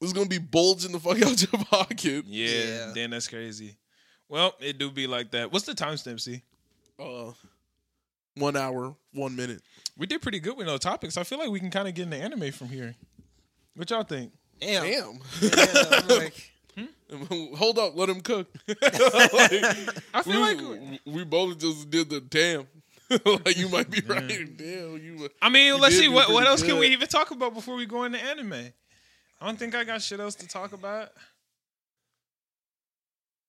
It's 0.00 0.12
gonna 0.12 0.28
be 0.28 0.38
bulging 0.38 0.92
the 0.92 1.00
fuck 1.00 1.22
out 1.22 1.40
your 1.40 1.64
pocket. 1.64 2.24
yeah, 2.26 2.48
Yeah. 2.48 2.92
then 2.94 3.10
that's 3.10 3.28
crazy. 3.28 3.76
Well, 4.28 4.54
it 4.60 4.76
do 4.76 4.90
be 4.90 5.06
like 5.06 5.30
that. 5.30 5.52
What's 5.52 5.64
the 5.66 5.72
timestamp? 5.74 6.20
See, 6.20 6.42
Uh, 6.98 7.32
one 8.34 8.56
hour, 8.56 8.94
one 9.12 9.36
minute. 9.36 9.62
We 9.96 10.06
did 10.06 10.22
pretty 10.22 10.40
good 10.40 10.56
with 10.56 10.66
no 10.66 10.78
topics. 10.78 11.16
I 11.16 11.24
feel 11.24 11.38
like 11.38 11.50
we 11.50 11.60
can 11.60 11.70
kind 11.70 11.88
of 11.88 11.94
get 11.94 12.04
into 12.04 12.16
anime 12.16 12.52
from 12.52 12.68
here. 12.68 12.94
What 13.74 13.90
y'all 13.90 14.02
think? 14.04 14.32
Damn. 14.60 14.82
Damn. 14.84 15.18
Yeah, 15.42 16.00
I'm 16.00 16.08
like, 16.08 16.52
Hold 17.56 17.78
up, 17.78 17.96
let 17.96 18.08
him 18.08 18.20
cook. 18.20 18.48
I 18.82 20.22
feel 20.22 20.40
like 20.40 20.58
we, 20.58 21.00
we 21.06 21.24
both 21.24 21.58
just 21.58 21.88
did 21.90 22.10
the 22.10 22.20
damn. 22.20 22.66
like 23.44 23.56
you 23.56 23.68
might 23.68 23.88
be 23.88 24.00
right. 24.06 24.28
Damn, 24.56 24.98
you. 24.98 25.28
I 25.40 25.48
mean, 25.48 25.66
You 25.68 25.78
let's 25.78 25.96
see 25.96 26.08
what 26.08 26.28
what 26.28 26.38
pretty 26.38 26.48
else 26.50 26.62
can 26.62 26.78
we 26.78 26.88
even 26.88 27.06
talk 27.06 27.30
about 27.30 27.54
before 27.54 27.76
we 27.76 27.86
go 27.86 28.04
into 28.04 28.22
anime. 28.22 28.52
I 29.40 29.46
don't 29.46 29.58
think 29.58 29.74
I 29.74 29.84
got 29.84 30.02
shit 30.02 30.18
else 30.18 30.34
to 30.36 30.48
talk 30.48 30.72
about. 30.72 31.10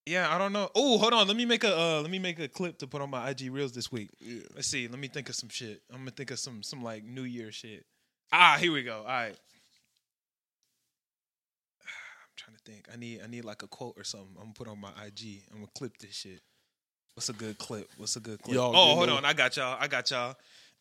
Yeah, 0.07 0.33
I 0.33 0.37
don't 0.37 0.53
know. 0.53 0.69
Oh, 0.73 0.97
hold 0.97 1.11
on. 1.11 1.27
Let 1.27 1.35
me 1.35 1.43
make 1.43 1.65
a 1.65 1.77
uh, 1.77 2.01
let 2.01 2.09
me 2.09 2.17
make 2.17 2.39
a 2.39 2.47
clip 2.47 2.77
to 2.77 2.87
put 2.87 3.01
on 3.01 3.09
my 3.09 3.29
IG 3.29 3.51
reels 3.51 3.73
this 3.73 3.91
week. 3.91 4.09
Yeah. 4.21 4.39
Let's 4.55 4.69
see. 4.69 4.87
Let 4.87 4.99
me 4.99 5.09
think 5.09 5.27
of 5.27 5.35
some 5.35 5.49
shit. 5.49 5.81
I'm 5.91 5.99
gonna 5.99 6.11
think 6.11 6.31
of 6.31 6.39
some 6.39 6.63
some 6.63 6.81
like 6.81 7.03
New 7.03 7.23
Year 7.23 7.51
shit. 7.51 7.85
Ah, 8.31 8.55
here 8.57 8.71
we 8.71 8.83
go. 8.83 8.99
All 8.99 9.05
right. 9.05 9.35
I'm 11.81 12.33
trying 12.37 12.55
to 12.55 12.63
think. 12.63 12.87
I 12.91 12.95
need 12.95 13.19
I 13.21 13.27
need 13.27 13.43
like 13.43 13.63
a 13.63 13.67
quote 13.67 13.95
or 13.97 14.05
something. 14.05 14.29
I'm 14.37 14.43
gonna 14.43 14.53
put 14.53 14.69
on 14.69 14.79
my 14.79 14.91
IG. 15.05 15.43
I'm 15.51 15.57
gonna 15.57 15.67
clip 15.75 15.97
this 15.97 16.15
shit. 16.15 16.39
What's 17.13 17.27
a 17.27 17.33
good 17.33 17.57
clip? 17.57 17.89
What's 17.97 18.15
a 18.15 18.21
good 18.21 18.41
clip? 18.41 18.55
Y'all 18.55 18.73
oh, 18.73 18.95
hold 18.95 19.09
no- 19.09 19.17
on. 19.17 19.25
I 19.25 19.33
got 19.33 19.57
y'all. 19.57 19.75
I 19.77 19.89
got 19.89 20.09
y'all. 20.09 20.35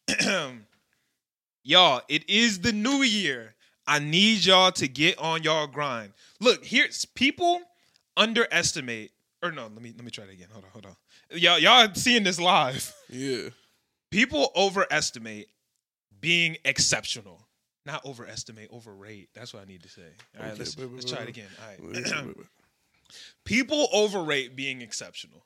y'all, 1.65 2.01
it 2.09 2.31
is 2.31 2.61
the 2.61 2.73
new 2.73 3.03
year. 3.03 3.57
I 3.89 3.99
need 3.99 4.45
y'all 4.45 4.71
to 4.73 4.87
get 4.87 5.19
on 5.19 5.43
y'all 5.43 5.67
grind. 5.67 6.13
Look, 6.41 6.65
here's 6.65 7.05
people 7.05 7.61
underestimate. 8.17 9.11
Or 9.43 9.53
no, 9.53 9.63
let 9.65 9.83
me 9.83 9.93
let 9.95 10.05
me 10.05 10.11
try 10.11 10.25
it 10.25 10.31
again. 10.33 10.49
Hold 10.53 10.65
on, 10.65 10.71
hold 10.71 10.87
on. 10.87 10.97
Y'all, 11.39 11.59
y'all 11.59 11.89
seeing 11.95 12.23
this 12.23 12.41
live 12.41 12.95
Yeah. 13.09 13.51
people 14.11 14.51
overestimate 14.57 15.49
being 16.21 16.57
exceptional. 16.65 17.47
Not 17.85 18.05
overestimate, 18.05 18.69
overrate. 18.73 19.29
That's 19.35 19.53
what 19.55 19.63
I 19.63 19.67
need 19.67 19.83
to 19.85 19.89
say. 19.89 20.03
All 20.37 20.43
right, 20.43 20.51
Okay, 20.53 20.59
let's, 20.59 20.77
wait, 20.77 20.93
let's 20.93 21.05
try 21.11 21.23
it 21.23 21.29
again. 21.29 21.47
All 21.63 21.89
right. 21.93 22.35
people 23.45 23.89
overrate 23.93 24.57
being 24.57 24.83
exceptional. 24.83 25.45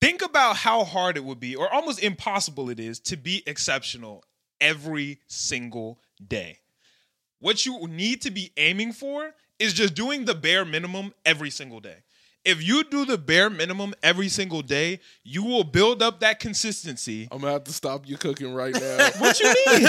Think 0.00 0.22
about 0.22 0.56
how 0.56 0.84
hard 0.84 1.18
it 1.18 1.24
would 1.24 1.40
be, 1.40 1.54
or 1.56 1.70
almost 1.72 2.02
impossible 2.02 2.70
it 2.70 2.80
is, 2.80 2.98
to 3.00 3.16
be 3.18 3.42
exceptional 3.46 4.24
every 4.60 5.18
single 5.26 6.00
day. 6.26 6.58
What 7.40 7.66
you 7.66 7.86
need 7.86 8.22
to 8.22 8.30
be 8.30 8.50
aiming 8.56 8.92
for 8.92 9.34
is 9.58 9.74
just 9.74 9.94
doing 9.94 10.24
the 10.24 10.34
bare 10.34 10.64
minimum 10.64 11.12
every 11.26 11.50
single 11.50 11.80
day. 11.80 11.96
If 12.42 12.62
you 12.66 12.84
do 12.84 13.04
the 13.04 13.18
bare 13.18 13.50
minimum 13.50 13.92
every 14.02 14.28
single 14.30 14.62
day, 14.62 15.00
you 15.24 15.44
will 15.44 15.62
build 15.64 16.02
up 16.02 16.20
that 16.20 16.40
consistency. 16.40 17.28
I'm 17.30 17.40
gonna 17.40 17.52
have 17.52 17.64
to 17.64 17.72
stop 17.72 18.08
you 18.08 18.16
cooking 18.16 18.54
right 18.54 18.72
now. 18.74 19.08
What 19.18 19.38
you 19.40 19.46
mean? 19.46 19.80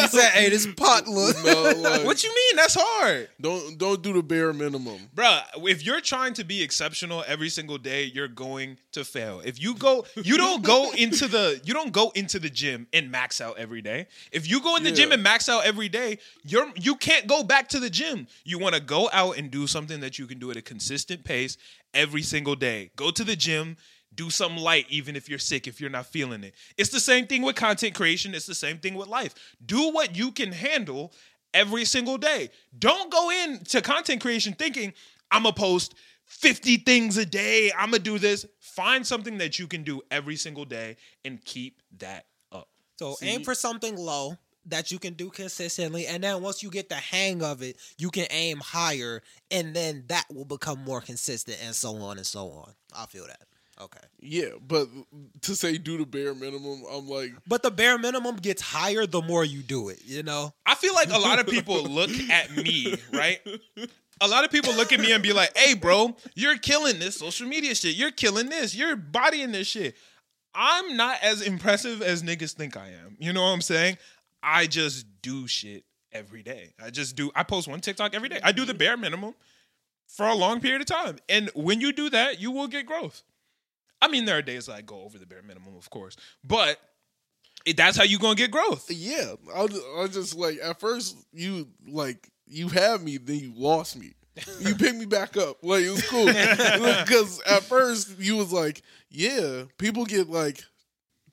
he 0.00 0.06
said, 0.06 0.30
"Hey, 0.30 0.48
this 0.50 0.66
pot 0.66 1.08
look." 1.08 1.36
no, 1.44 1.62
like, 1.80 2.04
what 2.04 2.22
you 2.22 2.30
mean? 2.30 2.56
That's 2.56 2.76
hard. 2.78 3.28
don't 3.40 3.76
don't 3.76 4.00
do 4.02 4.12
the 4.12 4.22
bare 4.22 4.52
minimum. 4.52 5.10
Bruh, 5.14 5.42
if 5.64 5.84
you're 5.84 6.00
trying 6.00 6.34
to 6.34 6.44
be 6.44 6.62
exceptional 6.62 7.24
every 7.26 7.48
single 7.48 7.78
day, 7.78 8.04
you're 8.04 8.28
going 8.28 8.78
to 8.92 9.04
fail. 9.04 9.40
If 9.44 9.60
you 9.60 9.74
go, 9.74 10.06
you 10.14 10.36
don't 10.36 10.62
go 10.62 10.92
into 10.96 11.26
the 11.26 11.60
you 11.64 11.74
don't 11.74 11.92
go 11.92 12.10
into 12.14 12.38
the 12.38 12.50
gym 12.50 12.86
and 12.92 13.10
max 13.10 13.40
out 13.40 13.58
every 13.58 13.82
day. 13.82 14.06
If 14.30 14.48
you 14.48 14.60
go 14.62 14.76
in 14.76 14.84
the 14.84 14.90
Yeah. 14.90 14.96
gym 14.96 15.12
and 15.12 15.22
max 15.24 15.48
out 15.48 15.64
every 15.64 15.88
day, 15.88 16.18
you're 16.44 16.70
you 16.76 16.94
can't 16.94 17.26
go 17.26 17.42
back 17.42 17.68
to 17.70 17.80
the 17.80 17.90
gym. 17.90 18.28
You 18.44 18.60
want 18.60 18.76
to 18.76 18.80
go 18.80 19.10
out 19.12 19.36
and 19.38 19.50
do 19.50 19.66
something 19.66 19.98
that 20.00 20.18
you 20.20 20.26
can 20.28 20.38
do 20.38 20.50
at 20.52 20.56
a 20.56 20.62
consistent 20.62 21.24
pace 21.24 21.56
every 21.94 22.22
single 22.22 22.54
day. 22.54 22.90
Go 22.96 23.10
to 23.10 23.24
the 23.24 23.36
gym, 23.36 23.76
do 24.14 24.30
something 24.30 24.60
light 24.60 24.86
even 24.88 25.16
if 25.16 25.28
you're 25.28 25.38
sick, 25.38 25.66
if 25.66 25.80
you're 25.80 25.90
not 25.90 26.06
feeling 26.06 26.44
it. 26.44 26.54
It's 26.76 26.90
the 26.90 27.00
same 27.00 27.26
thing 27.26 27.42
with 27.42 27.56
content 27.56 27.94
creation, 27.94 28.34
it's 28.34 28.46
the 28.46 28.54
same 28.54 28.78
thing 28.78 28.94
with 28.94 29.08
life. 29.08 29.34
Do 29.64 29.90
what 29.92 30.16
you 30.16 30.32
can 30.32 30.52
handle 30.52 31.12
every 31.54 31.84
single 31.84 32.18
day. 32.18 32.50
Don't 32.78 33.10
go 33.10 33.30
into 33.30 33.80
content 33.80 34.20
creation 34.20 34.52
thinking, 34.52 34.92
I'm 35.30 35.42
going 35.42 35.54
to 35.54 35.60
post 35.60 35.94
50 36.26 36.78
things 36.78 37.16
a 37.16 37.26
day. 37.26 37.72
I'm 37.76 37.90
going 37.90 38.02
to 38.02 38.10
do 38.10 38.18
this. 38.18 38.46
Find 38.60 39.06
something 39.06 39.38
that 39.38 39.58
you 39.58 39.66
can 39.66 39.82
do 39.82 40.00
every 40.10 40.36
single 40.36 40.64
day 40.64 40.96
and 41.24 41.44
keep 41.44 41.82
that 41.98 42.26
up. 42.52 42.68
So 42.98 43.14
See- 43.14 43.28
aim 43.28 43.42
for 43.42 43.54
something 43.54 43.96
low 43.96 44.36
that 44.66 44.90
you 44.90 44.98
can 44.98 45.14
do 45.14 45.30
consistently, 45.30 46.06
and 46.06 46.22
then 46.22 46.42
once 46.42 46.62
you 46.62 46.70
get 46.70 46.88
the 46.88 46.94
hang 46.96 47.42
of 47.42 47.62
it, 47.62 47.76
you 47.98 48.10
can 48.10 48.26
aim 48.30 48.58
higher, 48.58 49.22
and 49.50 49.74
then 49.74 50.04
that 50.08 50.24
will 50.32 50.44
become 50.44 50.82
more 50.84 51.00
consistent, 51.00 51.58
and 51.64 51.74
so 51.74 51.96
on 51.96 52.16
and 52.18 52.26
so 52.26 52.50
on. 52.50 52.72
I 52.94 53.06
feel 53.06 53.26
that. 53.26 53.40
Okay. 53.80 54.00
Yeah, 54.20 54.50
but 54.60 54.88
to 55.42 55.56
say 55.56 55.78
do 55.78 55.96
the 55.96 56.04
bare 56.04 56.34
minimum, 56.34 56.82
I'm 56.92 57.08
like, 57.08 57.32
But 57.46 57.62
the 57.62 57.70
bare 57.70 57.98
minimum 57.98 58.36
gets 58.36 58.60
higher 58.60 59.06
the 59.06 59.22
more 59.22 59.42
you 59.44 59.62
do 59.62 59.88
it, 59.88 60.02
you 60.04 60.22
know? 60.22 60.52
I 60.66 60.74
feel 60.74 60.94
like 60.94 61.10
a 61.10 61.18
lot 61.18 61.38
of 61.38 61.46
people 61.46 61.82
look 61.84 62.10
at 62.10 62.54
me, 62.54 62.94
right? 63.12 63.40
A 64.20 64.28
lot 64.28 64.44
of 64.44 64.50
people 64.50 64.74
look 64.74 64.92
at 64.92 65.00
me 65.00 65.12
and 65.12 65.22
be 65.22 65.32
like, 65.32 65.56
hey, 65.56 65.72
bro, 65.72 66.14
you're 66.34 66.58
killing 66.58 66.98
this 66.98 67.16
social 67.16 67.48
media 67.48 67.74
shit. 67.74 67.96
You're 67.96 68.10
killing 68.10 68.50
this. 68.50 68.74
You're 68.74 68.96
bodying 68.96 69.52
this 69.52 69.66
shit. 69.66 69.96
I'm 70.54 70.96
not 70.96 71.16
as 71.22 71.40
impressive 71.40 72.02
as 72.02 72.22
niggas 72.22 72.52
think 72.52 72.76
I 72.76 72.88
am. 72.88 73.16
You 73.18 73.32
know 73.32 73.42
what 73.42 73.48
I'm 73.48 73.62
saying? 73.62 73.96
I 74.42 74.66
just 74.66 75.06
do 75.22 75.46
shit 75.46 75.84
every 76.12 76.42
day. 76.42 76.72
I 76.82 76.90
just 76.90 77.16
do. 77.16 77.30
I 77.34 77.42
post 77.42 77.68
one 77.68 77.80
TikTok 77.80 78.14
every 78.14 78.28
day. 78.28 78.40
I 78.42 78.52
do 78.52 78.64
the 78.64 78.72
mm-hmm. 78.72 78.78
bare 78.78 78.96
minimum 78.96 79.34
for 80.06 80.26
a 80.26 80.34
long 80.34 80.60
period 80.60 80.80
of 80.80 80.86
time, 80.86 81.18
and 81.28 81.50
when 81.54 81.80
you 81.80 81.92
do 81.92 82.10
that, 82.10 82.40
you 82.40 82.50
will 82.50 82.68
get 82.68 82.86
growth. 82.86 83.22
I 84.02 84.08
mean, 84.08 84.24
there 84.24 84.38
are 84.38 84.42
days 84.42 84.68
I 84.68 84.80
go 84.80 85.02
over 85.02 85.18
the 85.18 85.26
bare 85.26 85.42
minimum, 85.42 85.76
of 85.76 85.90
course, 85.90 86.16
but 86.42 86.78
it, 87.66 87.76
that's 87.76 87.96
how 87.96 88.04
you 88.04 88.18
gonna 88.18 88.34
get 88.34 88.50
growth. 88.50 88.90
Yeah, 88.90 89.34
I 89.54 89.62
was, 89.62 89.74
I 89.74 90.00
was 90.00 90.10
just 90.10 90.36
like 90.36 90.58
at 90.62 90.80
first 90.80 91.16
you 91.32 91.68
like 91.86 92.30
you 92.46 92.68
had 92.68 93.02
me, 93.02 93.18
then 93.18 93.38
you 93.38 93.52
lost 93.54 93.98
me. 93.98 94.12
You 94.60 94.74
picked 94.74 94.96
me 94.96 95.06
back 95.06 95.36
up, 95.36 95.58
like 95.62 95.82
it 95.82 95.90
was 95.90 96.06
cool 96.08 96.26
because 96.26 97.42
at 97.42 97.62
first 97.64 98.18
you 98.18 98.36
was 98.36 98.52
like, 98.52 98.82
yeah, 99.10 99.64
people 99.76 100.06
get 100.06 100.30
like 100.30 100.64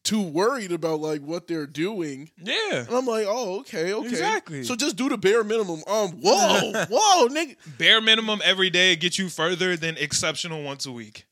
too 0.08 0.22
worried 0.22 0.72
about 0.72 1.02
like 1.02 1.22
what 1.22 1.48
they're 1.48 1.68
doing, 1.68 2.32
Yeah, 2.42 2.86
and 2.86 2.90
I'm 2.90 3.06
like, 3.06 3.26
oh, 3.28 3.60
okay, 3.60 3.92
okay, 3.94 4.08
Exactly. 4.08 4.64
So 4.64 4.76
just 4.78 4.96
do 4.96 5.10
the 5.10 5.18
bare 5.18 5.44
minimum. 5.44 5.84
Um, 5.86 6.12
whoa, 6.22 6.72
whoa, 6.90 7.28
nigga. 7.28 7.58
bare 7.78 8.00
minimum 8.00 8.40
every 8.44 8.70
day 8.70 8.96
gets 8.96 9.20
you 9.20 9.28
further 9.28 9.76
than 9.76 9.98
exceptional 9.98 10.64
once 10.64 10.86
a 10.86 10.92
week. 10.94 11.26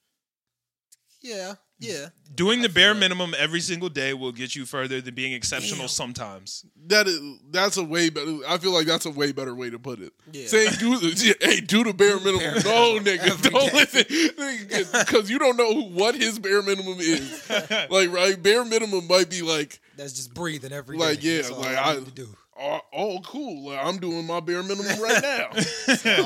Yeah, 1.21 1.53
yeah. 1.79 2.07
Doing 2.33 2.61
the 2.61 2.69
bare 2.69 2.93
minimum 2.93 3.33
every 3.37 3.61
single 3.61 3.87
day 3.89 4.13
will 4.13 4.31
get 4.33 4.55
you 4.55 4.65
further 4.65 4.99
than 4.99 5.13
being 5.15 5.31
exceptional 5.33 5.81
Damn. 5.81 5.87
sometimes. 5.87 6.65
That 6.87 7.07
is 7.07 7.19
that's 7.51 7.77
a 7.77 7.83
way 7.83 8.09
better. 8.09 8.39
I 8.47 8.57
feel 8.57 8.71
like 8.73 8.87
that's 8.87 9.05
a 9.05 9.09
way 9.11 9.31
better 9.31 9.55
way 9.55 9.69
to 9.69 9.79
put 9.79 9.99
it. 9.99 10.11
Yeah. 10.33 10.47
Saying 10.47 10.71
do 10.79 10.97
the 10.99 11.35
hey 11.41 11.61
do 11.61 11.83
the 11.85 11.93
bare 11.93 12.17
minimum. 12.19 12.55
no, 12.65 12.99
nigga, 12.99 13.41
don't 13.51 13.71
day. 13.71 14.05
listen 14.07 15.05
because 15.05 15.29
you 15.29 15.39
don't 15.39 15.57
know 15.57 15.81
what 15.81 16.15
his 16.15 16.39
bare 16.39 16.61
minimum 16.61 16.97
is. 16.99 17.49
like 17.89 18.11
right, 18.11 18.41
bare 18.41 18.65
minimum 18.65 19.07
might 19.07 19.29
be 19.29 19.41
like 19.41 19.79
That's 19.95 20.13
just 20.13 20.33
breathing 20.33 20.73
every 20.73 20.97
Like, 20.97 21.21
day. 21.21 21.29
yeah, 21.29 21.41
That's 21.43 21.51
all 21.51 21.59
like, 21.61 21.77
I 21.77 21.91
I- 21.91 21.95
need 21.95 22.05
to 22.05 22.11
do. 22.11 22.27
Oh, 22.59 22.79
oh 22.93 23.19
cool. 23.25 23.69
Like, 23.69 23.85
I'm 23.85 23.97
doing 23.97 24.25
my 24.25 24.39
bare 24.39 24.63
minimum 24.63 24.99
right 25.01 25.21
now. 25.21 25.49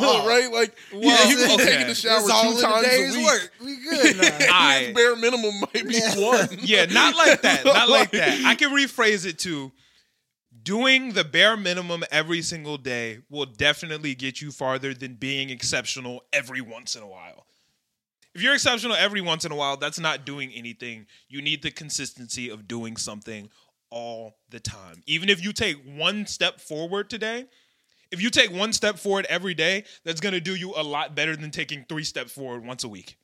Oh. 0.02 0.28
right, 0.28 0.52
like 0.52 0.76
yeah, 0.92 1.18
he 1.28 1.36
Well, 1.36 1.58
be 1.58 1.64
okay. 1.64 1.66
taking 1.72 1.88
the 1.88 1.96
shower 1.96 2.20
It's 2.20 2.30
all 2.30 2.44
two 2.44 2.50
in 2.52 2.58
a 2.58 2.62
times 2.62 3.16
a 3.16 3.18
week. 3.18 3.26
work. 3.26 3.52
We 3.64 3.76
good 3.78 4.18
now. 4.40 4.48
I- 4.52 4.80
His 4.86 4.96
bare 4.96 5.16
minimum 5.16 5.60
might 5.62 5.88
be 5.88 5.96
Yeah. 5.96 6.20
one. 6.20 6.50
Yeah, 6.62 6.86
not 6.86 7.16
like 7.16 7.42
that. 7.42 7.66
Not 7.66 7.90
like 7.90 8.12
that. 8.12 8.44
I 8.46 8.56
can 8.56 8.72
rephrase 8.72 9.26
it 9.26 9.40
to 9.40 9.72
doing 10.64 11.14
the 11.14 11.24
bare 11.24 11.56
minimum 11.58 12.04
every 12.12 12.42
single 12.42 12.78
day 12.78 13.20
will 13.30 13.46
definitely 13.46 14.16
get 14.16 14.42
you 14.42 14.52
farther 14.52 14.94
than 14.94 15.16
being 15.16 15.50
exceptional 15.50 16.24
every 16.34 16.62
once 16.62 16.96
in 16.96 17.02
a 17.04 17.08
while. 17.08 17.46
If 18.36 18.42
you're 18.44 18.54
exceptional 18.54 18.96
every 18.96 19.22
once 19.22 19.46
in 19.46 19.52
a 19.52 19.56
while, 19.56 19.78
that's 19.78 20.00
not 20.00 20.26
doing 20.26 20.52
anything. 20.54 21.08
You 21.28 21.42
need 21.42 21.64
the 21.64 21.72
consistency 21.72 22.50
of 22.50 22.68
doing 22.68 22.96
something 22.98 23.50
all 23.92 24.36
the 24.50 24.60
time. 24.60 25.02
Even 25.08 25.30
if 25.30 25.44
you 25.44 25.54
take 25.54 25.78
one 25.86 26.26
step 26.26 26.60
forward 26.60 27.10
today, 27.10 27.46
if 28.12 28.22
you 28.22 28.30
take 28.30 28.52
one 28.52 28.74
step 28.74 28.98
forward 28.98 29.26
every 29.30 29.54
day, 29.54 29.84
that's 30.04 30.20
going 30.22 30.34
to 30.34 30.40
do 30.42 30.56
you 30.56 30.74
a 30.76 30.84
lot 30.84 31.16
better 31.16 31.36
than 31.36 31.52
taking 31.52 31.86
three 31.88 32.04
steps 32.04 32.32
forward 32.32 32.66
once 32.66 32.84
a 32.84 32.88
week. 32.90 33.18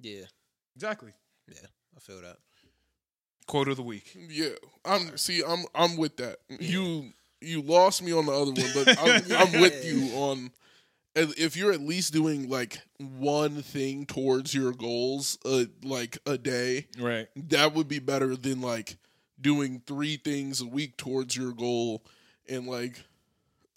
Yeah, 0.00 0.24
Exactly. 0.76 1.12
yeah. 1.48 1.66
I 1.96 2.00
feel 2.00 2.20
that. 2.22 2.36
Quote 3.46 3.68
of 3.68 3.76
the 3.76 3.82
week. 3.82 4.16
Yeah, 4.28 4.50
I'm. 4.84 5.16
See, 5.18 5.42
I'm. 5.46 5.64
I'm 5.74 5.96
with 5.96 6.16
that. 6.18 6.36
You 6.60 7.10
you 7.40 7.60
lost 7.62 8.00
me 8.02 8.12
on 8.12 8.26
the 8.26 8.32
other 8.32 8.52
one, 8.52 8.70
but 8.74 8.98
I'm, 8.98 9.22
I'm 9.54 9.60
with 9.60 9.84
you 9.84 10.16
on. 10.16 10.50
If 11.16 11.56
you're 11.56 11.72
at 11.72 11.80
least 11.80 12.12
doing 12.12 12.48
like 12.48 12.80
one 12.98 13.60
thing 13.62 14.06
towards 14.06 14.54
your 14.54 14.72
goals, 14.72 15.36
uh, 15.44 15.64
like 15.82 16.18
a 16.24 16.38
day, 16.38 16.86
Right. 16.98 17.26
that 17.48 17.74
would 17.74 17.88
be 17.88 17.98
better 17.98 18.36
than 18.36 18.60
like 18.60 18.96
doing 19.40 19.82
three 19.86 20.16
things 20.16 20.60
a 20.60 20.66
week 20.66 20.96
towards 20.96 21.36
your 21.36 21.52
goal 21.52 22.04
and 22.48 22.66
like 22.66 23.02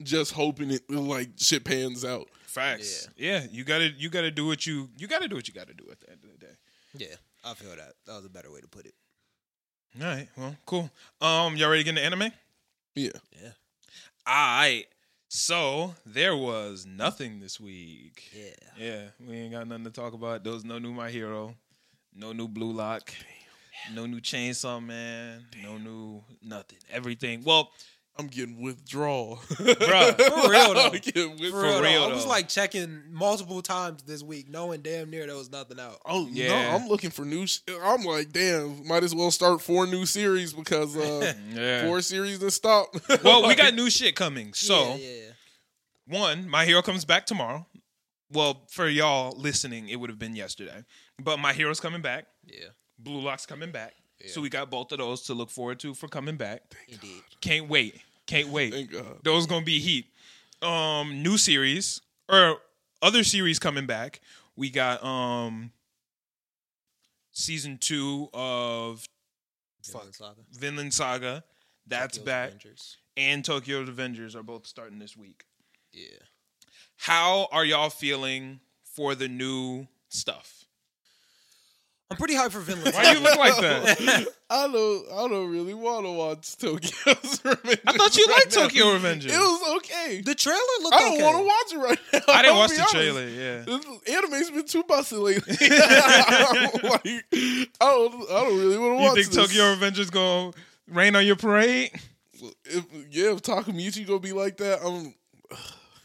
just 0.01 0.33
hoping 0.33 0.71
it 0.71 0.89
like 0.89 1.29
shit 1.37 1.63
pans 1.63 2.03
out. 2.03 2.27
Facts. 2.43 3.07
Yeah. 3.17 3.45
you 3.49 3.63
gotta 3.63 3.89
you 3.97 4.09
gotta 4.09 4.31
do 4.31 4.45
what 4.45 4.65
you 4.65 4.89
you 4.97 5.07
gotta 5.07 5.27
do 5.27 5.35
what 5.35 5.47
you 5.47 5.53
gotta 5.53 5.73
do 5.73 5.85
at 5.91 5.99
the 6.01 6.09
end 6.11 6.19
of 6.23 6.39
the 6.39 6.45
day. 6.45 6.53
Yeah, 6.95 7.15
I 7.43 7.53
feel 7.55 7.69
that. 7.71 7.93
That 8.05 8.13
was 8.17 8.25
a 8.25 8.29
better 8.29 8.51
way 8.51 8.61
to 8.61 8.67
put 8.67 8.85
it. 8.85 8.93
All 9.99 10.07
right. 10.07 10.27
Well, 10.37 10.55
cool. 10.65 10.89
Um, 11.21 11.55
y'all 11.55 11.69
ready 11.69 11.83
to 11.83 11.91
get 11.91 11.91
into 11.91 12.03
anime? 12.03 12.31
Yeah, 12.95 13.09
Yeah, 13.41 13.49
All 14.27 14.33
right. 14.59 14.85
So 15.29 15.95
there 16.05 16.35
was 16.37 16.85
nothing 16.85 17.39
this 17.39 17.59
week. 17.59 18.29
yeah. 18.35 18.51
Yeah, 18.77 19.01
we 19.19 19.35
ain't 19.35 19.51
got 19.53 19.67
nothing 19.67 19.85
to 19.85 19.89
talk 19.89 20.13
about. 20.13 20.43
There 20.43 20.53
was 20.53 20.63
no 20.63 20.77
new 20.77 20.91
My 20.93 21.09
Hero, 21.09 21.55
no 22.15 22.33
new 22.33 22.47
Blue 22.47 22.71
Lock, 22.71 23.11
no 23.93 24.05
new 24.05 24.19
Chainsaw 24.21 24.83
Man, 24.83 25.45
no 25.63 25.77
new 25.77 26.23
nothing. 26.41 26.77
Everything. 26.91 27.43
Well, 27.43 27.71
I'm 28.15 28.27
getting 28.27 28.61
withdrawal, 28.61 29.37
Bruh. 29.37 30.15
For 30.15 30.49
real, 30.51 30.73
though. 30.75 30.85
I'm 30.85 30.91
getting 30.91 31.35
For 31.35 31.41
withdrawal. 31.43 31.63
real, 31.63 31.81
real, 31.81 32.01
though, 32.01 32.11
I 32.11 32.13
was 32.13 32.27
like 32.27 32.47
checking 32.47 33.01
multiple 33.11 33.61
times 33.63 34.03
this 34.03 34.21
week, 34.21 34.47
knowing 34.49 34.81
damn 34.81 35.09
near 35.09 35.25
there 35.25 35.35
was 35.35 35.51
nothing 35.51 35.79
out. 35.79 35.97
Oh 36.05 36.27
Yeah. 36.31 36.49
no, 36.49 36.75
I'm 36.75 36.87
looking 36.87 37.09
for 37.09 37.25
new. 37.25 37.47
Sh- 37.47 37.61
I'm 37.81 38.03
like, 38.03 38.31
damn, 38.31 38.87
might 38.87 39.03
as 39.03 39.15
well 39.15 39.31
start 39.31 39.61
four 39.61 39.87
new 39.87 40.05
series 40.05 40.53
because 40.53 40.95
uh, 40.95 41.33
yeah. 41.53 41.87
four 41.87 42.01
series 42.01 42.39
and 42.43 42.53
stop. 42.53 42.89
Well, 43.23 43.47
we 43.47 43.55
got 43.63 43.73
new 43.73 43.89
shit 43.89 44.15
coming. 44.15 44.53
So. 44.53 44.95
yeah, 44.95 44.97
yeah. 44.97 45.31
one, 46.05 46.47
My 46.47 46.65
Hero 46.65 46.83
comes 46.83 47.05
back 47.05 47.25
tomorrow. 47.25 47.65
Well, 48.31 48.67
for 48.69 48.87
y'all 48.87 49.35
listening, 49.37 49.89
it 49.89 49.95
would 49.95 50.09
have 50.11 50.19
been 50.19 50.35
yesterday. 50.35 50.83
But 51.19 51.37
My 51.39 51.53
Hero's 51.53 51.79
coming 51.79 52.01
back. 52.03 52.25
yeah, 52.45 52.67
Blue 52.99 53.21
Lock's 53.21 53.45
coming 53.45 53.71
back. 53.71 53.93
Yeah. 54.19 54.31
So 54.31 54.41
we 54.41 54.49
got 54.49 54.69
both 54.69 54.91
of 54.91 54.99
those 54.99 55.23
to 55.23 55.33
look 55.33 55.49
forward 55.49 55.79
to 55.81 55.93
for 55.93 56.07
coming 56.07 56.37
back. 56.37 56.61
indeed. 56.87 57.23
Can't 57.41 57.67
wait. 57.67 57.99
Can't 58.25 58.49
wait. 58.49 58.73
Thank 58.73 58.91
God. 58.91 59.17
Those 59.23 59.45
gonna 59.47 59.65
be 59.65 59.79
heat. 59.79 60.07
Um, 60.61 61.21
new 61.21 61.37
series 61.37 62.01
or 62.29 62.57
other 63.01 63.23
series 63.23 63.59
coming 63.59 63.85
back. 63.85 64.21
We 64.55 64.69
got 64.69 65.03
um 65.03 65.71
season 67.31 67.77
two 67.79 68.29
of 68.33 69.05
Fuck. 69.83 70.13
Fuck. 70.13 70.37
Vinland 70.51 70.93
Saga. 70.93 71.43
That's 71.85 72.17
Tokyo's 72.17 72.25
back. 72.25 72.47
Avengers. 72.49 72.97
And 73.17 73.43
Tokyo 73.43 73.83
Revengers 73.83 74.35
are 74.35 74.43
both 74.43 74.65
starting 74.65 74.99
this 74.99 75.17
week. 75.17 75.43
Yeah. 75.91 76.07
How 76.97 77.47
are 77.51 77.65
y'all 77.65 77.89
feeling 77.89 78.61
for 78.85 79.13
the 79.15 79.27
new 79.27 79.87
stuff? 80.07 80.62
I'm 82.13 82.17
pretty 82.17 82.35
hyped 82.35 82.51
for 82.51 82.59
Vinland. 82.59 82.93
Why 82.93 83.11
do 83.11 83.19
you 83.19 83.23
look 83.23 83.37
like 83.37 83.57
that? 83.57 84.27
I 84.51 84.67
don't. 84.67 85.11
I 85.11 85.27
don't 85.27 85.49
really 85.49 85.73
want 85.73 86.05
to 86.05 86.11
watch 86.11 86.57
Tokyo's 86.57 87.41
Revenge. 87.43 87.79
I 87.87 87.93
thought 87.93 88.15
you 88.15 88.25
right 88.27 88.35
liked 88.35 88.55
now. 88.55 88.61
Tokyo 88.61 88.85
Revengers. 88.85 89.25
It 89.25 89.39
was 89.39 89.77
okay. 89.77 90.21
The 90.21 90.35
trailer 90.35 90.59
looked 90.83 90.95
I 90.95 90.99
don't 90.99 91.13
okay. 91.13 91.23
want 91.23 91.37
to 91.37 91.43
watch 91.43 91.73
it 91.73 91.89
right 91.89 91.99
now. 92.13 92.33
I 92.33 92.41
didn't 92.43 92.57
watch 92.57 92.69
the 92.69 92.81
honest. 92.81 92.93
trailer. 92.93 93.27
Yeah. 93.27 93.61
This 93.61 93.85
anime's 94.15 94.51
been 94.51 94.65
too 94.65 94.83
busted 94.83 95.17
lately. 95.17 95.57
I'm 95.59 96.89
like, 96.89 97.25
I 97.31 97.67
don't. 97.81 98.29
I 98.29 98.43
don't 98.43 98.59
really 98.59 98.77
want 98.77 98.91
to 98.91 99.03
watch. 99.03 99.17
You 99.17 99.23
think 99.23 99.33
this. 99.33 99.47
Tokyo 99.47 99.75
Revengers 99.75 100.11
gonna 100.11 100.51
rain 100.87 101.15
on 101.15 101.25
your 101.25 101.35
parade? 101.35 101.91
If, 102.65 102.85
yeah, 103.09 103.31
if 103.31 103.41
Takemichi 103.41 104.05
gonna 104.05 104.19
be 104.19 104.33
like 104.33 104.57
that, 104.57 104.81
I'm. 104.85 105.15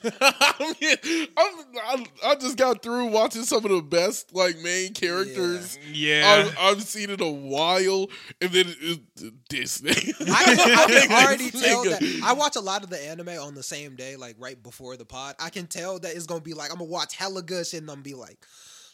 I 0.05 0.74
mean, 0.80 1.26
I'm, 1.36 1.64
I, 1.76 2.07
I 2.30 2.34
just 2.36 2.57
got 2.57 2.82
through 2.82 3.07
watching 3.07 3.42
some 3.42 3.64
of 3.64 3.70
the 3.70 3.82
best 3.82 4.34
like 4.34 4.59
main 4.59 4.92
characters 4.94 5.78
Yeah. 5.92 6.46
I've, 6.46 6.59
I've 6.59 6.82
seen 6.82 7.11
in 7.11 7.20
a 7.20 7.30
while, 7.30 8.07
and 8.40 8.51
then 8.51 8.66
it, 8.80 9.01
this 9.49 9.78
thing. 9.78 10.14
I 10.30 10.44
can, 10.44 10.61
I 10.61 10.86
can 10.86 11.12
already 11.24 11.51
tell 11.51 11.84
that 11.84 12.20
I 12.24 12.32
watch 12.32 12.57
a 12.57 12.61
lot 12.61 12.84
of 12.84 12.90
the 12.90 13.01
anime 13.01 13.28
on 13.28 13.55
the 13.55 13.62
same 13.62 13.96
day, 13.96 14.16
like 14.16 14.36
right 14.38 14.61
before 14.62 14.96
the 14.96 15.05
pod. 15.05 15.34
I 15.40 15.51
can 15.51 15.66
tell 15.66 15.99
that 15.99 16.14
it's 16.14 16.26
gonna 16.26 16.40
be 16.40 16.55
like 16.55 16.70
I'm 16.70 16.78
gonna 16.78 16.90
watch 16.90 17.16
hella 17.16 17.42
good 17.42 17.66
shit 17.66 17.80
and 17.80 17.90
I'm 17.90 17.96
gonna 17.96 18.05
be 18.05 18.14
like, 18.14 18.38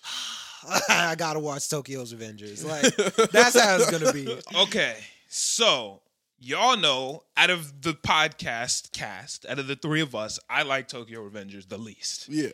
I 0.89 1.15
gotta 1.17 1.41
watch 1.41 1.69
Tokyo's 1.69 2.13
Avengers. 2.13 2.65
Like 2.65 2.95
that's 3.31 3.59
how 3.61 3.77
it's 3.77 3.91
gonna 3.91 4.13
be. 4.13 4.25
Okay, 4.57 4.97
so 5.29 6.01
y'all 6.39 6.76
know 6.76 7.22
out 7.37 7.51
of 7.51 7.82
the 7.82 7.93
podcast 7.95 8.93
cast, 8.93 9.47
out 9.47 9.59
of 9.59 9.66
the 9.66 9.76
three 9.76 10.01
of 10.01 10.14
us, 10.14 10.39
I 10.49 10.62
like 10.62 10.89
Tokyo 10.89 11.28
Revengers 11.28 11.68
the 11.68 11.78
least. 11.78 12.28
Yeah, 12.28 12.51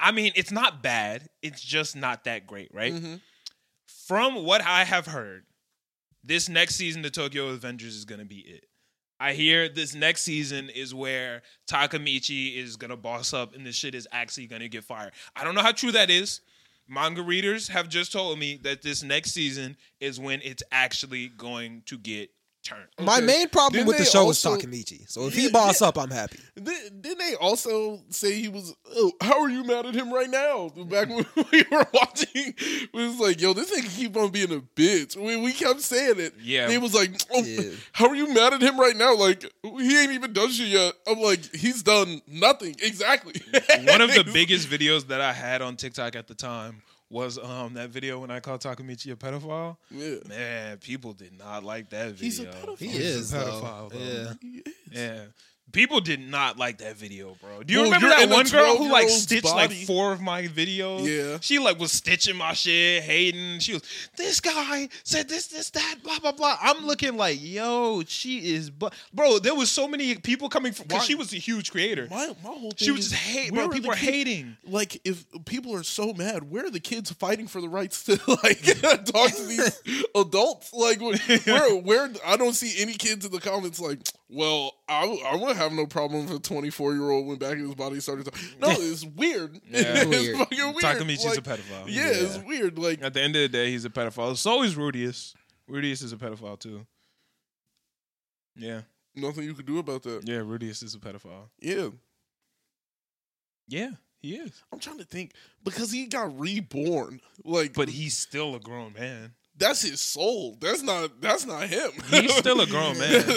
I 0.00 0.12
mean, 0.12 0.32
it's 0.36 0.52
not 0.52 0.82
bad. 0.82 1.28
It's 1.42 1.60
just 1.62 1.96
not 1.96 2.24
that 2.24 2.46
great, 2.46 2.72
right? 2.72 2.94
Mhm. 2.94 3.20
From 4.06 4.44
what 4.44 4.62
I 4.64 4.84
have 4.84 5.06
heard, 5.06 5.44
this 6.24 6.48
next 6.48 6.74
season 6.76 7.02
the 7.02 7.10
Tokyo 7.10 7.56
Revengers 7.56 7.82
is 7.88 8.04
going 8.04 8.18
to 8.20 8.24
be 8.24 8.40
it. 8.40 8.64
I 9.18 9.34
hear 9.34 9.68
this 9.68 9.94
next 9.94 10.22
season 10.22 10.70
is 10.70 10.94
where 10.94 11.42
Takemichi 11.68 12.56
is 12.56 12.76
going 12.76 12.90
to 12.90 12.96
boss 12.96 13.34
up 13.34 13.54
and 13.54 13.66
this 13.66 13.76
shit 13.76 13.94
is 13.94 14.08
actually 14.12 14.46
going 14.46 14.62
to 14.62 14.68
get 14.68 14.82
fired. 14.82 15.12
I 15.36 15.44
don't 15.44 15.54
know 15.54 15.60
how 15.62 15.72
true 15.72 15.92
that 15.92 16.08
is. 16.10 16.40
Manga 16.88 17.22
readers 17.22 17.68
have 17.68 17.88
just 17.88 18.12
told 18.12 18.38
me 18.38 18.56
that 18.62 18.82
this 18.82 19.02
next 19.02 19.32
season 19.32 19.76
is 20.00 20.18
when 20.18 20.40
it's 20.42 20.62
actually 20.72 21.28
going 21.28 21.82
to 21.86 21.98
get 21.98 22.30
turn. 22.62 22.86
My 23.00 23.20
main 23.20 23.48
problem 23.48 23.72
Didn't 23.74 23.88
with 23.88 23.98
the 23.98 24.04
they 24.04 24.10
show 24.10 24.30
is 24.30 24.44
also- 24.44 24.56
Takemichi. 24.56 25.08
So 25.10 25.26
if 25.26 25.34
Yeah, 25.34 25.42
he 25.42 25.48
boss 25.50 25.80
up, 25.82 25.98
I'm 25.98 26.10
happy. 26.10 26.38
Didn't 26.56 27.02
didn't 27.02 27.18
they 27.18 27.34
also 27.34 28.00
say 28.10 28.32
he 28.40 28.48
was? 28.48 28.74
Oh, 28.94 29.12
how 29.20 29.40
are 29.42 29.48
you 29.48 29.64
mad 29.64 29.86
at 29.86 29.94
him 29.94 30.12
right 30.12 30.28
now? 30.28 30.68
Back 30.68 31.08
when 31.08 31.24
we 31.52 31.64
were 31.70 31.86
watching, 31.94 32.54
it 32.58 32.92
was 32.92 33.18
like, 33.18 33.40
yo, 33.40 33.52
this 33.54 33.70
nigga 33.70 33.96
keep 33.96 34.16
on 34.16 34.30
being 34.30 34.52
a 34.52 34.60
bitch. 34.60 35.16
We, 35.16 35.36
we 35.36 35.52
kept 35.52 35.80
saying 35.80 36.20
it. 36.20 36.34
Yeah. 36.42 36.64
And 36.64 36.72
he 36.72 36.78
was 36.78 36.94
like, 36.94 37.10
oh, 37.32 37.42
Yeah. 37.42 37.70
how 37.92 38.08
are 38.08 38.16
you 38.16 38.32
mad 38.32 38.52
at 38.54 38.60
him 38.62 38.78
right 38.78 38.96
now? 38.96 39.16
Like 39.16 39.44
he 39.62 39.98
ain't 39.98 40.12
even 40.12 40.32
done 40.32 40.50
shit 40.50 40.68
yet. 40.68 40.94
I'm 41.06 41.20
like, 41.20 41.54
he's 41.54 41.82
done 41.82 42.20
nothing. 42.26 42.76
Exactly. 42.82 43.34
One 43.86 44.00
of 44.00 44.12
the 44.12 44.24
biggest 44.32 44.68
videos 44.68 45.06
that 45.08 45.20
I 45.20 45.32
had 45.32 45.62
on 45.62 45.76
TikTok 45.76 46.14
at 46.16 46.26
the 46.28 46.34
time 46.34 46.82
was 47.10 47.38
um 47.38 47.74
that 47.74 47.90
video 47.90 48.20
when 48.20 48.30
I 48.30 48.40
called 48.40 48.60
Takemichi 48.60 49.12
a 49.12 49.16
pedophile. 49.16 49.76
Yeah. 49.90 50.16
Man, 50.28 50.78
people 50.78 51.12
did 51.12 51.36
not 51.36 51.64
like 51.64 51.90
that 51.90 52.12
video. 52.12 52.24
He's 52.24 52.40
a 52.40 52.44
pedophile. 52.46 52.78
He 52.78 52.86
He's 52.86 52.98
is 53.00 53.34
a 53.34 53.36
though. 53.38 53.44
pedophile, 53.44 53.90
though. 53.92 53.98
Yeah. 53.98 54.32
He 54.40 54.58
is. 54.58 54.74
Yeah. 54.92 55.24
People 55.72 56.00
did 56.00 56.20
not 56.20 56.58
like 56.58 56.78
that 56.78 56.96
video, 56.96 57.36
bro. 57.40 57.62
Do 57.62 57.72
you 57.72 57.80
Well, 57.80 57.90
remember 57.92 58.08
that 58.08 58.28
one 58.28 58.46
girl 58.46 58.76
who 58.76 58.90
like 58.90 59.08
stitched 59.08 59.44
body. 59.44 59.74
like 59.76 59.86
four 59.86 60.12
of 60.12 60.20
my 60.20 60.42
videos? 60.48 61.06
Yeah. 61.06 61.38
She 61.40 61.58
like 61.58 61.78
was 61.78 61.92
stitching 61.92 62.36
my 62.36 62.52
shit, 62.54 63.02
hating. 63.02 63.60
She 63.60 63.74
was, 63.74 63.82
this 64.16 64.40
guy 64.40 64.88
said 65.04 65.28
this, 65.28 65.46
this, 65.48 65.70
that, 65.70 65.96
blah, 66.02 66.18
blah, 66.18 66.32
blah. 66.32 66.56
I'm 66.60 66.84
looking 66.86 67.16
like, 67.16 67.38
yo, 67.40 68.02
she 68.06 68.52
is, 68.54 68.70
bu-. 68.70 68.88
bro. 69.14 69.38
There 69.38 69.54
was 69.54 69.70
so 69.70 69.86
many 69.86 70.14
people 70.16 70.48
coming 70.48 70.72
from, 70.72 70.86
because 70.88 71.04
she 71.04 71.14
was 71.14 71.32
a 71.32 71.36
huge 71.36 71.70
creator. 71.70 72.08
My 72.10 72.26
my 72.42 72.50
whole 72.50 72.70
thing 72.72 72.86
She 72.86 72.90
was 72.90 73.06
is, 73.06 73.10
just 73.10 73.22
hate, 73.22 73.52
where 73.52 73.62
bro. 73.66 73.70
are 73.70 73.74
People 73.74 73.90
kids- 73.94 74.02
hating. 74.02 74.56
Like, 74.66 75.00
if 75.04 75.24
people 75.44 75.74
are 75.74 75.82
so 75.82 76.12
mad, 76.12 76.50
where 76.50 76.66
are 76.66 76.70
the 76.70 76.80
kids 76.80 77.10
fighting 77.12 77.46
for 77.46 77.60
the 77.60 77.68
rights 77.68 78.04
to 78.04 78.12
like 78.42 78.60
talk 79.04 79.30
to 79.32 79.44
these 79.46 79.80
adults? 80.14 80.72
Like, 80.72 81.00
where, 81.00 81.76
where? 81.76 82.10
I 82.26 82.36
don't 82.36 82.54
see 82.54 82.80
any 82.82 82.94
kids 82.94 83.24
in 83.24 83.32
the 83.32 83.40
comments 83.40 83.78
like, 83.80 83.98
well, 84.32 84.72
I, 84.88 85.04
I 85.32 85.34
wouldn't 85.36 85.56
have 85.58 85.72
no 85.72 85.86
problem 85.86 86.24
if 86.26 86.30
a 86.30 86.38
24 86.38 86.92
year 86.94 87.10
old 87.10 87.26
went 87.26 87.40
back 87.40 87.52
in 87.52 87.66
his 87.66 87.74
body 87.74 87.94
and 87.94 88.02
started. 88.02 88.24
talking. 88.26 88.40
No, 88.60 88.68
it's 88.70 89.04
weird. 89.04 89.54
Yeah. 89.68 89.82
it's 89.84 90.06
Weird. 90.08 90.36
fucking 90.38 90.58
weird. 90.58 90.76
Takemichi's 90.82 91.24
Like, 91.24 91.38
a 91.38 91.42
pedophile. 91.42 91.84
Yeah, 91.88 92.06
it's 92.06 92.38
weird. 92.38 92.78
Like, 92.78 93.02
At 93.02 93.14
the 93.14 93.20
end 93.22 93.34
of 93.36 93.42
the 93.42 93.48
day, 93.48 93.70
he's 93.70 93.84
a 93.84 93.90
pedophile. 93.90 94.36
So 94.36 94.62
is 94.62 94.76
Rudeus. 94.76 95.34
Rudeus 95.68 96.02
is 96.02 96.12
a 96.12 96.16
pedophile 96.16 96.58
too. 96.58 96.86
Yeah, 98.56 98.82
nothing 99.14 99.44
you 99.44 99.54
could 99.54 99.66
do 99.66 99.78
about 99.78 100.02
that. 100.02 100.22
yeah. 100.28 100.38
Rudeus 100.38 100.82
is 100.82 100.94
a 100.94 100.98
pedophile. 100.98 101.48
Yeah, 101.60 101.88
Yeah, 103.68 103.90
he 104.20 104.34
is. 104.36 104.62
I'm 104.72 104.78
trying 104.80 104.98
to 104.98 105.04
think 105.04 105.32
because 105.64 105.90
he 105.92 106.06
got 106.06 106.38
reborn. 106.38 107.20
Like, 107.44 107.72
But 107.74 107.88
he's 107.88 108.16
still 108.16 108.54
a 108.54 108.60
grown 108.60 108.92
man. 108.92 109.32
That's 109.60 109.82
his 109.82 110.00
soul. 110.00 110.56
That's 110.60 110.82
not. 110.82 111.20
That's 111.20 111.46
not 111.46 111.68
him. 111.68 111.90
He's 112.08 112.34
still 112.34 112.60
a 112.62 112.66
grown 112.66 112.98
man. 112.98 113.12
That's- 113.12 113.36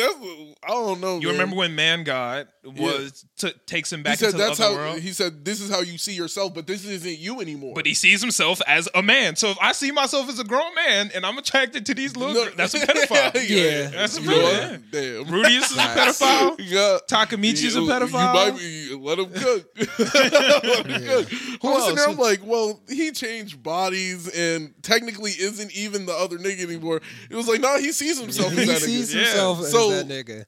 I 0.66 0.70
don't 0.70 1.02
know. 1.02 1.20
You 1.20 1.28
man. 1.28 1.34
remember 1.34 1.56
when 1.58 1.76
Man 1.76 2.06
God 2.06 2.48
was 2.64 3.26
t- 3.38 3.52
takes 3.66 3.92
him 3.92 4.00
He 4.00 4.04
back 4.04 4.18
said 4.18 4.28
into 4.28 4.38
the 4.38 4.44
that's 4.46 4.60
other 4.62 4.78
how 4.80 4.92
world? 4.92 5.00
he 5.00 5.12
said 5.12 5.44
this 5.44 5.60
is 5.60 5.70
how 5.70 5.82
you 5.82 5.98
see 5.98 6.14
yourself, 6.14 6.54
but 6.54 6.66
this 6.68 6.86
isn't 6.86 7.20
you 7.20 7.42
anymore. 7.42 7.74
but 7.76 7.86
he 7.86 7.94
sees 7.94 8.22
himself 8.22 8.62
as 8.66 8.88
a 8.96 9.04
man. 9.04 9.36
So 9.36 9.50
if 9.50 9.58
I 9.62 9.74
see 9.74 9.92
myself 9.92 10.30
as 10.30 10.40
a 10.40 10.46
grown 10.46 10.74
man 10.74 11.12
and 11.14 11.26
I'm 11.26 11.38
attracted 11.38 11.86
to 11.88 11.94
these 11.94 12.16
little, 12.16 12.34
No. 12.34 12.44
girls, 12.46 12.56
that's 12.56 12.74
a 12.76 12.80
pedophile. 12.80 13.34
Yeah. 13.50 13.88
That's 13.90 14.18
a 14.18 14.22
You 14.22 14.28
know 14.30 14.36
pedophile. 14.38 14.92
Damn. 14.92 15.26
Rudeus 15.26 15.72
is 15.72 15.76
a 15.76 15.80
pedophile. 15.80 16.56
Yeah. 16.60 16.98
Takemichi's 17.10 17.76
a 17.76 17.80
pedophile. 17.80 18.46
You 18.46 18.52
might 18.54 18.58
be, 18.58 18.96
let 18.96 19.20
him 19.20 19.34
cook. 19.34 19.70
let 19.76 20.86
him 20.86 21.04
cook. 21.08 21.28
Who 21.62 21.68
I 21.68 21.72
was 21.74 21.84
oh, 21.84 21.90
sitting 21.90 21.96
there, 21.98 22.06
else? 22.06 22.14
I'm 22.14 22.18
like, 22.18 22.40
well, 22.46 22.80
he 22.88 23.12
changed 23.12 23.62
bodies 23.62 24.34
and 24.34 24.74
technically 24.82 25.32
isn't 25.32 25.76
even 25.76 26.06
the 26.06 26.13
other 26.14 26.38
nigga 26.38 26.64
anymore. 26.64 27.02
It 27.30 27.36
was 27.36 27.48
like, 27.48 27.62
nah, 27.62 27.78
he 27.78 27.92
sees 27.92 28.20
himself 28.20 28.52
as 28.58 28.68
he 28.68 28.76
sees 28.76 29.12
nigga. 29.14 29.16
Yeah. 29.16 29.26
himself 29.26 29.60
as 29.62 29.72
So- 29.72 29.90
that 29.92 30.08
nigga. 30.08 30.46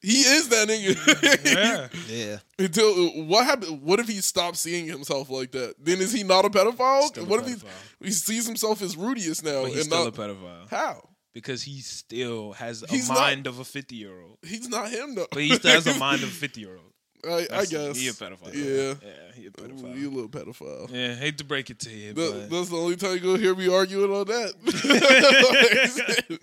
He 0.00 0.18
is 0.20 0.50
that 0.50 0.68
nigga. 0.68 1.54
yeah. 1.54 1.88
Yeah. 2.14 2.36
Until 2.58 3.24
what 3.24 3.46
happened? 3.46 3.80
What 3.80 4.00
if 4.00 4.06
he 4.08 4.20
stopped 4.20 4.58
seeing 4.58 4.86
himself 4.86 5.30
like 5.30 5.52
that? 5.52 5.76
Then 5.82 5.98
is 6.02 6.12
he 6.12 6.22
not 6.24 6.44
a 6.44 6.50
pedophile? 6.50 7.04
Still 7.04 7.24
a 7.24 7.26
what 7.26 7.40
if 7.40 7.46
he 7.46 7.54
pedophile. 7.54 7.68
he 8.02 8.10
sees 8.10 8.46
himself 8.46 8.82
as 8.82 8.96
Rudeus 8.96 9.42
now 9.42 9.62
But 9.62 9.70
he's 9.70 9.76
and 9.76 9.84
still 9.86 10.04
not 10.04 10.08
a 10.08 10.20
pedophile 10.20 10.68
how? 10.68 11.08
because 11.32 11.62
he 11.62 11.80
still 11.80 12.52
has 12.52 12.82
a 12.82 12.86
He's 12.88 13.08
not- 13.08 13.18
mind 13.18 13.46
of 13.46 13.60
a 13.60 13.64
50 13.64 13.96
year 13.96 14.20
old. 14.20 14.36
He's 14.42 14.68
not 14.68 14.90
him 14.90 15.14
though. 15.14 15.26
But 15.32 15.42
he 15.42 15.54
still 15.54 15.72
has 15.72 15.86
a 15.86 15.94
mind 15.98 16.22
of 16.22 16.28
a 16.28 16.32
50 16.32 16.60
year 16.60 16.76
old. 16.76 16.92
I, 17.26 17.46
I 17.50 17.64
guess 17.64 17.98
he 17.98 18.08
a 18.08 18.12
pedophile. 18.12 18.52
Yeah, 18.54 18.94
yeah, 19.08 19.32
he 19.34 19.46
a 19.46 19.48
Ooh, 19.48 19.52
pedophile. 19.52 19.98
you 19.98 20.08
a 20.08 20.14
little 20.14 20.28
pedophile. 20.28 20.90
Yeah, 20.90 21.14
hate 21.14 21.38
to 21.38 21.44
break 21.44 21.70
it 21.70 21.78
to 21.80 21.90
you, 21.90 22.12
That- 22.12 22.32
but 22.32 22.50
that's 22.50 22.68
the 22.70 22.76
only 22.76 22.96
time 22.96 23.14
you 23.14 23.20
gonna 23.20 23.38
hear 23.38 23.54
me 23.54 23.68
arguing 23.72 24.10
on 24.10 24.26
that. 24.26 24.54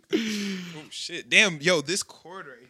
oh 0.76 0.84
shit, 0.90 1.30
damn, 1.30 1.60
yo, 1.62 1.82
this 1.82 2.04
cord 2.04 2.48
right 2.48 2.56
here. 2.60 2.68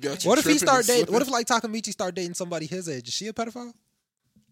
Got 0.00 0.24
you 0.24 0.30
What 0.30 0.38
if 0.38 0.46
he 0.46 0.58
start 0.58 0.86
dating? 0.86 1.12
What 1.12 1.22
if 1.22 1.30
like 1.30 1.46
Takemichi 1.46 1.92
start 1.92 2.14
dating 2.14 2.34
somebody 2.34 2.66
his 2.66 2.88
age? 2.88 3.08
Is 3.08 3.14
she 3.14 3.26
a 3.28 3.32
pedophile? 3.32 3.72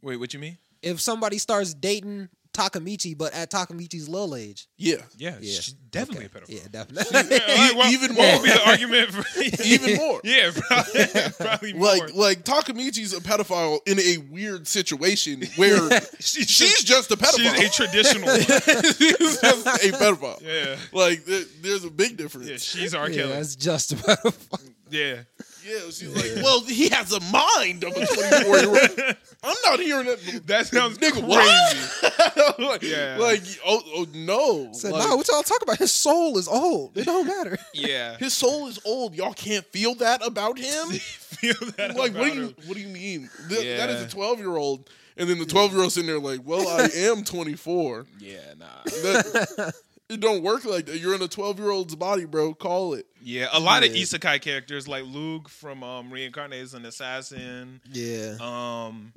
Wait, 0.03 0.17
what 0.19 0.33
you 0.35 0.41
mean? 0.41 0.59
If 0.83 1.01
somebody 1.01 1.39
starts 1.39 1.75
dating 1.75 2.29
Takemichi, 2.53 3.17
but 3.17 3.33
at 3.33 3.51
Takemichi's 3.51 4.09
little 4.09 4.37
age, 4.37 4.67
Yeah, 4.77 4.97
Yeah, 5.17 5.37
Yeah. 5.41 5.61
she's 5.61 5.73
definitely 5.73 6.27
Okay. 6.27 6.39
a 6.39 6.41
pedophile. 6.43 6.63
Yeah, 6.63 6.69
definitely. 6.71 7.37
Yeah, 7.37 7.55
like, 7.69 7.77
what- 7.77 7.93
even 7.93 8.15
what 8.15 8.25
more. 8.27 8.33
would 8.41 8.43
be 8.45 8.51
the 8.51 8.69
argument 8.69 9.11
for 9.13 9.43
even 9.65 9.97
more. 9.97 10.21
Yeah, 10.25 10.51
probably, 10.55 11.05
probably 11.39 11.73
more. 11.73 11.87
Like 11.89 12.15
like 12.15 12.45
Takemichi's 12.45 13.13
a 13.15 13.21
pedophile 13.21 13.79
in 13.87 13.99
a 13.99 14.19
weird 14.31 14.67
situation 14.69 15.43
where 15.57 15.89
she's, 16.21 16.49
she's 16.51 16.85
just 16.85 17.11
a 17.11 17.17
pedophile. 17.17 17.55
she's 17.57 17.69
a 17.69 17.71
traditional 17.71 18.27
one. 18.29 18.41
she's 18.41 19.41
just 19.41 19.67
a 19.67 19.93
pedophile. 19.93 20.41
Yeah, 20.43 20.77
Like 20.93 21.25
there- 21.25 21.45
there's 21.63 21.85
a 21.85 21.91
big 21.91 22.17
difference. 22.17 22.49
yeah, 22.49 22.57
she's 22.59 22.95
R. 22.95 23.09
yeah, 23.09 23.17
Kelly. 23.23 23.33
that's 23.33 23.57
just 23.57 23.93
a 23.93 23.97
pedophile. 23.97 24.61
Yeah, 24.93 25.23
Yeah, 25.67 25.79
she's 25.91 26.09
like, 26.15 26.45
well, 26.45 26.61
he 26.63 26.89
has 26.91 27.13
a 27.13 27.21
mind 27.33 27.83
of 27.85 27.93
a 27.97 28.07
24 28.07 28.59
year 28.59 28.69
old. 28.69 29.17
I'm 29.45 29.57
not 29.65 29.81
hearing 29.81 30.07
that. 30.07 30.43
that 30.47 30.67
sounds 30.67 30.99
Nigga, 30.99 31.13
crazy. 31.13 31.27
what? 31.27 32.59
like, 32.61 32.83
Yeah. 32.83 33.17
like, 33.19 33.43
oh, 33.67 33.83
oh 33.95 34.07
no. 34.15 34.73
Said, 34.73 34.93
Like, 34.93 35.09
no, 35.09 35.17
what 35.17 35.27
y'all 35.29 35.43
talking 35.43 35.65
about? 35.67 35.79
His 35.79 35.91
soul 35.93 36.37
is 36.39 36.47
old. 36.47 36.97
It 36.97 37.05
don't 37.07 37.27
matter. 37.27 37.59
Yeah, 37.75 38.17
his 38.19 38.35
soul 38.35 38.69
is 38.69 38.79
old. 38.85 39.15
Y'all 39.15 39.33
can't 39.35 39.65
feel 39.67 39.95
that 39.97 40.25
about 40.25 40.59
him. 40.59 40.89
feel 40.93 41.55
that. 41.77 41.97
like, 41.97 42.11
about 42.13 42.21
what 42.21 42.33
do 42.33 42.39
you, 42.39 42.47
him. 42.49 42.55
what 42.67 42.75
do 42.77 42.81
you 42.81 42.89
mean? 42.89 43.31
Th- 43.49 43.79
That 43.79 43.91
is 43.91 44.03
a 44.03 44.09
12 44.09 44.39
year 44.39 44.57
old, 44.57 44.91
and 45.17 45.29
then 45.29 45.39
the 45.39 45.47
12 45.47 45.73
year 45.73 45.83
old 45.83 45.93
sitting 45.93 46.07
there 46.09 46.19
like, 46.21 46.41
well, 46.45 46.69
I 46.69 46.89
am 47.09 47.25
24. 47.25 48.07
Yeah, 48.21 48.39
nah. 48.59 48.67
That, 48.85 49.75
it 50.13 50.21
don't 50.21 50.43
work 50.43 50.65
like 50.65 50.87
that. 50.87 50.99
You're 50.99 51.15
in 51.15 51.23
a 51.23 51.29
12 51.29 51.59
year 51.59 51.71
old's 51.71 51.95
body, 51.97 52.25
bro. 52.25 52.55
Call 52.55 52.95
it. 52.95 53.07
Yeah, 53.23 53.49
a 53.53 53.61
lot 53.61 53.85
of 53.85 53.95
Yeah. 53.95 54.03
isekai 54.03 54.41
characters 54.43 54.87
like 54.89 55.05
Luke 55.05 55.49
from 55.49 55.83
um, 55.83 56.11
Reincarnated 56.13 56.65
as 56.65 56.75
an 56.75 56.85
Assassin. 56.85 57.81
Yeah. 57.93 58.37
Um, 58.41 59.13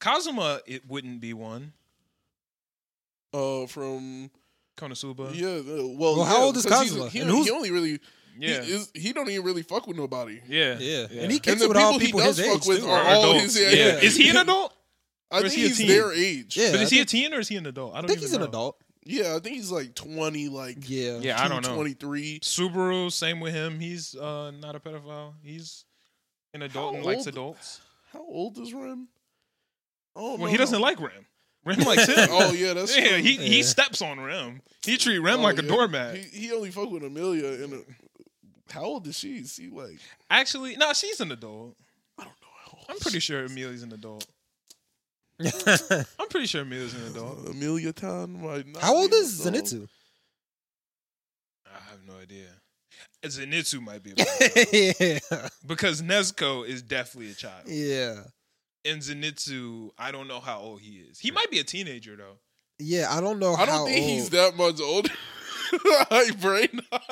Kazuma, 0.00 0.60
it 0.66 0.88
wouldn't 0.88 1.20
be 1.20 1.32
one. 1.32 1.72
Uh, 3.32 3.66
from 3.66 4.30
Konosuba. 4.76 5.34
yeah, 5.34 5.48
uh, 5.48 5.86
well, 5.88 6.16
Well, 6.16 6.24
how 6.24 6.38
yeah, 6.38 6.44
old 6.44 6.56
is 6.56 6.64
'cause 6.64 6.82
he's- 6.82 6.92
Kazuma? 6.92 7.10
He, 7.10 7.20
And 7.20 7.30
he 7.30 7.50
only 7.50 7.70
really 7.72 8.00
yeah, 8.38 8.62
He, 8.62 8.72
is, 8.72 8.90
he 8.94 9.12
don't 9.12 9.28
even 9.28 9.44
really 9.44 9.62
fuck 9.62 9.86
with 9.86 9.96
nobody. 9.96 10.40
yeah, 10.48 10.78
Yeah. 10.78 11.06
yeah. 11.10 11.22
And 11.22 11.30
he 11.32 11.38
And 11.38 11.42
kicks 11.42 11.58
the 11.58 11.64
it 11.64 11.68
with 11.68 11.76
all 11.76 11.98
people 11.98 12.20
he 12.20 12.26
does 12.26 12.36
his 12.36 12.46
fuck 12.46 12.62
age, 12.62 12.66
with 12.68 12.78
too. 12.80 12.88
are 12.88 13.02
all 13.02 13.22
adults. 13.30 13.54
his 13.56 13.60
yeah. 13.60 13.70
yeah. 13.70 13.98
Is 14.00 14.16
he 14.16 14.28
an 14.28 14.36
adult? 14.36 14.72
I 15.30 15.38
is 15.38 15.42
think 15.42 15.54
he 15.54 15.64
a 15.64 15.68
he's 15.68 15.76
teen? 15.78 15.88
their 15.88 16.12
age. 16.12 16.56
Yeah. 16.56 16.70
but 16.72 16.80
is 16.82 16.92
I 16.92 16.94
he 16.96 17.00
a 17.00 17.04
teen 17.04 17.34
or 17.34 17.40
is 17.40 17.48
he 17.48 17.56
an 17.56 17.66
adult? 17.66 17.94
I 17.94 17.98
I 17.98 18.00
don't 18.02 18.08
think 18.08 18.18
even 18.20 18.28
he's 18.28 18.36
an 18.36 18.42
adult. 18.42 18.80
Yeah, 19.04 19.36
I 19.36 19.38
think 19.40 19.56
he's 19.56 19.70
like 19.70 19.94
twenty, 19.94 20.48
like 20.48 20.88
Yeah. 20.88 21.18
Yeah, 21.18 21.42
I 21.42 21.48
don't 21.48 21.62
know. 21.66 21.74
23. 21.74 22.40
Subaru, 22.40 23.12
same 23.12 23.40
with 23.40 23.52
him. 23.54 23.78
He's 23.78 24.14
uh, 24.14 24.50
not 24.52 24.74
a 24.76 24.80
pedophile. 24.80 25.34
He's 25.42 25.84
an 26.54 26.62
adult 26.62 26.92
How 26.92 26.96
and 26.96 27.04
likes 27.06 27.26
adults. 27.26 27.80
How 28.12 28.20
old 28.20 28.58
is 28.58 28.72
Rem? 28.72 29.08
Oh, 30.16 30.36
Well, 30.38 30.50
he 30.50 30.56
doesn't 30.56 30.80
like 30.80 31.00
Rem. 31.00 31.26
Rem 31.64 31.80
likes 31.80 32.06
him. 32.08 32.28
Oh 32.30 32.52
yeah, 32.52 32.72
that's 32.74 32.96
yeah, 32.96 33.08
true. 33.08 33.16
he 33.18 33.36
he 33.36 33.62
steps 33.62 34.00
on 34.02 34.20
Rem. 34.20 34.60
He 34.84 34.96
treat 34.96 35.18
Rem 35.18 35.40
Oh, 35.40 35.42
like 35.42 35.58
a 35.58 35.62
doormat. 35.62 36.16
He, 36.16 36.46
he 36.46 36.52
only 36.52 36.70
fuck 36.70 36.90
with 36.90 37.02
Emilia. 37.02 37.62
And 37.64 37.84
how 38.70 38.82
old 38.84 39.06
is 39.06 39.18
she? 39.18 39.36
Is 39.38 39.54
she 39.54 39.68
like 39.68 39.98
Actually, 40.30 40.76
no, 40.76 40.92
she's 40.92 41.20
an 41.20 41.32
adult. 41.32 41.76
I 42.18 42.22
don't 42.24 42.32
know. 42.40 42.48
How 42.64 42.78
old 42.78 42.86
I'm 42.90 42.98
pretty 42.98 43.18
sure 43.20 43.44
Emilia's 43.44 43.82
an 43.82 43.92
adult. 43.92 44.26
I'm 46.18 46.28
pretty 46.28 46.46
sure 46.46 46.62
Emilia's 46.62 46.94
an 46.94 47.06
adult. 47.08 47.46
Emilia 47.48 47.92
Town 47.92 48.40
might 48.40 48.66
not. 48.66 48.82
How 48.82 48.94
old 48.94 49.10
be 49.10 49.16
is 49.16 49.44
an 49.46 49.54
adult. 49.54 49.66
Zenitsu? 49.70 49.88
I 51.66 51.90
have 51.90 52.00
no 52.06 52.14
idea. 52.20 52.46
Zenitsu 53.24 53.80
might 53.82 54.02
be 54.02 54.12
a 54.12 54.14
pedophile. 54.16 55.20
yeah. 55.30 55.48
because 55.66 56.02
Nezuko 56.02 56.66
is 56.66 56.82
definitely 56.82 57.32
a 57.32 57.34
child, 57.34 57.62
Yeah. 57.66 58.16
and 58.84 59.00
Zenitsu, 59.00 59.90
I 59.98 60.12
don't 60.12 60.28
know 60.28 60.40
how 60.40 60.60
old 60.60 60.80
he 60.82 60.96
is. 60.98 61.18
He 61.18 61.30
might 61.30 61.50
be 61.50 61.58
a 61.58 61.64
teenager 61.64 62.16
though. 62.16 62.38
Yeah, 62.78 63.06
I 63.10 63.20
don't 63.20 63.38
know 63.38 63.54
I 63.54 63.64
don't 63.66 63.86
think 63.86 64.00
old. 64.02 64.10
he's 64.10 64.30
that 64.30 64.56
much 64.56 64.80
older. 64.80 65.08
like 66.10 66.40
brain 66.40 66.68
not. 66.92 67.02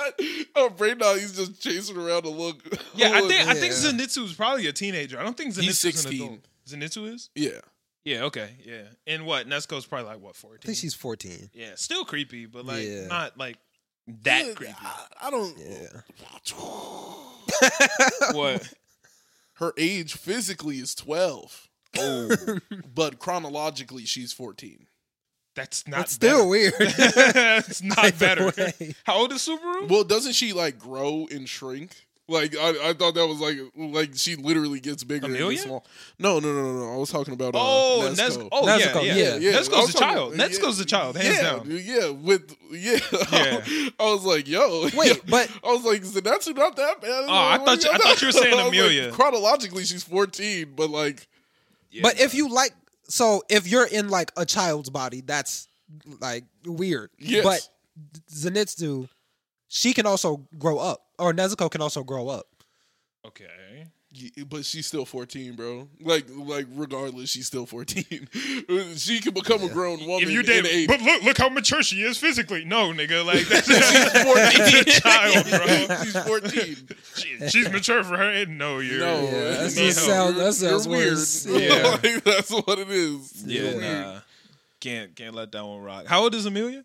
Oh, 0.55 0.69
brain 0.71 0.99
not. 0.99 1.17
He's 1.19 1.35
just 1.35 1.61
chasing 1.63 1.97
around 1.97 2.23
to 2.23 2.29
look. 2.31 2.59
Yeah, 2.95 3.09
I 3.15 3.21
look- 3.21 3.31
think 3.31 3.49
I 3.49 3.55
think 3.55 3.73
Zenitsu 3.73 4.25
is 4.25 4.35
probably 4.35 4.67
a 4.67 4.73
teenager. 4.73 5.19
I 5.19 5.23
don't 5.25 5.37
think 5.37 5.55
He's 5.57 5.65
Zenitsu's 5.65 5.85
an 5.85 5.93
16. 5.93 6.23
adult. 6.23 6.41
Zenitsu 6.69 7.13
is? 7.15 7.31
Yeah. 7.35 7.61
Yeah, 8.05 8.25
okay, 8.25 8.51
yeah. 8.65 8.83
And 9.07 9.25
what? 9.27 9.49
Nezuko's 9.49 9.87
probably 9.87 10.09
like 10.09 10.21
what, 10.21 10.35
14? 10.37 10.59
I 10.63 10.67
think 10.67 10.79
she's 10.79 10.95
14. 10.95 11.51
Yeah, 11.55 11.71
still 11.77 12.05
creepy, 12.05 12.47
but 12.47 12.65
like 12.67 12.85
Yeah. 12.87 13.07
not 13.07 13.39
like 13.39 13.59
That 14.25 14.47
Yeah, 14.47 14.55
creepy. 14.55 14.75
I, 14.83 15.07
I 15.23 15.31
don't. 15.31 15.57
Yeah. 15.59 16.01
What? 18.33 18.73
Her 19.55 19.73
age 19.79 20.15
physically 20.15 20.79
is 20.79 20.95
twelve, 20.95 21.69
Oh, 21.99 22.35
but 22.95 23.19
chronologically 23.19 24.05
she's 24.05 24.33
fourteen. 24.33 24.87
that's 25.55 25.87
not. 25.87 25.99
That's 25.99 26.13
still 26.13 26.39
better. 26.39 26.49
weird. 26.49 26.73
it's 26.79 27.83
not 27.83 27.99
Either 27.99 28.17
better. 28.19 28.53
way. 28.57 28.95
How 29.05 29.19
old 29.19 29.33
is 29.33 29.47
Subaru? 29.47 29.89
Well, 29.89 30.03
doesn't 30.05 30.33
she 30.33 30.53
like 30.53 30.79
grow 30.79 31.29
and 31.31 31.49
shrink? 31.49 32.07
Like 32.33 32.57
I, 32.57 32.91
I 32.91 32.93
thought 32.95 33.15
that 33.15 33.27
was 33.27 33.39
like 33.41 33.59
like 33.77 34.11
she 34.15 34.37
literally 34.37 34.81
gets 34.81 35.05
bigger. 35.05 35.27
and 35.27 35.37
Emilia? 35.37 35.57
gets 35.57 35.65
small. 35.67 35.87
No, 36.19 36.39
no, 36.41 36.53
no, 36.53 36.63
no, 36.63 36.73
no. 36.87 36.93
I 36.95 36.97
was 36.97 37.11
talking 37.11 37.35
about 37.35 37.55
uh, 37.55 37.59
oh, 37.61 38.09
Nezuko. 38.13 38.17
Nezuko. 38.17 38.49
Oh, 38.51 38.63
Nezuko, 38.67 38.95
yeah, 39.07 39.15
yeah. 39.15 39.15
yeah. 39.15 39.37
Yeah, 39.37 39.51
I 39.51 39.61
Nezuko's 39.61 39.69
was 39.69 39.93
the 39.93 39.99
talking- 39.99 40.15
child. 40.17 40.37
yeah, 40.37 40.47
Nezuko's 40.49 40.79
the 40.79 40.85
child, 40.85 41.17
hands 41.17 41.37
yeah, 41.37 41.43
down. 41.43 41.69
dude, 41.69 41.85
Yeah, 41.85 42.09
with 42.11 42.57
yeah. 42.73 42.99
Yeah. 43.33 43.89
I 44.01 44.05
was 44.13 44.25
like, 44.25 44.49
yo, 44.49 44.89
Wait, 44.97 45.21
but 45.29 45.51
I 45.63 45.73
was 45.73 45.85
like, 45.85 46.03
Zenitsu 46.03 46.57
not 46.57 46.75
that 46.77 47.01
bad. 47.01 47.25
Oh, 47.27 47.29
I 47.29 47.59
thought 47.59 47.85
you- 47.85 47.91
I 47.93 47.99
thought 47.99 48.21
you 48.23 48.29
were 48.29 48.33
saying 48.33 48.55
I 48.59 48.69
was 48.69 48.77
like, 49.07 49.13
chronologically, 49.13 49.85
she's 49.85 50.03
fourteen, 50.03 50.73
but 50.75 50.91
like, 50.91 51.27
but 52.03 52.19
if 52.19 52.35
you 52.35 52.49
like, 52.49 52.73
so 53.09 53.43
if 53.51 53.67
you're 53.69 53.87
in 53.87 54.09
like 54.09 54.33
a 54.37 54.47
child's 54.47 54.89
body, 54.91 55.21
that's 55.21 55.69
like 56.21 56.45
weird. 56.65 57.11
Yes. 57.19 57.45
But 57.45 57.69
Zenitsu, 58.33 59.09
she 59.69 59.93
can 59.93 60.07
also 60.07 60.47
grow 60.59 60.79
up, 60.79 61.05
or 61.23 61.33
Nezuko 61.33 61.71
can 61.71 61.81
also 61.81 62.03
grow 62.03 62.29
up. 62.29 62.47
Okay. 63.25 63.87
y- 64.13 64.43
but 64.49 64.65
she's 64.65 64.87
still 64.87 65.05
fourteen, 65.07 65.55
bro. 65.55 65.89
Like, 66.01 66.27
like 66.35 66.67
regardless, 66.75 67.31
she's 67.31 67.47
still 67.47 67.67
fourteen. 67.67 68.29
she 68.97 69.21
can 69.21 69.33
become 69.33 69.63
a 69.63 69.69
grown 69.69 70.01
woman 70.01 70.23
If 70.25 70.31
you 70.31 70.41
in 70.41 70.47
did, 70.47 70.67
age. 70.67 70.89
but 70.89 71.01
look, 71.01 71.23
look 71.23 71.39
how 71.39 71.49
mature 71.49 71.83
she 71.85 72.03
is 72.03 72.19
physically. 72.19 72.65
No, 72.65 72.93
nigga, 72.93 73.25
like 73.25 73.47
that's 73.47 73.67
she's 73.93 74.23
fourteen. 74.25 74.67
She's 74.85 74.97
a 74.97 75.01
child, 75.01 75.47
bro. 75.49 75.97
she's 76.03 76.23
fourteen. 76.25 76.77
She, 77.15 77.49
she's 77.49 77.71
mature 77.71 78.03
for 78.03 78.17
her 78.17 78.31
age. 78.33 78.49
No, 78.49 78.81
you're. 78.81 78.99
No, 79.01 79.23
Yeah, 79.23 79.31
that 79.31 79.61
no, 79.63 79.69
just 79.69 79.99
sounds- 80.05 80.37
that 80.37 80.53
sounds 80.55 80.87
you're 80.87 80.97
weird. 80.97 81.11
worse. 81.13 81.47
Yeah. 81.47 81.99
Like, 82.03 82.25
that's 82.25 82.51
what 82.51 82.79
it 82.81 82.91
is. 82.91 83.45
Yeah, 83.47 83.63
You're 83.63 83.77
weird. 83.79 84.07
nah. 84.07 84.21
Can't 84.81 85.15
can't 85.15 85.35
let 85.37 85.53
that 85.53 85.65
one 85.65 85.81
rock. 85.81 86.07
How 86.07 86.23
old 86.25 86.35
is 86.35 86.45
Emilia? 86.45 86.85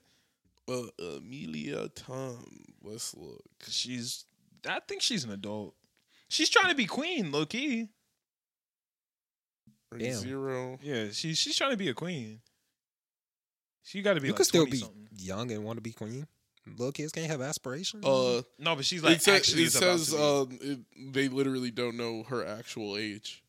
Uh, 0.69 0.83
Emilia 1.17 1.89
Tom. 1.95 2.37
Let's 2.83 3.15
look. 3.15 3.41
She's. 3.67 4.23
I 4.69 4.79
think 4.87 5.01
she's 5.01 5.23
an 5.23 5.31
adult. 5.31 5.73
She's 6.29 6.49
trying 6.49 6.69
to 6.69 6.75
be 6.75 6.85
queen, 6.85 7.31
low 7.31 7.45
key. 7.45 7.87
Damn. 9.97 10.13
Zero. 10.15 10.77
Yeah, 10.81 11.07
she's 11.11 11.37
she's 11.37 11.55
trying 11.55 11.71
to 11.71 11.77
be 11.77 11.87
a 11.89 11.93
queen. 11.93 12.41
She 13.83 14.01
got 14.01 14.15
to 14.15 14.21
be 14.21 14.27
You 14.27 14.33
like 14.33 14.37
could 14.37 14.45
still 14.45 14.65
be 14.65 14.77
something. 14.77 15.07
young 15.15 15.49
and 15.51 15.63
want 15.63 15.77
to 15.77 15.81
be 15.81 15.93
queen. 15.93 16.27
Little 16.77 16.91
kids 16.91 17.13
can't 17.13 17.27
have 17.31 17.41
aspirations. 17.41 18.05
Uh, 18.05 18.41
No, 18.59 18.75
but 18.75 18.83
she's 18.83 19.01
like 19.01 19.15
it, 19.17 19.21
sa- 19.21 19.31
actually 19.31 19.63
it 19.63 19.67
is 19.67 19.75
about 19.77 19.99
says 19.99 20.09
to 20.09 20.15
be. 20.17 20.21
um, 20.21 20.59
it, 20.61 21.13
they 21.13 21.27
literally 21.29 21.71
don't 21.71 21.95
know 21.95 22.23
her 22.23 22.45
actual 22.45 22.97
age. 22.97 23.41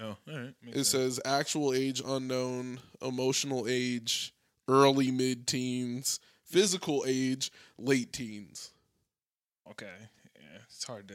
oh, 0.00 0.04
all 0.06 0.16
right. 0.26 0.54
makes 0.62 0.76
It 0.78 0.84
sense. 0.84 0.88
says 0.88 1.20
actual 1.26 1.74
age 1.74 2.00
unknown, 2.04 2.80
emotional 3.02 3.66
age 3.68 4.32
early 4.66 5.10
mid 5.10 5.46
teens, 5.46 6.18
physical 6.46 7.04
age 7.06 7.52
late 7.76 8.10
teens. 8.14 8.70
Okay, 9.70 9.86
yeah, 10.00 10.23
it's 10.84 10.90
hard 10.90 11.08
to 11.08 11.14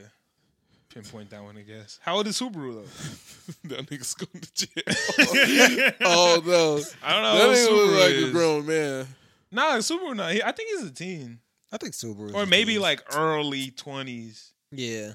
pinpoint 0.91 1.29
that 1.29 1.43
one. 1.43 1.55
I 1.55 1.61
guess. 1.61 1.99
How 2.01 2.15
old 2.15 2.25
is 2.25 2.39
Subaru 2.39 2.73
though? 2.73 3.67
that 3.75 3.85
nigga's 3.85 4.15
going 4.15 4.41
to 4.41 4.51
jail. 4.55 5.91
oh 6.01 6.41
no, 6.43 6.79
I 7.03 7.13
don't 7.13 7.21
know. 7.21 7.37
that 7.37 7.55
nigga 7.55 7.71
look 7.71 8.01
like 8.01 8.11
is. 8.11 8.29
a 8.29 8.31
grown 8.31 8.65
man. 8.65 9.07
Nah, 9.51 9.77
Subaru 9.77 10.15
not. 10.15 10.31
He, 10.31 10.41
I 10.41 10.51
think 10.53 10.69
he's 10.71 10.89
a 10.89 10.91
teen, 10.91 11.39
I 11.71 11.77
think 11.77 11.93
Subaru, 11.93 12.29
is. 12.29 12.33
or 12.33 12.47
maybe 12.47 12.79
like 12.79 13.03
early 13.15 13.69
twenties. 13.69 14.53
yeah. 14.71 15.13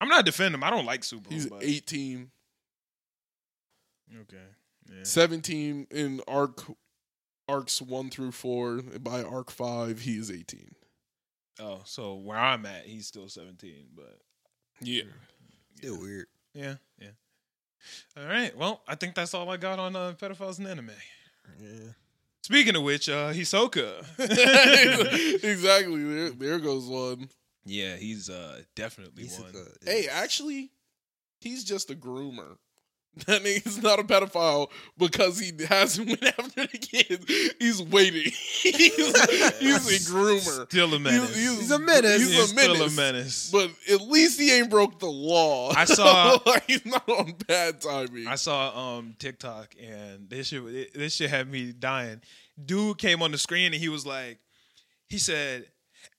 I'm 0.00 0.08
not 0.08 0.26
defending 0.26 0.54
him. 0.54 0.64
I 0.64 0.70
don't 0.70 0.84
like 0.84 1.00
Subaru. 1.02 1.30
He's 1.32 1.46
but, 1.46 1.62
18, 1.62 2.30
Okay. 4.22 4.36
Yeah. 4.90 5.02
17 5.02 5.86
in 5.90 6.20
arc 6.28 6.62
arcs 7.48 7.80
one 7.80 8.10
through 8.10 8.32
four. 8.32 8.82
By 8.82 9.22
arc 9.22 9.50
five, 9.50 10.00
he 10.00 10.16
is 10.16 10.30
18. 10.30 10.74
Oh, 11.60 11.80
so 11.84 12.14
where 12.16 12.38
I'm 12.38 12.66
at, 12.66 12.84
he's 12.86 13.06
still 13.06 13.28
17, 13.28 13.86
but 13.94 14.18
Yeah. 14.80 15.02
Still 15.76 16.00
weird. 16.00 16.26
yeah, 16.54 16.74
yeah. 17.00 17.08
All 18.16 18.24
right. 18.26 18.56
Well, 18.56 18.82
I 18.88 18.94
think 18.94 19.14
that's 19.14 19.34
all 19.34 19.50
I 19.50 19.56
got 19.56 19.78
on 19.78 19.94
uh, 19.94 20.14
pedophiles 20.18 20.58
and 20.58 20.66
anime. 20.66 20.90
Yeah. 21.60 21.90
Speaking 22.42 22.76
of 22.76 22.82
which, 22.82 23.08
uh, 23.08 23.32
Hisoka. 23.32 24.04
exactly. 25.44 26.02
There, 26.04 26.30
there 26.30 26.58
goes 26.58 26.86
one. 26.86 27.28
yeah, 27.64 27.96
he's 27.96 28.28
uh, 28.30 28.62
definitely 28.74 29.24
He's 29.24 29.38
one. 29.38 29.52
a- 29.54 29.84
Hey, 29.90 30.08
actually, 30.08 30.70
he's 31.40 31.64
just 31.64 31.90
a 31.90 31.94
groomer. 31.94 32.56
That 33.26 33.42
nigga's 33.42 33.80
not 33.80 34.00
a 34.00 34.02
pedophile 34.02 34.70
because 34.98 35.38
he 35.38 35.52
hasn't 35.66 36.08
went 36.08 36.24
after 36.24 36.66
the 36.66 36.78
kids. 36.78 37.24
He's 37.60 37.80
waiting. 37.80 38.32
he's, 38.62 38.96
he's 38.96 40.10
a 40.10 40.12
groomer. 40.12 40.66
Still 40.68 40.94
a 40.94 40.98
menace. 40.98 41.34
He's 41.36 41.70
a 41.70 41.78
menace. 41.78 42.20
He's, 42.20 42.34
He's 42.34 42.52
a 42.52 42.54
menace. 42.56 42.76
still 42.76 42.86
a 42.86 42.90
menace. 42.90 43.50
But 43.52 43.70
at 43.92 44.00
least 44.00 44.40
he 44.40 44.50
ain't 44.52 44.68
broke 44.68 44.98
the 44.98 45.06
law. 45.06 45.70
I 45.76 45.84
saw- 45.84 46.38
like, 46.46 46.64
he's 46.66 46.84
not 46.84 47.08
on 47.08 47.34
bad 47.46 47.80
timing. 47.80 48.26
I 48.26 48.34
saw 48.34 48.96
um 48.98 49.14
TikTok 49.18 49.76
and 49.80 50.28
this 50.28 50.48
shit 50.48 50.94
this 50.94 51.14
shit 51.14 51.30
had 51.30 51.48
me 51.48 51.72
dying. 51.72 52.20
Dude 52.62 52.98
came 52.98 53.22
on 53.22 53.30
the 53.30 53.38
screen 53.38 53.66
and 53.66 53.80
he 53.80 53.88
was 53.88 54.04
like, 54.04 54.38
he 55.08 55.18
said, 55.18 55.66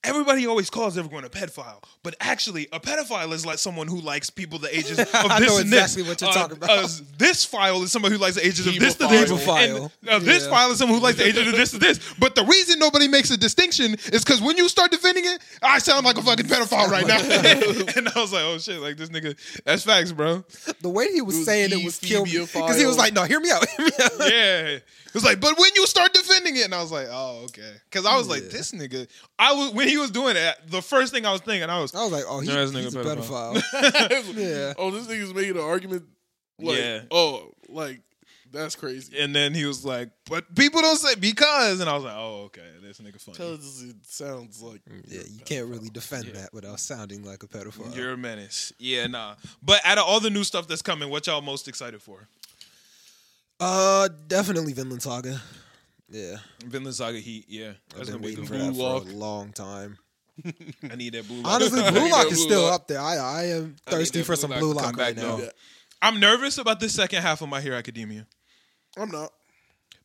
everybody 0.05 0.47
always 0.47 0.69
calls 0.69 0.97
everyone 0.97 1.25
a 1.25 1.29
pedophile, 1.29 1.83
but 2.03 2.15
actually 2.19 2.67
a 2.71 2.79
pedophile 2.79 3.31
is 3.33 3.45
like 3.45 3.57
someone 3.57 3.87
who 3.87 3.99
likes 4.01 4.29
people 4.29 4.59
the 4.59 4.73
ages 4.75 4.91
of 4.99 5.05
this 5.11 5.15
I 5.15 5.39
know 5.39 5.57
and 5.57 5.65
exactly 5.67 6.03
this. 6.03 6.09
what 6.09 6.21
you're 6.21 6.29
Uh, 6.29 6.33
talking 6.33 6.57
about. 6.57 6.69
uh, 6.69 6.87
this 7.17 7.43
file 7.45 7.81
is 7.83 7.91
someone 7.91 8.11
who 8.11 8.17
likes 8.17 8.35
the 8.35 8.45
ages 8.45 8.67
of 8.67 8.77
this 8.79 8.95
to 8.95 9.05
Hebephile. 9.05 9.09
this. 9.09 9.31
Hebephile. 9.31 9.91
And, 10.01 10.09
uh, 10.09 10.19
This 10.19 10.43
Yeah. 10.43 10.49
file 10.49 10.71
is 10.71 10.77
someone 10.77 10.99
who 10.99 11.03
likes 11.03 11.17
the 11.17 11.25
ages 11.27 11.47
of 11.47 11.53
this 11.55 11.71
to 11.71 11.77
this. 11.79 11.99
But 12.19 12.35
the 12.35 12.45
reason 12.45 12.79
nobody 12.79 13.07
makes 13.07 13.31
a 13.31 13.37
distinction 13.37 13.93
is 14.13 14.23
because 14.23 14.41
when 14.41 14.57
you 14.57 14.69
start 14.69 14.91
defending 14.91 15.25
it, 15.25 15.39
I 15.61 15.79
sound 15.79 16.05
like 16.05 16.17
a 16.17 16.21
fucking 16.23 16.45
pedophile 16.47 16.87
right 16.89 17.05
now. 17.07 17.19
and 17.95 18.09
I 18.09 18.19
was 18.21 18.31
like, 18.31 18.43
oh 18.43 18.57
shit, 18.59 18.79
like 18.79 18.97
this 18.97 19.09
nigga, 19.09 19.35
that's 19.63 19.83
facts, 19.83 20.11
bro. 20.11 20.43
The 20.81 20.89
way 20.89 21.11
he 21.11 21.21
was, 21.21 21.35
It 21.35 21.37
was 21.39 21.45
saying 21.47 21.71
it 21.71 21.83
was 21.83 21.99
kill 21.99 22.25
me 22.25 22.39
because 22.39 22.77
he 22.79 22.85
was 22.85 22.97
like, 22.97 23.13
"No, 23.13 23.23
hear 23.23 23.39
me 23.39 23.49
out." 23.51 23.67
Hear 23.75 23.85
me 23.85 23.91
out. 24.03 24.11
yeah. 24.19 24.77
It 25.07 25.13
was 25.13 25.23
like, 25.23 25.39
but 25.39 25.57
when 25.57 25.69
you 25.75 25.87
start 25.87 26.13
defending 26.13 26.57
it, 26.57 26.65
and 26.65 26.75
I 26.75 26.81
was 26.81 26.91
like, 26.91 27.07
oh, 27.09 27.43
okay. 27.45 27.71
Because 27.89 28.05
I 28.05 28.17
was 28.17 28.27
like, 28.27 28.49
this 28.49 28.71
nigga. 28.73 29.07
I 29.39 29.53
was 29.53 29.71
when 29.71 29.87
he 29.87 29.94
was 29.97 30.11
doing 30.11 30.35
it. 30.35 30.55
The 30.67 30.81
first 30.81 31.13
thing 31.13 31.25
I 31.25 31.31
was 31.31 31.41
thinking, 31.41 31.69
I 31.69 31.79
was, 31.81 31.93
I 31.95 32.03
was 32.03 32.11
like, 32.11 32.23
"Oh, 32.27 32.39
he, 32.39 32.47
No, 32.47 32.65
this 32.65 32.71
nigga 32.71 32.83
he's 32.83 32.95
a 32.95 32.99
pedophile. 33.03 33.55
pedophile." 33.55 34.35
Yeah. 34.35 34.73
Oh, 34.77 34.91
this 34.91 35.07
nigga's 35.07 35.33
making 35.33 35.57
an 35.57 35.63
argument. 35.63 36.03
Like, 36.59 36.77
Yeah. 36.77 37.01
Oh, 37.11 37.51
like 37.69 38.01
that's 38.51 38.75
crazy. 38.75 39.19
and 39.19 39.35
then 39.35 39.53
he 39.53 39.65
was 39.65 39.83
like, 39.83 40.09
but 40.29 40.55
people 40.55 40.79
don't 40.81 40.95
say 40.97 41.15
because, 41.15 41.81
and 41.81 41.89
I 41.89 41.93
was 41.95 42.03
like, 42.05 42.15
oh, 42.15 42.43
okay, 42.45 42.61
this 42.81 42.99
nigga 42.99 43.19
funny. 43.19 43.37
Because 43.37 43.83
it 43.83 43.95
sounds 44.03 44.61
like 44.61 44.81
Yeah, 45.07 45.21
you 45.29 45.43
can't 45.43 45.67
really 45.67 45.89
defend 45.89 46.25
that 46.35 46.53
without 46.53 46.79
sounding 46.79 47.25
like 47.25 47.43
a 47.43 47.47
pedophile. 47.47 47.93
You're 47.95 48.13
a 48.13 48.17
menace. 48.17 48.71
Yeah, 48.79 49.07
nah. 49.07 49.35
But 49.61 49.81
out 49.83 49.97
of 49.97 50.05
all 50.05 50.19
the 50.21 50.29
new 50.29 50.43
stuff 50.45 50.67
that's 50.67 50.81
coming, 50.81 51.09
what 51.09 51.27
y'all 51.27 51.41
most 51.41 51.67
excited 51.67 52.01
for? 52.01 52.29
Uh, 53.59 54.09
definitely 54.27 54.73
Vinland 54.73 55.01
Saga. 55.01 55.41
Yeah, 56.09 56.37
Vinland 56.63 56.95
Saga 56.95 57.19
Heat. 57.19 57.45
Yeah, 57.47 57.71
I've 57.99 58.05
been 58.07 58.21
waiting 58.21 58.45
for 58.45 58.53
Blue 58.53 58.63
that 58.65 58.73
Lock. 58.73 59.03
for 59.05 59.09
a 59.09 59.13
long 59.13 59.51
time. 59.53 59.97
I 60.91 60.95
need 60.95 61.13
that 61.13 61.27
blue. 61.27 61.41
Lock. 61.41 61.53
Honestly, 61.53 61.81
I 61.83 61.91
Blue 61.91 62.03
need 62.03 62.11
Lock 62.11 62.23
that 62.25 62.31
is 62.31 62.37
Blue 62.39 62.45
still 62.47 62.61
Lock. 62.63 62.73
up 62.81 62.87
there. 62.87 62.99
I 63.01 63.15
I 63.17 63.43
am 63.45 63.63
I 63.63 63.65
need 63.65 63.79
thirsty 63.99 64.19
that 64.19 64.25
for 64.25 64.35
some 64.35 64.51
Blue 64.51 64.59
to 64.73 64.79
Lock 64.79 64.95
back 64.97 64.97
right 64.97 65.15
now. 65.17 65.37
now. 65.37 65.47
I'm 66.01 66.19
nervous 66.19 66.57
about 66.57 66.79
the 66.79 66.89
second 66.89 67.21
half 67.23 67.41
of 67.41 67.49
My 67.49 67.61
Hero 67.61 67.77
Academia 67.77 68.27
I'm 68.97 69.09
not. 69.09 69.31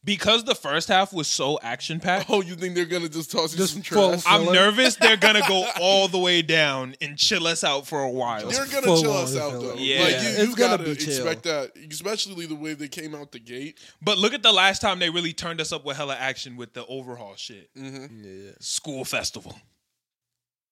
Because 0.05 0.45
the 0.45 0.55
first 0.55 0.89
half 0.89 1.13
was 1.13 1.27
so 1.27 1.59
action 1.63 2.01
packed. 2.01 2.31
Oh, 2.31 2.41
you 2.43 2.55
think 2.55 2.75
they're 2.75 2.85
gonna 2.87 3.09
just 3.09 3.31
toss 3.31 3.53
you 3.53 3.59
Just 3.59 3.75
some 3.75 3.83
full- 3.83 4.11
trash? 4.11 4.25
I'm 4.27 4.47
nervous 4.47 4.97
they're 4.97 5.17
gonna 5.17 5.43
go 5.47 5.67
all 5.81 6.09
the 6.09 6.19
way 6.19 6.43
down 6.43 6.95
and 7.01 7.17
chill 7.19 7.47
us 7.47 7.63
out 7.65 7.87
for 7.87 8.03
a 8.03 8.11
while. 8.11 8.49
They're 8.49 8.67
gonna 8.67 8.83
full 8.87 9.03
chill 9.03 9.13
us 9.13 9.37
out 9.37 9.53
though. 9.61 9.75
Yeah. 9.75 10.01
like, 10.03 10.11
you, 10.13 10.17
It's 10.29 10.39
you 10.39 10.57
gonna 10.57 10.79
gotta 10.79 10.85
be 10.85 10.97
chill. 10.97 11.15
expect 11.15 11.43
that, 11.45 11.73
especially 11.91 12.47
the 12.47 12.55
way 12.57 12.75
they 12.75 12.89
came 12.89 13.15
out 13.15 13.33
the 13.33 13.41
gate. 13.41 13.79
But 14.01 14.17
look 14.19 14.33
at 14.35 14.43
the 14.43 14.53
last 14.53 14.81
time 14.81 14.99
they 15.01 15.11
really 15.11 15.33
turned 15.33 15.61
us 15.61 15.73
up 15.73 15.85
with 15.85 15.97
hella 15.97 16.17
action 16.17 16.57
with 16.57 16.73
the 16.73 16.87
overhaul 16.87 17.35
shit. 17.37 17.69
Mm-hmm. 17.77 18.25
Yeah, 18.25 18.51
School 18.61 19.05
festival. 19.05 19.59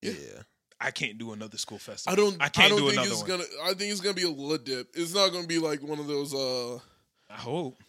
yeah. 0.02 0.12
I 0.80 0.92
can't 0.92 1.18
do 1.18 1.32
another 1.32 1.59
school 1.59 1.78
festival. 1.78 2.12
I 2.12 2.16
don't. 2.16 2.40
I 2.40 2.44
I, 2.44 2.48
can't 2.50 2.68
don't 2.70 2.78
do 2.78 2.84
think 2.86 2.92
another 2.98 3.10
it's 3.10 3.20
one. 3.22 3.28
gonna. 3.30 3.44
I 3.64 3.74
think 3.74 3.90
it's 3.90 4.00
gonna 4.00 4.14
be 4.14 4.22
a 4.22 4.28
little 4.30 4.59
dip. 4.59 4.86
It's 4.94 5.12
not 5.12 5.32
gonna 5.32 5.48
be 5.48 5.59
like 5.59 5.82
one 5.82 5.98
of 5.98 6.06
those. 6.06 6.32
Uh, 6.32 6.76
I 7.28 7.34
hope. 7.34 7.82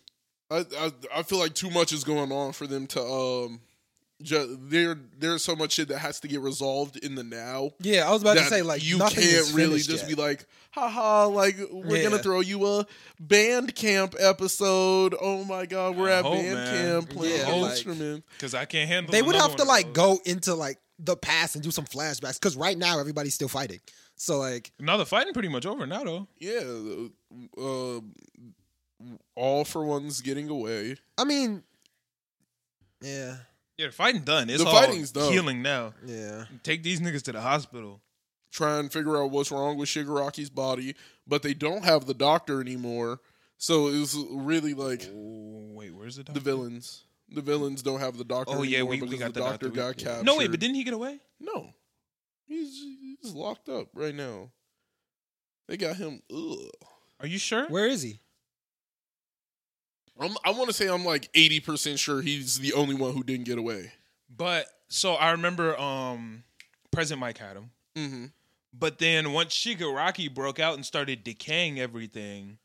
I, 0.52 0.66
I 0.78 0.92
I 1.18 1.24
feel 1.24 1.40
like 1.40 1.54
too 1.54 1.70
much 1.70 1.94
is 1.94 2.04
going 2.04 2.32
on 2.32 2.54
for 2.54 2.66
them 2.68 2.88
to 2.88 3.02
um 3.02 3.62
ju- 4.24 4.58
there 4.64 4.96
there's 5.18 5.44
so 5.44 5.56
much 5.56 5.74
shit 5.74 5.88
that 5.90 6.00
has 6.00 6.20
to 6.22 6.28
get 6.28 6.40
resolved 6.42 6.98
in 6.98 7.16
the 7.16 7.24
now. 7.24 7.72
Yeah, 7.80 8.08
I 8.08 8.12
was 8.12 8.22
about 8.22 8.38
to 8.38 8.44
say 8.46 8.62
like 8.62 8.84
you 8.84 8.98
can't 8.98 9.54
really 9.54 9.80
just 9.80 10.08
yet. 10.08 10.16
be 10.16 10.16
like, 10.16 10.46
haha, 10.72 11.28
like 11.28 11.56
we're 11.72 12.04
gonna 12.04 12.22
throw 12.22 12.40
you 12.40 12.66
a 12.66 12.86
band 13.20 13.76
camp 13.76 14.16
episode. 14.20 15.14
Oh 15.22 15.44
my 15.44 15.66
god, 15.68 15.96
we're 15.96 16.10
I 16.10 16.18
at 16.20 16.26
hope, 16.26 16.34
band 16.36 16.54
man. 16.56 16.76
camp 17.02 17.10
playing 17.12 17.40
Yeah, 17.48 17.54
like- 17.54 17.72
instruments. 17.72 18.28
Because 18.38 18.54
I 18.56 18.66
can't 18.66 18.90
handle. 18.90 19.12
they 19.12 19.22
would 19.22 19.36
have 19.36 19.56
to 19.58 19.64
like 19.66 19.94
go 19.94 20.20
into 20.26 20.56
like 20.56 20.80
the 20.98 21.16
past 21.16 21.56
and 21.56 21.64
do 21.64 21.72
some 21.72 21.86
flashbacks 21.86 22.36
because 22.40 22.58
right 22.58 22.78
now 22.78 23.00
everybody's 23.00 23.34
still 23.36 23.48
fighting. 23.48 23.80
So 24.16 24.38
like, 24.38 24.72
No, 24.80 24.98
the 24.98 25.06
fighting 25.06 25.32
pretty 25.32 25.48
much 25.48 25.66
over 25.66 25.86
now 25.88 26.04
though. 26.04 26.28
Yeah, 26.40 26.60
uh, 27.58 28.02
all 29.36 29.66
for 29.66 29.84
one's 29.84 30.22
getting 30.22 30.50
away. 30.50 30.98
I 31.18 31.24
mean, 31.24 31.64
yeah, 33.02 33.38
Yeah, 33.78 33.88
the 33.88 33.92
fighting 33.92 34.22
done. 34.22 34.50
It's 34.50 34.62
The 34.64 34.70
all 34.70 34.82
fighting's 34.82 35.12
done. 35.12 35.32
healing 35.32 35.62
now. 35.62 35.94
yeah. 36.06 36.46
Take 36.64 36.84
these 36.84 37.00
niggas 37.00 37.24
to 37.24 37.32
the 37.32 37.42
hospital. 37.42 38.02
Try 38.52 38.80
and 38.80 38.92
figure 38.92 39.16
out 39.22 39.30
what's 39.32 39.52
wrong 39.52 39.78
with 39.78 39.90
Shigaraki's 39.90 40.50
body, 40.50 40.96
but 41.28 41.44
they 41.44 41.54
don't 41.54 41.86
have 41.86 42.06
the 42.06 42.14
doctor 42.16 42.60
anymore. 42.62 43.20
So 43.58 43.88
it's 43.90 44.16
really 44.32 44.74
like 44.74 45.08
Oh 45.14 45.70
wait, 45.74 45.94
where's 45.94 46.16
the 46.16 46.24
doctor? 46.24 46.40
the 46.40 46.44
villains. 46.44 47.04
The 47.30 47.42
villains 47.42 47.84
don't 47.84 48.00
have 48.00 48.18
the 48.18 48.24
doctor 48.24 48.56
Oh 48.56 48.64
yeah, 48.64 48.78
anymore 48.80 48.92
we, 48.92 49.02
we 49.02 49.08
because 49.08 49.20
got 49.20 49.34
the, 49.34 49.40
the 49.42 49.46
doctor, 49.50 49.70
got 49.70 49.98
We- 49.98 50.04
captured. 50.04 50.26
No 50.26 50.38
wait, 50.38 50.50
but 50.50 50.60
didn't 50.60 50.76
he 50.76 50.84
get 50.84 50.94
away? 50.94 51.20
no, 51.40 51.74
he's 52.48 52.74
he's 53.22 53.34
locked 53.34 53.70
up 53.70 53.90
right 53.94 54.16
now. 54.16 54.50
They 55.68 55.78
got 55.78 55.98
him. 55.98 56.22
Ugh. 56.34 56.58
Are 57.20 57.28
you 57.28 57.38
sure? 57.38 57.68
Where 57.68 57.86
is 57.86 58.02
he? 58.02 58.20
I'm, 60.20 60.36
I 60.44 60.52
want 60.52 60.68
to 60.68 60.74
say 60.74 60.88
I'm 60.88 61.06
like 61.06 61.30
eighty 61.34 61.60
percent 61.60 62.00
sure 62.00 62.22
he's 62.22 62.60
the 62.60 62.74
only 62.74 62.96
one 62.96 63.14
who 63.14 63.24
didn't 63.24 63.46
get 63.46 63.58
away. 63.58 63.92
But 64.36 64.66
so 64.88 65.14
I 65.14 65.32
remember 65.32 65.80
um 65.80 66.44
Present 66.92 67.20
Mic 67.20 67.38
had 67.38 67.58
him. 67.58 67.70
Mm-hmm. 67.96 68.26
But 68.74 69.00
then 69.00 69.34
once 69.34 69.54
Shigaraki 69.56 70.34
broke 70.34 70.60
out 70.60 70.76
and 70.76 70.86
started 70.86 71.24
decaying 71.24 71.80
everything, 71.80 72.60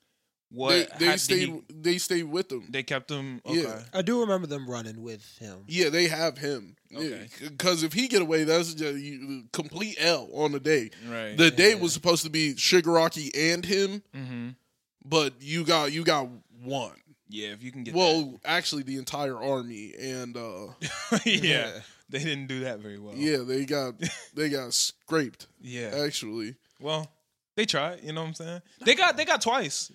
what 0.51 0.91
they 0.99 1.05
they 1.05 1.11
how 1.11 1.17
stayed 1.17 1.49
he- 1.49 1.63
they 1.71 1.99
stayed 1.99 2.25
with 2.25 2.51
him. 2.51 2.67
they 2.71 2.83
kept 2.83 3.11
him 3.11 3.41
okay. 3.47 3.63
Yeah. 3.63 3.81
I 3.93 4.03
do 4.03 4.21
remember 4.21 4.47
them 4.47 4.69
running 4.69 5.03
with 5.03 5.39
him. 5.39 5.65
Yeah, 5.67 5.89
they 5.89 6.09
have 6.09 6.39
him. 6.39 6.77
Okay. 6.95 7.27
Because 7.41 7.83
if 7.83 7.93
he 7.93 8.07
get 8.09 8.23
away, 8.23 8.45
that's 8.45 8.75
just 8.75 8.99
you, 8.99 9.45
complete 9.53 9.97
L 9.99 10.29
on 10.33 10.53
the 10.53 10.61
day. 10.61 10.91
Right. 11.09 11.37
The 11.37 11.51
day 11.51 11.75
was 11.75 11.93
supposed 11.93 12.25
to 12.25 12.31
be 12.31 12.55
Shigaraki 12.55 13.31
and 13.35 13.65
him, 13.65 14.03
mm-hmm. 14.15 14.49
but 15.05 15.35
you 15.41 15.65
got 15.65 15.93
you 15.93 16.05
got 16.05 16.29
one. 16.63 16.95
Yeah, 17.29 17.49
if 17.49 17.63
you 17.63 17.73
can 17.73 17.85
get 17.85 17.95
Well, 17.95 18.39
actually, 18.45 18.83
the 18.83 18.97
entire 18.97 19.37
army, 19.37 19.93
and 20.01 20.37
uh 20.37 20.67
that. 21.11 21.23
yeah. 21.27 21.71
They 22.11 22.19
didn't 22.19 22.47
do 22.49 22.61
that 22.61 22.81
very 22.81 22.99
well. 22.99 23.15
yeah, 23.17 23.39
they 23.39 23.65
got 23.65 23.95
they 24.35 24.49
got 24.51 24.73
scraped. 24.75 25.47
Yeah. 25.61 25.91
Actually, 26.05 26.57
Well, 26.81 27.11
they 27.57 27.65
tried, 27.65 28.03
you 28.03 28.13
know 28.13 28.21
what 28.23 28.29
I'm 28.29 28.35
saying? 28.35 28.63
They 28.85 28.95
got 28.95 29.17
they 29.17 29.25
got 29.25 29.41
twice. 29.41 29.91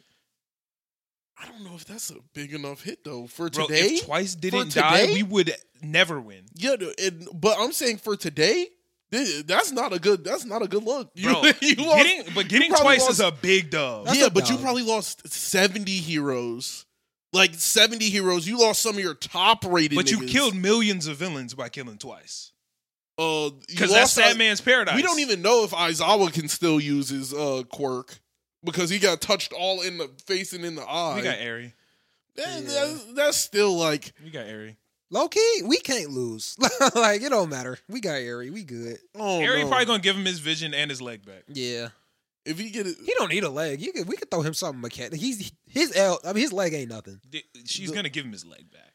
I 1.41 1.47
don't 1.47 1.64
know 1.64 1.76
if 1.76 1.85
that's 1.85 2.10
a 2.10 2.15
big 2.34 2.53
enough 2.53 2.81
hit 2.84 3.03
though 3.06 3.27
for 3.27 3.49
Bro, 3.49 3.68
today. 3.68 3.80
if 3.95 4.06
twice 4.06 4.35
didn't 4.35 4.72
For 4.72 4.80
die, 4.81 5.06
we 5.14 5.23
would 5.23 5.53
never 5.81 6.19
win. 6.19 6.45
yeah, 6.56 6.76
and, 7.01 7.27
but 7.34 7.56
I'm 7.57 7.72
saying 7.72 7.97
for 7.97 8.18
today, 8.18 8.68
that's 9.11 9.72
not 9.72 9.93
a 9.93 9.99
good. 9.99 10.23
That's 10.26 10.43
not 10.45 10.61
a 10.61 10.68
good 10.68 10.84
look. 10.84 11.11
You, 11.15 11.30
Bro, 11.30 11.43
you 11.61 11.76
lost- 11.76 12.03
getting 12.03 12.34
but 12.35 12.49
getting 12.49 12.69
probably 12.72 12.97
twice 12.97 13.10
is 13.10 13.19
a 13.22 13.31
big 13.31 13.69
dub. 13.69 14.06
That's 14.06 14.18
yeah, 14.19 14.26
a 14.26 14.30
but 14.30 14.49
you 14.49 14.57
probably 14.57 14.84
lost 14.84 15.27
70 15.31 15.89
heroes. 15.91 16.85
Like 17.31 17.53
70 17.53 18.10
heroes. 18.10 18.47
You 18.47 18.60
lost 18.60 18.81
some 18.81 18.95
of 18.97 19.03
your 19.03 19.14
top 19.14 19.64
rated 19.65 19.95
But 19.95 20.10
you 20.10 20.19
niggas. 20.19 20.30
killed 20.30 20.56
millions 20.56 21.06
of 21.07 21.18
villains 21.18 21.53
by 21.53 21.69
killing 21.69 21.97
twice. 21.97 22.51
uh 23.18 23.49
Because 23.68 23.69
you 23.69 23.77
that's 23.77 23.91
lost- 23.91 24.14
Sad 24.15 24.38
Man's 24.38 24.61
Parade. 24.61 24.88
We 24.95 25.01
don't 25.03 25.19
even 25.19 25.41
know 25.41 25.64
if 25.64 25.72
Aizawa 25.72 26.34
can 26.34 26.47
still 26.47 26.80
use 26.80 27.10
his 27.10 27.34
uh 27.34 27.64
quirk 27.69 28.18
because 28.64 28.89
he 28.89 28.97
got 28.99 29.22
touched 29.22 29.53
all 29.53 29.81
in 29.81 29.97
the 29.99 30.10
face 30.26 30.53
and 30.53 30.65
in 30.65 30.76
the 30.76 30.81
eye. 30.84 31.15
We 31.18 31.22
got 31.22 31.38
Eri. 31.39 31.73
That- 32.35 32.64
Yeah. 32.64 32.69
that's, 32.69 33.03
that's 33.14 33.38
still 33.38 33.77
like 33.77 34.11
We 34.23 34.31
got 34.31 34.47
Eri. 34.47 34.77
Low 35.11 35.27
key, 35.27 35.61
we 35.65 35.77
can't 35.77 36.11
lose. 36.11 36.56
like 36.95 37.22
it 37.23 37.30
don't 37.30 37.49
matter. 37.49 37.77
We 37.89 37.99
got 37.99 38.14
Eri. 38.15 38.49
We 38.51 38.64
good. 38.64 38.97
oh 39.15 39.39
Eri 39.41 39.64
no. 39.64 39.68
probably 39.69 39.85
gonna 39.85 39.99
give 40.03 40.15
him 40.15 40.26
his 40.26 40.39
vision 40.39 40.73
and 40.73 40.89
his 40.89 41.01
leg 41.01 41.26
back. 41.26 41.43
Yeah, 41.47 41.89
if 42.49 42.59
he 42.59 42.69
get 42.69 42.88
it 42.88 42.97
he 43.03 43.13
don't 43.17 43.30
need 43.31 43.43
a 43.43 43.49
leg. 43.49 43.81
You 43.81 43.91
could, 43.93 44.07
we 44.07 44.15
could 44.17 44.30
throw 44.31 44.41
him 44.41 44.53
something 44.53 44.81
mechanic. 44.81 45.19
He's 45.19 45.51
his 45.67 45.95
L. 45.95 46.19
I 46.26 46.34
mean, 46.34 46.41
his 46.41 46.53
leg 46.53 46.73
ain't 46.73 46.89
nothing. 46.89 47.19
Di- 47.30 47.43
She's 47.65 47.89
The- 47.89 47.95
gonna 47.95 48.09
give 48.09 48.26
him 48.26 48.31
his 48.31 48.45
leg 48.45 48.71
back. 48.71 48.93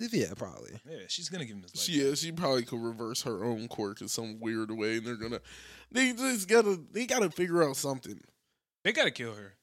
Yeah, 0.00 0.32
probably. 0.36 0.72
Yeah, 0.88 0.98
she's 1.08 1.28
gonna 1.28 1.44
give 1.44 1.56
him 1.56 1.62
his 1.62 1.74
leg. 1.74 1.80
she, 1.82 1.92
yeah, 2.08 2.14
she 2.14 2.32
probably 2.32 2.62
could 2.64 2.80
reverse 2.82 3.22
her 3.22 3.44
own 3.44 3.68
quirk 3.68 4.00
in 4.00 4.08
some 4.08 4.40
weird 4.40 4.70
way 4.70 4.96
and 4.96 5.06
they're 5.06 5.16
gonna 5.16 5.40
they 5.92 6.12
just 6.12 6.48
gotta 6.48 6.80
they 6.92 7.06
gotta 7.06 7.30
figure 7.30 7.62
out 7.62 7.76
something. 7.76 8.20
They 8.82 8.92
gotta 8.92 9.10
kill 9.10 9.34
her. 9.34 9.54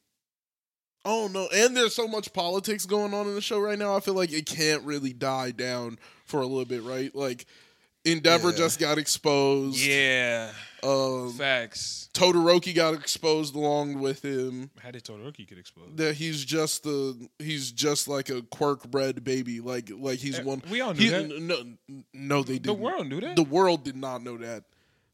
Oh 1.04 1.28
no! 1.34 1.48
And 1.54 1.76
there's 1.76 1.96
so 1.96 2.08
much 2.08 2.32
politics 2.32 2.86
going 2.86 3.14
on 3.14 3.28
in 3.28 3.34
the 3.36 3.42
show 3.42 3.60
right 3.60 3.78
now. 3.78 3.96
I 3.96 4.00
feel 4.02 4.14
like 4.14 4.32
it 4.32 4.46
can't 4.46 4.84
really 4.84 5.14
die 5.14 5.50
down 5.52 5.98
for 6.26 6.42
a 6.42 6.46
little 6.46 6.66
bit, 6.66 6.84
right? 6.84 7.14
Like 7.16 7.46
Endeavor 8.04 8.50
Yeah. 8.50 8.58
just 8.58 8.80
got 8.80 8.98
exposed. 8.98 9.78
Yeah, 9.80 10.52
Um, 10.84 11.32
facts. 11.34 12.10
Todoroki 12.14 12.74
got 12.74 12.96
exposed 12.96 13.54
along 13.56 14.00
with 14.00 14.26
him. 14.26 14.72
How 14.82 14.90
did 14.92 15.04
Todoroki 15.04 15.48
get 15.48 15.58
exposed? 15.60 15.98
That 15.98 16.16
he's 16.16 16.44
just 16.44 16.84
the 16.84 17.30
he's 17.40 17.72
just 17.72 18.08
like 18.08 18.30
a 18.30 18.42
quirk 18.42 18.90
bred 18.90 19.24
baby. 19.24 19.60
Like 19.60 19.92
like 19.94 20.18
he's 20.20 20.40
Eh, 20.40 20.44
one. 20.44 20.64
we 20.72 20.82
all 20.82 20.94
knew 20.94 21.00
he- 21.04 21.10
that. 21.10 21.40
No, 21.42 22.04
no, 22.14 22.44
they 22.44 22.54
didn't. 22.54 22.66
The 22.66 22.74
world 22.74 23.08
knew 23.08 23.22
that. 23.22 23.36
The 23.36 23.44
world 23.44 23.84
did 23.84 23.96
not 23.96 24.24
know 24.24 24.38
that. 24.38 24.64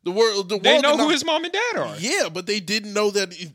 The 0.04 0.12
world. 0.12 0.48
The 0.48 0.58
they 0.58 0.72
world 0.72 0.84
know 0.84 0.92
who 0.98 1.04
not- 1.04 1.12
his 1.12 1.26
mom 1.26 1.44
and 1.44 1.52
dad 1.54 1.78
are. 1.78 1.96
Yeah, 2.00 2.30
but 2.30 2.46
they 2.46 2.62
didn't 2.62 2.94
know 2.94 3.12
that 3.12 3.34
it, 3.40 3.52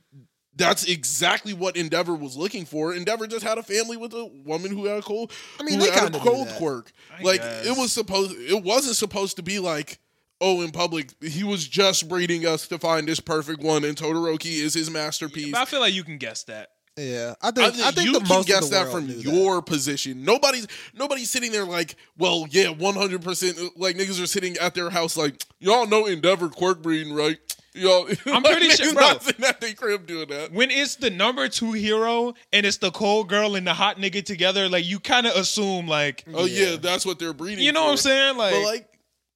that's 0.57 0.85
exactly 0.85 1.53
what 1.53 1.77
Endeavor 1.77 2.15
was 2.15 2.37
looking 2.37 2.65
for. 2.65 2.95
Endeavor 2.95 3.27
just 3.27 3.45
had 3.45 3.59
a 3.59 3.63
family 3.63 3.97
with 3.97 4.13
a 4.13 4.27
woman 4.45 4.71
who 4.71 4.87
had 4.87 4.99
a 4.99 5.03
cold. 5.03 5.33
I 5.61 5.63
mean, 5.63 5.79
who 5.79 5.87
they 5.87 5.93
had 5.93 6.15
a 6.15 6.19
cold 6.19 6.49
quirk. 6.57 6.93
I 7.19 7.23
like 7.23 7.41
guess. 7.41 7.67
it 7.67 7.77
was 7.79 7.93
supposed. 7.93 8.35
It 8.37 8.63
wasn't 8.63 8.97
supposed 8.97 9.37
to 9.37 9.43
be 9.43 9.59
like. 9.59 9.99
Oh, 10.45 10.61
in 10.63 10.73
public, 10.73 11.15
he 11.23 11.45
was 11.45 11.69
just 11.69 12.09
breeding 12.09 12.45
us 12.47 12.67
to 12.67 12.77
find 12.77 13.07
this 13.07 13.21
perfect 13.21 13.63
one, 13.63 13.85
and 13.85 13.97
Todoroki 13.97 14.61
is 14.61 14.75
his 14.75 14.91
masterpiece. 14.91 15.53
But 15.53 15.61
I 15.61 15.65
feel 15.67 15.79
like 15.79 15.95
you 15.95 16.03
can 16.03 16.19
guess 16.19 16.43
that. 16.45 16.71
Yeah, 16.97 17.35
I 17.41 17.53
think 17.53 17.59
I 17.59 17.71
think. 17.71 17.75
think, 17.77 17.87
I 17.87 17.91
think 17.93 18.07
you 18.07 18.13
the 18.15 18.19
can 18.19 18.29
most 18.29 18.49
guess 18.49 18.65
of 18.65 18.71
the 18.71 18.77
that 18.77 18.91
from 18.91 19.07
knew 19.07 19.15
your 19.15 19.63
position. 19.63 20.25
Nobody's 20.25 20.67
nobody's 20.95 21.31
sitting 21.31 21.53
there 21.53 21.65
like, 21.65 21.95
well, 22.19 22.47
yeah, 22.51 22.71
one 22.71 22.95
hundred 22.95 23.23
percent. 23.23 23.57
Like 23.79 23.97
niggas 23.97 24.21
are 24.21 24.27
sitting 24.27 24.57
at 24.57 24.75
their 24.75 24.91
house 24.91 25.17
like, 25.17 25.43
y'all 25.61 25.87
know 25.87 26.07
Endeavor 26.07 26.49
quirk 26.49 26.83
breeding, 26.83 27.15
right? 27.15 27.39
Y'all, 27.75 28.07
I'm 28.27 28.43
pretty 28.43 28.69
sure- 28.71 28.87
niggas 28.89 28.95
bro. 28.95 29.03
not 29.09 29.23
sitting 29.23 29.45
at 29.45 29.61
their 29.61 29.73
crib 29.73 30.07
doing 30.07 30.29
that. 30.29 30.53
When 30.53 30.71
it's 30.71 30.97
the 30.97 31.09
number 31.11 31.49
two 31.49 31.73
hero 31.73 32.35
and 32.53 32.67
it's 32.67 32.77
the 32.77 32.91
cold 32.91 33.29
girl 33.29 33.55
and 33.55 33.67
the 33.67 33.73
hot 33.75 33.97
nigga 33.97 34.23
together, 34.25 34.69
like 34.69 34.85
you 34.85 35.01
kind 35.01 35.27
of 35.27 35.35
assume 35.37 35.87
like 35.89 36.25
Oh 36.35 36.45
yeah. 36.45 36.71
Yeah. 36.73 36.77
that's 36.77 37.07
what 37.07 37.19
they're 37.19 37.33
breeding. 37.33 37.65
you 37.65 37.73
know 37.73 37.85
what 37.85 37.91
I'm 37.93 37.97
saying, 37.97 38.37
like, 38.37 38.53
But 38.55 38.63
like, 38.65 38.89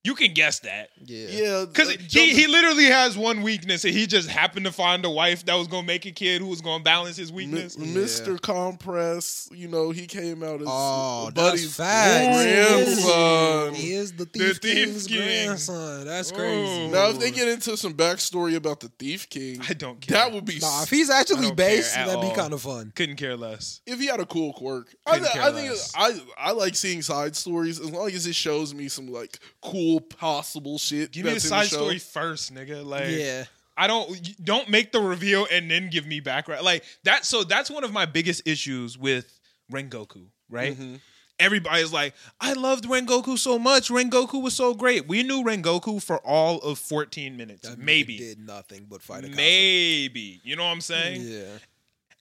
you 0.07 0.15
can 0.15 0.33
guess 0.33 0.61
that. 0.61 0.91
Yeah, 1.05 1.27
yeah, 1.29 1.65
Because 1.67 1.89
uh, 1.91 1.97
he, 2.09 2.33
he 2.35 2.47
literally 2.47 2.85
has 2.85 3.17
one 3.19 3.43
weakness, 3.43 3.85
and 3.85 3.93
he 3.93 4.07
just 4.07 4.29
happened 4.29 4.67
to 4.67 4.73
find 4.73 5.05
a 5.05 5.11
wife 5.11 5.45
that 5.47 5.55
was 5.55 5.67
gonna 5.69 5.87
make 5.87 6.07
a 6.07 6.13
kid 6.13 6.41
who 6.41 6.47
was 6.49 6.61
gonna 6.61 6.83
balance 6.85 7.17
his 7.17 7.31
M- 7.31 7.37
weakness. 7.37 7.77
Mr. 7.77 8.41
Compress, 8.41 9.49
you 9.53 9.69
know, 9.69 9.91
he 9.91 10.07
came 10.07 10.43
out 10.43 10.61
as 10.61 10.67
Oh, 10.71 11.31
Buddy's 11.35 11.77
that's 11.77 11.77
facts. 11.77 12.43
grandson. 12.45 13.75
He 13.75 13.93
is 13.93 14.13
the 14.13 14.25
Thief, 14.27 14.59
Thief 14.59 14.87
King's 14.87 15.07
King. 15.07 15.19
grandson. 15.47 16.05
That's 16.07 16.31
crazy. 16.33 16.85
Oh. 16.87 16.91
Now, 16.91 17.11
if 17.11 17.19
they 17.19 17.31
get 17.31 17.49
into 17.49 17.77
some 17.77 17.95
backstory 17.95 18.55
about 18.57 18.81
the 18.81 18.89
Thief 18.99 19.29
King, 19.29 19.61
I 19.69 19.73
don't 19.75 20.01
care. 20.01 20.17
that 20.17 20.33
would 20.33 20.45
be 20.45 20.59
Nah, 20.61 20.83
if 20.83 20.91
he's 20.91 21.11
actually 21.11 21.53
based, 21.53 21.95
that'd 21.95 22.21
be 22.21 22.31
kind 22.35 22.53
of 22.53 22.63
fun. 22.63 22.93
couldn't 22.95 23.17
care 23.17 23.37
less. 23.37 23.81
if 23.87 23.99
he 23.99 24.07
had 24.07 24.21
a 24.21 24.27
cool 24.27 24.53
quirk. 24.53 24.95
I, 25.07 25.13
Couldn't 25.19 25.25
th- 25.25 25.35
care 25.35 25.43
I 25.43 25.53
think. 25.53 25.79
I 26.39 26.49
I 26.49 26.53
like 26.53 26.75
seeing 26.75 27.03
side 27.03 27.37
stories 27.37 27.81
as 27.81 27.91
long 27.91 28.11
as 28.11 28.27
it 28.27 28.35
shows 28.35 28.75
me 28.75 28.89
some 28.89 29.09
like 29.09 29.39
cool 29.63 29.96
possible 30.01 30.79
shit. 30.79 31.13
Give 31.13 31.25
me 31.25 31.31
the 31.31 31.37
in 31.37 31.41
side 31.41 31.67
story 31.69 31.99
first, 31.99 32.53
nigga. 32.55 32.85
Like, 32.85 33.09
Yeah, 33.09 33.45
I 33.77 33.87
don't 33.87 34.45
don't 34.45 34.69
make 34.69 34.93
the 34.93 35.01
reveal 35.01 35.47
and 35.51 35.71
then 35.71 35.91
give 35.91 36.07
me 36.07 36.21
background. 36.21 36.65
Like 36.65 36.85
that. 37.05 37.25
So 37.25 37.45
that's 37.45 37.71
one 37.71 37.85
of 37.85 37.93
my 37.93 38.07
biggest 38.07 38.43
issues 38.47 38.97
with 38.99 39.39
Rengoku. 39.73 40.27
Right. 40.49 40.79
Mhm. 40.79 41.01
Everybody's 41.39 41.93
like, 41.93 42.15
I 42.41 42.55
loved 42.55 42.85
Rengoku 42.85 43.37
so 43.39 43.59
much. 43.59 43.91
Rengoku 43.91 44.41
was 44.43 44.55
so 44.55 44.73
great. 44.73 45.07
We 45.07 45.23
knew 45.23 45.43
Rengoku 45.45 46.03
for 46.03 46.19
all 46.27 46.59
of 46.61 46.79
14 46.79 47.37
minutes, 47.37 47.69
That 47.69 47.79
maybe, 47.79 48.17
did 48.17 48.39
nothing 48.39 48.87
but 48.89 49.03
fight 49.03 49.25
a 49.25 49.29
maybe. 49.29 50.41
You 50.45 50.57
know 50.57 50.65
what 50.65 50.71
I'm 50.71 50.81
saying? 50.81 51.21
Yeah, 51.23 51.59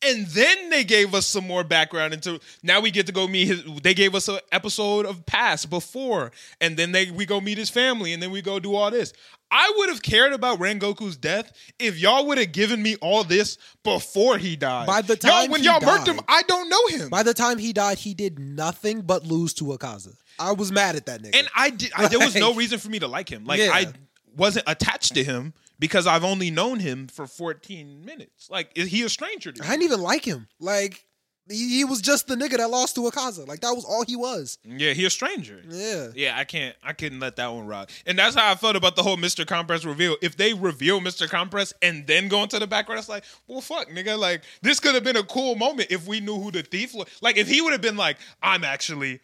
And 0.01 0.27
then 0.27 0.69
they 0.69 0.83
gave 0.83 1.15
us 1.15 1.25
some 1.25 1.47
more 1.47 1.63
background 1.63 2.13
into. 2.13 2.39
Now 2.61 2.79
we 2.79 2.91
get 2.91 3.07
to 3.07 3.11
go 3.11 3.27
meet 3.27 3.47
his. 3.47 3.63
They 3.81 3.93
gave 3.93 4.13
us 4.13 4.27
an 4.27 4.39
episode 4.51 5.05
of 5.05 5.25
past 5.25 5.69
before, 5.69 6.31
and 6.61 6.77
then 6.77 6.91
they 6.91 7.09
we 7.11 7.25
go 7.25 7.41
meet 7.41 7.57
his 7.57 7.69
family, 7.69 8.13
and 8.13 8.21
then 8.21 8.29
we 8.29 8.41
go 8.41 8.59
do 8.59 8.75
all 8.75 8.91
this. 8.91 9.13
I 9.51 9.71
would 9.77 9.89
have 9.89 10.01
cared 10.01 10.33
about 10.33 10.59
Rengoku's 10.59 11.17
death 11.17 11.51
if 11.79 11.99
y'all 11.99 12.27
would 12.27 12.37
have 12.37 12.51
given 12.51 12.81
me 12.81 12.95
all 12.97 13.23
this 13.23 13.57
before 13.83 14.37
he 14.37 14.55
died. 14.55 14.87
By 14.87 15.01
the 15.01 15.17
y'all, 15.21 15.41
time 15.43 15.51
when 15.51 15.61
he 15.61 15.67
y'all 15.67 15.79
murked 15.79 16.07
him, 16.07 16.19
I 16.27 16.41
don't 16.43 16.67
know 16.69 16.87
him. 16.87 17.09
By 17.09 17.23
the 17.23 17.33
time 17.33 17.57
he 17.57 17.71
died, 17.71 17.97
he 17.97 18.13
did 18.13 18.39
nothing 18.39 19.01
but 19.01 19.25
lose 19.25 19.53
to 19.55 19.65
Akaza. 19.65 20.15
I 20.39 20.51
was 20.51 20.71
mad 20.71 20.95
at 20.95 21.05
that 21.05 21.21
nigga. 21.21 21.37
And 21.37 21.47
I 21.55 21.69
did. 21.69 21.91
I, 21.95 22.07
there 22.07 22.19
was 22.19 22.35
no 22.35 22.53
reason 22.55 22.79
for 22.79 22.89
me 22.89 22.99
to 22.99 23.07
like 23.07 23.29
him. 23.29 23.45
Like 23.45 23.59
Yeah. 23.59 23.71
I 23.73 23.93
wasn't 24.35 24.65
attached 24.67 25.13
to 25.15 25.23
him 25.23 25.53
because 25.79 26.07
I've 26.07 26.23
only 26.23 26.51
known 26.51 26.79
him 26.79 27.07
for 27.07 27.27
14 27.27 28.03
minutes. 28.05 28.49
Like 28.49 28.71
is 28.75 28.89
he 28.89 29.03
a 29.03 29.09
stranger 29.09 29.51
to 29.51 29.63
I 29.63 29.71
didn't 29.71 29.83
even 29.83 30.01
like 30.01 30.25
him. 30.25 30.47
Like 30.59 31.05
he, 31.47 31.77
he 31.77 31.85
was 31.85 32.01
just 32.01 32.27
the 32.27 32.35
nigga 32.35 32.57
that 32.57 32.69
lost 32.69 32.95
to 32.95 33.01
Akaza. 33.01 33.47
Like 33.47 33.61
that 33.61 33.73
was 33.73 33.85
all 33.85 34.03
he 34.05 34.15
was. 34.15 34.57
Yeah, 34.63 34.93
he 34.93 35.05
a 35.05 35.09
stranger. 35.09 35.61
Yeah. 35.69 36.07
Yeah, 36.15 36.33
I 36.37 36.43
can't. 36.43 36.75
I 36.83 36.93
couldn't 36.93 37.19
let 37.19 37.35
that 37.35 37.53
one 37.53 37.67
rock. 37.67 37.91
And 38.05 38.17
that's 38.17 38.35
how 38.35 38.51
I 38.51 38.55
felt 38.55 38.75
about 38.75 38.95
the 38.95 39.03
whole 39.03 39.17
Mr. 39.17 39.45
Compress 39.45 39.85
reveal. 39.85 40.17
If 40.21 40.37
they 40.37 40.53
reveal 40.53 41.01
Mr. 41.01 41.29
Compress 41.29 41.73
and 41.81 42.07
then 42.07 42.27
go 42.27 42.43
into 42.43 42.57
the 42.59 42.67
background, 42.67 42.99
it's 42.99 43.09
like, 43.09 43.23
well, 43.47 43.61
fuck, 43.61 43.89
nigga. 43.89 44.17
Like 44.17 44.43
this 44.61 44.79
could 44.79 44.95
have 44.95 45.03
been 45.03 45.17
a 45.17 45.23
cool 45.23 45.55
moment 45.55 45.91
if 45.91 46.07
we 46.07 46.19
knew 46.19 46.39
who 46.39 46.51
the 46.51 46.63
thief 46.63 46.93
was. 46.93 47.07
Like 47.21 47.37
if 47.37 47.47
he 47.47 47.61
would 47.61 47.73
have 47.73 47.81
been 47.81 47.97
like, 47.97 48.17
I'm 48.41 48.63
actually 48.63 49.19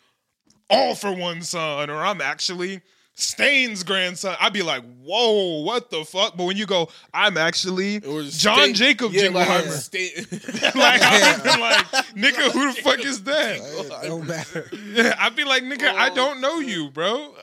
all 0.69 0.95
for 0.95 1.11
one 1.11 1.41
son, 1.41 1.89
or 1.89 1.97
I'm 1.97 2.21
actually 2.21 2.81
Stain's 3.21 3.83
grandson. 3.83 4.35
I'd 4.39 4.51
be 4.53 4.63
like, 4.63 4.83
whoa, 5.03 5.61
what 5.61 5.89
the 5.91 6.03
fuck? 6.03 6.35
But 6.35 6.45
when 6.45 6.57
you 6.57 6.65
go, 6.65 6.89
I'm 7.13 7.37
actually 7.37 7.97
Or 8.03 8.23
John 8.23 8.57
Stain- 8.57 8.73
Jacob 8.73 9.11
yeah, 9.13 9.29
like, 9.29 9.63
Stain- 9.65 10.11
like, 10.75 11.01
I'd 11.01 11.41
be 11.43 11.49
like, 11.61 11.85
nigga, 12.15 12.51
who 12.51 12.73
the 12.73 12.81
fuck 12.81 12.99
is 13.05 13.23
that? 13.23 13.57
It 13.57 14.07
don't 14.07 14.27
matter. 14.27 14.69
Yeah, 14.91 15.15
I'd 15.19 15.35
be 15.35 15.43
like, 15.43 15.63
nigga, 15.63 15.87
I 15.93 16.09
don't 16.09 16.41
know 16.41 16.59
you, 16.59 16.89
bro. 16.89 17.35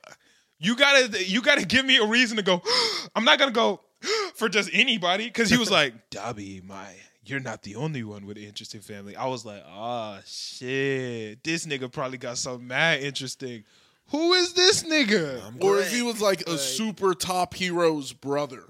You 0.58 0.74
gotta, 0.74 1.24
you 1.24 1.40
gotta 1.42 1.64
give 1.64 1.86
me 1.86 1.98
a 1.98 2.04
reason 2.06 2.36
to 2.38 2.42
go. 2.42 2.60
I'm 3.14 3.24
not 3.24 3.38
gonna 3.38 3.52
go 3.52 3.80
for 4.34 4.48
just 4.48 4.70
anybody 4.72 5.26
because 5.26 5.48
he 5.50 5.56
was 5.56 5.70
like, 5.70 5.94
Dabi, 6.10 6.64
my, 6.64 6.88
you're 7.24 7.38
not 7.40 7.62
the 7.62 7.76
only 7.76 8.02
one 8.02 8.26
with 8.26 8.36
an 8.36 8.42
interesting 8.44 8.80
family. 8.80 9.14
I 9.14 9.26
was 9.26 9.44
like, 9.44 9.62
ah, 9.68 10.18
shit, 10.26 11.44
this 11.44 11.66
nigga 11.66 11.92
probably 11.92 12.18
got 12.18 12.38
something 12.38 12.66
mad 12.66 13.02
interesting. 13.02 13.64
Who 14.10 14.32
is 14.34 14.54
this 14.54 14.84
nigga? 14.84 15.44
I'm 15.46 15.56
or 15.60 15.78
if 15.80 15.92
he 15.92 16.02
was 16.02 16.20
like 16.20 16.46
a 16.46 16.52
Like- 16.52 16.60
super 16.60 17.14
top 17.14 17.54
hero's 17.54 18.12
brother. 18.12 18.64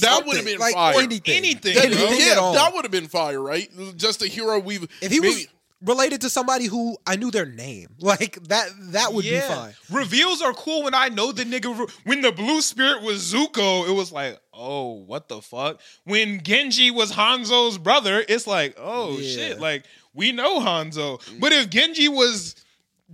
That 0.00 0.22
would 0.26 0.36
have 0.36 0.44
been 0.44 0.58
like 0.58 0.74
fire. 0.74 1.00
anything. 1.00 1.34
Anything, 1.36 1.74
That- 1.74 1.92
bro. 1.92 2.06
Anything 2.06 2.26
yeah, 2.26 2.32
at 2.32 2.38
all. 2.38 2.52
that 2.54 2.74
would 2.74 2.84
have 2.84 2.92
been 2.92 3.08
fire, 3.08 3.40
right? 3.40 3.70
Just 3.96 4.22
a 4.22 4.26
hero 4.28 4.58
we've. 4.58 4.86
if 5.00 5.10
he 5.10 5.20
was 5.20 5.46
related 5.80 6.20
to 6.22 6.28
somebody 6.28 6.66
who 6.66 6.98
I 7.06 7.16
knew 7.16 7.30
their 7.30 7.46
name, 7.46 7.88
like 8.00 8.42
that, 8.48 8.68
that 8.92 9.12
would 9.14 9.22
be 9.24 9.38
fine. 9.40 9.74
Reveals 9.90 10.42
are 10.42 10.52
cool 10.52 10.82
when 10.82 10.94
I 10.94 11.08
know 11.08 11.32
the 11.32 11.44
nigga. 11.44 11.90
When 12.04 12.20
the 12.20 12.32
blue 12.32 12.60
spirit 12.60 13.00
was 13.02 13.32
Zuko, 13.32 13.88
it 13.88 13.92
was 13.92 14.12
like, 14.12 14.38
oh, 14.52 14.94
what 15.04 15.28
the 15.28 15.40
fuck? 15.40 15.80
When 16.04 16.42
Genji 16.42 16.90
was 16.90 17.12
Hanzo's 17.12 17.78
brother, 17.78 18.22
it's 18.28 18.46
like, 18.46 18.74
oh 18.78 19.16
Yeah. 19.18 19.34
shit, 19.34 19.60
like 19.60 19.84
we 20.12 20.32
know 20.32 20.60
Hanzo. 20.60 21.22
But 21.40 21.52
if 21.52 21.70
Genji 21.70 22.08
was 22.08 22.54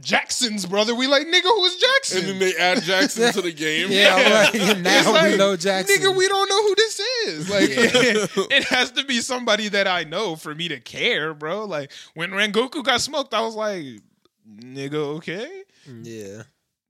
Jackson's 0.01 0.67
brother, 0.67 0.95
we 0.95 1.07
like, 1.07 1.27
nigga, 1.27 1.43
who's 1.45 1.77
Jackson? 1.77 2.19
and 2.19 2.29
then 2.29 2.39
they 2.41 2.57
add 2.57 2.83
Jackson 2.83 3.33
to 3.33 3.43
the 3.43 3.53
game. 3.53 3.89
Yeah, 3.93 4.15
I'm 4.17 4.33
like, 4.33 4.55
It's 4.55 4.81
now 4.81 5.13
we 5.13 5.19
like, 5.31 5.39
know 5.39 5.57
Jackson. 5.57 5.97
Nigga, 6.03 6.17
we 6.17 6.27
don't 6.27 6.49
know 6.49 6.63
who 6.63 6.75
this 6.75 7.01
is. 7.01 7.49
Like, 7.55 7.69
it, 8.51 8.65
has 8.65 8.91
to 8.93 9.05
be 9.05 9.21
somebody 9.21 9.69
that 9.69 9.87
I 9.87 10.03
know 10.05 10.35
for 10.35 10.53
me 10.55 10.67
to 10.69 10.81
care, 10.81 11.33
bro. 11.33 11.65
Like, 11.65 11.93
when 12.15 12.31
Rengoku 12.33 12.83
got 12.83 13.01
smoked, 13.03 13.33
I 13.35 13.43
was 13.43 13.55
like, 13.55 13.85
nigga, 14.49 14.95
okay. 15.19 15.63
Mm. 15.89 16.03
yeah, 16.05 16.43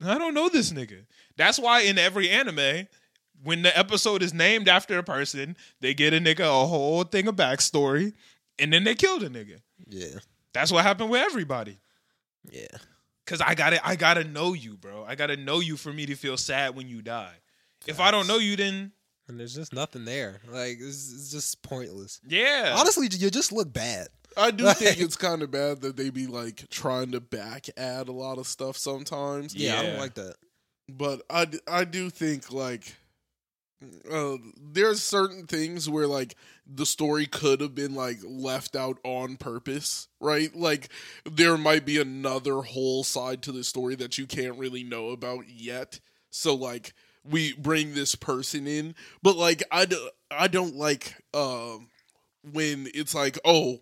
I 0.09 0.17
don't 0.17 0.33
know 0.33 0.49
this 0.49 0.71
nigga. 0.71 1.05
That's 1.37 1.59
why 1.59 1.81
in 1.81 1.97
every 1.99 2.29
anime, 2.29 2.87
when 3.43 3.61
the 3.61 3.77
episode 3.77 4.23
is 4.23 4.33
named 4.33 4.67
after 4.67 4.97
a 4.97 5.03
person, 5.03 5.55
they 5.79 5.93
get 5.93 6.13
a 6.13 6.17
nigga 6.19 6.39
a 6.41 6.65
whole 6.67 7.03
thing 7.03 7.27
of 7.27 7.35
backstory, 7.35 8.13
and 8.57 8.73
then 8.73 8.83
they 8.83 8.95
kill 8.95 9.19
the 9.19 9.27
nigga. 9.29 9.59
yeah, 9.87 10.19
That's 10.53 10.71
what 10.71 10.83
happened 10.83 11.11
with 11.11 11.21
everybody. 11.21 11.77
yeah. 12.49 12.65
Cause 13.25 13.41
I 13.41 13.55
gotta, 13.55 13.85
I 13.85 13.95
gotta 13.95 14.23
know 14.23 14.53
you, 14.53 14.77
bro. 14.77 15.03
I 15.07 15.15
gotta 15.15 15.35
know 15.35 15.59
you 15.59 15.77
for 15.77 15.91
me 15.91 16.05
to 16.05 16.15
feel 16.15 16.37
sad 16.37 16.75
when 16.75 16.87
you 16.87 17.01
die. 17.01 17.33
If 17.87 17.99
I 17.99 18.11
don't 18.11 18.27
know 18.27 18.37
you, 18.37 18.55
then 18.55 18.91
And 19.27 19.39
there's 19.39 19.55
just 19.55 19.73
nothing 19.73 20.05
there. 20.05 20.41
Like 20.47 20.77
it's, 20.79 21.11
it's 21.13 21.31
just 21.31 21.61
pointless. 21.63 22.19
yeah. 22.27 22.75
Honestly, 22.77 23.07
you 23.11 23.29
just 23.31 23.51
look 23.51 23.71
bad. 23.73 24.09
I 24.37 24.51
do 24.51 24.65
Like- 24.65 24.77
think 24.77 24.99
it's 24.99 25.15
kind 25.27 25.41
of 25.41 25.49
bad 25.49 25.81
that 25.81 25.97
they 25.97 26.09
be 26.11 26.27
like 26.27 26.69
trying 26.69 27.11
to 27.11 27.19
back 27.21 27.65
add 27.77 28.09
a 28.09 28.11
lot 28.11 28.37
of 28.37 28.45
stuff 28.47 28.77
sometimes. 28.77 29.55
Yeah, 29.55 29.79
I 29.79 29.83
don't 29.83 29.97
like 29.99 30.13
that. 30.15 30.35
But 30.87 31.21
I 31.29 31.47
I 31.67 31.83
do 31.85 32.11
think 32.11 32.51
like 32.51 32.95
uh, 34.11 34.37
there's 34.61 35.01
certain 35.01 35.47
things 35.47 35.89
where 35.89 36.07
like 36.07 36.35
the 36.67 36.85
story 36.85 37.25
could 37.27 37.61
have 37.61 37.75
been 37.75 37.93
like 37.93 38.17
left 38.23 38.75
out 38.75 38.97
on 39.03 39.37
purpose, 39.37 40.07
right? 40.19 40.53
Like 40.55 40.89
there 41.29 41.57
might 41.57 41.85
be 41.85 41.99
another 41.99 42.61
whole 42.61 43.03
side 43.03 43.41
to 43.43 43.51
the 43.51 43.63
story 43.63 43.95
that 43.95 44.17
you 44.17 44.25
can't 44.25 44.57
really 44.57 44.83
know 44.83 45.09
about 45.09 45.45
yet. 45.47 45.99
So 46.31 46.55
like 46.55 46.93
we 47.23 47.53
bring 47.53 47.93
this 47.93 48.15
person 48.15 48.67
in, 48.67 48.95
but 49.21 49.35
like 49.37 49.63
I, 49.71 49.85
d- 49.85 50.09
I 50.31 50.47
don't 50.47 50.75
like 50.75 51.15
um 51.33 51.89
when 52.51 52.87
it's 52.93 53.15
like 53.15 53.37
oh 53.45 53.79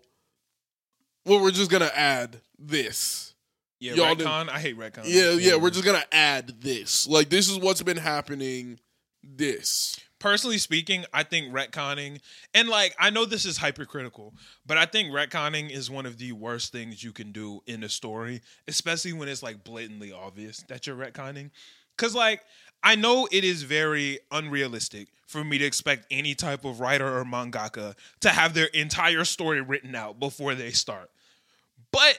well 1.26 1.42
we're 1.42 1.50
just 1.50 1.70
gonna 1.70 1.90
add 1.94 2.40
this 2.58 3.34
yeah, 3.80 3.94
y'all 3.94 4.14
did- 4.14 4.26
retcon. 4.26 4.48
I 4.48 4.60
hate 4.60 4.78
retcon. 4.78 5.02
yeah, 5.04 5.32
yeah, 5.32 5.56
we're 5.56 5.70
just 5.70 5.84
gonna 5.84 6.04
add 6.12 6.60
this. 6.60 7.06
Like 7.08 7.28
this 7.28 7.50
is 7.50 7.58
what's 7.58 7.82
been 7.82 7.96
happening. 7.98 8.78
This. 9.22 9.98
Personally 10.18 10.58
speaking, 10.58 11.04
I 11.12 11.22
think 11.22 11.52
retconning 11.52 12.20
and 12.52 12.68
like 12.68 12.94
I 12.98 13.10
know 13.10 13.24
this 13.24 13.44
is 13.44 13.58
hypercritical, 13.58 14.34
but 14.66 14.76
I 14.76 14.86
think 14.86 15.10
retconning 15.10 15.70
is 15.70 15.90
one 15.90 16.06
of 16.06 16.18
the 16.18 16.32
worst 16.32 16.72
things 16.72 17.02
you 17.02 17.12
can 17.12 17.32
do 17.32 17.62
in 17.66 17.84
a 17.84 17.88
story, 17.88 18.40
especially 18.68 19.12
when 19.12 19.28
it's 19.28 19.42
like 19.42 19.64
blatantly 19.64 20.12
obvious 20.12 20.64
that 20.68 20.86
you're 20.86 20.96
retconning. 20.96 21.50
Cause 21.96 22.14
like 22.14 22.42
I 22.82 22.96
know 22.96 23.28
it 23.32 23.44
is 23.44 23.62
very 23.62 24.18
unrealistic 24.30 25.08
for 25.26 25.42
me 25.42 25.58
to 25.58 25.64
expect 25.64 26.06
any 26.10 26.34
type 26.34 26.64
of 26.64 26.80
writer 26.80 27.18
or 27.18 27.24
mangaka 27.24 27.94
to 28.20 28.28
have 28.28 28.54
their 28.54 28.66
entire 28.66 29.24
story 29.24 29.60
written 29.60 29.94
out 29.94 30.20
before 30.20 30.54
they 30.54 30.70
start. 30.70 31.10
But 31.90 32.18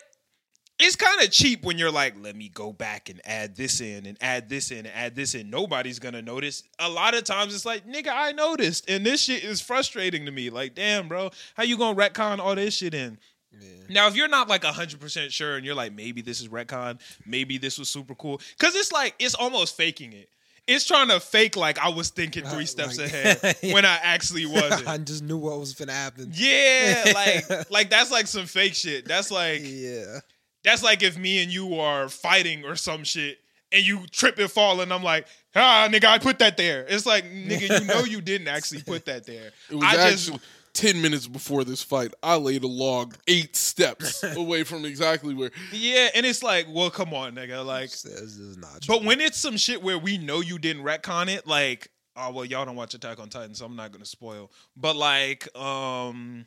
it's 0.77 0.95
kind 0.97 1.21
of 1.21 1.31
cheap 1.31 1.63
when 1.63 1.77
you're 1.77 1.91
like, 1.91 2.15
let 2.21 2.35
me 2.35 2.49
go 2.49 2.73
back 2.73 3.09
and 3.09 3.21
add 3.25 3.55
this 3.55 3.79
in 3.79 4.05
and 4.05 4.17
add 4.19 4.49
this 4.49 4.71
in 4.71 4.79
and 4.79 4.91
add 4.93 5.15
this 5.15 5.33
in. 5.35 5.49
Nobody's 5.49 5.99
gonna 5.99 6.21
notice. 6.21 6.63
A 6.79 6.89
lot 6.89 7.15
of 7.15 7.23
times 7.23 7.55
it's 7.55 7.65
like, 7.65 7.87
nigga, 7.87 8.09
I 8.13 8.33
noticed, 8.33 8.89
and 8.89 9.05
this 9.05 9.21
shit 9.23 9.43
is 9.43 9.61
frustrating 9.61 10.25
to 10.25 10.31
me. 10.31 10.49
Like, 10.49 10.75
damn, 10.75 11.07
bro, 11.07 11.31
how 11.55 11.63
you 11.63 11.77
gonna 11.77 11.97
retcon 11.97 12.39
all 12.39 12.55
this 12.55 12.75
shit 12.75 12.93
in? 12.93 13.17
Yeah. 13.57 13.69
Now, 13.89 14.07
if 14.07 14.17
you're 14.17 14.27
not 14.27 14.49
like 14.49 14.65
hundred 14.65 14.99
percent 14.99 15.31
sure, 15.31 15.55
and 15.55 15.65
you're 15.65 15.75
like, 15.75 15.93
maybe 15.93 16.21
this 16.21 16.41
is 16.41 16.49
retcon, 16.49 16.99
maybe 17.25 17.57
this 17.57 17.79
was 17.79 17.89
super 17.89 18.13
cool, 18.15 18.41
because 18.59 18.75
it's 18.75 18.91
like 18.91 19.15
it's 19.17 19.35
almost 19.35 19.77
faking 19.77 20.11
it. 20.11 20.29
It's 20.67 20.83
trying 20.85 21.07
to 21.09 21.19
fake 21.19 21.55
like 21.55 21.77
I 21.79 21.89
was 21.89 22.09
thinking 22.09 22.43
three 22.43 22.63
Uh, 22.63 22.67
steps 22.67 22.97
like- 22.97 23.13
ahead 23.13 23.55
when 23.71 23.85
I 23.85 23.97
actually 24.01 24.45
wasn't. 24.47 24.87
I 24.89 24.97
just 24.97 25.23
knew 25.23 25.37
what 25.37 25.57
was 25.59 25.73
gonna 25.73 25.93
happen. 25.93 26.31
Yeah, 26.33 27.11
like 27.15 27.71
like 27.71 27.89
that's 27.89 28.11
like 28.11 28.27
some 28.27 28.45
fake 28.45 28.73
shit. 28.73 29.07
That's 29.07 29.31
like 29.31 29.61
Yeah. 29.63 30.19
That's 30.65 30.83
like 30.83 31.03
if 31.03 31.17
me 31.17 31.41
and 31.41 31.53
you 31.53 31.75
are 31.79 32.09
fighting 32.09 32.65
or 32.65 32.75
some 32.75 33.03
shit 33.03 33.37
and 33.71 33.85
you 33.85 34.05
trip 34.11 34.37
and 34.39 34.49
fall 34.49 34.81
and 34.81 34.91
I'm 34.91 35.03
like, 35.03 35.27
ah, 35.55 35.87
nigga, 35.89 36.05
I 36.05 36.17
put 36.17 36.39
that 36.39 36.57
there. 36.57 36.85
It's 36.89 37.05
like, 37.05 37.23
nigga, 37.25 37.79
you 37.79 37.85
know 37.85 38.03
you 38.03 38.19
didn't 38.19 38.47
actually 38.47 38.81
put 38.81 39.05
that 39.05 39.25
there. 39.25 39.51
It 39.69 39.75
was 39.75 39.83
I 39.83 40.09
actually 40.11 40.39
ten 40.73 41.01
minutes 41.01 41.27
before 41.27 41.63
this 41.63 41.81
fight. 41.83 42.13
I 42.21 42.35
laid 42.35 42.63
a 42.63 42.67
log 42.67 43.15
eight 43.27 43.55
steps 43.55 44.23
away 44.35 44.63
from 44.63 44.85
exactly 44.85 45.33
where. 45.33 45.51
yeah, 45.71 46.09
and 46.15 46.25
it's 46.25 46.43
like, 46.43 46.67
well, 46.69 46.89
come 46.89 47.13
on, 47.13 47.35
nigga, 47.35 47.65
like. 47.65 47.89
This 47.89 48.03
is 48.03 48.57
not 48.57 48.85
But 48.87 49.03
when 49.03 49.21
it's 49.21 49.37
some 49.37 49.57
shit 49.57 49.81
where 49.81 49.97
we 49.97 50.17
know 50.17 50.41
you 50.41 50.59
didn't 50.59 50.83
retcon 50.83 51.33
it, 51.33 51.47
like, 51.47 51.89
oh 52.17 52.31
well, 52.31 52.45
y'all 52.45 52.65
don't 52.65 52.75
watch 52.75 52.93
Attack 52.93 53.19
on 53.19 53.29
Titan, 53.29 53.55
so 53.55 53.65
I'm 53.65 53.75
not 53.75 53.91
gonna 53.91 54.05
spoil. 54.05 54.51
But 54.75 54.95
like, 54.95 55.55
um, 55.55 56.45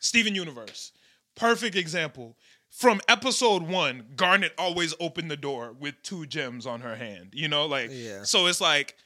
Steven 0.00 0.34
Universe, 0.34 0.92
perfect 1.34 1.74
example. 1.76 2.36
From 2.76 3.00
episode 3.08 3.62
one, 3.62 4.04
Garnet 4.16 4.52
always 4.58 4.92
opened 5.00 5.30
the 5.30 5.36
door 5.36 5.74
with 5.80 5.94
two 6.02 6.26
gems 6.26 6.66
on 6.66 6.82
her 6.82 6.94
hand. 6.94 7.30
You 7.32 7.48
know, 7.48 7.64
like, 7.64 7.88
Yeah. 7.90 8.24
so 8.24 8.46
it's 8.48 8.60
like 8.60 8.96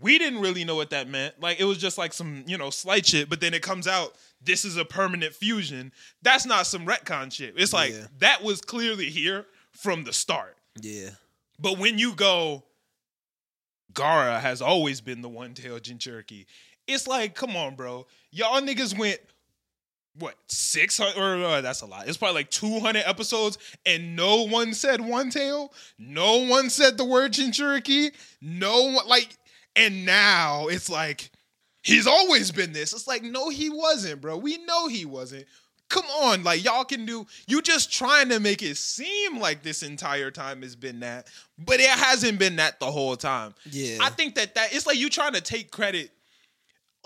we 0.00 0.18
didn't 0.18 0.40
really 0.40 0.64
know 0.64 0.74
what 0.74 0.90
that 0.90 1.06
meant. 1.08 1.38
Like, 1.40 1.60
it 1.60 1.64
was 1.64 1.76
just 1.78 1.96
like 1.98 2.12
some, 2.14 2.42
you 2.46 2.56
know, 2.58 2.70
slight 2.70 3.04
shit. 3.06 3.28
But 3.28 3.40
then 3.42 3.52
it 3.54 3.62
comes 3.62 3.86
out, 3.86 4.16
this 4.42 4.64
is 4.64 4.76
a 4.78 4.84
permanent 4.84 5.34
fusion. 5.34 5.92
That's 6.22 6.44
not 6.46 6.66
some 6.66 6.86
retcon 6.86 7.30
shit. 7.30 7.54
It's 7.56 7.72
like 7.74 7.92
Yeah. 7.92 8.06
that 8.18 8.42
was 8.42 8.60
clearly 8.62 9.10
here 9.10 9.46
from 9.72 10.02
the 10.04 10.12
start. 10.12 10.56
yeah. 10.80 11.10
But 11.58 11.76
when 11.78 11.98
you 11.98 12.14
go, 12.14 12.64
Gaara 13.92 14.40
has 14.40 14.62
always 14.62 15.00
been 15.02 15.20
the 15.20 15.28
one 15.28 15.52
tailed 15.54 15.82
Jinchuriki. 15.82 16.46
It's 16.86 17.06
like, 17.06 17.34
come 17.34 17.54
on, 17.54 17.76
bro. 17.76 18.06
Y'all 18.30 18.60
niggas 18.62 18.96
went, 18.98 19.20
what, 20.20 20.36
600? 20.46 21.18
Or 21.18 21.44
uh, 21.44 21.60
that's 21.60 21.80
a 21.80 21.86
lot. 21.86 22.06
It's 22.06 22.16
probably 22.16 22.36
like 22.36 22.50
200 22.50 23.02
episodes, 23.04 23.58
and 23.84 24.14
no 24.14 24.46
one 24.46 24.72
said 24.74 25.00
one 25.00 25.30
tail. 25.30 25.72
No 25.98 26.44
one 26.46 26.70
said 26.70 26.96
the 26.96 27.04
word 27.04 27.32
Jinchuriki. 27.32 28.12
No 28.40 28.92
one, 28.92 29.08
like, 29.08 29.36
and 29.74 30.06
now 30.06 30.68
it's 30.68 30.88
like, 30.88 31.30
he's 31.82 32.06
always 32.06 32.52
been 32.52 32.72
this. 32.72 32.92
It's 32.92 33.08
like, 33.08 33.22
no, 33.24 33.48
he 33.48 33.70
wasn't, 33.70 34.20
bro. 34.20 34.36
We 34.36 34.58
know 34.64 34.86
he 34.86 35.04
wasn't. 35.04 35.46
come 35.90 36.06
on, 36.22 36.42
like 36.42 36.64
y'all 36.64 36.84
can 36.84 37.04
do. 37.04 37.26
You 37.46 37.60
just 37.60 37.92
trying 37.92 38.30
to 38.30 38.40
make 38.40 38.62
it 38.62 38.76
seem 38.76 39.38
like 39.38 39.62
this 39.62 39.82
entire 39.82 40.30
time 40.30 40.62
has 40.62 40.76
been 40.76 41.00
that, 41.00 41.26
but 41.58 41.80
it 41.80 41.90
hasn't 41.90 42.38
been 42.38 42.56
that 42.56 42.80
the 42.80 42.90
whole 42.90 43.16
time. 43.16 43.54
Yeah. 43.70 43.98
I 44.00 44.08
think 44.08 44.36
that 44.36 44.54
that 44.54 44.72
it's 44.72 44.86
like 44.86 44.96
you 44.98 45.10
trying 45.10 45.34
to 45.34 45.40
take 45.40 45.70
credit. 45.70 46.10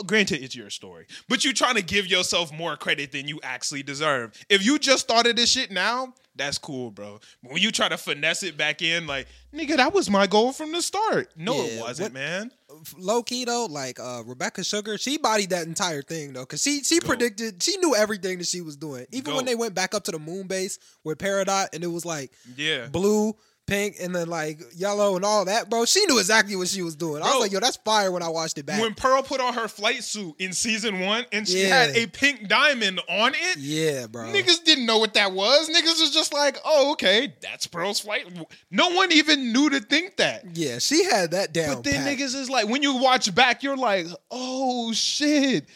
Granted, 0.07 0.43
it's 0.43 0.57
your 0.57 0.71
story, 0.71 1.07
but 1.29 1.45
you're 1.45 1.53
trying 1.55 1.77
to 1.77 1.83
give 1.83 2.09
yourself 2.09 2.53
more 2.53 2.77
credit 2.77 3.13
than 3.13 3.29
you 3.29 3.39
actually 3.45 3.85
deserve. 3.85 4.33
If 4.49 4.65
you 4.67 4.79
just 4.81 5.05
started 5.05 5.37
this 5.37 5.51
shit 5.53 5.71
now, 5.71 6.15
that's 6.35 6.59
cool, 6.59 6.91
bro. 6.91 7.21
But 7.45 7.53
when 7.53 7.63
you 7.63 7.71
try 7.71 7.89
to 7.89 7.97
finesse 7.97 8.43
it 8.43 8.57
back 8.57 8.83
in, 8.83 9.07
like 9.07 9.29
nigga, 9.55 9.77
that 9.77 9.95
was 9.95 10.11
my 10.11 10.27
goal 10.27 10.53
from 10.53 10.73
the 10.73 10.83
start. 10.83 11.31
No, 11.37 11.63
it 11.63 11.81
wasn't, 11.81 12.07
what- 12.07 12.13
man. 12.13 12.51
low 12.99 13.23
key 13.23 13.45
though, 13.45 13.67
like 13.71 14.01
uh, 14.01 14.25
Rebecca 14.27 14.65
Sugar, 14.65 14.99
she 14.99 15.17
bodied 15.17 15.51
that 15.51 15.69
entire 15.69 16.03
thing 16.03 16.33
though, 16.33 16.41
because 16.43 16.61
she 16.61 16.83
she 16.83 16.99
predicted, 16.99 17.63
she 17.63 17.77
knew 17.77 17.95
everything 17.95 18.39
that 18.39 18.49
she 18.49 18.63
was 18.63 18.77
doing. 18.77 19.07
Even 19.13 19.37
when 19.37 19.45
they 19.45 19.55
went 19.55 19.77
back 19.77 19.95
up 19.95 20.03
to 20.05 20.11
the 20.11 20.19
moon 20.19 20.49
base 20.49 20.81
with 21.05 21.19
Peridot, 21.19 21.69
and 21.73 21.85
it 21.85 21.89
was 21.89 22.05
like 22.05 22.33
Yeah. 22.57 22.89
blue, 22.89 23.37
pink, 23.67 23.97
and 24.01 24.15
then 24.15 24.29
like 24.29 24.61
yellow 24.75 25.17
and 25.17 25.25
all 25.25 25.45
that, 25.47 25.71
bro. 25.71 25.85
She 25.85 26.05
knew 26.07 26.19
exactly 26.19 26.57
what 26.57 26.69
she 26.69 26.83
was 26.83 26.97
doing. 26.97 27.23
I 27.23 27.27
was 27.27 27.41
like, 27.41 27.53
yo, 27.53 27.61
that's 27.61 27.77
fire 27.79 28.11
when 28.13 28.23
I 28.23 28.29
watched 28.29 28.59
it 28.59 28.67
back. 28.67 28.81
When 28.81 28.95
Pearl 28.95 29.23
put 29.23 29.41
on 29.41 29.55
her 29.55 29.69
flight 29.69 30.03
suit 30.05 30.35
in 30.39 30.53
season 30.53 31.01
one 31.01 31.25
and 31.33 31.49
she 31.49 31.63
Yeah. 31.63 31.87
had 31.87 31.97
a 31.97 32.07
pink 32.07 32.49
diamond 32.49 33.01
on 33.09 33.33
it, 33.35 33.59
yeah, 33.59 34.07
bro. 34.07 34.25
niggas 34.25 34.65
didn't 34.65 34.87
know 34.87 34.99
what 34.99 35.15
that 35.15 35.33
was. 35.33 35.69
Niggas 35.71 36.01
was 36.01 36.11
just 36.13 36.33
like, 36.35 36.59
oh, 36.65 36.93
okay, 36.93 37.35
that's 37.41 37.67
Pearl's 37.67 38.01
flight. 38.01 38.27
No 38.71 38.91
one 38.91 39.13
even 39.13 39.53
knew 39.53 39.71
to 39.71 39.81
think 39.81 40.17
that. 40.17 40.45
Yeah, 40.55 40.79
she 40.79 41.05
had 41.05 41.31
that 41.33 41.53
down. 41.53 41.77
But 41.77 41.85
then 41.85 42.05
pat. 42.05 42.19
niggas 42.19 42.35
is 42.35 42.51
like, 42.51 42.69
when 42.69 42.83
you 42.83 42.97
watch 42.97 43.35
back, 43.35 43.63
you're 43.63 43.77
like, 43.77 44.07
oh 44.31 44.93
shit. 44.93 45.67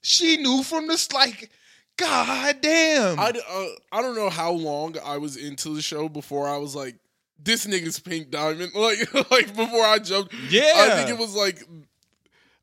She 0.00 0.36
knew 0.36 0.62
from 0.62 0.86
this, 0.86 1.10
like, 1.12 1.50
god 1.96 2.56
damn. 2.62 3.18
I, 3.18 3.30
uh, 3.30 3.66
I 3.90 4.00
don't 4.00 4.14
know 4.14 4.30
how 4.30 4.52
long 4.52 4.96
I 5.04 5.18
was 5.18 5.36
into 5.36 5.74
the 5.74 5.82
show 5.82 6.08
before 6.08 6.48
I 6.48 6.56
was 6.56 6.74
like, 6.76 6.94
this 7.38 7.66
nigga's 7.66 7.98
pink 8.00 8.30
diamond. 8.30 8.72
Like 8.74 9.30
like 9.30 9.54
before 9.56 9.84
I 9.84 9.98
jumped. 9.98 10.34
Yeah. 10.50 10.72
I 10.76 10.90
think 10.96 11.10
it 11.10 11.18
was 11.18 11.34
like 11.34 11.62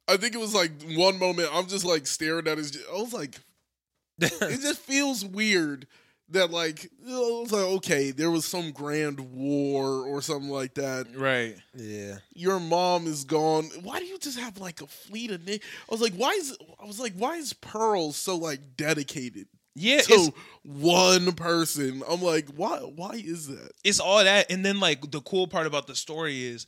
I 0.07 0.17
think 0.17 0.35
it 0.35 0.39
was 0.39 0.53
like 0.53 0.71
one 0.95 1.17
moment 1.19 1.49
I'm 1.53 1.67
just 1.67 1.85
like 1.85 2.07
staring 2.07 2.47
at 2.47 2.57
his 2.57 2.77
I 2.89 2.95
was 2.95 3.13
like 3.13 3.35
it 4.19 4.61
just 4.61 4.79
feels 4.79 5.25
weird 5.25 5.87
that 6.29 6.49
like 6.51 6.89
I 7.07 7.11
was 7.11 7.51
like 7.51 7.65
okay, 7.77 8.11
there 8.11 8.31
was 8.31 8.45
some 8.45 8.71
grand 8.71 9.19
war 9.19 10.05
or 10.07 10.21
something 10.21 10.49
like 10.49 10.73
that. 10.75 11.07
right. 11.15 11.55
yeah, 11.75 12.17
Your 12.33 12.59
mom 12.59 13.07
is 13.07 13.23
gone. 13.25 13.65
Why 13.83 13.99
do 13.99 14.05
you 14.05 14.17
just 14.17 14.39
have 14.39 14.57
like 14.57 14.81
a 14.81 14.87
fleet 14.87 15.31
of 15.31 15.41
niggas? 15.41 15.61
I 15.89 15.91
was 15.91 16.01
like, 16.01 16.13
why 16.13 16.31
is 16.31 16.57
I 16.81 16.85
was 16.85 16.99
like, 16.99 17.13
why 17.13 17.35
is 17.35 17.53
Pearl 17.53 18.11
so 18.11 18.37
like 18.37 18.59
dedicated? 18.77 19.47
Yeah, 19.75 20.01
to 20.01 20.33
one 20.63 21.33
person. 21.33 22.01
I'm 22.07 22.21
like, 22.21 22.47
why? 22.55 22.77
Why 22.77 23.11
is 23.11 23.47
that? 23.47 23.71
it's 23.83 23.99
all 23.99 24.23
that. 24.23 24.49
And 24.49 24.65
then, 24.65 24.79
like, 24.79 25.11
the 25.11 25.21
cool 25.21 25.47
part 25.47 25.67
about 25.67 25.87
the 25.87 25.95
story 25.95 26.45
is, 26.45 26.65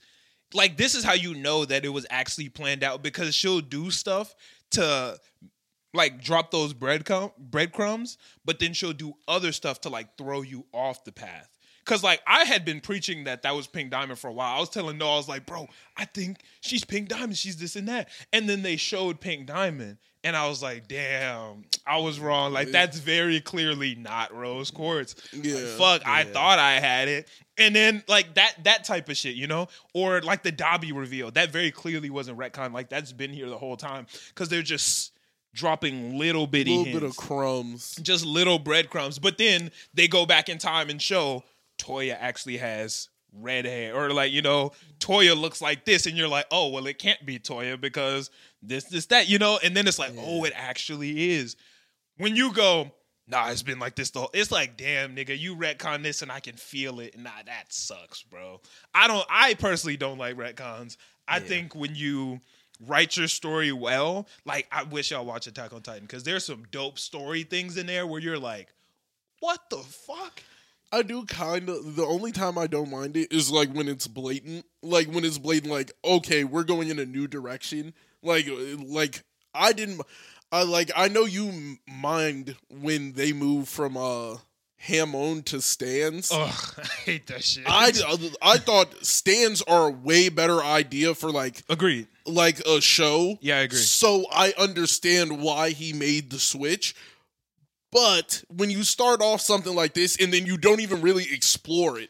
like, 0.53 0.77
this 0.77 0.93
is 0.93 1.03
how 1.03 1.13
you 1.13 1.33
know 1.33 1.65
that 1.65 1.85
it 1.85 1.89
was 1.89 2.05
actually 2.09 2.49
planned 2.49 2.83
out 2.83 3.01
because 3.01 3.33
she'll 3.33 3.61
do 3.61 3.91
stuff 3.91 4.35
to 4.71 5.17
like 5.93 6.21
drop 6.21 6.51
those 6.51 6.73
breadcrumb 6.73 7.31
breadcrumbs, 7.37 8.17
but 8.45 8.59
then 8.59 8.73
she'll 8.73 8.93
do 8.93 9.13
other 9.27 9.51
stuff 9.51 9.81
to 9.81 9.89
like 9.89 10.17
throw 10.17 10.41
you 10.41 10.65
off 10.73 11.03
the 11.03 11.11
path. 11.11 11.49
Cause 11.85 12.03
like 12.03 12.21
I 12.27 12.43
had 12.43 12.65
been 12.65 12.81
preaching 12.81 13.23
that 13.25 13.43
that 13.43 13.55
was 13.55 13.67
Pink 13.67 13.91
Diamond 13.91 14.19
for 14.19 14.27
a 14.27 14.33
while. 14.33 14.57
I 14.57 14.59
was 14.59 14.69
telling 14.69 14.97
Noah, 14.97 15.13
I 15.13 15.17
was 15.17 15.29
like, 15.29 15.45
bro, 15.45 15.67
I 15.95 16.05
think 16.05 16.41
she's 16.61 16.83
Pink 16.83 17.09
Diamond. 17.09 17.37
She's 17.37 17.57
this 17.57 17.75
and 17.75 17.87
that. 17.87 18.09
And 18.33 18.47
then 18.47 18.61
they 18.61 18.75
showed 18.75 19.21
Pink 19.21 19.47
Diamond, 19.47 19.97
and 20.27 20.35
I 20.35 20.49
was 20.49 20.61
like, 20.61 20.89
damn, 20.89 21.63
I 21.85 21.99
was 21.99 22.19
wrong. 22.19 22.51
Like 22.51 22.71
that's 22.71 22.99
very 22.99 23.39
clearly 23.39 23.95
not 23.95 24.35
Rose 24.35 24.71
Quartz. 24.71 25.15
Like, 25.31 25.45
Yeah, 25.45 25.77
fuck, 25.77 26.01
I 26.05 26.25
thought 26.25 26.59
I 26.59 26.81
had 26.81 27.07
it. 27.07 27.29
And 27.57 27.73
then 27.73 28.03
like 28.09 28.33
that 28.33 28.55
that 28.65 28.83
type 28.83 29.07
of 29.07 29.15
shit, 29.15 29.35
you 29.35 29.47
know, 29.47 29.69
or 29.93 30.21
like 30.21 30.43
the 30.43 30.51
Dabi 30.51 30.93
reveal 30.93 31.31
that 31.31 31.51
very 31.51 31.71
clearly 31.71 32.09
wasn't 32.09 32.37
retcon. 32.37 32.73
Like 32.73 32.89
that's 32.89 33.13
been 33.13 33.31
here 33.31 33.47
the 33.49 33.57
whole 33.57 33.77
time 33.77 34.05
because 34.27 34.49
they're 34.49 34.61
just 34.61 35.13
dropping 35.53 36.19
little 36.19 36.45
bitty 36.45 36.71
little 36.71 36.83
hints 36.83 36.99
bit 36.99 37.09
of 37.09 37.15
crumbs. 37.15 37.95
just 38.01 38.25
little 38.25 38.59
breadcrumbs. 38.59 39.17
But 39.17 39.37
then 39.37 39.71
they 39.93 40.09
go 40.09 40.25
back 40.25 40.49
in 40.49 40.57
time 40.57 40.89
and 40.89 41.01
show 41.01 41.45
Toya 41.77 42.17
actually 42.19 42.57
has 42.57 43.07
red 43.33 43.65
hair, 43.65 43.95
or 43.95 44.09
like 44.11 44.33
you 44.33 44.41
know, 44.41 44.73
Toya 44.99 45.39
looks 45.39 45.61
like 45.61 45.85
this, 45.85 46.05
and 46.05 46.17
you're 46.17 46.27
like, 46.27 46.47
oh 46.51 46.67
well, 46.67 46.85
it 46.85 46.99
can't 46.99 47.25
be 47.25 47.39
Toya 47.39 47.79
because 47.79 48.29
this, 48.61 48.85
this, 48.85 49.07
that, 49.07 49.29
you 49.29 49.39
know. 49.39 49.59
And 49.63 49.75
then 49.75 49.87
it's 49.87 49.99
like, 49.99 50.13
oh, 50.17 50.43
it 50.45 50.53
actually 50.55 51.33
is. 51.33 51.55
When 52.17 52.35
you 52.35 52.51
go, 52.53 52.91
nah, 53.27 53.49
it's 53.49 53.63
been 53.63 53.79
like 53.79 53.95
this 53.95 54.11
the 54.11 54.19
whole. 54.19 54.31
It's 54.33 54.51
like, 54.51 54.77
damn, 54.77 55.15
nigga, 55.15 55.37
you 55.37 55.55
retcon 55.55 56.03
this, 56.03 56.21
and 56.21 56.31
I 56.31 56.39
can 56.39 56.55
feel 56.55 56.99
it. 56.99 57.17
Nah, 57.17 57.29
that 57.45 57.71
sucks, 57.71 58.23
bro. 58.23 58.61
I 58.93 59.07
don't. 59.07 59.25
I 59.29 59.53
personally 59.55 59.97
don't 59.97 60.17
like 60.17 60.37
retcons. 60.37 60.97
I 61.27 61.39
think 61.39 61.75
when 61.75 61.93
you 61.93 62.39
write 62.85 63.17
your 63.17 63.27
story 63.27 63.71
well, 63.71 64.27
like 64.45 64.67
I 64.71 64.83
wish 64.83 65.11
y'all 65.11 65.25
watch 65.25 65.47
Attack 65.47 65.73
on 65.73 65.81
Titan 65.81 66.03
because 66.03 66.23
there's 66.23 66.45
some 66.45 66.63
dope 66.71 66.99
story 66.99 67.43
things 67.43 67.77
in 67.77 67.87
there 67.87 68.07
where 68.07 68.21
you're 68.21 68.39
like, 68.39 68.73
what 69.39 69.69
the 69.69 69.77
fuck? 69.77 70.41
I 70.91 71.01
do 71.01 71.25
kind 71.25 71.69
of. 71.69 71.95
The 71.95 72.05
only 72.05 72.31
time 72.31 72.57
I 72.57 72.67
don't 72.67 72.89
mind 72.89 73.17
it 73.17 73.31
is 73.31 73.51
like 73.51 73.73
when 73.73 73.89
it's 73.89 74.07
blatant. 74.07 74.65
Like 74.81 75.07
when 75.07 75.25
it's 75.25 75.37
blatant. 75.37 75.71
Like 75.71 75.91
okay, 76.03 76.43
we're 76.43 76.63
going 76.63 76.89
in 76.89 76.99
a 76.99 77.05
new 77.05 77.27
direction. 77.27 77.93
Like 78.23 78.47
like 78.85 79.23
I 79.53 79.73
didn't. 79.73 80.01
I 80.51 80.63
like 80.63 80.91
I 80.95 81.07
know 81.07 81.25
you 81.25 81.77
mind 81.87 82.55
when 82.69 83.13
they 83.13 83.33
move 83.33 83.67
from 83.67 83.97
uh 83.97 84.37
Hamon 84.79 85.43
to 85.43 85.61
stands. 85.61 86.31
Ugh, 86.31 86.73
I 86.77 86.85
hate 86.85 87.27
that 87.27 87.43
shit. 87.43 87.63
I, 87.67 87.91
I 88.41 88.57
thought 88.57 89.05
stands 89.05 89.61
are 89.63 89.87
a 89.87 89.91
way 89.91 90.29
better 90.29 90.63
idea 90.63 91.15
for 91.15 91.31
like 91.31 91.63
agreed. 91.69 92.07
like 92.25 92.59
a 92.59 92.79
show. 92.79 93.37
Yeah, 93.41 93.57
I 93.57 93.61
agree. 93.61 93.79
So 93.79 94.25
I 94.31 94.53
understand 94.57 95.41
why 95.41 95.71
he 95.71 95.93
made 95.93 96.29
the 96.29 96.39
switch. 96.39 96.95
But 97.91 98.43
when 98.55 98.69
you 98.69 98.83
start 98.83 99.21
off 99.21 99.41
something 99.41 99.73
like 99.73 99.93
this 99.93 100.17
and 100.17 100.31
then 100.31 100.45
you 100.45 100.57
don't 100.57 100.81
even 100.81 101.01
really 101.01 101.25
explore 101.31 101.97
it, 101.97 102.09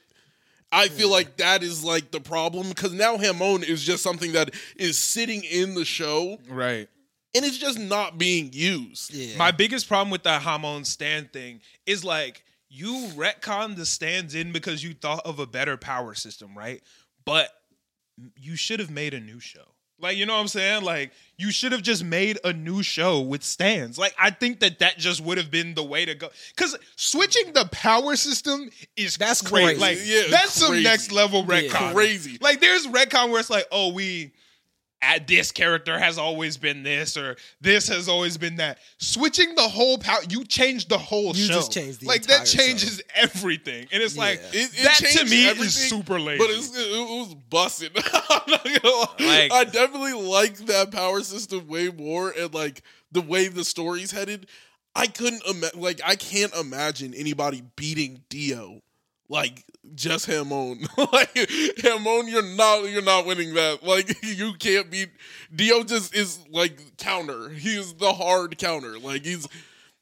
I 0.71 0.89
feel 0.89 1.09
like 1.09 1.37
that 1.37 1.63
is 1.63 1.83
like 1.83 2.11
the 2.11 2.19
problem 2.19 2.69
because 2.69 2.91
now 2.93 3.17
Hamon 3.17 3.63
is 3.63 3.83
just 3.83 4.03
something 4.03 4.33
that 4.33 4.53
is 4.75 4.97
sitting 4.97 5.43
in 5.43 5.75
the 5.75 5.85
show 5.85 6.39
Right. 6.49 6.89
and 7.35 7.45
it's 7.45 7.57
just 7.57 7.79
not 7.79 8.17
being 8.17 8.49
used. 8.51 9.13
yeah. 9.13 9.37
My 9.37 9.51
biggest 9.51 9.87
problem 9.87 10.09
with 10.09 10.23
that 10.23 10.41
Hamon 10.41 10.83
stand 10.83 11.31
thing 11.31 11.61
is 11.85 12.03
like 12.03 12.43
you 12.69 13.09
retcon 13.15 13.77
the 13.77 13.85
stands 13.85 14.35
in 14.35 14.51
because 14.51 14.83
you 14.83 14.93
thought 14.93 15.21
of 15.25 15.39
a 15.39 15.45
better 15.47 15.77
power 15.77 16.13
system, 16.13 16.57
right? 16.57 16.81
But 17.23 17.49
you 18.35 18.55
should 18.57 18.79
have 18.81 18.89
made 18.89 19.13
a 19.13 19.19
new 19.21 19.39
show. 19.39 19.65
Like, 19.99 20.17
you 20.17 20.25
know 20.25 20.33
what 20.35 20.41
I'm 20.41 20.47
saying? 20.47 20.83
Like, 20.83 21.11
you 21.37 21.51
should 21.51 21.71
have 21.71 21.81
just 21.81 22.03
made 22.03 22.37
a 22.43 22.53
new 22.53 22.83
show 22.83 23.19
with 23.19 23.43
stands. 23.43 23.97
Like, 23.97 24.13
I 24.19 24.29
think 24.29 24.59
that 24.59 24.79
that 24.79 24.97
just 24.97 25.21
would 25.21 25.37
have 25.37 25.49
been 25.49 25.73
the 25.73 25.83
way 25.83 26.05
to 26.05 26.13
go. 26.13 26.29
Because 26.55 26.77
switching 26.95 27.53
the 27.53 27.65
power 27.71 28.15
system 28.15 28.69
is 28.95 29.17
That's 29.17 29.41
great. 29.41 29.77
crazy. 29.77 29.79
Like, 29.81 29.97
Yeah, 30.03 30.23
that's 30.29 30.53
some 30.53 30.83
next 30.83 31.11
level 31.11 31.43
retcon. 31.43 31.71
Yeah. 31.73 31.93
Crazy. 31.93 32.37
Like, 32.41 32.59
there's 32.61 32.85
retcon 32.87 33.31
where 33.31 33.39
it's 33.39 33.49
like, 33.49 33.65
oh, 33.71 33.91
we 33.91 34.25
at 34.25 34.31
this 35.27 35.51
character 35.51 35.97
has 35.97 36.17
always 36.17 36.57
been 36.57 36.83
this 36.83 37.17
or 37.17 37.35
this 37.61 37.87
has 37.87 38.09
always 38.09 38.37
been 38.37 38.55
that. 38.57 38.79
Switching 38.99 39.55
the 39.55 39.61
whole 39.67 39.97
power, 39.97 40.19
you 40.29 40.43
changed 40.43 40.89
the 40.89 40.97
whole 40.97 41.35
You 41.35 41.45
show. 41.45 41.53
just 41.53 41.71
changed 41.71 42.01
the 42.01 42.07
like 42.07 42.21
entire 42.21 42.39
that 42.39 42.45
changes 42.47 43.01
everything, 43.15 43.87
and 43.91 44.01
it's 44.03 44.17
like 44.17 44.39
It- 44.53 44.71
it 44.73 44.83
that 44.83 44.95
to 44.97 45.25
me 45.25 45.45
is 45.47 45.73
super 45.73 46.19
lazy. 46.19 46.37
But 46.39 46.49
it's, 46.51 46.71
it 46.75 46.91
was 46.91 47.35
busted. 47.49 47.91
I'm 48.13 48.41
not 48.47 48.63
gonna 48.63 48.95
lie. 48.95 49.07
Like- 49.19 49.51
I 49.51 49.63
definitely 49.65 50.13
like 50.13 50.57
that 50.65 50.91
power 50.91 51.21
system 51.21 51.67
way 51.67 51.89
more, 51.89 52.31
and 52.31 52.53
like 52.53 52.81
the 53.11 53.21
way 53.21 53.47
the 53.47 53.63
story's 53.63 54.11
headed. 54.11 54.47
I 54.95 55.05
couldn't 55.05 55.43
ima- 55.47 55.69
like 55.75 56.01
I 56.03 56.15
can't 56.15 56.53
imagine 56.55 57.13
anybody 57.13 57.61
beating 57.75 58.23
Dio 58.29 58.81
like 59.29 59.65
just 59.95 60.25
Hamon. 60.25 60.87
like 60.97 61.37
Hamon, 61.81 62.27
you're 62.27 62.43
not 62.43 62.83
you're 62.89 63.01
not 63.01 63.25
winning 63.25 63.53
that. 63.55 63.83
Like 63.83 64.15
you 64.23 64.53
can't 64.53 64.89
beat 64.89 65.09
Dio. 65.53 65.83
Just 65.83 66.15
is 66.15 66.39
like 66.49 66.97
counter. 66.97 67.49
He 67.49 67.75
is 67.77 67.93
the 67.93 68.13
hard 68.13 68.57
counter. 68.57 68.97
Like 68.99 69.23
he's 69.25 69.47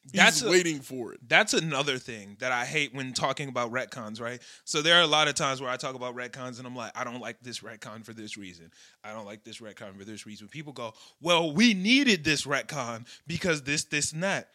he's 0.03 0.11
That's 0.13 0.41
a- 0.41 0.49
waiting 0.49 0.79
for 0.79 1.13
it. 1.13 1.19
That's 1.27 1.53
another 1.53 1.97
thing 1.97 2.37
that 2.39 2.51
I 2.51 2.65
hate 2.65 2.93
when 2.93 3.13
talking 3.13 3.49
about 3.49 3.71
retcons, 3.71 4.21
right? 4.21 4.39
So 4.63 4.81
there 4.81 4.95
are 4.95 5.01
a 5.01 5.07
lot 5.07 5.27
of 5.27 5.33
times 5.35 5.61
where 5.61 5.69
I 5.69 5.77
talk 5.77 5.95
about 5.95 6.15
retcons 6.15 6.59
and 6.59 6.67
I'm 6.67 6.75
like, 6.75 6.91
I 6.95 7.03
don't 7.03 7.21
like 7.21 7.39
this 7.41 7.61
retcon 7.61 8.05
for 8.05 8.13
this 8.13 8.37
reason. 8.37 8.71
I 9.03 9.13
don't 9.13 9.25
like 9.25 9.43
this 9.43 9.59
retcon 9.59 9.97
for 9.97 10.05
this 10.05 10.25
reason. 10.25 10.47
People 10.47 10.73
go, 10.73 10.93
well, 11.21 11.51
we 11.51 11.73
needed 11.73 12.23
this 12.23 12.45
retcon 12.45 13.07
because 13.25 13.63
this, 13.63 13.85
this, 13.85 14.11
and 14.11 14.23
that. 14.23 14.49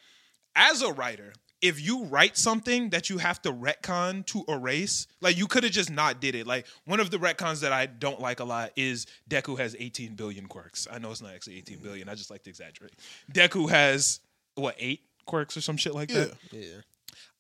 As 0.56 0.82
a 0.82 0.92
writer, 0.92 1.32
if 1.62 1.80
you 1.80 2.04
write 2.04 2.36
something 2.36 2.90
that 2.90 3.10
you 3.10 3.18
have 3.18 3.42
to 3.42 3.52
retcon 3.52 4.24
to 4.26 4.44
erase, 4.48 5.06
like 5.20 5.36
you 5.36 5.46
could 5.46 5.62
have 5.64 5.72
just 5.72 5.90
not 5.90 6.20
did 6.20 6.34
it. 6.34 6.46
Like 6.46 6.66
one 6.86 7.00
of 7.00 7.10
the 7.10 7.18
retcons 7.18 7.60
that 7.60 7.72
I 7.72 7.86
don't 7.86 8.20
like 8.20 8.40
a 8.40 8.44
lot 8.44 8.70
is 8.76 9.06
Deku 9.28 9.58
has 9.58 9.76
18 9.78 10.14
billion 10.14 10.46
quirks. 10.46 10.88
I 10.90 10.98
know 10.98 11.10
it's 11.10 11.20
not 11.22 11.34
actually 11.34 11.58
18 11.58 11.78
billion. 11.78 12.08
I 12.08 12.14
just 12.14 12.30
like 12.30 12.42
to 12.44 12.50
exaggerate. 12.50 12.92
Deku 13.32 13.68
has 13.68 14.20
what 14.54 14.74
eight 14.78 15.02
quirks 15.26 15.56
or 15.56 15.60
some 15.60 15.76
shit 15.76 15.94
like 15.94 16.10
Yeah. 16.10 16.24
that. 16.24 16.34
Yeah. 16.52 16.62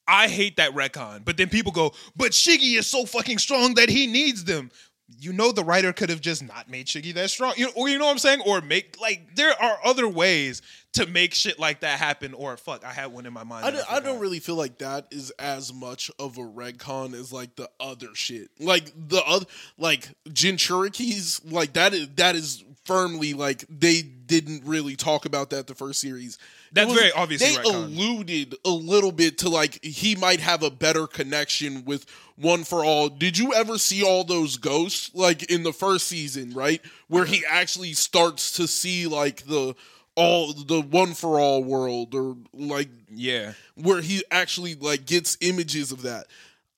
I 0.06 0.28
hate 0.28 0.56
that 0.56 0.72
retcon. 0.72 1.24
But 1.24 1.36
then 1.36 1.48
people 1.48 1.70
go, 1.72 1.92
but 2.16 2.32
Shiggy 2.32 2.76
is 2.78 2.86
so 2.88 3.06
fucking 3.06 3.38
strong 3.38 3.74
that 3.74 3.88
he 3.88 4.06
needs 4.08 4.42
them. 4.44 4.70
You 5.18 5.32
know, 5.32 5.52
the 5.52 5.64
writer 5.64 5.92
could 5.92 6.10
have 6.10 6.20
just 6.20 6.42
not 6.42 6.68
made 6.68 6.86
Shiggy 6.86 7.12
that 7.14 7.30
strong. 7.30 7.54
You 7.56 7.66
know, 7.66 7.72
or 7.76 7.88
you 7.88 7.98
know 7.98 8.06
what 8.06 8.12
I'm 8.12 8.18
saying? 8.18 8.42
Or 8.46 8.60
make 8.60 9.00
like 9.00 9.34
there 9.34 9.52
are 9.60 9.78
other 9.84 10.08
ways 10.08 10.62
to 10.92 11.06
make 11.06 11.34
shit 11.34 11.58
like 11.58 11.80
that 11.80 11.98
happen. 11.98 12.34
Or 12.34 12.56
fuck, 12.56 12.84
I 12.84 12.92
had 12.92 13.12
one 13.12 13.26
in 13.26 13.32
my 13.32 13.44
mind. 13.44 13.64
I 13.64 13.70
don't, 13.70 13.90
I 13.90 13.94
don't 13.94 14.04
forgot. 14.04 14.20
really 14.20 14.40
feel 14.40 14.56
like 14.56 14.78
that 14.78 15.06
is 15.10 15.30
as 15.38 15.72
much 15.72 16.10
of 16.18 16.38
a 16.38 16.42
retcon 16.42 17.14
as 17.14 17.32
like 17.32 17.56
the 17.56 17.70
other 17.78 18.14
shit. 18.14 18.50
Like 18.58 18.92
the 18.96 19.22
other, 19.24 19.46
like 19.78 20.08
Jinchurikis, 20.28 21.52
like 21.52 21.74
that 21.74 21.94
is 21.94 22.08
that 22.16 22.36
is 22.36 22.64
firmly 22.84 23.34
like 23.34 23.64
they 23.68 24.02
didn't 24.02 24.64
really 24.64 24.96
talk 24.96 25.24
about 25.26 25.50
that 25.50 25.66
the 25.66 25.74
first 25.74 26.00
series. 26.00 26.38
That's 26.72 26.92
very 26.92 27.10
obviously 27.12 27.48
They 27.50 27.56
retcon. 27.56 27.84
alluded 27.84 28.54
a 28.64 28.70
little 28.70 29.12
bit 29.12 29.38
to 29.38 29.48
like 29.48 29.84
he 29.84 30.14
might 30.16 30.40
have 30.40 30.62
a 30.62 30.70
better 30.70 31.06
connection 31.06 31.84
with 31.84 32.06
One 32.36 32.64
for 32.64 32.84
All. 32.84 33.08
Did 33.08 33.36
you 33.36 33.52
ever 33.54 33.76
see 33.78 34.02
all 34.04 34.24
those 34.24 34.56
ghosts 34.56 35.10
like 35.14 35.50
in 35.50 35.62
the 35.62 35.72
first 35.72 36.06
season, 36.06 36.52
right? 36.54 36.80
Where 37.08 37.24
he 37.24 37.44
actually 37.48 37.92
starts 37.94 38.52
to 38.52 38.66
see 38.68 39.06
like 39.06 39.46
the 39.46 39.74
all 40.14 40.52
the 40.52 40.80
One 40.80 41.14
for 41.14 41.38
All 41.40 41.62
world 41.64 42.14
or 42.14 42.36
like 42.52 42.88
Yeah. 43.12 43.52
where 43.74 44.00
he 44.00 44.22
actually 44.30 44.74
like 44.74 45.06
gets 45.06 45.36
images 45.40 45.90
of 45.92 46.02
that. 46.02 46.26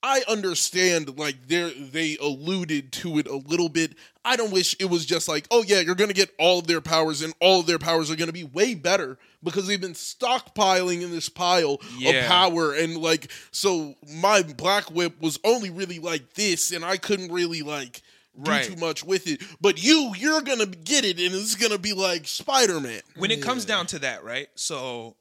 I 0.02 0.22
understand 0.28 1.16
like 1.18 1.46
they 1.46 1.72
they 1.72 2.16
alluded 2.20 2.92
to 2.94 3.18
it 3.18 3.26
a 3.28 3.36
little 3.36 3.68
bit. 3.68 3.94
I 4.24 4.36
don't 4.36 4.52
wish 4.52 4.74
it 4.80 4.86
was 4.86 5.06
just 5.06 5.28
like, 5.28 5.46
oh 5.50 5.62
yeah, 5.66 5.80
you're 5.80 5.94
gonna 5.94 6.12
get 6.12 6.30
all 6.38 6.58
of 6.60 6.66
their 6.66 6.80
powers 6.80 7.22
and 7.22 7.32
all 7.40 7.60
of 7.60 7.66
their 7.66 7.78
powers 7.78 8.10
are 8.10 8.16
gonna 8.16 8.32
be 8.32 8.44
way 8.44 8.74
better 8.74 9.18
because 9.44 9.66
they've 9.66 9.80
been 9.80 9.94
stockpiling 9.94 11.02
in 11.02 11.10
this 11.10 11.28
pile 11.28 11.80
Yeah. 11.98 12.10
of 12.10 12.26
power 12.26 12.72
and 12.74 12.96
like 12.96 13.30
so 13.50 13.94
my 14.12 14.42
black 14.42 14.90
whip 14.90 15.20
was 15.20 15.38
only 15.44 15.70
really 15.70 15.98
like 15.98 16.34
this 16.34 16.72
and 16.72 16.84
I 16.84 16.96
couldn't 16.96 17.32
really 17.32 17.62
like 17.62 18.02
do 18.42 18.50
Right. 18.50 18.64
too 18.64 18.76
much 18.76 19.04
with 19.04 19.26
it. 19.26 19.42
But 19.60 19.82
you, 19.82 20.14
you're 20.16 20.40
gonna 20.40 20.64
get 20.66 21.04
it 21.04 21.18
and 21.20 21.34
it's 21.34 21.54
gonna 21.54 21.78
be 21.78 21.92
like 21.92 22.26
Spider 22.26 22.80
Man. 22.80 23.02
when 23.16 23.30
it 23.30 23.42
comes 23.42 23.64
down 23.66 23.86
to 23.88 23.98
that, 24.00 24.24
right? 24.24 24.48
So 24.54 25.16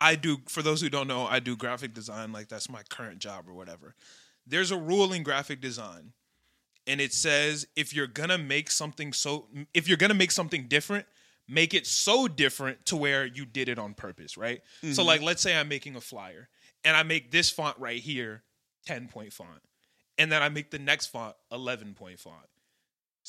I 0.00 0.14
do 0.14 0.38
for 0.48 0.62
those 0.62 0.80
who 0.80 0.88
don't 0.88 1.08
know, 1.08 1.26
I 1.26 1.40
do 1.40 1.56
graphic 1.56 1.94
design 1.94 2.32
like 2.32 2.48
that's 2.48 2.68
my 2.68 2.82
current 2.88 3.18
job 3.18 3.48
or 3.48 3.54
whatever. 3.54 3.94
There's 4.46 4.70
a 4.70 4.76
rule 4.76 5.12
in 5.12 5.22
graphic 5.22 5.60
design 5.60 6.12
and 6.86 7.00
it 7.00 7.12
says 7.12 7.66
if 7.76 7.94
you're 7.94 8.06
going 8.06 8.28
to 8.28 8.38
make 8.38 8.70
something 8.70 9.12
so 9.12 9.46
if 9.74 9.88
you're 9.88 9.96
going 9.96 10.10
to 10.10 10.16
make 10.16 10.30
something 10.30 10.66
different, 10.68 11.06
make 11.48 11.74
it 11.74 11.86
so 11.86 12.28
different 12.28 12.84
to 12.86 12.96
where 12.96 13.26
you 13.26 13.44
did 13.44 13.68
it 13.68 13.78
on 13.78 13.94
purpose, 13.94 14.36
right? 14.36 14.60
So 14.80 14.88
mm-hmm. 14.88 15.02
like 15.02 15.22
let's 15.22 15.42
say 15.42 15.56
I'm 15.56 15.68
making 15.68 15.96
a 15.96 16.00
flyer 16.00 16.48
and 16.84 16.96
I 16.96 17.02
make 17.02 17.30
this 17.30 17.50
font 17.50 17.78
right 17.78 18.00
here 18.00 18.42
10 18.86 19.08
point 19.08 19.32
font 19.32 19.62
and 20.18 20.30
then 20.30 20.42
I 20.42 20.48
make 20.48 20.70
the 20.70 20.78
next 20.78 21.06
font 21.06 21.34
11 21.50 21.94
point 21.94 22.20
font. 22.20 22.46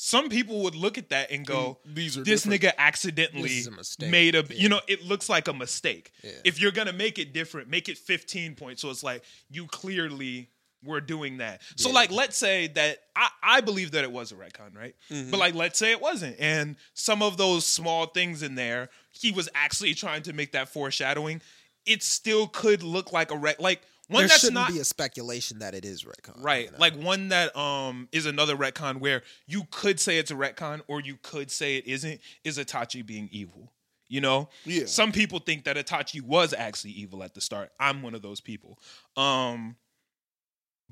Some 0.00 0.28
people 0.28 0.62
would 0.62 0.76
look 0.76 0.96
at 0.96 1.08
that 1.08 1.32
and 1.32 1.44
go, 1.44 1.78
These 1.84 2.16
are 2.16 2.22
this 2.22 2.42
different. 2.44 2.62
nigga 2.62 2.72
accidentally 2.78 3.42
This 3.48 3.52
is 3.58 3.66
a 3.66 3.70
mistake. 3.72 4.10
made 4.10 4.36
a 4.36 4.44
Yeah. 4.48 4.54
you 4.56 4.68
know 4.68 4.80
it 4.86 5.02
looks 5.02 5.28
like 5.28 5.48
a 5.48 5.52
mistake 5.52 6.12
Yeah. 6.22 6.30
if 6.44 6.60
you're 6.60 6.70
gonna 6.70 6.92
make 6.92 7.18
it 7.18 7.32
different 7.32 7.68
make 7.68 7.88
it 7.88 7.98
15 7.98 8.54
points 8.54 8.82
so 8.82 8.90
it's 8.90 9.02
like 9.02 9.24
you 9.50 9.66
clearly 9.66 10.50
were 10.84 11.00
doing 11.00 11.38
that 11.38 11.60
so 11.74 11.90
like 11.90 12.12
let's 12.12 12.36
say 12.36 12.68
that 12.68 12.98
i 13.16 13.28
i 13.42 13.60
believe 13.60 13.90
that 13.90 14.04
it 14.04 14.12
was 14.12 14.30
a 14.30 14.36
retcon 14.36 14.72
right 14.76 14.94
Mm-hmm. 15.10 15.32
but 15.32 15.40
like 15.40 15.56
let's 15.56 15.76
say 15.76 15.90
it 15.90 16.00
wasn't 16.00 16.36
and 16.38 16.76
some 16.94 17.20
of 17.20 17.36
those 17.36 17.66
small 17.66 18.06
things 18.06 18.44
in 18.44 18.54
there 18.54 18.90
he 19.10 19.32
was 19.32 19.48
actually 19.56 19.94
trying 19.94 20.22
to 20.22 20.32
make 20.32 20.52
that 20.52 20.68
foreshadowing 20.68 21.42
it 21.86 22.04
still 22.04 22.46
could 22.46 22.84
look 22.84 23.12
like 23.12 23.32
a 23.32 23.36
ret 23.36 23.58
like 23.58 23.82
one 24.08 24.22
there 24.22 24.28
that's 24.28 24.40
shouldn't 24.40 24.54
not 24.54 24.72
be 24.72 24.78
a 24.78 24.84
speculation 24.84 25.58
that 25.58 25.74
it 25.74 25.84
is 25.84 26.04
retcon. 26.04 26.42
Right. 26.42 26.66
you 26.66 26.70
know? 26.72 26.78
Like 26.78 26.94
one 26.94 27.28
that 27.28 27.54
um 27.56 28.08
is 28.10 28.26
another 28.26 28.56
retcon 28.56 29.00
where 29.00 29.22
you 29.46 29.64
could 29.70 30.00
say 30.00 30.18
it's 30.18 30.30
a 30.30 30.34
retcon 30.34 30.80
or 30.88 31.00
you 31.00 31.18
could 31.22 31.50
say 31.50 31.76
it 31.76 31.86
isn't 31.86 32.20
is 32.44 32.58
Itachi 32.58 33.04
being 33.04 33.28
evil. 33.30 33.72
You 34.08 34.22
know? 34.22 34.48
Yeah. 34.64 34.86
Some 34.86 35.12
people 35.12 35.38
think 35.38 35.64
that 35.64 35.76
Itachi 35.76 36.22
was 36.22 36.54
actually 36.54 36.92
evil 36.92 37.22
at 37.22 37.34
the 37.34 37.42
start. 37.42 37.70
I'm 37.78 38.02
one 38.02 38.14
of 38.14 38.22
those 38.22 38.40
people. 38.40 38.78
Um 39.16 39.76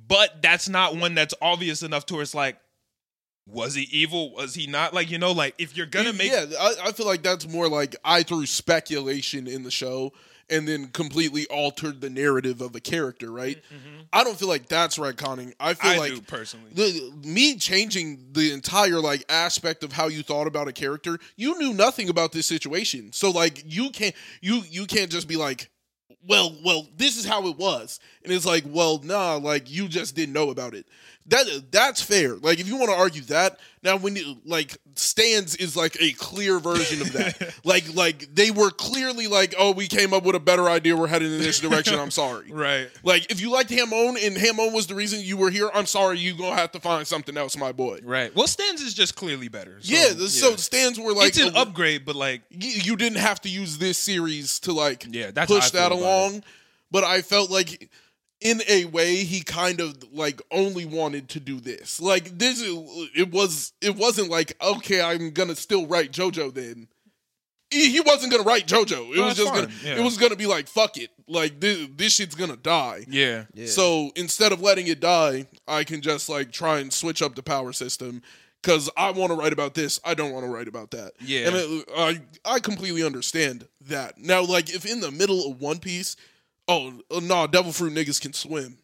but 0.06 0.43
that's 0.43 0.68
not 0.68 0.97
one 0.97 1.14
that's 1.14 1.34
obvious 1.40 1.82
enough 1.82 2.05
to 2.06 2.14
where 2.14 2.22
it's 2.22 2.34
like 2.34 2.59
was 3.48 3.74
he 3.74 3.82
evil? 3.93 4.34
Was 4.34 4.55
he 4.55 4.66
not? 4.66 4.93
Like, 4.93 5.09
you 5.09 5.18
know, 5.18 5.30
like 5.30 5.55
if 5.56 5.76
you're 5.76 5.86
gonna 5.86 6.12
make 6.12 6.32
yeah, 6.32 6.47
I, 6.59 6.74
I 6.86 6.93
feel 6.93 7.06
like 7.06 7.22
that's 7.22 7.48
more 7.48 7.68
like 7.68 7.94
I 8.05 8.24
threw 8.24 8.44
speculation 8.44 9.47
in 9.47 9.62
the 9.62 9.70
show 9.70 10.12
and 10.48 10.66
then 10.68 10.89
completely 10.89 11.47
altered 11.47 12.01
the 12.01 12.09
narrative 12.10 12.60
of 12.60 12.74
a 12.77 12.81
character, 12.81 13.31
right? 13.32 13.60
I 14.12 14.23
don't 14.24 14.39
feel 14.39 14.48
like 14.48 14.68
that's 14.68 14.98
retconning. 14.98 15.52
I 15.59 15.74
feel 15.74 15.90
Mm-hmm. 15.90 16.01
I 16.01 16.05
like 16.05 16.14
do 16.14 16.20
personally. 16.23 16.70
the 16.73 17.12
me 17.28 17.56
changing 17.56 18.28
the 18.32 18.52
entire 18.52 19.01
like 19.01 19.24
aspect 19.28 19.82
of 19.85 19.93
how 19.93 20.09
you 20.09 20.23
thought 20.23 20.47
about 20.47 20.68
a 20.68 20.73
character 20.73 21.18
you 21.36 21.59
knew 21.59 21.73
nothing 21.74 22.09
about 22.09 22.32
this 22.32 22.47
situation 22.47 23.12
so 23.12 23.31
like 23.31 23.62
you 23.66 23.90
can't 23.90 24.14
you 24.40 24.62
you 24.70 24.86
can't 24.86 25.10
just 25.10 25.27
be 25.28 25.36
like 25.36 25.70
well 26.28 26.55
well 26.64 26.86
this 26.97 27.16
is 27.16 27.24
how 27.24 27.47
it 27.48 27.56
was 27.56 27.98
and 28.24 28.32
it's 28.32 28.47
like 28.47 28.64
well 28.68 29.01
nah 29.02 29.36
like 29.36 29.70
you 29.70 29.89
just 29.89 30.14
didn't 30.14 30.32
know 30.32 30.51
about 30.51 30.74
it 30.74 30.86
that 31.28 31.47
that's 31.73 32.01
fair 32.01 32.35
like 32.36 32.61
if 32.61 32.69
you 32.69 32.77
want 32.77 32.90
to 32.90 32.97
argue 32.97 33.23
that 33.23 33.59
now 33.82 33.97
when 33.97 34.15
you 34.16 34.36
like 34.44 34.77
stands 34.94 35.57
is 35.57 35.77
like 35.77 35.97
a 36.01 36.12
clear 36.12 36.59
version 36.59 37.01
of 37.01 37.12
that 37.12 37.55
like 37.65 37.93
like 37.94 38.35
they 38.35 38.51
were 38.51 38.70
clearly 38.70 39.27
like 39.27 39.55
oh 39.59 39.73
we 39.73 39.86
came 39.89 40.15
up 40.15 40.23
with 40.24 40.35
a 40.36 40.40
better 40.40 40.69
idea 40.69 40.97
we're 40.97 41.07
heading 41.07 41.32
in 41.32 41.39
this 41.39 41.61
direction 41.61 41.98
i'm 41.98 42.11
sorry 42.11 42.51
right. 42.53 42.89
like 43.03 43.31
if 43.31 43.40
you 43.40 43.51
liked 43.51 43.70
Hamon 43.70 44.16
and 44.23 44.36
Hamon 44.36 44.73
was 44.73 44.86
the 44.86 44.94
reason 44.94 45.20
you 45.20 45.36
were 45.36 45.51
here, 45.51 45.70
I'm 45.74 45.86
sorry 45.86 46.19
you 46.19 46.36
gonna 46.36 46.55
have 46.57 46.73
to 46.73 46.81
find 46.81 47.07
something 47.07 47.36
else, 47.36 47.57
my 47.57 47.73
boy. 47.73 48.01
Right. 48.03 48.35
Well, 48.35 48.47
stands 48.47 48.81
is 48.82 48.94
just 48.94 49.16
clearly 49.16 49.48
better. 49.48 49.78
So, 49.81 49.94
yeah, 49.94 50.12
the- 50.15 50.28
so 50.28 50.57
stands 50.57 50.98
were 50.98 51.12
like 51.12 51.28
it's 51.28 51.40
an 51.40 51.55
a- 51.57 51.61
upgrade, 51.61 52.05
but 52.05 52.16
like 52.16 52.43
you, 52.51 52.70
you 52.70 52.97
didn't 52.97 53.19
have 53.19 53.40
to 53.43 53.48
use 53.48 53.78
this 53.78 53.98
series 53.98 54.61
to 54.61 54.73
like 54.73 55.07
Yeah, 55.11 55.31
that's 55.32 55.51
push 55.51 55.70
that 55.70 55.93
along. 55.93 56.44
But 56.90 57.05
I 57.05 57.23
felt 57.23 57.51
like 57.51 57.90
in 58.40 58.60
a 58.68 58.84
way 58.86 59.16
he 59.24 59.40
kind 59.40 59.80
of 59.80 59.96
like 60.12 60.40
only 60.50 60.84
wanted 60.84 61.28
to 61.30 61.40
do 61.40 61.58
this. 61.60 62.00
Like 62.00 62.38
this 62.38 62.62
it 62.62 63.30
was 63.30 63.72
it 63.80 63.96
wasn't 63.96 64.30
like 64.30 64.56
okay, 64.62 65.00
I'm 65.00 65.30
gonna 65.30 65.56
still 65.56 65.86
write 65.86 66.12
JoJo 66.12 66.52
then. 66.54 66.88
He, 67.70 67.90
he 67.90 68.00
wasn't 68.00 68.30
gonna 68.30 68.44
write 68.44 68.66
JoJo. 68.68 69.10
It 69.12 69.16
No, 69.16 69.24
was 69.26 69.36
that's 69.36 69.38
just 69.38 69.54
gonna 69.54 69.70
yeah. 69.82 70.00
it 70.00 70.04
was 70.04 70.18
gonna 70.18 70.36
be 70.36 70.46
like 70.46 70.68
fuck 70.68 70.96
it. 70.98 71.10
Like 71.26 71.58
this 71.60 71.88
this 71.96 72.14
shit's 72.14 72.34
gonna 72.34 72.56
die. 72.56 73.04
yeah. 73.08 73.44
Yeah. 73.54 73.66
So 73.66 74.10
instead 74.14 74.52
of 74.52 74.60
letting 74.60 74.86
it 74.86 75.00
die, 75.00 75.46
I 75.66 75.82
can 75.84 76.00
just 76.02 76.28
like 76.28 76.52
try 76.52 76.78
and 76.78 76.92
switch 76.92 77.22
up 77.22 77.34
the 77.34 77.42
power 77.42 77.72
system 77.72 78.22
because 78.62 78.88
I 78.96 79.10
want 79.12 79.32
to 79.32 79.36
write 79.38 79.52
about 79.52 79.74
this. 79.74 79.98
I 80.04 80.14
don't 80.14 80.32
want 80.32 80.44
to 80.44 80.50
write 80.52 80.68
about 80.68 80.90
that. 80.92 81.12
Yeah. 81.20 81.48
and 81.48 81.56
it, 81.56 81.88
I 81.96 82.20
I 82.44 82.60
completely 82.60 83.02
understand 83.02 83.66
that. 83.88 84.18
Now, 84.18 84.42
like 84.44 84.70
if 84.72 84.84
in 84.86 85.00
the 85.00 85.10
middle 85.10 85.50
of 85.50 85.60
One 85.60 85.78
Piece, 85.80 86.16
oh 86.68 86.93
no, 87.10 87.20
nah, 87.20 87.47
Devil 87.47 87.72
Fruit 87.72 87.93
niggas 87.93 88.20
can 88.20 88.32
swim. 88.32 88.78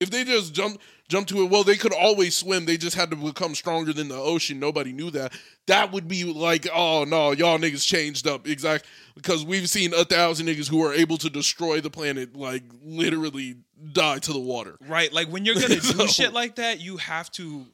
If 0.00 0.10
they 0.10 0.24
just 0.24 0.52
jump 0.52 0.80
jump 1.08 1.28
to 1.28 1.42
it, 1.42 1.50
well, 1.50 1.64
they 1.64 1.76
could 1.76 1.92
always 1.92 2.36
swim. 2.36 2.66
They 2.66 2.76
just 2.76 2.96
had 2.96 3.10
to 3.10 3.16
become 3.16 3.54
stronger 3.54 3.92
than 3.92 4.08
the 4.08 4.16
ocean. 4.16 4.58
Nobody 4.58 4.92
knew 4.92 5.10
that. 5.10 5.32
That 5.66 5.92
would 5.92 6.08
be 6.08 6.24
like, 6.24 6.66
oh 6.74 7.04
no, 7.04 7.32
y'all 7.32 7.58
niggas 7.58 7.86
changed 7.86 8.26
up 8.26 8.46
exactly 8.46 8.88
because 9.14 9.44
we've 9.44 9.68
seen 9.70 9.94
a 9.94 10.04
thousand 10.04 10.46
niggas 10.46 10.68
who 10.68 10.84
are 10.84 10.92
able 10.92 11.16
to 11.18 11.30
destroy 11.30 11.80
the 11.80 11.90
planet, 11.90 12.36
like 12.36 12.64
literally 12.84 13.56
die 13.92 14.18
to 14.18 14.32
the 14.32 14.40
water. 14.40 14.76
Right. 14.86 15.12
Like 15.12 15.28
when 15.28 15.44
you're 15.44 15.54
gonna 15.54 15.68
do 15.80 16.06
shit 16.08 16.32
like 16.32 16.56
that, 16.56 16.80
you 16.80 16.96
have 16.96 17.30
to 17.32 17.64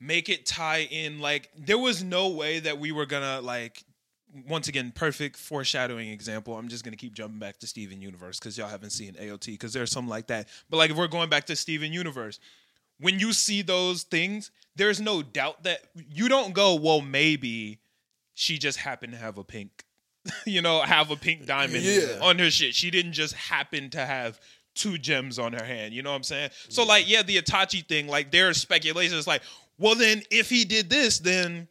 make 0.00 0.28
it 0.28 0.46
tie 0.46 0.82
in. 0.82 1.18
Like 1.20 1.50
there 1.56 1.78
was 1.78 2.02
no 2.02 2.28
way 2.28 2.60
that 2.60 2.78
we 2.78 2.92
were 2.92 3.06
gonna 3.06 3.40
like. 3.40 3.82
Once 4.48 4.68
again, 4.68 4.92
perfect 4.94 5.36
foreshadowing 5.36 6.08
example. 6.10 6.56
I'm 6.58 6.68
just 6.68 6.84
gonna 6.84 6.96
keep 6.96 7.14
jumping 7.14 7.38
back 7.38 7.58
to 7.60 7.66
Steven 7.66 8.00
Universe 8.02 8.38
because 8.38 8.56
y'all 8.58 8.68
haven't 8.68 8.90
seen 8.90 9.14
AOT 9.14 9.46
because 9.52 9.72
there's 9.72 9.90
something 9.90 10.10
like 10.10 10.26
that. 10.28 10.48
But 10.70 10.76
like 10.78 10.90
if 10.90 10.96
we're 10.96 11.06
going 11.08 11.28
back 11.30 11.46
to 11.46 11.56
Steven 11.56 11.92
Universe, 11.92 12.38
when 12.98 13.18
you 13.18 13.32
see 13.32 13.62
those 13.62 14.02
things, 14.02 14.50
there's 14.74 15.00
no 15.00 15.22
doubt 15.22 15.62
that 15.64 15.80
you 16.10 16.28
don't 16.28 16.52
go, 16.54 16.74
well, 16.74 17.00
maybe 17.00 17.78
she 18.34 18.58
just 18.58 18.78
happened 18.78 19.12
to 19.12 19.18
have 19.18 19.38
a 19.38 19.44
pink, 19.44 19.84
you 20.46 20.60
know, 20.62 20.80
have 20.80 21.10
a 21.10 21.16
pink 21.16 21.46
diamond 21.46 21.84
Yeah. 21.84 22.18
on 22.22 22.38
her 22.38 22.50
shit. 22.50 22.74
She 22.74 22.90
didn't 22.90 23.12
just 23.12 23.34
happen 23.34 23.90
to 23.90 24.04
have 24.04 24.40
two 24.74 24.98
gems 24.98 25.38
on 25.38 25.54
her 25.54 25.64
hand. 25.64 25.94
You 25.94 26.02
know 26.02 26.10
what 26.10 26.16
I'm 26.16 26.22
saying? 26.22 26.50
So 26.68 26.84
like, 26.84 27.08
yeah, 27.08 27.22
the 27.22 27.36
Itachi 27.40 27.86
thing, 27.86 28.08
like 28.08 28.30
there's 28.30 28.58
speculation. 28.58 29.16
It's 29.16 29.26
like, 29.26 29.42
well, 29.78 29.94
then 29.94 30.22
if 30.30 30.50
he 30.50 30.64
did 30.64 30.90
this, 30.90 31.18
then 31.18 31.68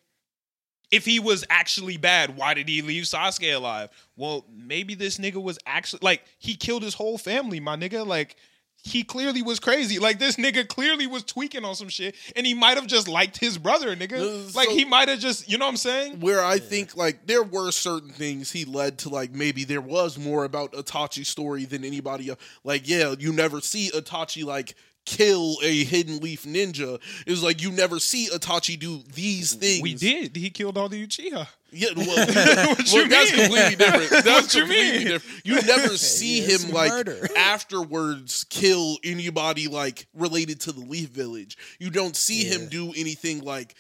if 0.92 1.06
he 1.06 1.20
was 1.20 1.44
actually 1.50 1.98
bad, 1.98 2.38
why 2.38 2.54
did 2.54 2.68
he 2.68 2.82
leave 2.82 3.04
Sasuke 3.04 3.56
alive? 3.56 3.90
Well, 4.16 4.46
maybe 4.54 4.96
this 4.96 5.18
nigga 5.18 5.42
was 5.42 5.60
actually 5.66 6.00
like 6.02 6.24
he 6.38 6.56
killed 6.56 6.84
his 6.84 6.94
whole 6.94 7.18
family, 7.18 7.60
my 7.60 7.76
nigga. 7.76 8.06
Like 8.06 8.36
he 8.84 9.04
clearly 9.04 9.42
was 9.42 9.60
crazy. 9.60 9.98
Like 9.98 10.20
this 10.20 10.36
nigga 10.36 10.68
clearly 10.68 11.08
was 11.08 11.24
tweaking 11.24 11.66
on 11.66 11.76
some 11.76 11.90
shit, 11.90 12.16
and 12.36 12.46
he 12.46 12.54
might 12.54 12.78
have 12.78 12.86
just 12.86 13.08
liked 13.08 13.38
his 13.38 13.58
brother, 13.58 13.96
nigga. 13.96 14.20
No, 14.20 14.48
like 14.54 14.70
so- 14.70 14.76
he 14.76 14.86
might 14.86 15.10
have 15.10 15.20
just, 15.20 15.50
you 15.50 15.58
know 15.58 15.66
what 15.66 15.72
I'm 15.72 15.78
saying? 15.78 16.20
where 16.20 16.44
I 16.44 16.60
think 16.60 16.96
like 16.96 17.26
there 17.26 17.44
were 17.44 17.72
certain 17.72 18.12
things 18.12 18.52
he 18.52 18.64
led 18.64 19.00
to 19.00 19.10
like 19.10 19.32
maybe 19.32 19.64
there 19.64 19.82
was 19.82 20.18
more 20.20 20.44
about 20.46 20.74
Itachi's 20.74 21.28
story 21.30 21.66
than 21.66 21.84
anybody 21.84 22.30
else. 22.30 22.40
Like 22.64 22.88
yeah, 22.88 23.16
you 23.18 23.34
never 23.34 23.60
see 23.60 23.90
Itachi 23.90 24.46
like 24.46 24.76
kill 25.06 25.58
a 25.64 25.84
hidden 25.84 26.18
leaf 26.20 26.44
ninja. 26.44 27.00
It's 27.28 27.42
like 27.44 27.62
you 27.62 27.72
never 27.72 28.00
see 28.00 28.28
Itachi 28.28 28.78
do 28.80 29.02
these 29.14 29.54
things. 29.54 29.82
We 29.82 29.94
did. 29.94 30.36
He 30.36 30.50
killed 30.50 30.78
all 30.78 30.90
the 30.90 31.06
Uchiha. 31.06 31.48
Yeah, 31.72 31.90
well, 31.96 32.06
What 32.78 32.94
well, 32.94 33.04
you 33.04 33.08
that's 33.10 33.32
mean? 33.32 33.42
completely 33.42 33.76
different. 33.76 34.10
That's 34.26 34.26
What 34.26 34.54
you 34.54 34.62
completely 34.62 34.98
mean? 35.00 35.08
different. 35.08 35.46
You 35.46 35.62
never 35.62 35.98
see 35.98 36.40
Yeah, 36.42 36.48
it's 36.54 36.64
him 36.64 36.72
like 36.72 36.90
murder. 36.92 37.28
afterwards 37.38 38.46
kill 38.50 38.98
anybody 39.04 39.68
like 39.68 40.08
related 40.14 40.62
to 40.62 40.72
the 40.72 40.80
Leaf 40.82 41.10
Village. 41.10 41.58
You 41.80 41.90
don't 41.90 42.16
see 42.16 42.44
him 42.46 42.68
do 42.70 42.94
anything 42.96 43.42
like 43.44 43.76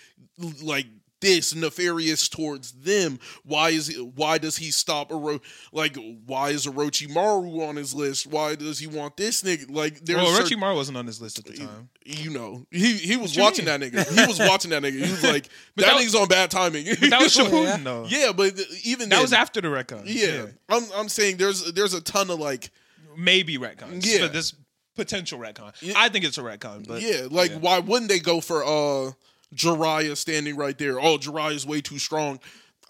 like 0.61 0.87
this 1.25 1.55
nefarious 1.55 2.29
towards 2.29 2.71
them. 2.71 3.19
Why 3.43 3.69
is 3.69 3.87
he, 3.87 3.95
why 3.95 4.37
does 4.37 4.57
he 4.57 4.71
stop 4.71 5.11
Oro 5.11 5.39
like 5.71 5.97
why 6.25 6.49
is 6.49 6.65
Orochimaru 6.67 7.67
on 7.67 7.75
his 7.75 7.93
list? 7.95 8.27
Why 8.27 8.55
does 8.55 8.79
he 8.79 8.87
want 8.87 9.17
this 9.17 9.41
nigga? 9.41 9.69
Like 9.69 9.99
there's 10.05 10.17
Well, 10.21 10.35
certain- 10.35 10.59
Orochimaru 10.59 10.75
wasn't 10.75 10.97
on 10.97 11.07
his 11.07 11.19
list 11.21 11.39
at 11.39 11.45
the 11.45 11.53
time. 11.57 11.89
you 12.05 12.29
know, 12.29 12.65
he 12.71 12.93
he 12.97 13.17
was 13.17 13.37
watching 13.37 13.65
mean? 13.65 13.79
that 13.79 13.91
nigga. 13.91 14.19
He 14.21 14.27
was 14.27 14.39
watching 14.39 14.71
that 14.71 14.83
nigga. 14.83 15.03
He 15.03 15.11
was 15.11 15.23
like, 15.23 15.49
But 15.75 15.85
that, 15.85 15.95
that- 15.95 16.01
nigga's 16.01 16.15
on 16.15 16.27
bad 16.27 16.51
timing. 16.51 16.85
That 16.85 17.19
was 17.21 17.35
Yeah. 17.37 17.43
Shippuden, 17.45 17.83
though. 17.83 18.05
yeah, 18.07 18.31
but 18.35 18.53
even 18.83 19.09
That 19.09 19.15
then, 19.15 19.21
was 19.23 19.33
after 19.33 19.61
the 19.61 19.67
retcon. 19.69 20.03
yeah, 20.05 20.45
I'm 20.69 20.83
I'm 20.95 21.09
saying 21.09 21.37
there's 21.37 21.71
there's 21.73 21.93
a 21.93 22.01
ton 22.01 22.29
of 22.29 22.39
like 22.39 22.69
maybe 23.17 23.57
retcons. 23.57 24.05
Yeah. 24.05 24.19
but 24.21 24.33
this 24.33 24.53
potential 24.95 25.39
retcon. 25.39 25.73
Yeah. 25.81 25.93
I 25.97 26.07
think 26.09 26.23
it's 26.23 26.37
a 26.37 26.41
retcon. 26.41 26.87
But 26.87 27.01
yeah, 27.01 27.27
like 27.29 27.51
yeah. 27.51 27.57
why 27.57 27.79
wouldn't 27.79 28.09
they 28.09 28.19
go 28.19 28.39
for 28.41 28.63
uh 28.63 29.11
Jiraiya 29.53 30.15
standing 30.17 30.55
right 30.55 30.77
there? 30.77 30.99
Oh, 30.99 31.17
Jiraiya's 31.17 31.65
way 31.65 31.81
too 31.81 31.99
strong. 31.99 32.39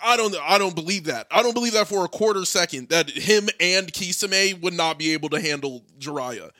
I 0.03 0.17
don't 0.17 0.35
I 0.41 0.57
don't 0.57 0.75
believe 0.75 1.05
that. 1.05 1.27
I 1.31 1.41
don't 1.41 1.53
believe 1.53 1.73
that 1.73 1.87
for 1.87 2.03
a 2.05 2.07
quarter 2.09 2.43
second 2.45 2.89
that 2.89 3.09
him 3.09 3.47
and 3.59 3.91
Kisame 3.91 4.61
would 4.61 4.73
not 4.73 4.99
be 4.99 5.13
able 5.13 5.29
to 5.29 5.39
handle 5.39 5.83
Jiraiya. 5.99 6.51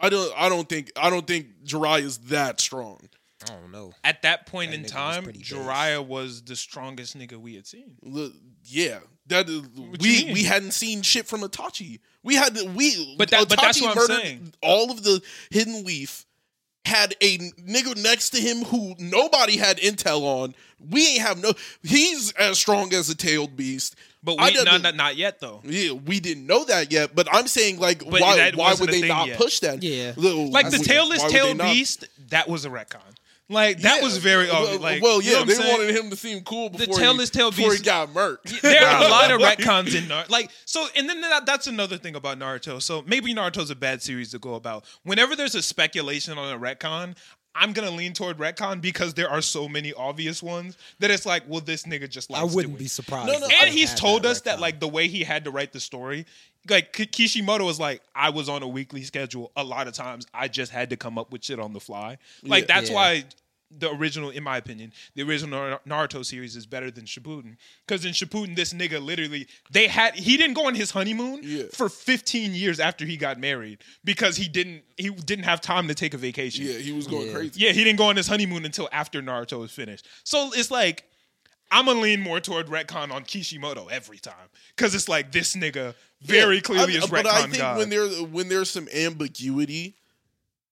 I 0.00 0.08
don't 0.08 0.32
I 0.36 0.48
don't 0.48 0.68
think 0.68 0.90
I 0.96 1.08
don't 1.10 1.26
think 1.26 1.46
Jiraiya's 1.64 2.18
that 2.18 2.60
strong. 2.60 3.08
I 3.44 3.54
don't 3.54 3.72
know. 3.72 3.92
at 4.04 4.22
that 4.22 4.46
point 4.46 4.70
That 4.70 4.76
in 4.76 4.80
nigga 4.82 4.84
was 4.84 4.92
time, 4.92 5.24
pretty. 5.24 5.40
Jiraiya 5.40 6.06
was 6.06 6.42
the 6.42 6.54
strongest 6.56 7.16
nigga 7.18 7.36
we 7.36 7.54
had 7.56 7.66
seen. 7.66 7.96
L- 8.06 8.32
Yeah, 8.64 9.00
that 9.26 9.48
uh, 9.48 9.52
is, 9.52 9.62
you 10.00 10.26
we 10.26 10.32
we 10.32 10.42
hadn't 10.44 10.72
seen 10.72 11.02
shit 11.02 11.26
from 11.26 11.40
Itachi. 11.42 12.00
We 12.24 12.34
had 12.36 12.56
we 12.74 13.16
But 13.18 13.30
that- 13.30 13.48
but 13.48 13.60
that's 13.60 13.80
Itachi 13.80 13.82
what 13.96 14.10
I'm 14.10 14.20
saying. 14.20 14.54
All 14.62 14.90
of 14.90 15.02
the 15.04 15.20
hidden 15.50 15.84
leaf 15.84 16.24
had 16.84 17.14
a 17.20 17.38
nigga 17.38 17.96
next 18.02 18.30
to 18.30 18.40
him 18.40 18.64
who 18.64 18.94
nobody 18.98 19.56
had 19.56 19.78
intel 19.78 20.22
on. 20.22 20.54
We 20.90 21.06
ain't 21.12 21.22
have 21.22 21.40
no. 21.40 21.52
He's 21.82 22.32
as 22.32 22.58
strong 22.58 22.92
as 22.92 23.08
a 23.08 23.14
tailed 23.14 23.56
beast. 23.56 23.94
But 24.24 24.36
I 24.38 24.46
we 24.46 24.52
didn't- 24.52 24.66
not, 24.66 24.82
not 24.82 24.96
not 24.96 25.16
yet 25.16 25.40
though. 25.40 25.60
Yeah, 25.64 25.92
we 25.92 26.20
didn't 26.20 26.46
know 26.46 26.64
that 26.64 26.90
yet. 26.92 27.14
But 27.14 27.28
I'm 27.32 27.46
saying 27.46 27.78
like, 27.78 28.00
But 28.00 28.20
why 28.20 28.50
why 28.54 28.74
would 28.74 28.88
they 28.90 29.06
not 29.06 29.28
yet. 29.28 29.36
push 29.38 29.60
that? 29.60 29.82
Yeah. 29.82 30.12
Like 30.16 30.70
the 30.70 30.76
tailless 30.78 31.22
would 31.22 31.30
tailed 31.30 31.58
beast, 31.58 32.04
that 32.30 32.48
was 32.48 32.64
a 32.64 32.68
retcon. 32.70 33.00
Like 33.48 33.80
that 33.80 33.96
Yeah. 33.98 34.02
was 34.02 34.16
very 34.18 34.46
well, 34.46 34.62
obvious. 34.62 34.80
Like, 34.80 35.02
well, 35.02 35.20
you 35.20 35.32
yeah, 35.32 35.38
know 35.40 35.44
they 35.44 35.54
saying? 35.54 35.78
wanted 35.78 35.94
him 35.96 36.10
to 36.10 36.16
seem 36.16 36.42
cool 36.42 36.70
The 36.70 36.78
before 36.78 36.96
tailless 36.96 37.20
he, 37.32 37.38
tailed 37.38 37.56
before 37.56 37.74
he 37.74 37.82
got 37.82 38.08
murked. 38.14 38.60
There 38.62 38.86
are 38.86 39.04
a 39.04 39.08
lot 39.10 39.30
of 39.30 39.40
retcons 39.40 39.94
in 39.94 40.04
Naruto. 40.04 40.30
Like 40.30 40.50
so, 40.64 40.86
and 40.96 41.08
then 41.08 41.20
that, 41.20 41.44
that's 41.44 41.66
another 41.66 41.98
thing 41.98 42.14
about 42.14 42.38
Naruto. 42.38 42.80
So 42.80 43.02
maybe 43.06 43.34
Naruto's 43.34 43.70
a 43.70 43.76
bad 43.76 44.00
series 44.02 44.30
to 44.30 44.38
go 44.38 44.54
about. 44.54 44.84
Whenever 45.02 45.36
there's 45.36 45.54
a 45.54 45.62
speculation 45.62 46.38
on 46.38 46.52
a 46.52 46.58
retcon, 46.58 47.16
I'm 47.54 47.74
gonna 47.74 47.90
lean 47.90 48.14
toward 48.14 48.38
retcon 48.38 48.80
because 48.80 49.12
there 49.12 49.28
are 49.28 49.42
so 49.42 49.68
many 49.68 49.92
obvious 49.92 50.42
ones 50.42 50.78
that 51.00 51.10
it's 51.10 51.26
like, 51.26 51.42
well, 51.46 51.60
this 51.60 51.82
nigga 51.82 52.08
just 52.08 52.30
likes 52.30 52.40
I 52.40 52.44
wouldn't 52.44 52.72
doing 52.74 52.78
be 52.84 52.88
surprised. 52.88 53.26
No, 53.30 53.38
no, 53.38 53.48
And 53.60 53.68
he's 53.70 53.94
told 53.94 54.22
that 54.22 54.28
us 54.30 54.40
that 54.42 54.60
like 54.60 54.80
the 54.80 54.88
way 54.88 55.08
he 55.08 55.22
had 55.24 55.44
to 55.44 55.50
write 55.50 55.72
the 55.72 55.80
story, 55.80 56.24
like 56.68 56.92
Kishimoto 56.92 57.64
was 57.64 57.80
like, 57.80 58.02
I 58.14 58.30
was 58.30 58.48
on 58.48 58.62
a 58.62 58.68
weekly 58.68 59.02
schedule. 59.02 59.50
A 59.56 59.64
lot 59.64 59.88
of 59.88 59.94
times, 59.94 60.26
I 60.32 60.48
just 60.48 60.70
had 60.72 60.90
to 60.90 60.96
come 60.96 61.18
up 61.18 61.32
with 61.32 61.44
shit 61.44 61.58
on 61.58 61.72
the 61.72 61.80
fly. 61.80 62.18
Like 62.42 62.62
Yeah. 62.68 62.74
that's 62.74 62.90
Yeah. 62.90 62.94
why 62.96 63.24
the 63.74 63.90
original, 63.90 64.28
in 64.28 64.42
my 64.42 64.58
opinion, 64.58 64.92
the 65.14 65.22
original 65.22 65.78
Naruto 65.88 66.22
series 66.22 66.56
is 66.56 66.66
better 66.66 66.90
than 66.90 67.06
Shippuden. 67.06 67.56
Because 67.86 68.04
in 68.04 68.12
Shippuden, 68.12 68.54
this 68.54 68.74
nigga 68.74 69.02
literally 69.02 69.46
they 69.70 69.88
had 69.88 70.14
he 70.14 70.36
didn't 70.36 70.54
go 70.54 70.66
on 70.66 70.74
his 70.74 70.90
honeymoon 70.90 71.40
Yeah. 71.42 71.62
for 71.72 71.88
15 71.88 72.54
years 72.54 72.78
after 72.78 73.06
he 73.06 73.16
got 73.16 73.38
married 73.40 73.78
because 74.04 74.36
he 74.36 74.46
didn't 74.46 74.82
he 74.98 75.08
didn't 75.08 75.46
have 75.46 75.62
time 75.62 75.88
to 75.88 75.94
take 75.94 76.12
a 76.12 76.18
vacation. 76.18 76.66
Yeah, 76.66 76.74
he 76.78 76.92
was 76.92 77.06
going 77.06 77.28
Yeah. 77.28 77.32
crazy. 77.32 77.60
Yeah, 77.60 77.72
he 77.72 77.82
didn't 77.82 77.96
go 77.98 78.04
on 78.06 78.16
his 78.16 78.26
honeymoon 78.26 78.66
until 78.66 78.90
after 78.92 79.22
Naruto 79.22 79.58
was 79.60 79.72
finished. 79.72 80.06
So 80.22 80.52
it's 80.54 80.70
like 80.70 81.04
I'm 81.72 81.86
gonna 81.86 82.00
lean 82.00 82.20
more 82.20 82.38
toward 82.38 82.66
retcon 82.68 83.10
on 83.10 83.24
Kishimoto 83.24 83.88
every 83.88 84.18
time 84.18 84.34
because 84.76 84.94
it's 84.94 85.08
like 85.08 85.32
this 85.32 85.56
nigga 85.56 85.94
very 86.20 86.56
Yeah, 86.56 86.60
clearly 86.60 86.94
I- 86.94 86.98
is 86.98 87.06
But 87.06 87.26
I 87.26 87.42
think 87.42 87.56
god. 87.58 87.78
when 87.78 87.88
there 87.88 88.06
when 88.08 88.48
there's 88.48 88.70
some 88.70 88.86
ambiguity, 88.94 89.96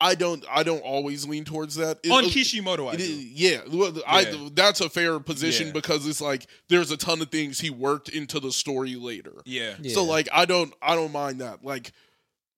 I 0.01 0.15
don't 0.15 0.45
I 0.51 0.63
don't 0.63 0.81
always 0.83 1.27
lean 1.27 1.45
towards 1.45 1.75
that. 1.77 1.99
It- 2.03 2.11
on 2.11 2.25
uh, 2.25 2.29
Kishimoto, 2.29 2.87
I 2.89 2.93
it 2.95 2.99
do. 2.99 3.05
is- 3.05 3.17
yeah, 3.33 3.61
well, 3.71 3.95
I, 4.07 4.21
Yeah. 4.21 4.49
that's 4.53 4.81
a 4.81 4.89
fair 4.91 5.19
position 5.21 5.69
Yeah. 5.69 5.73
because 5.73 6.07
it's 6.07 6.21
like 6.21 6.47
there's 6.69 6.91
a 6.91 6.97
ton 6.97 7.21
of 7.23 7.31
things 7.31 7.61
he 7.61 7.71
worked 7.71 8.09
into 8.09 8.39
the 8.41 8.53
story 8.53 8.95
later. 8.95 9.33
yeah. 9.45 9.77
Yeah. 9.81 9.95
So 9.95 10.05
like 10.05 10.29
I 10.33 10.45
don't 10.45 10.73
I 10.83 10.95
don't 10.95 11.13
mind 11.13 11.41
that. 11.41 11.65
Like 11.65 11.93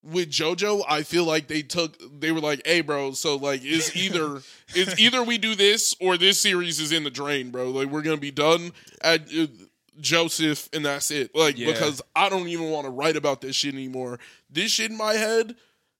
with 0.04 0.30
JoJo, 0.30 0.84
I 0.88 1.02
feel 1.02 1.24
like 1.24 1.46
they 1.48 1.62
took 1.62 1.96
they 2.20 2.32
were 2.32 2.40
like, 2.40 2.62
"Hey, 2.66 2.80
bro, 2.80 3.12
so 3.12 3.36
like 3.36 3.60
it's 3.64 3.94
either 4.04 4.40
it's 4.74 4.98
either 4.98 5.22
we 5.22 5.38
do 5.38 5.54
this 5.54 5.94
or 6.00 6.16
this 6.16 6.40
series 6.40 6.80
is 6.80 6.92
in 6.92 7.04
the 7.04 7.10
drain, 7.10 7.50
bro. 7.50 7.70
Like 7.70 7.88
we're 7.88 8.02
gonna 8.02 8.16
be 8.16 8.30
done 8.32 8.72
at 9.00 9.22
uh, 9.36 9.46
Joseph 10.00 10.68
and 10.72 10.84
that's 10.84 11.10
it. 11.10 11.34
Like 11.34 11.56
Yeah. 11.58 11.72
because 11.72 12.02
I 12.16 12.28
don't 12.28 12.48
even 12.48 12.70
want 12.70 12.84
to 12.86 12.90
write 12.90 13.16
about 13.16 13.40
this 13.40 13.54
shit 13.56 13.74
anymore. 13.74 14.18
This 14.50 14.72
shit 14.72 14.90
in 14.90 14.96
my 14.96 15.14
head 15.14 15.54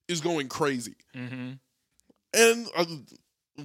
is 0.07 0.19
going 0.21 0.49
crazy, 0.49 0.95
Mm-hmm. 1.15 1.51
and 2.33 2.67
uh, 2.75 2.85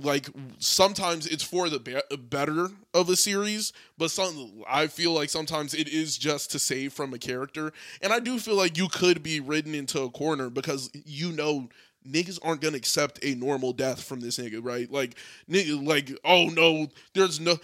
like 0.03 0.29
sometimes 0.59 1.27
it's 1.27 1.43
for 1.43 1.69
the 1.71 1.79
be- 1.79 2.17
better 2.29 2.69
of 2.93 3.09
a 3.09 3.17
series, 3.17 3.73
but 3.97 4.11
some 4.11 4.63
I 4.69 4.87
feel 4.87 5.13
like 5.13 5.31
sometimes 5.31 5.75
it 5.75 5.89
is 5.89 6.19
just 6.19 6.51
to 6.53 6.59
save 6.59 6.93
from 6.93 7.15
a 7.15 7.19
character, 7.19 7.73
and 8.03 8.13
I 8.13 8.21
do 8.21 8.39
feel 8.39 8.57
like 8.57 8.77
you 8.77 8.89
could 8.89 9.23
be 9.23 9.41
ridden 9.41 9.75
into 9.75 10.03
a 10.03 10.11
corner 10.11 10.51
because 10.51 10.91
you 10.93 11.33
know 11.33 11.69
niggas 12.07 12.39
aren't 12.43 12.61
gonna 12.61 12.77
accept 12.77 13.19
a 13.23 13.35
normal 13.35 13.73
death 13.73 14.03
from 14.03 14.21
this 14.21 14.39
nigga, 14.39 14.61
right? 14.63 14.91
Like 14.91 15.17
nigga, 15.51 15.85
like 15.87 16.11
oh 16.25 16.47
no, 16.47 16.89
there's 17.15 17.41
no. 17.41 17.57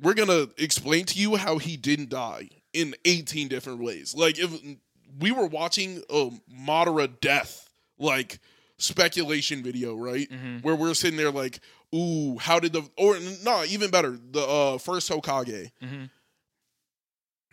We're 0.00 0.14
gonna 0.14 0.48
explain 0.58 1.04
to 1.06 1.18
you 1.18 1.36
how 1.36 1.58
he 1.58 1.76
didn't 1.76 2.08
die 2.08 2.48
in 2.72 2.94
18 3.04 3.48
different 3.48 3.80
ways. 3.80 4.14
Like 4.14 4.38
if 4.38 4.50
we 5.18 5.30
were 5.32 5.46
watching 5.46 6.02
a 6.10 6.30
Madara 6.52 7.08
death, 7.20 7.68
like 7.98 8.40
speculation 8.82 9.62
video, 9.62 9.94
right? 9.96 10.28
Where 10.62 10.74
we're 10.74 10.94
sitting 10.94 11.16
there 11.16 11.30
like, 11.30 11.60
ooh, 11.94 12.38
how 12.38 12.58
did 12.60 12.72
the 12.72 12.82
or 12.96 13.18
no, 13.44 13.64
even 13.64 13.90
better, 13.90 14.18
the 14.30 14.40
uh 14.46 14.78
first 14.78 15.08
Hokage. 15.10 15.70
Mhm. 15.82 16.10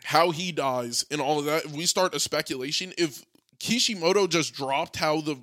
How 0.04 0.30
he 0.30 0.50
dies 0.50 1.04
and 1.10 1.20
all 1.20 1.38
of 1.38 1.44
that. 1.44 1.66
If 1.66 1.72
we 1.72 1.86
start 1.86 2.14
a 2.14 2.20
speculation, 2.20 2.92
if 2.96 3.24
Kishimoto 3.58 4.26
just 4.26 4.54
dropped 4.54 4.96
how 4.96 5.20
the 5.20 5.36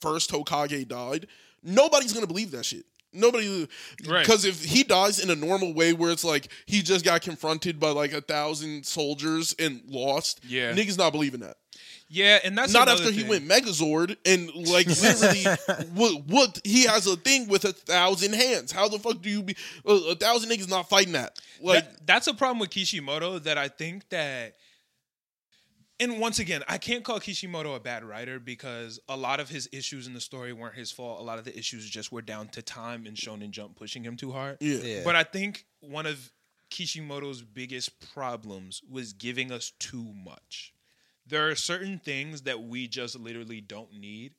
first 0.00 0.30
Hokage 0.30 0.88
died, 0.88 1.26
nobody's 1.62 2.12
gonna 2.14 2.26
believe 2.26 2.50
that 2.52 2.64
shit. 2.64 2.86
Nobody, 3.12 3.66
Right. 4.06 4.22
because 4.24 4.44
if 4.44 4.62
he 4.64 4.82
dies 4.82 5.18
in 5.18 5.30
a 5.30 5.34
normal 5.34 5.72
way 5.72 5.92
where 5.94 6.10
it's 6.10 6.24
like 6.24 6.48
he 6.66 6.82
just 6.82 7.04
got 7.04 7.22
confronted 7.22 7.80
by 7.80 7.90
like 7.90 8.12
a 8.12 8.20
thousand 8.20 8.84
soldiers 8.86 9.54
and 9.58 9.82
lost, 9.88 10.40
Yeah. 10.46 10.72
niggas 10.74 10.98
not 10.98 11.10
believing 11.12 11.40
that 11.40 11.56
Yeah, 12.10 12.38
and 12.42 12.56
that's 12.56 12.72
not 12.72 12.88
another 12.88 13.02
after 13.04 13.12
he 13.12 13.22
went 13.24 13.46
Megazord 13.46 14.16
and 14.24 14.50
like 14.68 14.86
literally 14.86 15.44
what, 15.94 16.24
what 16.26 16.60
he 16.64 16.84
has 16.84 17.06
a 17.06 17.16
thing 17.16 17.48
with 17.48 17.64
a 17.66 17.72
thousand 17.72 18.34
hands. 18.34 18.72
How 18.72 18.88
the 18.88 18.98
fuck 18.98 19.20
do 19.20 19.28
you 19.28 19.42
be 19.42 19.56
a, 19.86 19.90
a 19.92 20.14
thousand 20.14 20.50
niggas 20.50 20.70
not 20.70 20.88
fighting 20.88 21.12
that? 21.12 21.38
Like 21.60 21.84
That- 21.84 22.06
that's 22.06 22.26
a 22.26 22.32
problem 22.34 22.60
with 22.60 22.70
Kishimoto 22.70 23.38
that 23.40 23.58
I 23.58 23.68
think 23.68 24.08
that 24.08 24.54
and 26.00 26.20
once 26.20 26.38
again, 26.38 26.62
I 26.68 26.78
can't 26.78 27.02
call 27.02 27.18
Kishimoto 27.18 27.74
a 27.74 27.80
bad 27.80 28.04
writer 28.04 28.38
because 28.38 29.00
a 29.08 29.16
lot 29.16 29.40
of 29.40 29.48
his 29.48 29.68
issues 29.72 30.06
in 30.06 30.14
the 30.14 30.20
story 30.20 30.52
weren't 30.52 30.76
his 30.76 30.92
fault. 30.92 31.18
A 31.20 31.24
lot 31.24 31.38
of 31.40 31.44
the 31.44 31.58
issues 31.58 31.90
just 31.90 32.12
were 32.12 32.22
down 32.22 32.46
to 32.50 32.62
time 32.62 33.04
and 33.06 33.16
Shonen 33.16 33.50
Jump 33.50 33.74
pushing 33.76 34.04
him 34.04 34.16
too 34.16 34.30
hard. 34.30 34.58
yeah. 34.60 34.76
Yeah. 34.76 35.00
But 35.04 35.16
I 35.16 35.24
think 35.24 35.66
one 35.80 36.06
of 36.06 36.30
Kishimoto's 36.70 37.42
biggest 37.42 37.98
problems 38.14 38.80
was 38.88 39.12
giving 39.12 39.50
us 39.50 39.72
too 39.80 40.12
much. 40.24 40.72
There 41.28 41.48
are 41.48 41.54
certain 41.54 41.98
things 41.98 42.42
that 42.42 42.62
we 42.62 42.88
just 42.88 43.18
literally 43.18 43.60
don't 43.60 43.92
need 43.92 44.34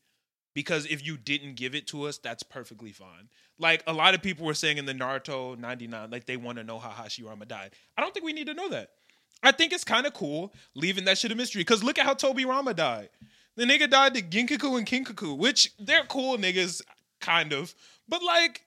because 0.53 0.86
if 0.88 1.06
you 1.06 1.18
didn't 1.18 1.56
give 1.56 1.76
it 1.76 1.88
to 1.88 2.03
us, 2.03 2.18
that's 2.18 2.44
perfectly 2.44 2.91
fine. 2.91 3.30
Like 3.57 3.84
a 3.88 3.94
lot 3.94 4.16
of 4.16 4.22
people 4.22 4.45
were 4.45 4.53
saying 4.53 4.78
in 4.78 4.86
the 4.86 4.94
Naruto 4.94 5.57
99, 5.57 6.10
like 6.10 6.26
they 6.26 6.38
want 6.38 6.57
to 6.57 6.64
know 6.64 6.80
how 6.80 6.90
Hashirama 6.90 7.48
died. 7.48 7.72
I 7.98 8.02
don't 8.02 8.14
think 8.14 8.26
we 8.26 8.34
need 8.34 8.48
to 8.48 8.53
know 8.53 8.70
that. 8.70 8.91
I 9.41 9.52
think 9.52 9.72
it's 9.72 9.84
kind 9.84 10.06
of 10.06 10.14
cool 10.14 10.53
leaving 10.76 11.06
that 11.06 11.18
shit 11.18 11.32
a 11.32 11.36
mystery 11.36 11.61
because 11.61 11.84
look 11.84 11.98
at 11.98 12.06
how 12.06 12.14
Tobirama 12.14 12.76
died. 12.76 13.10
The 13.56 13.66
nigga 13.66 13.90
died 13.90 14.14
to 14.16 14.22
Ginkaku 14.22 14.78
and 14.78 14.88
Kinkaku, 14.88 15.38
which 15.38 15.74
they're 15.80 16.06
cool 16.06 16.38
niggas, 16.38 16.82
kind 17.20 17.53
of. 17.53 17.74
But 18.07 18.24
like, 18.24 18.64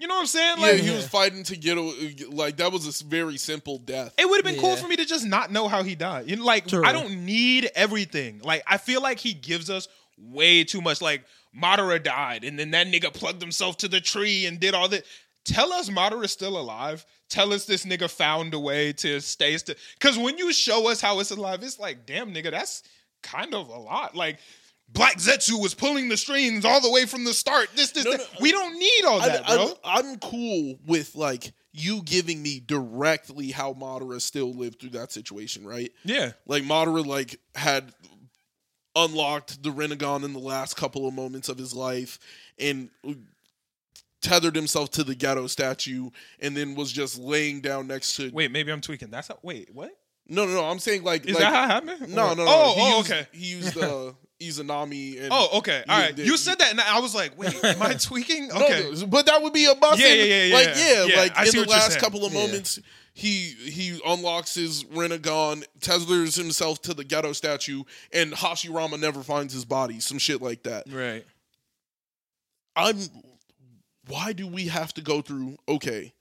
you 0.00 0.06
know 0.08 0.14
what 0.14 0.20
I'm 0.22 0.26
saying? 0.26 0.56
Yeah, 0.58 0.66
Like, 0.66 0.80
he 0.80 0.90
was 0.90 1.06
fighting 1.06 1.42
to 1.44 1.56
get 1.56 1.76
a, 1.76 2.14
like 2.30 2.56
that 2.56 2.72
was 2.72 3.00
a 3.00 3.04
very 3.04 3.36
simple 3.36 3.78
death. 3.78 4.14
it 4.18 4.28
would 4.28 4.38
have 4.38 4.44
been 4.44 4.60
cool 4.60 4.74
for 4.76 4.88
me 4.88 4.96
to 4.96 5.04
just 5.04 5.26
not 5.26 5.52
know 5.52 5.68
how 5.68 5.82
he 5.82 5.94
died. 5.94 6.28
You 6.28 6.36
know, 6.36 6.44
like, 6.44 6.66
True. 6.66 6.84
I 6.84 6.92
don't 6.92 7.26
need 7.26 7.70
everything. 7.74 8.40
Like, 8.42 8.62
I 8.66 8.78
feel 8.78 9.02
like 9.02 9.18
he 9.18 9.34
gives 9.34 9.68
us 9.68 9.88
way 10.18 10.64
too 10.64 10.80
much. 10.80 11.02
Like, 11.02 11.24
Madara 11.54 12.02
died, 12.02 12.44
and 12.44 12.58
then 12.58 12.70
that 12.70 12.86
nigga 12.86 13.12
plugged 13.12 13.42
himself 13.42 13.76
to 13.78 13.88
the 13.88 14.00
tree 14.00 14.46
and 14.46 14.58
did 14.58 14.72
all 14.74 14.88
that. 14.88 15.04
Tell 15.44 15.72
us 15.72 15.90
Madara's 15.90 16.32
still 16.32 16.58
alive. 16.58 17.04
Tell 17.28 17.52
us 17.52 17.64
this 17.64 17.84
nigga 17.84 18.10
found 18.10 18.54
a 18.54 18.58
way 18.58 18.92
to 18.94 19.20
stay 19.20 19.56
still. 19.58 19.74
Because 19.98 20.16
when 20.18 20.38
you 20.38 20.52
show 20.52 20.90
us 20.90 21.00
how 21.00 21.20
it's 21.20 21.30
alive, 21.30 21.62
it's 21.62 21.78
like, 21.78 22.06
damn, 22.06 22.32
nigga, 22.32 22.50
that's 22.50 22.82
kind 23.22 23.54
of 23.54 23.68
a 23.68 23.78
lot. 23.78 24.14
Like, 24.14 24.38
Black 24.92 25.18
Zetsu 25.18 25.60
was 25.60 25.74
pulling 25.74 26.08
the 26.08 26.16
strings 26.16 26.64
all 26.64 26.80
the 26.80 26.90
way 26.90 27.06
from 27.06 27.24
the 27.24 27.32
start. 27.32 27.68
This, 27.74 27.92
this, 27.92 28.04
No, 28.04 28.12
no, 28.12 28.24
we 28.40 28.50
don't 28.50 28.78
need 28.78 29.04
all 29.06 29.20
that, 29.20 29.48
I, 29.48 29.56
bro. 29.56 29.72
I, 29.84 29.98
I'm 29.98 30.18
cool 30.18 30.78
with 30.86 31.14
like 31.14 31.52
you 31.72 32.02
giving 32.02 32.42
me 32.42 32.60
directly 32.60 33.50
how 33.50 33.72
Madara 33.72 34.20
still 34.20 34.52
lived 34.52 34.80
through 34.80 34.90
that 34.90 35.12
situation, 35.12 35.64
right? 35.64 35.92
yeah. 36.04 36.32
Like 36.46 36.64
Madara 36.64 37.06
like 37.06 37.36
had 37.54 37.92
unlocked 38.96 39.62
the 39.62 39.70
Rinnegan 39.70 40.24
in 40.24 40.32
the 40.32 40.40
last 40.40 40.76
couple 40.76 41.06
of 41.06 41.14
moments 41.14 41.48
of 41.48 41.56
his 41.56 41.72
life 41.74 42.18
and 42.58 42.90
tethered 44.20 44.56
himself 44.56 44.90
to 44.90 45.04
the 45.04 45.14
Gedo 45.14 45.48
statue 45.48 46.10
and 46.40 46.56
then 46.56 46.74
was 46.74 46.90
just 46.90 47.18
laying 47.18 47.60
down 47.60 47.86
next 47.86 48.16
to 48.16 48.30
Wait, 48.32 48.50
maybe 48.50 48.72
I'm 48.72 48.80
tweaking. 48.80 49.10
That's 49.10 49.28
how. 49.28 49.38
Wait, 49.42 49.70
what? 49.72 49.90
No 50.28 50.44
no 50.44 50.52
no 50.52 50.64
I'm 50.64 50.78
saying 50.78 51.02
like 51.02 51.26
Is 51.26 51.34
like, 51.34 51.42
that 51.42 51.52
how 51.52 51.64
it 51.64 51.88
happened? 51.88 52.14
No 52.14 52.34
no 52.34 52.44
no 52.44 52.46
Oh, 52.48 52.74
he 52.74 52.82
oh, 52.82 52.98
used, 52.98 53.10
okay. 53.10 53.26
he 53.32 53.46
used 53.46 53.78
uh 53.78 54.12
Izanami 54.40 55.20
and 55.20 55.28
Oh, 55.30 55.58
okay. 55.58 55.84
all 55.88 55.98
right. 56.00 56.16
The- 56.16 56.24
You 56.24 56.36
said 56.36 56.58
that, 56.58 56.70
and 56.70 56.80
I 56.80 56.98
was 57.00 57.14
like, 57.14 57.38
wait, 57.38 57.54
am 57.64 57.80
I 57.82 57.94
tweaking? 57.94 58.50
Okay. 58.50 58.90
no, 58.92 59.06
but 59.06 59.26
that 59.26 59.42
would 59.42 59.52
be 59.52 59.66
a 59.66 59.74
must. 59.74 60.00
Yeah, 60.00 60.08
yeah, 60.08 60.22
yeah, 60.24 60.44
yeah, 60.44 60.54
Like, 60.54 60.66
yeah. 60.76 61.04
yeah, 61.04 61.16
like 61.20 61.36
I 61.38 61.44
in 61.46 61.50
the 61.52 61.64
last 61.68 61.98
couple 61.98 62.24
of 62.24 62.32
moments, 62.32 62.78
he 63.12 63.30
he 63.50 64.00
unlocks 64.06 64.54
his 64.54 64.84
Rinnegan, 64.84 65.64
tethers 65.80 66.36
himself 66.36 66.80
to 66.82 66.94
the 66.94 67.04
Gedo 67.04 67.34
statue, 67.34 67.82
and 68.12 68.32
Hashirama 68.32 68.98
never 68.98 69.22
finds 69.22 69.52
his 69.52 69.64
body. 69.64 70.00
Some 70.00 70.18
shit 70.18 70.40
like 70.40 70.62
that. 70.62 70.84
Right. 70.90 71.24
I'm. 72.76 72.96
Why 74.08 74.32
do 74.32 74.46
we 74.46 74.66
have 74.68 74.94
to 74.94 75.02
go 75.02 75.20
through? 75.22 75.56
Okay, 75.68 76.12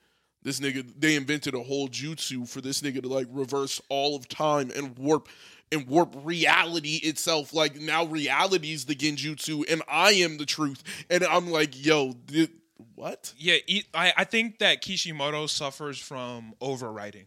this 0.43 0.59
nigga. 0.59 0.85
They 0.99 1.15
invented 1.15 1.53
a 1.55 1.61
whole 1.63 1.87
jutsu 1.87 2.47
for 2.47 2.59
this 2.61 2.81
nigga 2.81 3.01
to 3.01 3.07
like 3.07 3.27
reverse 3.31 3.79
all 3.89 4.15
of 4.15 4.27
time 4.27 4.71
and 4.75 4.97
warp 4.97 5.29
and 5.71 5.87
warp 5.87 6.15
reality 6.23 6.95
itself. 7.03 7.53
Like 7.53 7.75
now, 7.79 8.05
reality 8.05 8.71
is 8.73 8.85
the 8.85 8.95
genjutsu, 8.95 9.69
and 9.71 9.81
I 9.87 10.11
am 10.11 10.37
the 10.37 10.45
truth. 10.45 10.83
And 11.09 11.23
I'm 11.23 11.49
like, 11.51 11.83
yo, 11.85 12.13
thi- 12.27 12.49
what? 12.95 13.33
Yeah, 13.37 13.55
I 13.93 14.13
I 14.17 14.23
think 14.23 14.59
that 14.59 14.81
Kishimoto 14.81 15.47
suffers 15.47 15.97
from 15.99 16.53
overwriting. 16.61 17.25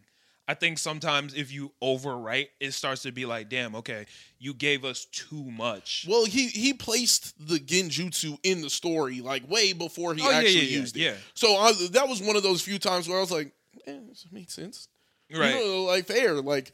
I 0.48 0.55
think 0.55 0.78
sometimes 0.78 1.35
if 1.35 1.52
you 1.52 1.70
overwrite, 1.81 2.48
it 2.59 2.73
starts 2.73 3.02
to 3.02 3.12
be 3.12 3.27
like, 3.27 3.48
damn, 3.48 3.77
okay, 3.77 4.06
you 4.40 4.52
gave 4.55 4.85
us 4.85 5.05
too 5.06 5.44
much. 5.51 6.05
Well, 6.09 6.24
he 6.24 6.48
he 6.48 6.74
placed 6.74 7.35
the 7.39 7.59
genjutsu 7.59 8.36
in 8.43 8.60
the 8.60 8.69
story 8.69 9.20
like 9.20 9.48
way 9.48 9.73
before 9.73 10.14
he 10.14 10.23
Oh, 10.23 10.31
actually 10.32 10.55
yeah, 10.55 10.60
yeah, 10.62 10.78
used 10.81 10.97
it. 10.97 11.01
yeah. 11.01 11.14
So 11.35 11.56
I, 11.56 11.73
that 11.93 12.09
was 12.09 12.20
one 12.20 12.35
of 12.36 12.43
those 12.43 12.60
few 12.60 12.78
times 12.81 13.09
where 13.09 13.19
I 13.19 13.20
was 13.20 13.31
like, 13.31 13.52
eh, 13.86 13.98
this 14.09 14.27
makes 14.32 14.52
sense. 14.52 14.89
Right. 15.32 15.55
You 15.55 15.60
know, 15.64 15.82
like 15.85 16.06
fair. 16.06 16.35
Like, 16.35 16.73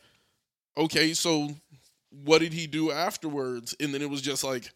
okay, 0.78 1.12
so 1.12 1.50
what 2.10 2.38
did 2.38 2.52
he 2.52 2.66
do 2.66 2.90
afterwards? 2.90 3.74
And 3.80 3.92
then 3.92 4.02
it 4.02 4.10
was 4.10 4.22
just 4.22 4.44
like 4.44 4.70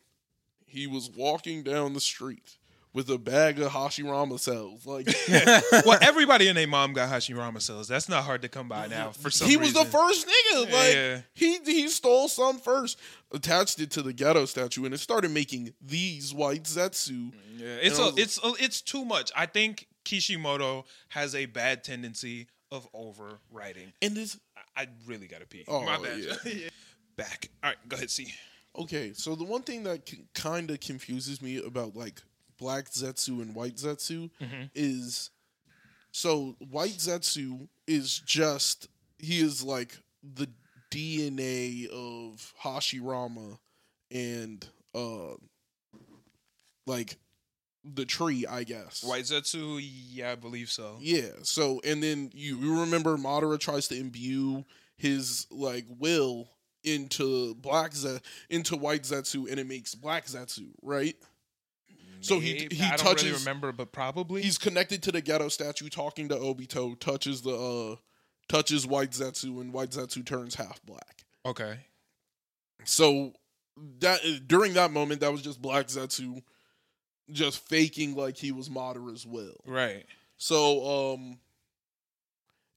he 0.67 0.87
was 0.87 1.11
walking 1.17 1.63
down 1.63 1.95
the 1.95 2.01
street 2.01 2.59
with 2.95 3.09
a 3.09 3.17
bag 3.19 3.59
of 3.59 3.73
Hashirama 3.73 4.39
cells. 4.39 4.85
Like 4.85 5.09
well, 5.87 5.99
everybody 6.03 6.49
and 6.49 6.59
their 6.59 6.67
mom 6.67 6.93
got 6.93 7.09
Hashirama 7.11 7.63
cells. 7.63 7.89
That's 7.89 8.09
not 8.09 8.25
hard 8.25 8.43
to 8.43 8.49
come 8.49 8.69
by 8.69 8.87
now. 8.87 9.11
For 9.13 9.31
some 9.31 9.49
he 9.49 9.57
was 9.57 9.73
the 9.73 9.85
first 9.85 10.27
nigga. 10.27 10.73
Like 10.73 10.95
Yeah. 10.95 11.21
he 11.35 11.59
he 11.65 11.89
stole 11.89 12.29
some 12.29 12.59
first, 12.59 12.99
attached 13.33 13.81
it 13.81 13.91
to 13.93 14.03
the 14.03 14.13
Gedo 14.13 14.47
statue, 14.47 14.85
and 14.85 14.93
it 14.95 14.99
started 14.99 15.31
making 15.31 15.73
these 15.81 16.35
white 16.35 16.65
Zetsu. 16.65 17.33
Yeah, 17.57 17.77
it's 17.81 17.99
a, 17.99 18.13
it's 18.17 18.39
a, 18.45 18.53
it's 18.59 18.83
too 18.83 19.05
much. 19.05 19.31
I 19.37 19.47
think 19.47 19.87
Kishimoto 20.05 20.85
has 21.09 21.35
a 21.35 21.47
bad 21.47 21.85
tendency 21.85 22.49
of 22.71 22.89
overwriting. 22.93 23.93
And 24.01 24.17
this 24.17 24.39
I 24.77 24.83
I 24.83 24.87
really 25.07 25.27
gotta 25.27 25.47
pee. 25.47 25.65
Oh, 25.69 25.85
My 25.85 25.99
bad. 25.99 26.19
yeah. 26.45 26.69
Back. 27.17 27.51
All 27.63 27.71
right, 27.71 27.89
go 27.89 27.97
ahead. 27.97 28.11
See. 28.11 28.33
Okay, 28.79 29.13
so 29.15 29.35
the 29.35 29.45
one 29.45 29.63
thing 29.63 29.83
that 29.85 30.09
c- 30.09 30.25
kind 30.35 30.71
of 30.71 30.81
confuses 30.81 31.43
me 31.43 31.59
about 31.63 31.95
like 31.95 32.23
black 32.59 32.87
Zetsu 32.91 33.43
and 33.43 33.55
white 33.55 33.77
Zetsu 33.77 34.31
Mm-hmm. 34.41 34.63
is 34.75 35.31
so 36.11 36.57
white 36.71 36.97
Zetsu 36.99 37.69
is 37.87 38.19
just 38.19 38.89
he 39.19 39.41
is 39.41 39.63
like 39.63 39.99
the 40.23 40.49
DNA 40.91 41.87
of 41.89 42.53
Hashirama 42.63 43.59
and 44.11 44.67
uh 44.95 45.35
like 46.87 47.17
the 47.85 48.05
tree, 48.05 48.47
I 48.49 48.65
guess. 48.65 49.03
White 49.03 49.25
Zetsu, 49.25 49.81
yeah, 49.83 50.33
I 50.33 50.35
believe 50.37 50.71
so. 50.71 50.99
Yeah. 51.01 51.31
So 51.43 51.81
and 51.85 52.03
then 52.03 52.31
you, 52.35 52.59
you 52.59 52.81
remember 52.81 53.17
Madara 53.17 53.59
tries 53.59 53.89
to 53.89 53.99
imbue 53.99 54.65
his 54.97 55.47
like 55.51 55.85
will 55.99 56.49
into 56.85 57.55
black 57.57 57.95
Z 57.95 58.19
into 58.51 58.77
white 58.77 59.03
Zetsu 59.03 59.49
and 59.51 59.59
it 59.59 59.67
makes 59.67 59.95
black 59.95 60.27
Zetsu, 60.27 60.69
right? 60.83 61.17
So 62.21 62.39
he 62.39 62.69
he 62.71 62.85
I 62.85 62.91
don't 62.91 62.99
touches 62.99 63.25
really 63.25 63.39
remember, 63.39 63.73
but 63.73 63.91
probably. 63.91 64.43
he's 64.43 64.59
connected 64.59 65.03
to 65.05 65.13
the 65.13 65.21
Gedo 65.21 65.51
statue 65.51 65.89
talking 65.89 66.29
to 66.29 66.37
Obito, 66.37 66.99
touches 66.99 67.43
the 67.43 67.51
uh 67.51 67.97
touches 68.49 68.87
white 68.87 69.11
Zetsu 69.11 69.61
and 69.61 69.73
white 69.73 69.91
Zetsu 69.91 70.25
turns 70.25 70.55
half 70.55 70.81
black. 70.85 71.25
okay. 71.45 71.79
So 72.85 73.33
that 74.01 74.21
during 74.47 74.75
that 74.75 74.93
moment 74.93 75.21
that 75.21 75.33
was 75.33 75.43
just 75.43 75.61
black 75.61 75.87
Zetsu 75.89 76.43
just 77.33 77.67
faking 77.69 78.15
like 78.15 78.37
he 78.37 78.53
was 78.53 78.71
Mater 78.71 79.11
as 79.11 79.27
well. 79.27 79.57
Right. 79.67 80.05
So, 80.37 81.15
um, 81.15 81.39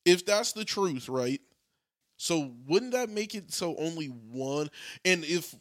if 0.05 0.25
that's 0.25 0.53
the 0.53 0.65
truth, 0.65 1.09
right? 1.09 1.41
So 2.17 2.53
wouldn't 2.67 2.93
that 2.93 3.09
make 3.09 3.35
it 3.35 3.51
so 3.51 3.75
only 3.77 4.07
one? 4.07 4.69
And 5.03 5.25
if 5.25 5.55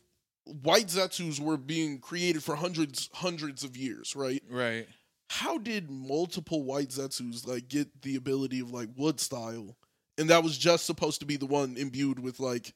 white 0.44 0.88
Zetsus 0.88 1.40
were 1.40 1.56
being 1.56 1.98
created 1.98 2.42
for 2.42 2.54
hundreds, 2.54 3.10
hundreds 3.12 3.64
of 3.64 3.76
years, 3.76 4.14
right? 4.14 4.42
Right. 4.48 4.86
How 5.30 5.58
did 5.58 5.90
multiple 5.90 6.62
white 6.62 6.90
Zetsus 6.90 7.46
like 7.46 7.68
get 7.68 8.02
the 8.02 8.16
ability 8.16 8.60
of 8.60 8.70
like 8.70 8.90
wood 8.96 9.18
style, 9.18 9.76
and 10.16 10.30
that 10.30 10.44
was 10.44 10.56
just 10.56 10.86
supposed 10.86 11.20
to 11.20 11.26
be 11.26 11.36
the 11.36 11.46
one 11.46 11.76
imbued 11.76 12.18
with 12.18 12.38
like 12.38 12.74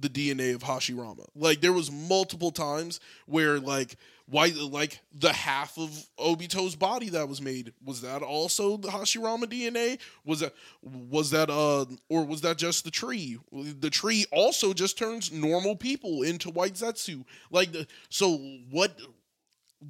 the 0.00 0.08
DNA 0.08 0.54
of 0.54 0.62
Hashirama? 0.62 1.26
Like 1.34 1.60
there 1.60 1.72
was 1.72 1.90
multiple 1.90 2.50
times 2.50 3.00
where 3.26 3.58
like 3.58 3.96
why 4.28 4.46
like 4.46 5.00
the 5.12 5.32
half 5.32 5.78
of 5.78 5.90
Obito's 6.18 6.74
body 6.74 7.10
that 7.10 7.28
was 7.28 7.40
made 7.40 7.72
was 7.84 8.00
that 8.02 8.22
also 8.22 8.76
the 8.76 8.88
Hashirama 8.88 9.44
DNA? 9.44 9.98
Was 10.24 10.40
that 10.40 10.52
was 10.82 11.30
that 11.30 11.48
uh 11.48 11.86
or 12.08 12.24
was 12.24 12.40
that 12.40 12.58
just 12.58 12.84
the 12.84 12.90
tree? 12.90 13.38
The 13.52 13.90
tree 13.90 14.26
also 14.32 14.72
just 14.72 14.98
turns 14.98 15.32
normal 15.32 15.76
people 15.76 16.22
into 16.22 16.50
white 16.50 16.74
Zetsu. 16.74 17.24
Like 17.50 17.72
the, 17.72 17.86
so 18.08 18.38
what 18.70 18.98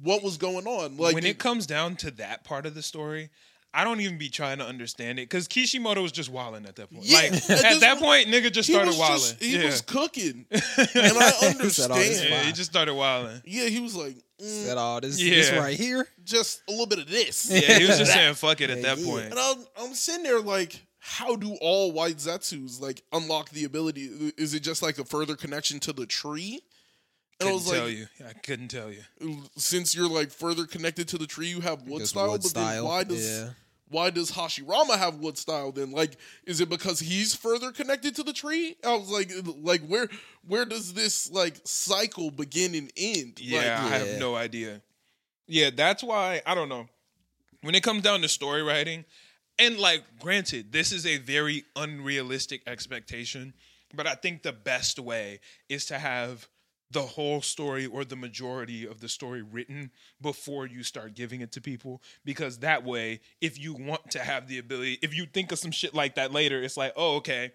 what 0.03 0.23
was 0.23 0.37
going 0.37 0.67
on? 0.67 0.97
Like 0.97 1.15
when 1.15 1.25
it 1.25 1.39
comes 1.39 1.65
down 1.65 1.95
to 1.97 2.11
that 2.11 2.43
part 2.43 2.65
of 2.65 2.75
the 2.75 2.83
story, 2.83 3.29
I 3.79 3.83
don't 3.83 4.01
even 4.01 4.17
be 4.17 4.29
trying 4.29 4.57
to 4.57 4.65
understand 4.65 5.19
it 5.19 5.29
because 5.29 5.47
Kishimoto 5.47 6.01
was 6.01 6.11
just 6.11 6.31
wilding 6.31 6.65
at 6.65 6.75
that 6.77 6.91
point. 6.91 7.05
Yeah, 7.05 7.17
like 7.19 7.33
at 7.33 7.49
at 7.65 7.79
that 7.81 7.99
point, 7.99 8.25
point, 8.25 8.27
nigga 8.29 8.51
just 8.51 8.67
started 8.69 8.87
was 8.87 8.97
wilding. 8.97 9.37
he 9.39 9.55
yeah. 9.59 9.65
was 9.65 9.81
cooking, 9.81 10.45
and 10.51 10.61
I 10.95 11.53
He 11.61 11.69
said 11.69 11.91
all 11.91 11.97
this 11.97 12.19
understand. 12.19 12.29
yeah, 12.29 12.43
he 12.43 12.51
just 12.53 12.71
started 12.71 12.95
wilding. 12.95 13.39
Yeah, 13.45 13.65
he 13.67 13.79
was 13.79 13.95
like, 13.95 14.15
mm, 14.41 14.65
Said 14.65 14.77
all 14.79 14.99
this, 14.99 15.17
this 15.17 15.51
Yeah. 15.51 15.59
right 15.59 15.77
here. 15.77 16.07
just 16.23 16.63
a 16.67 16.71
little 16.71 16.87
bit 16.87 16.97
of 16.97 17.07
this. 17.07 17.51
Yeah, 17.51 17.77
he 17.77 17.85
was 17.85 17.99
just 17.99 18.11
saying 18.13 18.33
fuck 18.33 18.61
it 18.61 18.71
at 18.71 18.81
that 18.81 18.97
yeah. 18.97 19.05
point. 19.05 19.25
And 19.25 19.37
I'm, 19.39 19.57
I'm 19.79 19.93
sitting 19.93 20.23
there 20.23 20.41
like, 20.41 20.81
how 20.97 21.35
do 21.35 21.55
all 21.61 21.91
white 21.91 22.17
Zetsus 22.17 22.81
like 22.81 23.03
unlock 23.13 23.51
the 23.51 23.65
ability? 23.65 24.31
Is 24.37 24.55
it 24.55 24.61
just 24.61 24.81
like 24.81 24.97
a 24.97 25.05
further 25.05 25.35
connection 25.35 25.79
to 25.81 25.93
the 25.93 26.07
tree? 26.07 26.61
And 27.39 27.49
I 27.49 27.51
Couldn't 27.51 27.53
was 27.53 27.71
tell 27.71 27.85
like, 27.85 27.95
you. 27.97 28.07
I 28.27 28.33
couldn't 28.33 28.67
tell 28.69 28.91
you. 28.91 29.43
since 29.55 29.95
you're 29.95 30.09
like 30.09 30.31
further 30.31 30.65
connected 30.65 31.07
to 31.09 31.19
the 31.19 31.27
tree, 31.27 31.47
you 31.49 31.61
have 31.61 31.83
wood 31.83 31.99
Just 31.99 32.13
style. 32.13 32.31
wood 32.31 32.41
but 32.41 32.49
style, 32.49 32.73
then 32.73 32.83
why 32.85 33.03
does 33.03 33.29
yeah. 33.29 33.49
Why 33.89 34.09
does 34.09 34.31
Hashirama 34.31 34.97
have 34.97 35.15
wood 35.15 35.37
style? 35.37 35.71
Then 35.71 35.91
like, 35.91 36.17
is 36.45 36.59
it 36.61 36.69
because 36.69 36.99
he's 36.99 37.33
further 37.35 37.71
connected 37.71 38.15
to 38.15 38.23
the 38.23 38.33
tree? 38.33 38.75
I 38.83 38.95
was 38.95 39.09
like, 39.09 39.31
like 39.61 39.81
where 39.87 40.07
where 40.47 40.65
does 40.65 40.93
this 40.93 41.31
like 41.31 41.57
cycle 41.63 42.31
begin 42.31 42.75
and 42.75 42.91
end? 42.97 43.39
Yeah, 43.39 43.57
Like, 43.57 43.67
I 43.67 43.97
Yeah. 43.97 44.05
have 44.05 44.19
no 44.19 44.35
idea. 44.35 44.81
Yeah, 45.47 45.69
that's 45.75 46.03
why 46.03 46.41
I 46.45 46.55
don't 46.55 46.69
know. 46.69 46.87
When 47.61 47.75
it 47.75 47.83
comes 47.83 48.03
down 48.03 48.21
to 48.21 48.27
story 48.29 48.61
writing, 48.61 49.05
and 49.57 49.77
like 49.77 50.03
granted, 50.19 50.71
this 50.71 50.91
is 50.91 51.05
a 51.05 51.17
very 51.17 51.63
unrealistic 51.75 52.61
expectation, 52.67 53.53
but 53.95 54.05
I 54.05 54.15
think 54.15 54.43
the 54.43 54.53
best 54.53 54.99
way 54.99 55.39
is 55.69 55.85
to 55.87 55.97
have 55.97 56.47
the 56.91 57.01
whole 57.01 57.41
story 57.41 57.85
or 57.85 58.05
the 58.05 58.15
majority 58.15 58.87
of 58.87 59.01
the 59.01 59.09
story 59.09 59.41
written 59.41 59.91
before 60.21 60.65
you 60.65 60.83
start 60.83 61.13
giving 61.13 61.41
it 61.41 61.51
to 61.51 61.61
people 61.61 62.01
because 62.23 62.59
that 62.59 62.83
way 62.83 63.19
if 63.41 63.59
you 63.59 63.73
want 63.73 64.09
to 64.09 64.19
have 64.19 64.47
the 64.47 64.57
ability 64.57 64.97
if 65.01 65.13
you 65.13 65.25
think 65.25 65.51
of 65.51 65.59
some 65.59 65.71
shit 65.71 65.93
like 65.93 66.15
that 66.15 66.31
later 66.31 66.63
it's 66.63 66.77
like 66.77 66.93
oh 66.95 67.17
okay 67.17 67.51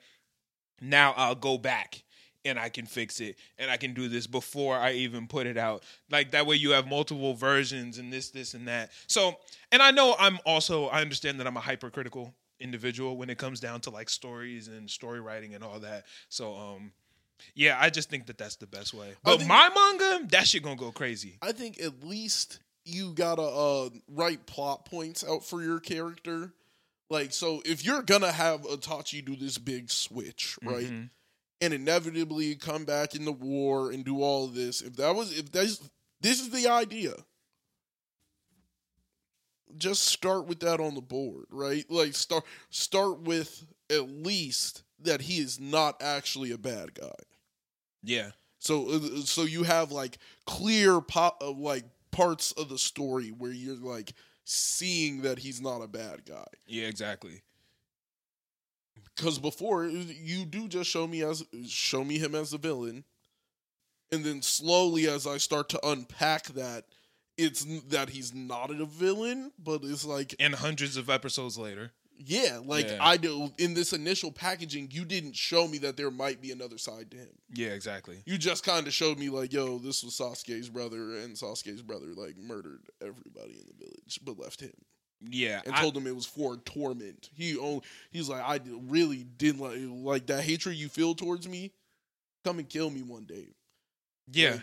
now 0.83 1.15
I'll 1.17 1.35
go 1.35 1.57
back 1.57 2.03
and 2.45 2.59
I 2.59 2.69
can 2.69 2.87
fix 2.87 3.21
it 3.21 3.37
and 3.59 3.71
I 3.71 3.77
can 3.77 3.95
do 3.95 4.09
this 4.09 4.27
before 4.27 4.77
I 4.77 4.93
even 4.93 5.29
put 5.29 5.47
it 5.47 5.57
out. 5.57 5.85
Like 6.11 6.33
that 6.33 6.47
way 6.47 6.57
you 6.57 6.73
have 6.73 6.87
multiple 6.87 7.35
versions 7.35 7.99
and 7.99 8.13
this, 8.13 8.31
this, 8.31 8.55
and 8.55 8.67
that. 8.69 8.91
So, 9.07 9.37
and 9.71 9.81
I 9.81 9.93
know 9.93 10.17
I'm 10.19 10.39
also, 10.45 10.87
I 10.87 11.01
understand 11.01 11.39
that 11.41 11.47
I'm 11.47 11.57
a 11.57 11.61
hypercritical 11.61 12.35
individual 12.59 13.17
when 13.17 13.31
it 13.31 13.39
comes 13.39 13.61
down 13.61 13.81
to 13.83 13.91
like 13.91 14.11
stories 14.11 14.69
and 14.69 14.91
story 14.91 15.21
writing 15.21 15.55
and 15.55 15.63
all 15.63 15.79
that. 15.81 16.05
So, 16.29 16.57
um, 16.57 16.93
yeah, 17.55 17.77
I 17.81 17.91
just 17.91 18.09
think 18.11 18.27
that 18.27 18.39
that's 18.39 18.57
the 18.57 18.67
best 18.67 18.95
way. 18.95 19.15
But 19.23 19.39
think- 19.39 19.49
my 19.49 19.69
manga, 19.75 20.27
that 20.29 20.47
shit 20.49 20.63
gonna 20.63 20.77
go 20.77 20.93
crazy. 20.93 21.39
I 21.43 21.53
think 21.53 21.81
at 21.81 22.03
least 22.05 22.61
you 22.85 23.13
gotta 23.13 23.43
uh, 23.43 23.91
write 24.09 24.47
plot 24.47 24.85
points 24.87 25.23
out 25.25 25.45
for 25.45 25.63
your 25.63 25.79
character. 25.81 26.53
Like, 27.11 27.33
so 27.33 27.63
if 27.65 27.85
you're 27.85 28.03
gonna 28.03 28.33
have 28.33 28.63
Itachi 28.63 29.25
do 29.25 29.37
this 29.37 29.59
big 29.59 29.91
switch, 29.91 30.57
right, 30.63 30.87
Mhm. 30.87 31.11
and 31.61 31.75
inevitably 31.75 32.55
come 32.57 32.85
back 32.85 33.15
in 33.15 33.25
the 33.25 33.33
war 33.33 33.91
and 33.93 34.05
do 34.05 34.23
all 34.23 34.47
of 34.47 34.55
this, 34.55 34.81
if 34.81 34.97
that 34.97 35.15
was, 35.15 35.31
if 35.37 35.53
that's, 35.53 35.81
this 36.21 36.41
is 36.41 36.51
the 36.51 36.69
idea, 36.69 37.15
just 39.79 40.05
start 40.05 40.47
with 40.47 40.61
that 40.61 40.81
on 40.81 40.95
the 40.95 41.01
board, 41.01 41.47
right? 41.51 41.85
Like, 41.91 42.15
start 42.15 42.45
start 42.71 43.21
with 43.21 43.65
at 43.91 44.09
least 44.09 44.83
that 45.01 45.23
he 45.23 45.39
is 45.39 45.59
not 45.59 46.01
actually 46.03 46.51
a 46.51 46.59
bad 46.59 46.95
guy. 46.95 47.15
Yeah. 48.03 48.31
So 48.59 48.89
uh, 48.89 49.01
so 49.25 49.43
you 49.43 49.65
have 49.65 49.93
like 49.93 50.19
clear 50.47 51.01
pop 51.01 51.43
uh, 51.43 51.51
like 51.51 51.85
parts 52.11 52.53
of 52.53 52.69
the 52.69 52.79
story 52.79 53.29
where 53.31 53.53
you're 53.53 53.77
like 53.77 54.13
seeing 54.45 55.23
that 55.23 55.39
he's 55.39 55.61
not 55.61 55.81
a 55.81 55.89
bad 55.89 56.25
guy. 56.25 56.47
Yeah, 56.67 56.87
exactly. 56.87 57.43
Cuz 59.17 59.39
before 59.39 59.87
you 59.87 60.45
do 60.45 60.69
just 60.69 60.91
show 60.91 61.07
me 61.07 61.23
as 61.23 61.45
show 61.67 62.05
me 62.05 62.19
him 62.19 62.35
as 62.35 62.53
a 62.53 62.59
villain 62.59 63.05
and 64.11 64.25
then 64.25 64.43
slowly 64.43 65.09
as 65.09 65.27
I 65.27 65.39
start 65.39 65.69
to 65.71 65.87
unpack 65.87 66.47
that 66.49 66.85
it's 67.37 67.65
that 67.89 68.11
he's 68.11 68.35
not 68.35 68.71
a 68.71 68.85
villain, 68.85 69.53
but 69.59 69.81
it's 69.85 70.05
like 70.05 70.35
And 70.39 70.55
hundreds 70.55 70.97
of 70.97 71.09
episodes 71.11 71.59
later. 71.59 71.93
Yeah, 72.27 72.61
like 72.65 72.87
Yeah. 72.89 72.99
I 73.01 73.17
do 73.17 73.53
in 73.59 73.75
this 73.75 73.93
initial 73.93 74.31
packaging 74.33 74.89
you 74.93 75.05
didn't 75.05 75.35
show 75.37 75.67
me 75.69 75.79
that 75.79 75.97
there 75.97 76.11
might 76.11 76.41
be 76.41 76.51
another 76.51 76.79
side 76.79 77.11
to 77.13 77.17
him. 77.17 77.29
Yeah, 77.55 77.69
exactly. 77.69 78.23
You 78.27 78.39
just 78.39 78.65
kind 78.65 78.87
of 78.87 78.93
showed 78.93 79.19
me 79.19 79.29
like, 79.29 79.53
yo, 79.53 79.79
this 79.79 80.03
was 80.05 80.15
Sasuke's 80.19 80.69
brother, 80.69 81.17
and 81.19 81.35
Sasuke's 81.37 81.83
brother 81.83 82.09
like 82.17 82.37
murdered 82.37 82.81
everybody 83.01 83.53
in 83.59 83.67
the 83.67 83.85
village, 83.85 84.21
but 84.25 84.39
left 84.39 84.61
him 84.61 84.73
Yeah. 85.29 85.61
and 85.65 85.75
I- 85.75 85.81
told 85.81 85.97
him 85.97 86.07
it 86.07 86.15
was 86.15 86.27
for 86.27 86.57
torment. 86.59 87.31
He 87.35 87.57
only 87.59 87.83
he's 88.11 88.29
like, 88.29 88.43
I 88.43 88.61
really 88.89 89.25
didn't 89.25 89.61
like 89.61 89.79
like 89.87 90.27
that 90.27 90.43
hatred 90.45 90.77
you 90.77 90.89
feel 90.89 91.15
towards 91.15 91.49
me. 91.49 91.73
Come 92.45 92.59
and 92.59 92.69
kill 92.69 92.91
me 92.91 93.03
one 93.03 93.25
day. 93.25 93.49
yeah. 94.33 94.51
like- 94.53 94.61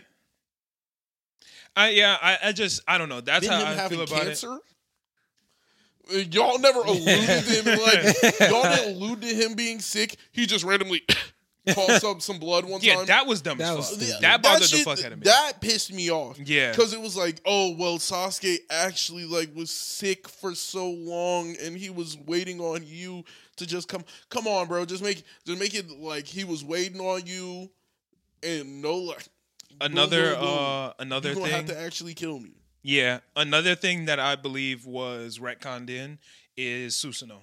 I 1.76 1.90
yeah, 1.91 2.18
I, 2.22 2.38
I 2.45 2.52
just 2.52 2.81
I 2.88 2.98
don't 2.98 3.10
know. 3.10 3.22
That's 3.22 3.48
how 3.48 3.64
I 3.64 3.88
feel 3.88 4.02
about 4.02 4.22
it. 4.23 4.26
cancer. 4.26 4.52
Uh, 4.52 4.57
Y'all 6.31 6.60
never 6.60 6.80
alluded 6.86 7.06
to 7.06 7.61
him 7.64 7.65
like 7.80 8.40
y'all 8.49 8.64
didn't 8.64 8.95
allude 8.95 9.22
to 9.22 9.27
him 9.27 9.53
being 9.56 9.80
sick. 9.80 10.15
He 10.31 10.45
just 10.45 10.64
randomly 10.64 11.02
coughs 11.68 12.03
up 12.03 12.22
some 12.22 12.40
blood 12.40 12.65
one 12.65 12.80
Yeah, 12.81 12.95
time. 12.95 13.06
that 13.07 13.27
was 13.27 13.41
dumb 13.41 13.57
That 13.60 13.77
as 13.77 13.90
fuck. 13.91 13.99
stupid. 14.02 14.22
That 14.22 14.41
bothered 14.41 14.68
the 14.69 14.77
fuck 14.77 15.03
out 15.06 15.11
of 15.11 15.19
me. 15.19 15.23
That 15.26 15.61
pissed 15.61 15.94
me 15.94 16.10
off. 16.10 16.40
yeah. 16.40 16.72
Because 16.72 16.94
it 16.94 16.99
was 17.02 17.15
like, 17.15 17.41
oh 17.45 17.76
well, 17.77 17.98
Sasuke 17.99 18.57
actually 18.72 19.26
like 19.26 19.56
was 19.56 19.69
sick 19.69 20.27
for 20.27 20.56
so 20.56 20.90
long, 20.90 21.56
and 21.61 21.77
he 21.77 21.90
was 21.91 22.18
waiting 22.26 22.60
on 22.60 22.81
you 22.86 23.23
to 23.57 23.68
just 23.68 23.88
come. 23.88 24.03
Come 24.30 24.48
on, 24.48 24.68
bro, 24.68 24.86
just 24.86 25.03
make 25.03 25.23
just 25.45 25.60
make 25.60 25.76
it 25.76 25.91
like 25.91 26.26
he 26.26 26.44
was 26.44 26.64
waiting 26.64 26.99
on 27.02 27.22
you, 27.27 27.69
and 28.41 28.81
no 28.81 28.95
like 28.95 29.27
Another 29.81 30.31
boom, 30.31 30.40
boom, 30.40 30.49
boom. 30.49 30.57
uh 30.60 30.91
another 30.99 31.30
you're 31.30 31.36
gonna 31.36 31.48
thing. 31.48 31.56
have 31.56 31.65
to 31.68 31.80
actually 31.80 32.14
kill 32.14 32.40
me. 32.40 32.52
Yeah, 32.89 33.19
another 33.35 33.75
thing 33.75 34.05
that 34.05 34.19
I 34.19 34.35
believe 34.35 34.87
was 34.87 35.37
retconned 35.37 35.91
in 35.91 36.17
is 36.57 36.95
Susanoo. 36.95 37.37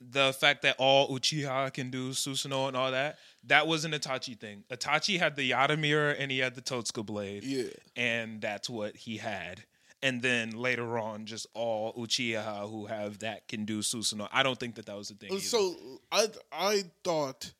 The 0.00 0.32
fact 0.32 0.62
that 0.62 0.74
all 0.80 1.08
Uchiha 1.08 1.72
can 1.72 1.92
do 1.92 2.10
Susanoo 2.10 2.66
and 2.66 2.76
all 2.76 2.90
that, 2.90 3.18
that 3.44 3.68
was 3.68 3.84
an 3.84 3.92
Itachi 3.92 4.36
thing. 4.36 4.64
Itachi 4.68 5.20
had 5.20 5.36
the 5.36 5.52
Yata 5.52 5.78
mirror 5.78 6.10
and 6.10 6.32
he 6.32 6.40
had 6.40 6.56
the 6.56 6.62
Totsuka 6.62 7.06
blade, 7.06 7.44
Yeah, 7.44 7.68
and 7.94 8.40
that's 8.40 8.68
what 8.68 8.96
he 8.96 9.18
had. 9.18 9.62
And 10.02 10.20
then 10.20 10.50
later 10.50 10.98
on, 10.98 11.26
just 11.26 11.46
all 11.54 11.94
Uchiha 11.94 12.68
who 12.68 12.86
have 12.86 13.20
that 13.20 13.46
can 13.46 13.66
do 13.66 13.82
Susanoo. 13.82 14.28
I 14.32 14.42
don't 14.42 14.58
think 14.58 14.74
that 14.74 14.86
that 14.86 14.96
was 14.96 15.12
a 15.12 15.14
thing. 15.14 15.30
either. 15.30 15.40
so 15.40 15.76
I 16.10 16.26
I 16.50 16.82
thought. 17.04 17.52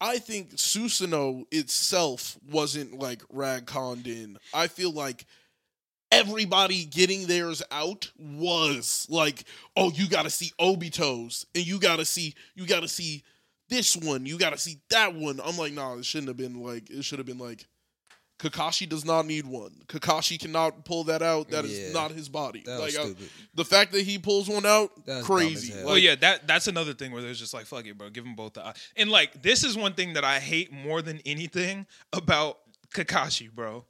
I 0.00 0.18
think 0.18 0.56
Susanoo 0.56 1.46
itself 1.50 2.38
wasn't 2.52 3.00
like 3.00 3.22
ragconned 3.34 4.06
in. 4.06 4.38
I 4.54 4.68
feel 4.68 4.92
like 4.92 5.24
everybody 6.12 6.84
getting 6.84 7.26
theirs 7.26 7.62
out 7.70 8.10
was 8.18 9.06
like, 9.10 9.44
oh, 9.76 9.90
you 9.92 10.08
got 10.08 10.22
to 10.22 10.30
see 10.30 10.52
Obito's, 10.60 11.46
and 11.54 11.66
you 11.66 11.78
got 11.78 11.96
to 11.96 12.04
see, 12.04 12.34
you 12.54 12.66
got 12.66 12.80
to 12.80 12.88
see 12.88 13.22
this 13.68 13.96
one, 13.96 14.26
you 14.26 14.38
got 14.38 14.50
to 14.50 14.58
see 14.58 14.78
that 14.90 15.14
one. 15.14 15.40
I'm 15.44 15.56
like, 15.56 15.72
nah, 15.72 15.94
it 15.96 16.04
shouldn't 16.04 16.28
have 16.28 16.36
been 16.36 16.62
like, 16.62 16.88
it 16.90 17.02
should 17.04 17.18
have 17.18 17.26
been 17.26 17.38
like, 17.38 17.66
Kakashi 18.38 18.86
does 18.86 19.04
not 19.06 19.24
need 19.24 19.46
one. 19.46 19.72
Kakashi 19.86 20.38
cannot 20.38 20.84
pull 20.84 21.04
that 21.04 21.22
out. 21.22 21.48
That 21.48 21.64
is 21.64 21.78
Yeah. 21.78 21.92
not 21.92 22.10
his 22.10 22.28
body. 22.28 22.62
That 22.66 22.78
like 22.80 22.92
was 22.96 23.12
I- 23.12 23.24
the 23.54 23.64
fact 23.64 23.92
that 23.92 24.02
he 24.02 24.18
pulls 24.18 24.46
one 24.46 24.66
out, 24.66 24.90
That's 25.06 25.26
crazy. 25.26 25.72
Like, 25.74 25.86
well, 25.86 25.96
yeah, 25.98 26.16
that 26.16 26.46
that's 26.46 26.66
another 26.68 26.92
thing 26.92 27.12
where 27.12 27.22
there's 27.22 27.38
just 27.38 27.54
like, 27.54 27.64
fuck 27.64 27.86
it, 27.86 27.96
bro, 27.96 28.10
give 28.10 28.24
them 28.24 28.34
both 28.34 28.52
the 28.52 28.66
eye. 28.66 28.74
And 28.94 29.10
like, 29.10 29.40
this 29.42 29.64
is 29.64 29.74
one 29.74 29.94
thing 29.94 30.12
that 30.12 30.24
I 30.24 30.38
hate 30.38 30.70
more 30.70 31.00
than 31.00 31.20
anything 31.24 31.86
about 32.12 32.58
Kakashi, 32.94 33.50
bro. 33.50 33.86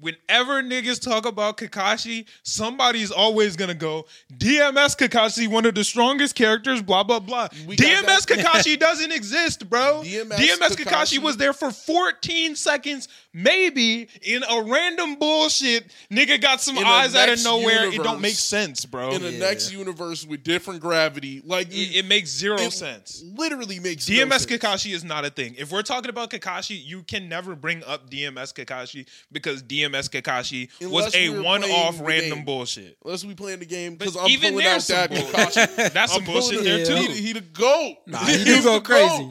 Whenever 0.00 0.60
niggas 0.62 1.00
talk 1.00 1.24
about 1.24 1.56
Kakashi, 1.56 2.26
somebody's 2.42 3.12
always 3.12 3.54
gonna 3.54 3.74
go 3.74 4.06
DMS 4.36 4.96
Kakashi, 4.96 5.46
one 5.46 5.64
of 5.66 5.74
the 5.76 5.84
strongest 5.84 6.34
characters. 6.34 6.82
Blah 6.82 7.04
blah 7.04 7.20
blah. 7.20 7.46
We 7.64 7.76
DMS 7.76 8.26
Kakashi 8.26 8.76
doesn't 8.78 9.12
exist, 9.12 9.70
bro. 9.70 10.02
DMS 10.04 10.32
DMS 10.32 10.58
Kakashi 10.76 10.84
Kakashi 10.84 11.18
was 11.18 11.36
there 11.36 11.52
for 11.52 11.70
14 11.70 12.56
seconds, 12.56 13.06
maybe 13.32 14.08
in 14.22 14.42
a 14.42 14.62
random 14.62 15.14
bullshit. 15.14 15.94
Nigga 16.10 16.40
got 16.40 16.60
some 16.60 16.76
In 16.76 16.84
eyes 16.84 17.14
out 17.14 17.28
of 17.28 17.34
next 17.34 17.44
nowhere. 17.44 17.84
It 17.92 18.02
don't 18.02 18.20
make 18.20 18.34
sense, 18.34 18.84
bro. 18.84 19.12
in 19.12 19.22
the 19.22 19.30
Yeah. 19.30 19.38
next 19.38 19.70
universe 19.72 20.26
with 20.26 20.42
different 20.42 20.80
gravity, 20.80 21.40
like 21.44 21.68
it, 21.70 21.96
it 21.98 22.06
makes 22.06 22.30
zero 22.30 22.58
it 22.58 22.72
sense. 22.72 23.22
Literally 23.24 23.78
makes 23.78 24.08
no 24.08 24.16
DMS 24.16 24.40
sense. 24.40 24.46
Kakashi 24.46 24.92
is 24.92 25.04
not 25.04 25.24
a 25.24 25.30
thing. 25.30 25.54
If 25.56 25.70
we're 25.70 25.82
talking 25.82 26.10
about 26.10 26.30
Kakashi, 26.30 26.84
you 26.84 27.04
can 27.04 27.28
never 27.28 27.54
bring 27.54 27.84
up 27.84 28.10
DMS 28.10 28.52
Kakashi 28.52 29.06
because 29.30 29.62
DMS 29.62 29.83
Kakashi 29.92 30.68
was 30.90 31.14
a 31.14 31.28
we 31.30 31.40
one-off 31.40 32.00
random 32.00 32.44
bullshit. 32.44 32.96
Unless 33.04 33.24
we 33.24 33.34
playing 33.34 33.58
the 33.60 33.66
game, 33.66 33.96
because 33.96 34.16
I'm 34.16 34.28
even 34.28 34.50
pulling 34.52 34.66
out 34.66 34.70
there's 34.82 34.86
that 34.88 35.12
some 35.14 35.26
Kakashi. 35.26 35.92
That's 35.92 36.12
some 36.12 36.22
I'm 36.22 36.26
pulling 36.26 36.40
bullshit 36.40 36.60
it- 36.66 36.86
there 36.86 36.86
too. 37.06 37.12
He, 37.12 37.20
he 37.22 37.32
the 37.32 37.40
goat. 37.40 37.96
Nah, 38.06 38.18
he 38.24 38.44
do 38.44 38.54
He's 38.54 38.64
go 38.64 38.80
crazy. 38.82 39.30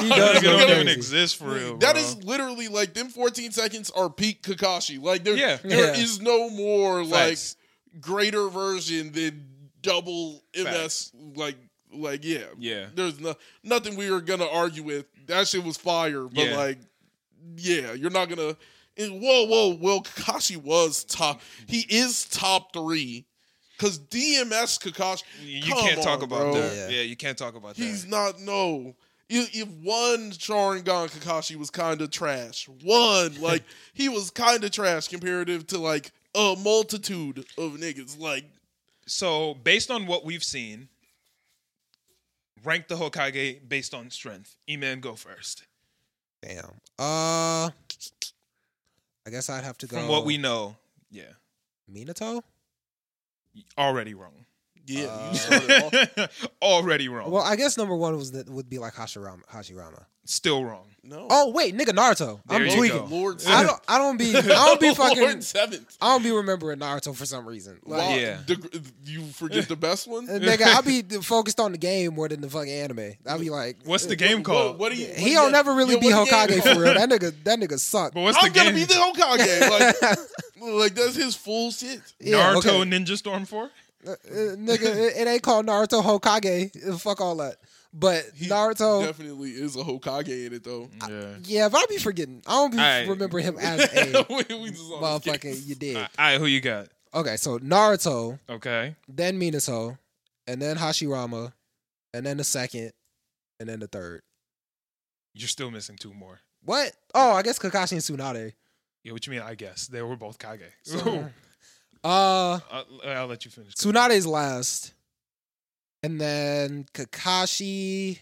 He 0.00 0.08
does 0.08 0.42
go 0.42 0.58
don't 0.58 0.70
even 0.70 0.88
exist 0.88 1.36
for 1.36 1.50
real. 1.54 1.78
That 1.78 1.94
bro. 1.94 2.02
is 2.02 2.24
literally 2.24 2.68
like 2.68 2.94
them 2.94 3.08
14 3.08 3.52
seconds 3.52 3.90
are 3.90 4.10
peak 4.10 4.42
Kakashi. 4.42 5.00
Like 5.02 5.24
there, 5.24 5.36
Yeah. 5.36 5.56
there 5.62 5.94
Yeah. 5.94 6.00
is 6.02 6.20
no 6.20 6.50
more 6.50 7.04
Facts. 7.04 7.56
like 7.92 8.02
greater 8.02 8.48
version 8.48 9.12
than 9.12 9.46
double 9.82 10.42
MS. 10.54 10.64
Facts. 10.64 11.12
Like 11.36 11.56
like 11.92 12.24
yeah, 12.24 12.44
Yeah. 12.58 12.86
There's 12.94 13.20
no, 13.20 13.34
nothing 13.62 13.94
we 13.96 14.08
are 14.08 14.20
gonna 14.20 14.48
argue 14.48 14.82
with. 14.82 15.06
That 15.26 15.46
shit 15.46 15.62
was 15.62 15.76
fire, 15.76 16.24
but 16.24 16.44
Yeah. 16.46 16.56
like 16.56 16.78
yeah, 17.56 17.92
you're 17.92 18.10
not 18.10 18.28
gonna. 18.28 18.56
And 18.96 19.20
whoa, 19.20 19.44
whoa, 19.46 19.76
well, 19.80 20.02
Kakashi 20.02 20.56
was 20.56 21.04
top. 21.04 21.40
He 21.66 21.80
is 21.88 22.26
top 22.26 22.72
three. 22.72 23.26
Cause 23.76 23.98
DMS 23.98 24.78
Kakashi, 24.78 25.24
You 25.42 25.72
come 25.72 25.80
can't 25.80 26.02
talk 26.02 26.22
about 26.22 26.52
bro. 26.52 26.54
that. 26.54 26.76
Yeah. 26.76 26.98
Yeah, 26.98 27.02
you 27.02 27.16
can't 27.16 27.36
talk 27.36 27.56
about 27.56 27.74
He's 27.76 27.86
that. 27.86 27.90
He's 27.92 28.06
not 28.06 28.40
no. 28.40 28.94
If 29.28 29.52
if 29.54 29.68
one 29.82 30.30
Sharingan 30.30 31.10
Kakashi 31.10 31.56
was 31.56 31.70
kind 31.70 32.00
of 32.00 32.10
trash, 32.12 32.68
one 32.84 33.34
like 33.40 33.64
he 33.92 34.08
was 34.08 34.30
kind 34.30 34.62
of 34.62 34.70
trash 34.70 35.08
comparative 35.08 35.66
to 35.68 35.78
like 35.78 36.12
a 36.36 36.54
multitude 36.62 37.38
of 37.58 37.72
niggas. 37.72 38.16
Like 38.18 38.44
So, 39.06 39.54
based 39.54 39.90
on 39.90 40.06
what 40.06 40.24
we've 40.24 40.44
seen, 40.44 40.88
rank 42.62 42.86
the 42.86 42.94
Hokage 42.94 43.68
based 43.68 43.92
on 43.92 44.08
strength. 44.10 44.56
E-Man, 44.68 45.00
go 45.00 45.16
first. 45.16 45.64
Damn. 46.42 46.70
Uh, 46.98 47.70
I 49.26 49.30
guess 49.30 49.48
I'd 49.48 49.64
have 49.64 49.78
to 49.78 49.86
go. 49.86 49.96
From 49.98 50.08
what 50.08 50.24
we 50.24 50.36
know, 50.36 50.76
yeah, 51.10 51.32
Minato. 51.90 52.42
already 53.78 54.14
wrong. 54.14 54.44
Yeah, 54.86 55.06
Uh, 55.06 55.30
you 55.32 55.38
started 55.38 56.18
off. 56.18 56.48
already 56.62 57.08
wrong. 57.08 57.30
Well, 57.30 57.42
I 57.42 57.56
guess 57.56 57.76
number 57.76 57.94
one 57.96 58.16
was 58.16 58.32
that 58.32 58.48
would 58.48 58.68
be 58.68 58.78
like 58.78 58.94
Hashirama. 58.94 59.44
Hashirama. 59.52 60.04
Still 60.26 60.64
wrong. 60.64 60.86
No. 61.06 61.26
Oh 61.28 61.50
wait, 61.50 61.76
nigga, 61.76 61.90
Naruto. 61.90 62.40
There 62.46 62.58
I'm 62.58 62.64
you 62.66 62.74
tweaking. 62.74 62.96
go. 62.96 63.04
Lord 63.14 63.44
I 63.46 63.62
don't. 63.62 63.78
I 63.86 63.98
don't 63.98 64.16
be. 64.16 64.34
I 64.34 64.40
don't 64.40 64.80
be 64.80 64.94
fucking. 64.94 65.20
Lord 65.22 65.44
seventh. 65.44 65.98
I 66.00 66.14
don't 66.14 66.22
be 66.22 66.30
remembering 66.30 66.78
Naruto 66.78 67.14
for 67.14 67.26
some 67.26 67.44
reason. 67.44 67.78
Like, 67.84 68.00
Wow, 68.00 68.14
Yeah. 68.16 68.38
the- 68.46 68.82
you 69.04 69.26
forget 69.26 69.68
the 69.68 69.76
best 69.76 70.08
one. 70.08 70.26
nigga, 70.28 70.62
I'll 70.62 70.80
be 70.82 71.02
focused 71.22 71.60
on 71.60 71.72
the 71.72 71.78
game 71.78 72.14
more 72.14 72.26
than 72.30 72.40
the 72.40 72.48
fucking 72.48 72.72
anime. 72.72 73.12
I'll 73.26 73.38
be 73.38 73.50
like, 73.50 73.76
What's 73.84 74.06
the 74.06 74.16
game 74.16 74.38
What, 74.38 74.44
called? 74.46 74.78
what 74.78 74.92
do 74.92 74.98
you? 74.98 75.08
he 75.14 75.34
don't 75.34 75.52
never 75.52 75.74
really 75.74 75.96
yeah, 75.96 76.00
be 76.00 76.06
what 76.10 76.24
the 76.48 76.54
game 76.54 76.60
Hokage 76.62 76.74
for 76.74 76.80
real. 76.80 76.94
That 76.94 77.10
nigga, 77.10 77.34
that 77.44 77.58
nigga 77.60 77.78
suck. 77.78 78.14
But 78.14 78.22
what's 78.22 78.38
I'm 78.42 78.50
the 78.50 78.58
gonna 78.58 78.72
be 78.72 78.84
the 78.84 78.94
Hokage. 78.94 80.00
Like, 80.62 80.72
like 80.74 80.94
that's 80.94 81.16
his 81.16 81.36
full 81.36 81.70
shit. 81.70 82.00
Yeah, 82.18 82.54
Naruto 82.54 82.80
okay. 82.80 82.90
Ninja 82.90 83.18
Storm 83.18 83.44
4? 83.44 83.70
Uh, 84.06 84.10
uh, 84.10 84.16
nigga, 84.56 84.82
it, 84.82 85.16
it 85.16 85.28
ain't 85.28 85.42
called 85.42 85.66
Naruto 85.66 86.02
Hokage. 86.02 87.00
Fuck 87.00 87.20
all 87.20 87.36
that. 87.36 87.56
But 87.92 88.24
He 88.34 88.48
Naruto, 88.48 89.04
definitely 89.06 89.50
is 89.50 89.76
a 89.76 89.80
Hokage 89.84 90.46
in 90.46 90.52
it 90.52 90.64
though. 90.64 90.88
Yeah. 91.08 91.34
yeah, 91.44 91.68
but 91.68 91.78
I 91.78 91.86
be 91.88 91.98
forgetting. 91.98 92.42
I 92.46 92.50
don't 92.54 92.72
be 92.72 92.78
Alright. 92.78 93.08
remember 93.08 93.38
him 93.38 93.56
as 93.58 93.80
a 94.14 94.26
we, 94.28 94.36
we 94.56 94.70
just 94.70 94.82
on 94.92 95.12
his 95.12 95.22
case. 95.22 95.34
motherfucking. 95.62 95.66
You 95.68 95.74
did. 95.76 95.96
All 95.96 96.06
right, 96.18 96.38
who 96.38 96.46
you 96.46 96.60
got? 96.60 96.88
Okay, 97.14 97.36
so 97.36 97.58
Naruto, 97.60 98.38
Okay. 98.50 98.96
then 99.08 99.38
Minato, 99.38 99.96
and 100.48 100.60
then 100.60 100.76
Hashirama, 100.76 101.52
and 102.12 102.26
then 102.26 102.36
the 102.38 102.44
second, 102.44 102.92
and 103.60 103.68
then 103.68 103.78
the 103.78 103.86
third. 103.86 104.22
You're 105.32 105.48
still 105.48 105.70
missing 105.70 105.96
two 105.96 106.12
more. 106.12 106.40
What? 106.64 106.92
Oh, 107.14 107.32
I 107.32 107.42
guess 107.42 107.58
Kakashi 107.60 107.92
and 107.92 108.00
Tsunade. 108.00 108.52
Yeah, 109.04 109.12
what 109.12 109.24
you 109.26 109.30
mean? 109.32 109.42
I 109.42 109.54
guess 109.54 109.86
they 109.86 110.02
were 110.02 110.16
both 110.16 110.38
Kage. 110.38 110.62
So, 110.82 111.30
uh, 112.04 112.58
I'll, 112.70 112.84
I'll 113.06 113.26
let 113.26 113.44
you 113.44 113.50
finish. 113.50 113.74
Tsunade's 113.74 114.26
last, 114.26 114.92
and 116.02 116.20
then 116.20 116.86
Kakashi. 116.94 118.20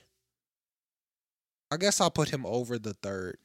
I 1.70 1.76
guess 1.78 2.00
I'll 2.00 2.10
put 2.10 2.28
him 2.28 2.44
over 2.46 2.78
the 2.78 2.92
third. 2.94 3.38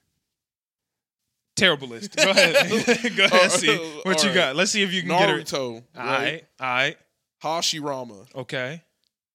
Terrible 1.55 1.87
list. 1.87 2.15
Go 2.15 2.29
ahead. 2.29 2.69
Go 3.17 3.25
ahead. 3.25 3.41
All 3.41 3.49
see 3.49 3.69
right. 3.69 4.05
what 4.05 4.21
you 4.23 4.29
All 4.29 4.35
got. 4.35 4.55
Let's 4.55 4.71
see 4.71 4.83
if 4.83 4.93
you 4.93 5.01
can 5.01 5.09
get 5.09 5.29
it. 5.29 5.45
Naruto, 5.47 5.83
All 5.97 6.05
right? 6.05 6.05
right. 6.05 6.45
All 6.59 6.67
right. 6.67 6.97
Hashirama, 7.43 8.35
Okay. 8.35 8.83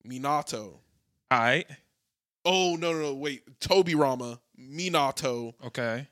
Minato. 0.07 0.75
All 1.31 1.39
right. 1.39 1.67
Oh 2.45 2.77
no 2.77 2.93
no 2.93 3.01
no 3.01 3.15
wait, 3.15 3.43
Tobirama, 3.61 4.39
Minato. 4.61 5.55
Okay. 5.67 6.07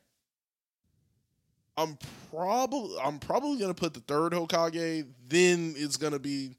I'm 1.77 1.99
probably 2.31 2.97
I'm 3.03 3.19
probably 3.19 3.59
gonna 3.59 3.75
put 3.75 3.95
the 3.95 4.01
third 4.01 4.33
Hokage. 4.33 5.07
Then 5.29 5.75
it's 5.77 5.97
gonna 5.97 6.19
be 6.19 6.57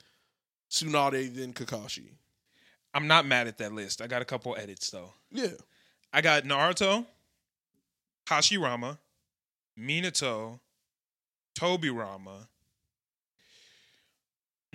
Tsunade, 0.70 1.36
then 1.36 1.54
Kakashi. 1.54 2.10
I'm 2.94 3.08
not 3.08 3.26
mad 3.26 3.48
at 3.48 3.58
that 3.60 3.74
list. 3.74 4.02
I 4.02 4.08
got 4.08 4.22
a 4.22 4.26
couple 4.26 4.56
edits 4.58 4.90
though. 4.90 5.14
Yeah, 5.32 5.48
I 6.12 6.22
got 6.22 6.44
Naruto, 6.44 7.06
Hashirama, 8.26 8.98
Minato, 9.80 10.60
Tobirama. 11.56 12.48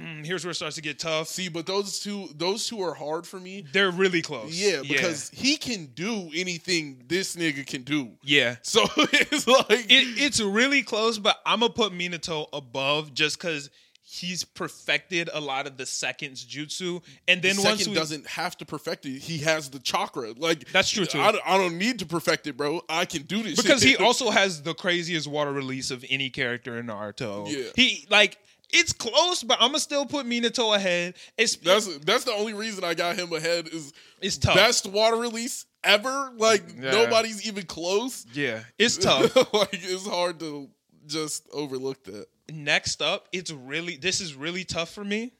Mm, 0.00 0.26
here's 0.26 0.44
where 0.44 0.50
it 0.50 0.56
starts 0.56 0.76
to 0.76 0.82
get 0.82 0.98
tough. 0.98 1.26
see, 1.28 1.48
but 1.48 1.64
those 1.64 1.98
two 2.00 2.28
those 2.36 2.66
two 2.66 2.82
are 2.82 2.92
hard 2.94 3.26
for 3.26 3.40
me. 3.40 3.64
They're 3.72 3.90
really 3.90 4.20
close. 4.20 4.50
Yeah, 4.54 4.82
because 4.86 5.30
he 5.30 5.56
can 5.56 5.86
do 5.94 6.30
anything 6.34 7.02
this 7.08 7.34
nigga 7.34 7.66
can 7.66 7.82
do. 7.82 8.10
yeah. 8.22 8.56
So 8.62 8.82
it's 8.98 9.46
like 9.46 9.70
It, 9.70 10.18
it's 10.22 10.40
really 10.40 10.82
close, 10.82 11.18
but 11.18 11.38
I'm 11.46 11.60
gonna 11.60 11.72
put 11.72 11.92
Minato 11.92 12.46
above 12.52 13.14
just 13.14 13.38
because 13.38 13.70
he's 14.08 14.44
perfected 14.44 15.28
a 15.32 15.40
lot 15.40 15.66
of 15.66 15.76
the 15.78 15.86
seconds 15.86 16.44
jutsu, 16.44 17.02
and 17.26 17.40
then 17.42 17.56
the 17.56 17.62
once 17.62 17.88
we, 17.88 17.94
doesn't 17.94 18.26
have 18.26 18.56
to 18.58 18.66
perfect 18.66 19.06
it. 19.06 19.18
He 19.18 19.38
has 19.38 19.70
the 19.70 19.78
chakra. 19.78 20.32
Like 20.36 20.70
That's 20.72 20.90
true, 20.90 21.06
too. 21.06 21.20
I, 21.20 21.32
don't- 21.32 21.42
I 21.46 21.56
don't 21.56 21.78
need 21.78 21.98
to 22.00 22.06
perfect 22.06 22.46
it, 22.46 22.56
bro. 22.56 22.82
I 22.88 23.04
can 23.06 23.22
do 23.22 23.42
this 23.42 23.60
because 23.60 23.82
shit. 23.82 23.98
he 23.98 24.04
also 24.04 24.30
has 24.30 24.62
the 24.62 24.74
craziest 24.74 25.26
water 25.26 25.52
release 25.52 25.90
of 25.90 26.04
any 26.10 26.28
character 26.30 26.78
in 26.78 26.86
Naruto. 26.86 27.50
Yeah. 27.50 27.70
he 27.74 28.06
like 28.10 28.36
it's 28.72 28.92
close, 28.92 29.42
but 29.42 29.58
I'm 29.60 29.68
gonna 29.68 29.80
still 29.80 30.06
put 30.06 30.26
Minato 30.26 30.74
ahead. 30.74 31.14
It's 31.38 31.56
That's 31.56 31.98
that's 31.98 32.24
the 32.24 32.32
only 32.32 32.54
reason 32.54 32.84
I 32.84 32.94
got 32.94 33.16
him 33.16 33.32
ahead 33.32 33.68
is 33.68 33.92
it's 34.20 34.38
tough. 34.38 34.54
best 34.56 34.86
water 34.86 35.16
release 35.16 35.66
ever. 35.84 36.32
Like 36.36 36.62
Yeah. 36.76 36.90
nobody's 36.92 37.46
even 37.46 37.64
close. 37.66 38.26
yeah, 38.32 38.64
it's 38.78 38.96
tough. 39.08 39.34
like 39.52 39.70
it's 39.72 40.06
hard 40.06 40.40
to 40.40 40.68
just 41.06 41.48
overlook 41.52 42.02
that. 42.04 42.26
Next 42.50 43.02
up, 43.02 43.28
it's 43.32 43.50
really 43.50 43.96
this 43.96 44.20
is 44.20 44.34
really 44.34 44.64
tough 44.64 44.90
for 44.90 45.04
me. 45.04 45.32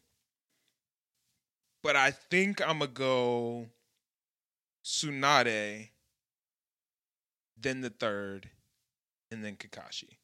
But 1.83 1.97
I 1.97 2.11
think 2.11 2.61
I'm 2.61 2.79
gonna 2.81 2.89
go 2.89 3.67
Tsunade, 4.85 5.89
then 7.57 7.81
the 7.81 7.91
third, 7.91 8.49
and 9.31 9.45
then 9.45 9.57
Kakashi. 9.57 10.16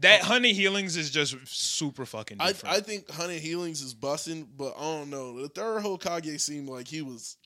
That 0.00 0.22
hundred 0.22 0.52
healings 0.56 0.96
is 0.96 1.10
just 1.10 1.36
super 1.46 2.04
fucking 2.04 2.38
I 2.40 2.48
different. 2.48 2.74
I 2.76 2.80
think 2.80 3.08
Hundred 3.10 3.40
Healings 3.40 3.80
is 3.80 3.94
busting, 3.94 4.48
but 4.56 4.74
I 4.76 4.82
don't 4.82 5.10
know. 5.10 5.40
The 5.40 5.48
third 5.48 5.82
Hokage 5.84 6.40
seemed 6.40 6.68
like 6.68 6.88
he 6.88 7.00
was 7.00 7.36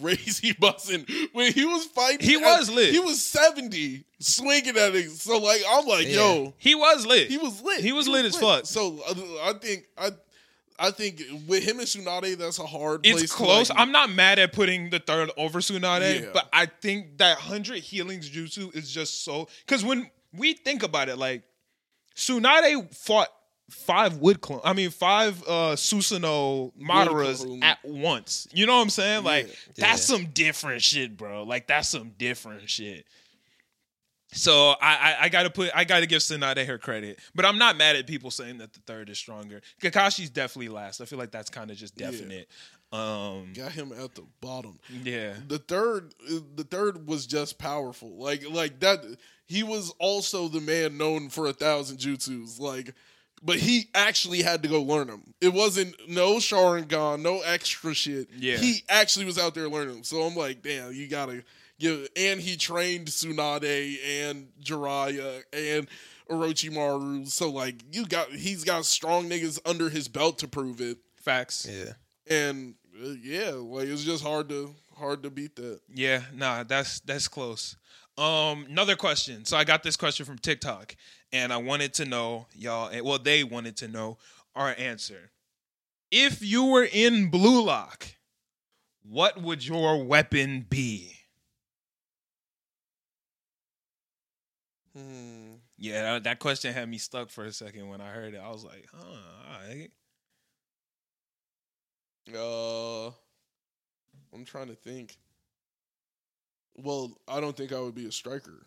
crazy 0.00 0.52
busting 0.60 1.06
when 1.32 1.52
he 1.52 1.64
was 1.64 1.86
fighting. 1.86 2.26
He 2.26 2.36
at- 2.36 2.40
was 2.42 2.70
lit. 2.70 2.90
He 2.92 2.98
was 3.00 3.22
seventy 3.22 4.04
swinging 4.18 4.76
at 4.76 4.94
it. 4.94 5.10
So 5.10 5.38
like 5.38 5.62
I'm 5.68 5.86
like, 5.86 6.06
Yeah. 6.06 6.14
yo, 6.16 6.54
he 6.58 6.74
was 6.74 7.06
lit. 7.06 7.28
he 7.28 7.38
was 7.38 7.60
lit. 7.62 7.80
He 7.80 7.92
was 7.92 8.06
lit 8.06 8.24
as 8.26 8.36
fuck. 8.36 8.66
So 8.66 8.98
uh, 9.08 9.14
I 9.48 9.54
think 9.60 9.84
I. 9.96 10.10
I 10.80 10.92
think 10.92 11.20
with 11.48 11.64
him 11.64 11.80
and 11.80 11.88
Tsunade, 11.88 12.36
that's 12.38 12.60
a 12.60 12.64
hard 12.64 13.02
place. 13.02 13.20
it's 13.24 13.32
to, 13.32 13.36
close. 13.36 13.68
like- 13.68 13.80
I'm 13.80 13.90
not 13.90 14.10
mad 14.10 14.38
at 14.38 14.52
putting 14.52 14.90
the 14.90 15.00
third 15.00 15.28
over 15.36 15.58
Tsunade, 15.58 16.20
Yeah. 16.20 16.30
but 16.32 16.48
I 16.52 16.66
think 16.66 17.18
that 17.18 17.36
hundred 17.36 17.78
healings 17.80 18.30
jutsu 18.30 18.72
is 18.76 18.88
just 18.88 19.24
so 19.24 19.48
because 19.66 19.84
when 19.84 20.08
we 20.32 20.52
think 20.52 20.84
about 20.84 21.08
it, 21.08 21.18
like 21.18 21.42
Tsunade 22.18 22.94
fought 22.94 23.28
five 23.70 24.16
wood 24.16 24.40
clone. 24.40 24.60
I 24.64 24.72
mean 24.72 24.90
five 24.90 25.40
uh 25.46 25.76
Susanoo 25.76 26.72
Madaras 26.76 27.62
at 27.62 27.78
once. 27.84 28.48
You 28.52 28.66
know 28.66 28.74
what 28.76 28.82
I'm 28.82 28.90
saying? 28.90 29.24
Like 29.24 29.46
Yeah. 29.76 29.88
that's 29.88 30.02
some 30.02 30.26
different 30.26 30.82
shit, 30.82 31.16
bro. 31.16 31.44
Like 31.44 31.66
that's 31.68 31.88
some 31.88 32.12
different 32.18 32.68
shit. 32.68 33.04
So 34.32 34.70
I, 34.80 34.96
I 34.96 35.16
I 35.22 35.28
gotta 35.30 35.48
put 35.50 35.70
I 35.74 35.84
gotta 35.84 36.06
give 36.06 36.20
Tsunade 36.20 36.66
her 36.66 36.76
credit, 36.78 37.18
but 37.34 37.44
I'm 37.46 37.56
not 37.56 37.76
mad 37.76 37.96
at 37.96 38.06
people 38.06 38.30
saying 38.30 38.58
that 38.58 38.72
the 38.74 38.80
third 38.80 39.08
is 39.08 39.18
stronger. 39.18 39.62
Kakashi's 39.80 40.28
definitely 40.30 40.68
last. 40.68 41.00
I 41.00 41.04
feel 41.06 41.18
like 41.18 41.30
that's 41.30 41.48
kind 41.50 41.70
of 41.70 41.76
just 41.76 41.94
Yeah. 41.98 42.10
definite. 42.10 42.48
Um, 42.90 43.52
got 43.54 43.72
him 43.72 43.92
at 43.92 44.14
the 44.14 44.24
bottom. 44.40 44.78
yeah, 45.04 45.34
The 45.46 45.58
third, 45.58 46.14
the 46.56 46.64
third 46.64 47.06
was 47.06 47.26
just 47.26 47.58
powerful. 47.58 48.16
Like, 48.16 48.48
like 48.48 48.80
that. 48.80 49.04
He 49.48 49.62
was 49.62 49.90
also 49.98 50.46
the 50.48 50.60
man 50.60 50.96
known 50.98 51.30
for 51.30 51.46
a 51.46 51.52
thousand 51.52 51.96
jutsus. 51.98 52.60
Like, 52.60 52.94
but 53.42 53.56
he 53.56 53.88
actually 53.94 54.42
had 54.42 54.62
to 54.62 54.68
go 54.68 54.82
learn 54.82 55.06
them. 55.06 55.34
It 55.40 55.52
wasn't 55.52 55.94
no 56.08 56.34
Sharingan, 56.36 57.22
no 57.22 57.40
extra 57.40 57.94
shit. 57.94 58.28
Yeah. 58.36 58.58
he 58.58 58.82
actually 58.88 59.24
was 59.24 59.38
out 59.38 59.54
there 59.54 59.68
learning 59.68 59.94
them. 59.94 60.04
So 60.04 60.22
I'm 60.22 60.36
like, 60.36 60.62
damn, 60.62 60.92
you 60.92 61.08
gotta 61.08 61.42
give. 61.80 62.08
And 62.14 62.40
he 62.40 62.56
trained 62.56 63.08
Tsunade 63.08 63.96
and 64.06 64.48
Jiraiya 64.62 65.42
and 65.52 65.88
Orochimaru. 66.30 67.26
So 67.28 67.50
like, 67.50 67.76
you 67.92 68.06
got 68.06 68.30
he's 68.30 68.64
got 68.64 68.84
strong 68.84 69.28
niggas 69.28 69.58
under 69.64 69.88
his 69.88 70.08
belt 70.08 70.38
to 70.40 70.48
prove 70.48 70.80
it. 70.80 70.98
facts. 71.16 71.66
Yeah. 71.70 71.92
And 72.30 72.74
uh, 73.02 73.14
yeah, 73.22 73.52
like 73.52 73.88
it's 73.88 74.04
just 74.04 74.22
hard 74.22 74.48
to 74.50 74.74
hard 74.98 75.22
to 75.22 75.30
beat 75.30 75.56
that. 75.56 75.80
Yeah, 75.94 76.22
nah, 76.34 76.64
that's 76.64 77.00
that's 77.00 77.28
close. 77.28 77.76
Um, 78.18 78.66
another 78.68 78.96
question. 78.96 79.44
So 79.44 79.56
I 79.56 79.62
got 79.64 79.82
this 79.84 79.96
question 79.96 80.26
from 80.26 80.38
TikTok, 80.38 80.96
and 81.32 81.52
I 81.52 81.58
wanted 81.58 81.94
to 81.94 82.04
know 82.04 82.46
y'all. 82.54 82.88
and- 82.88 83.04
Well, 83.04 83.18
they 83.20 83.44
wanted 83.44 83.76
to 83.78 83.88
know 83.88 84.18
our 84.56 84.74
answer. 84.76 85.30
If 86.10 86.42
you 86.42 86.64
were 86.64 86.84
in 86.90 87.30
Blue 87.30 87.62
Lock, 87.62 88.06
what 89.02 89.40
would 89.40 89.64
your 89.64 90.02
weapon 90.02 90.62
be? 90.68 91.14
Hmm. 94.96 95.54
Yeah, 95.76 96.02
that, 96.14 96.24
that 96.24 96.38
question 96.40 96.74
had 96.74 96.88
me 96.88 96.98
stuck 96.98 97.30
for 97.30 97.44
a 97.44 97.52
second 97.52 97.88
when 97.88 98.00
I 98.00 98.10
heard 98.10 98.34
it. 98.34 98.38
I 98.38 98.48
was 98.50 98.64
like, 98.64 98.86
huh, 98.92 99.06
all 99.06 99.68
right. 99.68 99.90
Uh, 102.34 103.06
I'm 104.34 104.44
trying 104.44 104.66
to 104.68 104.74
think. 104.74 105.16
Well, 106.82 107.18
I 107.26 107.40
don't 107.40 107.56
think 107.56 107.72
I 107.72 107.80
would 107.80 107.94
be 107.94 108.06
a 108.06 108.12
striker. 108.12 108.64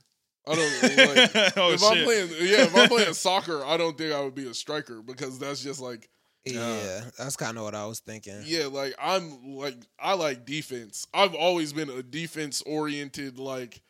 I 0.48 0.56
don't 0.56 0.84
like 0.84 1.32
oh, 1.58 1.72
if 1.72 1.84
I'm 1.84 2.04
playing. 2.04 2.30
Yeah, 2.40 2.66
if 2.66 2.76
I'm 2.76 2.90
playing 2.90 3.14
soccer, 3.14 3.64
I 3.64 3.78
don't 3.78 3.98
think 3.98 4.14
I 4.14 4.22
would 4.22 4.36
be 4.36 4.48
a 4.50 4.54
striker 4.54 5.02
because 5.02 5.38
that's 5.38 5.64
just 5.64 5.80
like 5.80 6.10
Yeah, 6.46 7.02
that's 7.18 7.36
kind 7.36 7.58
of 7.58 7.64
what 7.64 7.76
I 7.76 7.86
was 7.86 8.00
thinking. 8.00 8.42
yeah, 8.44 8.66
like 8.66 8.96
I'm 9.02 9.56
like 9.56 9.78
I 10.00 10.14
like 10.14 10.46
defense. 10.46 11.06
I've 11.14 11.36
always 11.36 11.74
been 11.74 11.90
a 11.90 12.04
defense 12.04 12.62
oriented 12.64 13.38
like. 13.38 13.82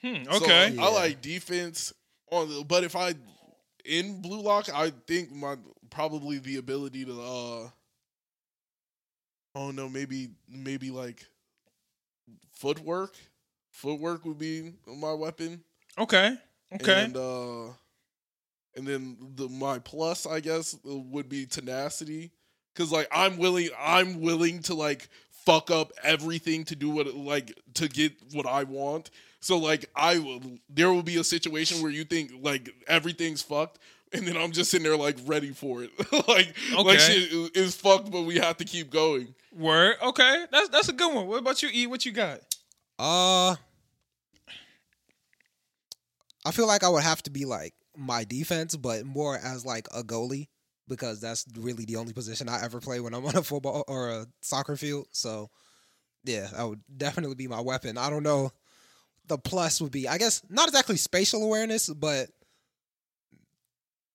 Hmm, 0.00 0.24
so 0.24 0.44
okay. 0.44 0.70
Yeah. 0.70 0.84
I 0.84 0.90
like 0.90 1.20
defense 1.20 1.92
on, 2.30 2.48
the, 2.48 2.64
but 2.64 2.84
if 2.84 2.94
I 2.94 3.14
in 3.84 4.22
blue 4.22 4.40
lock, 4.40 4.68
I 4.72 4.92
think 5.06 5.32
my 5.32 5.56
probably 5.90 6.38
the 6.38 6.56
ability 6.56 7.04
to. 7.04 7.20
uh 7.20 7.68
Oh 9.56 9.70
no, 9.70 9.88
maybe 9.88 10.30
maybe 10.48 10.90
like 10.90 11.24
footwork, 12.52 13.16
footwork 13.74 14.24
would 14.24 14.38
be 14.38 14.72
my 14.86 15.12
weapon. 15.12 15.62
Okay. 15.98 16.36
Okay. 16.74 17.04
And 17.04 17.16
uh 17.16 17.72
and 18.76 18.86
then 18.86 19.16
the 19.36 19.48
my 19.48 19.78
plus 19.78 20.26
I 20.26 20.40
guess 20.40 20.76
would 20.84 21.28
be 21.28 21.46
tenacity 21.46 22.30
cuz 22.74 22.90
like 22.90 23.08
I'm 23.12 23.36
willing 23.38 23.68
I'm 23.78 24.20
willing 24.20 24.62
to 24.62 24.74
like 24.74 25.08
fuck 25.44 25.70
up 25.70 25.92
everything 26.02 26.64
to 26.64 26.76
do 26.76 26.88
what 26.90 27.14
like 27.14 27.52
to 27.74 27.88
get 27.88 28.12
what 28.32 28.46
I 28.46 28.64
want. 28.64 29.10
So 29.40 29.58
like 29.58 29.90
I 29.94 30.18
will 30.18 30.40
there 30.68 30.92
will 30.92 31.02
be 31.02 31.16
a 31.16 31.24
situation 31.24 31.82
where 31.82 31.90
you 31.92 32.04
think 32.04 32.32
like 32.40 32.70
everything's 32.86 33.42
fucked 33.42 33.78
and 34.12 34.26
then 34.26 34.36
I'm 34.36 34.52
just 34.52 34.70
sitting 34.70 34.84
there 34.84 34.96
like 34.96 35.16
ready 35.26 35.50
for 35.50 35.82
it. 35.84 35.90
like 36.12 36.54
like 36.72 36.86
Okay. 36.86 36.98
shit 36.98 37.32
is- 37.32 37.50
is 37.50 37.76
fucked 37.76 38.10
but 38.10 38.22
we 38.22 38.36
have 38.36 38.56
to 38.58 38.64
keep 38.64 38.90
going. 38.90 39.34
Word. 39.52 39.96
Okay. 40.02 40.46
That's 40.50 40.68
that's 40.70 40.88
a 40.88 40.92
good 40.92 41.14
one. 41.14 41.26
What 41.26 41.38
about 41.40 41.62
you? 41.62 41.68
E? 41.72 41.86
What 41.86 42.04
you 42.06 42.12
got? 42.12 42.40
Uh, 42.98 43.56
I 46.44 46.50
feel 46.52 46.66
like 46.66 46.84
I 46.84 46.88
would 46.88 47.02
have 47.02 47.22
to 47.24 47.30
be 47.30 47.44
like 47.44 47.74
my 47.96 48.24
defense, 48.24 48.76
but 48.76 49.04
more 49.04 49.36
as 49.36 49.64
like 49.64 49.88
a 49.94 50.02
goalie 50.02 50.48
because 50.88 51.20
that's 51.20 51.46
really 51.58 51.84
the 51.84 51.96
only 51.96 52.12
position 52.12 52.48
I 52.48 52.62
ever 52.62 52.80
play 52.80 53.00
when 53.00 53.14
I'm 53.14 53.24
on 53.26 53.36
a 53.36 53.42
football 53.42 53.84
or 53.88 54.10
a 54.10 54.26
soccer 54.42 54.76
field. 54.76 55.06
So, 55.12 55.50
yeah, 56.24 56.48
that 56.54 56.68
would 56.68 56.80
definitely 56.96 57.36
be 57.36 57.48
my 57.48 57.60
weapon. 57.60 57.98
I 57.98 58.10
don't 58.10 58.22
know. 58.22 58.52
The 59.26 59.38
plus 59.38 59.80
would 59.80 59.92
be, 59.92 60.06
I 60.06 60.18
guess, 60.18 60.42
not 60.50 60.68
exactly 60.68 60.96
spatial 60.96 61.42
awareness, 61.42 61.88
but 61.88 62.28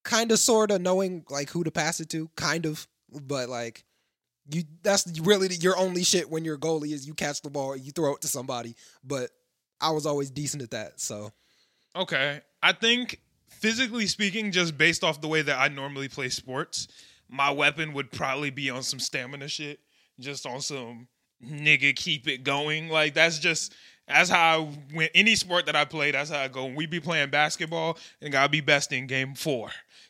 kind 0.04 0.32
of, 0.32 0.40
sort 0.40 0.72
of 0.72 0.82
knowing 0.82 1.26
like 1.30 1.50
who 1.50 1.64
to 1.64 1.72
pass 1.72 2.00
it 2.00 2.10
to, 2.10 2.30
kind 2.36 2.66
of, 2.66 2.88
but 3.10 3.50
like. 3.50 3.86
You 4.52 4.64
that's 4.84 5.20
really 5.22 5.54
your 5.56 5.78
only 5.78 6.04
shit 6.04 6.30
when 6.30 6.44
you're 6.46 6.56
a 6.56 6.60
goalie 6.60 6.92
is 6.94 7.08
you 7.08 7.14
catch 7.14 7.42
the 7.42 7.50
ball, 7.50 7.76
you 7.76 7.92
throw 7.92 8.16
it 8.16 8.22
to 8.22 8.28
somebody. 8.28 8.76
But 9.04 9.30
I 9.82 9.92
was 9.92 10.06
always 10.06 10.30
decent 10.32 10.64
at 10.64 10.72
that. 10.72 11.00
So 11.00 11.32
Okay. 11.96 12.42
I 12.62 12.74
think 12.74 13.20
physically 13.50 14.08
speaking, 14.08 14.52
just 14.52 14.78
based 14.78 15.04
off 15.04 15.22
the 15.22 15.28
way 15.28 15.42
that 15.42 15.58
I 15.60 15.68
normally 15.68 16.08
play 16.08 16.30
sports, 16.30 16.88
my 17.30 17.52
weapon 17.52 17.94
would 17.94 18.12
probably 18.12 18.50
be 18.50 18.70
on 18.70 18.84
some 18.84 19.00
stamina 19.00 19.48
shit. 19.48 19.80
Just 20.20 20.46
on 20.46 20.62
some 20.62 21.08
nigga 21.44 21.96
keep 21.96 22.28
it 22.28 22.44
going. 22.44 22.90
Like 22.90 23.14
that's 23.14 23.40
just 23.40 23.74
that's 24.08 24.30
how 24.30 24.62
I 24.62 24.78
went 24.96 25.12
any 25.14 25.36
sport 25.36 25.68
that 25.68 25.76
I 25.76 25.86
play, 25.86 26.12
that's 26.12 26.30
how 26.32 26.40
I 26.40 26.48
go. 26.48 26.66
When 26.66 26.76
we 26.76 26.86
be 26.88 27.00
playing 27.00 27.30
basketball, 27.30 27.98
and 28.22 28.32
gotta 28.32 28.50
be 28.50 28.62
best 28.62 28.92
in 28.92 29.08
game 29.08 29.36
four. 29.36 29.70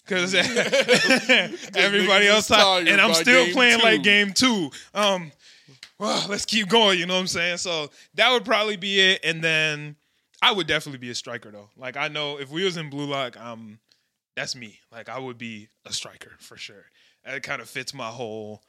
Cause 0.10 0.34
everybody 1.76 2.27
else 2.27 2.48
tired 2.48 2.88
and 2.88 2.99
I'm 2.99 3.14
still 3.14 3.48
playing 3.53 3.80
like 3.81 4.02
game 4.02 4.34
two. 4.34 4.72
Um 4.94 5.31
well, 5.99 6.26
let's 6.30 6.45
keep 6.45 6.68
going, 6.68 6.98
you 6.98 7.06
know 7.06 7.14
what 7.14 7.19
I'm 7.19 7.27
saying? 7.27 7.57
So 7.57 7.91
that 8.15 8.31
would 8.31 8.44
probably 8.44 8.77
be 8.77 8.99
it. 8.99 9.19
And 9.23 9.44
then 9.44 9.98
I 10.41 10.52
would 10.52 10.65
definitely 10.65 10.98
be 10.98 11.10
a 11.10 11.15
striker 11.15 11.52
though. 11.52 11.69
Like 11.77 11.95
I 11.95 12.07
know 12.07 12.40
if 12.40 12.49
we 12.49 12.64
was 12.64 12.76
in 12.76 12.90
blue 12.90 13.06
lock, 13.06 13.40
um, 13.40 13.80
that's 14.36 14.56
me. 14.56 14.80
Like 14.91 15.10
I 15.10 15.19
would 15.19 15.38
be 15.38 15.68
a 15.86 15.94
striker 15.94 16.31
for 16.40 16.57
sure. 16.57 16.86
That 17.23 17.44
kind 17.44 17.61
of 17.61 17.69
fits 17.69 17.94
my 17.94 18.07
whole 18.07 18.64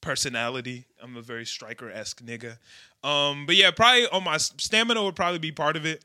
personality. 0.00 0.86
I'm 1.02 1.16
a 1.16 1.22
very 1.22 1.46
striker 1.46 1.90
esque 1.90 2.22
nigga. 2.22 2.58
Um, 3.02 3.46
but 3.46 3.56
yeah, 3.56 3.70
probably 3.70 4.06
on 4.08 4.24
my 4.24 4.36
stamina 4.36 5.02
would 5.02 5.16
probably 5.16 5.38
be 5.38 5.52
part 5.52 5.76
of 5.76 5.86
it. 5.86 6.04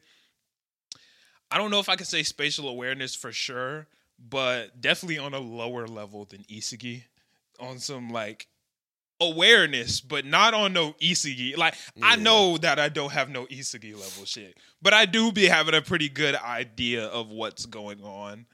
I 1.52 1.58
don't 1.58 1.72
know 1.72 1.80
if 1.80 1.90
I 1.90 1.96
could 1.96 2.08
say 2.08 2.24
spatial 2.24 2.68
awareness 2.68 3.16
for 3.16 3.32
sure, 3.32 3.88
but 4.20 4.80
definitely 4.82 5.18
on 5.18 5.34
a 5.34 5.40
lower 5.40 5.88
level 5.88 6.26
than 6.26 6.44
Isagi. 6.44 7.04
On 7.60 7.80
some 7.80 8.10
like 8.10 8.48
awareness, 9.22 10.02
but 10.02 10.26
not 10.26 10.54
on 10.54 10.74
no 10.74 10.94
Isagi. 10.94 11.58
Like 11.58 11.76
I 12.02 12.16
know 12.16 12.58
that 12.58 12.80
I 12.80 12.90
don't 12.90 13.12
have 13.12 13.30
no 13.30 13.46
Isagi 13.46 13.94
level 13.94 14.26
shit, 14.26 14.58
but 14.82 14.94
I 14.94 15.06
do 15.06 15.32
be 15.32 15.46
having 15.46 15.76
a 15.76 15.82
pretty 15.82 16.10
good 16.10 16.36
idea 16.36 17.06
of 17.06 17.30
what's 17.30 17.66
going 17.66 18.04
on. 18.04 18.46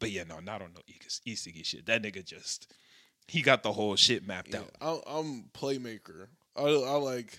But 0.00 0.10
yeah, 0.10 0.24
no, 0.24 0.40
not 0.40 0.62
on 0.62 0.72
no 0.74 0.80
Is- 1.06 1.20
Isagi 1.26 1.64
shit. 1.64 1.86
That 1.86 2.02
nigga 2.02 2.24
just 2.24 2.72
he 3.28 3.42
got 3.42 3.62
the 3.62 3.72
whole 3.72 3.94
shit 3.96 4.26
mapped 4.26 4.54
Yeah, 4.54 4.60
out. 4.60 5.04
I, 5.06 5.18
I'm 5.18 5.44
playmaker. 5.54 6.28
I, 6.56 6.62
I 6.62 6.96
like 6.96 7.38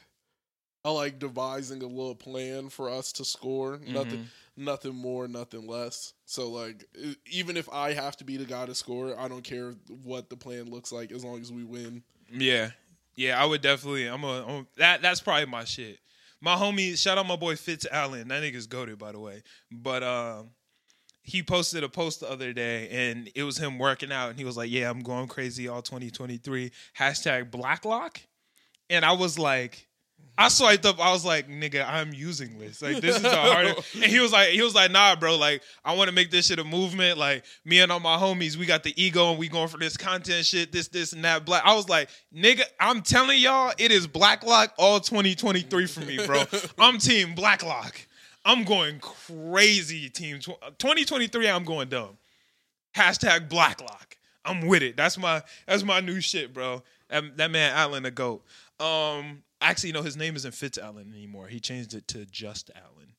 I 0.85 0.91
like 0.91 1.19
devising 1.19 1.83
a 1.83 1.87
little 1.87 2.15
plan 2.15 2.69
for 2.69 2.89
us 2.89 3.11
to 3.13 3.25
score. 3.25 3.77
Mm-hmm. 3.77 3.93
nothing 3.93 4.27
more, 4.59 5.27
nothing 5.27 5.67
less. 5.67 6.13
So 6.25 6.49
like, 6.49 6.85
even 7.25 7.57
if 7.57 7.69
I 7.71 7.93
have 7.93 8.17
to 8.17 8.23
be 8.23 8.37
the 8.37 8.45
guy 8.45 8.65
to 8.65 8.75
score, 8.75 9.19
I 9.19 9.27
don't 9.27 9.43
care 9.43 9.73
what 10.03 10.29
the 10.29 10.37
plan 10.37 10.69
looks 10.69 10.91
like 10.91 11.11
as 11.11 11.23
long 11.23 11.41
as 11.41 11.51
we 11.51 11.63
win. 11.63 12.03
Yeah, 12.31 12.71
yeah, 13.15 13.41
I 13.41 13.45
would 13.45 13.61
definitely. 13.61 14.07
I'm 14.07 14.23
a 14.23 14.45
I'm, 14.45 14.67
that. 14.77 15.01
That's 15.01 15.21
probably 15.21 15.45
my 15.45 15.65
shit. 15.65 15.99
My 16.41 16.55
homie, 16.55 16.97
shout 16.97 17.17
out 17.17 17.27
my 17.27 17.35
boy 17.35 17.55
Fitz 17.57 17.85
Allen. 17.91 18.29
That 18.29 18.41
nigga's 18.41 18.67
goaded, 18.67 18.97
by 18.97 19.11
the 19.11 19.19
way. 19.19 19.43
But 19.69 20.03
um, 20.03 20.51
he 21.21 21.43
posted 21.43 21.83
a 21.83 21.89
post 21.89 22.21
the 22.21 22.31
other 22.31 22.53
day, 22.53 22.87
and 22.89 23.29
it 23.35 23.43
was 23.43 23.57
him 23.57 23.77
working 23.77 24.11
out, 24.11 24.29
and 24.29 24.39
he 24.39 24.45
was 24.45 24.55
like, 24.55 24.71
"Yeah, 24.71 24.89
I'm 24.89 25.01
going 25.01 25.27
crazy 25.27 25.67
all 25.67 25.81
2023." 25.81 26.71
Hashtag 26.97 27.51
Blacklock, 27.51 28.21
and 28.89 29.05
I 29.05 29.13
was 29.13 29.37
like. 29.37 29.88
I 30.39 30.47
swiped 30.47 30.85
up. 30.85 31.01
I 31.01 31.11
was 31.11 31.25
like, 31.25 31.49
"Nigga, 31.49 31.85
I'm 31.85 32.13
using 32.13 32.57
this. 32.59 32.81
Like, 32.81 33.01
this 33.01 33.17
is 33.17 33.21
the 33.21 33.29
hardest." 33.35 33.93
And 33.95 34.05
he 34.05 34.21
was 34.21 34.31
like, 34.31 34.51
"He 34.51 34.61
was 34.61 34.73
like, 34.73 34.89
nah, 34.89 35.17
bro. 35.17 35.35
Like, 35.35 35.61
I 35.83 35.93
want 35.97 36.07
to 36.07 36.15
make 36.15 36.31
this 36.31 36.47
shit 36.47 36.59
a 36.59 36.63
movement. 36.63 37.17
Like, 37.17 37.43
me 37.65 37.81
and 37.81 37.91
all 37.91 37.99
my 37.99 38.15
homies, 38.15 38.55
we 38.55 38.65
got 38.65 38.83
the 38.83 38.93
ego, 38.95 39.31
and 39.31 39.37
we 39.37 39.49
going 39.49 39.67
for 39.67 39.77
this 39.77 39.97
content 39.97 40.45
shit, 40.45 40.71
this, 40.71 40.87
this, 40.87 41.11
and 41.11 41.25
that. 41.25 41.45
Black. 41.45 41.63
I 41.65 41.75
was 41.75 41.89
like, 41.89 42.09
nigga, 42.33 42.61
I'm 42.79 43.01
telling 43.01 43.37
y'all, 43.37 43.73
it 43.77 43.91
is 43.91 44.07
Blacklock 44.07 44.73
all 44.77 45.01
2023 45.01 45.87
for 45.87 45.99
me, 45.99 46.25
bro. 46.25 46.43
I'm 46.79 46.99
team 46.99 47.35
Blacklock. 47.35 47.99
I'm 48.45 48.63
going 48.63 49.01
crazy, 49.01 50.09
team. 50.09 50.39
Tw- 50.39 50.61
2023, 50.77 51.49
I'm 51.49 51.65
going 51.65 51.89
dumb. 51.89 52.17
Hashtag 52.95 53.49
Blacklock. 53.49 54.15
I'm 54.45 54.61
with 54.61 54.83
it. 54.83 54.95
That's 54.95 55.17
my 55.17 55.43
that's 55.67 55.83
my 55.83 55.99
new 55.99 56.21
shit, 56.21 56.53
bro. 56.53 56.81
That, 57.09 57.35
that 57.35 57.51
man 57.51 57.73
Allen 57.75 58.05
a 58.05 58.11
goat. 58.11 58.41
Um, 58.79 59.43
actually, 59.61 59.91
no, 59.91 60.01
his 60.01 60.17
name 60.17 60.35
isn't 60.35 60.53
Fitz 60.53 60.77
Allen 60.77 61.13
anymore. 61.15 61.47
He 61.47 61.59
changed 61.59 61.93
it 61.93 62.07
to 62.09 62.25
Just 62.25 62.71
Allen, 62.75 63.13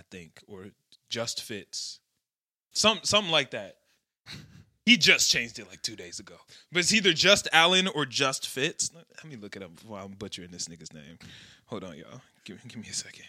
I 0.00 0.04
think, 0.10 0.40
or 0.46 0.66
Just 1.08 1.42
Fitz, 1.42 2.00
some 2.72 3.00
something 3.02 3.32
like 3.32 3.50
that. 3.52 3.76
He 4.84 4.96
just 4.96 5.30
changed 5.30 5.58
it 5.58 5.68
like 5.68 5.82
two 5.82 5.96
days 5.96 6.20
ago. 6.20 6.36
But 6.70 6.78
it's 6.80 6.94
either 6.94 7.12
Just 7.12 7.48
Allen 7.52 7.88
or 7.88 8.06
Just 8.06 8.46
Fitz. 8.48 8.90
Let 8.94 9.24
me 9.24 9.34
look 9.36 9.56
it 9.56 9.62
up 9.64 9.72
while 9.84 10.04
I'm 10.06 10.12
butchering 10.12 10.52
this 10.52 10.68
nigga's 10.68 10.92
name. 10.92 11.18
Hold 11.66 11.82
on, 11.82 11.96
y'all. 11.98 12.20
Give, 12.44 12.62
give 12.68 12.76
me 12.76 12.88
a 12.88 12.92
second. 12.92 13.24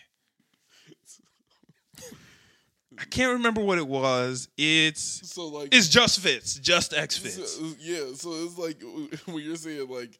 I 3.00 3.06
can't 3.06 3.34
remember 3.34 3.62
what 3.62 3.78
it 3.78 3.88
was. 3.88 4.50
It's 4.58 5.32
So 5.32 5.48
like, 5.48 5.74
it's 5.74 5.90
Just 5.90 6.20
Fitz, 6.20 6.56
Just 6.56 6.94
X 6.94 7.18
Fitz. 7.18 7.54
so- 7.54 7.74
yeah. 7.80 8.14
So 8.16 8.32
it's 8.44 8.58
like 8.58 8.82
when 9.26 9.44
you're 9.44 9.56
saying 9.56 9.88
like, 9.90 10.18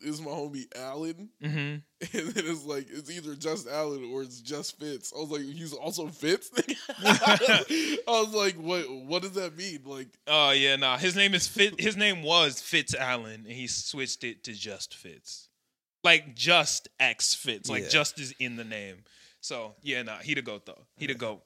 is 0.00 0.20
my 0.20 0.30
homie 0.30 0.66
Allen, 0.76 1.28
Mm-hmm. 1.42 1.56
and 2.18 2.28
then 2.34 2.44
it's 2.46 2.64
like 2.64 2.86
it's 2.90 3.10
either 3.10 3.34
just 3.34 3.66
Allen 3.68 4.08
or 4.12 4.22
it's 4.22 4.40
just 4.40 4.78
Fitz. 4.78 5.12
I 5.16 5.20
was 5.20 5.30
like, 5.30 5.42
he's 5.42 5.72
also 5.72 6.06
Fitz. 6.08 6.50
I 7.04 8.02
was 8.06 8.32
like, 8.34 8.54
what? 8.56 8.84
What 8.90 9.22
does 9.22 9.32
that 9.32 9.56
mean? 9.56 9.80
Like, 9.84 10.08
Oh 10.26 10.50
yeah, 10.50 10.76
nah. 10.76 10.96
His 10.96 11.16
name 11.16 11.34
is 11.34 11.46
Fit. 11.48 11.80
His 11.80 11.96
name 11.96 12.22
was 12.22 12.60
Fitz 12.60 12.94
Allen, 12.94 13.44
and 13.46 13.52
he 13.52 13.66
switched 13.66 14.24
it 14.24 14.44
to 14.44 14.52
Just 14.52 14.94
Fitz, 14.94 15.48
like 16.04 16.34
Just 16.34 16.88
X 17.00 17.34
Fitz, 17.34 17.68
like 17.68 17.84
Yeah. 17.84 17.88
just 17.88 18.18
is 18.20 18.34
in 18.38 18.56
the 18.56 18.64
name. 18.64 19.04
So 19.40 19.74
yeah, 19.82 20.02
nah. 20.02 20.18
He 20.18 20.34
the 20.34 20.42
goat 20.42 20.66
though. 20.66 20.86
He 20.96 21.06
the 21.06 21.14
goat. 21.14 21.42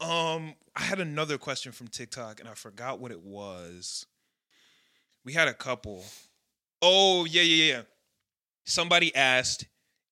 Um, 0.00 0.54
I 0.76 0.82
had 0.82 1.00
another 1.00 1.38
question 1.38 1.72
from 1.72 1.88
TikTok, 1.88 2.40
and 2.40 2.48
I 2.48 2.54
forgot 2.54 2.98
what 2.98 3.10
it 3.12 3.22
was. 3.22 4.06
We 5.24 5.32
had 5.32 5.48
a 5.48 5.54
couple. 5.54 6.04
Oh 6.86 7.24
yeah, 7.24 7.42
yeah, 7.42 7.72
yeah. 7.74 7.82
Somebody 8.64 9.14
asked 9.16 9.66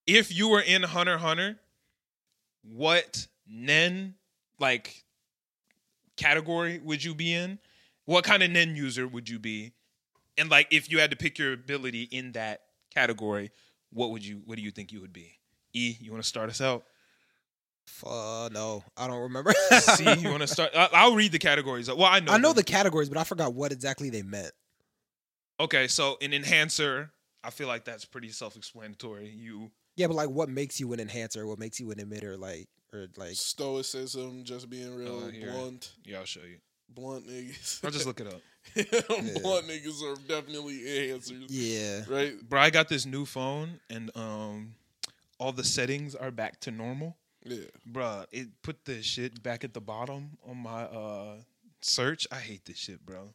if 0.06 0.34
you 0.34 0.48
were 0.48 0.60
in 0.60 0.82
Hunter 0.82 1.18
Hunter, 1.18 1.58
what 2.62 3.26
Nen 3.46 4.14
like 4.58 5.04
category 6.16 6.78
would 6.82 7.04
you 7.04 7.14
be 7.14 7.34
in? 7.34 7.58
What 8.06 8.24
kind 8.24 8.42
of 8.42 8.50
Nen 8.50 8.74
user 8.74 9.06
would 9.06 9.28
you 9.28 9.38
be? 9.38 9.72
And 10.38 10.50
like 10.50 10.68
if 10.70 10.90
you 10.90 10.98
had 10.98 11.10
to 11.10 11.16
pick 11.16 11.38
your 11.38 11.52
ability 11.52 12.04
in 12.04 12.32
that 12.32 12.62
category, 12.94 13.50
what 13.92 14.10
would 14.10 14.24
you 14.24 14.42
what 14.46 14.56
do 14.56 14.62
you 14.62 14.70
think 14.70 14.92
you 14.92 15.00
would 15.02 15.12
be? 15.12 15.38
E, 15.74 15.96
you 16.00 16.10
want 16.10 16.22
to 16.22 16.28
start 16.28 16.48
us 16.50 16.60
out? 16.60 16.84
uh, 18.06 18.48
no, 18.52 18.82
I 18.96 19.08
don't 19.08 19.22
remember. 19.22 19.52
See, 19.80 20.04
you 20.20 20.30
want 20.30 20.42
to 20.42 20.46
start? 20.46 20.70
I- 20.74 20.88
I'll 20.92 21.14
read 21.14 21.32
the 21.32 21.38
categories. 21.38 21.88
Well, 21.88 22.04
I 22.04 22.20
know. 22.20 22.32
I 22.32 22.38
know 22.38 22.48
them. 22.48 22.56
the 22.56 22.64
categories, 22.64 23.08
but 23.08 23.18
I 23.18 23.24
forgot 23.24 23.54
what 23.54 23.72
exactly 23.72 24.08
they 24.08 24.22
meant. 24.22 24.52
Okay, 25.62 25.86
so 25.86 26.18
an 26.20 26.32
enhancer. 26.34 27.12
I 27.44 27.50
feel 27.50 27.68
like 27.68 27.84
that's 27.84 28.04
pretty 28.04 28.30
self-explanatory. 28.30 29.28
You 29.28 29.70
Yeah, 29.96 30.08
but 30.08 30.14
like, 30.16 30.28
what 30.28 30.48
makes 30.48 30.80
you 30.80 30.92
an 30.92 30.98
enhancer? 31.00 31.46
What 31.46 31.58
makes 31.60 31.78
you 31.78 31.90
an 31.92 31.98
emitter? 31.98 32.36
Like, 32.38 32.66
or 32.92 33.06
like, 33.16 33.34
stoicism, 33.34 34.42
just 34.44 34.68
being 34.68 34.92
real 34.94 35.22
Oh, 35.24 35.30
here. 35.30 35.52
blunt, 35.52 35.92
yeah, 36.04 36.18
I'll 36.18 36.24
show 36.24 36.40
you. 36.40 36.58
blunt 36.88 37.28
niggas. 37.28 37.84
I'll 37.84 37.90
just 37.92 38.06
look 38.06 38.20
it 38.20 38.26
up. 38.26 38.40
blunt 38.74 39.68
niggas 39.68 40.02
are 40.02 40.16
definitely 40.26 40.80
enhancers, 40.80 41.46
yeah, 41.48 42.02
right? 42.08 42.34
Bro, 42.48 42.60
I 42.60 42.70
got 42.70 42.88
this 42.88 43.06
new 43.06 43.24
phone 43.24 43.78
and 43.88 44.10
um 44.16 44.74
all 45.38 45.52
the 45.52 45.64
settings 45.64 46.14
are 46.16 46.30
back 46.32 46.60
to 46.60 46.70
normal. 46.72 47.16
Yeah. 47.44 47.64
Bruh, 47.90 48.26
it 48.32 48.48
put 48.62 48.84
the 48.84 49.02
shit 49.02 49.42
back 49.42 49.64
at 49.64 49.74
the 49.74 49.80
bottom 49.80 50.38
on 50.48 50.56
my 50.58 50.82
uh 50.84 51.36
search. 51.80 52.26
I 52.30 52.36
hate 52.36 52.64
this 52.64 52.78
shit, 52.78 53.04
bro. 53.04 53.30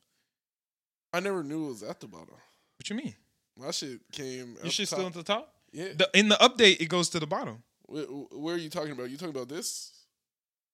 I 1.18 1.20
never 1.20 1.44
knew 1.44 1.66
it 1.66 1.70
was 1.70 1.84
at 1.84 2.00
the 2.00 2.08
bottom. 2.08 2.36
What 2.78 2.90
you 2.90 2.96
mean? 2.96 3.16
My 3.58 3.72
shit 3.72 4.02
came. 4.12 4.56
Your 4.58 4.68
up 4.68 4.72
shit 4.72 4.88
still 4.88 5.08
at 5.08 5.14
the 5.14 5.24
top? 5.24 5.52
Yeah. 5.72 5.94
The, 5.98 6.08
in 6.14 6.30
the 6.30 6.36
update, 6.36 6.80
it 6.80 6.90
goes 6.90 7.10
to 7.10 7.20
the 7.20 7.26
bottom. 7.26 7.64
where, 7.88 8.04
where 8.04 8.54
are 8.54 8.60
you 8.60 8.70
talking 8.70 8.92
about? 8.92 9.10
You 9.10 9.18
talking 9.18 9.36
about 9.36 9.50
this? 9.50 9.94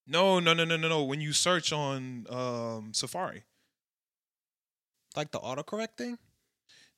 No, 0.06 0.40
no, 0.42 0.54
no, 0.54 0.66
no, 0.66 0.76
no, 0.76 0.90
no. 0.90 1.04
When 1.04 1.22
you 1.22 1.32
search 1.32 1.72
on 1.72 2.28
um 2.30 2.92
Safari. 2.94 3.44
Like 5.16 5.32
the 5.32 5.40
autocorrect 5.40 5.96
thing? 5.98 6.18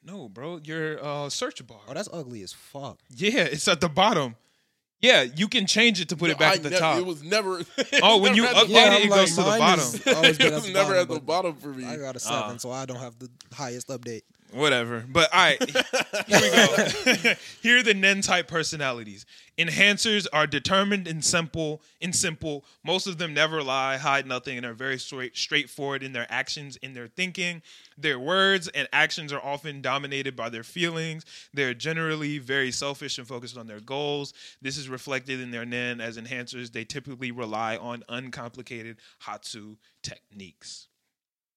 No, 0.04 0.28
bro. 0.28 0.60
Your 0.64 1.04
uh 1.06 1.30
search 1.30 1.66
bar. 1.68 1.82
Oh, 1.88 1.94
that's 1.94 2.10
ugly 2.12 2.42
as 2.42 2.52
fuck. 2.52 2.98
Yeah, 3.10 3.42
it's 3.42 3.68
at 3.68 3.80
the 3.80 3.90
bottom. 3.90 4.38
Yeah, 5.06 5.22
you 5.36 5.48
can 5.48 5.68
change 5.68 6.02
it 6.02 6.10
to 6.10 6.18
put 6.18 6.30
it 6.32 6.38
back 6.40 6.54
I 6.54 6.56
at 6.56 6.64
the 6.64 6.70
ne- 6.72 6.80
top. 6.80 6.98
It 6.98 7.06
was 7.06 7.24
never. 7.24 7.60
it 7.78 8.00
Oh, 8.02 8.18
when 8.20 8.36
you 8.36 8.44
never 8.44 8.56
at 8.60 8.68
the 8.68 8.74
update 8.74 9.00
it, 9.00 9.06
it 9.06 9.10
goes 9.10 9.30
to 9.32 9.36
the 9.36 9.42
mine 9.44 9.60
bottom. 9.60 9.80
is 9.86 10.08
always 10.08 10.38
been 10.38 10.48
it 10.48 10.54
at 10.54 10.56
was 10.56 10.66
the 10.68 10.74
never 10.74 10.90
bottom, 10.94 11.02
at 11.02 11.08
the 11.08 11.14
but 11.16 11.26
bottom 11.26 11.56
for 11.56 11.68
me. 11.68 11.86
I 11.86 11.98
got 11.98 12.16
a 12.16 12.22
Ah. 12.26 12.42
seven, 12.44 12.60
so 12.60 12.72
I 12.72 12.86
don't 12.86 12.98
have 13.00 13.18
the 13.20 13.30
highest 13.54 13.88
update. 13.90 14.24
Whatever. 14.56 15.04
But 15.10 15.34
all 15.34 15.40
right, 15.40 15.70
here 16.28 16.40
we 16.42 16.50
go. 16.50 17.34
here 17.62 17.80
are 17.80 17.84
the 17.84 17.94
Nen 17.94 18.22
type 18.22 18.48
personalities. 18.48 19.26
Enhancers 19.58 20.28
are 20.32 20.48
determined 20.48 21.10
and 21.10 21.24
simple. 21.24 21.82
In 22.00 22.14
simple, 22.14 22.64
most 22.82 23.06
of 23.06 23.18
them 23.18 23.34
never 23.34 23.62
lie, 23.62 23.98
hide 23.98 24.26
nothing, 24.26 24.56
and 24.56 24.66
are 24.66 24.74
very 24.74 24.98
straight, 24.98 25.36
straightforward 25.36 26.04
in 26.04 26.14
their 26.14 26.26
actions, 26.30 26.78
in 26.78 26.94
their 26.94 27.08
thinking. 27.08 27.64
Their 27.98 28.18
words 28.18 28.70
and 28.70 28.88
actions 28.94 29.34
are 29.34 29.42
often 29.42 29.82
dominated 29.82 30.38
by 30.38 30.48
their 30.48 30.64
feelings. 30.64 31.26
They're 31.54 31.74
generally 31.74 32.38
very 32.38 32.72
selfish 32.72 33.18
and 33.18 33.28
focused 33.28 33.58
on 33.58 33.68
their 33.68 33.82
goals. 33.82 34.34
This 34.62 34.78
is 34.78 34.88
reflected 34.88 35.42
in 35.42 35.52
their 35.52 35.66
Nen 35.66 36.00
as 36.00 36.18
enhancers. 36.18 36.72
They 36.72 36.86
typically 36.86 37.32
rely 37.32 37.76
on 37.76 38.04
uncomplicated 38.08 39.00
Hatsu 39.20 39.76
techniques. 40.02 40.88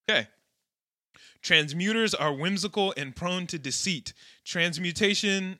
Okay. 0.09 0.27
Transmuters 1.41 2.13
are 2.19 2.33
whimsical 2.33 2.93
and 2.97 3.15
prone 3.15 3.47
to 3.47 3.57
deceit. 3.57 4.13
Transmutation 4.45 5.59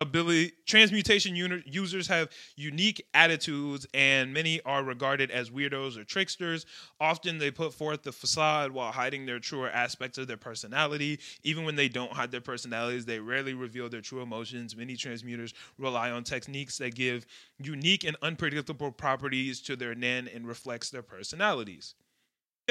ability 0.00 0.52
transmutation 0.66 1.34
uni- 1.34 1.62
users 1.66 2.06
have 2.06 2.28
unique 2.56 3.04
attitudes 3.14 3.86
and 3.92 4.32
many 4.32 4.60
are 4.62 4.84
regarded 4.84 5.30
as 5.30 5.50
weirdos 5.50 5.96
or 5.96 6.04
tricksters. 6.04 6.66
Often 7.00 7.38
they 7.38 7.50
put 7.50 7.74
forth 7.74 8.02
the 8.02 8.12
facade 8.12 8.70
while 8.70 8.92
hiding 8.92 9.26
their 9.26 9.40
truer 9.40 9.70
aspects 9.70 10.18
of 10.18 10.28
their 10.28 10.36
personality. 10.36 11.18
Even 11.42 11.64
when 11.64 11.76
they 11.76 11.88
don't 11.88 12.12
hide 12.12 12.30
their 12.30 12.40
personalities 12.40 13.06
they 13.06 13.18
rarely 13.18 13.54
reveal 13.54 13.88
their 13.88 14.00
true 14.00 14.22
emotions. 14.22 14.76
Many 14.76 14.94
transmuters 14.94 15.52
rely 15.78 16.10
on 16.10 16.24
techniques 16.24 16.78
that 16.78 16.94
give 16.94 17.26
unique 17.58 18.04
and 18.04 18.16
unpredictable 18.22 18.92
properties 18.92 19.60
to 19.62 19.76
their 19.76 19.94
Nen 19.94 20.28
and 20.28 20.46
reflects 20.46 20.90
their 20.90 21.02
personalities. 21.02 21.94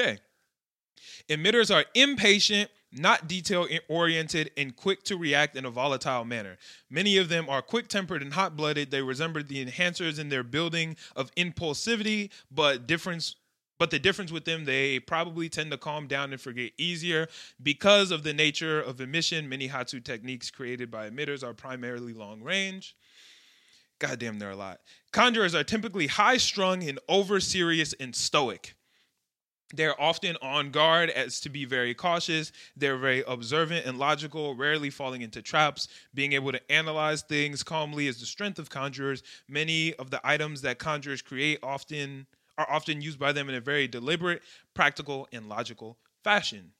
Okay 0.00 0.18
Emitters 1.28 1.74
are 1.74 1.84
impatient, 1.94 2.70
not 2.92 3.28
detail 3.28 3.66
oriented, 3.88 4.50
and 4.56 4.74
quick 4.74 5.02
to 5.04 5.16
react 5.16 5.56
in 5.56 5.64
a 5.64 5.70
volatile 5.70 6.24
manner. 6.24 6.56
Many 6.90 7.16
of 7.18 7.28
them 7.28 7.48
are 7.48 7.62
quick 7.62 7.88
tempered 7.88 8.22
and 8.22 8.32
hot 8.32 8.56
blooded. 8.56 8.90
They 8.90 9.02
resemble 9.02 9.42
the 9.42 9.64
enhancers 9.64 10.18
in 10.18 10.28
their 10.28 10.42
building 10.42 10.96
of 11.14 11.34
impulsivity, 11.34 12.30
but 12.50 12.86
difference. 12.86 13.36
But 13.78 13.92
the 13.92 14.00
difference 14.00 14.32
with 14.32 14.44
them, 14.44 14.64
they 14.64 14.98
probably 14.98 15.48
tend 15.48 15.70
to 15.70 15.78
calm 15.78 16.08
down 16.08 16.32
and 16.32 16.40
forget 16.40 16.72
easier. 16.78 17.28
Because 17.62 18.10
of 18.10 18.24
the 18.24 18.34
nature 18.34 18.80
of 18.80 19.00
emission, 19.00 19.48
many 19.48 19.68
Hatsu 19.68 20.00
techniques 20.00 20.50
created 20.50 20.90
by 20.90 21.08
emitters 21.08 21.44
are 21.44 21.54
primarily 21.54 22.12
long 22.12 22.42
range. 22.42 22.96
Goddamn, 24.00 24.40
they're 24.40 24.50
a 24.50 24.56
lot. 24.56 24.80
Conjurers 25.12 25.54
are 25.54 25.62
typically 25.62 26.08
high 26.08 26.38
strung 26.38 26.82
and 26.82 26.98
over 27.08 27.38
serious 27.38 27.94
and 28.00 28.16
stoic. 28.16 28.74
They're 29.74 30.00
often 30.00 30.36
on 30.40 30.70
guard 30.70 31.10
as 31.10 31.40
to 31.40 31.50
be 31.50 31.66
very 31.66 31.94
cautious. 31.94 32.52
They're 32.76 32.96
very 32.96 33.22
observant 33.26 33.84
and 33.84 33.98
logical, 33.98 34.54
rarely 34.54 34.88
falling 34.88 35.22
into 35.22 35.42
traps. 35.42 35.88
Being 36.14 36.32
able 36.32 36.52
to 36.52 36.72
analyze 36.72 37.22
things 37.22 37.62
calmly 37.62 38.06
is 38.06 38.18
the 38.18 38.26
strength 38.26 38.58
of 38.58 38.70
conjurers. 38.70 39.22
Many 39.46 39.94
of 39.94 40.10
the 40.10 40.20
items 40.24 40.62
that 40.62 40.78
conjurers 40.78 41.20
create 41.20 41.58
often 41.62 42.26
are 42.56 42.68
often 42.70 43.00
used 43.02 43.18
by 43.18 43.32
them 43.32 43.48
in 43.48 43.54
a 43.54 43.60
very 43.60 43.86
deliberate, 43.86 44.42
practical, 44.74 45.28
and 45.32 45.48
logical 45.48 45.98
fashion. 46.24 46.72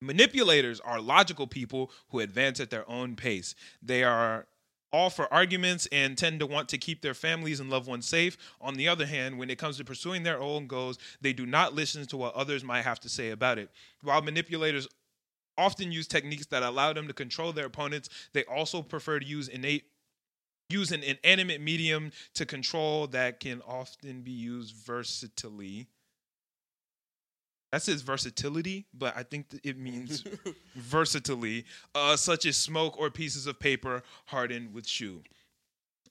Manipulators 0.00 0.80
are 0.80 1.00
logical 1.00 1.46
people 1.46 1.90
who 2.10 2.20
advance 2.20 2.60
at 2.60 2.70
their 2.70 2.88
own 2.90 3.16
pace. 3.16 3.54
They 3.80 4.04
are 4.04 4.46
all 4.92 5.10
for 5.10 5.32
arguments 5.32 5.88
and 5.90 6.16
tend 6.18 6.40
to 6.40 6.46
want 6.46 6.68
to 6.68 6.78
keep 6.78 7.00
their 7.00 7.14
families 7.14 7.60
and 7.60 7.70
loved 7.70 7.88
ones 7.88 8.06
safe. 8.06 8.36
On 8.60 8.74
the 8.74 8.88
other 8.88 9.06
hand, 9.06 9.38
when 9.38 9.50
it 9.50 9.58
comes 9.58 9.78
to 9.78 9.84
pursuing 9.84 10.22
their 10.22 10.40
own 10.40 10.66
goals, 10.66 10.98
they 11.20 11.32
do 11.32 11.46
not 11.46 11.74
listen 11.74 12.06
to 12.06 12.16
what 12.16 12.34
others 12.34 12.62
might 12.62 12.82
have 12.82 13.00
to 13.00 13.08
say 13.08 13.30
about 13.30 13.58
it. 13.58 13.70
While 14.02 14.22
manipulators 14.22 14.86
often 15.56 15.92
use 15.92 16.06
techniques 16.06 16.46
that 16.46 16.62
allow 16.62 16.92
them 16.92 17.06
to 17.08 17.14
control 17.14 17.52
their 17.52 17.66
opponents, 17.66 18.08
they 18.32 18.44
also 18.44 18.82
prefer 18.82 19.18
to 19.18 19.26
use 19.26 19.48
innate 19.48 19.84
use 20.68 20.90
an 20.90 21.02
inanimate 21.02 21.60
medium 21.60 22.10
to 22.32 22.46
control 22.46 23.06
that 23.08 23.40
can 23.40 23.60
often 23.66 24.22
be 24.22 24.30
used 24.30 24.74
versatilely. 24.74 25.86
That 27.72 27.82
says 27.82 28.02
versatility, 28.02 28.84
but 28.92 29.16
I 29.16 29.22
think 29.22 29.46
it 29.64 29.78
means 29.78 30.24
versatility, 30.76 31.64
uh, 31.94 32.16
such 32.16 32.44
as 32.44 32.58
smoke 32.58 33.00
or 33.00 33.10
pieces 33.10 33.46
of 33.46 33.58
paper 33.58 34.02
hardened 34.26 34.74
with 34.74 34.86
shoe. 34.86 35.22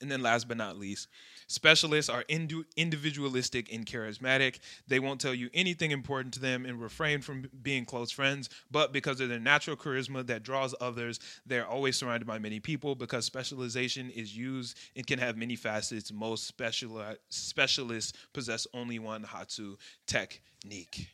And 0.00 0.10
then, 0.10 0.20
last 0.20 0.48
but 0.48 0.56
not 0.56 0.76
least, 0.76 1.06
specialists 1.46 2.10
are 2.10 2.24
indu- 2.24 2.64
individualistic 2.76 3.72
and 3.72 3.86
charismatic. 3.86 4.58
They 4.88 4.98
won't 4.98 5.20
tell 5.20 5.32
you 5.32 5.48
anything 5.54 5.92
important 5.92 6.34
to 6.34 6.40
them 6.40 6.66
and 6.66 6.80
refrain 6.80 7.20
from 7.20 7.48
being 7.62 7.84
close 7.84 8.10
friends. 8.10 8.50
But 8.68 8.92
because 8.92 9.20
of 9.20 9.28
their 9.28 9.38
natural 9.38 9.76
charisma 9.76 10.26
that 10.26 10.42
draws 10.42 10.74
others, 10.80 11.20
they're 11.46 11.68
always 11.68 11.94
surrounded 11.94 12.26
by 12.26 12.40
many 12.40 12.58
people. 12.58 12.96
Because 12.96 13.24
specialization 13.24 14.10
is 14.10 14.36
used 14.36 14.76
and 14.96 15.06
can 15.06 15.20
have 15.20 15.36
many 15.36 15.54
facets, 15.54 16.12
most 16.12 16.52
speciali- 16.52 17.18
specialists 17.28 18.12
possess 18.32 18.66
only 18.74 18.98
one 18.98 19.22
Hatsu 19.22 19.76
technique. 20.08 21.06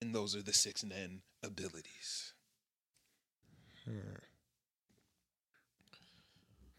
And 0.00 0.14
those 0.14 0.36
are 0.36 0.42
the 0.42 0.52
six 0.52 0.84
Nen 0.84 1.22
abilities. 1.42 2.32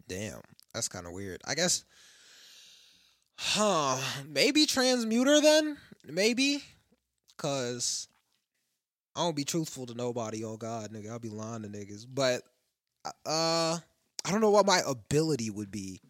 Damn, 0.07 0.41
that's 0.73 0.87
kind 0.87 1.05
of 1.05 1.13
weird. 1.13 1.41
I 1.45 1.55
guess, 1.55 1.83
huh? 3.37 3.97
Maybe 4.27 4.65
transmuter 4.65 5.41
then? 5.41 5.77
Maybe, 6.05 6.63
cause 7.37 8.07
I 9.15 9.21
don't 9.21 9.35
be 9.35 9.43
truthful 9.43 9.85
to 9.87 9.93
nobody. 9.95 10.43
Oh 10.43 10.57
God, 10.57 10.91
nigga, 10.91 11.09
I'll 11.09 11.19
be 11.19 11.29
lying 11.29 11.63
to 11.63 11.69
niggas. 11.69 12.05
But 12.07 12.43
uh, 13.25 13.79
I 14.23 14.31
don't 14.31 14.41
know 14.41 14.51
what 14.51 14.65
my 14.65 14.81
ability 14.87 15.49
would 15.49 15.71
be. 15.71 16.01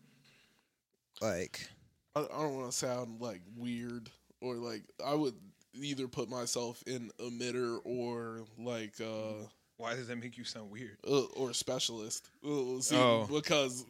Like, 1.21 1.69
I, 2.15 2.19
I 2.19 2.41
don't 2.41 2.55
want 2.55 2.71
to 2.71 2.77
sound 2.77 3.21
like 3.21 3.41
weird 3.55 4.09
or 4.41 4.55
like 4.55 4.83
I 5.03 5.13
would 5.15 5.35
either 5.75 6.07
put 6.07 6.29
myself 6.29 6.83
in 6.87 7.11
emitter 7.19 7.79
or 7.83 8.41
like 8.57 8.93
uh 9.01 9.33
Why 9.77 9.93
does 9.95 10.07
that 10.07 10.17
make 10.17 10.37
you 10.37 10.43
sound 10.43 10.71
weird? 10.71 10.97
uh, 11.07 11.23
or 11.35 11.53
specialist. 11.53 12.29
Uh, 12.45 12.79
see, 12.79 12.95
Oh. 12.97 13.27
because 13.31 13.85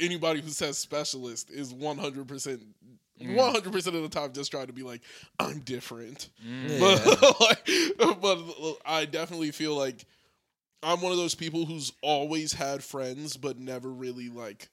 anybody 0.00 0.40
who 0.40 0.50
says 0.50 0.78
specialist 0.78 1.50
is 1.50 1.72
one 1.74 1.98
hundred 1.98 2.28
percent. 2.28 2.62
Mm. 3.20 3.36
One 3.36 3.52
hundred 3.52 3.72
percent 3.72 3.94
of 3.96 4.02
the 4.02 4.08
time, 4.08 4.32
just 4.32 4.50
trying 4.50 4.66
to 4.68 4.72
be 4.72 4.82
like, 4.82 5.02
I'm 5.38 5.60
different. 5.60 6.30
Mm. 6.46 6.80
But, 6.80 7.40
like, 7.40 8.20
but 8.20 8.38
I 8.86 9.04
definitely 9.04 9.50
feel 9.50 9.76
like 9.76 10.04
I'm 10.82 11.00
one 11.00 11.12
of 11.12 11.18
those 11.18 11.34
people 11.36 11.64
who's 11.64 11.92
always 12.02 12.52
had 12.52 12.82
friends, 12.82 13.36
but 13.36 13.58
never 13.58 13.88
really 13.90 14.28
like. 14.28 14.68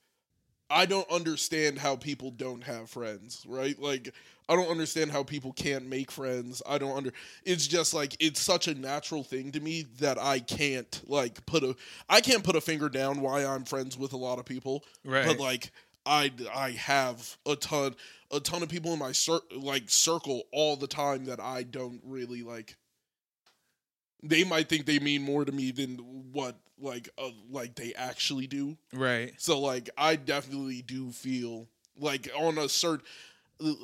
I 0.70 0.86
don't 0.86 1.10
understand 1.12 1.80
how 1.80 1.96
people 1.96 2.32
don't 2.32 2.64
have 2.64 2.90
friends, 2.90 3.44
right? 3.48 3.78
Like, 3.80 4.14
I 4.48 4.56
don't 4.56 4.70
understand 4.70 5.12
how 5.12 5.24
people 5.24 5.52
can't 5.54 5.88
make 5.88 6.12
friends. 6.12 6.62
I 6.68 6.78
don't 6.78 6.96
under. 6.96 7.12
It's 7.44 7.68
just 7.68 7.94
like 7.94 8.16
it's 8.20 8.40
such 8.40 8.68
a 8.68 8.74
natural 8.76 9.24
thing 9.24 9.52
to 9.54 9.60
me 9.60 9.86
that 10.00 10.20
I 10.20 10.40
can't 10.40 11.02
like 11.08 11.46
put 11.46 11.64
a. 11.64 11.76
I 12.10 12.22
can't 12.22 12.44
put 12.44 12.56
a 12.56 12.62
finger 12.62 12.90
down 12.90 13.22
why 13.22 13.46
I'm 13.46 13.64
friends 13.66 13.98
with 13.98 14.14
a 14.14 14.18
lot 14.18 14.40
of 14.40 14.46
people, 14.46 14.84
Right. 15.06 15.26
but 15.26 15.40
like 15.40 15.72
I 16.06 16.32
I 16.54 16.72
have 16.72 17.38
a 17.46 17.56
ton 17.56 17.96
a 18.32 18.40
ton 18.40 18.64
of 18.64 18.70
people 18.70 18.94
in 18.94 19.00
my 19.00 19.12
cir- 19.12 19.42
like 19.56 19.84
circle 19.88 20.44
all 20.52 20.76
the 20.76 20.88
time 20.88 21.26
that 21.26 21.40
I 21.40 21.64
don't 21.64 22.02
really 22.04 22.42
like. 22.44 22.76
They 24.24 24.44
might 24.44 24.68
think 24.70 24.86
they 24.86 25.00
mean 25.00 25.22
more 25.24 25.46
to 25.46 25.52
me 25.52 25.72
than 25.72 25.98
what 26.32 26.58
like 26.82 27.10
uh, 27.18 27.30
like 27.50 27.76
they 27.76 27.94
actually 27.96 28.48
do. 28.48 28.78
Right. 28.94 29.34
So 29.38 29.60
like 29.60 29.90
I 29.98 30.16
definitely 30.16 30.82
do 30.82 31.12
feel 31.12 31.68
like 31.98 32.30
on 32.38 32.58
a 32.58 32.70
certain 32.70 33.06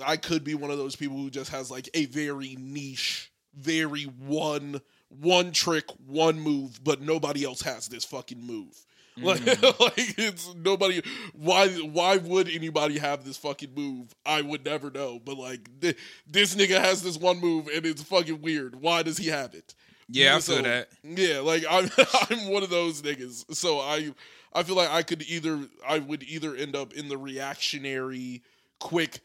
I 0.06 0.18
could 0.18 0.44
be 0.44 0.56
one 0.56 0.72
of 0.72 0.78
those 0.78 0.96
people 0.96 1.18
who 1.18 1.30
just 1.30 1.52
has 1.52 1.70
like 1.70 1.90
a 1.94 2.06
very 2.06 2.56
niche, 2.60 3.32
very 3.56 4.04
one 4.04 4.82
one 5.10 5.52
trick, 5.52 5.86
one 6.06 6.40
move, 6.40 6.84
but 6.84 7.02
nobody 7.02 7.46
else 7.46 7.62
has 7.62 7.88
this 7.88 8.04
fucking 8.06 8.42
move. 8.42 8.74
Like, 9.18 9.40
Mm. 9.40 9.80
like 9.80 10.16
it's 10.20 10.54
nobody. 10.56 11.02
Why? 11.32 11.70
Why 11.70 12.18
would 12.18 12.50
anybody 12.50 12.98
have 12.98 13.24
this 13.24 13.38
fucking 13.38 13.74
move? 13.74 14.14
I 14.26 14.42
would 14.42 14.66
never 14.66 14.92
know. 14.92 15.22
But 15.24 15.38
like, 15.38 15.70
th- 15.80 15.98
this 16.28 16.54
nigga 16.54 16.82
has 16.82 17.02
this 17.02 17.18
one 17.18 17.40
move, 17.40 17.70
and 17.74 17.86
it's 17.86 18.04
fucking 18.04 18.42
weird. 18.42 18.76
Why 18.76 19.04
does 19.04 19.18
he 19.18 19.30
have 19.30 19.54
it? 19.54 19.74
Yeah, 20.08 20.36
I 20.36 20.40
feel 20.40 20.62
that. 20.64 20.90
Yeah, 21.04 21.40
like 21.40 21.64
I'm, 21.70 21.90
I'm 22.30 22.50
one 22.50 22.64
of 22.64 22.70
those 22.70 23.02
niggas. 23.02 23.56
So 23.56 23.80
I, 23.80 24.14
I 24.54 24.64
feel 24.64 24.76
like 24.76 24.90
I 24.90 25.04
could 25.04 25.24
either, 25.24 25.60
I 25.88 26.00
would 26.00 26.24
either 26.24 26.56
end 26.56 26.76
up 26.76 26.94
in 26.94 27.08
the 27.10 27.18
reactionary, 27.18 28.44
quick, 28.80 29.20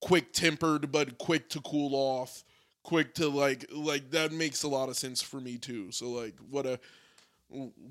quick 0.00 0.32
tempered, 0.32 0.92
but 0.92 1.18
quick 1.18 1.48
to 1.50 1.60
cool 1.60 1.94
off, 1.94 2.44
quick 2.82 3.14
to 3.14 3.28
like, 3.28 3.66
like 3.72 4.10
that 4.10 4.32
makes 4.32 4.62
a 4.62 4.68
lot 4.68 4.88
of 4.88 4.96
sense 4.96 5.20
for 5.20 5.40
me 5.40 5.58
too. 5.58 5.90
So 5.90 6.10
like, 6.10 6.34
what 6.50 6.66
a, 6.66 6.78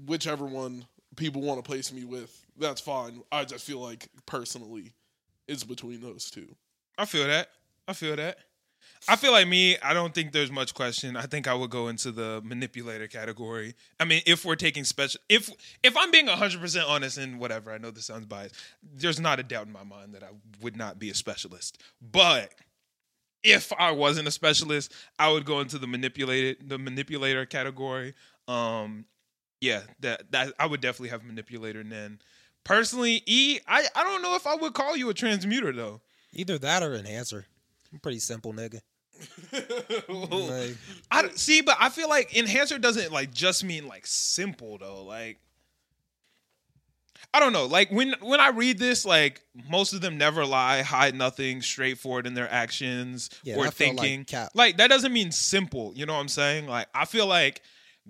whichever 0.06 0.46
one 0.46 0.86
people 1.18 1.42
want 1.42 1.64
to 1.64 1.68
place 1.68 1.92
me 1.92 2.06
with, 2.06 2.46
that's 2.58 2.82
fine. 2.82 3.22
I 3.32 3.44
just 3.46 3.66
feel 3.66 3.80
like 3.80 4.08
personally, 4.26 4.94
it's 5.48 5.64
between 5.64 6.02
those 6.02 6.32
two. 6.32 6.56
I 6.98 7.06
feel 7.06 7.28
that. 7.28 7.50
I 7.88 7.94
feel 7.94 8.16
that. 8.16 8.38
I 9.08 9.16
feel 9.16 9.32
like 9.32 9.48
me, 9.48 9.78
I 9.80 9.94
don't 9.94 10.14
think 10.14 10.32
there's 10.32 10.52
much 10.52 10.74
question. 10.74 11.18
I 11.18 11.24
think 11.24 11.48
I 11.48 11.54
would 11.54 11.72
go 11.72 11.88
into 11.88 12.12
the 12.12 12.42
manipulator 12.44 13.08
category. 13.08 13.74
I 14.00 14.06
mean, 14.06 14.22
if 14.26 14.46
we're 14.46 14.56
taking 14.56 14.84
special 14.84 15.20
if 15.28 15.50
if 15.82 15.98
I'm 15.98 16.12
being 16.12 16.28
100% 16.28 16.88
honest 16.88 17.18
and 17.18 17.40
whatever, 17.40 17.72
I 17.72 17.78
know 17.78 17.92
this 17.92 18.06
sounds 18.06 18.26
biased. 18.26 18.56
There's 18.84 19.20
not 19.20 19.40
a 19.40 19.44
doubt 19.44 19.68
in 19.68 19.74
my 19.74 19.84
mind 19.84 20.14
that 20.14 20.24
I 20.24 20.30
would 20.62 20.76
not 20.76 21.00
be 21.00 21.10
a 21.10 21.16
specialist. 21.16 21.82
But 22.02 22.54
if 23.44 23.74
I 23.78 23.92
wasn't 23.92 24.28
a 24.28 24.32
specialist, 24.32 24.94
I 25.18 25.32
would 25.32 25.46
go 25.46 25.62
into 25.62 25.80
the 25.80 25.88
manipulated 25.88 26.70
the 26.70 26.78
manipulator 26.78 27.46
category. 27.46 28.14
Um 28.48 29.06
yeah, 29.62 29.82
that 30.02 30.32
that 30.32 30.54
I 30.60 30.68
would 30.68 30.82
definitely 30.82 31.10
have 31.10 31.24
manipulator 31.24 31.80
and 31.80 31.92
then 31.92 32.20
personally, 32.64 33.24
E, 33.26 33.60
I 33.68 33.88
I 33.96 34.04
don't 34.04 34.22
know 34.22 34.36
if 34.36 34.46
I 34.46 34.56
would 34.56 34.74
call 34.74 34.96
you 34.96 35.10
a 35.10 35.14
transmuter 35.14 35.72
though. 35.72 36.02
Either 36.34 36.60
that 36.60 36.84
or 36.84 36.94
enhancer. 36.94 37.48
I'm 37.92 38.00
pretty 38.00 38.20
simple 38.20 38.54
nigga. 38.54 38.82
Like, 40.08 40.76
I 41.10 41.30
see, 41.36 41.62
but 41.62 41.78
I 41.80 41.90
feel 41.90 42.10
like 42.10 42.36
enhancer 42.36 42.78
doesn't 42.78 43.12
like 43.12 43.32
just 43.34 43.64
mean 43.64 43.88
like 43.88 44.06
simple 44.06 44.78
though. 44.78 45.04
Like 45.04 45.40
I 47.34 47.40
don't 47.40 47.54
know. 47.54 47.66
Like 47.66 47.92
when 47.92 48.14
when 48.22 48.40
I 48.40 48.50
read 48.50 48.78
this, 48.78 49.06
like 49.06 49.42
most 49.70 49.94
of 49.94 50.02
them 50.02 50.18
never 50.18 50.46
lie, 50.46 50.82
hide 50.82 51.16
nothing, 51.16 51.62
straightforward 51.62 52.28
in 52.28 52.34
their 52.34 52.52
actions 52.52 53.30
Yeah, 53.44 53.56
or 53.56 53.64
felt 53.72 53.96
like 53.96 54.00
thinking. 54.00 54.26
Like 54.54 54.78
that 54.78 54.90
doesn't 54.90 55.14
mean 55.14 55.32
simple. 55.32 55.94
You 55.96 56.06
know 56.06 56.14
what 56.14 56.20
I'm 56.20 56.28
saying? 56.28 56.68
Like 56.68 56.88
I 56.94 57.06
feel 57.06 57.28
like 57.28 57.62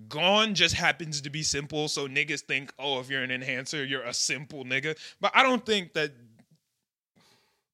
Gon 0.08 0.56
just 0.56 0.74
happens 0.74 1.22
to 1.22 1.30
be 1.30 1.44
simple, 1.44 1.88
so 1.88 2.08
niggas 2.08 2.42
think, 2.42 2.74
oh, 2.80 3.00
if 3.00 3.10
you're 3.10 3.24
an 3.24 3.32
enhancer, 3.32 3.84
you're 3.84 4.04
a 4.04 4.14
simple 4.14 4.64
nigga. 4.64 4.98
But 5.20 5.32
I 5.36 5.44
don't 5.44 5.66
think 5.66 5.94
that 5.94 6.14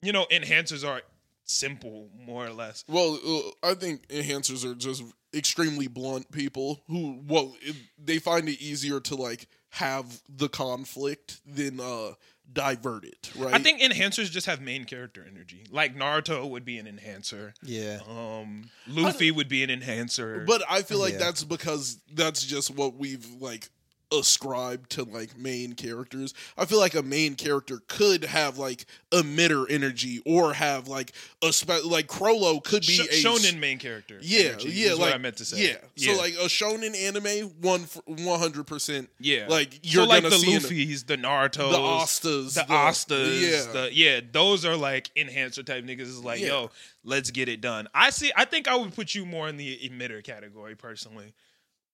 you 0.02 0.12
know 0.12 0.26
enhancers 0.32 0.88
are 0.88 1.02
simple, 1.48 2.10
more 2.18 2.46
or 2.46 2.52
less. 2.54 2.84
Well, 2.88 3.20
uh, 3.64 3.70
I 3.72 3.74
think 3.74 4.08
enhancers 4.10 4.64
are 4.70 4.76
just 4.76 5.04
extremely 5.34 5.88
blunt 5.88 6.32
people 6.32 6.82
who, 6.88 7.22
well, 7.28 7.56
it, 7.62 7.76
they 7.98 8.20
find 8.20 8.48
it 8.50 8.62
easier 8.62 9.00
to 9.02 9.16
like 9.16 9.48
have 9.72 10.22
the 10.30 10.48
conflict 10.50 11.42
than 11.46 11.80
uh 11.80 12.12
divert 12.52 13.04
it, 13.04 13.30
right? 13.38 13.54
I 13.54 13.60
think 13.60 13.82
enhancers 13.82 14.32
just 14.32 14.48
have 14.48 14.62
main 14.62 14.86
character 14.86 15.26
energy. 15.30 15.66
Like 15.70 15.98
Naruto 15.98 16.50
would 16.50 16.64
be 16.64 16.78
an 16.78 16.88
enhancer. 16.88 17.54
yeah. 17.62 18.00
Um, 18.10 18.70
Luffy 18.88 19.32
would 19.32 19.50
be 19.50 19.64
an 19.64 19.70
enhancer. 19.70 20.46
but 20.48 20.64
I 20.70 20.82
feel 20.82 21.00
like 21.00 21.14
Yeah. 21.14 21.20
that's 21.20 21.44
because 21.44 22.00
that's 22.14 22.44
just 22.46 22.72
what 22.74 22.96
we've 22.96 23.28
like 23.42 23.68
ascribed 24.12 24.90
to 24.92 25.04
like 25.04 25.38
main 25.38 25.74
characters. 25.74 26.34
I 26.58 26.66
feel 26.66 26.80
like 26.80 26.96
a 26.96 27.04
main 27.04 27.36
character 27.36 27.82
could 27.88 28.24
have 28.26 28.58
like 28.58 28.86
emitter 29.12 29.66
energy 29.70 30.22
or 30.26 30.54
have 30.54 30.88
like 30.88 31.12
a 31.44 31.52
spe- 31.52 31.86
like 31.86 32.08
Chrollo 32.08 32.64
could 32.64 32.82
be 32.82 32.94
Sh- 32.94 33.00
a 33.02 33.28
shonen 33.28 33.60
main 33.60 33.80
character. 33.80 34.18
Yeah, 34.22 34.50
energy 34.52 34.70
yeah, 34.70 34.86
is 34.92 35.00
like 35.00 35.00
what 35.00 35.14
I 35.14 35.18
meant 35.18 35.38
to 35.38 35.46
say. 35.46 35.78
Yeah. 35.96 36.12
so 36.14 36.18
like 36.18 36.34
a 36.36 36.46
shonen 36.48 36.96
anime, 36.96 37.50
one 37.62 37.82
one 38.06 38.40
hundred 38.40 38.66
percent. 38.68 39.10
yeah, 39.20 39.46
like 39.50 39.80
you're 39.84 40.04
so 40.04 40.10
like 40.10 40.24
gonna 40.24 40.36
the 40.36 40.40
see 40.40 40.52
in 40.54 40.58
a- 40.60 40.62
Luffy's, 40.64 41.04
the 41.04 41.18
Naruto's, 41.18 41.72
the 41.72 41.78
Astas, 41.82 42.54
the 42.56 42.72
Astas, 42.74 43.42
yeah, 43.42 43.72
the 43.74 43.90
yeah, 43.94 44.20
those 44.32 44.64
are 44.66 44.76
like 44.76 45.10
enhancer 45.16 45.64
type 45.64 45.84
niggas. 45.84 46.02
Is 46.02 46.24
like, 46.24 46.40
Yeah. 46.40 46.48
yo, 46.48 46.72
let's 47.04 47.32
get 47.32 47.50
it 47.50 47.62
done. 47.62 47.88
I 47.94 48.10
see. 48.12 48.32
I 48.36 48.46
think 48.46 48.68
I 48.68 48.76
would 48.78 48.96
put 48.96 49.14
you 49.16 49.26
more 49.26 49.50
in 49.50 49.58
the 49.58 49.78
emitter 49.84 50.24
category 50.24 50.76
personally. 50.76 51.34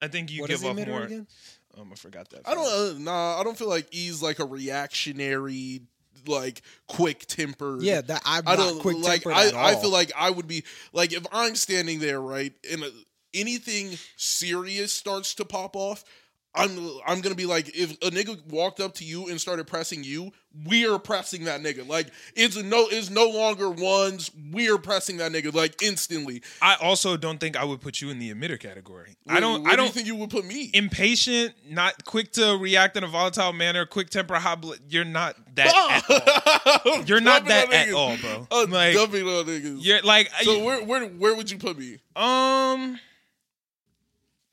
I 0.02 0.10
think 0.10 0.31
you 0.31 0.41
What 0.41 0.49
give 0.49 0.60
is 0.60 0.65
off 0.65 0.76
more. 0.85 1.03
again? 1.03 1.27
Um, 1.78 1.90
I 1.91 1.95
forgot 1.95 2.30
that. 2.30 2.41
I 2.45 2.54
don't 2.54 2.68
uh, 2.68 3.00
nah. 3.00 3.40
I 3.40 3.44
don't 3.44 3.58
feel 3.58 3.70
like 3.70 3.88
E's 3.94 4.22
like 4.22 4.40
a 4.40 4.45
reactionary, 4.45 5.82
like 6.28 6.62
quick 6.88 7.26
tempered. 7.26 7.82
Yeah, 7.82 8.02
that 8.02 8.22
I'm 8.26 8.48
I 8.48 8.56
not 8.56 8.70
don't 8.70 8.80
quick 8.80 8.98
like. 8.98 9.24
tempered 9.24 9.34
I 9.34 9.48
at 9.48 9.56
I 9.56 9.76
feel 9.76 9.90
like 9.91 10.12
I 10.16 10.30
would 10.30 10.48
be 10.48 10.64
like 10.91 11.14
if 11.14 11.26
I'm 11.32 11.56
standing 11.56 12.00
there 12.00 12.22
right 12.22 12.54
and 12.72 12.84
uh, 12.84 12.90
anything 13.34 13.98
serious 14.18 14.94
starts 14.94 15.34
to 15.36 15.45
pop 15.45 15.76
off. 15.76 16.04
I'm 16.55 16.77
I'm 17.07 17.21
gonna 17.21 17.34
be 17.35 17.47
like 17.47 17.75
if 17.75 17.93
a 18.03 18.11
nigga 18.11 18.45
walked 18.47 18.80
up 18.80 18.93
to 18.95 19.03
you 19.05 19.27
and 19.30 19.41
started 19.41 19.65
pressing 19.65 20.03
you, 20.03 20.31
we 20.67 20.85
are 20.88 20.99
pressing 20.99 21.45
that 21.45 21.61
nigga. 21.61 21.88
Like 21.88 22.07
it's 22.35 22.55
no 22.55 22.88
it's 22.91 23.09
no 23.09 23.27
longer 23.27 23.71
ones. 23.71 24.30
We 24.51 24.69
are 24.69 24.77
pressing 24.77 25.17
that 25.17 25.31
nigga 25.31 25.51
like 25.51 25.81
instantly. 25.81 26.43
I 26.61 26.75
also 26.80 27.17
don't 27.17 27.39
think 27.39 27.57
I 27.57 27.63
would 27.63 27.81
put 27.81 28.01
you 28.01 28.11
in 28.11 28.19
the 28.19 28.31
emitter 28.31 28.59
category. 28.59 29.17
I 29.27 29.39
don't. 29.39 29.65
I 29.65 29.71
do 29.71 29.77
don't 29.77 29.91
think 29.91 30.05
you 30.05 30.15
would 30.17 30.30
put 30.30 30.45
me. 30.45 30.69
impatient, 30.75 31.55
not 31.67 32.05
quick 32.05 32.31
to 32.34 32.55
react 32.57 32.95
in 32.97 33.03
a 33.03 33.07
volatile 33.07 33.51
manner, 33.53 33.88
quick 33.88 34.11
temper, 34.11 34.35
hot 34.35 34.61
blood. 34.61 34.77
You're 34.89 35.05
not 35.05 35.35
that 35.55 36.03
at 36.05 36.85
all. 36.85 37.03
You're 37.05 37.19
not 37.21 37.45
that 37.45 37.73
at 37.73 37.91
all, 37.93 38.15
bro. 38.17 38.47
Uh, 38.51 38.67
like 38.69 38.95
niggas. 38.95 39.77
you're 39.84 40.01
like 40.03 40.30
So 40.43 40.57
you- 40.57 40.63
where 40.65 40.84
where 40.84 41.05
where 41.07 41.35
would 41.35 41.49
you 41.49 41.57
put 41.57 41.80
me? 41.80 41.97
um 42.15 42.99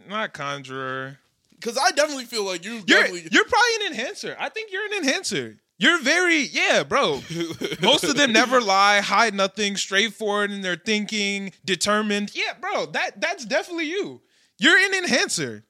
not 0.08 0.32
conjurer. 0.32 1.18
Because 1.60 1.76
I 1.78 1.90
definitely 1.92 2.24
feel 2.24 2.44
like 2.44 2.64
you 2.64 2.72
You're 2.74 2.82
definitely. 3.02 3.28
you're 3.30 3.44
probably 3.44 3.86
an 3.86 3.92
enhancer. 3.92 4.36
I 4.38 4.48
think 4.48 4.72
you're 4.72 4.84
an 4.86 4.92
enhancer. 4.94 5.58
You're 5.78 5.98
very 6.00 6.42
yeah, 6.42 6.82
bro. 6.82 7.20
Most 7.82 8.04
of 8.04 8.16
them 8.16 8.32
never 8.32 8.60
lie, 8.60 9.00
hide 9.00 9.34
nothing, 9.34 9.76
straightforward 9.76 10.50
in 10.50 10.60
their 10.60 10.76
thinking, 10.76 11.52
determined. 11.64 12.32
Yeah, 12.34 12.52
bro. 12.60 12.86
That 12.86 13.20
that's 13.20 13.44
definitely 13.46 13.86
you. 13.88 14.20
You're 14.58 14.76
an 14.78 14.94
enhancer. 14.94 15.64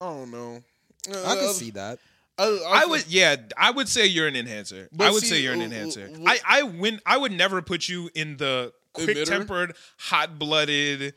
I 0.00 0.06
don't 0.10 0.30
know. 0.30 0.62
I 1.08 1.12
Uh, 1.18 1.34
can 1.36 1.54
see 1.54 1.70
that. 1.70 1.98
I, 2.38 2.44
I, 2.44 2.82
I 2.82 2.84
would, 2.84 3.06
yeah, 3.08 3.36
I 3.56 3.70
would 3.70 3.88
say 3.88 4.04
you're 4.06 4.26
an 4.26 4.36
enhancer. 4.36 4.90
I 5.00 5.10
would 5.10 5.22
see, 5.22 5.28
say 5.28 5.40
you're 5.40 5.54
an 5.54 5.62
uh, 5.62 5.64
enhancer. 5.64 6.10
uh, 6.14 6.18
I, 6.26 6.38
I 6.46 6.62
win. 6.64 7.00
I 7.06 7.16
would 7.16 7.32
never 7.32 7.62
put 7.62 7.88
you 7.88 8.10
in 8.14 8.36
the 8.36 8.74
quick 8.92 9.24
tempered, 9.24 9.74
hot 9.98 10.38
blooded, 10.38 11.14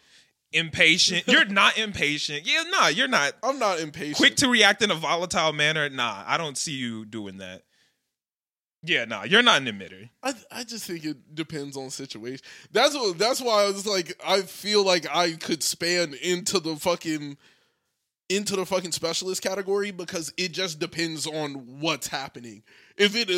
impatient. 0.51 1.27
You're 1.27 1.45
not 1.45 1.77
impatient. 1.77 2.45
Yeah, 2.45 2.63
nah, 2.69 2.87
you're 2.87 3.07
not 3.07 3.33
I'm 3.43 3.59
not 3.59 3.79
impatient. 3.79 4.17
quick 4.17 4.35
to 4.37 4.47
react 4.47 4.81
in 4.81 4.91
a 4.91 4.95
volatile 4.95 5.53
manner. 5.53 5.89
Nah, 5.89 6.23
I 6.25 6.37
don't 6.37 6.57
see 6.57 6.73
you 6.73 7.05
doing 7.05 7.37
that. 7.37 7.63
Yeah, 8.81 9.03
nah, 9.05 9.23
you're 9.23 9.43
not 9.43 9.61
an 9.61 9.67
emitter. 9.67 10.09
I 10.23 10.33
I 10.51 10.63
just 10.63 10.85
think 10.85 11.03
it 11.03 11.35
depends 11.35 11.75
on 11.75 11.89
situation. 11.89 12.45
That's 12.71 12.95
what. 12.95 13.17
That's 13.17 13.41
why 13.41 13.63
I 13.63 13.67
was 13.67 13.85
like, 13.85 14.19
I 14.25 14.41
feel 14.41 14.85
like 14.85 15.05
I 15.13 15.33
could 15.33 15.63
span 15.63 16.13
into 16.13 16.59
the 16.61 16.77
fucking 16.77 17.37
into 18.29 18.55
the 18.55 18.65
fucking 18.65 18.91
specialist 18.91 19.41
category 19.41 19.91
because 19.91 20.31
it 20.37 20.51
just 20.51 20.79
depends 20.79 21.25
on 21.27 21.79
what's 21.79 22.07
happening. 22.07 22.63
If 22.97 23.15
it 23.15 23.29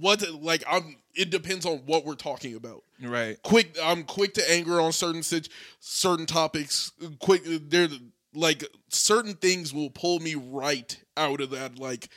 what 0.00 0.24
like 0.40 0.64
I'm, 0.70 0.96
it 1.14 1.30
depends 1.30 1.66
on 1.66 1.78
what 1.86 2.04
we're 2.06 2.14
talking 2.14 2.54
about. 2.54 2.82
Right. 3.02 3.42
quick 3.42 3.76
i'm 3.82 4.04
quick 4.04 4.34
to 4.34 4.50
anger 4.50 4.80
on 4.80 4.92
certain 4.92 5.22
certain 5.80 6.26
topics 6.26 6.92
quick 7.18 7.42
there 7.70 7.88
like 8.34 8.62
certain 8.88 9.34
things 9.34 9.72
will 9.72 9.88
pull 9.90 10.20
me 10.20 10.34
right 10.34 11.02
out 11.16 11.40
of 11.40 11.50
that 11.50 11.78
like 11.78 12.08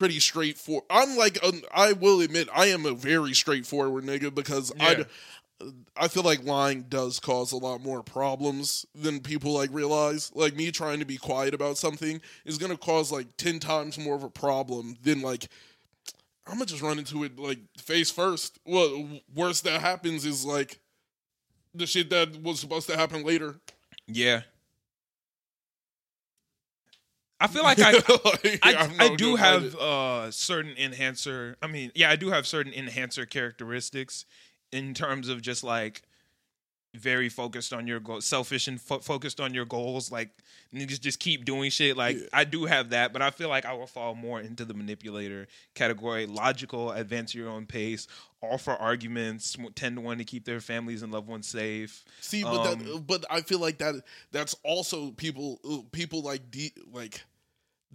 pretty 0.00 0.18
straightforward 0.20 0.84
i'm 0.90 1.16
like 1.16 1.38
um, 1.44 1.62
i 1.74 1.92
will 1.92 2.20
admit 2.20 2.48
i 2.54 2.66
am 2.66 2.86
a 2.86 2.92
very 2.92 3.34
straightforward 3.34 4.04
nigga 4.04 4.34
because 4.34 4.72
Yeah. 4.76 4.84
i 4.84 5.04
i 5.96 6.06
feel 6.06 6.22
like 6.22 6.44
lying 6.44 6.82
does 6.84 7.18
cause 7.18 7.52
a 7.52 7.56
lot 7.56 7.82
more 7.82 8.02
problems 8.02 8.86
than 8.94 9.20
people 9.20 9.52
like 9.52 9.70
realize 9.72 10.30
like 10.34 10.54
me 10.54 10.70
trying 10.70 11.00
to 11.00 11.04
be 11.04 11.16
quiet 11.16 11.52
about 11.52 11.76
something 11.76 12.20
is 12.44 12.58
going 12.58 12.70
to 12.70 12.78
cause 12.78 13.10
like 13.10 13.26
10 13.38 13.58
times 13.58 13.98
more 13.98 14.14
of 14.14 14.22
a 14.22 14.30
problem 14.30 14.96
than 15.02 15.20
like 15.20 15.48
I'm 16.48 16.54
gonna 16.54 16.66
just 16.66 16.82
run 16.82 16.98
into 16.98 17.24
it 17.24 17.38
like 17.38 17.58
face 17.76 18.10
first. 18.10 18.58
Well, 18.64 19.06
worst 19.34 19.64
that 19.64 19.80
happens 19.80 20.24
is 20.24 20.44
like 20.44 20.80
the 21.74 21.86
shit 21.86 22.10
that 22.10 22.42
was 22.42 22.58
supposed 22.58 22.88
to 22.88 22.96
happen 22.96 23.22
later. 23.22 23.56
Yeah. 24.06 24.42
I 27.40 27.46
feel 27.46 27.62
like 27.62 27.78
I 27.78 27.92
Like, 27.92 28.58
I, 28.62 28.74
I'm 28.74 28.92
I 28.98 29.14
do 29.14 29.36
have 29.36 29.74
uh 29.76 30.30
certain 30.30 30.74
enhancer. 30.78 31.56
I 31.60 31.66
mean, 31.66 31.92
yeah, 31.94 32.10
I 32.10 32.16
do 32.16 32.30
have 32.30 32.46
certain 32.46 32.72
enhancer 32.72 33.26
characteristics 33.26 34.24
in 34.72 34.94
terms 34.94 35.28
of 35.28 35.42
just 35.42 35.64
like 35.64 36.02
very 36.94 37.28
focused 37.28 37.72
on 37.72 37.86
your 37.86 38.00
goals, 38.00 38.24
selfish 38.24 38.66
and 38.66 38.80
fo- 38.80 38.98
focused 39.00 39.40
on 39.40 39.52
your 39.52 39.66
goals. 39.66 40.10
Like 40.10 40.30
niggas 40.74 41.00
just 41.00 41.20
keep 41.20 41.44
doing 41.44 41.70
shit. 41.70 41.96
Like 41.96 42.16
Yeah. 42.16 42.26
I 42.32 42.44
do 42.44 42.64
have 42.64 42.90
that, 42.90 43.12
but 43.12 43.20
I 43.20 43.30
feel 43.30 43.48
like 43.48 43.66
I 43.66 43.74
will 43.74 43.86
fall 43.86 44.14
more 44.14 44.40
into 44.40 44.64
the 44.64 44.74
manipulator 44.74 45.46
category. 45.74 46.26
Logical, 46.26 46.90
advance 46.92 47.34
your 47.34 47.50
own 47.50 47.66
pace, 47.66 48.08
offer 48.42 48.72
arguments, 48.72 49.56
tend 49.74 49.96
to 49.96 50.00
want 50.02 50.18
to 50.20 50.24
keep 50.24 50.44
their 50.44 50.60
families 50.60 51.02
and 51.02 51.12
loved 51.12 51.28
ones 51.28 51.46
safe. 51.46 52.04
See, 52.20 52.42
but 52.42 52.66
Um, 52.66 52.78
that, 52.78 53.06
but 53.06 53.24
I 53.30 53.42
feel 53.42 53.58
like 53.58 53.78
that 53.78 53.96
that's 54.32 54.56
also 54.64 55.10
people 55.12 55.60
uh, 55.70 55.78
people 55.92 56.22
like 56.22 56.50
de- 56.50 56.74
like 56.90 57.22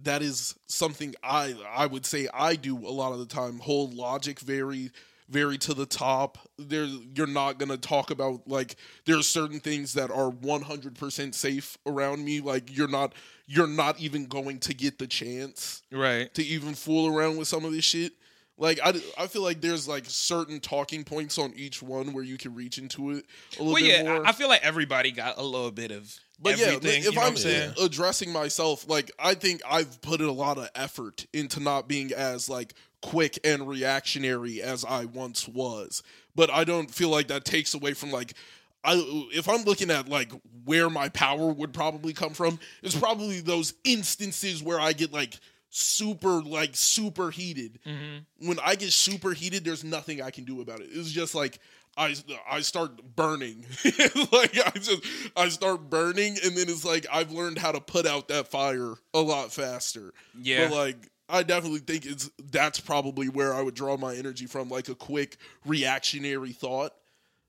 that 0.02 0.22
is 0.22 0.54
something 0.66 1.14
I 1.22 1.54
I 1.68 1.86
would 1.86 2.06
say 2.06 2.28
I 2.32 2.54
do 2.54 2.76
a 2.78 2.90
lot 2.90 3.12
of 3.12 3.18
the 3.18 3.26
time. 3.26 3.58
Hold 3.58 3.92
logic 3.94 4.38
very 4.40 4.90
very 5.28 5.58
to 5.58 5.74
the 5.74 5.86
top. 5.86 6.38
There 6.58 6.84
you're 6.84 7.26
not 7.26 7.58
gonna 7.58 7.76
talk 7.76 8.10
about 8.10 8.46
like 8.46 8.76
there's 9.06 9.26
certain 9.28 9.60
things 9.60 9.94
that 9.94 10.10
are 10.10 10.28
100 10.30 10.94
percent 10.96 11.34
safe 11.34 11.78
around 11.86 12.24
me. 12.24 12.40
Like 12.40 12.76
you're 12.76 12.88
not 12.88 13.14
you're 13.46 13.66
not 13.66 14.00
even 14.00 14.26
going 14.26 14.58
to 14.60 14.74
get 14.74 14.98
the 14.98 15.06
chance 15.06 15.82
Right. 15.92 16.32
to 16.34 16.42
even 16.42 16.74
fool 16.74 17.14
around 17.14 17.36
with 17.36 17.48
some 17.48 17.64
of 17.64 17.72
this 17.72 17.84
shit. 17.84 18.12
Like 18.56 18.78
I, 18.84 18.94
I 19.18 19.26
feel 19.26 19.42
like 19.42 19.60
there's 19.60 19.88
like 19.88 20.04
certain 20.06 20.60
talking 20.60 21.02
points 21.04 21.38
on 21.38 21.52
each 21.56 21.82
one 21.82 22.12
where 22.12 22.22
you 22.22 22.38
can 22.38 22.54
reach 22.54 22.78
into 22.78 23.10
it 23.10 23.24
a 23.58 23.62
little 23.62 23.72
Well, 23.74 23.82
bit 23.82 23.84
yeah, 23.90 24.02
more. 24.04 24.26
I 24.26 24.32
feel 24.32 24.48
like 24.48 24.62
everybody 24.64 25.10
got 25.10 25.38
a 25.38 25.42
little 25.42 25.72
bit 25.72 25.90
of 25.90 26.14
but 26.40 26.58
everything. 26.58 27.02
yeah, 27.02 27.08
if 27.08 27.14
you 27.14 27.20
know 27.20 27.26
I'm 27.26 27.36
saying? 27.36 27.74
addressing 27.80 28.32
myself, 28.32 28.88
like 28.88 29.10
I 29.18 29.34
think 29.34 29.62
I've 29.68 30.00
put 30.00 30.20
a 30.20 30.32
lot 30.32 30.58
of 30.58 30.68
effort 30.74 31.26
into 31.32 31.60
not 31.60 31.88
being 31.88 32.12
as 32.12 32.48
like 32.48 32.74
quick 33.02 33.38
and 33.44 33.68
reactionary 33.68 34.62
as 34.62 34.84
I 34.84 35.04
once 35.04 35.46
was. 35.46 36.02
But 36.34 36.50
I 36.50 36.64
don't 36.64 36.90
feel 36.90 37.10
like 37.10 37.28
that 37.28 37.44
takes 37.44 37.74
away 37.74 37.94
from 37.94 38.10
like 38.10 38.34
I 38.82 38.94
if 39.32 39.48
I'm 39.48 39.62
looking 39.62 39.90
at 39.90 40.08
like 40.08 40.32
where 40.64 40.90
my 40.90 41.08
power 41.08 41.52
would 41.52 41.72
probably 41.72 42.12
come 42.12 42.34
from, 42.34 42.58
it's 42.82 42.98
probably 42.98 43.40
those 43.40 43.74
instances 43.84 44.62
where 44.62 44.80
I 44.80 44.92
get 44.92 45.12
like 45.12 45.34
super 45.70 46.42
like 46.42 46.76
super 46.76 47.30
heated. 47.30 47.78
Mm-hmm. 47.86 48.48
When 48.48 48.58
I 48.64 48.74
get 48.74 48.92
super 48.92 49.32
heated, 49.32 49.64
there's 49.64 49.84
nothing 49.84 50.20
I 50.20 50.30
can 50.30 50.44
do 50.44 50.60
about 50.60 50.80
it. 50.80 50.88
It's 50.92 51.10
just 51.10 51.34
like 51.34 51.58
I 51.96 52.14
I 52.48 52.60
start 52.60 53.00
burning. 53.16 53.64
like 53.84 54.58
I 54.66 54.72
just 54.74 55.04
I 55.36 55.48
start 55.48 55.90
burning 55.90 56.36
and 56.44 56.56
then 56.56 56.68
it's 56.68 56.84
like 56.84 57.06
I've 57.12 57.32
learned 57.32 57.58
how 57.58 57.72
to 57.72 57.80
put 57.80 58.06
out 58.06 58.28
that 58.28 58.48
fire 58.48 58.94
a 59.12 59.20
lot 59.20 59.52
faster. 59.52 60.12
Yeah. 60.40 60.68
But 60.68 60.76
like 60.76 61.10
I 61.28 61.42
definitely 61.42 61.80
think 61.80 62.06
it's 62.06 62.30
that's 62.50 62.80
probably 62.80 63.28
where 63.28 63.54
I 63.54 63.62
would 63.62 63.74
draw 63.74 63.96
my 63.96 64.14
energy 64.14 64.46
from 64.46 64.68
like 64.68 64.88
a 64.88 64.94
quick 64.94 65.36
reactionary 65.64 66.52
thought. 66.52 66.92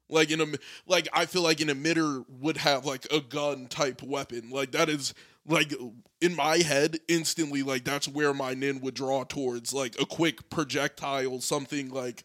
Like 0.10 0.30
in 0.30 0.40
a 0.42 0.46
like 0.86 1.08
I 1.14 1.26
feel 1.26 1.42
like 1.42 1.62
an 1.62 1.70
emitter 1.70 2.24
would 2.40 2.58
have 2.58 2.86
like 2.86 3.08
a 3.12 3.22
gun 3.22 3.68
type 3.68 4.04
weapon. 4.04 4.50
Like 4.52 4.72
that 4.72 4.90
is 4.90 5.14
like 5.48 5.74
in 6.22 6.36
my 6.36 6.58
head 6.58 6.98
instantly 7.08 7.64
like 7.64 7.84
that's 7.84 8.08
where 8.08 8.34
my 8.34 8.54
nin 8.54 8.82
would 8.82 8.94
draw 8.94 9.24
towards 9.24 9.74
like 9.74 10.00
a 10.00 10.06
quick 10.06 10.50
projectile 10.50 11.40
something 11.40 11.90
like 11.90 12.24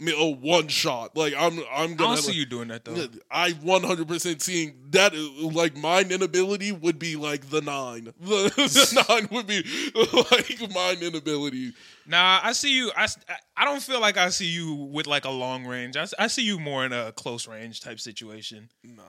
a 0.00 0.30
one 0.30 0.68
shot. 0.68 1.16
Like 1.16 1.34
I'm 1.38 1.58
I'm 1.72 1.94
gonna 1.94 2.16
don't 2.16 2.16
see 2.18 2.32
you 2.32 2.46
doing 2.46 2.68
that 2.68 2.84
though. 2.84 3.06
I 3.30 3.52
100% 3.52 4.42
seeing 4.42 4.74
that 4.90 5.14
like 5.54 5.76
my 5.76 6.00
inability 6.00 6.72
would 6.72 6.98
be 6.98 7.16
like 7.16 7.50
the 7.50 7.60
nine. 7.60 8.12
The, 8.22 8.50
the 8.56 9.04
nine 9.08 9.28
would 9.30 9.46
be 9.46 9.62
like 10.30 10.74
my 10.74 10.96
inability. 11.00 11.72
Nah, 12.06 12.40
I 12.42 12.52
see 12.52 12.76
you. 12.76 12.90
I, 12.96 13.04
s- 13.04 13.18
I 13.56 13.64
don't 13.64 13.82
feel 13.82 14.00
like 14.00 14.16
I 14.16 14.28
see 14.30 14.46
you 14.46 14.74
with 14.74 15.06
like 15.06 15.24
a 15.24 15.30
long 15.30 15.64
range. 15.66 15.96
I, 15.96 16.02
s- 16.02 16.14
I 16.18 16.26
see 16.26 16.42
you 16.42 16.58
more 16.58 16.84
in 16.84 16.92
a 16.92 17.12
close 17.12 17.46
range 17.46 17.80
type 17.80 18.00
situation. 18.00 18.68
Nah. 18.82 19.02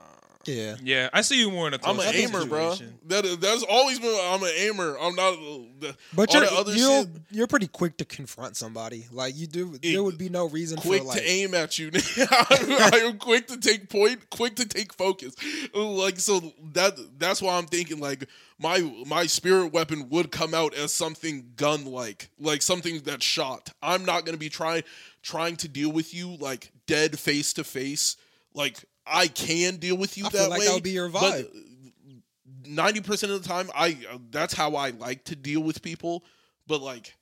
Yeah. 0.46 0.76
Yeah, 0.82 1.08
I 1.14 1.22
see 1.22 1.38
you 1.40 1.50
more 1.50 1.66
in 1.68 1.72
a 1.72 1.78
close 1.78 1.96
range. 1.96 2.06
I'm 2.06 2.14
an 2.14 2.20
range 2.20 2.34
aimer, 2.34 2.46
bro. 2.46 2.70
situation. 2.72 2.98
That 3.06 3.24
is, 3.24 3.62
always 3.64 3.98
been. 3.98 4.14
I'm 4.24 4.42
an 4.42 4.50
aimer. 4.54 4.94
I'm 5.00 5.14
not. 5.14 5.32
uh, 5.32 5.58
The, 5.80 5.96
But 6.14 6.34
you're 6.34 6.44
the 6.44 6.52
other 6.52 6.74
you're, 6.74 7.00
shit. 7.02 7.08
you're 7.30 7.46
pretty 7.46 7.66
quick 7.66 7.96
to 7.96 8.04
confront 8.04 8.54
somebody. 8.58 9.06
Like 9.10 9.36
you 9.38 9.46
do, 9.46 9.78
there 9.82 10.02
would 10.02 10.18
be 10.18 10.28
no 10.28 10.46
reason 10.46 10.76
Quick 10.78 11.00
for 11.00 11.08
like. 11.08 11.22
To 11.22 11.26
aim 11.26 11.54
at 11.54 11.78
you. 11.78 11.90
I 12.18 13.00
am 13.06 13.16
quick 13.18 13.46
to 13.48 13.56
take 13.58 13.88
point. 13.88 14.28
Quick 14.28 14.56
to 14.56 14.68
take 14.68 14.92
focus. 14.92 15.34
Like 15.74 16.20
so 16.20 16.40
that. 16.74 16.92
That's 17.18 17.40
why 17.40 17.56
I'm 17.56 17.66
thinking 17.66 17.98
like 18.00 18.28
my 18.58 18.80
my 19.06 19.26
spirit 19.26 19.72
weapon 19.72 20.08
would 20.10 20.30
come 20.30 20.54
out 20.54 20.74
as 20.74 20.92
something 20.92 21.52
gun 21.56 21.84
like, 21.84 22.30
like 22.38 22.62
something 22.62 23.00
that 23.00 23.22
shot. 23.22 23.70
I'm 23.82 24.04
not 24.04 24.24
gonna 24.24 24.38
be 24.38 24.48
trying 24.48 24.84
trying 25.22 25.56
to 25.56 25.68
deal 25.68 25.90
with 25.90 26.14
you 26.14 26.36
like 26.36 26.70
dead 26.86 27.18
face 27.18 27.52
to 27.54 27.64
face. 27.64 28.16
Like 28.54 28.84
I 29.06 29.26
can 29.26 29.76
deal 29.76 29.96
with 29.96 30.16
you 30.16 30.26
I 30.26 30.28
that 30.30 30.50
like 30.50 30.60
way. 30.60 30.66
that 30.66 30.74
would 30.74 30.82
be 30.82 30.90
your 30.90 31.08
but 31.08 31.22
vibe. 31.22 32.22
ninety 32.66 33.00
percent 33.00 33.32
of 33.32 33.42
the 33.42 33.48
time, 33.48 33.70
I 33.74 33.98
that's 34.30 34.54
how 34.54 34.76
I 34.76 34.90
like 34.90 35.24
to 35.24 35.36
deal 35.36 35.62
with 35.62 35.82
people. 35.82 36.24
But 36.66 36.80
like, 36.80 37.16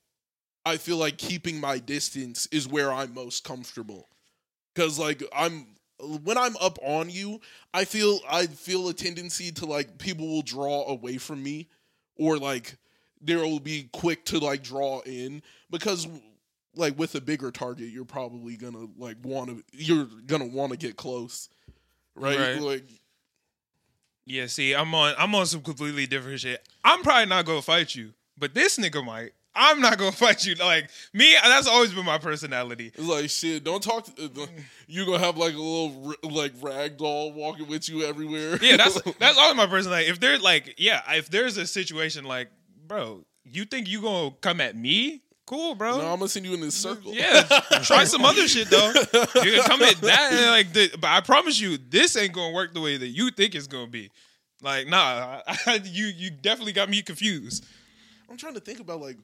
I 0.65 0.77
feel 0.77 0.99
like 0.99 1.19
keeping 1.19 1.59
my 1.59 1.79
distance 1.79 2.47
is 2.53 2.69
where 2.69 2.93
I'm 2.93 3.15
most 3.15 3.43
comfortable. 3.45 4.09
Cause 4.75 4.99
like 4.99 5.23
I'm 5.35 5.67
when 6.03 6.37
I'm 6.37 6.57
up 6.59 6.79
on 6.83 7.11
you, 7.11 7.41
I 7.73 7.85
feel 7.85 8.21
I 8.29 8.47
feel 8.47 8.89
a 8.89 8.95
tendency 8.95 9.53
to 9.53 9.67
like 9.67 9.99
people 9.99 10.27
will 10.27 10.43
draw 10.43 10.87
away 10.89 11.19
from 11.19 11.43
me, 11.43 11.69
or 12.17 12.39
like 12.39 12.77
there 13.21 13.39
will 13.39 13.61
be 13.61 13.89
quick 13.93 14.25
to 14.27 14.39
like 14.39 14.63
draw 14.63 15.01
in 15.01 15.43
because 15.71 16.09
like 16.75 16.99
with 16.99 17.15
a 17.15 17.21
bigger 17.21 17.51
target, 17.51 17.89
you're 17.89 18.05
probably 18.05 18.57
gonna 18.57 18.87
like 18.99 19.17
want 19.23 19.51
to 19.51 19.63
you're 19.73 20.09
gonna 20.27 20.47
want 20.47 20.73
to 20.73 20.79
get 20.79 20.97
close, 20.97 21.49
right? 22.15 22.39
Right. 22.39 22.61
Like 22.61 22.85
Yeah, 24.25 24.47
see, 24.47 24.75
I'm 24.75 24.95
on 24.95 25.15
I'm 25.19 25.35
on 25.35 25.47
some 25.47 25.63
completely 25.63 26.07
different 26.07 26.41
shit. 26.41 26.67
I'm 26.85 27.03
probably 27.03 27.27
not 27.27 27.45
gonna 27.45 27.63
fight 27.63 27.95
you, 27.95 28.13
but 28.37 28.55
this 28.55 28.79
nigga 28.79 29.05
might. 29.05 29.33
I'm 29.55 29.81
not 29.81 29.99
gonna 29.99 30.13
fight 30.13 30.45
you. 30.47 30.55
Like 30.55 30.91
me, 31.13 31.35
that's 31.43 31.67
always 31.67 31.93
been 31.93 32.05
my 32.05 32.19
personality. 32.19 32.93
It's 32.95 33.07
like 33.07 33.31
shit. 33.31 33.65
Don't 33.65 33.83
talk. 33.83 34.05
To, 34.17 34.25
uh, 34.25 34.47
you 34.87 35.05
gonna 35.07 35.19
have 35.19 35.37
like 35.37 35.55
a 35.55 35.59
little 35.59 36.15
like 36.23 36.53
rag 36.61 36.99
doll 36.99 37.33
walking 37.33 37.69
with 37.69 37.89
you 37.89 38.05
everywhere. 38.05 38.59
Yeah, 38.63 38.77
that's 38.77 39.01
that's 39.19 39.39
always 39.39 39.57
my 39.57 39.67
personality. 39.67 40.09
If 40.09 40.21
there's 40.21 40.43
like, 40.43 40.75
yeah, 40.79 41.03
if 41.13 41.29
there's 41.29 41.57
a 41.57 41.67
situation 41.67 42.25
like, 42.25 42.49
bro, 42.87 43.25
you 43.45 43.65
think 43.65 43.89
you 43.89 44.03
gonna 44.03 44.31
come 44.41 44.61
at 44.61 44.77
me? 44.77 45.23
Cool, 45.45 45.75
bro. 45.75 45.99
no, 45.99 46.05
I'm 46.13 46.19
gonna 46.19 46.29
send 46.29 46.47
you 46.47 46.55
in 46.55 46.61
this 46.61 46.75
circle. 46.77 47.13
Yeah, 47.13 47.43
try 47.83 48.05
some 48.05 48.25
other 48.25 48.47
shit 48.47 48.71
though. 48.71 48.93
You 49.43 49.53
can 49.53 49.63
come 49.65 49.83
at 49.83 49.97
that, 49.97 50.47
like, 50.49 50.73
the, 50.73 50.91
but 50.99 51.11
I 51.11 51.21
promise 51.21 51.61
you, 51.61 51.77
this 51.77 52.17
ain't 52.17 52.33
gonna 52.33 52.55
work 52.55 52.73
the 52.73 52.81
way 52.81 52.97
that 52.97 53.09
you 53.09 53.31
think 53.31 53.55
it's 53.55 53.67
gonna 53.67 53.89
be. 53.89 54.11
Like, 54.63 54.87
nah, 54.87 55.41
you 55.85 56.07
you 56.07 56.31
definitely 56.31 56.73
got 56.73 56.89
me 56.89 57.03
confused. 57.03 57.67
I'm 58.31 58.37
trying 58.37 58.55
to 58.55 58.61
think 58.61 58.81
about 58.81 59.01
like. 59.01 59.19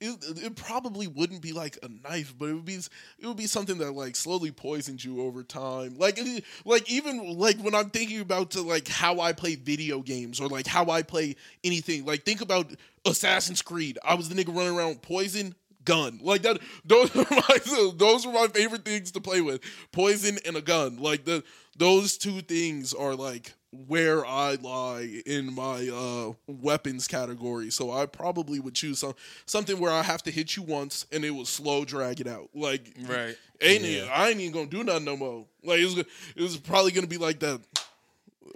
It, 0.00 0.18
it 0.44 0.56
probably 0.56 1.06
wouldn't 1.06 1.40
be 1.40 1.52
like 1.52 1.78
a 1.82 1.88
knife, 1.88 2.34
but 2.38 2.48
it 2.48 2.54
would 2.54 2.64
be 2.64 2.74
it 2.74 3.26
would 3.26 3.36
be 3.36 3.46
something 3.46 3.78
that 3.78 3.92
like 3.92 4.16
slowly 4.16 4.50
poisons 4.50 5.04
you 5.04 5.22
over 5.22 5.42
time. 5.42 5.96
Like 5.96 6.18
eh, 6.18 6.40
like 6.64 6.90
even 6.90 7.38
like 7.38 7.58
when 7.58 7.74
I'm 7.74 7.90
thinking 7.90 8.20
about 8.20 8.50
to 8.52 8.62
like 8.62 8.88
how 8.88 9.20
I 9.20 9.32
play 9.32 9.54
video 9.54 10.00
games 10.00 10.40
or 10.40 10.48
like 10.48 10.66
how 10.66 10.90
I 10.90 11.02
play 11.02 11.36
anything. 11.62 12.04
Like 12.04 12.24
think 12.24 12.40
about 12.40 12.66
Assassin's 13.06 13.62
Creed. 13.62 13.98
I 14.04 14.14
was 14.14 14.28
the 14.28 14.34
nigga 14.34 14.54
running 14.54 14.76
around 14.76 15.00
poison 15.02 15.54
gun 15.84 16.18
like 16.22 16.42
that. 16.42 16.58
Those 16.84 17.14
are 17.16 17.26
my 17.30 17.92
those 17.94 18.26
are 18.26 18.32
my 18.32 18.48
favorite 18.48 18.84
things 18.84 19.12
to 19.12 19.20
play 19.20 19.40
with. 19.40 19.60
Poison 19.92 20.38
and 20.44 20.56
a 20.56 20.62
gun. 20.62 20.98
Like 20.98 21.24
the 21.24 21.44
those 21.76 22.16
two 22.18 22.40
things 22.40 22.94
are 22.94 23.14
like 23.14 23.54
where 23.86 24.24
I 24.26 24.54
lie 24.56 25.22
in 25.26 25.54
my 25.54 25.88
uh, 25.88 26.32
weapons 26.46 27.06
category. 27.08 27.70
So 27.70 27.90
I 27.92 28.06
probably 28.06 28.60
would 28.60 28.74
choose 28.74 29.00
some 29.00 29.14
something 29.46 29.78
where 29.78 29.92
I 29.92 30.02
have 30.02 30.22
to 30.24 30.30
hit 30.30 30.56
you 30.56 30.62
once 30.62 31.06
and 31.12 31.24
it 31.24 31.30
will 31.30 31.44
slow 31.46 31.84
drag 31.84 32.20
it 32.20 32.26
out. 32.26 32.50
Like 32.54 32.94
Right. 33.06 33.36
ain't 33.60 33.84
it- 33.84 34.08
I 34.10 34.30
ain't 34.30 34.40
even 34.40 34.52
gonna 34.52 34.66
do 34.66 34.84
nothing 34.84 35.04
no 35.04 35.16
more. 35.16 35.46
Like 35.62 35.80
it 35.80 35.84
was 35.84 35.98
it 35.98 36.06
was 36.42 36.56
probably 36.56 36.92
gonna 36.92 37.06
be 37.06 37.18
like 37.18 37.40
that 37.40 37.60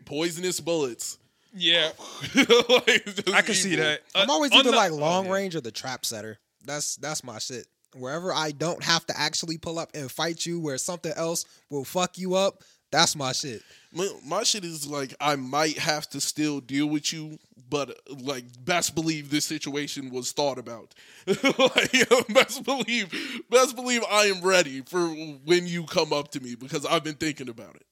poisonous 0.05 0.60
bullets. 0.60 1.18
Yeah, 1.55 1.90
Like, 2.34 3.24
I 3.32 3.40
can 3.42 3.55
see 3.55 3.72
evil. 3.72 3.84
that. 3.86 4.02
I'm 4.14 4.28
Uh, 4.28 4.32
always 4.34 4.52
on 4.52 4.58
either 4.58 4.70
the- 4.70 4.76
like 4.76 4.92
oh, 4.92 4.97
long 4.97 5.26
yeah. 5.26 5.32
range 5.32 5.56
or 5.56 5.60
the 5.60 5.70
trap 5.72 6.05
setter. 6.05 6.38
That's 6.64 6.97
that's 6.97 7.24
my 7.24 7.38
shit. 7.38 7.66
Wherever 7.97 8.32
I 8.34 8.50
don't 8.50 8.82
have 8.84 9.06
to 9.06 9.18
actually 9.18 9.56
pull 9.56 9.78
up 9.78 9.90
and 9.94 10.10
fight 10.12 10.44
you, 10.44 10.60
where 10.60 10.76
something 10.76 11.12
else 11.16 11.47
will 11.70 11.84
fuck 11.84 12.18
you 12.18 12.34
up, 12.34 12.62
that's 12.91 13.17
my 13.17 13.33
shit. 13.33 13.62
My, 13.92 14.08
my 14.25 14.42
shit 14.42 14.65
is 14.65 14.86
like 14.86 15.15
I 15.20 15.36
might 15.36 15.78
have 15.78 16.08
to 16.10 16.20
still 16.20 16.60
deal 16.60 16.86
with 16.86 17.12
you, 17.12 17.39
but 17.70 17.99
like 18.20 18.44
best 18.65 18.94
believe 18.94 19.31
this 19.31 19.44
situation 19.44 20.10
was 20.10 20.33
thought 20.33 20.58
about. 20.58 20.94
like 21.26 22.08
best 22.28 22.65
believe, 22.65 23.12
best 23.50 23.76
believe 23.76 24.02
I 24.10 24.25
am 24.25 24.42
ready 24.42 24.83
for 24.83 25.08
when 25.08 25.67
you 25.67 25.84
come 25.84 26.12
up 26.12 26.31
to 26.33 26.41
me 26.41 26.55
because 26.55 26.84
I've 26.86 27.05
been 27.05 27.15
thinking 27.15 27.49
about 27.49 27.76
it. 27.76 27.86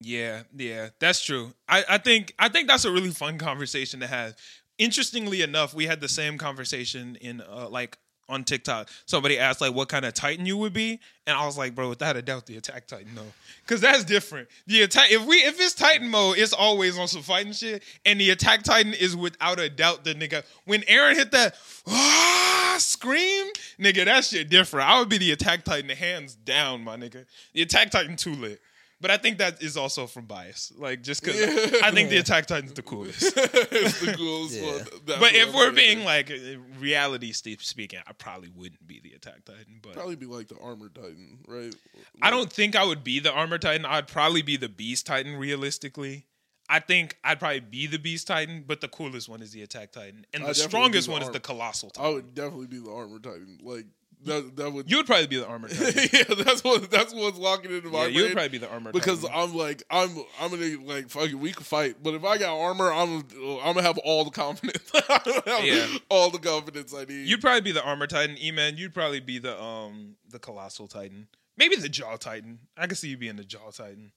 Yeah, 0.00 0.42
yeah, 0.54 0.90
that's 0.98 1.24
true. 1.24 1.54
I, 1.68 1.84
I 1.88 1.98
think 1.98 2.34
I 2.38 2.48
think 2.48 2.68
that's 2.68 2.84
a 2.84 2.92
really 2.92 3.10
fun 3.10 3.38
conversation 3.38 4.00
to 4.00 4.06
have. 4.06 4.36
Interestingly 4.78 5.40
enough, 5.40 5.72
we 5.72 5.86
had 5.86 6.02
the 6.02 6.08
same 6.08 6.36
conversation 6.36 7.16
in 7.16 7.40
uh, 7.40 7.68
like 7.70 7.96
on 8.28 8.44
TikTok. 8.44 8.88
Somebody 9.06 9.38
asked 9.38 9.60
like 9.60 9.74
what 9.74 9.88
kind 9.88 10.04
of 10.04 10.14
Titan 10.14 10.46
you 10.46 10.56
would 10.58 10.72
be, 10.72 11.00
and 11.26 11.36
I 11.36 11.44
was 11.46 11.56
like, 11.56 11.74
bro, 11.74 11.88
without 11.88 12.16
a 12.16 12.22
doubt, 12.22 12.46
the 12.46 12.56
Attack 12.56 12.86
Titan, 12.86 13.14
no, 13.14 13.22
because 13.62 13.80
that's 13.80 14.04
different. 14.04 14.48
The 14.66 14.82
attack, 14.82 15.10
if 15.10 15.24
we 15.24 15.36
if 15.36 15.60
it's 15.60 15.74
Titan 15.74 16.08
mode, 16.08 16.38
it's 16.38 16.52
always 16.52 16.98
on 16.98 17.08
some 17.08 17.22
fighting 17.22 17.52
shit, 17.52 17.82
and 18.04 18.20
the 18.20 18.30
Attack 18.30 18.62
Titan 18.62 18.94
is 18.94 19.16
without 19.16 19.58
a 19.58 19.68
doubt 19.68 20.04
the 20.04 20.14
nigga. 20.14 20.44
When 20.64 20.82
Eren 20.82 21.14
hit 21.14 21.30
that 21.32 21.56
ah, 21.86 22.76
scream, 22.78 23.46
nigga, 23.78 24.04
that 24.04 24.24
shit 24.24 24.48
different. 24.48 24.88
I 24.88 24.98
would 24.98 25.08
be 25.08 25.18
the 25.18 25.32
Attack 25.32 25.64
Titan 25.64 25.90
hands 25.90 26.34
down, 26.34 26.84
my 26.84 26.96
nigga. 26.96 27.26
The 27.52 27.62
Attack 27.62 27.90
Titan 27.90 28.16
too 28.16 28.34
lit. 28.34 28.60
But 28.98 29.10
I 29.10 29.18
think 29.18 29.38
that 29.38 29.62
is 29.62 29.76
also 29.76 30.06
from 30.06 30.24
bias, 30.24 30.72
like 30.76 31.02
just 31.02 31.22
because 31.22 31.38
I 31.82 31.90
think 31.90 32.08
the 32.08 32.16
Attack 32.16 32.46
Titan's 32.46 32.72
the 32.72 32.82
coolest. 32.82 33.22
it's 33.36 34.00
the 34.00 34.14
coolest 34.14 34.54
Yeah. 34.54 34.66
one. 34.72 34.84
That's 35.04 35.20
But 35.20 35.34
if 35.34 35.52
we're 35.54 35.64
saying. 35.64 35.98
being 35.98 36.04
like 36.04 36.30
uh, 36.30 36.58
reality 36.80 37.32
speaking, 37.32 38.00
I 38.06 38.12
probably 38.12 38.48
wouldn't 38.54 38.86
be 38.86 39.00
the 39.00 39.12
Attack 39.12 39.44
Titan. 39.44 39.80
But 39.82 39.92
probably 39.92 40.16
be 40.16 40.24
like 40.24 40.48
the 40.48 40.56
armor 40.58 40.88
titan, 40.88 41.40
right? 41.46 41.74
I 42.22 42.30
don't 42.30 42.50
think 42.50 42.74
I 42.74 42.84
would 42.84 43.04
be 43.04 43.20
the 43.20 43.32
Armor 43.32 43.58
Titan. 43.58 43.84
I'd 43.84 44.08
probably 44.08 44.40
be 44.42 44.56
the 44.56 44.68
Beast 44.70 45.04
Titan. 45.06 45.36
Realistically, 45.36 46.24
I 46.70 46.80
think 46.80 47.18
I'd 47.22 47.38
probably 47.38 47.60
be 47.60 47.86
the 47.86 47.98
Beast 47.98 48.26
Titan. 48.26 48.64
But 48.66 48.80
the 48.80 48.88
coolest 48.88 49.28
one 49.28 49.42
is 49.42 49.52
the 49.52 49.60
Attack 49.60 49.92
Titan, 49.92 50.24
and 50.32 50.42
I'd 50.44 50.50
the 50.50 50.54
strongest 50.54 51.06
the 51.06 51.12
one 51.12 51.22
is 51.22 51.30
the 51.30 51.40
Colossal 51.40 51.90
Titan. 51.90 52.10
I 52.10 52.14
would 52.14 52.34
definitely 52.34 52.68
be 52.68 52.78
the 52.78 52.90
armor 52.90 53.18
titan. 53.18 53.58
Like 53.62 53.84
that. 54.24 54.56
That 54.56 54.72
would. 54.72 54.90
You 54.90 54.96
would 54.98 55.06
probably 55.06 55.26
be 55.26 55.36
the 55.36 55.46
Armor 55.46 55.68
yeah, 55.72 56.24
that's 56.44 56.64
what 56.64 56.90
that's 56.90 57.14
what's 57.14 57.38
walking 57.38 57.70
into 57.72 57.88
my 57.90 58.02
yeah, 58.02 58.06
you 58.08 58.22
would 58.22 58.32
probably 58.32 58.48
be 58.48 58.58
the 58.58 58.70
Armor 58.70 58.92
because 58.92 59.22
Titan. 59.22 59.36
I'm 59.38 59.54
like 59.56 59.82
I'm 59.90 60.10
I'm 60.40 60.50
gonna 60.50 60.76
like 60.84 61.08
fuck 61.10 61.28
it, 61.28 61.34
we 61.34 61.52
can 61.52 61.62
fight, 61.64 61.96
but 62.02 62.14
if 62.14 62.24
I 62.24 62.38
got 62.38 62.58
armor, 62.58 62.92
I'm 62.92 63.18
I'm 63.62 63.74
gonna 63.74 63.82
have 63.82 63.98
all 63.98 64.24
the 64.24 64.30
confidence. 64.30 64.90
I'm 65.08 65.20
gonna 65.24 65.42
have 65.46 65.64
Yeah. 65.64 65.98
all 66.08 66.30
the 66.30 66.38
confidence 66.38 66.92
I 66.94 67.04
need. 67.04 67.26
You'd 67.26 67.40
probably 67.40 67.60
be 67.60 67.72
the 67.72 67.84
Armor 67.84 68.06
Titan. 68.06 68.36
E-Man, 68.38 68.76
you'd 68.76 68.94
probably 68.94 69.20
be 69.20 69.38
the 69.38 69.60
um 69.62 70.16
the 70.30 70.38
Colossal 70.38 70.88
Titan. 70.88 71.28
Maybe 71.56 71.76
the 71.76 71.88
Jaw 71.88 72.16
Titan. 72.16 72.58
I 72.76 72.86
could 72.86 72.98
see 72.98 73.08
you 73.08 73.16
being 73.16 73.36
the 73.36 73.44
Jaw 73.44 73.70
Titan. 73.70 74.12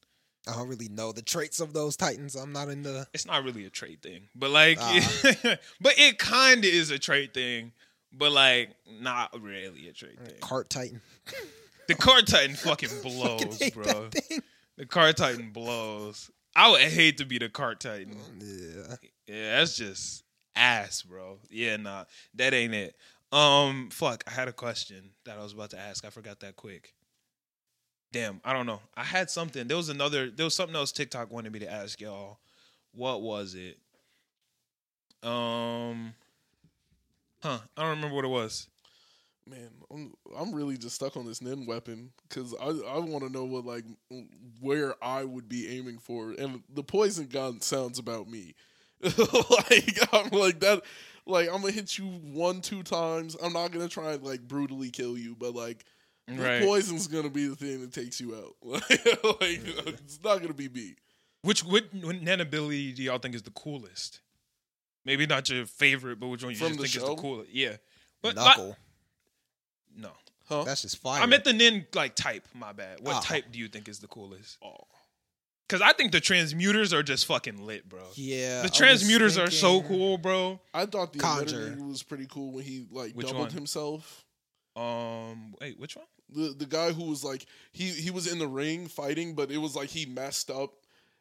I 0.48 0.54
don't 0.56 0.68
really 0.70 0.88
know 0.90 1.12
the 1.12 1.22
traits 1.22 1.60
of 1.60 1.74
those 1.74 1.96
titans. 1.98 2.34
I'm 2.36 2.52
not 2.54 2.70
in 2.70 2.82
the. 2.82 3.08
it's 3.14 3.26
not 3.26 3.44
really 3.44 3.66
a 3.66 3.70
trait 3.70 4.02
thing, 4.02 4.30
but 4.34 4.50
like, 4.50 4.78
Ah. 4.82 5.00
but 5.82 5.94
it 5.98 6.18
kind 6.18 6.60
of 6.60 6.72
is 6.72 6.90
a 6.92 6.98
trait 6.98 7.34
thing, 7.34 7.74
but 8.12 8.32
like 8.32 8.70
not 9.00 9.36
really 9.42 9.88
a 9.88 9.94
trait 9.94 10.20
thing. 10.20 10.40
Cart 10.42 10.70
Titan. 10.70 11.02
The 11.88 11.96
Cart 11.96 12.28
Titan 12.28 12.56
fucking 12.56 12.90
blows, 13.02 13.60
hate 13.60 13.74
bro. 13.74 14.10
The 14.78 14.86
Cart 14.86 15.18
Titan 15.18 15.52
blows. 15.52 16.30
I 16.56 16.70
would 16.72 16.82
hate 16.82 17.18
to 17.20 17.26
be 17.26 17.38
the 17.38 17.50
Cart 17.50 17.80
Titan. 17.80 18.18
Yeah. 18.40 18.96
Yeah, 19.28 19.60
that's 19.60 19.78
just 19.78 20.24
ass, 20.56 21.04
bro. 21.04 21.38
Yeah, 21.50 21.78
nah, 21.78 22.06
that 22.36 22.54
ain't 22.54 22.74
it. 22.74 22.96
Um, 23.32 23.90
fuck. 23.92 24.24
I 24.28 24.32
had 24.32 24.48
a 24.48 24.54
question 24.54 25.12
that 25.26 25.38
I 25.38 25.44
was 25.44 25.54
about 25.54 25.70
to 25.72 25.80
ask. 25.80 26.04
I 26.06 26.10
forgot 26.10 26.40
that 26.40 26.56
quick. 26.56 26.96
Damn, 28.12 28.42
I 28.44 28.54
don't 28.54 28.66
know. 28.66 28.82
I 28.98 29.04
had 29.04 29.30
something. 29.30 29.68
There 29.68 29.78
was 29.78 29.90
another. 29.90 30.32
There 30.32 30.46
was 30.46 30.56
something 30.56 30.76
else 30.76 30.92
TikTok 30.92 31.32
wanted 31.32 31.54
me 31.54 31.60
to 31.60 31.72
ask 31.72 32.02
y'all. 32.02 32.40
What 32.92 33.22
was 33.22 33.56
it? 33.56 33.78
Um, 35.28 36.16
huh? 37.42 37.60
I 37.78 37.82
don't 37.82 37.92
remember 37.92 38.16
what 38.16 38.26
it 38.26 38.30
was. 38.30 38.68
Man, 39.48 39.70
I'm 39.92 40.14
I'm 40.38 40.54
really 40.54 40.78
just 40.78 40.96
stuck 40.96 41.18
on 41.18 41.26
this 41.26 41.42
nin 41.42 41.66
weapon 41.66 42.12
because 42.28 42.54
I 42.62 42.68
I 42.68 43.00
want 43.00 43.24
to 43.26 43.30
know 43.32 43.46
what 43.46 43.66
like 43.66 43.84
where 44.60 44.94
I 45.04 45.24
would 45.24 45.50
be 45.50 45.78
aiming 45.78 45.98
for, 45.98 46.32
and 46.32 46.62
the 46.74 46.84
poison 46.84 47.28
gun 47.28 47.62
sounds 47.62 47.98
about 47.98 48.30
me. 48.30 48.54
like 49.02 49.98
I'm 50.14 50.30
like 50.30 50.60
that. 50.60 50.84
Like 51.26 51.48
I'm 51.50 51.62
gonna 51.62 51.72
hit 51.72 51.98
you 51.98 52.06
one 52.06 52.62
two 52.62 52.84
times. 52.84 53.36
I'm 53.42 53.54
not 53.54 53.72
gonna 53.72 53.88
try 53.88 54.14
and 54.14 54.24
like 54.24 54.42
brutally 54.42 54.90
kill 54.92 55.18
you, 55.18 55.36
but 55.36 55.56
like 55.56 55.86
the 56.28 56.44
Right. 56.44 56.62
poison's 56.62 57.08
gonna 57.08 57.30
be 57.30 57.48
the 57.48 57.56
thing 57.56 57.82
that 57.82 57.94
takes 57.94 58.22
you 58.22 58.36
out. 58.36 58.56
like 58.64 59.62
it's 59.88 60.20
not 60.24 60.42
gonna 60.42 60.54
be 60.54 60.70
me. 60.70 60.96
Which 61.42 61.64
what, 61.64 61.86
what 62.04 62.42
ability 62.42 62.92
do 62.94 63.04
y'all 63.04 63.18
think 63.18 63.34
is 63.34 63.44
the 63.44 63.52
coolest? 63.52 64.20
Maybe 65.06 65.26
not 65.26 65.50
your 65.50 65.66
favorite, 65.66 66.20
but 66.20 66.28
which 66.28 66.44
one 66.44 66.52
you 66.52 66.58
From 66.58 66.78
just 66.78 66.80
the 66.80 66.88
think 66.88 66.96
is 67.04 67.10
the 67.10 67.16
coolest? 67.22 67.50
Yeah, 67.52 67.78
but 68.22 68.36
not- 68.36 68.58
Knuckle. 68.58 68.78
no. 69.96 70.12
Huh? 70.48 70.64
That's 70.64 70.82
just 70.82 70.98
fire. 70.98 71.22
I 71.22 71.26
meant 71.28 71.44
the 71.44 71.54
Nin 71.54 71.86
like 71.94 72.16
type. 72.16 72.48
My 72.56 72.72
bad. 72.74 73.02
What 73.02 73.18
Oh. 73.18 73.22
type 73.22 73.46
do 73.52 73.60
you 73.60 73.68
think 73.68 73.88
is 73.88 74.00
the 74.00 74.08
coolest? 74.08 74.58
oh. 74.64 74.88
Because 75.68 75.84
I 75.84 75.94
think 75.94 76.12
the 76.12 76.20
transmuters 76.20 76.94
are 76.94 77.04
just 77.04 77.28
fucking 77.28 77.64
lit, 77.64 77.88
bro. 77.88 78.02
yeah. 78.16 78.64
the 78.64 78.70
was 78.70 78.72
transmuters 78.72 79.38
are 79.38 79.52
so 79.52 79.74
thinking- 79.82 79.98
cool, 80.00 80.18
bro. 80.18 80.60
I 80.74 80.88
thought 80.88 81.14
the 81.14 81.20
Conjure. 81.20 81.76
emitter 81.76 81.88
was 81.88 82.02
pretty 82.02 82.26
cool 82.26 82.54
when 82.54 82.64
he 82.66 82.88
like 82.90 83.14
Which 83.14 83.28
doubled 83.28 83.48
one? 83.50 83.52
himself. 83.54 84.26
Um, 84.76 85.54
wait, 85.62 85.80
which 85.80 85.96
one? 85.96 86.06
the 86.32 86.54
the 86.58 86.66
guy 86.66 86.92
who 86.92 87.06
was 87.06 87.24
like 87.24 87.46
he 87.72 87.90
he 87.90 88.10
was 88.12 88.26
in 88.32 88.40
the 88.40 88.48
ring 88.48 88.88
fighting, 88.88 89.36
but 89.36 89.52
it 89.52 89.58
was 89.58 89.76
like 89.76 89.90
he 89.90 90.06
messed 90.08 90.50
up 90.50 90.74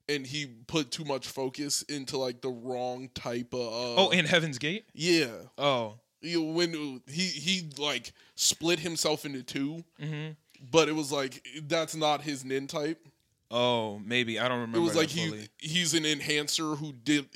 and 0.08 0.26
he 0.26 0.46
put 0.66 0.90
too 0.90 1.04
much 1.04 1.26
focus 1.28 1.82
into 1.82 2.16
like 2.18 2.40
the 2.40 2.48
wrong 2.50 3.10
type 3.14 3.52
of. 3.52 3.60
Uh, 3.60 3.94
oh, 4.06 4.10
in 4.10 4.24
Heaven's 4.24 4.58
Gate. 4.58 4.84
yeah, 4.94 5.26
Oh, 5.56 5.94
you 6.20 6.40
know, 6.42 6.52
when 6.52 7.00
he 7.06 7.26
he 7.26 7.70
like 7.78 8.12
split 8.34 8.80
himself 8.80 9.24
into 9.24 9.42
two, 9.42 9.84
mm-hmm. 10.00 10.32
but 10.70 10.88
it 10.88 10.92
was 10.94 11.12
like 11.12 11.46
that's 11.64 11.94
not 11.94 12.22
his 12.22 12.44
nin 12.44 12.66
type. 12.66 13.06
oh, 13.50 13.98
maybe 14.00 14.38
I 14.38 14.48
don't 14.48 14.60
remember. 14.60 14.78
It 14.78 14.82
was 14.82 14.96
like 14.96 15.10
fully. 15.10 15.48
he 15.58 15.68
he's 15.68 15.94
an 15.94 16.04
enhancer 16.04 16.74
who 16.74 16.92
did 16.92 17.26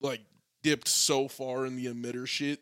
like 0.00 0.20
dipped 0.62 0.88
so 0.88 1.28
far 1.28 1.66
in 1.66 1.76
the 1.76 1.86
emitter 1.86 2.26
shit. 2.26 2.60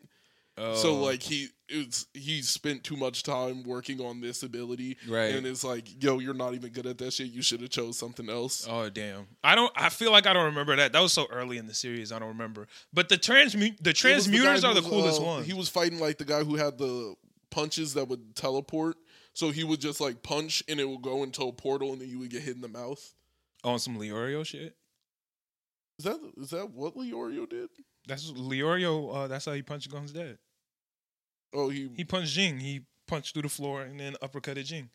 So 0.57 0.89
Oh. 0.89 0.93
like 0.95 1.21
he 1.21 1.49
it's 1.69 2.07
he 2.13 2.41
spent 2.41 2.83
too 2.83 2.97
much 2.97 3.23
time 3.23 3.63
working 3.63 3.99
on 4.01 4.21
this 4.21 4.43
ability, 4.43 4.97
Right. 5.07 5.35
And 5.35 5.45
it's 5.45 5.63
like, 5.63 6.01
yo, 6.03 6.19
you're 6.19 6.33
not 6.33 6.53
even 6.53 6.71
good 6.71 6.85
at 6.85 6.97
that 6.99 7.13
shit. 7.13 7.27
You 7.27 7.41
should 7.41 7.61
have 7.61 7.69
chose 7.69 7.97
something 7.97 8.29
else. 8.29 8.67
Oh 8.69 8.89
damn! 8.89 9.27
I 9.43 9.55
don't. 9.55 9.71
I 9.75 9.89
feel 9.89 10.11
like 10.11 10.27
I 10.27 10.33
don't 10.33 10.45
remember 10.45 10.75
that. 10.77 10.93
That 10.93 11.01
was 11.01 11.13
so 11.13 11.27
early 11.31 11.57
in 11.57 11.67
the 11.67 11.73
series. 11.73 12.11
I 12.11 12.19
don't 12.19 12.29
remember. 12.29 12.67
But 12.93 13.09
the 13.09 13.17
transmute, 13.17 13.83
the 13.83 13.89
was 13.91 14.01
the 14.01 14.09
transmuters 14.09 14.63
are 14.63 14.73
the 14.73 14.81
was, 14.81 14.89
coolest 14.89 15.21
uh, 15.21 15.25
ones. 15.25 15.45
He 15.47 15.53
was 15.53 15.69
fighting 15.69 15.99
like 15.99 16.17
the 16.17 16.25
guy 16.25 16.43
who 16.43 16.55
had 16.55 16.77
the 16.77 17.15
punches 17.49 17.93
that 17.95 18.07
would 18.07 18.35
teleport. 18.35 18.97
So 19.33 19.51
he 19.51 19.63
would 19.63 19.79
just 19.79 20.01
like 20.01 20.23
punch 20.23 20.63
and 20.67 20.79
it 20.79 20.89
would 20.89 21.03
go 21.03 21.21
into 21.23 21.43
a 21.43 21.51
portal 21.51 21.91
and 21.91 22.01
then 22.01 22.09
you 22.09 22.17
would 22.19 22.31
get 22.31 22.41
hit 22.41 22.55
in 22.55 22.61
the 22.61 22.67
mouth. 22.67 23.13
on 23.63 23.77
some 23.77 23.97
Leorio 23.97 24.43
shit. 24.45 24.75
Is 25.99 26.05
that 26.05 26.19
is 26.37 26.49
that 26.51 26.71
what 26.71 26.95
Leorio 26.95 27.47
did? 27.49 27.69
That's 28.07 28.31
Leorio. 28.31 29.15
Uh, 29.15 29.27
that's 29.27 29.45
how 29.45 29.53
he 29.53 29.61
punched 29.61 29.91
Guns 29.91 30.11
dead. 30.11 30.37
Oh, 31.53 31.69
he, 31.69 31.89
He 31.95 32.03
punched 32.03 32.33
Ging. 32.33 32.59
He 32.59 32.81
punched 33.07 33.33
through 33.33 33.43
the 33.43 33.49
floor 33.49 33.81
and 33.81 33.99
then 33.99 34.15
uppercutted 34.21 34.65
Ging. 34.65 34.89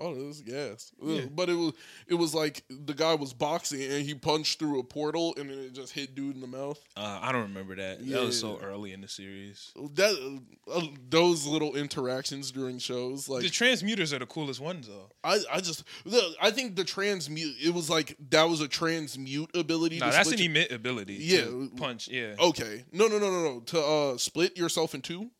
oh, 0.00 0.14
this 0.14 0.36
is 0.36 0.42
gas. 0.42 0.92
Yeah. 1.00 1.22
But 1.30 1.48
it 1.48 1.54
was 1.54 1.72
it 2.08 2.14
was 2.14 2.34
like 2.34 2.64
the 2.68 2.92
guy 2.94 3.14
was 3.14 3.32
boxing 3.32 3.82
and 3.82 4.04
he 4.04 4.14
punched 4.14 4.58
through 4.58 4.80
a 4.80 4.82
portal 4.84 5.32
and 5.38 5.48
then 5.48 5.58
it 5.58 5.74
just 5.74 5.92
hit 5.92 6.14
dude 6.16 6.34
in 6.34 6.40
the 6.40 6.46
mouth. 6.48 6.82
Uh, 6.96 7.20
I 7.22 7.30
don't 7.30 7.42
remember 7.42 7.76
that. 7.76 8.04
That 8.08 8.22
was 8.22 8.38
so 8.40 8.58
early 8.60 8.92
in 8.92 9.00
the 9.00 9.06
series. 9.08 9.72
That 9.94 10.40
uh, 10.72 10.86
those 11.08 11.46
little 11.46 11.74
interactions 11.76 12.50
during 12.50 12.78
shows, 12.78 13.28
like 13.28 13.42
the 13.42 13.48
transmuters 13.48 14.12
are 14.12 14.18
the 14.18 14.26
coolest 14.26 14.60
ones 14.60 14.88
though. 14.88 15.10
I, 15.22 15.38
I 15.52 15.60
just 15.60 15.84
the, 16.04 16.34
I 16.40 16.50
think 16.50 16.74
the 16.74 16.84
transmute 16.84 17.54
it 17.62 17.72
was 17.72 17.88
like 17.88 18.16
that 18.30 18.48
was 18.48 18.60
a 18.60 18.68
transmute 18.68 19.54
ability. 19.54 20.00
No, 20.00 20.06
to 20.06 20.12
that's 20.12 20.32
an 20.32 20.40
emit 20.40 20.72
ability. 20.72 21.14
Yeah. 21.14 21.44
punch. 21.76 22.08
Yeah. 22.08 22.34
Okay. 22.40 22.84
No, 22.92 23.06
no, 23.06 23.18
no, 23.18 23.30
no, 23.30 23.42
no. 23.42 23.60
To 23.60 23.80
uh 23.80 24.16
split 24.18 24.56
yourself 24.56 24.94
in 24.96 25.00
two. 25.02 25.30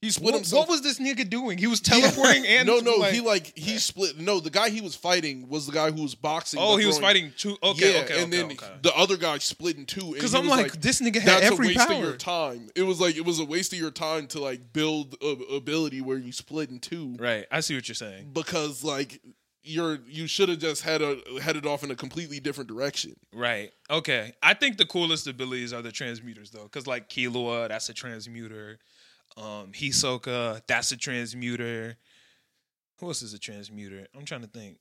He 0.00 0.10
split 0.10 0.26
What, 0.26 0.34
himself. 0.36 0.60
what 0.60 0.68
was 0.68 0.82
this 0.82 1.00
nigga 1.00 1.28
doing? 1.28 1.58
He 1.58 1.66
was 1.66 1.80
teleporting 1.92 2.46
and 2.46 2.68
no, 2.68 2.78
no. 2.78 2.96
like- 2.96 3.12
he 3.12 3.20
like 3.20 3.52
he 3.58 3.78
split. 3.78 4.16
No, 4.18 4.38
the 4.38 4.50
guy 4.50 4.70
he 4.70 4.80
was 4.80 4.94
fighting 4.94 5.48
was 5.48 5.66
the 5.66 5.72
guy 5.72 5.90
who 5.90 6.02
was 6.02 6.14
boxing. 6.14 6.60
oh, 6.62 6.76
he 6.76 6.86
was 6.86 6.98
fighting 7.00 7.32
two. 7.36 7.56
Okay, 7.62 7.94
yeah, 7.94 8.00
okay, 8.02 8.22
and 8.22 8.32
okay, 8.32 8.42
then 8.42 8.52
okay. 8.52 8.72
the 8.82 8.94
other 8.94 9.16
guy 9.16 9.38
split 9.38 9.76
in 9.76 9.86
two. 9.86 10.12
Because 10.14 10.34
I'm 10.36 10.46
like, 10.46 10.80
this 10.80 11.00
nigga 11.00 11.16
had 11.16 11.26
that's 11.42 11.42
a 11.50 11.52
every 11.52 11.66
waste 11.68 11.78
power. 11.88 11.96
of 11.96 12.02
your 12.02 12.16
time. 12.16 12.68
It 12.76 12.84
was 12.84 13.00
like 13.00 13.16
it 13.16 13.24
was 13.24 13.40
a 13.40 13.44
waste 13.44 13.72
of 13.72 13.78
your 13.80 13.90
time 13.90 14.28
to 14.28 14.40
like 14.40 14.72
build 14.72 15.16
a 15.20 15.54
ability 15.56 16.00
where 16.00 16.18
you 16.18 16.30
split 16.32 16.70
in 16.70 16.78
two 16.78 17.16
Right. 17.18 17.46
I 17.50 17.58
see 17.60 17.74
what 17.74 17.88
you're 17.88 17.94
saying. 17.96 18.30
because 18.32 18.84
like 18.84 19.20
you're 19.64 19.98
you 20.06 20.26
should 20.28 20.48
have 20.48 20.60
just 20.60 20.82
had 20.82 21.02
a 21.02 21.18
headed 21.42 21.66
off 21.66 21.82
in 21.82 21.90
a 21.90 21.96
completely 21.96 22.38
different 22.40 22.68
direction. 22.70 23.14
Right. 23.34 23.72
Okay. 23.90 24.32
I 24.42 24.54
think 24.54 24.78
the 24.78 24.86
coolest 24.86 25.26
abilities 25.26 25.72
are 25.72 25.82
the 25.82 25.90
transmuters 25.90 26.50
though, 26.52 26.62
because 26.62 26.86
like 26.86 27.08
Killua, 27.10 27.68
that's 27.68 27.88
a 27.88 27.92
transmuter. 27.94 28.78
Um, 29.36 29.72
Hisoka, 29.72 30.60
that's 30.66 30.90
a 30.92 30.96
transmuter. 30.96 31.96
Who 32.98 33.06
else 33.06 33.22
is 33.22 33.34
a 33.34 33.38
transmuter? 33.38 34.06
I'm 34.16 34.24
trying 34.24 34.40
to 34.42 34.48
think. 34.48 34.78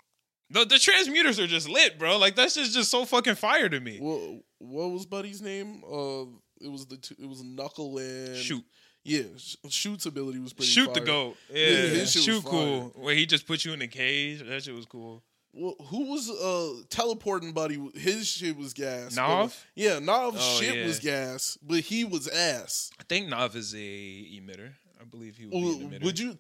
The 0.50 0.64
the 0.66 0.76
transmuters 0.76 1.44
are 1.44 1.48
just 1.48 1.68
lit, 1.68 2.00
bro. 2.00 2.18
Like 2.18 2.36
that's 2.36 2.56
just 2.56 2.74
just 2.74 2.90
so 2.90 3.06
fucking 3.06 3.36
fire 3.36 3.68
to 3.70 3.80
me. 3.80 4.00
What 4.00 4.42
what 4.60 4.92
was 4.92 5.06
Buddy's 5.06 5.42
name? 5.42 5.84
Uh, 5.84 6.24
it 6.62 6.72
was 6.72 6.86
the 6.88 6.98
two, 6.98 7.16
it 7.20 7.28
was 7.28 7.44
Knuckle 7.44 7.98
and 7.98 8.36
Shoot, 8.38 8.64
Yeah, 9.04 9.24
Shoot's 9.70 10.06
ability 10.06 10.40
was 10.40 10.54
pretty. 10.54 10.72
shoot 10.72 10.94
the 10.94 11.02
goat. 11.02 11.36
Yeah, 11.54 11.68
Yeah, 11.68 11.76
his 11.90 12.12
shit 12.12 12.20
was 12.20 12.26
shoot 12.26 12.46
cool. 12.46 12.94
Where 12.96 13.14
he 13.14 13.26
just 13.26 13.46
put 13.46 13.66
you 13.66 13.74
in 13.74 13.82
a 13.82 13.88
cage. 13.88 14.42
That 14.48 14.64
shit 14.64 14.74
was 14.74 14.86
cool. 14.86 15.22
Well, 15.60 15.76
who 15.88 16.12
was 16.12 16.30
uh 16.30 16.84
teleporting 16.90 17.52
buddy? 17.52 17.80
His 17.96 18.28
shit 18.28 18.56
was 18.56 18.74
gas. 18.74 19.16
but- 19.16 19.56
yeah, 19.76 20.00
Knov's 20.00 20.38
Oh, 20.40 20.60
shit 20.62 20.76
yeah. 20.78 20.86
was 20.86 21.00
gas, 21.00 21.58
but 21.62 21.80
he 21.80 22.04
was 22.04 22.28
ass. 22.28 22.92
I 23.00 23.04
think 23.04 23.28
Nav 23.30 23.56
is 23.56 23.74
a 23.74 23.78
emitter. 23.78 24.72
I 25.02 25.04
believe 25.06 25.38
he 25.38 25.46
would 25.46 25.52
be 25.52 25.58
in 25.58 25.64
the 25.64 25.78
Well, 25.80 25.90
middle. 25.90 26.06
Would 26.06 26.20
you? 26.20 26.38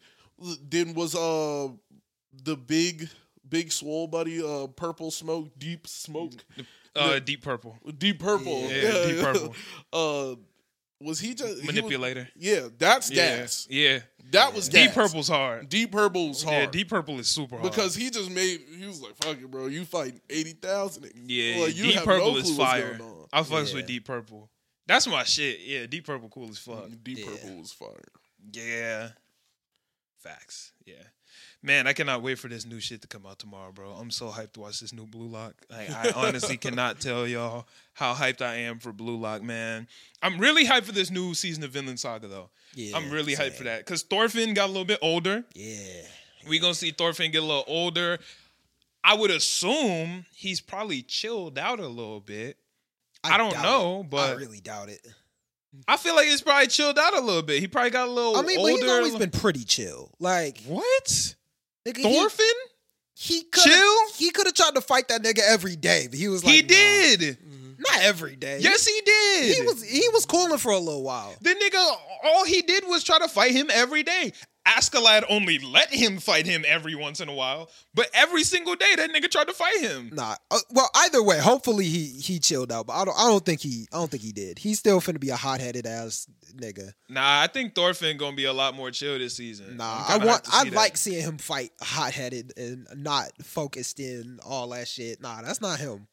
Then 0.69 0.93
was 0.93 1.15
uh 1.15 1.69
the 2.43 2.55
big 2.55 3.09
big 3.49 3.71
swole 3.71 4.07
buddy 4.07 4.43
uh 4.43 4.67
purple 4.67 5.09
smoke 5.09 5.49
deep 5.57 5.87
smoke 5.87 6.33
uh, 6.95 7.17
deep 7.19 7.41
purple 7.41 7.77
deep 7.97 8.19
purple 8.19 8.61
Yeah, 8.69 9.05
Deep 9.07 9.19
Purple. 9.21 9.55
uh 9.93 10.35
was 11.01 11.19
he 11.19 11.33
just 11.33 11.61
he 11.61 11.65
was- 11.67 11.75
manipulator. 11.75 12.27
yeah, 12.35 12.67
that's 12.77 13.09
yeah, 13.09 13.37
gas. 13.37 13.67
yeah. 13.69 13.99
That 14.31 14.53
was 14.53 14.67
Deep 14.67 14.87
gas. 14.87 14.93
purple's 14.95 15.27
hard. 15.29 15.69
Deep 15.69 15.91
purple's 15.91 16.43
hard. 16.43 16.55
Yeah, 16.63 16.69
deep 16.69 16.89
purple 16.89 17.17
is 17.19 17.27
super 17.27 17.57
hard 17.57 17.71
because 17.71 17.95
he 17.95 18.09
just 18.09 18.29
made 18.29 18.61
he 18.77 18.85
was 18.85 19.01
like, 19.01 19.15
"Fuck 19.15 19.37
it, 19.37 19.49
bro. 19.49 19.67
You 19.67 19.85
fighting 19.85 20.19
eighty 20.29 20.51
thousand. 20.53 21.09
Yeah, 21.25 21.61
Like, 21.63 21.75
you 21.75 21.83
deep 21.83 21.95
have 21.95 22.05
purple 22.05 22.33
no 22.33 22.37
is 22.37 22.43
clue 22.45 22.55
fire. 22.57 22.99
I 23.31 23.41
fucks 23.41 23.69
Yeah. 23.69 23.75
with 23.75 23.87
deep 23.87 24.05
purple. 24.05 24.49
That's 24.85 25.07
my 25.07 25.23
shit. 25.23 25.59
Yeah, 25.61 25.85
deep 25.85 26.05
purple 26.05 26.29
cool 26.29 26.49
as 26.49 26.57
fuck. 26.57 26.89
Deep 27.03 27.19
Yeah. 27.19 27.25
purple 27.25 27.57
was 27.57 27.71
fire. 27.71 28.03
Yeah. 28.53 29.09
Facts. 30.19 30.71
Yeah. 30.85 30.95
Man, 31.63 31.87
I 31.87 31.93
cannot 31.93 32.21
wait 32.21 32.37
for 32.37 32.47
this 32.47 32.65
new 32.65 32.79
shit 32.79 33.01
to 33.01 33.07
come 33.07 33.25
out 33.25 33.39
tomorrow, 33.39 33.71
bro. 33.71 33.89
I'm 33.91 34.11
so 34.11 34.27
hyped 34.29 34.53
to 34.53 34.59
watch 34.59 34.79
this 34.79 34.93
new 34.93 35.07
Blue 35.07 35.27
Lock. 35.27 35.53
Like, 35.69 35.89
I 35.89 36.11
honestly 36.15 36.55
cannot 36.55 36.99
tell 36.99 37.27
y'all 37.27 37.67
how 37.93 38.13
hyped 38.13 38.41
I 38.41 38.55
am 38.55 38.79
for 38.79 38.93
Blue 38.93 39.17
Lock, 39.17 39.41
man. 39.41 39.87
I'm 40.21 40.37
really 40.37 40.65
hyped 40.65 40.83
for 40.83 40.91
this 40.91 41.09
new 41.09 41.33
season 41.33 41.63
of 41.63 41.71
Vinland 41.71 41.99
Saga, 41.99 42.27
though. 42.27 42.49
Yeah, 42.75 42.95
I'm 42.95 43.09
really 43.09 43.35
hyped 43.35 43.53
for 43.53 43.63
that 43.63 43.79
because 43.79 44.03
Thorfinn 44.03 44.53
got 44.53 44.65
a 44.65 44.71
little 44.71 44.85
bit 44.85 44.99
older. 45.01 45.43
Yeah. 45.55 46.03
We 46.47 46.59
gonna 46.59 46.75
see 46.75 46.91
Thorfinn 46.91 47.31
get 47.31 47.39
a 47.39 47.45
little 47.45 47.65
older. 47.67 48.19
I 49.03 49.15
would 49.15 49.31
assume 49.31 50.25
he's 50.33 50.61
probably 50.61 51.01
chilled 51.01 51.57
out 51.57 51.79
a 51.79 51.87
little 51.87 52.19
bit. 52.19 52.57
I 53.23 53.37
don't 53.37 53.53
know, 53.61 54.01
it. 54.01 54.09
but- 54.09 54.31
I 54.31 54.33
really 54.33 54.59
doubt 54.59 54.89
it. 54.89 55.05
I 55.87 55.97
feel 55.97 56.15
like 56.15 56.27
he's 56.27 56.41
probably 56.41 56.67
chilled 56.67 56.97
out 56.97 57.13
a 57.13 57.19
little 57.19 57.41
bit. 57.41 57.59
He 57.59 57.67
probably 57.67 57.91
got 57.91 58.07
a 58.07 58.11
little 58.11 58.37
I 58.37 58.41
mean, 58.41 58.57
but 58.57 58.71
older. 58.71 58.83
he's 58.83 58.91
always 58.91 59.15
been 59.15 59.29
pretty 59.31 59.63
chill. 59.63 60.11
Like 60.19 60.59
what? 60.63 61.35
Nigga, 61.87 61.97
he- 61.97 62.03
Thorfinn? 62.03 62.45
he 63.15 63.41
could 63.43 63.63
Chill? 63.63 64.09
He 64.15 64.29
could 64.29 64.45
have 64.45 64.53
tried 64.53 64.75
to 64.75 64.81
fight 64.81 65.07
that 65.07 65.23
nigga 65.23 65.39
every 65.39 65.75
day, 65.75 66.07
but 66.07 66.19
he 66.19 66.27
was 66.27 66.43
like, 66.43 66.53
he 66.53 66.61
nah. 66.61 66.67
did. 66.67 67.19
Mm-hmm. 67.19 67.71
not 67.79 68.01
every 68.03 68.35
day. 68.35 68.59
Yes, 68.61 68.85
he 68.85 69.01
did. 69.03 69.55
he 69.55 69.61
was 69.63 69.83
he 69.83 70.07
was 70.09 70.25
cooling 70.25 70.59
for 70.59 70.71
a 70.71 70.77
little 70.77 71.03
while. 71.03 71.33
The 71.41 71.49
nigga, 71.49 71.95
all 72.25 72.45
he 72.45 72.61
did 72.61 72.83
was 72.87 73.03
try 73.03 73.17
to 73.17 73.27
fight 73.27 73.51
him 73.53 73.69
every 73.71 74.03
day. 74.03 74.33
Askeladd 74.67 75.23
only 75.29 75.59
let 75.59 75.89
him 75.93 76.17
fight 76.19 76.45
him 76.45 76.63
every 76.67 76.93
once 76.93 77.19
in 77.21 77.29
a 77.29 77.33
while, 77.33 77.69
but 77.93 78.09
every 78.13 78.43
single 78.43 78.75
day 78.75 78.95
that 78.97 79.09
nigga 79.11 79.29
tried 79.31 79.47
to 79.47 79.53
fight 79.53 79.79
him. 79.79 80.09
Nah, 80.13 80.35
uh, 80.51 80.59
well, 80.71 80.89
either 80.95 81.23
way, 81.23 81.39
hopefully 81.39 81.85
he 81.85 82.07
he 82.07 82.39
chilled 82.39 82.71
out, 82.71 82.87
but 82.87 82.93
I 82.93 83.05
don't 83.05 83.17
I 83.17 83.27
don't 83.29 83.45
think 83.45 83.61
he 83.61 83.87
I 83.93 83.97
don't 83.97 84.11
think 84.11 84.23
he 84.23 84.31
did. 84.31 84.59
He's 84.59 84.79
still 84.79 84.99
finna 84.99 85.19
be 85.19 85.29
a 85.29 85.35
hot 85.37 85.61
headed 85.61 85.87
ass 85.87 86.27
nigga. 86.55 86.91
Nah, 87.09 87.41
I 87.41 87.47
think 87.47 87.75
Thorfinn 87.75 88.17
gonna 88.17 88.35
be 88.35 88.45
a 88.45 88.53
lot 88.53 88.75
more 88.75 88.91
chill 88.91 89.17
this 89.17 89.35
season. 89.35 89.77
Nah, 89.77 90.03
I 90.07 90.17
want 90.17 90.47
I 90.51 90.65
that. 90.65 90.73
like 90.73 90.97
seeing 90.97 91.23
him 91.23 91.37
fight 91.37 91.71
hot 91.81 92.11
headed 92.11 92.53
and 92.57 92.87
not 92.95 93.31
focused 93.43 93.99
in 93.99 94.39
all 94.45 94.69
that 94.69 94.87
shit. 94.87 95.21
Nah, 95.21 95.41
that's 95.41 95.61
not 95.61 95.79
him. 95.79 96.07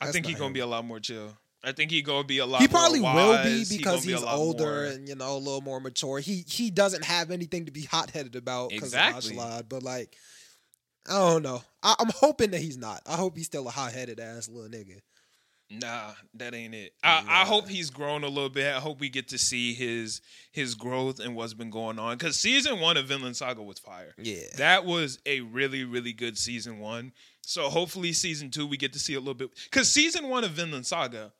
I 0.00 0.10
think 0.10 0.26
he 0.26 0.34
gonna 0.34 0.52
be 0.54 0.60
a 0.60 0.66
lot 0.66 0.84
more 0.84 1.00
chill. 1.00 1.36
I 1.64 1.72
think 1.72 1.90
he 1.90 2.02
gonna 2.02 2.24
be 2.26 2.38
a 2.38 2.46
lot. 2.46 2.60
He 2.62 2.68
probably 2.68 3.00
will 3.00 3.42
be 3.42 3.64
because 3.68 4.06
be 4.06 4.12
he's 4.12 4.22
older 4.22 4.64
more- 4.64 4.84
and 4.84 5.08
you 5.08 5.14
know 5.16 5.36
a 5.36 5.38
little 5.38 5.60
more 5.60 5.80
mature. 5.80 6.18
He 6.20 6.44
he 6.48 6.70
doesn't 6.70 7.04
have 7.04 7.30
anything 7.30 7.66
to 7.66 7.72
be 7.72 7.82
hot 7.82 8.10
headed 8.10 8.36
about 8.36 8.70
because 8.70 8.94
Exactly. 8.94 9.36
of 9.36 9.42
Ashlad, 9.42 9.68
but 9.68 9.82
like 9.82 10.16
I 11.08 11.12
don't 11.18 11.42
know. 11.42 11.62
I, 11.82 11.94
I'm 11.98 12.10
hoping 12.14 12.50
that 12.52 12.60
he's 12.60 12.76
not. 12.76 13.00
I 13.06 13.16
hope 13.16 13.36
he's 13.36 13.46
still 13.46 13.66
a 13.66 13.70
hot 13.70 13.92
headed 13.92 14.20
ass 14.20 14.48
little 14.48 14.70
nigga. 14.70 15.00
Nah, 15.70 16.12
that 16.34 16.54
ain't 16.54 16.74
it. 16.74 16.94
I, 17.04 17.24
I 17.28 17.44
hope 17.44 17.68
he's 17.68 17.90
grown 17.90 18.24
a 18.24 18.28
little 18.28 18.48
bit. 18.48 18.74
I 18.74 18.78
hope 18.80 19.00
we 19.00 19.10
get 19.10 19.28
to 19.28 19.38
see 19.38 19.74
his 19.74 20.22
his 20.52 20.74
growth 20.74 21.18
and 21.20 21.34
what's 21.36 21.52
been 21.54 21.68
going 21.70 21.98
on. 21.98 22.16
Because 22.16 22.38
season 22.38 22.80
one 22.80 22.96
of 22.96 23.06
Vinland 23.06 23.36
Saga 23.36 23.62
was 23.62 23.78
fire. 23.78 24.14
Yeah. 24.16 24.44
That 24.56 24.86
was 24.86 25.18
a 25.26 25.40
really, 25.40 25.84
really 25.84 26.12
good 26.14 26.38
season 26.38 26.78
one. 26.78 27.12
So 27.42 27.68
hopefully 27.68 28.12
season 28.14 28.50
two 28.50 28.66
we 28.66 28.76
get 28.78 28.92
to 28.94 28.98
see 28.98 29.12
a 29.14 29.18
little 29.18 29.34
bit. 29.34 29.50
Because 29.64 29.90
season 29.92 30.28
one 30.28 30.42
of 30.44 30.52
Vinland 30.52 30.86
Saga 30.86 31.32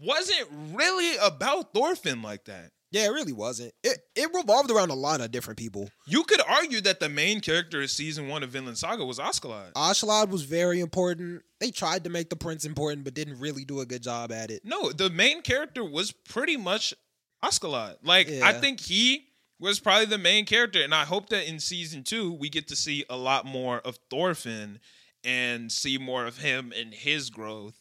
wasn't 0.00 0.48
really 0.72 1.16
about 1.16 1.72
Thorfinn 1.72 2.22
like 2.22 2.44
that. 2.46 2.70
Yeah, 2.92 3.06
it 3.06 3.10
really 3.10 3.32
wasn't. 3.32 3.72
It 3.82 3.98
it 4.14 4.30
revolved 4.32 4.70
around 4.70 4.90
a 4.90 4.94
lot 4.94 5.20
of 5.20 5.32
different 5.32 5.58
people. 5.58 5.90
You 6.06 6.22
could 6.22 6.40
argue 6.48 6.80
that 6.82 7.00
the 7.00 7.08
main 7.08 7.40
character 7.40 7.82
of 7.82 7.90
season 7.90 8.28
one 8.28 8.42
of 8.42 8.50
Vinland 8.50 8.78
Saga 8.78 9.04
was 9.04 9.18
Askeladd. 9.18 9.72
Ashlad 9.72 10.28
was 10.28 10.42
very 10.42 10.80
important. 10.80 11.42
They 11.60 11.70
tried 11.70 12.04
to 12.04 12.10
make 12.10 12.30
the 12.30 12.36
prince 12.36 12.64
important, 12.64 13.04
but 13.04 13.14
didn't 13.14 13.40
really 13.40 13.64
do 13.64 13.80
a 13.80 13.86
good 13.86 14.02
job 14.02 14.30
at 14.30 14.50
it. 14.50 14.62
No, 14.64 14.92
the 14.92 15.10
main 15.10 15.42
character 15.42 15.84
was 15.84 16.12
pretty 16.12 16.56
much 16.56 16.94
Askeladd. 17.44 17.96
Like 18.02 18.28
I 18.30 18.52
think 18.52 18.80
he 18.80 19.26
was 19.58 19.80
probably 19.80 20.06
the 20.06 20.18
main 20.18 20.44
character, 20.44 20.80
and 20.80 20.94
I 20.94 21.04
hope 21.04 21.28
that 21.30 21.48
in 21.48 21.58
season 21.58 22.04
two 22.04 22.32
we 22.32 22.48
get 22.48 22.68
to 22.68 22.76
see 22.76 23.04
a 23.10 23.16
lot 23.16 23.44
more 23.44 23.80
of 23.80 23.98
Thorfinn 24.10 24.78
and 25.24 25.72
see 25.72 25.98
more 25.98 26.24
of 26.24 26.38
him 26.38 26.72
and 26.74 26.94
his 26.94 27.30
growth. 27.30 27.74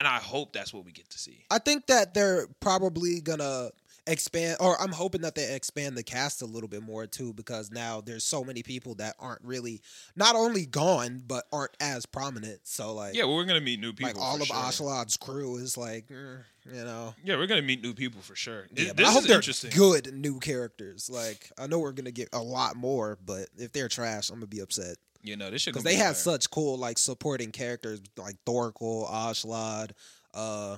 And 0.00 0.06
I 0.06 0.18
hope 0.18 0.52
that's 0.52 0.74
what 0.74 0.84
we 0.84 0.92
get 0.92 1.08
to 1.10 1.18
see. 1.18 1.44
I 1.50 1.58
think 1.58 1.86
that 1.86 2.12
they're 2.14 2.48
probably 2.60 3.20
gonna 3.20 3.70
expand, 4.08 4.58
or 4.60 4.80
I'm 4.80 4.92
hoping 4.92 5.22
that 5.22 5.34
they 5.34 5.54
expand 5.54 5.96
the 5.96 6.02
cast 6.02 6.40
a 6.42 6.46
little 6.46 6.68
bit 6.68 6.82
more 6.82 7.06
too, 7.06 7.32
because 7.32 7.70
now 7.72 8.00
there's 8.00 8.22
so 8.22 8.44
many 8.44 8.62
people 8.62 8.94
that 8.96 9.16
aren't 9.18 9.42
really 9.42 9.80
not 10.14 10.36
only 10.36 10.64
gone 10.66 11.22
but 11.26 11.44
aren't 11.52 11.74
as 11.80 12.06
prominent. 12.06 12.60
So 12.64 12.92
like, 12.94 13.14
Yeah, 13.14 13.24
well, 13.24 13.36
we're 13.36 13.46
gonna 13.46 13.60
meet 13.60 13.80
new 13.80 13.92
people. 13.92 14.12
like 14.12 14.22
all 14.22 14.40
of 14.40 14.46
sure. 14.46 14.56
Ashlad's 14.56 15.16
crew 15.16 15.56
is 15.56 15.76
like, 15.76 16.06
mm, 16.08 16.38
you 16.66 16.84
know. 16.84 17.14
Yeah, 17.24 17.36
we're 17.36 17.46
gonna 17.48 17.62
meet 17.62 17.82
new 17.82 17.94
people 17.94 18.20
for 18.20 18.36
sure. 18.36 18.66
Yeah, 18.70 18.84
Th- 18.84 18.96
but 18.96 19.04
I 19.06 19.10
hope 19.12 19.22
is 19.22 19.26
they're 19.28 19.36
interesting. 19.36 19.70
good 19.74 20.12
new 20.14 20.38
characters. 20.40 21.10
Like 21.10 21.50
I 21.58 21.66
know 21.66 21.78
we're 21.78 21.92
gonna 21.92 22.10
get 22.12 22.28
a 22.32 22.42
lot 22.42 22.76
more, 22.76 23.18
but 23.24 23.48
if 23.56 23.72
they're 23.72 23.88
trash, 23.88 24.28
I'm 24.28 24.36
gonna 24.36 24.46
be 24.46 24.60
upset. 24.60 24.98
You 25.26 25.36
know, 25.36 25.50
this 25.50 25.62
should 25.62 25.72
because 25.74 25.84
they 25.84 25.96
had 25.96 26.16
such 26.16 26.50
cool 26.50 26.78
like 26.78 26.98
supporting 26.98 27.50
characters 27.52 28.00
like 28.16 28.36
Thorkell, 28.46 29.10
Ashlad, 29.10 29.90
uh, 30.34 30.76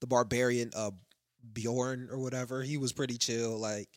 the 0.00 0.06
barbarian, 0.06 0.70
uh, 0.76 0.92
Bjorn 1.52 2.08
or 2.10 2.18
whatever. 2.18 2.62
He 2.62 2.78
was 2.78 2.92
pretty 2.92 3.18
chill. 3.18 3.58
Like 3.58 3.88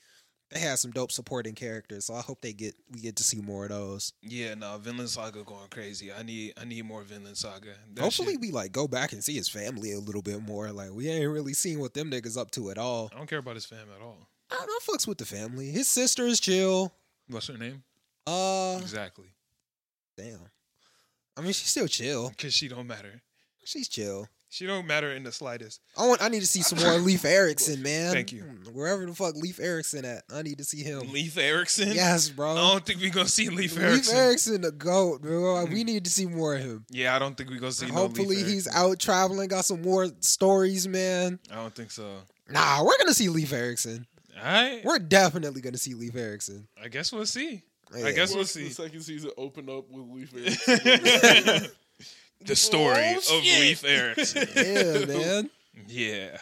they 0.49 0.59
had 0.59 0.79
some 0.79 0.91
dope 0.91 1.11
supporting 1.11 1.55
characters, 1.55 2.05
so 2.05 2.13
I 2.13 2.21
hope 2.21 2.41
they 2.41 2.53
get 2.53 2.75
we 2.91 2.99
get 2.99 3.15
to 3.17 3.23
see 3.23 3.39
more 3.41 3.63
of 3.63 3.69
those. 3.69 4.13
Yeah, 4.21 4.53
no, 4.55 4.77
Vinland 4.77 5.09
Saga 5.09 5.43
going 5.43 5.69
crazy. 5.69 6.11
I 6.11 6.23
need 6.23 6.53
I 6.59 6.65
need 6.65 6.83
more 6.85 7.03
Vinland 7.03 7.37
Saga. 7.37 7.73
That 7.93 8.01
Hopefully, 8.01 8.33
shit- 8.33 8.41
we 8.41 8.51
like 8.51 8.71
go 8.71 8.87
back 8.87 9.13
and 9.13 9.23
see 9.23 9.35
his 9.35 9.49
family 9.49 9.93
a 9.93 9.99
little 9.99 10.21
bit 10.21 10.41
more. 10.41 10.71
Like 10.71 10.91
we 10.91 11.09
ain't 11.09 11.31
really 11.31 11.53
seen 11.53 11.79
what 11.79 11.93
them 11.93 12.11
niggas 12.11 12.37
up 12.37 12.51
to 12.51 12.69
at 12.71 12.77
all. 12.77 13.09
I 13.13 13.17
don't 13.17 13.29
care 13.29 13.39
about 13.39 13.55
his 13.55 13.65
fam 13.65 13.87
at 13.95 14.01
all. 14.01 14.27
I, 14.49 14.55
I 14.55 14.79
fucks 14.89 15.07
with 15.07 15.17
the 15.17 15.25
family. 15.25 15.71
His 15.71 15.87
sister 15.87 16.25
is 16.27 16.39
chill. 16.39 16.91
What's 17.27 17.47
her 17.47 17.57
name? 17.57 17.83
Uh, 18.27 18.77
Exactly. 18.81 19.27
Damn. 20.17 20.39
I 21.37 21.41
mean, 21.41 21.53
she's 21.53 21.69
still 21.69 21.87
chill. 21.87 22.29
Because 22.29 22.53
she 22.53 22.67
don't 22.67 22.87
matter. 22.87 23.21
She's 23.63 23.87
chill. 23.87 24.27
She 24.49 24.67
don't 24.67 24.85
matter 24.85 25.13
in 25.13 25.23
the 25.23 25.31
slightest. 25.31 25.79
I 25.97 26.05
want. 26.05 26.21
I 26.21 26.27
need 26.27 26.41
to 26.41 26.45
see 26.47 26.61
some 26.61 26.77
more 26.79 26.97
Leif 26.97 27.23
Erikson, 27.23 27.81
man. 27.83 28.11
Thank 28.11 28.33
you. 28.33 28.41
Hmm, 28.41 28.73
wherever 28.73 29.05
the 29.05 29.13
fuck 29.13 29.35
Leif 29.37 29.61
Erikson 29.61 30.03
at, 30.03 30.23
I 30.29 30.41
need 30.41 30.57
to 30.57 30.65
see 30.65 30.83
him. 30.83 31.09
Leif 31.13 31.37
Erikson. 31.37 31.93
Yes, 31.93 32.27
bro. 32.27 32.51
I 32.51 32.55
don't 32.55 32.85
think 32.85 32.99
we're 32.99 33.13
gonna 33.13 33.29
see 33.29 33.47
Leif 33.47 33.79
Erikson. 33.79 34.13
Leif 34.13 34.21
Erikson. 34.21 34.61
The 34.61 34.73
goat, 34.73 35.21
bro. 35.21 35.65
Hmm. 35.65 35.71
We 35.73 35.85
need 35.85 36.03
to 36.03 36.11
see 36.11 36.25
more 36.25 36.55
of 36.55 36.61
him. 36.61 36.85
Yeah, 36.89 37.15
I 37.15 37.19
don't 37.19 37.37
think 37.37 37.49
we're 37.49 37.59
gonna 37.59 37.71
see. 37.71 37.87
Hopefully, 37.87 38.41
no 38.41 38.45
he's 38.45 38.67
out 38.67 38.99
traveling, 38.99 39.47
got 39.47 39.63
some 39.63 39.81
more 39.83 40.09
stories, 40.19 40.85
man. 40.85 41.39
I 41.49 41.55
don't 41.55 41.73
think 41.73 41.91
so. 41.91 42.17
Nah, 42.49 42.83
we're 42.83 42.97
gonna 42.97 43.13
see 43.13 43.29
Leif 43.29 43.53
Erikson. 43.53 44.05
All 44.37 44.43
right. 44.43 44.81
We're 44.83 44.99
definitely 44.99 45.61
gonna 45.61 45.77
see 45.77 45.93
Leif 45.93 46.13
Erikson. 46.15 46.67
I 46.83 46.89
guess 46.89 47.13
we'll 47.13 47.25
see. 47.25 47.63
I 47.95 48.11
guess 48.11 48.29
we'll 48.29 48.39
Once 48.39 48.51
see. 48.51 48.65
the 48.67 48.73
second 48.73 49.01
season 49.01 49.31
open 49.37 49.69
up 49.69 49.89
with 49.89 50.05
Leif 50.07 50.33
Erikson. 50.35 51.71
the 52.45 52.55
story 52.55 52.95
Oh, 52.97 53.17
of 53.17 53.23
shit. 53.43 53.59
Leif 53.61 53.83
Erikson. 53.83 54.47
Yeah, 54.55 55.05
man. 55.05 55.49
yeah. 55.87 56.37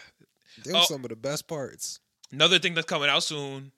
Them 0.65 0.75
Oh. 0.75 0.83
some 0.85 1.03
of 1.03 1.09
the 1.09 1.15
best 1.15 1.47
parts. 1.47 1.99
Another 2.31 2.59
thing 2.59 2.73
that's 2.75 2.85
coming 2.87 3.09
out 3.09 3.23
soon. 3.23 3.71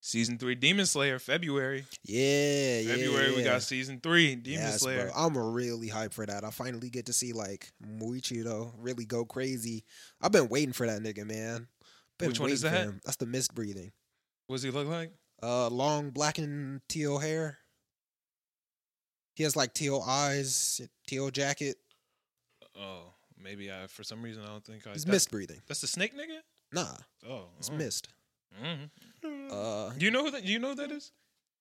Season 0.00 0.38
three, 0.38 0.54
Demon 0.54 0.86
Slayer, 0.86 1.18
February. 1.18 1.84
Yeah, 2.04 2.78
yeah. 2.80 2.94
February, 2.94 3.34
we 3.34 3.42
got 3.42 3.62
season 3.62 3.98
three, 4.00 4.36
Demon 4.36 4.60
Yes, 4.60 4.80
Slayer. 4.80 5.06
bro. 5.06 5.12
I'm 5.16 5.36
really 5.36 5.88
hyped 5.88 6.12
for 6.12 6.24
that. 6.24 6.44
I 6.44 6.50
finally 6.50 6.88
get 6.88 7.06
to 7.06 7.12
see 7.12 7.32
like 7.32 7.68
Muichiro 7.84 8.72
really 8.78 9.04
go 9.04 9.24
crazy. 9.24 9.84
I've 10.20 10.30
been 10.32 10.48
waiting 10.48 10.72
for 10.72 10.86
that 10.86 11.02
nigga, 11.02 11.26
man. 11.26 11.66
Been 12.18 12.28
Which 12.28 12.38
one 12.40 12.50
is 12.50 12.60
that? 12.62 12.88
That's 13.04 13.16
the 13.16 13.26
mist 13.26 13.54
breathing. 13.54 13.90
What 14.46 14.56
does 14.56 14.62
he 14.62 14.70
look 14.70 14.86
like? 14.88 15.10
Uh, 15.42 15.68
long 15.68 16.10
black 16.10 16.38
and 16.38 16.80
teal 16.88 17.18
hair. 17.18 17.58
He 19.34 19.44
has 19.44 19.54
like 19.54 19.72
teal 19.72 20.02
eyes, 20.06 20.80
teal 21.06 21.30
jacket. 21.30 21.76
Oh, 22.76 23.12
maybe 23.42 23.70
I. 23.70 23.86
For 23.86 24.02
some 24.02 24.22
reason, 24.22 24.42
I 24.42 24.46
don't 24.48 24.64
think 24.64 24.86
I. 24.86 24.92
He's 24.92 25.06
mist 25.06 25.30
breathing. 25.30 25.60
That's 25.68 25.80
the 25.80 25.86
snake 25.86 26.12
nigga. 26.16 26.38
Nah, 26.72 26.96
Oh, 27.28 27.44
it's 27.58 27.70
oh. 27.70 27.74
mist. 27.76 28.08
Mhm. 28.62 28.90
Uh, 29.50 29.90
Do 29.96 30.04
you 30.04 30.10
know 30.10 30.24
who 30.24 30.30
that? 30.32 30.44
Do 30.44 30.50
you 30.52 30.58
know 30.58 30.70
who 30.70 30.74
that 30.76 30.90
is? 30.90 31.12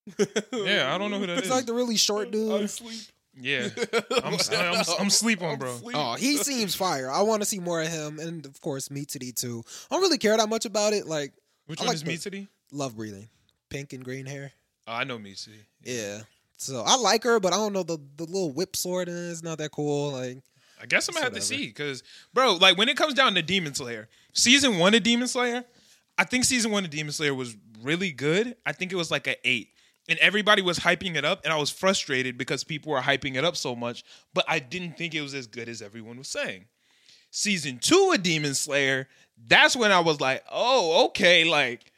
Yeah, 0.54 0.94
I 0.94 0.98
don't 0.98 1.12
know 1.12 1.20
who 1.20 1.28
that 1.28 1.38
it's 1.40 1.48
is. 1.48 1.52
like 1.52 1.66
the 1.66 1.74
really 1.74 1.98
short 1.98 2.30
I 2.30 2.32
dude. 2.32 2.70
sleep. 2.70 3.00
Yeah, 3.40 3.68
I'm, 4.24 4.34
I'm, 4.52 4.84
I'm 5.00 5.10
sleep 5.12 5.44
on, 5.44 5.60
bro. 5.60 5.76
sleep. 5.78 5.96
Oh, 5.96 6.16
he 6.16 6.38
seems 6.38 6.74
fire. 6.86 7.12
I 7.12 7.22
want 7.22 7.42
to 7.44 7.46
see 7.46 7.60
more 7.60 7.82
of 7.82 7.88
him, 7.90 8.18
and 8.20 8.44
of 8.48 8.60
course, 8.62 8.90
Mitsuri 8.90 9.36
too. 9.36 9.64
I 9.92 9.94
don't 9.96 10.02
really 10.02 10.18
care 10.18 10.36
that 10.36 10.50
much 10.50 10.66
about 10.66 10.94
it. 10.94 11.06
Like 11.06 11.34
Which 11.68 11.80
I 11.80 11.84
one 11.84 11.88
like 11.90 11.96
is 11.96 12.04
the- 12.04 12.12
Mitsuri? 12.32 12.48
love 12.72 12.96
breathing, 12.96 13.30
pink 13.70 13.94
and 13.94 14.04
green 14.04 14.26
hair. 14.26 14.52
Oh, 14.88 14.94
I 14.94 15.04
know 15.04 15.20
Misi. 15.20 15.52
Yeah. 15.84 16.22
So 16.58 16.84
I 16.86 16.96
like 16.96 17.24
her, 17.24 17.40
but 17.40 17.54
I 17.54 17.58
don't 17.58 17.74
know 17.74 17.84
the 17.84 18.00
the 18.18 18.26
little 18.26 18.52
whip 18.52 18.76
sword 18.76 19.10
is 19.10 19.44
not 19.44 19.60
that 19.60 19.72
cool. 19.72 20.12
Like 20.12 20.40
I 20.82 20.86
guess 20.86 21.08
I'm 21.08 21.14
gonna 21.14 21.26
have 21.26 21.34
to 21.34 21.42
see 21.42 21.68
because, 21.68 22.04
bro, 22.34 22.56
like 22.56 22.78
when 22.78 22.90
it 22.90 22.98
comes 22.98 23.14
down 23.14 23.36
to 23.36 23.42
Demon 23.42 23.74
Slayer, 23.74 24.10
season 24.34 24.78
one 24.78 24.94
of 24.94 25.04
Demon 25.04 25.28
Slayer, 25.28 25.64
I 26.18 26.24
think 26.24 26.46
season 26.46 26.72
one 26.72 26.84
of 26.84 26.90
Demon 26.90 27.12
Slayer 27.12 27.34
was 27.34 27.56
really 27.82 28.12
good. 28.12 28.56
I 28.66 28.74
think 28.74 28.92
it 28.92 28.96
was 28.96 29.12
like 29.12 29.28
an 29.28 29.36
eight, 29.44 29.70
and 30.10 30.18
everybody 30.20 30.62
was 30.62 30.80
hyping 30.80 31.16
it 31.16 31.26
up, 31.26 31.44
and 31.44 31.54
I 31.54 31.58
was 31.58 31.70
frustrated 31.70 32.38
because 32.38 32.64
people 32.64 32.92
were 32.92 33.02
hyping 33.02 33.36
it 33.36 33.44
up 33.44 33.56
so 33.56 33.76
much, 33.76 34.04
but 34.34 34.46
I 34.48 34.60
didn't 34.60 34.98
think 34.98 35.14
it 35.14 35.22
was 35.22 35.34
as 35.34 35.48
good 35.48 35.70
as 35.70 35.82
everyone 35.82 36.18
was 36.18 36.28
saying. 36.28 36.66
Season 37.30 37.80
two 37.80 38.12
of 38.14 38.24
Demon 38.24 38.56
Slayer, 38.56 39.08
that's 39.48 39.76
when 39.76 39.92
I 39.92 40.00
was 40.00 40.22
like, 40.22 40.44
oh, 40.52 41.06
okay, 41.08 41.44
like 41.44 41.92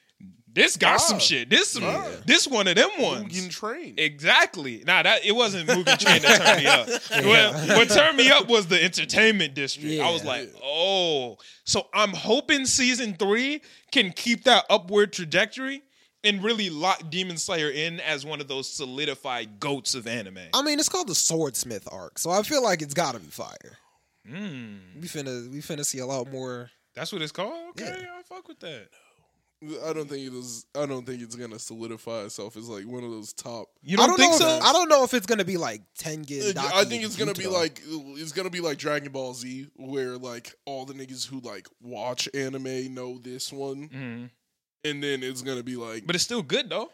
this 0.54 0.78
got 0.78 1.00
some 1.00 1.20
shit. 1.20 1.50
This 1.50 1.70
some, 1.70 1.84
Ah. 1.84 2.08
this 2.26 2.48
one 2.48 2.68
of 2.68 2.76
them 2.76 2.90
ones. 3.00 3.32
Mugen 3.34 3.50
Train. 3.50 3.96
Exactly. 3.98 4.84
Nah, 4.86 5.04
that 5.04 5.24
it 5.26 5.34
wasn't 5.36 5.70
Mugen 5.70 5.98
Train 6.00 6.22
that 6.22 6.42
turned 6.42 6.60
me 6.64 6.66
up. 6.68 6.88
What, 7.70 7.78
what 7.78 7.90
turned 7.90 8.18
me 8.18 8.30
up 8.32 8.48
was 8.48 8.68
the 8.68 8.84
entertainment 8.84 9.54
district. 9.54 10.02
I 10.02 10.12
was 10.12 10.24
like, 10.26 10.52
oh. 10.64 11.38
So 11.66 11.88
I'm 11.94 12.14
hoping 12.14 12.66
season 12.66 13.14
three 13.16 13.62
can 13.92 14.12
keep 14.12 14.44
that 14.46 14.66
upward 14.70 15.14
trajectory 15.14 15.84
and 16.24 16.44
really 16.44 16.70
lock 16.70 17.10
Demon 17.10 17.38
Slayer 17.38 17.70
in 17.70 18.00
as 18.02 18.26
one 18.26 18.42
of 18.42 18.48
those 18.48 18.70
solidified 18.72 19.60
goats 19.60 19.96
of 19.96 20.06
anime. 20.08 20.40
I 20.54 20.62
mean, 20.64 20.80
it's 20.80 20.90
called 20.90 21.08
the 21.08 21.16
Swordsmith 21.16 21.88
arc, 21.92 22.20
so 22.20 22.30
I 22.32 22.42
feel 22.44 22.62
like 22.64 22.82
it's 22.82 22.94
got 22.94 23.14
to 23.14 23.20
be 23.20 23.28
fire. 23.28 23.78
Mm, 24.30 25.02
We 25.02 25.08
finna 25.08 25.50
we 25.50 25.60
finna 25.60 25.86
see 25.86 26.00
a 26.00 26.06
lot 26.06 26.30
more. 26.32 26.70
that's 26.94 27.12
what 27.14 27.22
it's 27.22 27.32
called. 27.32 27.70
Okay, 27.70 27.86
Yeah. 28.02 28.18
I 28.20 28.22
fuck 28.24 28.48
with 28.48 28.60
that. 28.60 28.88
I 29.62 29.92
don't 29.92 30.08
think 30.10 30.26
it 30.26 30.34
is. 30.34 30.66
I 30.74 30.86
don't 30.86 31.06
think 31.06 31.22
it's 31.22 31.36
gonna 31.36 31.60
solidify 31.60 32.22
itself 32.22 32.56
as 32.56 32.70
like 32.70 32.86
one 32.86 33.04
of 33.04 33.12
those 33.12 33.34
top. 33.34 33.68
You 33.82 33.98
don't, 33.98 34.08
don't 34.08 34.18
think 34.18 34.32
know. 34.34 34.38
so? 34.38 34.58
If, 34.58 34.64
I 34.64 34.72
don't 34.72 34.88
know 34.88 35.04
if 35.04 35.14
it's 35.14 35.26
gonna 35.26 35.44
be 35.44 35.58
like 35.58 35.82
Tengen. 36.00 36.54
Daki, 36.54 36.68
I 36.74 36.86
think 36.86 37.04
it's 37.04 37.18
gonna 37.18 37.34
be 37.34 37.44
Yuto. 37.44 37.52
like 37.52 37.82
it's 37.86 38.32
gonna 38.32 38.50
be 38.50 38.62
like 38.62 38.78
Dragon 38.78 39.12
Ball 39.12 39.34
Z, 39.34 39.68
where 39.76 40.18
like 40.18 40.54
all 40.66 40.86
the 40.86 40.94
niggas 40.94 41.28
who 41.28 41.42
like 41.42 41.68
watch 41.82 42.30
anime 42.34 42.94
know 42.94 43.18
this 43.18 43.52
one, 43.52 43.90
Mhm. 43.90 44.30
and 44.86 45.04
then 45.04 45.24
it's 45.24 45.42
gonna 45.42 45.64
be 45.64 45.76
like. 45.76 46.06
But 46.08 46.16
it's 46.16 46.24
still 46.24 46.42
good 46.42 46.70
though. 46.70 46.90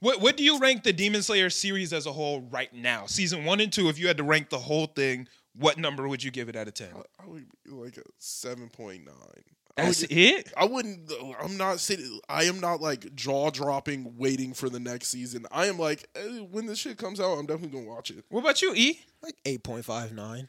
What 0.00 0.20
what 0.20 0.36
do 0.36 0.44
you 0.44 0.58
rank 0.58 0.82
the 0.82 0.92
Demon 0.92 1.22
Slayer 1.22 1.48
series 1.48 1.94
as 1.94 2.04
a 2.04 2.12
whole 2.12 2.42
right 2.42 2.72
now? 2.74 3.06
Season 3.06 3.46
one 3.46 3.60
and 3.60 3.72
two. 3.72 3.88
If 3.88 3.98
you 3.98 4.06
had 4.06 4.18
to 4.18 4.22
rank 4.24 4.50
the 4.50 4.58
whole 4.58 4.86
thing, 4.86 5.26
what 5.56 5.78
number 5.78 6.06
would 6.06 6.22
you 6.22 6.30
give 6.30 6.50
it 6.50 6.56
out 6.56 6.68
of 6.68 6.74
ten? 6.74 6.90
I 7.18 7.26
would 7.26 7.46
be 7.64 7.70
like 7.70 7.96
a 7.96 8.02
seven 8.18 8.68
point 8.68 9.06
nine. 9.06 9.44
That's 9.78 10.02
I, 10.02 10.06
would, 10.06 10.12
it. 10.18 10.52
I 10.56 10.64
wouldn't. 10.64 11.12
I'm 11.40 11.56
not 11.56 11.80
sitting. 11.80 12.20
I 12.28 12.44
am 12.44 12.60
not 12.60 12.80
like 12.80 13.14
jaw 13.14 13.50
dropping, 13.50 14.16
waiting 14.18 14.52
for 14.52 14.68
the 14.68 14.80
next 14.80 15.08
season. 15.08 15.46
I 15.50 15.66
am 15.66 15.78
like, 15.78 16.08
eh, 16.14 16.40
when 16.50 16.66
this 16.66 16.78
shit 16.78 16.98
comes 16.98 17.20
out, 17.20 17.34
I'm 17.38 17.46
definitely 17.46 17.78
gonna 17.78 17.90
watch 17.90 18.10
it. 18.10 18.24
What 18.28 18.40
about 18.40 18.60
you, 18.60 18.74
E? 18.74 19.00
like 19.22 19.36
eight 19.44 19.62
point 19.62 19.84
five 19.84 20.12
nine. 20.12 20.48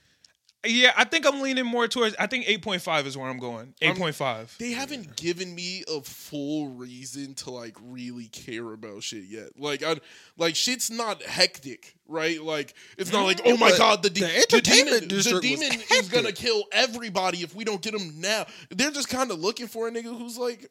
Yeah, 0.66 0.92
I 0.98 1.06
think 1.06 1.26
I'm 1.26 1.42
leaning 1.42 1.66
more 1.66 1.88
towards. 1.88 2.16
I 2.20 2.28
think 2.28 2.44
eight 2.48 2.62
point 2.62 2.82
five 2.82 3.08
is 3.08 3.16
where 3.16 3.30
I'm 3.30 3.38
going. 3.38 3.74
Eight 3.82 3.98
point 3.98 4.16
five. 4.16 4.54
They 4.60 4.72
haven't 4.72 5.16
given 5.16 5.56
me 5.56 5.86
a 5.88 6.02
full 6.02 6.68
reason 6.68 7.34
to 7.36 7.52
like 7.52 7.78
really 7.82 8.28
care 8.28 8.74
about 8.74 9.02
shit 9.04 9.24
yet. 9.24 9.58
Like 9.58 9.84
I 9.84 9.96
like 10.38 10.58
shit's 10.58 10.92
not 10.92 11.24
hectic, 11.24 11.96
right? 12.08 12.44
Like 12.44 12.74
it's 12.98 13.14
not 13.14 13.24
like 13.24 13.40
oh 13.46 13.56
my 13.56 13.70
but 13.70 13.78
god, 13.78 14.04
the, 14.04 14.10
de- 14.10 14.20
the 14.20 14.46
the 14.50 14.62
demon, 14.62 15.08
the 15.08 15.40
demon 15.42 15.82
is 15.94 16.10
gonna 16.10 16.34
kill 16.34 16.64
everybody 16.74 17.38
if 17.38 17.56
we 17.56 17.64
don't 17.64 17.82
get 17.82 17.94
him 17.94 18.20
now. 18.20 18.46
They're 18.70 18.92
just 18.92 19.08
kind 19.08 19.32
of 19.32 19.40
looking 19.40 19.68
for 19.68 19.88
a 19.88 19.92
nigga 19.92 20.18
who's 20.18 20.38
like 20.38 20.70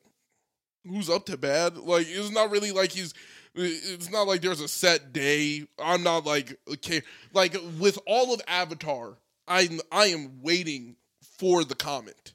who's 0.86 1.08
up 1.08 1.24
to 1.26 1.38
bad. 1.38 1.78
Like 1.78 2.06
it's 2.08 2.30
not 2.30 2.50
really 2.50 2.72
like 2.72 2.92
he's. 2.92 3.14
It's 3.54 4.10
not 4.10 4.26
like 4.28 4.42
there's 4.42 4.60
a 4.60 4.68
set 4.68 5.12
day. 5.14 5.66
I'm 5.82 6.02
not 6.02 6.26
like 6.26 6.58
okay. 6.74 7.00
Like 7.32 7.56
with 7.80 7.98
all 8.06 8.34
of 8.34 8.42
Avatar, 8.46 9.16
I 9.48 9.68
I 9.90 10.06
am 10.06 10.42
waiting 10.42 10.96
for 11.38 11.64
the 11.64 11.74
comet 11.74 12.32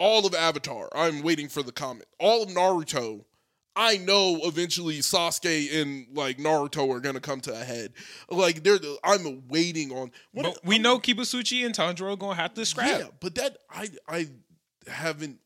all 0.00 0.26
of 0.26 0.34
Avatar, 0.34 0.88
I'm 0.94 1.22
waiting 1.22 1.48
for 1.48 1.62
the 1.62 1.72
comet. 1.72 2.06
All 2.18 2.42
of 2.42 2.48
Naruto, 2.48 3.26
I 3.76 3.98
know 3.98 4.40
eventually 4.44 4.98
Sasuke 5.00 5.80
and 5.80 6.06
like 6.16 6.38
Naruto 6.38 6.88
are 6.92 7.00
gonna 7.00 7.20
come 7.20 7.40
to 7.42 7.52
a 7.52 7.62
head. 7.62 7.92
Like 8.30 8.64
they're, 8.64 8.78
I'm 9.04 9.46
waiting 9.48 9.92
on. 9.92 10.10
What 10.32 10.44
But 10.44 10.64
we 10.64 10.78
know 10.78 10.98
Kibutsuji 10.98 11.64
and 11.64 11.74
Tanjiro 11.74 12.18
gonna 12.18 12.34
have 12.34 12.54
to 12.54 12.64
scrap. 12.64 12.98
yeah, 12.98 13.06
but 13.20 13.34
that 13.36 13.58
I 13.70 13.90
I 14.08 14.28
haven't. 14.88 15.38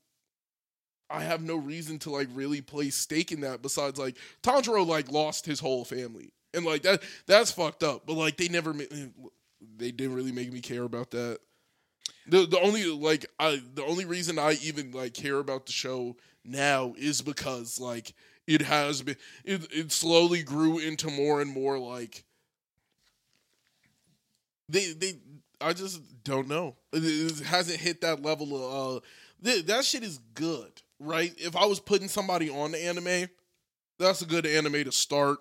I 1.10 1.22
have 1.22 1.42
no 1.42 1.56
reason 1.56 1.98
to 2.00 2.10
like 2.10 2.28
really 2.32 2.60
place 2.60 2.96
stake 2.96 3.30
in 3.30 3.40
that. 3.42 3.60
Besides, 3.60 3.98
like 3.98 4.16
Tanjiro 4.42 4.86
like 4.86 5.10
lost 5.10 5.46
his 5.46 5.58
whole 5.60 5.84
family, 5.84 6.32
and 6.54 6.64
like 6.64 6.82
that 6.82 7.02
that's 7.26 7.50
fucked 7.50 7.82
up. 7.82 8.06
But 8.06 8.14
like 8.14 8.36
they 8.36 8.48
never, 8.48 8.72
ma- 8.72 8.84
eh, 8.90 9.06
they 9.76 9.90
didn't 9.90 10.14
really 10.14 10.32
make 10.32 10.52
me 10.52 10.60
care 10.60 10.84
about 10.84 11.10
that. 11.12 11.38
The 12.26 12.46
the 12.46 12.60
only 12.60 12.84
like 12.86 13.26
I 13.38 13.62
the 13.74 13.84
only 13.84 14.04
reason 14.04 14.38
I 14.38 14.52
even 14.62 14.92
like 14.92 15.14
care 15.14 15.38
about 15.38 15.66
the 15.66 15.72
show 15.72 16.16
now 16.44 16.94
is 16.96 17.22
because 17.22 17.78
like 17.80 18.14
it 18.46 18.62
has 18.62 19.02
been 19.02 19.16
it 19.44 19.66
it 19.72 19.92
slowly 19.92 20.42
grew 20.42 20.78
into 20.78 21.10
more 21.10 21.40
and 21.40 21.50
more 21.50 21.78
like 21.78 22.24
they 24.68 24.92
they 24.92 25.14
I 25.60 25.72
just 25.72 26.00
don't 26.24 26.48
know. 26.48 26.76
It, 26.92 27.04
it 27.04 27.44
hasn't 27.44 27.80
hit 27.80 28.00
that 28.02 28.22
level 28.22 28.56
of 28.56 28.96
uh 28.96 29.00
th- 29.44 29.66
that 29.66 29.84
shit 29.84 30.02
is 30.02 30.18
good, 30.34 30.72
right? 30.98 31.32
If 31.36 31.56
I 31.56 31.66
was 31.66 31.80
putting 31.80 32.08
somebody 32.08 32.50
on 32.50 32.72
the 32.72 32.84
anime, 32.84 33.28
that's 33.98 34.22
a 34.22 34.26
good 34.26 34.46
anime 34.46 34.84
to 34.84 34.92
start. 34.92 35.38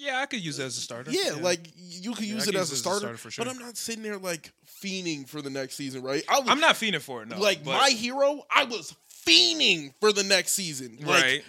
Yeah, 0.00 0.20
I 0.20 0.26
could 0.26 0.40
use 0.40 0.58
it 0.58 0.64
as 0.64 0.78
a 0.78 0.80
starter. 0.80 1.10
Yeah, 1.10 1.32
like 1.42 1.60
you 1.76 2.14
could 2.14 2.24
Yeah, 2.24 2.34
use 2.34 2.44
it 2.48 2.52
could 2.52 2.60
as 2.60 2.70
a 2.70 2.72
use 2.72 2.78
it 2.80 2.82
starter, 2.82 3.16
for 3.18 3.30
sure. 3.30 3.44
but 3.44 3.50
I'm 3.50 3.58
not 3.60 3.76
sitting 3.76 4.02
there 4.02 4.16
like 4.16 4.50
fiending 4.82 5.28
for 5.28 5.42
the 5.42 5.50
next 5.50 5.76
season, 5.76 6.02
right? 6.02 6.24
I 6.28 6.40
I'm 6.46 6.58
not 6.60 6.76
fiending 6.76 7.02
for 7.02 7.22
it. 7.22 7.28
No, 7.28 7.38
like 7.38 7.62
but- 7.64 7.76
my 7.78 7.90
hero. 7.90 8.42
I 8.54 8.64
was 8.64 8.94
fiending 9.26 9.92
for 10.00 10.12
the 10.12 10.22
next 10.22 10.52
season, 10.52 10.96
like, 11.02 11.22
right. 11.22 11.42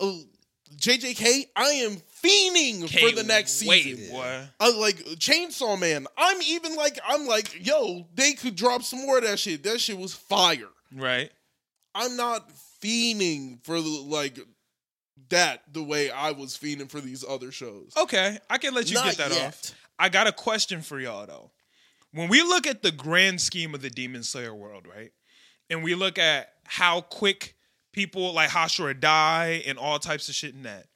Uh, 0.00 0.04
oh, 0.04 0.20
JJK, 0.76 1.46
I 1.56 1.64
am 1.70 1.96
fiending 2.22 2.88
for 3.00 3.10
the 3.14 3.24
next 3.24 3.64
wait, 3.66 3.82
season. 3.82 4.14
boy. 4.14 4.42
I 4.60 4.68
uh, 4.68 4.78
like 4.78 4.96
Chainsaw 5.16 5.78
Man. 5.80 6.06
I'm 6.16 6.40
even 6.42 6.76
like 6.76 6.98
I'm 7.06 7.26
like, 7.26 7.66
yo, 7.66 8.06
they 8.14 8.34
could 8.34 8.54
drop 8.54 8.82
some 8.82 9.00
more 9.00 9.18
of 9.18 9.24
that 9.24 9.38
shit. 9.38 9.64
That 9.64 9.80
shit 9.80 9.98
was 9.98 10.14
fire. 10.14 10.68
Right. 10.94 11.30
I'm 11.94 12.16
not 12.16 12.48
fiending 12.82 13.64
for 13.64 13.80
the 13.80 13.88
like 13.88 14.38
that 15.28 15.62
the 15.72 15.82
way 15.82 16.10
I 16.10 16.32
was 16.32 16.56
fiending 16.56 16.90
for 16.90 17.00
these 17.00 17.24
other 17.28 17.50
shows. 17.52 17.92
Okay, 17.96 18.38
I 18.48 18.58
can 18.58 18.74
let 18.74 18.88
you 18.88 18.94
Not 18.96 19.04
get 19.06 19.16
that 19.18 19.30
yet. 19.32 19.46
off. 19.48 19.72
I 19.98 20.08
got 20.08 20.26
a 20.26 20.32
question 20.32 20.80
for 20.82 20.98
y'all 21.00 21.26
though. 21.26 21.50
When 22.12 22.28
we 22.28 22.42
look 22.42 22.66
at 22.66 22.82
the 22.82 22.90
grand 22.92 23.40
scheme 23.40 23.74
of 23.74 23.82
the 23.82 23.90
Demon 23.90 24.22
Slayer 24.22 24.54
world, 24.54 24.86
right, 24.86 25.12
and 25.68 25.82
we 25.82 25.94
look 25.94 26.18
at 26.18 26.52
how 26.64 27.00
quick 27.02 27.54
people 27.92 28.32
like 28.32 28.50
Hashira 28.50 28.98
die 28.98 29.62
and 29.66 29.76
all 29.78 29.98
types 29.98 30.28
of 30.28 30.34
shit 30.34 30.54
in 30.54 30.62
that, 30.62 30.86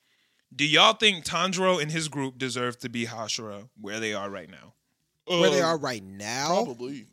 do 0.55 0.65
y'all 0.67 0.95
think 0.95 1.25
Tanjiro 1.25 1.81
and 1.83 1.91
his 1.91 2.09
group 2.09 2.39
deserve 2.39 2.79
to 2.81 2.89
be 2.89 3.07
Hashira 3.07 3.69
where 3.81 4.01
they 4.01 4.15
are 4.15 4.31
right 4.31 4.51
now? 4.51 4.75
Where 5.27 5.51
they 5.51 5.61
Uh, 5.63 5.67
are 5.67 5.79
right 5.79 6.03
now, 6.03 6.65
probably. 6.65 7.07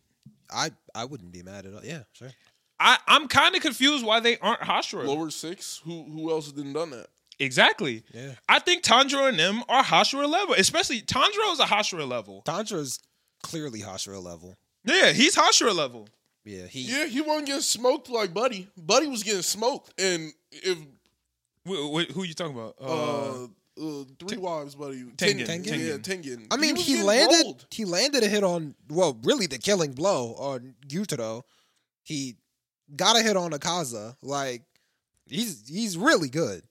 I 0.49 0.71
I 0.95 1.05
wouldn't 1.05 1.31
be 1.31 1.43
mad 1.43 1.65
at 1.65 1.73
all. 1.73 1.83
Yeah, 1.83 2.03
sure. 2.13 2.31
I, 2.79 2.97
I'm 3.07 3.27
kind 3.27 3.55
of 3.55 3.61
confused 3.61 4.05
why 4.05 4.19
they 4.19 4.37
aren't 4.39 4.61
Hashira. 4.61 5.05
Lower 5.05 5.29
six. 5.29 5.81
Who 5.83 6.03
who 6.03 6.31
else 6.31 6.51
didn't 6.51 6.73
done 6.73 6.91
that? 6.91 7.07
Exactly. 7.39 8.03
Yeah. 8.13 8.33
I 8.49 8.59
think 8.59 8.83
Tanjiro 8.83 9.29
and 9.29 9.39
them 9.39 9.63
are 9.69 9.83
Hashira 9.83 10.27
level, 10.29 10.55
especially 10.55 11.01
Tanjiro 11.01 11.51
is 11.53 11.59
a 11.59 11.65
Hashira 11.65 12.07
level. 12.07 12.43
Tanjiro's 12.45 12.99
clearly 13.43 13.79
Hashira 13.81 14.21
level. 14.23 14.55
Yeah, 14.85 15.11
he's 15.11 15.35
Hashira 15.35 15.73
level. 15.75 16.07
Yeah, 16.45 16.67
he. 16.67 16.81
Yeah, 16.81 17.05
he 17.05 17.21
wasn't 17.21 17.47
getting 17.47 17.61
smoked 17.61 18.09
like 18.09 18.33
Buddy. 18.33 18.67
Buddy 18.77 19.07
was 19.07 19.23
getting 19.23 19.41
smoked, 19.41 19.93
and 20.01 20.31
if 20.51 20.77
Wh- 21.65 21.71
wh- 22.01 22.11
who 22.13 22.21
are 22.21 22.25
you 22.25 22.33
talking 22.33 22.55
about? 22.57 22.75
uh, 22.81 23.43
uh, 23.79 24.03
three 24.19 24.37
wives, 24.37 24.75
Buddy, 24.75 25.03
Tengen, 25.15 25.45
Tengen, 25.45 25.65
Tengen. 25.65 25.87
yeah, 25.87 25.97
Tengen. 25.97 26.47
I 26.51 26.57
mean, 26.57 26.75
was 26.75 26.85
he, 26.85 26.93
getting 26.93 27.05
landed. 27.07 27.43
rolled. 27.43 27.65
He 27.71 27.85
landed 27.85 28.23
a 28.23 28.27
hit 28.27 28.43
on. 28.43 28.75
Well, 28.89 29.17
really, 29.23 29.47
the 29.47 29.57
killing 29.57 29.91
blow 29.93 30.33
on 30.35 30.75
Gyutaro. 30.87 31.43
He 32.03 32.35
got 32.95 33.17
a 33.17 33.21
hit 33.23 33.37
on 33.37 33.51
Akaza. 33.51 34.15
Like 34.21 34.63
he's 35.27 35.67
he's 35.67 35.97
really 35.97 36.29
good. 36.29 36.63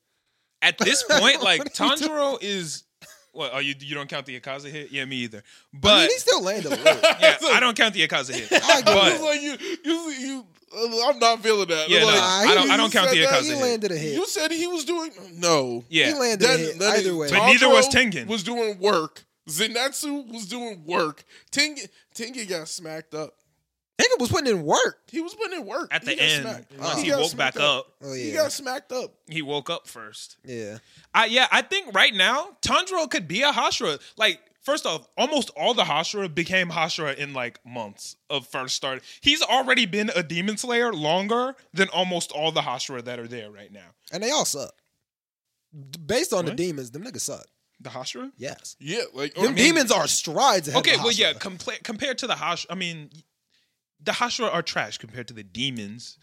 At 0.63 0.79
this 0.79 1.03
point, 1.05 1.43
like 1.43 1.61
What 1.61 1.81
are 1.81 1.87
you 1.91 1.97
doing? 1.97 2.11
Tanjiro 2.11 2.39
is. 2.43 2.85
What? 3.33 3.51
Oh, 3.55 3.59
you 3.59 3.75
you 3.79 3.95
don't 3.95 4.09
count 4.09 4.27
the 4.27 4.41
Akaza 4.41 4.69
hit? 4.71 4.91
Yeah, 4.91 5.05
me 5.05 5.17
either. 5.17 5.39
I 5.39 5.43
But 5.73 5.99
mean, 6.01 6.11
he 6.11 6.19
still 6.19 6.43
landed 6.43 6.67
a 6.73 6.77
little. 6.77 6.85
yeah, 7.21 7.37
I 7.53 7.61
don't 7.61 7.77
count 7.77 7.95
the 7.95 8.07
Akaza 8.09 8.35
hit. 8.35 8.51
I 8.53 8.81
get 8.81 8.97
It's 9.13 9.21
but 9.21 9.21
like 9.23 9.41
you, 9.43 9.57
you, 9.85 10.11
you. 10.11 10.47
uh, 10.77 11.09
I'm 11.11 11.19
not 11.21 11.41
feeling 11.41 11.69
that. 11.69 11.89
Yeah, 11.89 12.01
no, 12.01 12.07
like, 12.07 12.17
I 12.19 12.55
don't- 12.55 12.71
I 12.71 12.77
don't 12.77 12.93
count 12.93 13.11
the 13.11 13.21
that- 13.21 13.29
Akaza 13.35 13.43
he 13.43 13.49
hit. 13.51 13.63
landed 13.63 13.93
a 13.93 13.97
hit. 13.97 14.15
You 14.15 14.27
said 14.27 14.51
he 14.51 14.67
was 14.67 14.85
doing 14.85 15.13
no. 15.35 15.85
Yeah, 15.89 16.07
he 16.07 16.11
yeah, 16.13 16.19
landed 16.19 16.45
a 16.45 16.49
That- 16.49 16.59
hit. 16.59 16.79
that 16.81 16.99
Either 16.99 17.17
way, 17.17 17.29
But 17.31 17.47
neither 17.47 17.69
was 17.69 17.89
Tanjiro 17.89 18.13
Tengen. 18.13 18.27
Was 18.27 18.43
doing 18.43 18.79
work. 18.81 19.25
Zenitsu 19.49 20.27
was 20.33 20.47
doing 20.47 20.85
work. 20.85 21.23
Tengen, 21.53 21.89
Tengen 22.17 22.49
got 22.49 22.67
smacked 22.69 23.15
up. 23.15 23.35
Tengen 24.01 24.21
was 24.21 24.29
putting 24.31 24.47
in 24.57 24.63
work. 24.65 25.01
He 25.09 25.21
was 25.21 25.35
putting 25.35 25.61
in 25.61 25.67
work 25.67 25.89
At 25.93 26.05
the 26.05 26.15
got 26.15 26.23
end, 26.25 26.43
smacked. 26.43 26.79
once 26.79 27.03
he, 27.03 27.09
got 27.11 27.21
woke 27.21 27.37
back 27.37 27.55
smacked 27.55 27.57
up, 27.59 27.93
Oh 28.03 28.13
he 28.13 28.33
got 28.33 28.53
smacked 28.53 28.93
up. 28.93 29.15
he 29.29 29.43
woke 29.43 29.71
up 29.71 29.87
first. 29.89 30.37
yeah. 30.45 30.79
I 31.15 31.27
yeah, 31.27 31.49
I 31.51 31.63
think 31.63 31.95
right 31.95 32.15
now 32.15 32.57
Tanjiro 32.63 33.11
could 33.11 33.27
be 33.27 33.43
a 33.43 33.51
Hashira. 33.53 34.01
Like 34.17 34.41
first 34.63 34.87
off, 34.87 35.09
almost 35.17 35.51
all 35.57 35.75
the 35.75 35.83
Hashira 35.83 36.33
became 36.33 36.69
Hashira 36.71 37.17
in 37.17 37.33
like 37.35 37.59
months 37.67 38.15
of 38.31 38.47
first 38.47 38.77
start. 38.77 39.03
He's 39.21 39.43
already 39.43 39.85
been 39.87 40.11
a 40.15 40.23
Demon 40.23 40.57
Slayer 40.59 40.93
longer 40.93 41.57
than 41.75 41.89
almost 41.89 42.31
all 42.31 42.53
the 42.53 42.61
Hashira 42.61 43.03
that 43.05 43.19
are 43.19 43.27
there 43.27 43.51
right 43.51 43.73
now. 43.73 43.89
And 44.13 44.23
they 44.23 44.31
all 44.31 44.45
suck. 44.45 44.73
Based 46.07 46.33
on 46.33 46.45
What? 46.45 46.57
the 46.57 46.63
demons, 46.63 46.91
them 46.93 47.03
niggas 47.05 47.21
suck. 47.23 47.47
The 47.81 47.91
Hashira? 47.91 48.33
Yes. 48.37 48.77
Yeah, 48.81 49.03
like 49.13 49.35
Them 49.35 49.45
I 49.45 49.47
mean, 49.49 49.57
demons 49.57 49.91
are 49.93 50.07
strides 50.09 50.67
ahead 50.69 50.81
Okay, 50.81 50.95
of 50.95 51.01
well 51.03 51.13
yeah, 51.13 51.33
Hashira. 51.33 51.39
compla- 51.41 51.83
compared 51.85 52.19
to 52.19 52.27
the 52.27 52.35
Hashira, 52.35 52.67
I 52.71 52.75
mean, 52.75 53.11
the 54.03 54.13
Hashira 54.13 54.53
are 54.53 54.63
trash 54.63 54.99
compared 54.99 55.29
to 55.29 55.35
the 55.35 55.43
demons. 55.45 56.19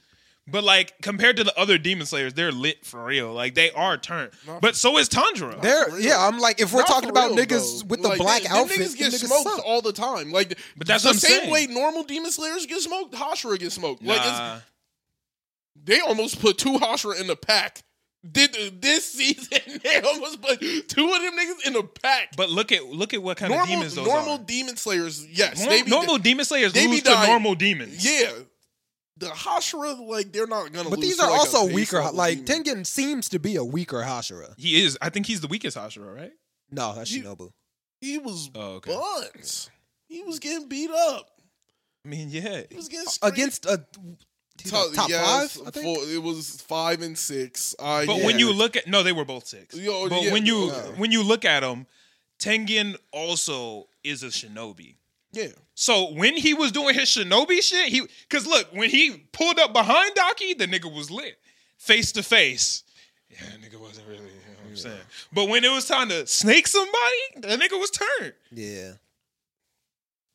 But 0.48 0.64
like 0.64 0.94
compared 1.02 1.38
to 1.38 1.44
the 1.44 1.58
other 1.60 1.80
demon 1.80 2.06
slayers, 2.06 2.36
they're 2.36 2.52
lit 2.52 2.86
for 2.86 3.04
real. 3.04 3.34
Like 3.34 3.56
they 3.56 3.72
are 3.72 3.98
turned. 3.98 4.30
Not 4.46 4.62
But 4.62 4.76
so 4.76 5.00
is 5.00 5.10
Tanjiro. 5.10 5.60
They're 5.60 5.98
yeah. 6.00 6.20
I'm 6.20 6.38
like, 6.38 6.62
if 6.62 6.72
we're 6.72 6.82
Not 6.82 6.88
talking 6.88 7.10
about 7.10 7.32
real, 7.32 7.40
niggas 7.46 7.80
though. 7.82 7.88
with 7.88 8.04
the 8.04 8.10
Like, 8.10 8.20
black 8.20 8.44
them- 8.44 8.52
them 8.52 8.62
outfits, 8.62 8.94
niggas 8.94 8.98
get 8.98 9.12
niggas 9.14 9.26
smoked 9.26 9.50
suck. 9.56 9.66
all 9.66 9.82
the 9.82 9.92
time. 9.92 10.32
Like, 10.32 10.60
But 10.78 10.86
that's 10.86 11.02
the 11.02 11.10
what 11.10 11.16
I'm 11.16 11.20
same 11.20 11.40
saying. 11.40 11.52
way 11.52 11.66
normal 11.66 12.04
demon 12.04 12.30
slayers 12.32 12.68
get 12.68 12.80
smoked. 12.80 13.16
Hashira 13.16 13.58
get 13.58 13.72
smoked. 13.72 14.04
Like, 14.04 14.20
it's, 14.20 14.28
Nah. 14.28 14.60
they 15.84 16.00
almost 16.00 16.40
put 16.40 16.60
two 16.60 16.78
Hashira 16.78 17.20
in 17.20 17.26
the 17.26 17.36
pack. 17.36 17.82
Did 18.32 18.82
this 18.82 19.12
season? 19.14 19.60
They 19.84 20.02
almost 20.02 20.42
put 20.42 20.60
two 20.60 21.12
of 21.14 21.22
them 21.22 21.34
niggas 21.38 21.68
in 21.68 21.76
a 21.76 21.84
pack. 21.84 22.36
But 22.36 22.50
look 22.50 22.72
at 22.72 22.86
look 22.86 23.14
at 23.14 23.22
what 23.22 23.38
kind 23.38 23.54
of 23.54 23.68
demons 23.68 23.94
those 23.96 24.08
are. 24.08 24.14
normal 24.16 24.36
are. 24.36 24.44
demon 24.46 24.78
slayers, 24.78 25.26
yes, 25.28 25.60
Norm- 25.60 25.70
they 25.70 25.82
be 25.84 25.90
normal 25.92 26.18
demon 26.18 26.46
slayers 26.46 26.74
they 26.74 26.86
be 26.86 26.92
lose 26.94 27.04
to 27.04 27.10
dying. 27.12 27.30
normal 27.30 27.54
demons. 27.56 28.04
Yeah, 28.04 28.32
the 29.18 29.28
Hashira, 29.28 30.08
like 30.08 30.32
they're 30.32 30.48
not 30.48 30.72
gonna. 30.74 30.90
But 30.90 31.00
lose 31.00 31.10
these 31.10 31.18
to, 31.18 31.24
are 31.26 31.30
like, 31.32 31.40
also 31.40 31.72
weaker. 31.72 32.02
Like 32.14 32.46
demon. 32.46 32.64
Tengen 32.64 32.86
seems 32.86 33.30
to 33.30 33.40
be 33.40 33.58
a 33.58 33.64
weaker 33.64 34.02
Hashira. 34.02 34.54
He 34.58 34.82
is. 34.84 34.98
I 35.02 35.10
think 35.10 35.28
he's 35.28 35.42
the 35.42 35.48
weakest 35.48 35.78
Hashira, 35.78 36.16
right? 36.16 36.32
No, 36.72 36.94
that's 36.96 37.12
You- 37.12 37.24
Shinobu. 37.24 37.52
he 38.02 38.18
was 38.18 38.50
Oh, 38.56 38.76
okay. 38.76 38.92
buns. 38.96 39.70
He 40.08 40.24
was 40.24 40.40
getting 40.40 40.68
beat 40.68 40.90
up. 40.90 41.30
I 42.06 42.10
mean, 42.10 42.30
yeah. 42.30 42.62
He 42.70 42.76
was 42.76 42.88
getting 42.88 43.08
scraped. 43.08 43.36
Against 43.36 43.66
a 43.66 43.84
he's 44.04 44.16
top, 44.58 44.88
like 44.88 44.96
top 44.96 45.10
yes, 45.10 45.56
five, 45.58 45.68
I 45.68 45.72
think. 45.72 45.86
four- 45.98 46.06
it 46.08 46.22
was 46.24 46.62
five 46.62 47.02
and 47.02 47.18
six. 47.18 47.76
Uh, 47.78 48.06
But 48.06 48.18
yeah. 48.18 48.26
when 48.26 48.40
you 48.40 48.52
look 48.54 48.76
at 48.76 48.88
no, 48.88 49.04
they 49.04 49.12
were 49.12 49.26
both 49.26 49.48
six. 49.48 49.76
Yo, 49.76 50.08
but 50.10 50.24
yeah, 50.24 50.32
when 50.34 50.46
you 50.46 50.72
okay. 50.72 50.92
when 50.98 51.12
you 51.12 51.24
look 51.24 51.46
at 51.46 51.60
them, 51.62 51.86
Tengen 52.40 52.98
also 53.12 53.88
is 54.04 54.24
a 54.24 54.28
shinobi. 54.28 54.96
yeah, 55.32 55.48
So 55.74 56.12
when 56.14 56.36
he 56.38 56.54
was 56.54 56.72
doing 56.72 56.96
his 56.96 57.10
shinobi 57.10 57.62
shit, 57.62 57.90
he 57.90 58.02
because 58.28 58.46
look 58.48 58.68
when 58.72 58.90
he 58.90 59.28
pulled 59.32 59.60
up 59.60 59.74
behind 59.74 60.14
Daki, 60.16 60.54
the 60.54 60.68
nigga 60.68 60.94
was 60.94 61.10
lit 61.12 61.38
face 61.78 62.12
to 62.14 62.24
face. 62.24 62.84
Yeah, 63.30 63.38
nigga 63.62 63.80
wasn't 63.80 64.08
really. 64.08 64.20
You 64.22 64.28
know 64.28 64.60
what 64.64 64.70
I'm 64.70 64.78
saying. 64.78 64.98
But 65.34 65.50
when 65.50 65.64
it 65.64 65.72
was 65.72 65.88
time 65.88 66.10
to 66.10 66.26
snake 66.28 66.68
somebody, 66.68 67.18
the 67.38 67.48
nigga 67.58 67.80
was 67.80 67.90
turned 67.92 68.34
Yeah. 68.52 68.94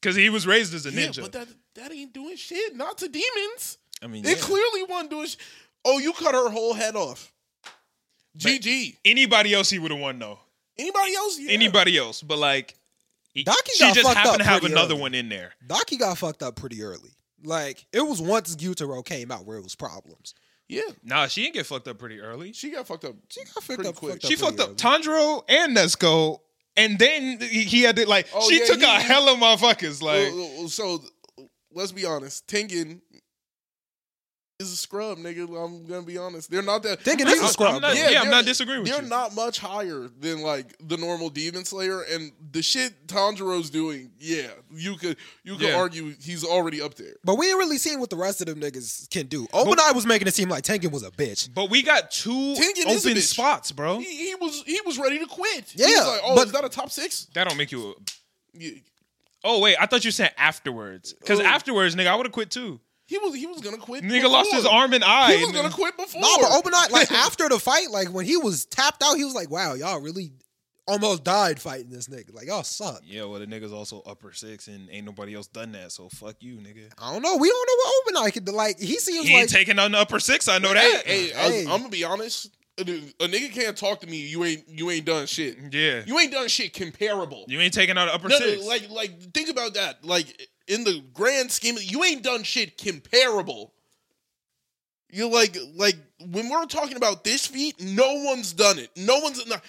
because 0.00 0.16
he 0.16 0.28
was 0.30 0.46
raised 0.46 0.74
as 0.74 0.84
a 0.86 0.90
ninja. 0.90 0.94
yeah, 0.96 1.08
ninja. 1.08 1.20
but 1.22 1.32
that 1.32 1.48
that 1.74 1.92
ain't 1.92 2.12
doing 2.12 2.36
shit. 2.36 2.74
Not 2.76 2.98
to 2.98 3.08
demons. 3.08 3.78
I 4.02 4.06
mean, 4.06 4.24
It 4.24 4.30
yeah. 4.38 4.42
clearly 4.42 4.82
wasn't 4.84 5.10
doing. 5.10 5.26
Sh- 5.26 5.36
oh, 5.84 5.98
you 5.98 6.12
cut 6.12 6.34
her 6.34 6.48
whole 6.50 6.74
head 6.74 6.96
off. 6.96 7.32
GG. 8.38 8.96
anybody 9.04 9.52
else 9.54 9.70
he 9.70 9.78
would 9.78 9.90
have 9.90 10.00
won 10.00 10.18
though. 10.18 10.38
Anybody 10.78 11.14
else? 11.16 11.38
Yeah. 11.38 11.52
Anybody 11.52 11.98
else, 11.98 12.22
but 12.22 12.38
like. 12.38 12.74
he- 13.34 13.42
Daki 13.44 13.72
she 13.74 13.80
got 13.84 13.94
just 13.94 14.06
fucked 14.06 14.16
happened 14.18 14.34
up 14.42 14.46
to 14.46 14.52
have 14.52 14.64
another 14.64 14.94
early. 14.94 15.00
one 15.02 15.14
in 15.14 15.28
there. 15.28 15.52
Daki 15.66 15.96
got 15.96 16.16
fucked 16.18 16.42
up 16.42 16.56
pretty 16.56 16.82
early. 16.82 17.10
Like 17.42 17.84
it 17.92 18.00
was 18.06 18.20
once 18.20 18.54
Gyutaro 18.54 19.04
came 19.04 19.30
out 19.30 19.44
where 19.46 19.56
it 19.56 19.62
was 19.64 19.74
problems. 19.74 20.34
Yeah, 20.68 20.82
Nah, 21.02 21.26
she 21.26 21.42
didn't 21.42 21.54
get 21.54 21.66
fucked 21.66 21.88
up 21.88 21.98
pretty 21.98 22.20
early. 22.20 22.52
she 22.52 22.70
got 22.70 22.86
fucked 22.86 23.04
up. 23.04 23.16
She 23.28 23.40
got 23.44 23.64
fucked 23.64 23.86
up. 23.86 23.94
quick. 23.96 24.12
Fucked 24.12 24.26
She 24.26 24.34
up 24.34 24.40
fucked 24.40 24.56
pretty 24.58 24.70
up 24.72 24.76
Tanjiro 24.76 25.42
and 25.48 25.76
Nezuko, 25.76 26.38
and 26.76 26.96
then 26.98 27.40
he 27.40 27.64
he 27.64 27.82
had 27.82 27.96
to 27.96 28.08
like 28.08 28.28
Oh, 28.32 28.48
she 28.48 28.60
yeah, 28.60 28.66
took 28.66 28.78
he- 28.78 28.84
a 28.84 29.00
hell 29.00 29.28
of 29.28 29.38
motherfuckers. 29.38 30.00
Like 30.00 30.32
Well, 30.32 30.68
so 30.68 31.02
let's 31.72 31.90
be 31.92 32.04
honest. 32.04 32.46
Tengen 32.46 33.00
is 34.60 34.72
a 34.72 34.76
scrub, 34.76 35.18
nigga. 35.18 35.42
I'm 35.64 35.86
gonna 35.86 36.02
be 36.02 36.18
honest. 36.18 36.50
They're 36.50 36.62
not 36.62 36.82
that. 36.84 37.00
Tengen 37.02 37.24
they're- 37.24 37.34
is 37.36 37.42
a 37.42 37.48
scrub, 37.48 37.74
I'm 37.76 37.80
not, 37.80 37.94
bro. 37.96 38.08
yeah, 38.10 38.20
I'm 38.20 38.30
not 38.30 38.44
disagreeing 38.44 38.80
with 38.82 38.88
you. 38.88 38.94
They're 38.94 39.02
not 39.08 39.34
much 39.34 39.58
higher 39.58 40.08
than 40.20 40.42
like 40.42 40.76
the 40.86 40.96
normal 40.96 41.30
demon 41.30 41.64
slayer, 41.64 42.02
and 42.02 42.30
the 42.52 42.62
shit 42.62 43.06
Tanjiro's 43.06 43.70
doing. 43.70 44.12
Yeah, 44.20 44.48
you 44.72 44.96
could 44.96 45.16
you 45.44 45.56
could 45.56 45.68
Yeah. 45.68 45.76
argue 45.76 46.14
he's 46.22 46.44
already 46.44 46.80
up 46.82 46.94
there. 46.94 47.14
But 47.24 47.36
we 47.36 47.48
ain't 47.48 47.58
really 47.58 47.78
seen 47.78 47.98
what 48.00 48.10
the 48.10 48.16
rest 48.16 48.40
of 48.40 48.46
them 48.46 48.60
niggas 48.60 49.08
can 49.10 49.26
do. 49.26 49.46
Obanai 49.48 49.94
was 49.94 50.06
making 50.06 50.28
it 50.28 50.34
seem 50.34 50.48
like 50.48 50.62
Tengen 50.64 50.92
was 50.92 51.02
a 51.02 51.10
bitch. 51.10 51.48
but 51.54 51.70
we 51.70 51.82
got 51.82 52.10
two 52.10 52.30
Tengen 52.30 52.86
is 52.88 53.04
a 53.06 53.10
open 53.10 53.22
spots, 53.22 53.72
bro. 53.72 53.98
He, 53.98 54.28
he 54.28 54.34
was 54.34 54.62
he 54.66 54.80
was 54.84 54.98
ready 54.98 55.18
to 55.18 55.26
quit. 55.26 55.70
he 55.70 55.80
Yeah, 55.82 55.86
was 55.88 56.06
like, 56.06 56.20
oh, 56.24 56.34
but- 56.36 56.46
is 56.46 56.52
that 56.52 56.64
a 56.64 56.68
top 56.68 56.90
six? 56.90 57.26
That 57.34 57.48
don't 57.48 57.56
make 57.56 57.72
you. 57.72 57.90
A, 57.90 57.94
Yeah. 58.58 58.70
oh 59.42 59.58
wait, 59.60 59.76
I 59.80 59.86
thought 59.86 60.04
you 60.04 60.10
said 60.10 60.32
afterwards. 60.36 61.14
Because 61.14 61.40
Oh. 61.40 61.44
afterwards, 61.44 61.94
nigga, 61.96 62.08
I 62.08 62.14
would 62.16 62.26
have 62.26 62.32
quit 62.32 62.50
too. 62.50 62.78
He 63.10 63.18
was 63.18 63.34
he 63.34 63.46
was 63.46 63.60
gonna 63.60 63.76
quit. 63.76 64.04
Nigga 64.04 64.30
lost 64.30 64.52
his 64.52 64.64
arm 64.64 64.92
and 64.92 65.02
eye. 65.02 65.34
He 65.36 65.42
was 65.44 65.52
gonna 65.52 65.68
quit 65.68 65.96
before. 65.96 66.20
No, 66.22 66.28
but 66.38 66.50
Obanai, 66.62 66.90
like 66.92 67.10
after 67.26 67.48
the 67.48 67.58
fight, 67.58 67.90
like 67.90 68.08
when 68.14 68.24
he 68.24 68.36
was 68.36 68.66
tapped 68.66 69.02
out, 69.02 69.16
he 69.16 69.24
was 69.24 69.34
like, 69.34 69.50
"Wow, 69.50 69.74
y'all 69.74 70.00
really 70.00 70.30
almost 70.86 71.24
died 71.24 71.60
fighting 71.60 71.90
this 71.90 72.06
nigga. 72.06 72.32
Like 72.32 72.46
y'all 72.46 72.62
suck." 72.62 73.00
Yeah, 73.04 73.24
well, 73.24 73.40
the 73.40 73.46
nigga's 73.48 73.72
also 73.72 74.00
upper 74.06 74.32
six, 74.32 74.68
and 74.68 74.88
ain't 74.92 75.06
nobody 75.06 75.34
else 75.34 75.48
done 75.48 75.72
that. 75.72 75.90
So 75.90 76.08
fuck 76.08 76.36
you, 76.38 76.58
nigga. 76.58 76.88
I 76.98 77.12
don't 77.12 77.22
know. 77.22 77.36
We 77.36 77.48
don't 77.48 77.68
know 77.68 78.14
what 78.14 78.28
Obanai 78.28 78.32
could 78.32 78.44
do. 78.44 78.52
Like 78.52 78.78
he 78.78 78.96
seems 78.98 79.26
He 79.26 79.32
like 79.34 79.40
ain't 79.42 79.50
taking 79.50 79.80
on 79.80 79.90
the 79.90 79.98
upper 79.98 80.20
six. 80.20 80.46
I 80.46 80.58
know 80.58 80.68
Hey, 80.72 80.74
that. 80.92 81.06
hey, 81.06 81.28
Hey. 81.30 81.66
I, 81.66 81.74
am 81.74 81.78
gonna 81.80 81.88
be 81.88 82.04
honest. 82.04 82.48
A, 82.78 82.82
a 82.82 83.26
nigga 83.28 83.52
can't 83.52 83.76
talk 83.76 84.00
to 84.02 84.06
me. 84.06 84.18
You 84.18 84.44
ain't 84.44 84.68
you 84.68 84.88
ain't 84.90 85.04
done 85.04 85.26
shit. 85.26 85.58
yeah, 85.72 86.02
You 86.06 86.16
ain't 86.18 86.32
done 86.32 86.46
shit 86.48 86.72
comparable. 86.72 87.44
you 87.48 87.60
ain't 87.60 87.74
taking 87.74 87.98
on 87.98 88.06
the 88.06 88.14
upper 88.14 88.28
No, 88.28 88.38
six. 88.38 88.64
like 88.64 88.88
like 88.88 89.20
think 89.34 89.50
about 89.50 89.74
that. 89.74 90.02
Like 90.04 90.48
in 90.70 90.84
the 90.84 91.02
grand 91.12 91.50
scheme, 91.50 91.76
of, 91.76 91.82
you 91.82 92.04
ain't 92.04 92.22
done 92.22 92.42
shit 92.42 92.78
comparable. 92.78 93.72
You're 95.12 95.30
like 95.30 95.56
like 95.74 95.96
when 96.20 96.48
we're 96.48 96.66
talking 96.66 96.96
about 96.96 97.24
this 97.24 97.46
feat, 97.46 97.82
no 97.82 98.14
one's 98.24 98.52
done 98.52 98.78
it. 98.78 98.90
No 98.96 99.18
one's 99.18 99.44
not, 99.46 99.60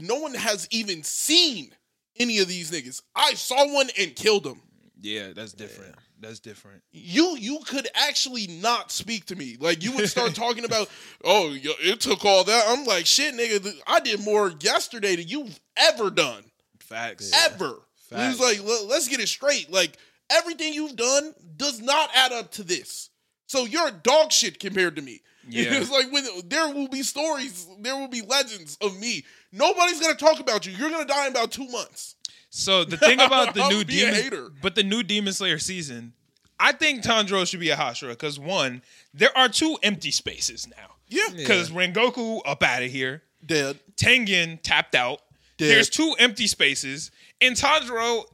no 0.00 0.16
one 0.16 0.34
has 0.34 0.68
even 0.70 1.02
seen 1.02 1.74
any 2.18 2.40
of 2.40 2.48
these 2.48 2.70
niggas. 2.70 3.00
I 3.16 3.32
saw 3.34 3.72
one 3.72 3.88
and 3.98 4.14
killed 4.14 4.46
him. 4.46 4.60
yeah, 5.00 5.32
that's 5.34 5.52
different. 5.54 5.94
That's 6.20 6.40
different. 6.40 6.82
You 6.92 7.36
you 7.38 7.60
could 7.66 7.88
actually 7.94 8.46
not 8.48 8.92
speak 8.92 9.24
to 9.26 9.36
me. 9.36 9.56
Like 9.58 9.82
you 9.82 9.92
would 9.92 10.08
start 10.10 10.34
talking 10.36 10.66
about, 10.66 10.90
oh, 11.24 11.48
yo, 11.52 11.72
it 11.80 12.00
took 12.00 12.24
all 12.26 12.44
that. 12.44 12.64
I'm 12.68 12.84
like, 12.84 13.06
shit, 13.06 13.34
nigga. 13.34 13.62
th- 13.62 13.80
I 13.86 13.98
did 14.00 14.20
more 14.22 14.52
yesterday 14.60 15.16
than 15.16 15.26
you've 15.26 15.58
ever 15.76 16.10
done, 16.10 16.44
Facts. 16.80 17.32
ever. 17.46 17.78
Facts. 18.10 18.38
He's 18.38 18.40
like, 18.40 18.60
let's 18.88 19.08
get 19.08 19.20
it 19.20 19.28
straight. 19.28 19.72
Like 19.72 19.96
everything 20.32 20.72
you've 20.74 20.96
done 20.96 21.34
does 21.56 21.80
not 21.80 22.10
add 22.14 22.32
up 22.32 22.50
to 22.52 22.62
this. 22.64 23.10
So 23.46 23.64
you're 23.64 23.90
dog 23.90 24.32
shit 24.32 24.58
compared 24.58 24.96
to 24.96 25.02
me. 25.02 25.20
Yeah. 25.48 25.74
it's 25.74 25.90
like 25.90 26.12
when 26.12 26.24
there 26.44 26.68
will 26.72 26.86
be 26.86 27.02
stories, 27.02 27.66
there 27.80 27.96
will 27.96 28.06
be 28.06 28.22
legends 28.22 28.78
of 28.80 28.96
me. 29.00 29.24
Nobody's 29.50 30.00
gonna 30.00 30.14
talk 30.14 30.38
about 30.38 30.64
you. 30.66 30.72
You're 30.72 30.88
gonna 30.88 31.04
die 31.04 31.26
in 31.26 31.32
about 31.32 31.50
two 31.50 31.66
months. 31.66 32.14
So 32.50 32.84
the 32.84 32.96
thing 32.96 33.20
about 33.20 33.52
the 33.52 33.68
new 33.68 33.82
demon, 33.82 34.54
but 34.62 34.76
the 34.76 34.84
new 34.84 35.02
Demon 35.02 35.32
Slayer 35.32 35.58
season, 35.58 36.12
I 36.60 36.70
think 36.70 37.02
Tanjiro 37.02 37.44
should 37.44 37.58
be 37.58 37.70
a 37.70 37.76
Hashira 37.76 38.10
because 38.10 38.38
one, 38.38 38.82
there 39.12 39.36
are 39.36 39.48
two 39.48 39.76
empty 39.82 40.12
spaces 40.12 40.68
now. 40.68 40.94
Yeah, 41.08 41.24
Because 41.34 41.70
Rengoku 41.70 42.40
up 42.46 42.62
out 42.62 42.84
of 42.84 42.90
here, 42.92 43.24
dead. 43.44 43.80
Tengen 43.96 44.62
tapped 44.62 44.94
out. 44.94 45.22
Dead. 45.58 45.70
There's 45.70 45.90
two 45.90 46.14
empty 46.20 46.46
spaces, 46.46 47.10
and 47.40 47.56
Tanjiro 47.56 48.26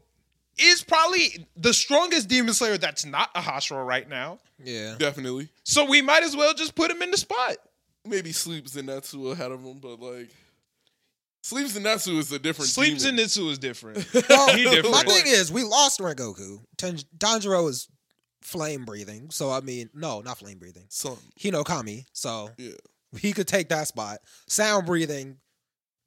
is 0.61 0.83
probably 0.83 1.47
the 1.57 1.73
strongest 1.75 2.29
Demon 2.29 2.55
Slayer 2.55 2.79
that's 2.79 3.05
not 3.05 3.31
a 3.35 3.41
Hashira 3.41 3.85
right 3.87 4.09
now. 4.09 4.39
yeah. 4.63 4.97
Definitely. 4.99 5.49
So 5.65 5.85
we 5.85 6.03
might 6.03 6.23
as 6.23 6.37
well 6.37 6.55
just 6.55 6.75
put 6.75 6.91
him 6.91 7.03
in 7.03 7.11
the 7.11 7.17
spot. 7.17 7.57
maybe 8.05 8.33
Sleep 8.33 8.67
Zenitsu 8.67 9.33
ahead 9.33 9.51
of 9.53 9.63
him, 9.63 9.79
but 9.81 10.01
like 10.01 10.31
Sleep 11.43 11.67
Natsu 11.81 12.19
is 12.19 12.31
a 12.33 12.39
different. 12.39 12.71
Sleeps 12.71 13.03
demon. 13.05 13.17
Natsu 13.17 13.49
is 13.49 13.59
different. 13.59 14.05
Well, 14.29 14.55
He 14.55 14.65
different. 14.65 14.91
my 14.91 15.03
thing 15.03 15.23
is, 15.27 15.51
we 15.53 15.63
lost 15.63 16.01
Rengoku. 16.01 16.61
Ten- 16.77 16.99
Tanjiro 17.17 17.69
is 17.71 17.89
flame 18.43 18.85
breathing, 18.85 19.31
so 19.31 19.51
I 19.51 19.61
mean, 19.61 19.89
no, 19.95 20.21
not 20.21 20.39
flame 20.39 20.59
breathing. 20.59 20.85
Son, 20.89 21.17
Hinokami, 21.41 22.05
so 22.13 22.51
yeah. 22.59 22.73
he 23.19 23.33
could 23.33 23.47
take 23.49 23.69
that 23.71 23.87
spot. 23.89 24.19
Sound 24.47 24.85
breathing, 24.87 25.37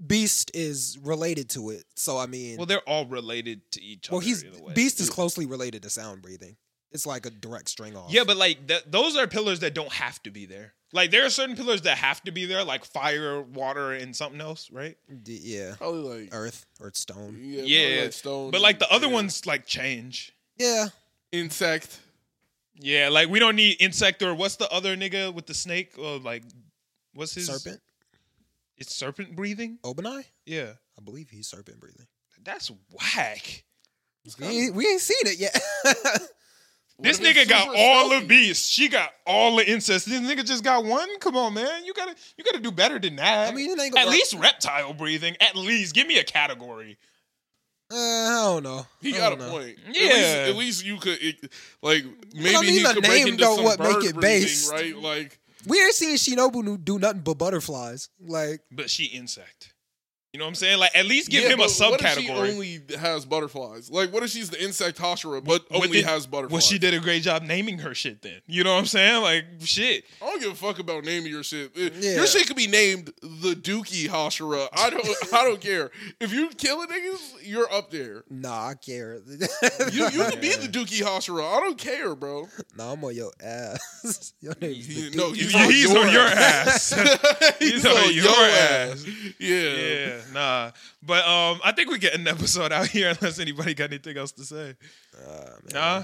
Beast 0.06 0.52
is 0.54 0.98
related 1.04 1.50
to 1.52 1.70
it, 1.70 1.84
so 1.96 2.18
I 2.18 2.26
mean, 2.26 2.58
well, 2.58 2.66
they're 2.66 2.80
all 2.90 3.06
related 3.06 3.62
to 3.74 3.82
each 3.82 4.10
other. 4.10 4.16
well, 4.18 4.26
he's 4.26 4.42
in 4.44 4.54
a 4.60 4.64
way. 4.64 4.74
Beast 4.74 5.00
is 5.00 5.10
closely 5.10 5.46
related 5.46 5.84
to 5.84 5.90
sound 5.90 6.22
breathing. 6.22 6.56
It's 6.92 7.06
like 7.06 7.26
a 7.26 7.30
direct 7.30 7.70
string 7.70 7.96
off. 7.96 8.12
Yeah, 8.12 8.24
but 8.26 8.36
like 8.38 8.68
th- 8.68 8.84
those 8.88 9.16
are 9.16 9.28
pillars 9.28 9.60
that 9.60 9.74
don't 9.74 9.92
have 9.94 10.22
to 10.24 10.32
be 10.32 10.46
there. 10.46 10.74
Like 10.92 11.12
there 11.12 11.26
are 11.26 11.30
certain 11.30 11.56
pillars 11.56 11.84
that 11.84 11.98
have 12.00 12.22
to 12.24 12.32
be 12.32 12.46
there, 12.46 12.64
like 12.66 12.84
fire, 12.84 13.42
water, 13.42 13.94
and 13.94 14.14
something 14.14 14.42
else, 14.42 14.70
right? 14.72 14.98
D- 15.24 15.40
yeah, 15.42 15.76
Probably 15.78 16.24
like 16.24 16.30
Earth 16.34 16.66
or 16.82 16.92
stone. 16.94 17.38
yeah, 17.42 17.62
Yeah, 17.64 17.80
probably 17.88 18.02
like 18.04 18.14
stone. 18.14 18.52
But 18.52 18.62
like 18.62 18.80
the 18.80 18.92
other 18.92 19.08
yeah. 19.08 19.14
ones, 19.14 19.46
like 19.46 19.66
change. 19.66 20.34
Yeah, 20.58 20.88
insect. 21.32 22.00
Yeah, 22.76 23.10
like 23.10 23.30
we 23.30 23.40
don't 23.40 23.56
need 23.56 23.78
insect 23.80 24.22
or 24.22 24.34
what's 24.34 24.56
the 24.58 24.70
other 24.72 24.98
nigga 24.98 25.34
with 25.34 25.46
the 25.46 25.54
snake? 25.54 25.94
Or 25.98 26.18
like, 26.18 26.44
what's 27.14 27.36
his 27.36 27.46
Serpent, 27.48 27.80
It's 28.82 28.96
serpent 28.96 29.36
breathing. 29.36 29.78
Obanai. 29.84 30.26
Yeah, 30.46 30.74
I 30.98 31.02
believe 31.04 31.30
he's 31.30 31.48
serpent 31.48 31.80
breathing. 31.80 32.08
that's 32.44 32.72
whack. 32.92 33.64
We 34.40 34.46
ain't, 34.46 34.76
we 34.76 34.86
ain't 34.88 35.02
seen 35.02 35.18
it 35.26 35.40
yet. 35.40 35.60
This 37.00 37.18
What 37.20 37.28
if 37.30 37.36
nigga 37.36 37.50
got 37.50 37.64
super 37.64 37.76
all 37.78 38.06
stealthy? 38.10 38.20
the 38.20 38.28
beasts. 38.28 38.70
She 38.70 38.88
got 38.88 39.10
all 39.26 39.56
the 39.56 39.68
incest. 39.68 40.08
This 40.08 40.22
nigga 40.22 40.46
just 40.46 40.64
got 40.64 40.86
one. 40.86 41.08
Come 41.20 41.36
on, 41.36 41.56
man. 41.56 41.84
You 41.84 41.96
gotta 41.96 42.14
you 42.38 42.44
gotta 42.44 42.60
do 42.60 42.70
better 42.70 43.00
than 43.00 43.16
that. 43.16 43.52
I 43.52 43.56
mean, 43.56 43.72
it 43.72 43.82
ain't 43.82 43.96
at 43.98 44.04
gonna- 44.04 44.12
least 44.12 44.36
reptile 44.36 44.94
breathing. 44.94 45.36
At 45.42 45.56
least 45.56 45.96
give 45.96 46.06
me 46.06 46.20
a 46.20 46.24
category. 46.24 47.00
Uh, 47.92 47.96
I 47.96 48.42
don't 48.44 48.62
know. 48.64 48.86
He 49.02 49.16
I 49.16 49.18
got 49.18 49.34
a 49.34 49.36
don't 49.38 49.48
know. 49.48 49.52
point. 49.52 49.80
Yeah. 49.92 50.04
At 50.04 50.14
least, 50.14 50.36
at 50.52 50.56
least 50.56 50.86
you 50.86 50.98
could, 50.98 51.18
it, 51.22 51.52
like, 51.82 52.06
maybe 52.36 52.56
I 52.56 52.62
mean, 52.62 52.70
he 52.72 52.84
the 52.84 52.94
could 52.94 53.04
break 53.04 53.18
name 53.26 53.28
into 53.34 53.38
don't 53.38 53.56
some 53.56 53.66
what 53.66 53.80
make 53.80 53.94
bird 53.94 54.04
it 54.06 54.16
breathing, 54.16 54.22
based. 54.22 54.72
right? 54.72 54.96
Like, 54.96 55.40
We 55.68 55.82
ain't 55.82 55.94
seen 55.94 56.16
Shinobu 56.16 56.84
do 56.84 57.00
nothing 57.00 57.22
but 57.22 57.36
butterflies. 57.36 58.10
Like, 58.20 58.62
But 58.72 58.90
she 58.90 59.06
insect. 59.06 59.71
You 60.34 60.40
know 60.40 60.46
what 60.46 60.50
I'm 60.50 60.56
saying? 60.56 60.80
Like 60.80 60.96
at 60.96 61.06
least 61.06 61.30
give 61.30 61.44
yeah, 61.44 61.50
him 61.50 61.60
a 61.60 61.64
but 61.68 61.78
What 61.78 62.02
if 62.02 62.14
she 62.14 62.28
subcategory. 62.30 62.54
only 62.54 62.82
has 62.98 63.26
butterflies? 63.26 63.92
Like, 63.92 64.14
what 64.14 64.24
if 64.24 64.30
she's 64.30 64.50
the 64.50 64.64
insect 64.64 64.98
Hashira, 64.98 65.44
but 65.44 65.70
What 65.70 65.84
only 65.84 65.98
did- 65.98 66.06
has 66.06 66.26
butterflies? 66.26 66.52
Well, 66.54 66.62
she 66.62 66.80
did 66.80 66.94
a 66.94 67.00
great 67.02 67.24
job 67.24 67.44
naming 67.44 67.80
her 67.80 67.94
shit. 67.94 68.22
Then 68.22 68.40
you 68.48 68.64
know 68.64 68.72
what 68.74 68.80
I'm 68.80 68.86
saying? 68.86 69.22
Like 69.22 69.44
shit. 69.60 70.06
I 70.22 70.28
don't 70.28 70.42
give 70.42 70.52
a 70.54 70.56
fuck 70.56 70.80
about 70.80 71.04
naming 71.04 71.30
your 71.32 71.44
shit. 71.44 71.72
Yeah. 71.76 72.16
Your 72.16 72.28
shit 72.28 72.48
could 72.48 72.56
be 72.56 72.68
named 72.68 73.12
the 73.22 73.56
Dookie 73.56 74.08
Hashira. 74.08 74.70
I 74.72 74.90
don't. 74.90 75.06
I 75.34 75.44
don't 75.44 75.60
care. 75.60 75.92
If 76.22 76.32
you 76.32 76.48
killing 76.52 76.88
niggas, 76.88 77.34
you're 77.44 77.70
up 77.70 77.92
there. 77.92 78.24
nah, 78.30 78.68
I 78.70 78.76
care. 78.76 79.20
You 79.92 80.06
you 80.12 80.24
can 80.30 80.40
be 80.40 80.56
the 80.56 80.68
Dookie 80.72 81.02
Hashira. 81.02 81.44
I 81.58 81.60
don't 81.60 81.78
care, 81.78 82.16
bro. 82.16 82.48
nah, 82.78 82.94
I'm 82.94 83.04
on 83.04 83.14
your 83.14 83.32
ass. 83.44 84.34
your 84.40 84.54
name's 84.62 84.86
He- 84.86 85.10
the 85.10 85.18
no, 85.18 85.32
he's, 85.34 85.52
He's 85.52 85.92
on, 85.92 85.98
on 85.98 86.04
your 86.04 86.12
your 86.14 86.22
ass. 86.28 86.94
ass. 86.94 87.54
he's, 87.60 87.72
He's 87.84 87.86
on 87.86 88.14
your 88.14 88.30
ass. 88.30 89.06
Yeah. 89.40 89.58
Yeah, 89.82 90.21
nah. 90.34 90.72
But 91.04 91.26
um, 91.26 91.60
I 91.64 91.72
think 91.72 91.90
we 91.90 91.98
get 92.00 92.14
an 92.16 92.28
episode 92.28 92.72
out 92.72 92.88
here 92.96 93.10
unless 93.10 93.40
anybody 93.40 93.74
got 93.74 93.90
anything 93.92 94.18
else 94.18 94.32
to 94.34 94.44
say. 94.44 94.76
Man. 95.18 95.50
Nah. 95.74 96.04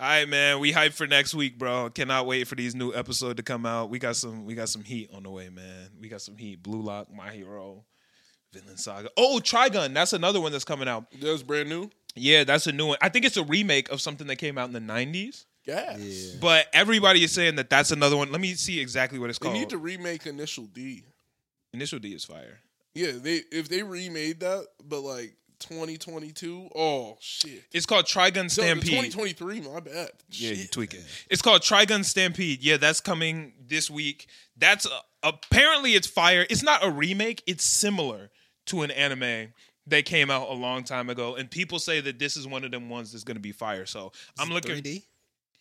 All 0.00 0.06
right, 0.06 0.28
man. 0.28 0.60
We 0.60 0.70
hype 0.72 0.92
for 0.92 1.06
next 1.08 1.34
week, 1.34 1.58
bro. 1.58 1.90
Cannot 1.90 2.26
wait 2.26 2.46
for 2.46 2.54
these 2.54 2.74
new 2.74 2.94
episode 2.94 3.36
to 3.38 3.42
come 3.42 3.66
out. 3.66 3.90
We 3.90 3.98
got 3.98 4.14
some. 4.16 4.44
We 4.46 4.54
got 4.54 4.68
some 4.68 4.84
heat 4.84 5.10
on 5.12 5.24
the 5.24 5.30
way, 5.30 5.48
man. 5.48 5.88
We 6.00 6.08
got 6.08 6.20
some 6.20 6.36
heat. 6.36 6.62
Blue 6.62 6.80
Lock, 6.82 7.12
My 7.12 7.32
Hero, 7.32 7.84
Villain 8.52 8.76
Saga. 8.76 9.10
Oh, 9.16 9.40
Trigun. 9.42 9.94
That's 9.94 10.12
another 10.12 10.40
one 10.40 10.52
that's 10.52 10.64
coming 10.64 10.86
out. 10.88 11.06
That's 11.20 11.42
brand 11.42 11.68
new. 11.68 11.90
Yeah, 12.14 12.44
that's 12.44 12.66
a 12.68 12.72
new 12.72 12.86
one. 12.86 12.98
I 13.02 13.08
think 13.08 13.24
it's 13.24 13.36
a 13.36 13.44
remake 13.44 13.90
of 13.90 14.00
something 14.00 14.26
that 14.28 14.36
came 14.36 14.56
out 14.56 14.68
in 14.68 14.72
the 14.72 14.80
'90s. 14.92 15.44
Gas. 15.66 15.98
Yeah. 15.98 16.36
But 16.40 16.66
everybody 16.72 17.22
is 17.24 17.32
saying 17.32 17.56
that 17.56 17.68
that's 17.68 17.90
another 17.90 18.16
one. 18.16 18.30
Let 18.32 18.40
me 18.40 18.54
see 18.54 18.80
exactly 18.80 19.18
what 19.18 19.30
it's 19.30 19.38
They 19.38 19.48
called. 19.48 19.58
need 19.58 19.68
to 19.70 19.78
remake 19.78 20.26
Initial 20.26 20.64
D. 20.64 21.04
Initial 21.74 21.98
D 21.98 22.14
is 22.14 22.24
fire. 22.24 22.60
Yeah, 22.94 23.12
they 23.12 23.42
if 23.52 23.68
they 23.68 23.82
remade 23.82 24.40
that, 24.40 24.66
but 24.84 25.00
like 25.00 25.34
2022, 25.60 26.68
oh 26.74 27.16
shit. 27.20 27.64
It's 27.72 27.86
called 27.86 28.06
Trigun 28.06 28.42
No, 28.44 28.48
Stampede. 28.48 29.12
2023, 29.12 29.60
my 29.60 29.80
bad. 29.80 30.10
Yeah, 30.30 30.50
you 30.50 30.56
Shit. 30.56 30.72
tweaking. 30.72 31.00
It's 31.30 31.42
called 31.42 31.62
Trigun 31.62 32.04
Stampede. 32.04 32.62
Yeah, 32.62 32.76
that's 32.76 33.00
coming 33.00 33.52
this 33.66 33.90
week. 33.90 34.28
That's 34.56 34.86
uh, 34.86 35.00
apparently 35.22 35.94
it's 35.94 36.06
fire. 36.06 36.46
It's 36.48 36.62
not 36.62 36.84
a 36.84 36.90
remake. 36.90 37.42
It's 37.46 37.64
similar 37.64 38.30
to 38.66 38.82
an 38.82 38.90
anime 38.90 39.52
that 39.86 40.04
came 40.04 40.30
out 40.30 40.48
a 40.48 40.54
long 40.54 40.84
time 40.84 41.08
ago, 41.10 41.34
and 41.36 41.50
people 41.50 41.78
say 41.78 42.00
that 42.00 42.18
this 42.18 42.36
is 42.36 42.46
one 42.46 42.64
of 42.64 42.70
them 42.70 42.88
ones 42.88 43.12
that's 43.12 43.24
going 43.24 43.36
to 43.36 43.40
be 43.40 43.52
fire. 43.52 43.86
So 43.86 44.12
I'm 44.38 44.50
looking. 44.50 44.76
3D. 44.76 45.02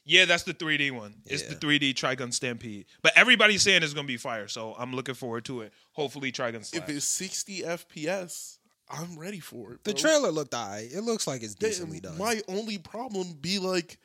Yeah, 0.08 0.26
that's 0.26 0.44
the 0.44 0.54
3D 0.54 0.92
one. 0.92 1.16
It's 1.26 1.44
the 1.44 1.56
3D 1.56 1.94
Trigun 1.94 2.34
Stampede. 2.34 2.86
But 3.02 3.12
everybody's 3.18 3.62
saying 3.62 3.84
it's 3.84 3.94
going 3.94 4.08
to 4.08 4.12
be 4.12 4.18
fire, 4.18 4.48
so 4.48 4.74
I'm 4.80 4.94
looking 4.94 5.16
forward 5.16 5.44
to 5.46 5.62
it. 5.62 5.74
Hopefully, 5.92 6.32
Trigun. 6.32 6.64
Stampede. 6.64 6.96
If 6.96 7.04
slaps. 7.04 7.22
it's 7.22 7.44
60 7.46 7.62
FPS, 7.64 8.58
I'm 8.90 9.20
ready 9.20 9.40
for 9.42 9.74
it. 9.74 9.84
The 9.84 9.92
bro. 9.92 10.00
trailer 10.00 10.32
looked 10.32 10.54
alright. 10.54 10.90
It 10.92 11.02
looks 11.02 11.28
like 11.28 11.44
it's 11.44 11.56
They- 11.56 11.68
decently 11.68 12.00
done. 12.00 12.18
My 12.18 12.42
only 12.48 12.78
problem 12.78 13.34
be 13.34 13.60
like 13.60 13.98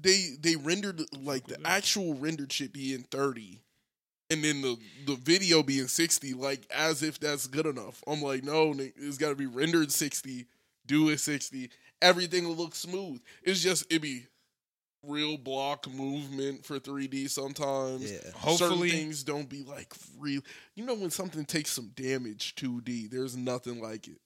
they 0.00 0.36
they 0.40 0.56
rendered 0.56 1.02
like 1.20 1.46
the 1.48 1.58
actual 1.66 2.14
rendered 2.14 2.50
shit 2.52 2.72
be 2.72 2.94
in 2.94 3.02
30 3.02 3.60
and 4.30 4.42
then 4.42 4.62
the 4.62 4.78
the 5.06 5.16
video 5.16 5.62
be 5.62 5.80
in 5.80 5.86
60 5.88 6.32
like 6.34 6.60
as 6.74 7.02
if 7.02 7.18
that's 7.20 7.46
good 7.46 7.66
enough. 7.66 8.02
I'm 8.06 8.22
like, 8.22 8.42
no, 8.44 8.72
ni- 8.72 8.92
it's 8.96 9.18
got 9.18 9.30
to 9.30 9.34
be 9.34 9.44
rendered 9.46 9.92
60, 9.92 10.46
do 10.86 11.08
it 11.10 11.18
60. 11.20 11.68
Everything 12.00 12.48
will 12.48 12.54
look 12.56 12.74
smooth. 12.74 13.20
It's 13.42 13.60
just 13.62 13.84
it 13.92 14.00
be 14.00 14.24
real 15.04 15.36
block 15.36 15.88
movement 15.92 16.64
for 16.64 16.78
3D 16.78 17.28
sometimes. 17.28 18.10
yeah. 18.10 18.18
Hopefully- 18.36 18.88
Certain 18.90 19.00
things 19.06 19.22
don't 19.24 19.48
be 19.48 19.62
like 19.64 19.92
real. 20.18 20.40
You 20.76 20.84
know 20.86 20.94
when 20.94 21.10
something 21.10 21.44
takes 21.44 21.70
some 21.72 21.88
damage 21.94 22.54
2D, 22.54 23.10
there's 23.10 23.36
nothing 23.36 23.80
like 23.82 24.06
it. 24.06 24.18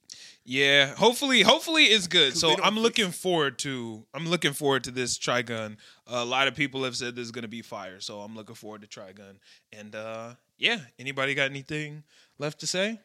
Yeah, 0.44 0.94
hopefully, 0.94 1.42
hopefully 1.42 1.84
it's 1.84 2.06
good. 2.06 2.36
So 2.36 2.52
I'm 2.62 2.74
fix 2.74 2.82
looking 2.82 3.10
forward 3.10 3.58
to 3.60 4.04
I'm 4.14 4.28
looking 4.28 4.52
forward 4.52 4.84
to 4.84 4.90
this 4.90 5.18
Trigun. 5.18 5.76
a 6.06 6.24
lot 6.24 6.46
of 6.48 6.54
people 6.54 6.84
have 6.84 6.96
said 6.96 7.16
this 7.16 7.24
is 7.24 7.32
gonna 7.32 7.48
be 7.48 7.62
fire, 7.62 8.00
so 8.00 8.20
I'm 8.20 8.34
looking 8.36 8.54
forward 8.54 8.82
to 8.82 8.88
Trigun. 8.88 9.36
And 9.72 9.94
uh 9.94 10.34
yeah, 10.58 10.78
anybody 10.98 11.34
got 11.34 11.50
anything 11.50 12.04
left 12.38 12.60
to 12.60 12.66
say? 12.66 13.00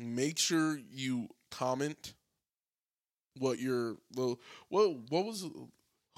make 0.00 0.38
sure 0.38 0.78
you 0.92 1.28
comment 1.50 2.14
what 3.38 3.58
your 3.58 3.96
well 4.14 4.38
what 4.68 4.90
what 5.10 5.24
was 5.24 5.44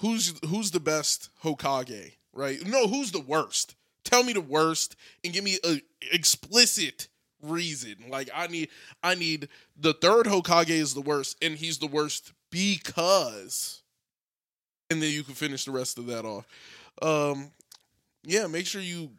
who's 0.01 0.33
who's 0.45 0.71
the 0.71 0.79
best 0.79 1.29
Hokage, 1.43 2.13
right? 2.33 2.65
No, 2.65 2.87
who's 2.87 3.11
the 3.11 3.21
worst? 3.21 3.75
Tell 4.03 4.23
me 4.23 4.33
the 4.33 4.41
worst 4.41 4.95
and 5.23 5.31
give 5.31 5.43
me 5.43 5.57
a 5.63 5.81
explicit 6.11 7.07
reason. 7.41 7.95
Like 8.09 8.29
I 8.35 8.47
need 8.47 8.69
I 9.01 9.15
need 9.15 9.47
the 9.79 9.93
third 9.93 10.25
Hokage 10.25 10.69
is 10.69 10.93
the 10.93 11.01
worst 11.01 11.37
and 11.41 11.55
he's 11.55 11.77
the 11.77 11.87
worst 11.87 12.33
because 12.49 13.81
and 14.89 15.01
then 15.01 15.11
you 15.11 15.23
can 15.23 15.35
finish 15.35 15.65
the 15.65 15.71
rest 15.71 15.97
of 15.97 16.07
that 16.07 16.25
off. 16.25 16.45
Um 17.01 17.51
yeah, 18.23 18.47
make 18.47 18.67
sure 18.67 18.81
you 18.81 19.11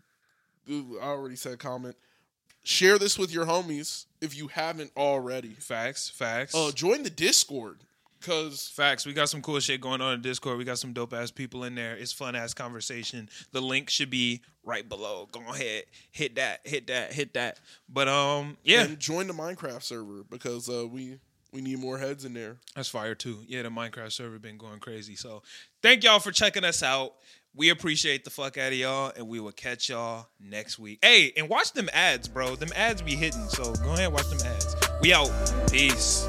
I 0.68 1.04
already 1.04 1.36
said 1.36 1.58
comment 1.58 1.96
share 2.64 2.98
this 2.98 3.18
with 3.18 3.32
your 3.32 3.46
homies 3.46 4.06
if 4.20 4.36
you 4.36 4.48
haven't 4.48 4.92
already. 4.96 5.50
Facts, 5.50 6.08
facts. 6.08 6.54
Uh, 6.54 6.70
join 6.72 7.02
the 7.02 7.10
Discord 7.10 7.78
because 8.22 8.68
Facts. 8.68 9.04
We 9.04 9.12
got 9.12 9.28
some 9.28 9.42
cool 9.42 9.60
shit 9.60 9.80
going 9.80 10.00
on 10.00 10.14
in 10.14 10.22
Discord. 10.22 10.58
We 10.58 10.64
got 10.64 10.78
some 10.78 10.92
dope 10.92 11.12
ass 11.12 11.30
people 11.30 11.64
in 11.64 11.74
there. 11.74 11.96
It's 11.96 12.12
fun 12.12 12.34
ass 12.34 12.54
conversation. 12.54 13.28
The 13.52 13.60
link 13.60 13.90
should 13.90 14.10
be 14.10 14.40
right 14.64 14.88
below. 14.88 15.28
Go 15.32 15.40
ahead, 15.40 15.84
hit 16.10 16.36
that, 16.36 16.60
hit 16.64 16.86
that, 16.86 17.12
hit 17.12 17.34
that. 17.34 17.60
But 17.88 18.08
um, 18.08 18.56
yeah, 18.62 18.84
and 18.84 18.98
join 18.98 19.26
the 19.26 19.34
Minecraft 19.34 19.82
server 19.82 20.24
because 20.30 20.68
uh, 20.68 20.86
we 20.86 21.18
we 21.52 21.60
need 21.60 21.78
more 21.78 21.98
heads 21.98 22.24
in 22.24 22.32
there. 22.32 22.56
That's 22.74 22.88
fire 22.88 23.14
too. 23.14 23.40
Yeah, 23.46 23.62
the 23.62 23.68
Minecraft 23.68 24.12
server 24.12 24.38
been 24.38 24.58
going 24.58 24.80
crazy. 24.80 25.16
So 25.16 25.42
thank 25.82 26.04
y'all 26.04 26.20
for 26.20 26.32
checking 26.32 26.64
us 26.64 26.82
out. 26.82 27.14
We 27.54 27.68
appreciate 27.68 28.24
the 28.24 28.30
fuck 28.30 28.56
out 28.56 28.72
of 28.72 28.78
y'all, 28.78 29.12
and 29.14 29.28
we 29.28 29.38
will 29.38 29.52
catch 29.52 29.90
y'all 29.90 30.28
next 30.40 30.78
week. 30.78 31.00
Hey, 31.02 31.32
and 31.36 31.50
watch 31.50 31.72
them 31.74 31.90
ads, 31.92 32.26
bro. 32.26 32.56
Them 32.56 32.70
ads 32.74 33.02
be 33.02 33.14
hitting. 33.14 33.46
So 33.48 33.74
go 33.74 33.92
ahead, 33.92 34.10
watch 34.10 34.28
them 34.30 34.40
ads. 34.46 34.74
We 35.02 35.12
out. 35.12 35.30
Peace. 35.70 36.26